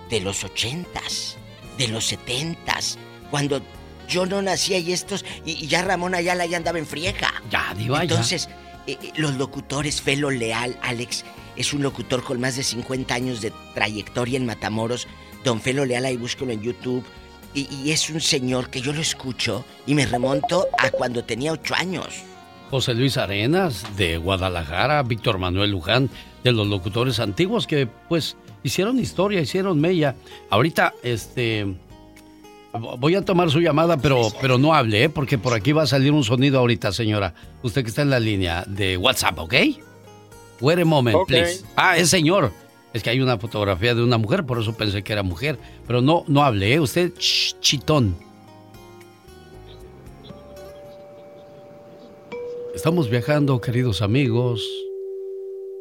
de 0.09 0.21
los 0.21 0.43
ochentas, 0.43 1.37
de 1.77 1.87
los 1.87 2.05
setentas, 2.07 2.97
cuando 3.29 3.61
yo 4.07 4.25
no 4.25 4.41
nacía 4.41 4.79
y 4.79 4.91
estos, 4.91 5.23
y, 5.45 5.51
y 5.51 5.67
ya 5.67 5.83
Ramón 5.83 6.15
Ayala 6.15 6.45
ya 6.47 6.57
andaba 6.57 6.79
en 6.79 6.87
friega. 6.87 7.31
Ya, 7.51 7.75
ya. 7.77 8.01
Entonces, 8.01 8.49
eh, 8.87 8.97
los 9.15 9.35
locutores, 9.35 10.01
Felo 10.01 10.29
Leal, 10.29 10.77
Alex, 10.81 11.25
es 11.55 11.73
un 11.73 11.83
locutor 11.83 12.23
con 12.23 12.39
más 12.39 12.55
de 12.55 12.63
50 12.63 13.13
años 13.13 13.41
de 13.41 13.51
trayectoria 13.73 14.37
en 14.37 14.45
Matamoros. 14.45 15.07
Don 15.43 15.61
Felo 15.61 15.85
Leal, 15.85 16.05
ahí 16.05 16.17
búsquelo 16.17 16.51
en 16.51 16.61
YouTube. 16.61 17.03
Y, 17.53 17.67
y 17.83 17.91
es 17.91 18.09
un 18.09 18.21
señor 18.21 18.69
que 18.69 18.81
yo 18.81 18.93
lo 18.93 19.01
escucho 19.01 19.65
y 19.87 19.95
me 19.95 20.05
remonto 20.05 20.67
a 20.77 20.91
cuando 20.91 21.23
tenía 21.23 21.51
8 21.51 21.75
años. 21.75 22.23
José 22.69 22.93
Luis 22.93 23.17
Arenas 23.17 23.83
de 23.97 24.17
Guadalajara, 24.17 25.01
Víctor 25.01 25.39
Manuel 25.39 25.71
Luján, 25.71 26.09
de 26.43 26.51
los 26.51 26.67
locutores 26.67 27.19
antiguos 27.19 27.65
que 27.65 27.87
pues 27.87 28.37
hicieron 28.63 28.99
historia, 28.99 29.41
hicieron 29.41 29.81
mella. 29.81 30.15
Ahorita, 30.49 30.93
este, 31.01 31.75
voy 32.73 33.15
a 33.15 33.23
tomar 33.23 33.49
su 33.49 33.59
llamada, 33.59 33.97
pero, 33.97 34.27
pero 34.41 34.57
no 34.57 34.73
hable, 34.73 35.03
¿eh? 35.05 35.09
porque 35.09 35.37
por 35.37 35.53
aquí 35.53 35.71
va 35.71 35.83
a 35.83 35.87
salir 35.87 36.11
un 36.11 36.23
sonido 36.23 36.59
ahorita, 36.59 36.91
señora. 36.91 37.33
Usted 37.63 37.83
que 37.83 37.89
está 37.89 38.01
en 38.03 38.09
la 38.09 38.19
línea 38.19 38.63
de 38.67 38.97
WhatsApp, 38.97 39.39
¿ok? 39.39 39.53
Wait 40.61 40.79
a 40.79 40.85
moment, 40.85 41.17
please. 41.27 41.63
Ah, 41.75 41.97
es 41.97 42.09
señor. 42.09 42.51
Es 42.93 43.03
que 43.03 43.09
hay 43.11 43.21
una 43.21 43.37
fotografía 43.37 43.93
de 43.95 44.03
una 44.03 44.17
mujer, 44.17 44.45
por 44.45 44.59
eso 44.59 44.73
pensé 44.75 45.03
que 45.03 45.13
era 45.13 45.23
mujer. 45.23 45.57
Pero 45.87 46.01
no, 46.01 46.23
no 46.27 46.43
hable, 46.43 46.73
¿eh? 46.73 46.79
Usted, 46.79 47.13
ch- 47.13 47.55
chitón. 47.59 48.15
Estamos 52.75 53.09
viajando, 53.09 53.59
queridos 53.61 54.01
amigos, 54.01 54.65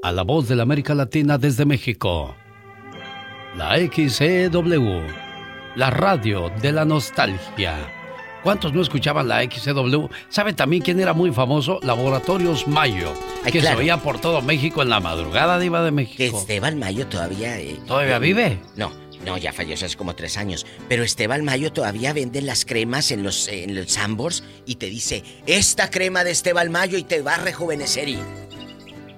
a 0.03 0.11
la 0.13 0.23
voz 0.23 0.49
de 0.49 0.57
la 0.57 0.65
América 0.65 0.95
Latina 0.95 1.39
desde 1.39 1.65
México. 1.65 2.35
La 3.57 3.77
XCW, 3.79 5.01
la 5.77 5.91
radio 5.91 6.51
de 6.61 6.73
la 6.73 6.85
nostalgia. 6.85 7.77
¿Cuántos 8.43 8.73
no 8.73 8.81
escuchaban 8.81 9.27
la 9.29 9.43
XCW? 9.43 10.07
¿Sabe 10.29 10.53
también 10.53 10.83
quién 10.83 11.01
era 11.01 11.13
muy 11.13 11.33
famoso? 11.33 11.81
Laboratorios 11.83 12.69
Mayo, 12.69 13.13
Ay, 13.45 13.53
que 13.53 13.61
claro. 13.61 13.77
se 13.79 13.83
oía 13.83 13.97
por 13.99 14.21
todo 14.21 14.41
México 14.43 14.81
en 14.83 14.91
la 14.91 15.01
madrugada, 15.01 15.59
Diva 15.59 15.83
de 15.83 15.91
México. 15.91 16.17
Que 16.19 16.27
Esteban 16.29 16.79
Mayo 16.79 17.07
todavía... 17.09 17.59
eh, 17.59 17.79
¿Todavía 17.87 18.17
eh, 18.17 18.21
vive? 18.21 18.61
No, 18.77 18.93
no, 19.25 19.37
ya 19.39 19.53
falleció 19.53 19.87
hace 19.87 19.97
como 19.97 20.15
tres 20.15 20.37
años. 20.37 20.67
Pero 20.89 21.03
Esteban 21.03 21.45
Mayo 21.45 21.73
todavía 21.73 22.13
vende 22.13 22.41
las 22.41 22.65
cremas 22.65 23.11
en 23.11 23.25
los, 23.25 23.49
en 23.49 23.75
los 23.75 23.91
Sambors 23.91 24.45
y 24.67 24.77
te 24.77 24.87
dice, 24.87 25.25
esta 25.47 25.91
crema 25.91 26.23
de 26.23 26.31
Esteban 26.31 26.71
Mayo 26.71 26.97
y 26.97 27.03
te 27.03 27.23
va 27.23 27.35
a 27.35 27.39
rejuvenecer 27.39 28.09
y... 28.09 28.19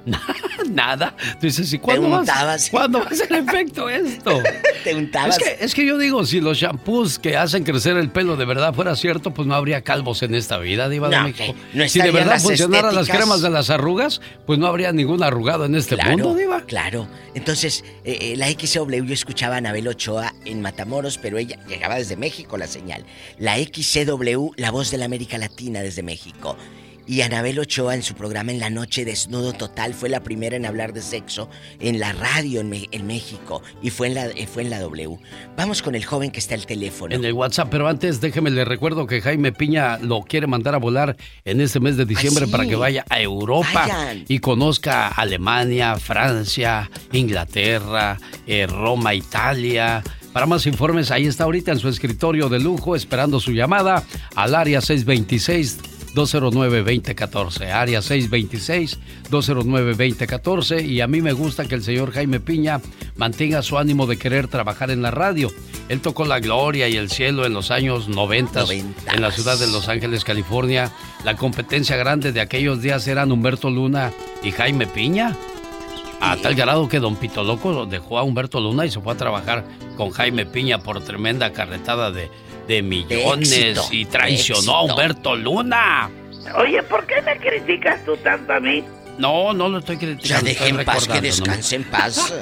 Nada. 0.70 1.14
Tú 1.40 1.46
dices, 1.46 1.72
¿y 1.72 1.78
cuándo 1.78 2.08
vas. 2.10 2.70
¿cuándo 2.70 3.00
va 3.00 3.06
a 3.06 3.14
ser 3.14 3.32
efecto 3.32 3.88
esto? 3.88 4.40
Te 4.84 4.94
untabas. 4.94 5.38
Es 5.38 5.42
que, 5.42 5.64
es 5.64 5.74
que 5.74 5.86
yo 5.86 5.98
digo, 5.98 6.24
si 6.24 6.40
los 6.40 6.58
shampoos 6.58 7.18
que 7.18 7.36
hacen 7.36 7.64
crecer 7.64 7.96
el 7.96 8.10
pelo 8.10 8.36
de 8.36 8.44
verdad 8.44 8.72
fuera 8.72 8.96
cierto, 8.96 9.32
pues 9.32 9.46
no 9.46 9.54
habría 9.54 9.82
calvos 9.82 10.22
en 10.22 10.34
esta 10.34 10.58
vida, 10.58 10.88
Diva 10.88 11.08
de 11.08 11.20
México. 11.20 11.54
no 11.74 11.88
si 11.88 12.00
de 12.00 12.10
verdad 12.10 12.32
las 12.34 12.42
funcionaran 12.42 12.94
las 12.94 13.08
cremas 13.08 13.42
de 13.42 13.50
las 13.50 13.70
arrugas, 13.70 14.20
pues 14.46 14.58
no 14.58 14.66
habría 14.66 14.92
ningún 14.92 15.22
arrugado 15.22 15.64
en 15.64 15.74
este 15.74 15.94
Claro, 15.96 16.10
mundo, 16.12 16.34
Diva. 16.34 16.62
Claro. 16.62 17.08
Entonces, 17.34 17.84
eh, 18.04 18.18
eh, 18.20 18.34
la 18.36 18.48
XW 18.48 19.04
yo 19.04 19.14
escuchaba 19.14 19.56
a 19.56 19.58
Anabel 19.58 19.86
Ochoa 19.88 20.34
en 20.44 20.60
Matamoros, 20.62 21.18
pero 21.18 21.38
ella 21.38 21.58
llegaba 21.68 21.96
desde 21.96 22.16
México 22.16 22.56
la 22.56 22.66
señal. 22.66 23.04
La 23.38 23.56
XCW, 23.58 24.50
la 24.56 24.70
voz 24.70 24.90
de 24.90 24.98
la 24.98 25.04
América 25.04 25.38
Latina 25.38 25.80
desde 25.80 26.02
México. 26.02 26.56
Y 27.06 27.22
Anabel 27.22 27.58
Ochoa 27.58 27.94
en 27.94 28.02
su 28.02 28.14
programa 28.14 28.52
En 28.52 28.60
la 28.60 28.70
Noche 28.70 29.04
Desnudo 29.04 29.52
Total 29.52 29.94
fue 29.94 30.08
la 30.08 30.22
primera 30.22 30.56
en 30.56 30.66
hablar 30.66 30.92
de 30.92 31.02
sexo 31.02 31.48
en 31.80 31.98
la 31.98 32.12
radio 32.12 32.60
en, 32.60 33.06
México 33.06 33.62
y 33.82 33.90
fue 33.90 34.08
en, 34.08 34.14
la, 34.14 34.26
eh, 34.26 34.46
fue 34.46 34.62
en 34.62 34.70
la 34.70 34.78
W. 34.80 35.18
Vamos 35.56 35.82
con 35.82 35.94
el 35.94 36.04
joven 36.04 36.30
que 36.30 36.38
está 36.38 36.54
al 36.54 36.66
teléfono. 36.66 37.14
En 37.14 37.24
el 37.24 37.32
WhatsApp, 37.32 37.68
pero 37.70 37.88
antes 37.88 38.20
déjeme 38.20 38.50
le 38.50 38.64
recuerdo 38.64 39.06
que 39.06 39.20
Jaime 39.20 39.52
Piña 39.52 39.98
lo 39.98 40.22
quiere 40.22 40.46
mandar 40.46 40.74
a 40.74 40.78
volar 40.78 41.16
en 41.44 41.60
este 41.60 41.80
mes 41.80 41.96
de 41.96 42.04
diciembre 42.04 42.46
sí. 42.46 42.52
para 42.52 42.66
que 42.66 42.76
vaya 42.76 43.04
a 43.08 43.20
Europa 43.20 43.86
Vayan. 43.86 44.24
y 44.28 44.38
conozca 44.38 45.08
Alemania, 45.08 45.96
Francia, 45.96 46.90
Inglaterra, 47.12 48.18
eh, 48.46 48.66
Roma, 48.66 49.14
Italia. 49.14 50.02
Para 50.32 50.46
más 50.46 50.66
informes, 50.66 51.10
ahí 51.10 51.26
está 51.26 51.44
ahorita 51.44 51.72
en 51.72 51.80
su 51.80 51.88
escritorio 51.88 52.48
de 52.48 52.60
lujo 52.60 52.94
esperando 52.94 53.40
su 53.40 53.52
llamada 53.52 54.04
al 54.36 54.54
área 54.54 54.80
626 54.80 55.99
209-2014, 56.14 57.70
área 57.70 58.00
626-209-2014 58.00 60.84
y 60.84 61.00
a 61.00 61.06
mí 61.06 61.22
me 61.22 61.32
gusta 61.32 61.66
que 61.66 61.74
el 61.74 61.82
señor 61.82 62.12
Jaime 62.12 62.40
Piña 62.40 62.80
mantenga 63.16 63.62
su 63.62 63.78
ánimo 63.78 64.06
de 64.06 64.16
querer 64.16 64.48
trabajar 64.48 64.90
en 64.90 65.02
la 65.02 65.10
radio. 65.10 65.50
Él 65.88 66.00
tocó 66.00 66.24
la 66.24 66.40
gloria 66.40 66.88
y 66.88 66.96
el 66.96 67.10
cielo 67.10 67.44
en 67.46 67.52
los 67.52 67.70
años 67.70 68.08
90 68.08 68.64
en 68.70 69.20
la 69.20 69.30
ciudad 69.30 69.58
de 69.58 69.66
Los 69.66 69.88
Ángeles, 69.88 70.24
California. 70.24 70.90
La 71.24 71.36
competencia 71.36 71.96
grande 71.96 72.32
de 72.32 72.40
aquellos 72.40 72.80
días 72.82 73.06
eran 73.08 73.32
Humberto 73.32 73.70
Luna 73.70 74.12
y 74.42 74.52
Jaime 74.52 74.86
Piña. 74.86 75.36
A 76.22 76.36
tal 76.36 76.54
grado 76.54 76.86
que 76.88 77.00
Don 77.00 77.16
Pito 77.16 77.42
Loco 77.42 77.86
dejó 77.86 78.18
a 78.18 78.22
Humberto 78.22 78.60
Luna 78.60 78.84
y 78.84 78.90
se 78.90 79.00
fue 79.00 79.14
a 79.14 79.16
trabajar 79.16 79.64
con 79.96 80.10
Jaime 80.10 80.44
Piña 80.44 80.78
por 80.78 81.02
tremenda 81.02 81.50
carretada 81.52 82.10
de, 82.10 82.30
de 82.70 82.82
millones 82.82 83.52
éxito, 83.52 83.88
y 83.90 84.04
traicionó 84.04 84.76
a. 84.76 84.82
Humberto 84.84 85.34
Luna. 85.34 86.08
Oye, 86.56 86.80
¿por 86.84 87.04
qué 87.04 87.20
me 87.22 87.36
criticas 87.36 88.04
tú 88.04 88.16
tanto 88.18 88.52
a 88.52 88.60
mí? 88.60 88.84
No, 89.18 89.52
no 89.52 89.68
lo 89.68 89.78
estoy 89.78 89.96
criticando. 89.96 90.28
Ya 90.28 90.40
deje 90.40 90.64
estoy 90.66 90.78
en 90.80 90.86
paz, 90.86 91.08
que 91.08 91.20
descanse 91.20 91.76
en 91.76 91.84
paz. 91.84 92.32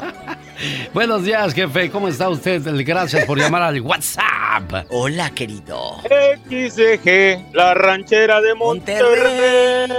Buenos 0.93 1.25
días, 1.25 1.55
jefe. 1.55 1.91
¿Cómo 1.91 2.09
está 2.09 2.29
usted? 2.29 2.61
Gracias 2.85 3.25
por 3.25 3.39
llamar 3.39 3.63
al 3.63 3.81
WhatsApp. 3.81 4.87
Hola, 4.91 5.31
querido. 5.31 5.97
XG, 6.05 7.55
la 7.55 7.73
ranchera 7.73 8.43
de 8.43 8.55
Monterrey. 8.55 9.91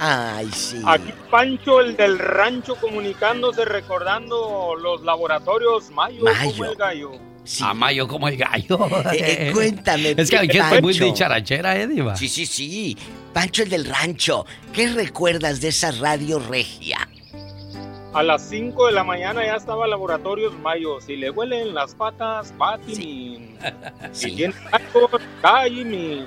Ay, 0.00 0.48
sí. 0.50 0.80
Aquí 0.86 1.12
Pancho, 1.30 1.80
el 1.80 1.94
del 1.94 2.18
rancho, 2.18 2.74
comunicándose, 2.76 3.66
recordando 3.66 4.76
los 4.80 5.02
laboratorios 5.02 5.90
Mayo, 5.90 6.24
Mayo. 6.24 6.50
como 6.52 6.64
el 6.64 6.76
gallo. 6.76 7.27
A 7.62 7.74
Mayo 7.74 8.06
como 8.06 8.28
el 8.28 8.36
gallo. 8.36 8.78
Eh, 9.12 9.50
cuéntame. 9.52 10.14
Es 10.16 10.30
que 10.30 10.38
aquí 10.38 10.58
estoy 10.58 10.82
muy 10.82 10.98
dicharachera, 10.98 11.76
¿eh, 11.76 11.86
Diva? 11.86 12.14
Sí, 12.16 12.28
sí, 12.28 12.46
sí. 12.46 12.96
Pancho 13.32 13.62
el 13.62 13.70
del 13.70 13.84
rancho. 13.86 14.44
¿Qué 14.72 14.88
recuerdas 14.88 15.60
de 15.60 15.68
esa 15.68 15.90
radio 15.92 16.38
regia? 16.38 16.98
A 18.14 18.22
las 18.22 18.48
5 18.48 18.86
de 18.86 18.92
la 18.92 19.04
mañana 19.04 19.44
ya 19.44 19.56
estaba 19.56 19.86
Laboratorios 19.86 20.58
Mayo. 20.58 21.00
Si 21.00 21.16
le 21.16 21.30
huelen 21.30 21.74
las 21.74 21.94
patas, 21.94 22.52
Patimin. 22.58 23.56
Si 24.12 24.32
tiene 24.32 24.54
algo, 24.72 25.10
Caimin. 25.42 26.26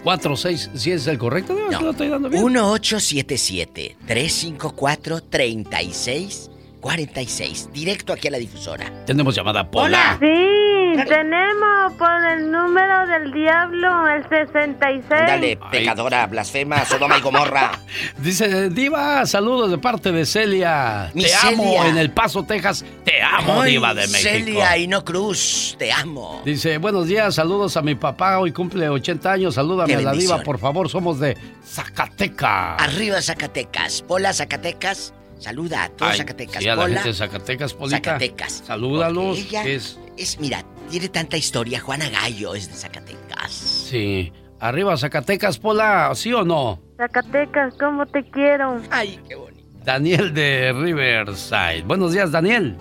46, 0.03 0.71
¿sí 0.75 0.93
es 0.93 1.07
el 1.07 1.19
correcto? 1.19 1.55
Diva? 1.55 1.77
¿Sí 1.79 1.85
lo 1.85 1.91
estoy 1.91 2.09
dando 2.09 2.29
bien? 2.29 2.43
1877-354-3646. 6.81 7.71
Directo 7.73 8.13
aquí 8.13 8.29
a 8.29 8.31
la 8.33 8.39
difusora. 8.39 8.91
Tenemos 9.07 9.35
llamada 9.35 9.71
Pola. 9.71 10.17
Sí, 10.21 11.05
tenemos 11.07 11.93
por 11.99 12.25
el 12.25 12.51
número 12.51 13.07
del 13.07 13.33
diablo, 13.33 14.09
el 14.09 14.23
66. 14.29 15.05
Dale, 15.09 15.59
pecadora, 15.71 16.27
blasfema, 16.27 16.85
Sodoma 16.85 17.19
y 17.19 17.21
Gomorra. 17.21 17.73
Dice, 18.19 18.71
Diva, 18.71 19.25
saludos 19.27 19.71
de 19.71 19.79
parte 19.79 20.13
de 20.13 20.27
Celia. 20.27 21.11
Mi 21.15 21.25
te 21.25 21.35
amo 21.35 21.85
en 21.85 21.97
El 21.97 22.11
Paso, 22.11 22.45
Texas. 22.45 22.85
Te 23.05 23.23
amo, 23.23 23.63
Ay, 23.63 23.73
Diva 23.73 23.95
de 23.95 24.07
México. 24.09 24.31
Celia 24.31 24.77
y 24.77 24.89
no 24.89 25.05
Cruz, 25.05 25.77
te 25.79 25.93
amo. 25.93 26.43
Dice, 26.45 26.79
buenos 26.79 27.07
días, 27.07 27.35
saludos 27.35 27.77
a 27.77 27.83
mi 27.83 27.95
papá, 27.95 28.39
hoy 28.39 28.53
cumple 28.53 28.89
80 28.89 29.33
años, 29.33 29.55
salúdame 29.55 29.95
a 29.95 30.01
la 30.01 30.13
diva, 30.13 30.43
por 30.43 30.59
favor, 30.59 30.89
somos 30.89 31.21
de 31.21 31.37
Zacatecas. 31.65 32.81
Arriba 32.83 33.21
Zacatecas. 33.23 34.03
Pola 34.03 34.33
Zacatecas. 34.33 35.15
Saluda 35.41 35.85
a 35.85 35.89
todos 35.89 36.13
Ay, 36.13 36.19
Zacatecas. 36.19 36.63
sí, 36.63 36.69
a 36.69 36.77
la 36.77 36.83
Pola. 36.83 36.95
gente 36.95 37.09
de 37.09 37.15
Zacatecas, 37.15 37.75
Polita. 37.75 37.97
Zacatecas. 37.99 38.53
Salúdalos. 38.67 39.39
Ella 39.39 39.65
es- 39.65 39.99
es, 40.17 40.39
mira, 40.39 40.63
tiene 40.91 41.09
tanta 41.09 41.37
historia. 41.37 41.81
Juana 41.81 42.09
Gallo 42.11 42.55
es 42.55 42.69
de 42.69 42.75
Zacatecas. 42.75 43.51
Sí. 43.51 44.33
Arriba 44.61 44.97
Zacatecas, 44.99 45.59
Pola, 45.59 46.13
¿sí 46.15 46.33
o 46.35 46.45
no? 46.45 46.79
Zacatecas, 46.99 47.75
¿cómo 47.79 48.05
te 48.07 48.23
quiero? 48.31 48.81
Ay, 48.91 49.19
qué 49.27 49.35
bonito. 49.35 49.61
Daniel 49.83 50.35
de 50.35 50.73
Riverside. 50.75 51.83
Buenos 51.87 52.13
días, 52.13 52.31
Daniel. 52.31 52.77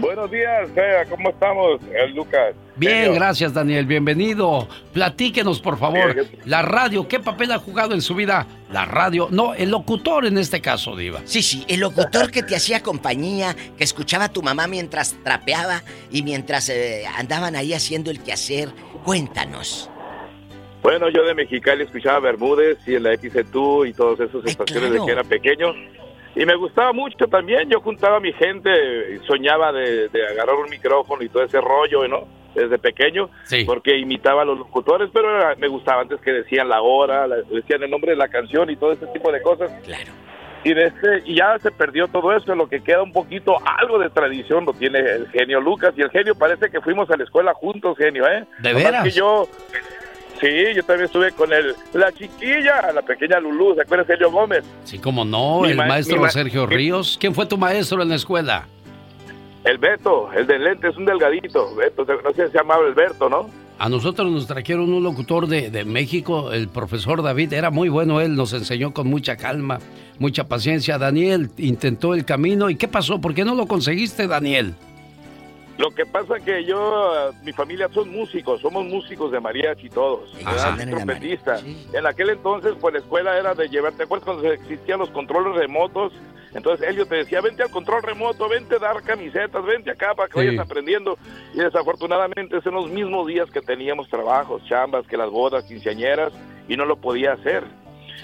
Buenos 0.00 0.30
días, 0.30 0.68
¿cómo 1.08 1.30
estamos? 1.30 1.80
El 1.94 2.14
Lucas. 2.14 2.54
Bien, 2.76 3.04
Genio. 3.04 3.14
gracias, 3.14 3.52
Daniel. 3.52 3.84
Bienvenido. 3.84 4.66
Platíquenos, 4.92 5.60
por 5.60 5.78
favor. 5.78 6.26
La 6.46 6.62
radio, 6.62 7.06
¿qué 7.06 7.20
papel 7.20 7.52
ha 7.52 7.58
jugado 7.58 7.94
en 7.94 8.00
su 8.00 8.14
vida? 8.14 8.46
La 8.70 8.86
radio, 8.86 9.28
no, 9.30 9.54
el 9.54 9.70
locutor 9.70 10.24
en 10.24 10.38
este 10.38 10.60
caso, 10.60 10.96
Diva. 10.96 11.20
Sí, 11.24 11.42
sí, 11.42 11.64
el 11.68 11.80
locutor 11.80 12.30
que 12.30 12.42
te 12.42 12.56
hacía 12.56 12.82
compañía, 12.82 13.54
que 13.76 13.84
escuchaba 13.84 14.24
a 14.24 14.32
tu 14.32 14.42
mamá 14.42 14.66
mientras 14.68 15.16
trapeaba 15.22 15.82
y 16.10 16.22
mientras 16.22 16.70
eh, 16.70 17.04
andaban 17.18 17.56
ahí 17.56 17.74
haciendo 17.74 18.10
el 18.10 18.22
quehacer. 18.22 18.70
Cuéntanos. 19.04 19.90
Bueno, 20.82 21.10
yo 21.10 21.24
de 21.24 21.34
Mexicali 21.34 21.84
escuchaba 21.84 22.20
Bermúdez 22.20 22.78
y 22.86 22.94
en 22.94 23.02
la 23.04 23.16
XETU 23.16 23.84
y 23.84 23.92
todas 23.92 24.18
esas 24.20 24.44
estaciones 24.46 24.90
claro. 24.90 25.04
de 25.04 25.06
que 25.06 25.12
era 25.12 25.24
pequeño. 25.24 25.74
Y 26.34 26.46
me 26.46 26.56
gustaba 26.56 26.92
mucho 26.94 27.26
también. 27.26 27.68
Yo 27.68 27.80
juntaba 27.80 28.16
a 28.16 28.20
mi 28.20 28.32
gente 28.32 28.70
soñaba 29.26 29.70
de, 29.72 30.08
de 30.08 30.26
agarrar 30.26 30.56
un 30.56 30.70
micrófono 30.70 31.22
y 31.22 31.28
todo 31.28 31.44
ese 31.44 31.60
rollo, 31.60 32.08
¿no? 32.08 32.41
Desde 32.54 32.78
pequeño. 32.78 33.30
Porque 33.66 33.96
imitaba 33.98 34.42
a 34.42 34.44
los 34.44 34.58
locutores, 34.58 35.08
pero 35.12 35.34
era- 35.36 35.54
me 35.56 35.68
gustaba 35.68 36.02
antes 36.02 36.20
que 36.20 36.32
decían 36.32 36.68
la 36.68 36.82
hora, 36.82 37.26
la- 37.26 37.36
decían 37.50 37.82
el 37.82 37.90
nombre 37.90 38.10
de 38.12 38.16
la 38.16 38.28
canción 38.28 38.68
y 38.70 38.76
todo 38.76 38.92
ese 38.92 39.06
tipo 39.08 39.32
de 39.32 39.40
cosas. 39.42 39.70
Claro. 39.84 40.12
Y, 40.64 40.74
de 40.74 40.84
este, 40.86 41.22
y 41.24 41.34
ya 41.36 41.58
se 41.58 41.72
perdió 41.72 42.06
todo 42.06 42.32
eso, 42.36 42.54
lo 42.54 42.68
que 42.68 42.82
queda 42.84 43.02
un 43.02 43.10
poquito, 43.12 43.56
algo 43.64 43.98
de 43.98 44.10
tradición 44.10 44.64
lo 44.64 44.72
tiene 44.72 45.00
el 45.00 45.28
genio 45.30 45.60
Lucas. 45.60 45.92
Y 45.96 46.02
el 46.02 46.10
genio 46.10 46.34
parece 46.36 46.70
que 46.70 46.80
fuimos 46.80 47.10
a 47.10 47.16
la 47.16 47.24
escuela 47.24 47.52
juntos, 47.54 47.96
genio, 47.98 48.24
¿eh? 48.28 48.44
¿De 48.60 48.68
Nomás 48.68 48.84
veras? 48.84 49.02
que 49.04 49.10
yo, 49.10 49.48
sí, 50.40 50.48
yo 50.74 50.82
también 50.84 51.06
estuve 51.06 51.32
con 51.32 51.52
el, 51.52 51.74
la 51.94 52.12
chiquilla, 52.12 52.92
la 52.92 53.02
pequeña 53.02 53.40
Lulú, 53.40 53.74
¿se 53.74 53.82
acuerdas 53.82 54.08
Helio 54.10 54.30
Gómez? 54.30 54.64
Sí, 54.84 54.98
como 54.98 55.24
no, 55.24 55.62
Mi 55.62 55.70
el 55.70 55.76
ma- 55.76 55.86
maestro 55.86 56.20
ma- 56.20 56.30
Sergio 56.30 56.66
Ríos. 56.66 57.16
¿Quién 57.20 57.34
fue 57.34 57.46
tu 57.46 57.56
maestro 57.58 58.02
en 58.02 58.08
la 58.10 58.14
escuela? 58.16 58.66
El 59.64 59.78
Beto, 59.78 60.32
el 60.32 60.46
de 60.46 60.58
lentes, 60.58 60.96
un 60.96 61.04
delgadito, 61.04 61.74
Beto, 61.76 62.04
no 62.04 62.32
sé 62.32 62.46
si 62.46 62.52
se 62.52 62.58
llamaba 62.58 62.84
Alberto, 62.84 63.28
¿no? 63.28 63.48
A 63.78 63.88
nosotros 63.88 64.30
nos 64.30 64.46
trajeron 64.46 64.92
un 64.92 65.02
locutor 65.02 65.46
de, 65.46 65.70
de 65.70 65.84
México, 65.84 66.52
el 66.52 66.68
profesor 66.68 67.22
David, 67.22 67.52
era 67.52 67.70
muy 67.70 67.88
bueno 67.88 68.20
él, 68.20 68.34
nos 68.34 68.52
enseñó 68.52 68.92
con 68.92 69.08
mucha 69.08 69.36
calma, 69.36 69.78
mucha 70.18 70.44
paciencia. 70.44 70.98
Daniel 70.98 71.50
intentó 71.58 72.14
el 72.14 72.24
camino 72.24 72.70
y 72.70 72.76
¿qué 72.76 72.88
pasó? 72.88 73.20
¿Por 73.20 73.34
qué 73.34 73.44
no 73.44 73.54
lo 73.54 73.66
conseguiste, 73.66 74.26
Daniel? 74.26 74.74
Lo 75.78 75.90
que 75.90 76.04
pasa 76.04 76.38
que 76.38 76.64
yo, 76.64 77.32
mi 77.42 77.52
familia 77.52 77.88
son 77.92 78.10
músicos, 78.10 78.60
somos 78.60 78.84
músicos 78.84 79.32
de 79.32 79.40
mariachi 79.40 79.88
todos. 79.88 80.32
¿verdad? 80.34 80.68
andan 80.68 80.88
en 80.88 80.94
la 80.94 81.04
trompetista. 81.04 81.60
En 81.92 82.06
aquel 82.06 82.30
entonces, 82.30 82.74
pues 82.80 82.92
la 82.94 83.00
escuela 83.00 83.38
era 83.38 83.54
de 83.54 83.68
llevar, 83.68 83.92
¿te 83.94 84.02
acuerdas 84.04 84.26
cuando 84.26 84.52
existían 84.52 84.98
los 84.98 85.10
controles 85.10 85.54
remotos? 85.56 86.12
Entonces 86.54 86.86
Elio 86.86 87.06
te 87.06 87.16
decía, 87.16 87.40
vente 87.40 87.62
al 87.62 87.70
control 87.70 88.02
remoto, 88.02 88.46
vente 88.46 88.74
a 88.76 88.78
dar 88.78 89.02
camisetas, 89.02 89.64
vente 89.64 89.90
acá 89.90 90.14
para 90.14 90.28
que 90.28 90.38
Sí. 90.40 90.46
vayas 90.46 90.66
aprendiendo. 90.66 91.16
Y 91.54 91.58
desafortunadamente 91.60 92.58
es 92.58 92.66
en 92.66 92.74
los 92.74 92.90
mismos 92.90 93.26
días 93.26 93.50
que 93.50 93.62
teníamos 93.62 94.08
trabajos, 94.10 94.62
chambas, 94.66 95.06
que 95.06 95.16
las 95.16 95.30
bodas, 95.30 95.64
quinceañeras, 95.64 96.32
y 96.68 96.76
no 96.76 96.84
lo 96.84 96.96
podía 96.96 97.32
hacer. 97.32 97.64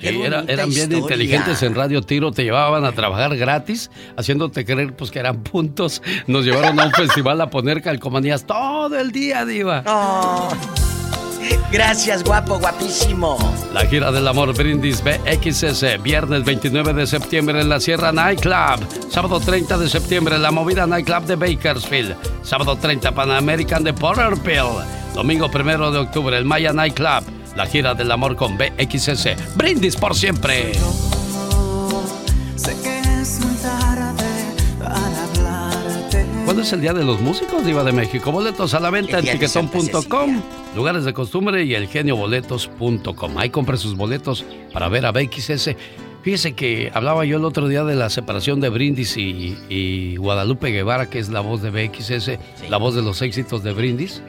Sí, 0.00 0.22
era- 0.22 0.44
eran 0.46 0.68
bien 0.68 0.82
historia. 0.92 0.98
inteligentes 0.98 1.62
en 1.62 1.74
Radio 1.74 2.02
Tiro, 2.02 2.30
te 2.30 2.44
llevaban 2.44 2.84
a 2.84 2.92
trabajar 2.92 3.36
gratis, 3.36 3.90
haciéndote 4.16 4.64
creer 4.64 4.94
pues 4.94 5.10
que 5.10 5.18
eran 5.18 5.42
puntos. 5.42 6.02
Nos 6.26 6.44
llevaron 6.44 6.78
a 6.80 6.86
un 6.86 6.92
festival 6.92 7.40
a 7.40 7.50
poner 7.50 7.82
calcomanías 7.82 8.44
todo 8.46 8.96
el 8.98 9.10
día, 9.12 9.44
diva. 9.44 9.82
Oh. 9.86 10.48
Gracias, 11.72 12.24
guapo, 12.24 12.58
guapísimo. 12.58 13.36
La 13.72 13.86
gira 13.86 14.10
del 14.10 14.26
amor 14.26 14.54
Brindis 14.56 15.02
BXS, 15.02 16.02
viernes 16.02 16.44
29 16.44 16.92
de 16.92 17.06
septiembre 17.06 17.60
en 17.60 17.68
la 17.68 17.78
Sierra 17.80 18.10
Nightclub, 18.12 18.80
sábado 19.10 19.38
30 19.40 19.78
de 19.78 19.88
septiembre 19.88 20.36
en 20.36 20.42
la 20.42 20.50
movida 20.50 20.86
Nightclub 20.86 21.24
de 21.24 21.36
Bakersfield, 21.36 22.16
sábado 22.42 22.76
30 22.76 23.12
Pan 23.14 23.30
American 23.30 23.84
de 23.84 23.92
Porterville, 23.94 24.84
domingo 25.14 25.48
1 25.52 25.90
de 25.92 25.98
octubre 25.98 26.36
el 26.36 26.44
Maya 26.44 26.72
Nightclub, 26.72 27.22
la 27.58 27.66
gira 27.66 27.92
del 27.92 28.12
amor 28.12 28.36
con 28.36 28.56
BXS, 28.56 29.56
Brindis 29.56 29.96
por 29.96 30.14
siempre. 30.14 30.74
Sé 32.54 32.76
que 32.84 33.00
es 33.20 33.40
muy 33.40 33.56
tarde 33.56 34.54
para 34.78 35.24
hablarte. 35.24 36.24
¿Cuándo 36.44 36.62
es 36.62 36.72
el 36.72 36.80
Día 36.80 36.92
de 36.92 37.02
los 37.02 37.20
Músicos, 37.20 37.66
Diva 37.66 37.82
de 37.82 37.90
México? 37.90 38.30
Boletos 38.30 38.74
a 38.74 38.80
la 38.80 38.90
venta 38.90 39.18
en 39.18 39.24
tiquetón.com, 39.24 40.40
lugares 40.76 41.04
de 41.04 41.12
costumbre 41.12 41.64
y 41.64 41.74
elgenioboletos.com. 41.74 43.38
Ahí 43.38 43.50
compre 43.50 43.76
sus 43.76 43.96
boletos 43.96 44.44
para 44.72 44.88
ver 44.88 45.04
a 45.04 45.10
BXS. 45.10 45.70
Fíjese 46.22 46.52
que 46.52 46.92
hablaba 46.94 47.24
yo 47.24 47.38
el 47.38 47.44
otro 47.44 47.66
día 47.66 47.82
de 47.82 47.96
la 47.96 48.08
separación 48.08 48.60
de 48.60 48.68
Brindis 48.68 49.16
y, 49.16 49.58
y 49.68 50.14
Guadalupe 50.14 50.68
Guevara, 50.68 51.10
que 51.10 51.18
es 51.18 51.28
la 51.28 51.40
voz 51.40 51.60
de 51.60 51.70
BXS, 51.70 52.38
la 52.70 52.76
voz 52.76 52.94
de 52.94 53.02
los 53.02 53.20
éxitos 53.20 53.64
de 53.64 53.72
Brindis. 53.72 54.22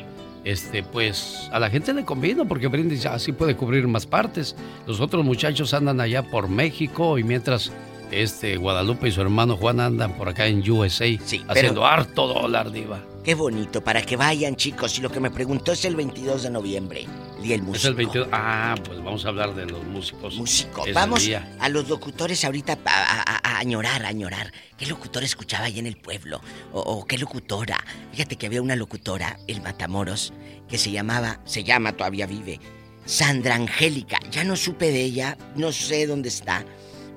Este, 0.50 0.82
pues 0.82 1.48
a 1.52 1.60
la 1.60 1.70
gente 1.70 1.94
le 1.94 2.04
convino 2.04 2.48
porque 2.48 2.66
Brindis 2.66 3.06
así 3.06 3.32
puede 3.32 3.56
cubrir 3.56 3.88
más 3.88 4.08
partes. 4.08 4.56
Los 4.88 5.00
otros 5.00 5.24
muchachos 5.24 5.76
andan 5.76 6.02
allá 6.02 6.24
por 6.24 6.50
México 6.50 7.20
y 7.20 7.24
mientras 7.24 7.72
este 8.10 8.58
Guadalupe 8.58 9.10
y 9.10 9.12
su 9.12 9.22
hermano 9.22 9.58
Juan 9.58 9.80
andan 9.80 10.18
por 10.18 10.28
acá 10.28 10.48
en 10.48 10.68
USA 10.68 11.06
haciendo 11.48 11.86
harto 11.86 12.28
dólar, 12.28 12.72
diva. 12.72 13.00
Qué 13.24 13.36
bonito, 13.36 13.84
para 13.84 14.02
que 14.02 14.18
vayan, 14.18 14.56
chicos. 14.56 14.98
Y 14.98 15.02
lo 15.04 15.12
que 15.12 15.20
me 15.20 15.30
preguntó 15.30 15.72
es 15.72 15.86
el 15.86 15.96
22 15.96 16.42
de 16.42 16.50
noviembre, 16.50 17.06
Día 17.42 17.56
del 17.56 17.64
Músico. 17.64 17.78
Es 17.78 17.86
el 17.86 17.96
22. 17.96 18.28
Ah, 18.32 18.76
pues 18.84 18.98
vamos 19.04 19.26
a 19.26 19.30
hablar 19.30 19.56
de 19.56 19.66
los 19.66 19.84
músicos. 19.86 20.36
Músico. 20.36 20.84
Vamos 20.94 21.30
a 21.60 21.70
los 21.70 21.88
locutores 21.88 22.44
ahorita 22.46 22.78
a, 22.86 23.50
a, 23.50 23.60
añorar, 23.60 24.06
a 24.06 24.10
añorar. 24.10 24.52
¿Qué 24.78 24.86
locutor 24.86 25.24
escuchaba 25.24 25.66
ahí 25.66 25.80
en 25.80 25.86
el 25.86 25.98
pueblo? 25.98 26.42
O, 26.72 27.06
qué 27.06 27.18
locutora. 27.18 27.78
Fíjate 28.12 28.36
que 28.36 28.46
había 28.46 28.62
una 28.62 28.76
locutora, 28.76 29.40
el 29.48 29.62
Matamoros, 29.62 30.34
que 30.68 30.78
se 30.78 30.92
llamaba, 30.92 31.40
se 31.46 31.64
llama, 31.64 31.94
todavía 31.94 32.26
vive, 32.26 32.60
Sandra 33.06 33.56
Angélica. 33.56 34.20
Ya 34.32 34.44
no 34.44 34.56
supe 34.56 34.92
de 34.92 35.02
ella, 35.02 35.38
no 35.56 35.72
sé 35.72 36.08
dónde 36.08 36.30
está, 36.30 36.66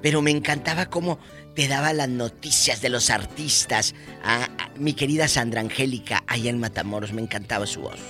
pero 0.03 0.23
me 0.23 0.31
encantaba 0.31 0.87
cómo 0.87 1.19
te 1.55 1.69
daba 1.69 1.93
las 1.93 2.09
noticias 2.09 2.81
de 2.81 2.89
los 2.89 3.11
artistas. 3.11 3.95
A, 4.25 4.49
mi 4.77 4.95
querida 4.95 5.29
Sandra 5.29 5.61
Angélica, 5.61 6.25
allá 6.27 6.51
en 6.51 6.59
Matamoros, 6.59 7.13
me 7.13 7.23
encantaba 7.23 7.67
su 7.67 7.83
voz. 7.83 8.01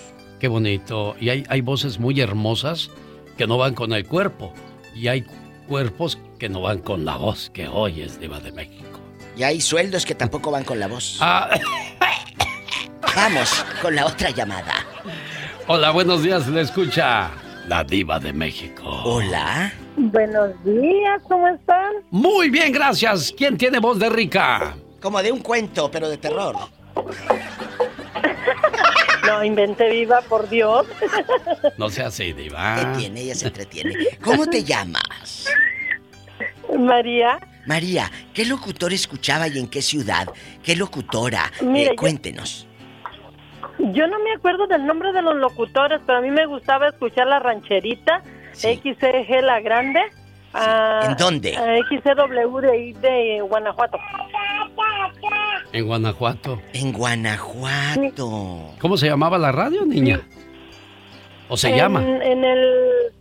Qué 0.43 0.49
bonito. 0.49 1.15
Y 1.21 1.29
hay, 1.29 1.45
hay 1.49 1.61
voces 1.61 2.01
muy 2.01 2.21
hermosas 2.21 2.91
que 3.39 3.47
no 3.47 3.59
van 3.59 3.75
con 3.75 3.93
el 3.93 4.05
cuerpo. 4.05 4.53
Y 4.93 5.07
hay 5.07 5.25
cuerpos 5.69 6.19
que 6.41 6.49
no 6.49 6.63
van 6.63 6.81
con 6.81 7.05
la 7.05 7.17
voz 7.17 7.49
que 7.51 7.69
oyes, 7.69 8.19
Diva 8.19 8.41
de 8.41 8.51
México. 8.51 8.99
Y 9.37 9.45
hay 9.45 9.61
sueldos 9.61 10.05
que 10.05 10.17
tampoco 10.17 10.51
van 10.51 10.65
con 10.65 10.81
la 10.81 10.89
voz. 10.89 11.19
Ah. 11.21 11.49
Vamos 13.15 13.65
con 13.81 13.95
la 13.95 14.05
otra 14.07 14.31
llamada. 14.31 14.85
Hola, 15.69 15.93
buenos 15.93 16.25
días, 16.25 16.49
le 16.49 16.63
escucha 16.63 17.31
la 17.69 17.85
Diva 17.85 18.19
de 18.19 18.33
México. 18.33 18.83
Hola. 19.05 19.73
Buenos 19.97 20.51
días, 20.65 21.23
¿cómo 21.29 21.47
están? 21.47 21.93
Muy 22.11 22.51
bien, 22.51 22.73
gracias. 22.73 23.33
¿Quién 23.39 23.57
tiene 23.57 23.79
voz 23.79 23.97
de 24.01 24.11
rica? 24.11 24.75
Como 25.01 25.23
de 25.23 25.31
un 25.31 25.39
cuento, 25.39 25.89
pero 25.89 26.09
de 26.09 26.17
terror. 26.17 26.57
No, 29.27 29.45
inventé 29.45 29.89
viva, 29.91 30.21
por 30.23 30.49
Dios. 30.49 30.87
No 31.79 31.91
sea 31.91 32.09
así, 32.09 32.33
diva. 32.33 32.81
Entretiene, 32.81 33.21
ella 33.23 33.35
se 33.35 33.47
entretiene. 33.47 33.95
¿Cómo 34.23 34.47
te 34.47 34.65
llamas? 34.65 35.49
María. 36.79 37.39
María, 37.67 38.11
¿qué 38.35 38.45
locutor 38.45 38.93
escuchaba 38.93 39.47
y 39.49 39.59
en 39.59 39.69
qué 39.69 39.83
ciudad? 39.83 40.29
¿Qué 40.63 40.75
locutora? 40.75 41.53
Eh, 41.61 41.95
cuéntenos. 41.97 42.67
Yo 43.79 44.07
no 44.07 44.19
me 44.19 44.33
acuerdo 44.33 44.67
del 44.67 44.87
nombre 44.87 45.13
de 45.13 45.23
los 45.23 45.37
locutores, 45.37 46.01
pero 46.07 46.19
a 46.19 46.21
mí 46.21 46.31
me 46.31 46.47
gustaba 46.47 46.89
escuchar 46.89 47.27
la 47.27 47.39
rancherita, 47.39 48.23
XCG 48.55 49.43
La 49.43 49.61
Grande. 49.61 50.01
¿En 50.55 51.17
dónde? 51.17 51.53
XCW 51.89 52.59
de, 52.59 52.95
de 53.01 53.41
Guanajuato. 53.41 53.99
En 55.73 55.87
Guanajuato. 55.87 56.61
En 56.73 56.93
Guanajuato. 56.93 58.75
¿Cómo 58.79 58.97
se 58.97 59.09
llamaba 59.09 59.39
la 59.39 59.53
radio, 59.53 59.87
niña? 59.87 60.21
¿O 61.49 61.57
se 61.57 61.75
llama? 61.75 62.03
En 62.03 62.45
el 62.45 63.13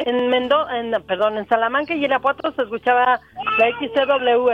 en 0.00 0.28
Mendoza, 0.28 0.78
en, 0.78 0.90
perdón, 1.02 1.36
en 1.36 1.46
Salamanca 1.48 1.94
y 1.94 1.98
en 1.98 2.04
Irapuato 2.04 2.52
se 2.52 2.62
escuchaba 2.62 3.20
la 3.58 3.66
XCW. 3.78 4.50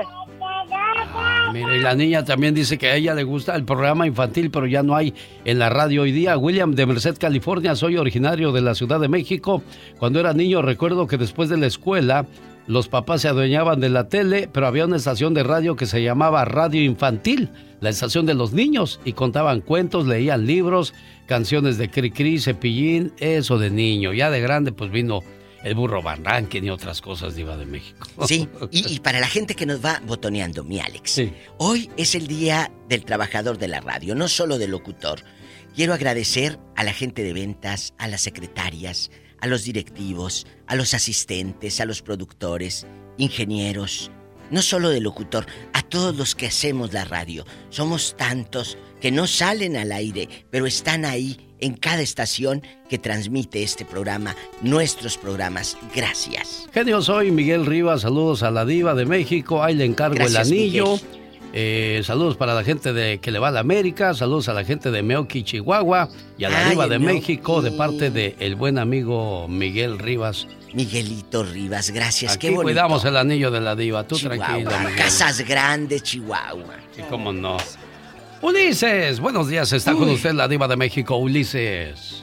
Mira, 1.52 1.76
y 1.76 1.80
la 1.80 1.94
niña 1.94 2.24
también 2.24 2.54
dice 2.54 2.78
que 2.78 2.88
a 2.88 2.96
ella 2.96 3.14
le 3.14 3.24
gusta 3.24 3.54
el 3.54 3.64
programa 3.64 4.06
infantil, 4.06 4.50
pero 4.50 4.66
ya 4.66 4.82
no 4.82 4.96
hay 4.96 5.14
en 5.44 5.58
la 5.58 5.68
radio 5.68 6.02
hoy 6.02 6.12
día. 6.12 6.36
William 6.36 6.74
de 6.74 6.86
Merced, 6.86 7.16
California, 7.18 7.76
soy 7.76 7.96
originario 7.96 8.52
de 8.52 8.60
la 8.60 8.74
Ciudad 8.74 9.00
de 9.00 9.08
México. 9.08 9.62
Cuando 9.98 10.20
era 10.20 10.32
niño 10.32 10.62
recuerdo 10.62 11.06
que 11.06 11.16
después 11.16 11.48
de 11.48 11.56
la 11.56 11.66
escuela 11.66 12.26
los 12.66 12.88
papás 12.88 13.22
se 13.22 13.28
adueñaban 13.28 13.80
de 13.80 13.88
la 13.88 14.08
tele, 14.08 14.48
pero 14.52 14.66
había 14.66 14.86
una 14.86 14.96
estación 14.96 15.34
de 15.34 15.44
radio 15.44 15.76
que 15.76 15.86
se 15.86 16.02
llamaba 16.02 16.44
Radio 16.44 16.82
Infantil, 16.82 17.50
la 17.80 17.90
estación 17.90 18.26
de 18.26 18.34
los 18.34 18.52
niños, 18.52 19.00
y 19.04 19.12
contaban 19.12 19.60
cuentos, 19.60 20.06
leían 20.06 20.46
libros, 20.46 20.92
canciones 21.26 21.78
de 21.78 21.90
Cricri, 21.90 22.40
Cepillín, 22.40 23.12
eso 23.18 23.58
de 23.58 23.70
niño. 23.70 24.12
Ya 24.12 24.30
de 24.30 24.40
grande 24.40 24.72
pues 24.72 24.90
vino 24.90 25.20
el 25.66 25.74
burro 25.74 26.00
Van 26.00 26.22
y 26.52 26.70
otras 26.70 27.00
cosas 27.00 27.34
Diva 27.34 27.56
de 27.56 27.66
México. 27.66 28.06
Sí, 28.24 28.48
y, 28.70 29.00
para 29.00 29.18
la 29.18 29.26
gente 29.26 29.56
que 29.56 29.66
nos 29.66 29.84
va 29.84 30.00
botoneando, 30.06 30.62
mi 30.62 30.78
Alex, 30.78 31.22
hoy 31.58 31.90
es 31.96 32.14
el 32.14 32.28
día 32.28 32.70
del 32.88 33.04
trabajador 33.04 33.58
de 33.58 33.66
la 33.66 33.80
radio, 33.80 34.14
no 34.14 34.28
solo 34.28 34.58
del 34.58 34.70
locutor. 34.70 35.22
Quiero 35.74 35.92
agradecer 35.92 36.60
a 36.76 36.84
la 36.84 36.92
gente 36.92 37.24
de 37.24 37.32
ventas, 37.32 37.94
a 37.98 38.06
las 38.06 38.20
secretarias, 38.20 39.10
a 39.40 39.48
los 39.48 39.64
directivos, 39.64 40.46
a 40.68 40.76
los 40.76 40.94
asistentes, 40.94 41.80
a 41.80 41.84
los 41.84 42.00
productores, 42.00 42.86
ingenieros, 43.18 44.12
no 44.52 44.62
solo 44.62 44.90
del 44.90 45.02
locutor, 45.02 45.46
a 45.72 45.82
todos 45.82 46.14
los 46.16 46.36
que 46.36 46.46
hacemos 46.46 46.92
la 46.92 47.04
radio. 47.04 47.44
Somos 47.70 48.16
tantos 48.16 48.78
que 49.00 49.10
no 49.10 49.26
salen 49.26 49.76
al 49.76 49.90
aire, 49.90 50.28
pero 50.48 50.66
están 50.66 51.04
ahí 51.04 51.45
en 51.60 51.74
cada 51.74 52.02
estación 52.02 52.62
que 52.88 52.98
transmite 52.98 53.62
este 53.62 53.84
programa, 53.84 54.36
nuestros 54.62 55.16
programas. 55.16 55.76
Gracias. 55.94 56.68
Genio, 56.72 57.02
soy 57.02 57.30
Miguel 57.30 57.66
Rivas. 57.66 58.02
Saludos 58.02 58.42
a 58.42 58.50
la 58.50 58.64
Diva 58.64 58.94
de 58.94 59.06
México. 59.06 59.62
Ahí 59.62 59.74
le 59.74 59.84
encargo 59.84 60.24
el 60.24 60.36
anillo. 60.36 60.98
Eh, 61.58 62.02
saludos 62.04 62.36
para 62.36 62.52
la 62.54 62.64
gente 62.64 62.92
de 62.92 63.18
que 63.18 63.30
le 63.30 63.38
va 63.38 63.48
a 63.48 63.50
la 63.50 63.60
América. 63.60 64.12
Saludos 64.12 64.48
a 64.48 64.52
la 64.52 64.64
gente 64.64 64.90
de 64.90 65.02
Meoki, 65.02 65.42
Chihuahua. 65.42 66.10
Y 66.36 66.44
a 66.44 66.50
la 66.50 66.68
Diva 66.68 66.86
de 66.86 66.98
México 66.98 67.62
de 67.62 67.72
parte 67.72 68.10
de 68.10 68.36
el 68.40 68.56
buen 68.56 68.78
amigo 68.78 69.48
Miguel 69.48 69.98
Rivas. 69.98 70.46
Miguelito 70.74 71.42
Rivas, 71.42 71.90
gracias. 71.90 72.34
Aquí 72.34 72.54
cuidamos 72.54 73.04
el 73.06 73.16
anillo 73.16 73.50
de 73.50 73.62
la 73.62 73.74
Diva. 73.74 74.06
Tú 74.06 74.18
tranquila, 74.18 74.78
Miguel. 74.80 74.96
Casas 74.96 75.40
Grandes, 75.40 76.02
Chihuahua. 76.02 76.74
Sí, 76.94 77.02
cómo 77.08 77.32
no. 77.32 77.56
Ulises, 78.42 79.18
buenos 79.20 79.48
días, 79.48 79.72
está 79.72 79.94
con 79.94 80.08
usted 80.10 80.32
la 80.32 80.46
diva 80.46 80.68
de 80.68 80.76
México, 80.76 81.16
Ulises. 81.16 82.22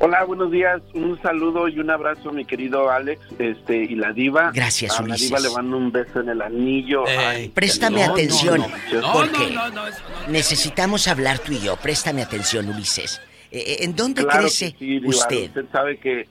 Hola, 0.00 0.24
buenos 0.24 0.50
días, 0.50 0.80
un 0.94 1.20
saludo 1.20 1.68
y 1.68 1.78
un 1.80 1.90
abrazo 1.90 2.32
mi 2.32 2.44
querido 2.44 2.90
Alex 2.90 3.20
este 3.38 3.84
y 3.84 3.96
la 3.96 4.12
diva. 4.12 4.52
Gracias, 4.54 4.98
a 4.98 5.02
Ulises. 5.02 5.30
La 5.30 5.38
diva 5.38 5.48
le 5.48 5.54
mando 5.54 5.76
un 5.76 5.92
beso 5.92 6.20
en 6.20 6.30
el 6.30 6.40
anillo. 6.40 7.04
préstame 7.52 8.04
atención, 8.04 8.64
porque 9.12 9.56
necesitamos 10.28 11.06
hablar 11.08 11.38
tú 11.38 11.52
y 11.52 11.60
yo, 11.60 11.76
préstame 11.76 12.22
atención, 12.22 12.68
Ulises. 12.68 13.20
Eh, 13.50 13.58
eh, 13.66 13.76
¿En 13.80 13.94
dónde 13.94 14.24
crece 14.24 14.74
usted? 15.04 15.48
Usted 15.48 15.64
sabe 15.72 15.98
que 15.98 16.28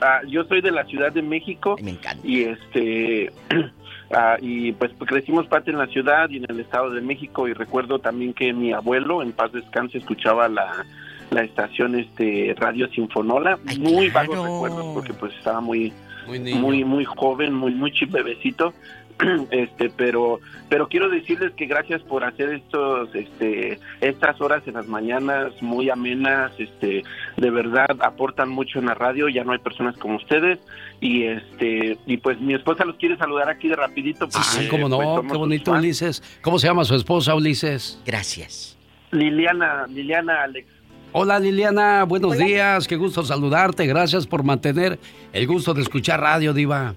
ah, 0.00 0.20
yo 0.28 0.44
soy 0.44 0.60
de 0.60 0.70
la 0.70 0.84
Ciudad 0.84 1.12
de 1.12 1.22
México. 1.22 1.76
Me 1.80 1.92
encanta. 1.92 2.26
Y 2.26 2.44
este 2.44 3.32
Ah, 4.12 4.36
y 4.40 4.72
pues 4.72 4.90
crecimos 5.06 5.46
parte 5.46 5.70
en 5.70 5.78
la 5.78 5.86
ciudad 5.86 6.28
y 6.30 6.38
en 6.38 6.46
el 6.48 6.58
Estado 6.60 6.90
de 6.90 7.00
México 7.00 7.46
y 7.46 7.52
recuerdo 7.52 8.00
también 8.00 8.34
que 8.34 8.52
mi 8.52 8.72
abuelo, 8.72 9.22
en 9.22 9.32
paz 9.32 9.52
descanse, 9.52 9.98
escuchaba 9.98 10.48
la, 10.48 10.84
la 11.30 11.42
estación 11.42 11.94
este 11.94 12.54
Radio 12.58 12.88
Sinfonola. 12.88 13.58
muy 13.78 14.10
vagos 14.10 14.36
recuerdos 14.36 14.86
porque 14.94 15.14
pues 15.14 15.32
estaba 15.34 15.60
muy 15.60 15.92
muy, 16.26 16.84
muy, 16.84 17.04
joven, 17.04 17.54
muy, 17.54 17.74
muy 17.74 17.92
chip 17.92 18.12
bebecito. 18.12 18.72
este 19.50 19.90
pero 19.90 20.40
pero 20.68 20.88
quiero 20.88 21.08
decirles 21.08 21.52
que 21.54 21.66
gracias 21.66 22.02
por 22.02 22.24
hacer 22.24 22.52
estos 22.52 23.14
este 23.14 23.78
estas 24.00 24.40
horas 24.40 24.62
en 24.66 24.74
las 24.74 24.86
mañanas 24.86 25.52
muy 25.62 25.90
amenas 25.90 26.52
este 26.58 27.02
de 27.36 27.50
verdad 27.50 27.96
aportan 28.00 28.48
mucho 28.48 28.78
en 28.78 28.86
la 28.86 28.94
radio 28.94 29.28
ya 29.28 29.44
no 29.44 29.52
hay 29.52 29.58
personas 29.58 29.96
como 29.98 30.16
ustedes 30.16 30.58
y 31.00 31.24
este 31.24 31.98
y 32.06 32.16
pues 32.18 32.40
mi 32.40 32.54
esposa 32.54 32.84
los 32.84 32.96
quiere 32.96 33.16
saludar 33.16 33.48
aquí 33.48 33.68
de 33.68 33.76
rapidito 33.76 34.28
sí, 34.30 34.68
cómo 34.68 34.88
no 34.88 34.98
pues, 34.98 35.32
qué 35.32 35.38
bonito 35.38 35.72
Ulises. 35.72 36.22
Cómo 36.42 36.58
se 36.58 36.66
llama 36.66 36.84
su 36.84 36.94
esposa 36.94 37.34
Ulises 37.34 38.00
gracias. 38.04 38.76
Liliana 39.10 39.86
Liliana 39.88 40.42
Alex. 40.42 40.68
Hola 41.12 41.40
Liliana, 41.40 42.04
buenos 42.04 42.38
días, 42.38 42.86
qué 42.86 42.94
gusto 42.94 43.24
saludarte, 43.24 43.84
gracias 43.86 44.28
por 44.28 44.44
mantener 44.44 44.98
el 45.32 45.46
gusto 45.48 45.74
de 45.74 45.82
escuchar 45.82 46.20
radio, 46.20 46.54
Diva. 46.54 46.94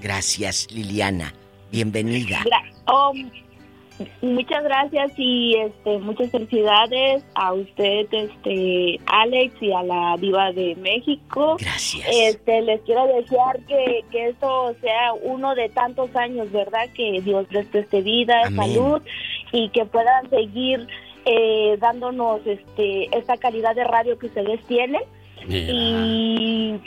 Gracias 0.00 0.68
Liliana. 0.70 1.32
Bienvenida. 1.76 2.38
Oh, 2.86 3.12
muchas 4.22 4.64
gracias 4.64 5.12
y 5.18 5.56
este 5.56 5.98
muchas 5.98 6.30
felicidades 6.30 7.22
a 7.34 7.52
usted, 7.52 8.06
este 8.12 8.98
Alex 9.04 9.54
y 9.60 9.72
a 9.72 9.82
la 9.82 10.16
diva 10.18 10.52
de 10.52 10.74
México. 10.76 11.58
Gracias. 11.60 12.08
Este 12.10 12.62
les 12.62 12.80
quiero 12.80 13.06
desear 13.08 13.60
que, 13.66 14.06
que 14.10 14.28
esto 14.28 14.74
sea 14.80 15.12
uno 15.22 15.54
de 15.54 15.68
tantos 15.68 16.16
años, 16.16 16.50
¿verdad? 16.50 16.88
Que 16.94 17.20
Dios 17.20 17.46
les 17.50 17.66
preste 17.66 18.00
vida, 18.00 18.50
salud 18.54 19.02
y 19.52 19.68
que 19.68 19.84
puedan 19.84 20.30
seguir 20.30 20.86
eh, 21.26 21.76
dándonos 21.78 22.40
este 22.46 23.14
esta 23.14 23.36
calidad 23.36 23.74
de 23.74 23.84
radio 23.84 24.18
que 24.18 24.28
ustedes 24.28 24.64
tienen. 24.64 25.02
Y 25.46 26.80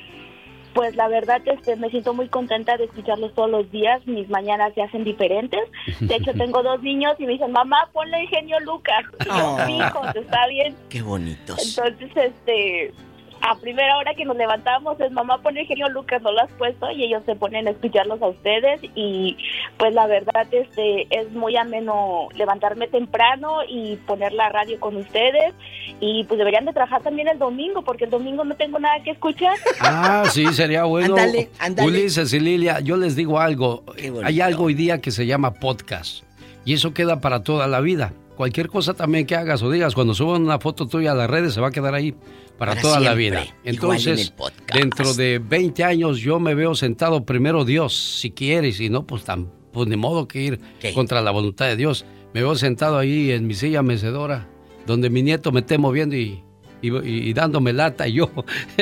pues 0.73 0.95
la 0.95 1.07
verdad 1.07 1.41
este, 1.45 1.75
me 1.75 1.89
siento 1.89 2.13
muy 2.13 2.27
contenta 2.27 2.77
de 2.77 2.85
escucharlos 2.85 3.33
todos 3.33 3.49
los 3.49 3.71
días. 3.71 4.05
Mis 4.07 4.29
mañanas 4.29 4.73
se 4.73 4.81
hacen 4.81 5.03
diferentes. 5.03 5.61
De 5.99 6.15
hecho, 6.15 6.33
tengo 6.37 6.63
dos 6.63 6.81
niños 6.81 7.15
y 7.19 7.25
me 7.25 7.33
dicen, 7.33 7.51
mamá, 7.51 7.89
ponle 7.93 8.27
genio 8.27 8.59
Lucas. 8.61 9.05
Oh. 9.29 9.57
hijos, 9.67 10.15
está 10.15 10.47
bien. 10.47 10.75
Qué 10.89 11.01
bonitos. 11.01 11.77
Entonces, 11.77 12.11
este, 12.15 12.93
a 13.41 13.55
primera 13.55 13.97
hora 13.97 14.13
que 14.13 14.25
nos 14.25 14.37
levantamos 14.37 14.99
es 14.99 15.11
mamá 15.11 15.41
pone 15.41 15.61
el 15.61 15.67
genio 15.67 15.89
Lucas, 15.89 16.21
no 16.21 16.31
lo 16.31 16.41
has 16.41 16.51
puesto 16.51 16.89
y 16.91 17.03
ellos 17.03 17.23
se 17.25 17.35
ponen 17.35 17.67
a 17.67 17.71
escucharlos 17.71 18.21
a 18.21 18.27
ustedes 18.27 18.81
y 18.95 19.37
pues 19.77 19.93
la 19.93 20.07
verdad 20.07 20.47
este 20.51 21.07
es 21.09 21.31
muy 21.31 21.55
ameno 21.55 22.27
levantarme 22.35 22.87
temprano 22.87 23.59
y 23.67 23.95
poner 24.07 24.33
la 24.33 24.49
radio 24.49 24.79
con 24.79 24.97
ustedes 24.97 25.53
y 25.99 26.23
pues 26.25 26.37
deberían 26.37 26.65
de 26.65 26.73
trabajar 26.73 27.01
también 27.01 27.27
el 27.27 27.39
domingo 27.39 27.81
porque 27.83 28.05
el 28.05 28.09
domingo 28.09 28.43
no 28.43 28.55
tengo 28.55 28.79
nada 28.79 29.01
que 29.03 29.11
escuchar. 29.11 29.57
Ah, 29.81 30.23
sí, 30.31 30.45
sería 30.53 30.83
bueno. 30.83 31.15
Ándale, 31.17 31.49
Ulises 31.85 32.33
y 32.33 32.39
Lilia, 32.39 32.79
yo 32.79 32.97
les 32.97 33.15
digo 33.15 33.39
algo, 33.39 33.83
hay 34.23 34.41
algo 34.41 34.65
hoy 34.65 34.73
día 34.73 35.01
que 35.01 35.11
se 35.11 35.25
llama 35.25 35.53
podcast 35.53 36.23
y 36.65 36.73
eso 36.73 36.93
queda 36.93 37.21
para 37.21 37.43
toda 37.43 37.67
la 37.67 37.79
vida 37.79 38.13
cualquier 38.39 38.69
cosa 38.69 38.93
también 38.93 39.25
que 39.25 39.35
hagas 39.35 39.61
o 39.63 39.69
digas, 39.69 39.93
cuando 39.93 40.13
suban 40.13 40.43
una 40.43 40.59
foto 40.59 40.87
tuya 40.87 41.11
a 41.11 41.13
las 41.13 41.29
redes, 41.29 41.53
se 41.53 41.59
va 41.59 41.67
a 41.67 41.71
quedar 41.71 41.93
ahí 41.93 42.15
para, 42.57 42.73
toda 42.79 43.01
la 43.01 43.13
vida. 43.13 43.45
Entonces, 43.65 44.33
dentro 44.73 45.13
de 45.13 45.39
20 45.39 45.83
años 45.83 46.19
yo 46.19 46.39
me 46.39 46.55
veo 46.55 46.73
sentado 46.73 47.25
primero 47.25 47.65
Dios, 47.65 48.17
si 48.21 48.31
quieres, 48.31 48.79
y 48.79 48.89
no, 48.89 49.05
pues, 49.05 49.25
tan, 49.25 49.51
pues 49.73 49.89
ni 49.89 49.97
modo 49.97 50.25
que 50.29 50.41
ir 50.41 50.61
contra 50.95 51.21
la 51.21 51.31
voluntad 51.31 51.65
de 51.65 51.75
Dios. 51.75 52.05
Me 52.33 52.39
veo 52.39 52.55
sentado 52.55 52.97
ahí 52.97 53.29
en 53.31 53.45
mi 53.45 53.55
silla 53.55 53.83
mecedora, 53.83 54.47
donde 54.87 55.09
mi 55.09 55.21
nieto 55.21 55.51
me 55.51 55.59
esté 55.59 55.77
moviendo 55.77 56.15
y, 56.15 56.41
y, 56.81 57.33
dándome 57.33 57.73
lata 57.73 58.07
y 58.07 58.13
yo 58.13 58.31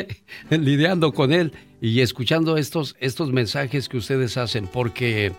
lidiando 0.51 1.13
con 1.13 1.33
él 1.33 1.51
y 1.81 2.01
escuchando 2.01 2.57
estos, 2.57 2.95
estos 2.99 3.31
mensajes 3.31 3.89
que 3.89 3.97
ustedes 3.97 4.37
hacen, 4.37 4.67
porque 4.67 5.31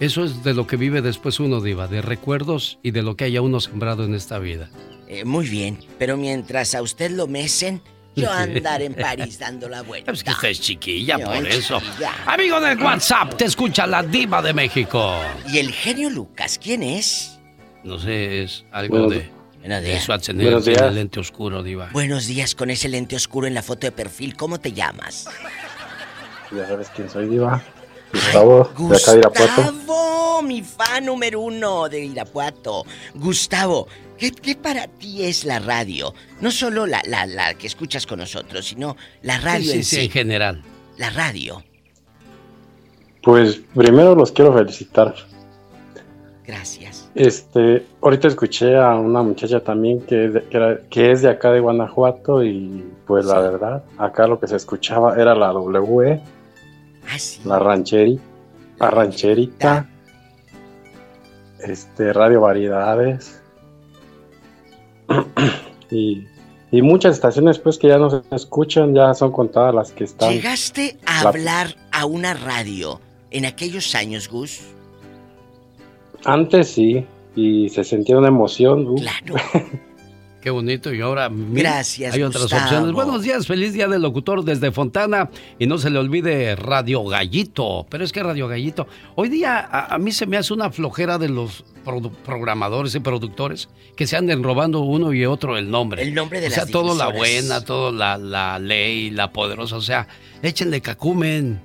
eso 0.00 0.24
es 0.24 0.44
de 0.44 0.54
lo 0.54 0.66
que 0.66 0.76
vive 0.76 1.02
después 1.02 1.40
uno, 1.40 1.60
Diva, 1.60 1.88
de 1.88 2.02
recuerdos 2.02 2.78
y 2.82 2.92
de 2.92 3.02
lo 3.02 3.16
que 3.16 3.24
haya 3.24 3.42
uno 3.42 3.60
sembrado 3.60 4.04
en 4.04 4.14
esta 4.14 4.38
vida. 4.38 4.70
Eh, 5.08 5.24
muy 5.24 5.48
bien, 5.48 5.78
pero 5.98 6.16
mientras 6.16 6.74
a 6.74 6.82
usted 6.82 7.10
lo 7.10 7.26
mecen, 7.26 7.82
yo 8.14 8.30
andar 8.32 8.82
en 8.82 8.94
París 8.94 9.38
dando 9.38 9.68
la 9.68 9.82
vuelta. 9.82 10.12
Es 10.12 10.22
que 10.22 10.30
usted 10.30 10.48
es 10.48 10.60
chiquilla, 10.60 11.18
por 11.18 11.46
eso. 11.46 11.80
Amigo 12.26 12.60
del 12.60 12.80
WhatsApp, 12.80 13.34
te 13.36 13.46
escucha 13.46 13.86
la 13.86 14.02
diva 14.02 14.40
de 14.42 14.52
México. 14.52 15.18
¿Y 15.48 15.58
el 15.58 15.72
genio 15.72 16.10
Lucas 16.10 16.60
quién 16.62 16.82
es? 16.82 17.40
No 17.82 17.98
sé, 17.98 18.42
es 18.42 18.64
algo 18.70 19.08
de, 19.08 19.30
de 19.62 20.00
Schwarzenegger 20.00 20.76
con 20.76 20.84
el 20.84 20.94
lente 20.94 21.20
oscuro, 21.20 21.62
diva. 21.62 21.88
Buenos 21.92 22.26
días 22.26 22.54
con 22.54 22.70
ese 22.70 22.88
lente 22.88 23.16
oscuro 23.16 23.46
en 23.46 23.54
la 23.54 23.62
foto 23.62 23.86
de 23.86 23.92
perfil. 23.92 24.36
¿Cómo 24.36 24.60
te 24.60 24.72
llamas? 24.72 25.26
Ya 26.54 26.66
sabes 26.66 26.88
quién 26.94 27.08
soy, 27.08 27.28
diva. 27.28 27.62
Gustavo, 28.12 28.70
de 28.88 28.96
acá 28.96 29.12
de 29.12 29.18
Irapuato. 29.18 29.62
Gustavo, 29.62 30.42
mi 30.42 30.62
fan 30.62 31.04
número 31.04 31.40
uno 31.40 31.88
de 31.88 32.04
Irapuato. 32.04 32.84
Gustavo, 33.14 33.88
¿qué, 34.16 34.56
para 34.56 34.86
ti 34.86 35.24
es 35.24 35.44
la 35.44 35.58
radio? 35.58 36.14
No 36.40 36.50
solo 36.50 36.86
la, 36.86 37.02
la, 37.04 37.54
que 37.54 37.66
escuchas 37.66 38.06
con 38.06 38.18
nosotros, 38.18 38.66
sino 38.66 38.96
la 39.22 39.38
radio 39.38 39.72
en 39.72 39.84
sí. 39.84 40.00
en 40.00 40.10
general. 40.10 40.62
La 40.96 41.10
radio. 41.10 41.62
Pues 43.22 43.60
primero 43.74 44.14
los 44.14 44.32
quiero 44.32 44.54
felicitar. 44.54 45.14
Gracias. 46.46 47.10
Este, 47.14 47.84
ahorita 48.00 48.28
escuché 48.28 48.74
a 48.74 48.94
una 48.94 49.22
muchacha 49.22 49.60
también 49.60 50.00
que 50.00 50.24
es 50.24 50.32
de, 50.32 50.80
que, 50.88 51.12
es 51.12 51.20
de 51.20 51.28
acá 51.28 51.52
de 51.52 51.60
Guanajuato 51.60 52.42
y 52.42 52.86
pues 53.06 53.26
la 53.26 53.40
verdad, 53.40 53.84
acá 53.98 54.26
lo 54.26 54.40
que 54.40 54.46
se 54.46 54.56
escuchaba 54.56 55.20
era 55.20 55.34
la 55.34 55.48
W 55.48 56.22
Ah, 57.08 57.16
la 57.44 57.58
rancheri, 57.58 58.18
la 58.78 58.90
rancherita. 58.90 59.88
Este, 61.60 62.12
Radio 62.12 62.42
Variedades. 62.42 63.42
y, 65.90 66.26
y, 66.70 66.82
muchas 66.82 67.14
estaciones 67.14 67.58
pues 67.58 67.78
que 67.78 67.88
ya 67.88 67.98
no 67.98 68.10
se 68.10 68.22
escuchan, 68.30 68.94
ya 68.94 69.14
son 69.14 69.32
contadas 69.32 69.74
las 69.74 69.92
que 69.92 70.04
están. 70.04 70.32
¿Llegaste 70.32 70.98
a 71.06 71.28
hablar 71.28 71.74
a 71.90 72.04
una 72.04 72.34
radio 72.34 73.00
en 73.30 73.46
aquellos 73.46 73.94
años, 73.94 74.28
Gus? 74.28 74.60
Antes 76.24 76.68
sí, 76.68 77.06
y 77.34 77.68
se 77.70 77.84
sentía 77.84 78.18
una 78.18 78.28
emoción. 78.28 78.96
Claro. 78.96 79.34
Qué 80.48 80.52
bonito. 80.52 80.94
Y 80.94 81.02
ahora 81.02 81.28
Gracias, 81.30 82.14
hay 82.14 82.22
otras 82.22 82.50
opciones. 82.50 82.92
Buenos 82.92 83.22
días, 83.22 83.46
feliz 83.46 83.74
día 83.74 83.86
del 83.86 84.00
locutor 84.00 84.42
desde 84.42 84.72
Fontana. 84.72 85.28
Y 85.58 85.66
no 85.66 85.76
se 85.76 85.90
le 85.90 85.98
olvide 85.98 86.56
Radio 86.56 87.04
Gallito. 87.04 87.86
Pero 87.90 88.02
es 88.02 88.12
que 88.12 88.22
Radio 88.22 88.48
Gallito, 88.48 88.86
hoy 89.14 89.28
día 89.28 89.68
a, 89.70 89.98
mí 89.98 90.10
se 90.10 90.24
me 90.24 90.38
hace 90.38 90.54
una 90.54 90.70
flojera 90.70 91.18
de 91.18 91.28
los 91.28 91.66
programadores 92.24 92.94
y 92.94 93.00
productores 93.00 93.68
que 93.94 94.06
se 94.06 94.16
anden 94.16 94.42
robando 94.42 94.80
uno 94.80 95.12
y 95.12 95.26
otro 95.26 95.58
el 95.58 95.70
nombre. 95.70 96.00
El 96.00 96.14
nombre 96.14 96.40
de 96.40 96.46
O 96.46 96.50
sea, 96.50 96.64
todo 96.64 96.96
la 96.96 97.08
buena, 97.08 97.62
todo 97.62 97.92
la, 97.92 98.16
la 98.16 98.58
ley, 98.58 99.10
la 99.10 99.30
poderosa. 99.30 99.76
O 99.76 99.82
sea, 99.82 100.08
échenle 100.40 100.80
cacumen. 100.80 101.60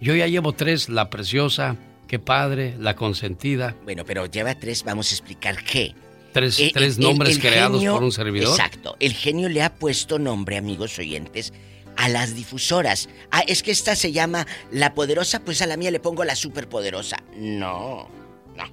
Yo 0.00 0.16
ya 0.16 0.26
llevo 0.26 0.54
tres, 0.54 0.88
la 0.88 1.08
preciosa, 1.08 1.76
qué 2.08 2.18
padre, 2.18 2.74
la 2.80 2.96
consentida. 2.96 3.76
Bueno, 3.84 4.02
pero 4.04 4.26
lleva 4.26 4.56
tres, 4.56 4.82
vamos 4.82 5.12
a 5.12 5.14
explicar 5.14 5.62
qué. 5.62 5.94
Tres, 6.34 6.58
eh, 6.58 6.72
tres 6.74 6.98
nombres 6.98 7.38
creados 7.38 7.84
por 7.84 8.02
un 8.02 8.10
servidor. 8.10 8.48
Exacto. 8.50 8.96
El 8.98 9.12
genio 9.12 9.48
le 9.48 9.62
ha 9.62 9.72
puesto 9.72 10.18
nombre, 10.18 10.56
amigos 10.56 10.98
oyentes, 10.98 11.52
a 11.96 12.08
las 12.08 12.34
difusoras. 12.34 13.08
Ah, 13.30 13.44
es 13.46 13.62
que 13.62 13.70
esta 13.70 13.94
se 13.94 14.10
llama 14.10 14.44
La 14.72 14.94
Poderosa, 14.94 15.38
pues 15.44 15.62
a 15.62 15.66
la 15.68 15.76
mía 15.76 15.92
le 15.92 16.00
pongo 16.00 16.24
la 16.24 16.34
Superpoderosa. 16.34 17.22
No, 17.36 18.08
no. 18.56 18.64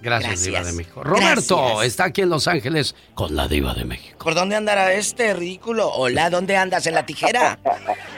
Gracias, 0.00 0.44
Diva 0.44 0.64
de 0.64 0.72
México. 0.72 1.04
Roberto 1.04 1.82
está 1.82 2.04
aquí 2.04 2.22
en 2.22 2.30
Los 2.30 2.48
Ángeles 2.48 2.94
con 3.12 3.36
la 3.36 3.48
Diva 3.48 3.74
de 3.74 3.84
México. 3.84 4.16
¿Por 4.24 4.34
dónde 4.34 4.56
andará 4.56 4.94
este 4.94 5.34
ridículo? 5.34 5.90
Hola, 5.90 6.30
¿dónde 6.30 6.56
andas? 6.56 6.86
¿En 6.86 6.94
la 6.94 7.04
tijera? 7.04 7.58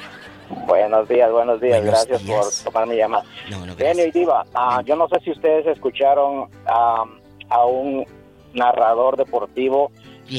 buenos 0.69 1.09
días, 1.09 1.29
buenos 1.33 1.61
días. 1.61 1.85
gracias 1.85 2.23
por 2.23 2.45
tomar 2.63 2.87
mi 2.87 2.99
llamada. 2.99 3.25
No, 3.51 3.67
no, 3.67 3.77
Genio 3.77 4.07
y 4.07 4.13
Diva, 4.13 4.47
ah, 4.55 4.81
yo 4.87 4.95
no 4.95 5.09
sé 5.09 5.19
si 5.25 5.33
ustedes 5.33 5.67
escucharon 5.67 6.49
a 6.69 7.65
un 7.65 8.07
narrador 8.55 9.17
deportivo. 9.17 9.91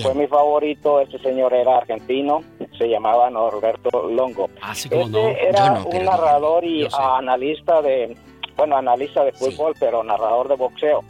Fue 0.04 0.14
mi 0.14 0.28
favorito, 0.28 1.00
este 1.00 1.18
señor 1.18 1.52
era 1.52 1.78
argentino, 1.78 2.44
se 2.78 2.88
llamaba 2.88 3.30
Norberto 3.32 4.08
Longo. 4.08 4.48
Ah, 4.62 4.74
este 4.74 5.50
era 5.50 5.82
un 5.84 6.06
narrador 6.06 6.64
y 6.64 6.88
analista 6.94 7.82
de, 7.82 8.16
bueno, 8.56 8.78
analista 8.78 9.24
de 9.24 9.32
fútbol, 9.32 9.74
pero 9.80 10.04
narrador 10.04 10.48
de 10.48 10.56
boxeo. 10.56 11.04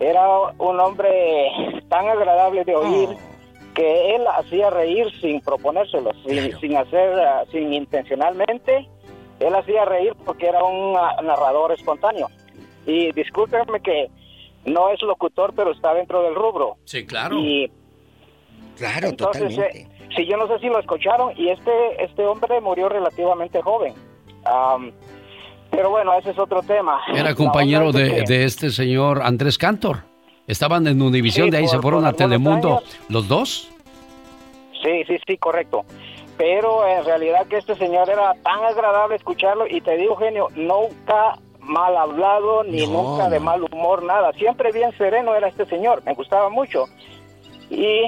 Era 0.00 0.26
un 0.58 0.80
hombre 0.80 1.50
tan 1.88 2.08
agradable 2.08 2.64
de 2.64 2.76
oír 2.76 3.08
oh. 3.10 3.74
que 3.74 4.14
él 4.14 4.22
hacía 4.26 4.70
reír 4.70 5.06
sin 5.20 5.40
proponérselo, 5.40 6.10
sin, 6.60 6.76
hacer, 6.76 7.18
ah, 7.18 7.44
sin 7.50 7.72
intencionalmente. 7.72 8.88
Él 9.40 9.54
hacía 9.54 9.84
reír 9.84 10.14
porque 10.24 10.46
era 10.46 10.62
un 10.62 10.96
ah, 10.96 11.20
narrador 11.22 11.72
espontáneo. 11.72 12.28
Y 12.86 13.12
discúlpenme 13.12 13.80
que 13.80 14.10
no 14.66 14.90
es 14.90 15.00
locutor, 15.02 15.52
pero 15.54 15.72
está 15.72 15.94
dentro 15.94 16.22
del 16.22 16.34
rubro. 16.34 16.76
Sí, 16.84 17.04
claro. 17.06 17.38
Y 17.38 17.70
claro, 18.76 19.08
entonces, 19.08 19.58
eh, 19.58 19.86
sí, 20.16 20.26
yo 20.26 20.36
no 20.36 20.48
sé 20.48 20.58
si 20.60 20.66
lo 20.66 20.78
escucharon 20.78 21.32
y 21.36 21.50
este 21.50 21.70
este 22.02 22.24
hombre 22.26 22.60
murió 22.60 22.88
relativamente 22.88 23.60
joven. 23.62 23.94
pero 25.70 25.90
bueno, 25.90 26.14
ese 26.14 26.30
es 26.30 26.38
otro 26.38 26.62
tema. 26.62 27.00
Era 27.14 27.34
compañero 27.34 27.92
de, 27.92 28.44
este 28.44 28.70
señor 28.70 29.22
Andrés 29.22 29.58
Cantor. 29.58 30.04
Estaban 30.46 30.86
en 30.86 31.00
Univisión, 31.00 31.48
de 31.48 31.58
ahí 31.58 31.68
se 31.68 31.78
fueron 31.78 32.04
a 32.04 32.12
Telemundo. 32.12 32.82
¿Los 33.08 33.28
dos? 33.28 33.70
Sí, 34.82 35.04
sí, 35.06 35.16
sí, 35.26 35.38
correcto. 35.38 35.84
Pero 36.36 36.86
en 36.86 37.04
realidad 37.04 37.46
que 37.46 37.56
este 37.56 37.74
señor 37.76 38.10
era 38.10 38.34
tan 38.42 38.62
agradable 38.64 39.16
escucharlo 39.16 39.66
y 39.66 39.80
te 39.80 39.96
digo, 39.96 40.16
genio, 40.16 40.48
nunca 40.54 41.38
mal 41.64 41.96
hablado 41.96 42.64
ni 42.64 42.86
nunca 42.86 43.28
de 43.28 43.40
mal 43.40 43.64
humor, 43.64 44.02
nada. 44.02 44.32
Siempre 44.32 44.72
bien 44.72 44.92
sereno 44.96 45.34
era 45.34 45.48
este 45.48 45.66
señor, 45.66 46.02
me 46.04 46.14
gustaba 46.14 46.48
mucho. 46.50 46.84
Y 47.70 48.02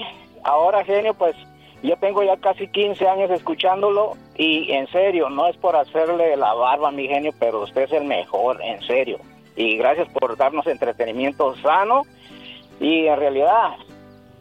ahora, 0.44 0.84
genio, 0.84 1.14
pues 1.14 1.34
yo 1.82 1.96
tengo 1.96 2.22
ya 2.22 2.36
casi 2.36 2.68
15 2.68 3.08
años 3.08 3.30
escuchándolo 3.30 4.12
y 4.36 4.72
en 4.72 4.86
serio, 4.88 5.30
no 5.30 5.48
es 5.48 5.56
por 5.56 5.76
hacerle 5.76 6.36
la 6.36 6.54
barba 6.54 6.88
a 6.88 6.92
mi 6.92 7.06
genio, 7.06 7.32
pero 7.38 7.62
usted 7.62 7.82
es 7.82 7.92
el 7.92 8.04
mejor, 8.04 8.62
en 8.62 8.80
serio. 8.82 9.18
Y 9.56 9.76
gracias 9.76 10.08
por 10.08 10.36
darnos 10.36 10.66
entretenimiento 10.66 11.54
sano 11.56 12.02
y 12.80 13.06
en 13.06 13.18
realidad 13.18 13.76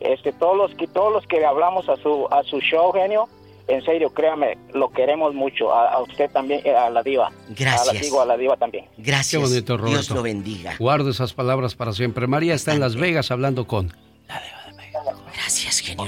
este 0.01 0.33
todos 0.33 0.57
los 0.57 0.75
que 0.75 0.87
todos 0.87 1.11
los 1.11 1.25
que 1.25 1.45
hablamos 1.45 1.87
a 1.87 1.95
su 1.95 2.27
a 2.29 2.43
su 2.43 2.59
show 2.59 2.91
genio 2.91 3.29
en 3.67 3.83
serio, 3.83 4.11
créame, 4.11 4.57
lo 4.73 4.89
queremos 4.89 5.33
mucho. 5.33 5.73
A, 5.73 6.01
usted 6.01 6.29
también, 6.31 6.61
eh, 6.63 6.75
a 6.75 6.89
la 6.89 7.01
diva. 7.01 7.31
Gracias. 7.49 8.11
A 8.11 8.15
la, 8.15 8.23
a 8.23 8.25
la 8.25 8.37
diva 8.37 8.57
también. 8.57 8.85
Gracias. 8.97 9.31
Qué 9.31 9.37
bonito, 9.37 9.77
Roberto. 9.77 9.97
Dios 9.97 10.09
lo 10.11 10.21
bendiga. 10.21 10.75
Guardo 10.77 11.09
esas 11.09 11.33
palabras 11.33 11.75
para 11.75 11.93
siempre. 11.93 12.27
María 12.27 12.53
está 12.53 12.73
en 12.73 12.79
Las 12.79 12.95
Vegas 12.95 13.31
hablando 13.31 13.65
con 13.65 13.87
la 14.27 14.41
diva 14.41 14.63
de 14.65 14.73
México. 14.73 14.99
Gracias, 15.33 15.79
genio 15.79 16.05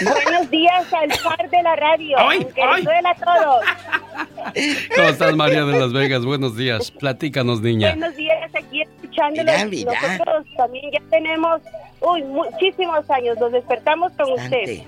Buenos 0.00 0.50
días 0.50 0.92
al 0.92 1.08
par 1.24 1.50
de 1.50 1.62
la 1.62 1.74
radio, 1.74 2.16
¡Ay, 2.18 2.38
aunque 2.42 2.62
ay! 2.62 2.84
duela 2.84 3.16
todo. 3.16 3.60
¿Cómo 4.94 5.08
estás, 5.08 5.34
María 5.34 5.64
de 5.64 5.80
Las 5.80 5.92
Vegas? 5.92 6.24
Buenos 6.24 6.56
días. 6.56 6.92
Platícanos, 6.92 7.60
niña. 7.62 7.88
Buenos 7.96 8.14
días, 8.14 8.50
aquí 8.54 8.82
escuchándolo. 8.82 9.50
Nosotros 9.50 10.46
también 10.56 10.90
ya 10.92 11.00
tenemos 11.10 11.62
uy, 12.00 12.22
muchísimos 12.24 13.08
años. 13.10 13.38
Nos 13.38 13.52
despertamos 13.52 14.12
con 14.12 14.32
usted. 14.32 14.82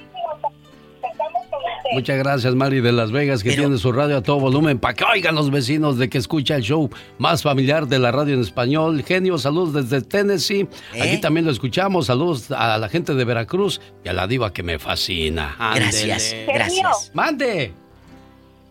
Muchas 1.92 2.18
gracias, 2.18 2.54
Mari 2.54 2.80
de 2.80 2.92
Las 2.92 3.10
Vegas, 3.10 3.42
que 3.42 3.50
tiene 3.50 3.76
su 3.76 3.90
radio 3.90 4.18
a 4.18 4.22
todo 4.22 4.38
volumen 4.38 4.78
para 4.78 4.94
que 4.94 5.04
oigan 5.04 5.34
los 5.34 5.50
vecinos 5.50 5.98
de 5.98 6.08
que 6.08 6.18
escucha 6.18 6.54
el 6.54 6.62
show 6.62 6.88
más 7.18 7.42
familiar 7.42 7.86
de 7.88 7.98
la 7.98 8.12
radio 8.12 8.34
en 8.34 8.40
español. 8.40 9.02
Genio, 9.02 9.38
saludos 9.38 9.72
desde 9.72 10.06
Tennessee. 10.06 10.68
¿Eh? 10.94 11.02
Aquí 11.02 11.20
también 11.20 11.46
lo 11.46 11.52
escuchamos. 11.52 12.06
Saludos 12.06 12.50
a 12.52 12.78
la 12.78 12.88
gente 12.88 13.14
de 13.14 13.24
Veracruz 13.24 13.80
y 14.04 14.08
a 14.08 14.12
la 14.12 14.28
diva 14.28 14.52
que 14.52 14.62
me 14.62 14.78
fascina. 14.78 15.56
Gracias, 15.74 16.32
Ándele. 16.32 16.52
gracias. 16.52 17.10
Mande. 17.12 17.72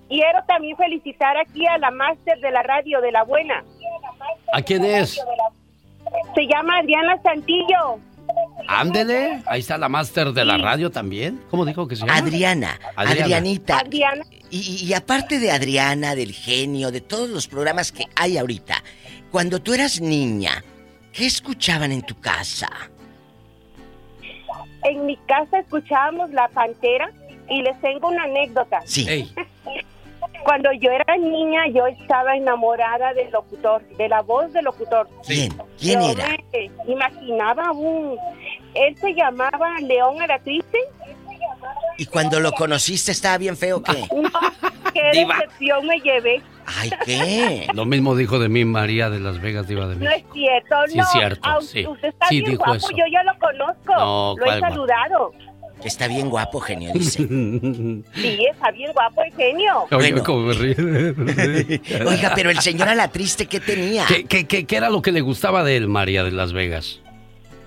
Quiero 0.07 0.39
también 0.47 0.77
felicitar 0.77 1.35
aquí 1.37 1.67
a 1.67 1.77
la 1.77 1.91
máster 1.91 2.39
de 2.39 2.51
la 2.51 2.63
radio, 2.63 3.01
de 3.01 3.11
la 3.11 3.23
buena. 3.23 3.63
¿A 4.53 4.61
quién 4.61 4.85
es? 4.85 5.21
Se 6.35 6.47
llama 6.47 6.79
Adriana 6.79 7.21
Santillo. 7.21 7.99
Ándele. 8.67 9.41
Ahí 9.45 9.61
está 9.61 9.77
la 9.77 9.89
máster 9.89 10.31
de 10.31 10.45
la 10.45 10.57
radio 10.57 10.91
también. 10.91 11.41
¿Cómo 11.49 11.65
dijo 11.65 11.87
que 11.87 11.95
se 11.95 12.01
llama? 12.01 12.17
Adriana, 12.17 12.79
Adriana. 12.95 13.23
Adrianita. 13.23 13.79
Adriana. 13.79 14.25
Y, 14.51 14.85
y 14.85 14.93
aparte 14.93 15.39
de 15.39 15.51
Adriana, 15.51 16.15
del 16.15 16.33
genio, 16.33 16.91
de 16.91 17.01
todos 17.01 17.29
los 17.29 17.47
programas 17.47 17.91
que 17.91 18.05
hay 18.15 18.37
ahorita, 18.37 18.83
cuando 19.31 19.59
tú 19.59 19.73
eras 19.73 20.01
niña, 20.01 20.63
¿qué 21.13 21.25
escuchaban 21.25 21.91
en 21.91 22.01
tu 22.03 22.19
casa? 22.19 22.69
En 24.83 25.05
mi 25.05 25.17
casa 25.27 25.59
escuchábamos 25.59 26.31
La 26.31 26.47
Pantera 26.49 27.11
y 27.49 27.61
les 27.61 27.79
tengo 27.81 28.07
una 28.09 28.23
anécdota. 28.23 28.81
Sí. 28.85 29.33
Cuando 30.43 30.71
yo 30.71 30.89
era 30.91 31.17
niña, 31.17 31.67
yo 31.67 31.85
estaba 31.87 32.35
enamorada 32.35 33.13
del 33.13 33.29
locutor, 33.31 33.81
de 33.97 34.07
la 34.07 34.21
voz 34.21 34.51
del 34.53 34.65
locutor. 34.65 35.07
¿Quién? 35.27 35.53
¿Quién 35.77 35.99
Yo 36.01 36.09
era? 36.11 36.27
me 36.53 36.71
imaginaba 36.93 37.71
un... 37.71 38.17
Él 38.73 38.95
se 38.97 39.13
llamaba 39.13 39.79
León 39.81 40.21
Aratriste. 40.21 40.79
¿Y 41.97 42.05
cuando 42.05 42.39
lo 42.39 42.53
conociste 42.53 43.11
estaba 43.11 43.37
bien 43.37 43.57
feo 43.57 43.83
qué? 43.83 44.07
Qué 44.93 45.11
Diva. 45.13 45.35
decepción 45.35 45.85
me 45.85 45.99
llevé. 45.99 46.41
Ay, 46.65 46.89
¿qué? 47.05 47.67
Lo 47.73 47.85
mismo 47.85 48.15
dijo 48.15 48.39
de 48.39 48.49
mí 48.49 48.65
María 48.65 49.09
de 49.09 49.19
Las 49.19 49.39
Vegas, 49.41 49.67
diva 49.67 49.87
de 49.87 49.95
No 49.95 50.01
México. 50.09 50.29
es 50.29 50.33
cierto, 50.33 50.75
Sí, 50.87 50.97
no. 50.97 51.03
es 51.03 51.09
cierto, 51.11 51.61
sí. 51.61 51.85
Usted 51.87 52.07
está 52.09 52.27
Sí, 52.27 52.39
bien 52.39 52.51
dijo 52.51 52.63
guapo, 52.63 52.75
eso. 52.77 52.89
yo 52.91 53.03
ya 53.11 53.23
lo 53.23 53.37
conozco. 53.39 53.93
No, 53.95 54.35
lo 54.37 54.43
he 54.45 54.47
¿cuál 54.47 54.59
guapo? 54.59 54.75
Que 55.81 55.87
está 55.87 56.07
bien 56.07 56.29
guapo, 56.29 56.59
genio, 56.59 56.91
dice. 56.93 57.19
Sí, 58.15 58.45
está 58.51 58.71
bien 58.71 58.91
guapo 58.93 59.21
el 59.23 59.33
genio. 59.33 59.85
Oiga, 59.91 60.23
cómo 60.23 60.39
me 60.47 60.53
ríe. 60.53 60.75
Oiga, 62.05 62.31
pero 62.35 62.49
el 62.49 62.59
señor 62.59 62.89
a 62.89 62.95
la 62.95 63.07
triste, 63.09 63.45
¿qué 63.45 63.59
tenía? 63.59 64.05
¿Qué, 64.07 64.25
qué, 64.25 64.45
qué- 64.45 64.65
qué 64.65 64.75
era 64.77 64.89
lo 64.89 65.01
que 65.01 65.11
le 65.11 65.21
gustaba 65.21 65.63
de 65.63 65.77
él, 65.77 65.87
María 65.87 66.23
de 66.23 66.31
Las 66.31 66.51
Vegas? 66.53 67.01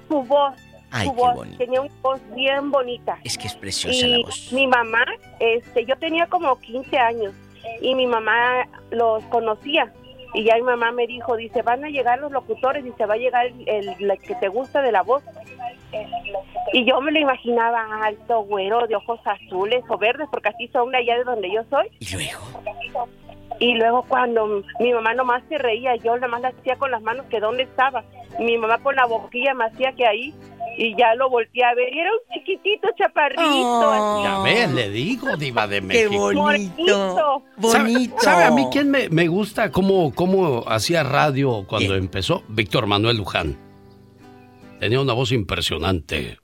Su 0.09 0.23
voz. 0.23 0.53
Ay, 0.91 1.07
su 1.09 1.15
qué 1.15 1.21
voz. 1.23 1.35
bonito. 1.37 1.57
Tenía 1.59 1.81
una 1.81 1.93
voz 2.03 2.21
bien 2.37 2.71
bonita. 2.71 3.19
Es 3.25 3.39
que 3.39 3.47
es 3.47 3.55
preciosa 3.55 4.07
la 4.07 4.19
Y 4.19 4.23
voz. 4.25 4.53
mi 4.53 4.67
mamá, 4.67 5.05
este, 5.41 5.87
yo 5.87 5.97
tenía 5.97 6.27
como 6.27 6.61
15 6.61 6.99
años 6.99 7.33
y 7.81 7.95
mi 7.95 8.07
mamá 8.07 8.69
los 8.91 9.25
conocía. 9.25 9.91
Y 10.35 10.45
ya 10.45 10.55
mi 10.57 10.63
mamá 10.63 10.93
me 10.93 11.07
dijo, 11.07 11.37
dice, 11.37 11.63
van 11.63 11.85
a 11.85 11.89
llegar 11.89 12.19
los 12.19 12.33
locutores 12.33 12.85
y 12.87 12.91
se 12.97 13.07
va 13.07 13.15
a 13.15 13.19
llegar 13.19 13.47
el, 13.47 13.67
el- 13.67 14.11
el 14.11 14.19
que 14.19 14.35
te 14.35 14.49
gusta 14.49 14.83
de 14.83 14.93
la 14.93 15.01
voz. 15.03 15.23
Y 16.73 16.85
yo 16.87 17.01
me 17.01 17.13
lo 17.13 17.19
imaginaba 17.21 17.85
alto, 18.05 18.41
güero, 18.45 18.87
de 18.87 18.97
ojos 18.97 19.21
azules 19.25 19.85
o 19.89 19.99
verdes, 19.99 20.27
porque 20.31 20.49
así 20.49 20.69
son 20.69 20.95
allá 20.95 21.17
de 21.19 21.25
donde 21.25 21.53
yo 21.53 21.63
soy. 21.71 21.89
Y 22.01 22.13
luego. 22.15 22.97
Y 23.61 23.75
luego 23.75 24.03
cuando 24.09 24.63
mi 24.81 24.93
mamá 24.93 25.15
nomás 25.15 25.43
se 25.49 25.59
reía, 25.59 25.95
yo 25.97 26.17
nomás 26.17 26.41
la 26.41 26.49
hacía 26.49 26.77
con 26.77 26.91
las 26.91 27.03
manos 27.03 27.27
que 27.27 27.39
dónde 27.41 27.65
estaba. 27.65 28.03
Mi 28.41 28.57
mamá 28.57 28.79
con 28.79 28.97
la 28.97 29.05
boquilla 29.07 29.53
me 29.55 29.67
hacía 29.67 29.93
que 29.93 30.07
ahí 30.07 30.35
y 30.79 30.97
ya 30.97 31.15
lo 31.17 31.29
volteé 31.29 31.63
a 31.65 31.75
ver 31.75 31.93
y 31.95 31.99
era 32.01 32.11
un 32.11 32.19
chiquitito 32.33 32.89
chaparrito. 32.97 33.43
así. 33.43 34.23
Ya 34.25 34.39
ves, 34.43 34.73
le 34.73 34.89
digo, 34.89 35.37
diva 35.37 35.67
de 35.67 35.77
Qué 35.81 36.09
México. 36.09 36.33
bonito. 36.33 37.15
¿Sabe- 37.15 37.85
Bonito. 37.85 38.15
¿Sabe, 38.21 38.45
a 38.45 38.51
mí 38.51 38.67
quién 38.73 38.91
me, 38.91 39.11
me 39.11 39.29
gusta 39.29 39.71
cómo, 39.71 40.13
cómo 40.15 40.65
hacía 40.67 41.03
radio 41.03 41.67
cuando 41.69 41.95
empezó? 41.95 42.43
Víctor 42.49 42.87
Manuel 42.87 43.19
Luján. 43.19 43.59
Tenía 44.83 45.01
una 45.01 45.13
voz 45.13 45.31
impresionante 45.31 46.41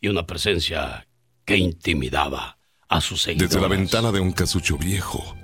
y 0.00 0.08
una 0.08 0.26
presencia 0.26 1.06
que 1.44 1.58
intimidaba 1.58 2.56
a 2.88 3.02
sus 3.02 3.20
seguidores. 3.20 3.50
Desde 3.50 3.60
la 3.60 3.68
ventana 3.68 4.10
de 4.10 4.20
un 4.20 4.32
casucho 4.32 4.78
viejo, 4.78 5.36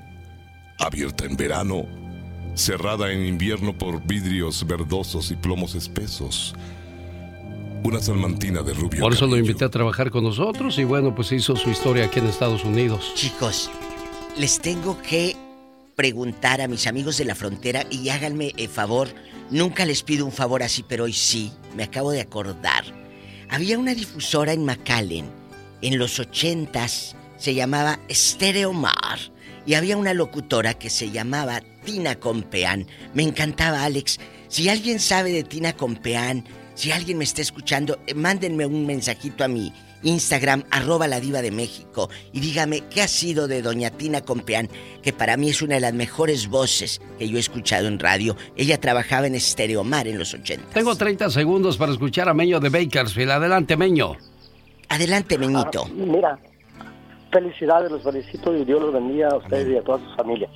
abierta 0.78 1.26
en 1.26 1.36
verano, 1.36 1.86
cerrada 2.54 3.12
en 3.12 3.26
invierno 3.26 3.76
por 3.76 4.02
vidrios 4.06 4.66
verdosos 4.66 5.30
y 5.32 5.36
plomos 5.36 5.74
espesos. 5.74 6.54
Una 7.82 8.00
salmantina 8.00 8.62
de 8.62 8.72
rubio. 8.72 9.02
Por 9.02 9.12
eso 9.12 9.26
lo 9.26 9.36
invité 9.36 9.66
a 9.66 9.70
trabajar 9.70 10.10
con 10.10 10.24
nosotros 10.24 10.78
y 10.78 10.84
bueno, 10.84 11.14
pues 11.14 11.30
hizo 11.30 11.56
su 11.56 11.68
historia 11.68 12.06
aquí 12.06 12.20
en 12.20 12.26
Estados 12.28 12.64
Unidos. 12.64 13.12
Chicos, 13.16 13.70
les 14.38 14.60
tengo 14.60 14.96
que 15.02 15.36
preguntar 15.94 16.62
a 16.62 16.68
mis 16.68 16.86
amigos 16.86 17.18
de 17.18 17.26
la 17.26 17.34
frontera 17.34 17.84
y 17.90 18.08
háganme 18.08 18.54
el 18.56 18.68
favor. 18.68 19.08
Nunca 19.54 19.86
les 19.86 20.02
pido 20.02 20.26
un 20.26 20.32
favor 20.32 20.64
así, 20.64 20.82
pero 20.82 21.04
hoy 21.04 21.12
sí, 21.12 21.52
me 21.76 21.84
acabo 21.84 22.10
de 22.10 22.20
acordar. 22.20 22.82
Había 23.48 23.78
una 23.78 23.94
difusora 23.94 24.52
en 24.52 24.64
McAllen, 24.64 25.30
en 25.80 25.96
los 25.96 26.18
ochentas, 26.18 27.14
se 27.36 27.54
llamaba 27.54 28.00
Stereo 28.10 28.72
Mar. 28.72 29.20
Y 29.64 29.74
había 29.74 29.96
una 29.96 30.12
locutora 30.12 30.74
que 30.74 30.90
se 30.90 31.12
llamaba 31.12 31.62
Tina 31.84 32.16
Compeán. 32.16 32.88
Me 33.14 33.22
encantaba, 33.22 33.84
Alex. 33.84 34.18
Si 34.48 34.68
alguien 34.68 34.98
sabe 34.98 35.30
de 35.30 35.44
Tina 35.44 35.72
Compeán, 35.72 36.44
si 36.74 36.90
alguien 36.90 37.18
me 37.18 37.24
está 37.24 37.40
escuchando, 37.40 38.00
eh, 38.08 38.14
mándenme 38.14 38.66
un 38.66 38.84
mensajito 38.84 39.44
a 39.44 39.48
mi 39.48 39.72
Instagram, 40.04 40.64
arroba 40.70 41.08
la 41.08 41.18
diva 41.20 41.42
de 41.42 41.50
México, 41.50 42.08
y 42.32 42.40
dígame 42.40 42.82
qué 42.90 43.02
ha 43.02 43.08
sido 43.08 43.48
de 43.48 43.62
doña 43.62 43.90
Tina 43.90 44.20
Compeán, 44.20 44.68
que 45.02 45.12
para 45.12 45.36
mí 45.36 45.48
es 45.50 45.60
una 45.62 45.74
de 45.74 45.80
las 45.80 45.94
mejores 45.94 46.48
voces 46.48 47.00
que 47.18 47.28
yo 47.28 47.36
he 47.36 47.40
escuchado 47.40 47.88
en 47.88 47.98
radio. 47.98 48.36
Ella 48.56 48.80
trabajaba 48.80 49.26
en 49.26 49.34
Estereomar 49.34 50.06
en 50.06 50.18
los 50.18 50.32
80. 50.34 50.70
Tengo 50.72 50.94
30 50.94 51.30
segundos 51.30 51.76
para 51.76 51.92
escuchar 51.92 52.28
a 52.28 52.34
Meño 52.34 52.60
de 52.60 52.68
Bakersfield. 52.68 53.30
Adelante, 53.32 53.76
Meño. 53.76 54.16
Adelante, 54.88 55.38
Meñito. 55.38 55.84
Ah, 55.86 55.90
mira, 55.94 56.38
felicidades, 57.32 57.90
los 57.90 58.02
felicito 58.02 58.54
y 58.54 58.64
Dios 58.64 58.80
los 58.80 58.92
bendiga 58.92 59.28
a 59.28 59.36
ustedes 59.36 59.68
y 59.72 59.76
a 59.76 59.82
todas 59.82 60.02
sus 60.02 60.16
familias. 60.16 60.50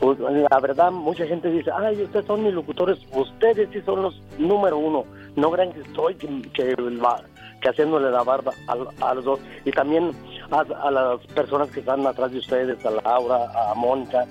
Pues, 0.00 0.18
La 0.50 0.60
verdad, 0.60 0.90
mucha 0.90 1.26
gente 1.26 1.50
dice, 1.50 1.70
ay, 1.76 2.02
ustedes 2.02 2.26
son 2.26 2.42
mis 2.44 2.52
locutores, 2.54 2.98
ustedes 3.12 3.68
sí 3.72 3.80
son 3.84 4.02
los 4.02 4.20
número 4.38 4.78
uno. 4.78 5.04
No 5.36 5.50
crean 5.50 5.72
que 5.72 5.80
estoy 5.80 6.14
que, 6.14 6.28
que, 6.52 6.74
la- 6.78 7.24
que 7.64 7.70
haciéndole 7.70 8.10
la 8.10 8.22
barba 8.22 8.52
a, 8.68 9.08
a 9.08 9.14
los 9.14 9.24
dos. 9.24 9.40
Y 9.64 9.70
también 9.70 10.10
a, 10.50 10.60
a 10.60 10.90
las 10.90 11.26
personas 11.28 11.70
que 11.70 11.80
están 11.80 12.06
atrás 12.06 12.30
de 12.30 12.38
ustedes, 12.38 12.84
a 12.84 12.90
Laura, 12.90 13.46
a 13.70 13.74
Mónica. 13.74 14.26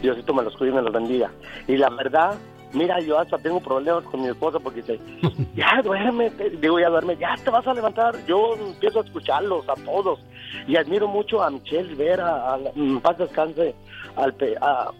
Diosito 0.00 0.32
me 0.32 0.42
los 0.42 0.56
cuide 0.56 0.70
y 0.70 0.74
me 0.74 0.82
los 0.82 0.92
bendiga. 0.92 1.30
Y 1.68 1.76
la 1.76 1.90
verdad, 1.90 2.38
mira, 2.72 2.98
yo 3.00 3.18
hasta 3.18 3.36
tengo 3.36 3.60
problemas 3.60 4.02
con 4.04 4.22
mi 4.22 4.28
esposa 4.28 4.58
porque 4.58 4.80
dice, 4.80 4.98
ya 5.54 5.82
duerme, 5.84 6.30
digo, 6.58 6.80
ya 6.80 6.88
duerme, 6.88 7.18
ya 7.18 7.34
te 7.44 7.50
vas 7.50 7.66
a 7.66 7.74
levantar. 7.74 8.16
Yo 8.26 8.54
empiezo 8.54 9.00
a 9.00 9.04
escucharlos 9.04 9.68
a 9.68 9.74
todos 9.74 10.20
y 10.66 10.76
admiro 10.76 11.06
mucho 11.06 11.42
a 11.42 11.50
Michelle 11.50 11.90
Rivera, 11.90 12.54
a, 12.54 12.58
paz 13.02 13.18
descanse, 13.18 13.74
al, 14.16 14.34
a, 14.62 14.90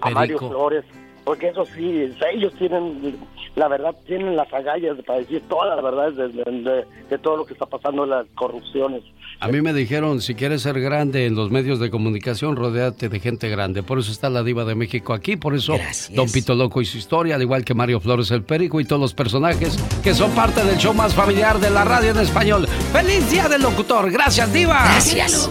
a 0.00 0.10
Mario. 0.10 0.38
Flores, 0.38 0.86
porque 1.26 1.48
eso 1.48 1.64
sí, 1.74 2.08
ellos 2.32 2.52
tienen, 2.56 3.18
la 3.56 3.66
verdad, 3.66 3.94
tienen 4.06 4.36
las 4.36 4.50
agallas 4.54 4.96
para 5.04 5.18
decir 5.18 5.42
todas 5.48 5.74
las 5.74 5.84
verdades 5.84 6.16
de, 6.16 6.28
de- 6.28 6.62
de- 6.62 6.84
de 7.10 7.18
todo 7.18 7.36
lo 7.38 7.44
que 7.44 7.52
está 7.52 7.66
pasando 7.66 8.04
en 8.04 8.10
las 8.10 8.26
corrupciones. 8.36 9.02
A 9.40 9.48
mí 9.48 9.60
me 9.60 9.72
dijeron, 9.74 10.20
si 10.22 10.34
quieres 10.36 10.62
ser 10.62 10.80
grande 10.80 11.26
en 11.26 11.34
los 11.34 11.50
medios 11.50 11.80
de 11.80 11.90
comunicación, 11.90 12.54
rodéate 12.54 13.08
de 13.08 13.18
gente 13.20 13.48
grande. 13.50 13.82
Por 13.82 13.98
eso 13.98 14.12
está 14.12 14.30
la 14.30 14.42
diva 14.44 14.64
de 14.64 14.76
México 14.76 15.12
aquí, 15.12 15.36
por 15.36 15.54
eso 15.56 15.74
Don 16.14 16.30
Pito 16.30 16.54
Loco 16.54 16.80
y 16.80 16.84
su 16.86 16.96
historia, 16.96 17.34
al 17.34 17.42
igual 17.42 17.64
que 17.64 17.74
Mario 17.74 17.98
Flores 18.00 18.30
el 18.30 18.44
Perico 18.44 18.80
y 18.80 18.84
todos 18.84 19.02
los 19.02 19.12
personajes 19.12 19.76
que 20.04 20.14
son 20.14 20.30
parte 20.30 20.64
del 20.64 20.78
show 20.78 20.94
más 20.94 21.12
familiar 21.12 21.58
de 21.58 21.70
la 21.70 21.84
radio 21.84 22.12
en 22.12 22.20
español. 22.20 22.66
¡Feliz 22.92 23.28
Día 23.30 23.48
del 23.48 23.62
Locutor! 23.62 24.10
¡Gracias, 24.12 24.52
diva! 24.52 24.78
Gracias. 24.84 25.50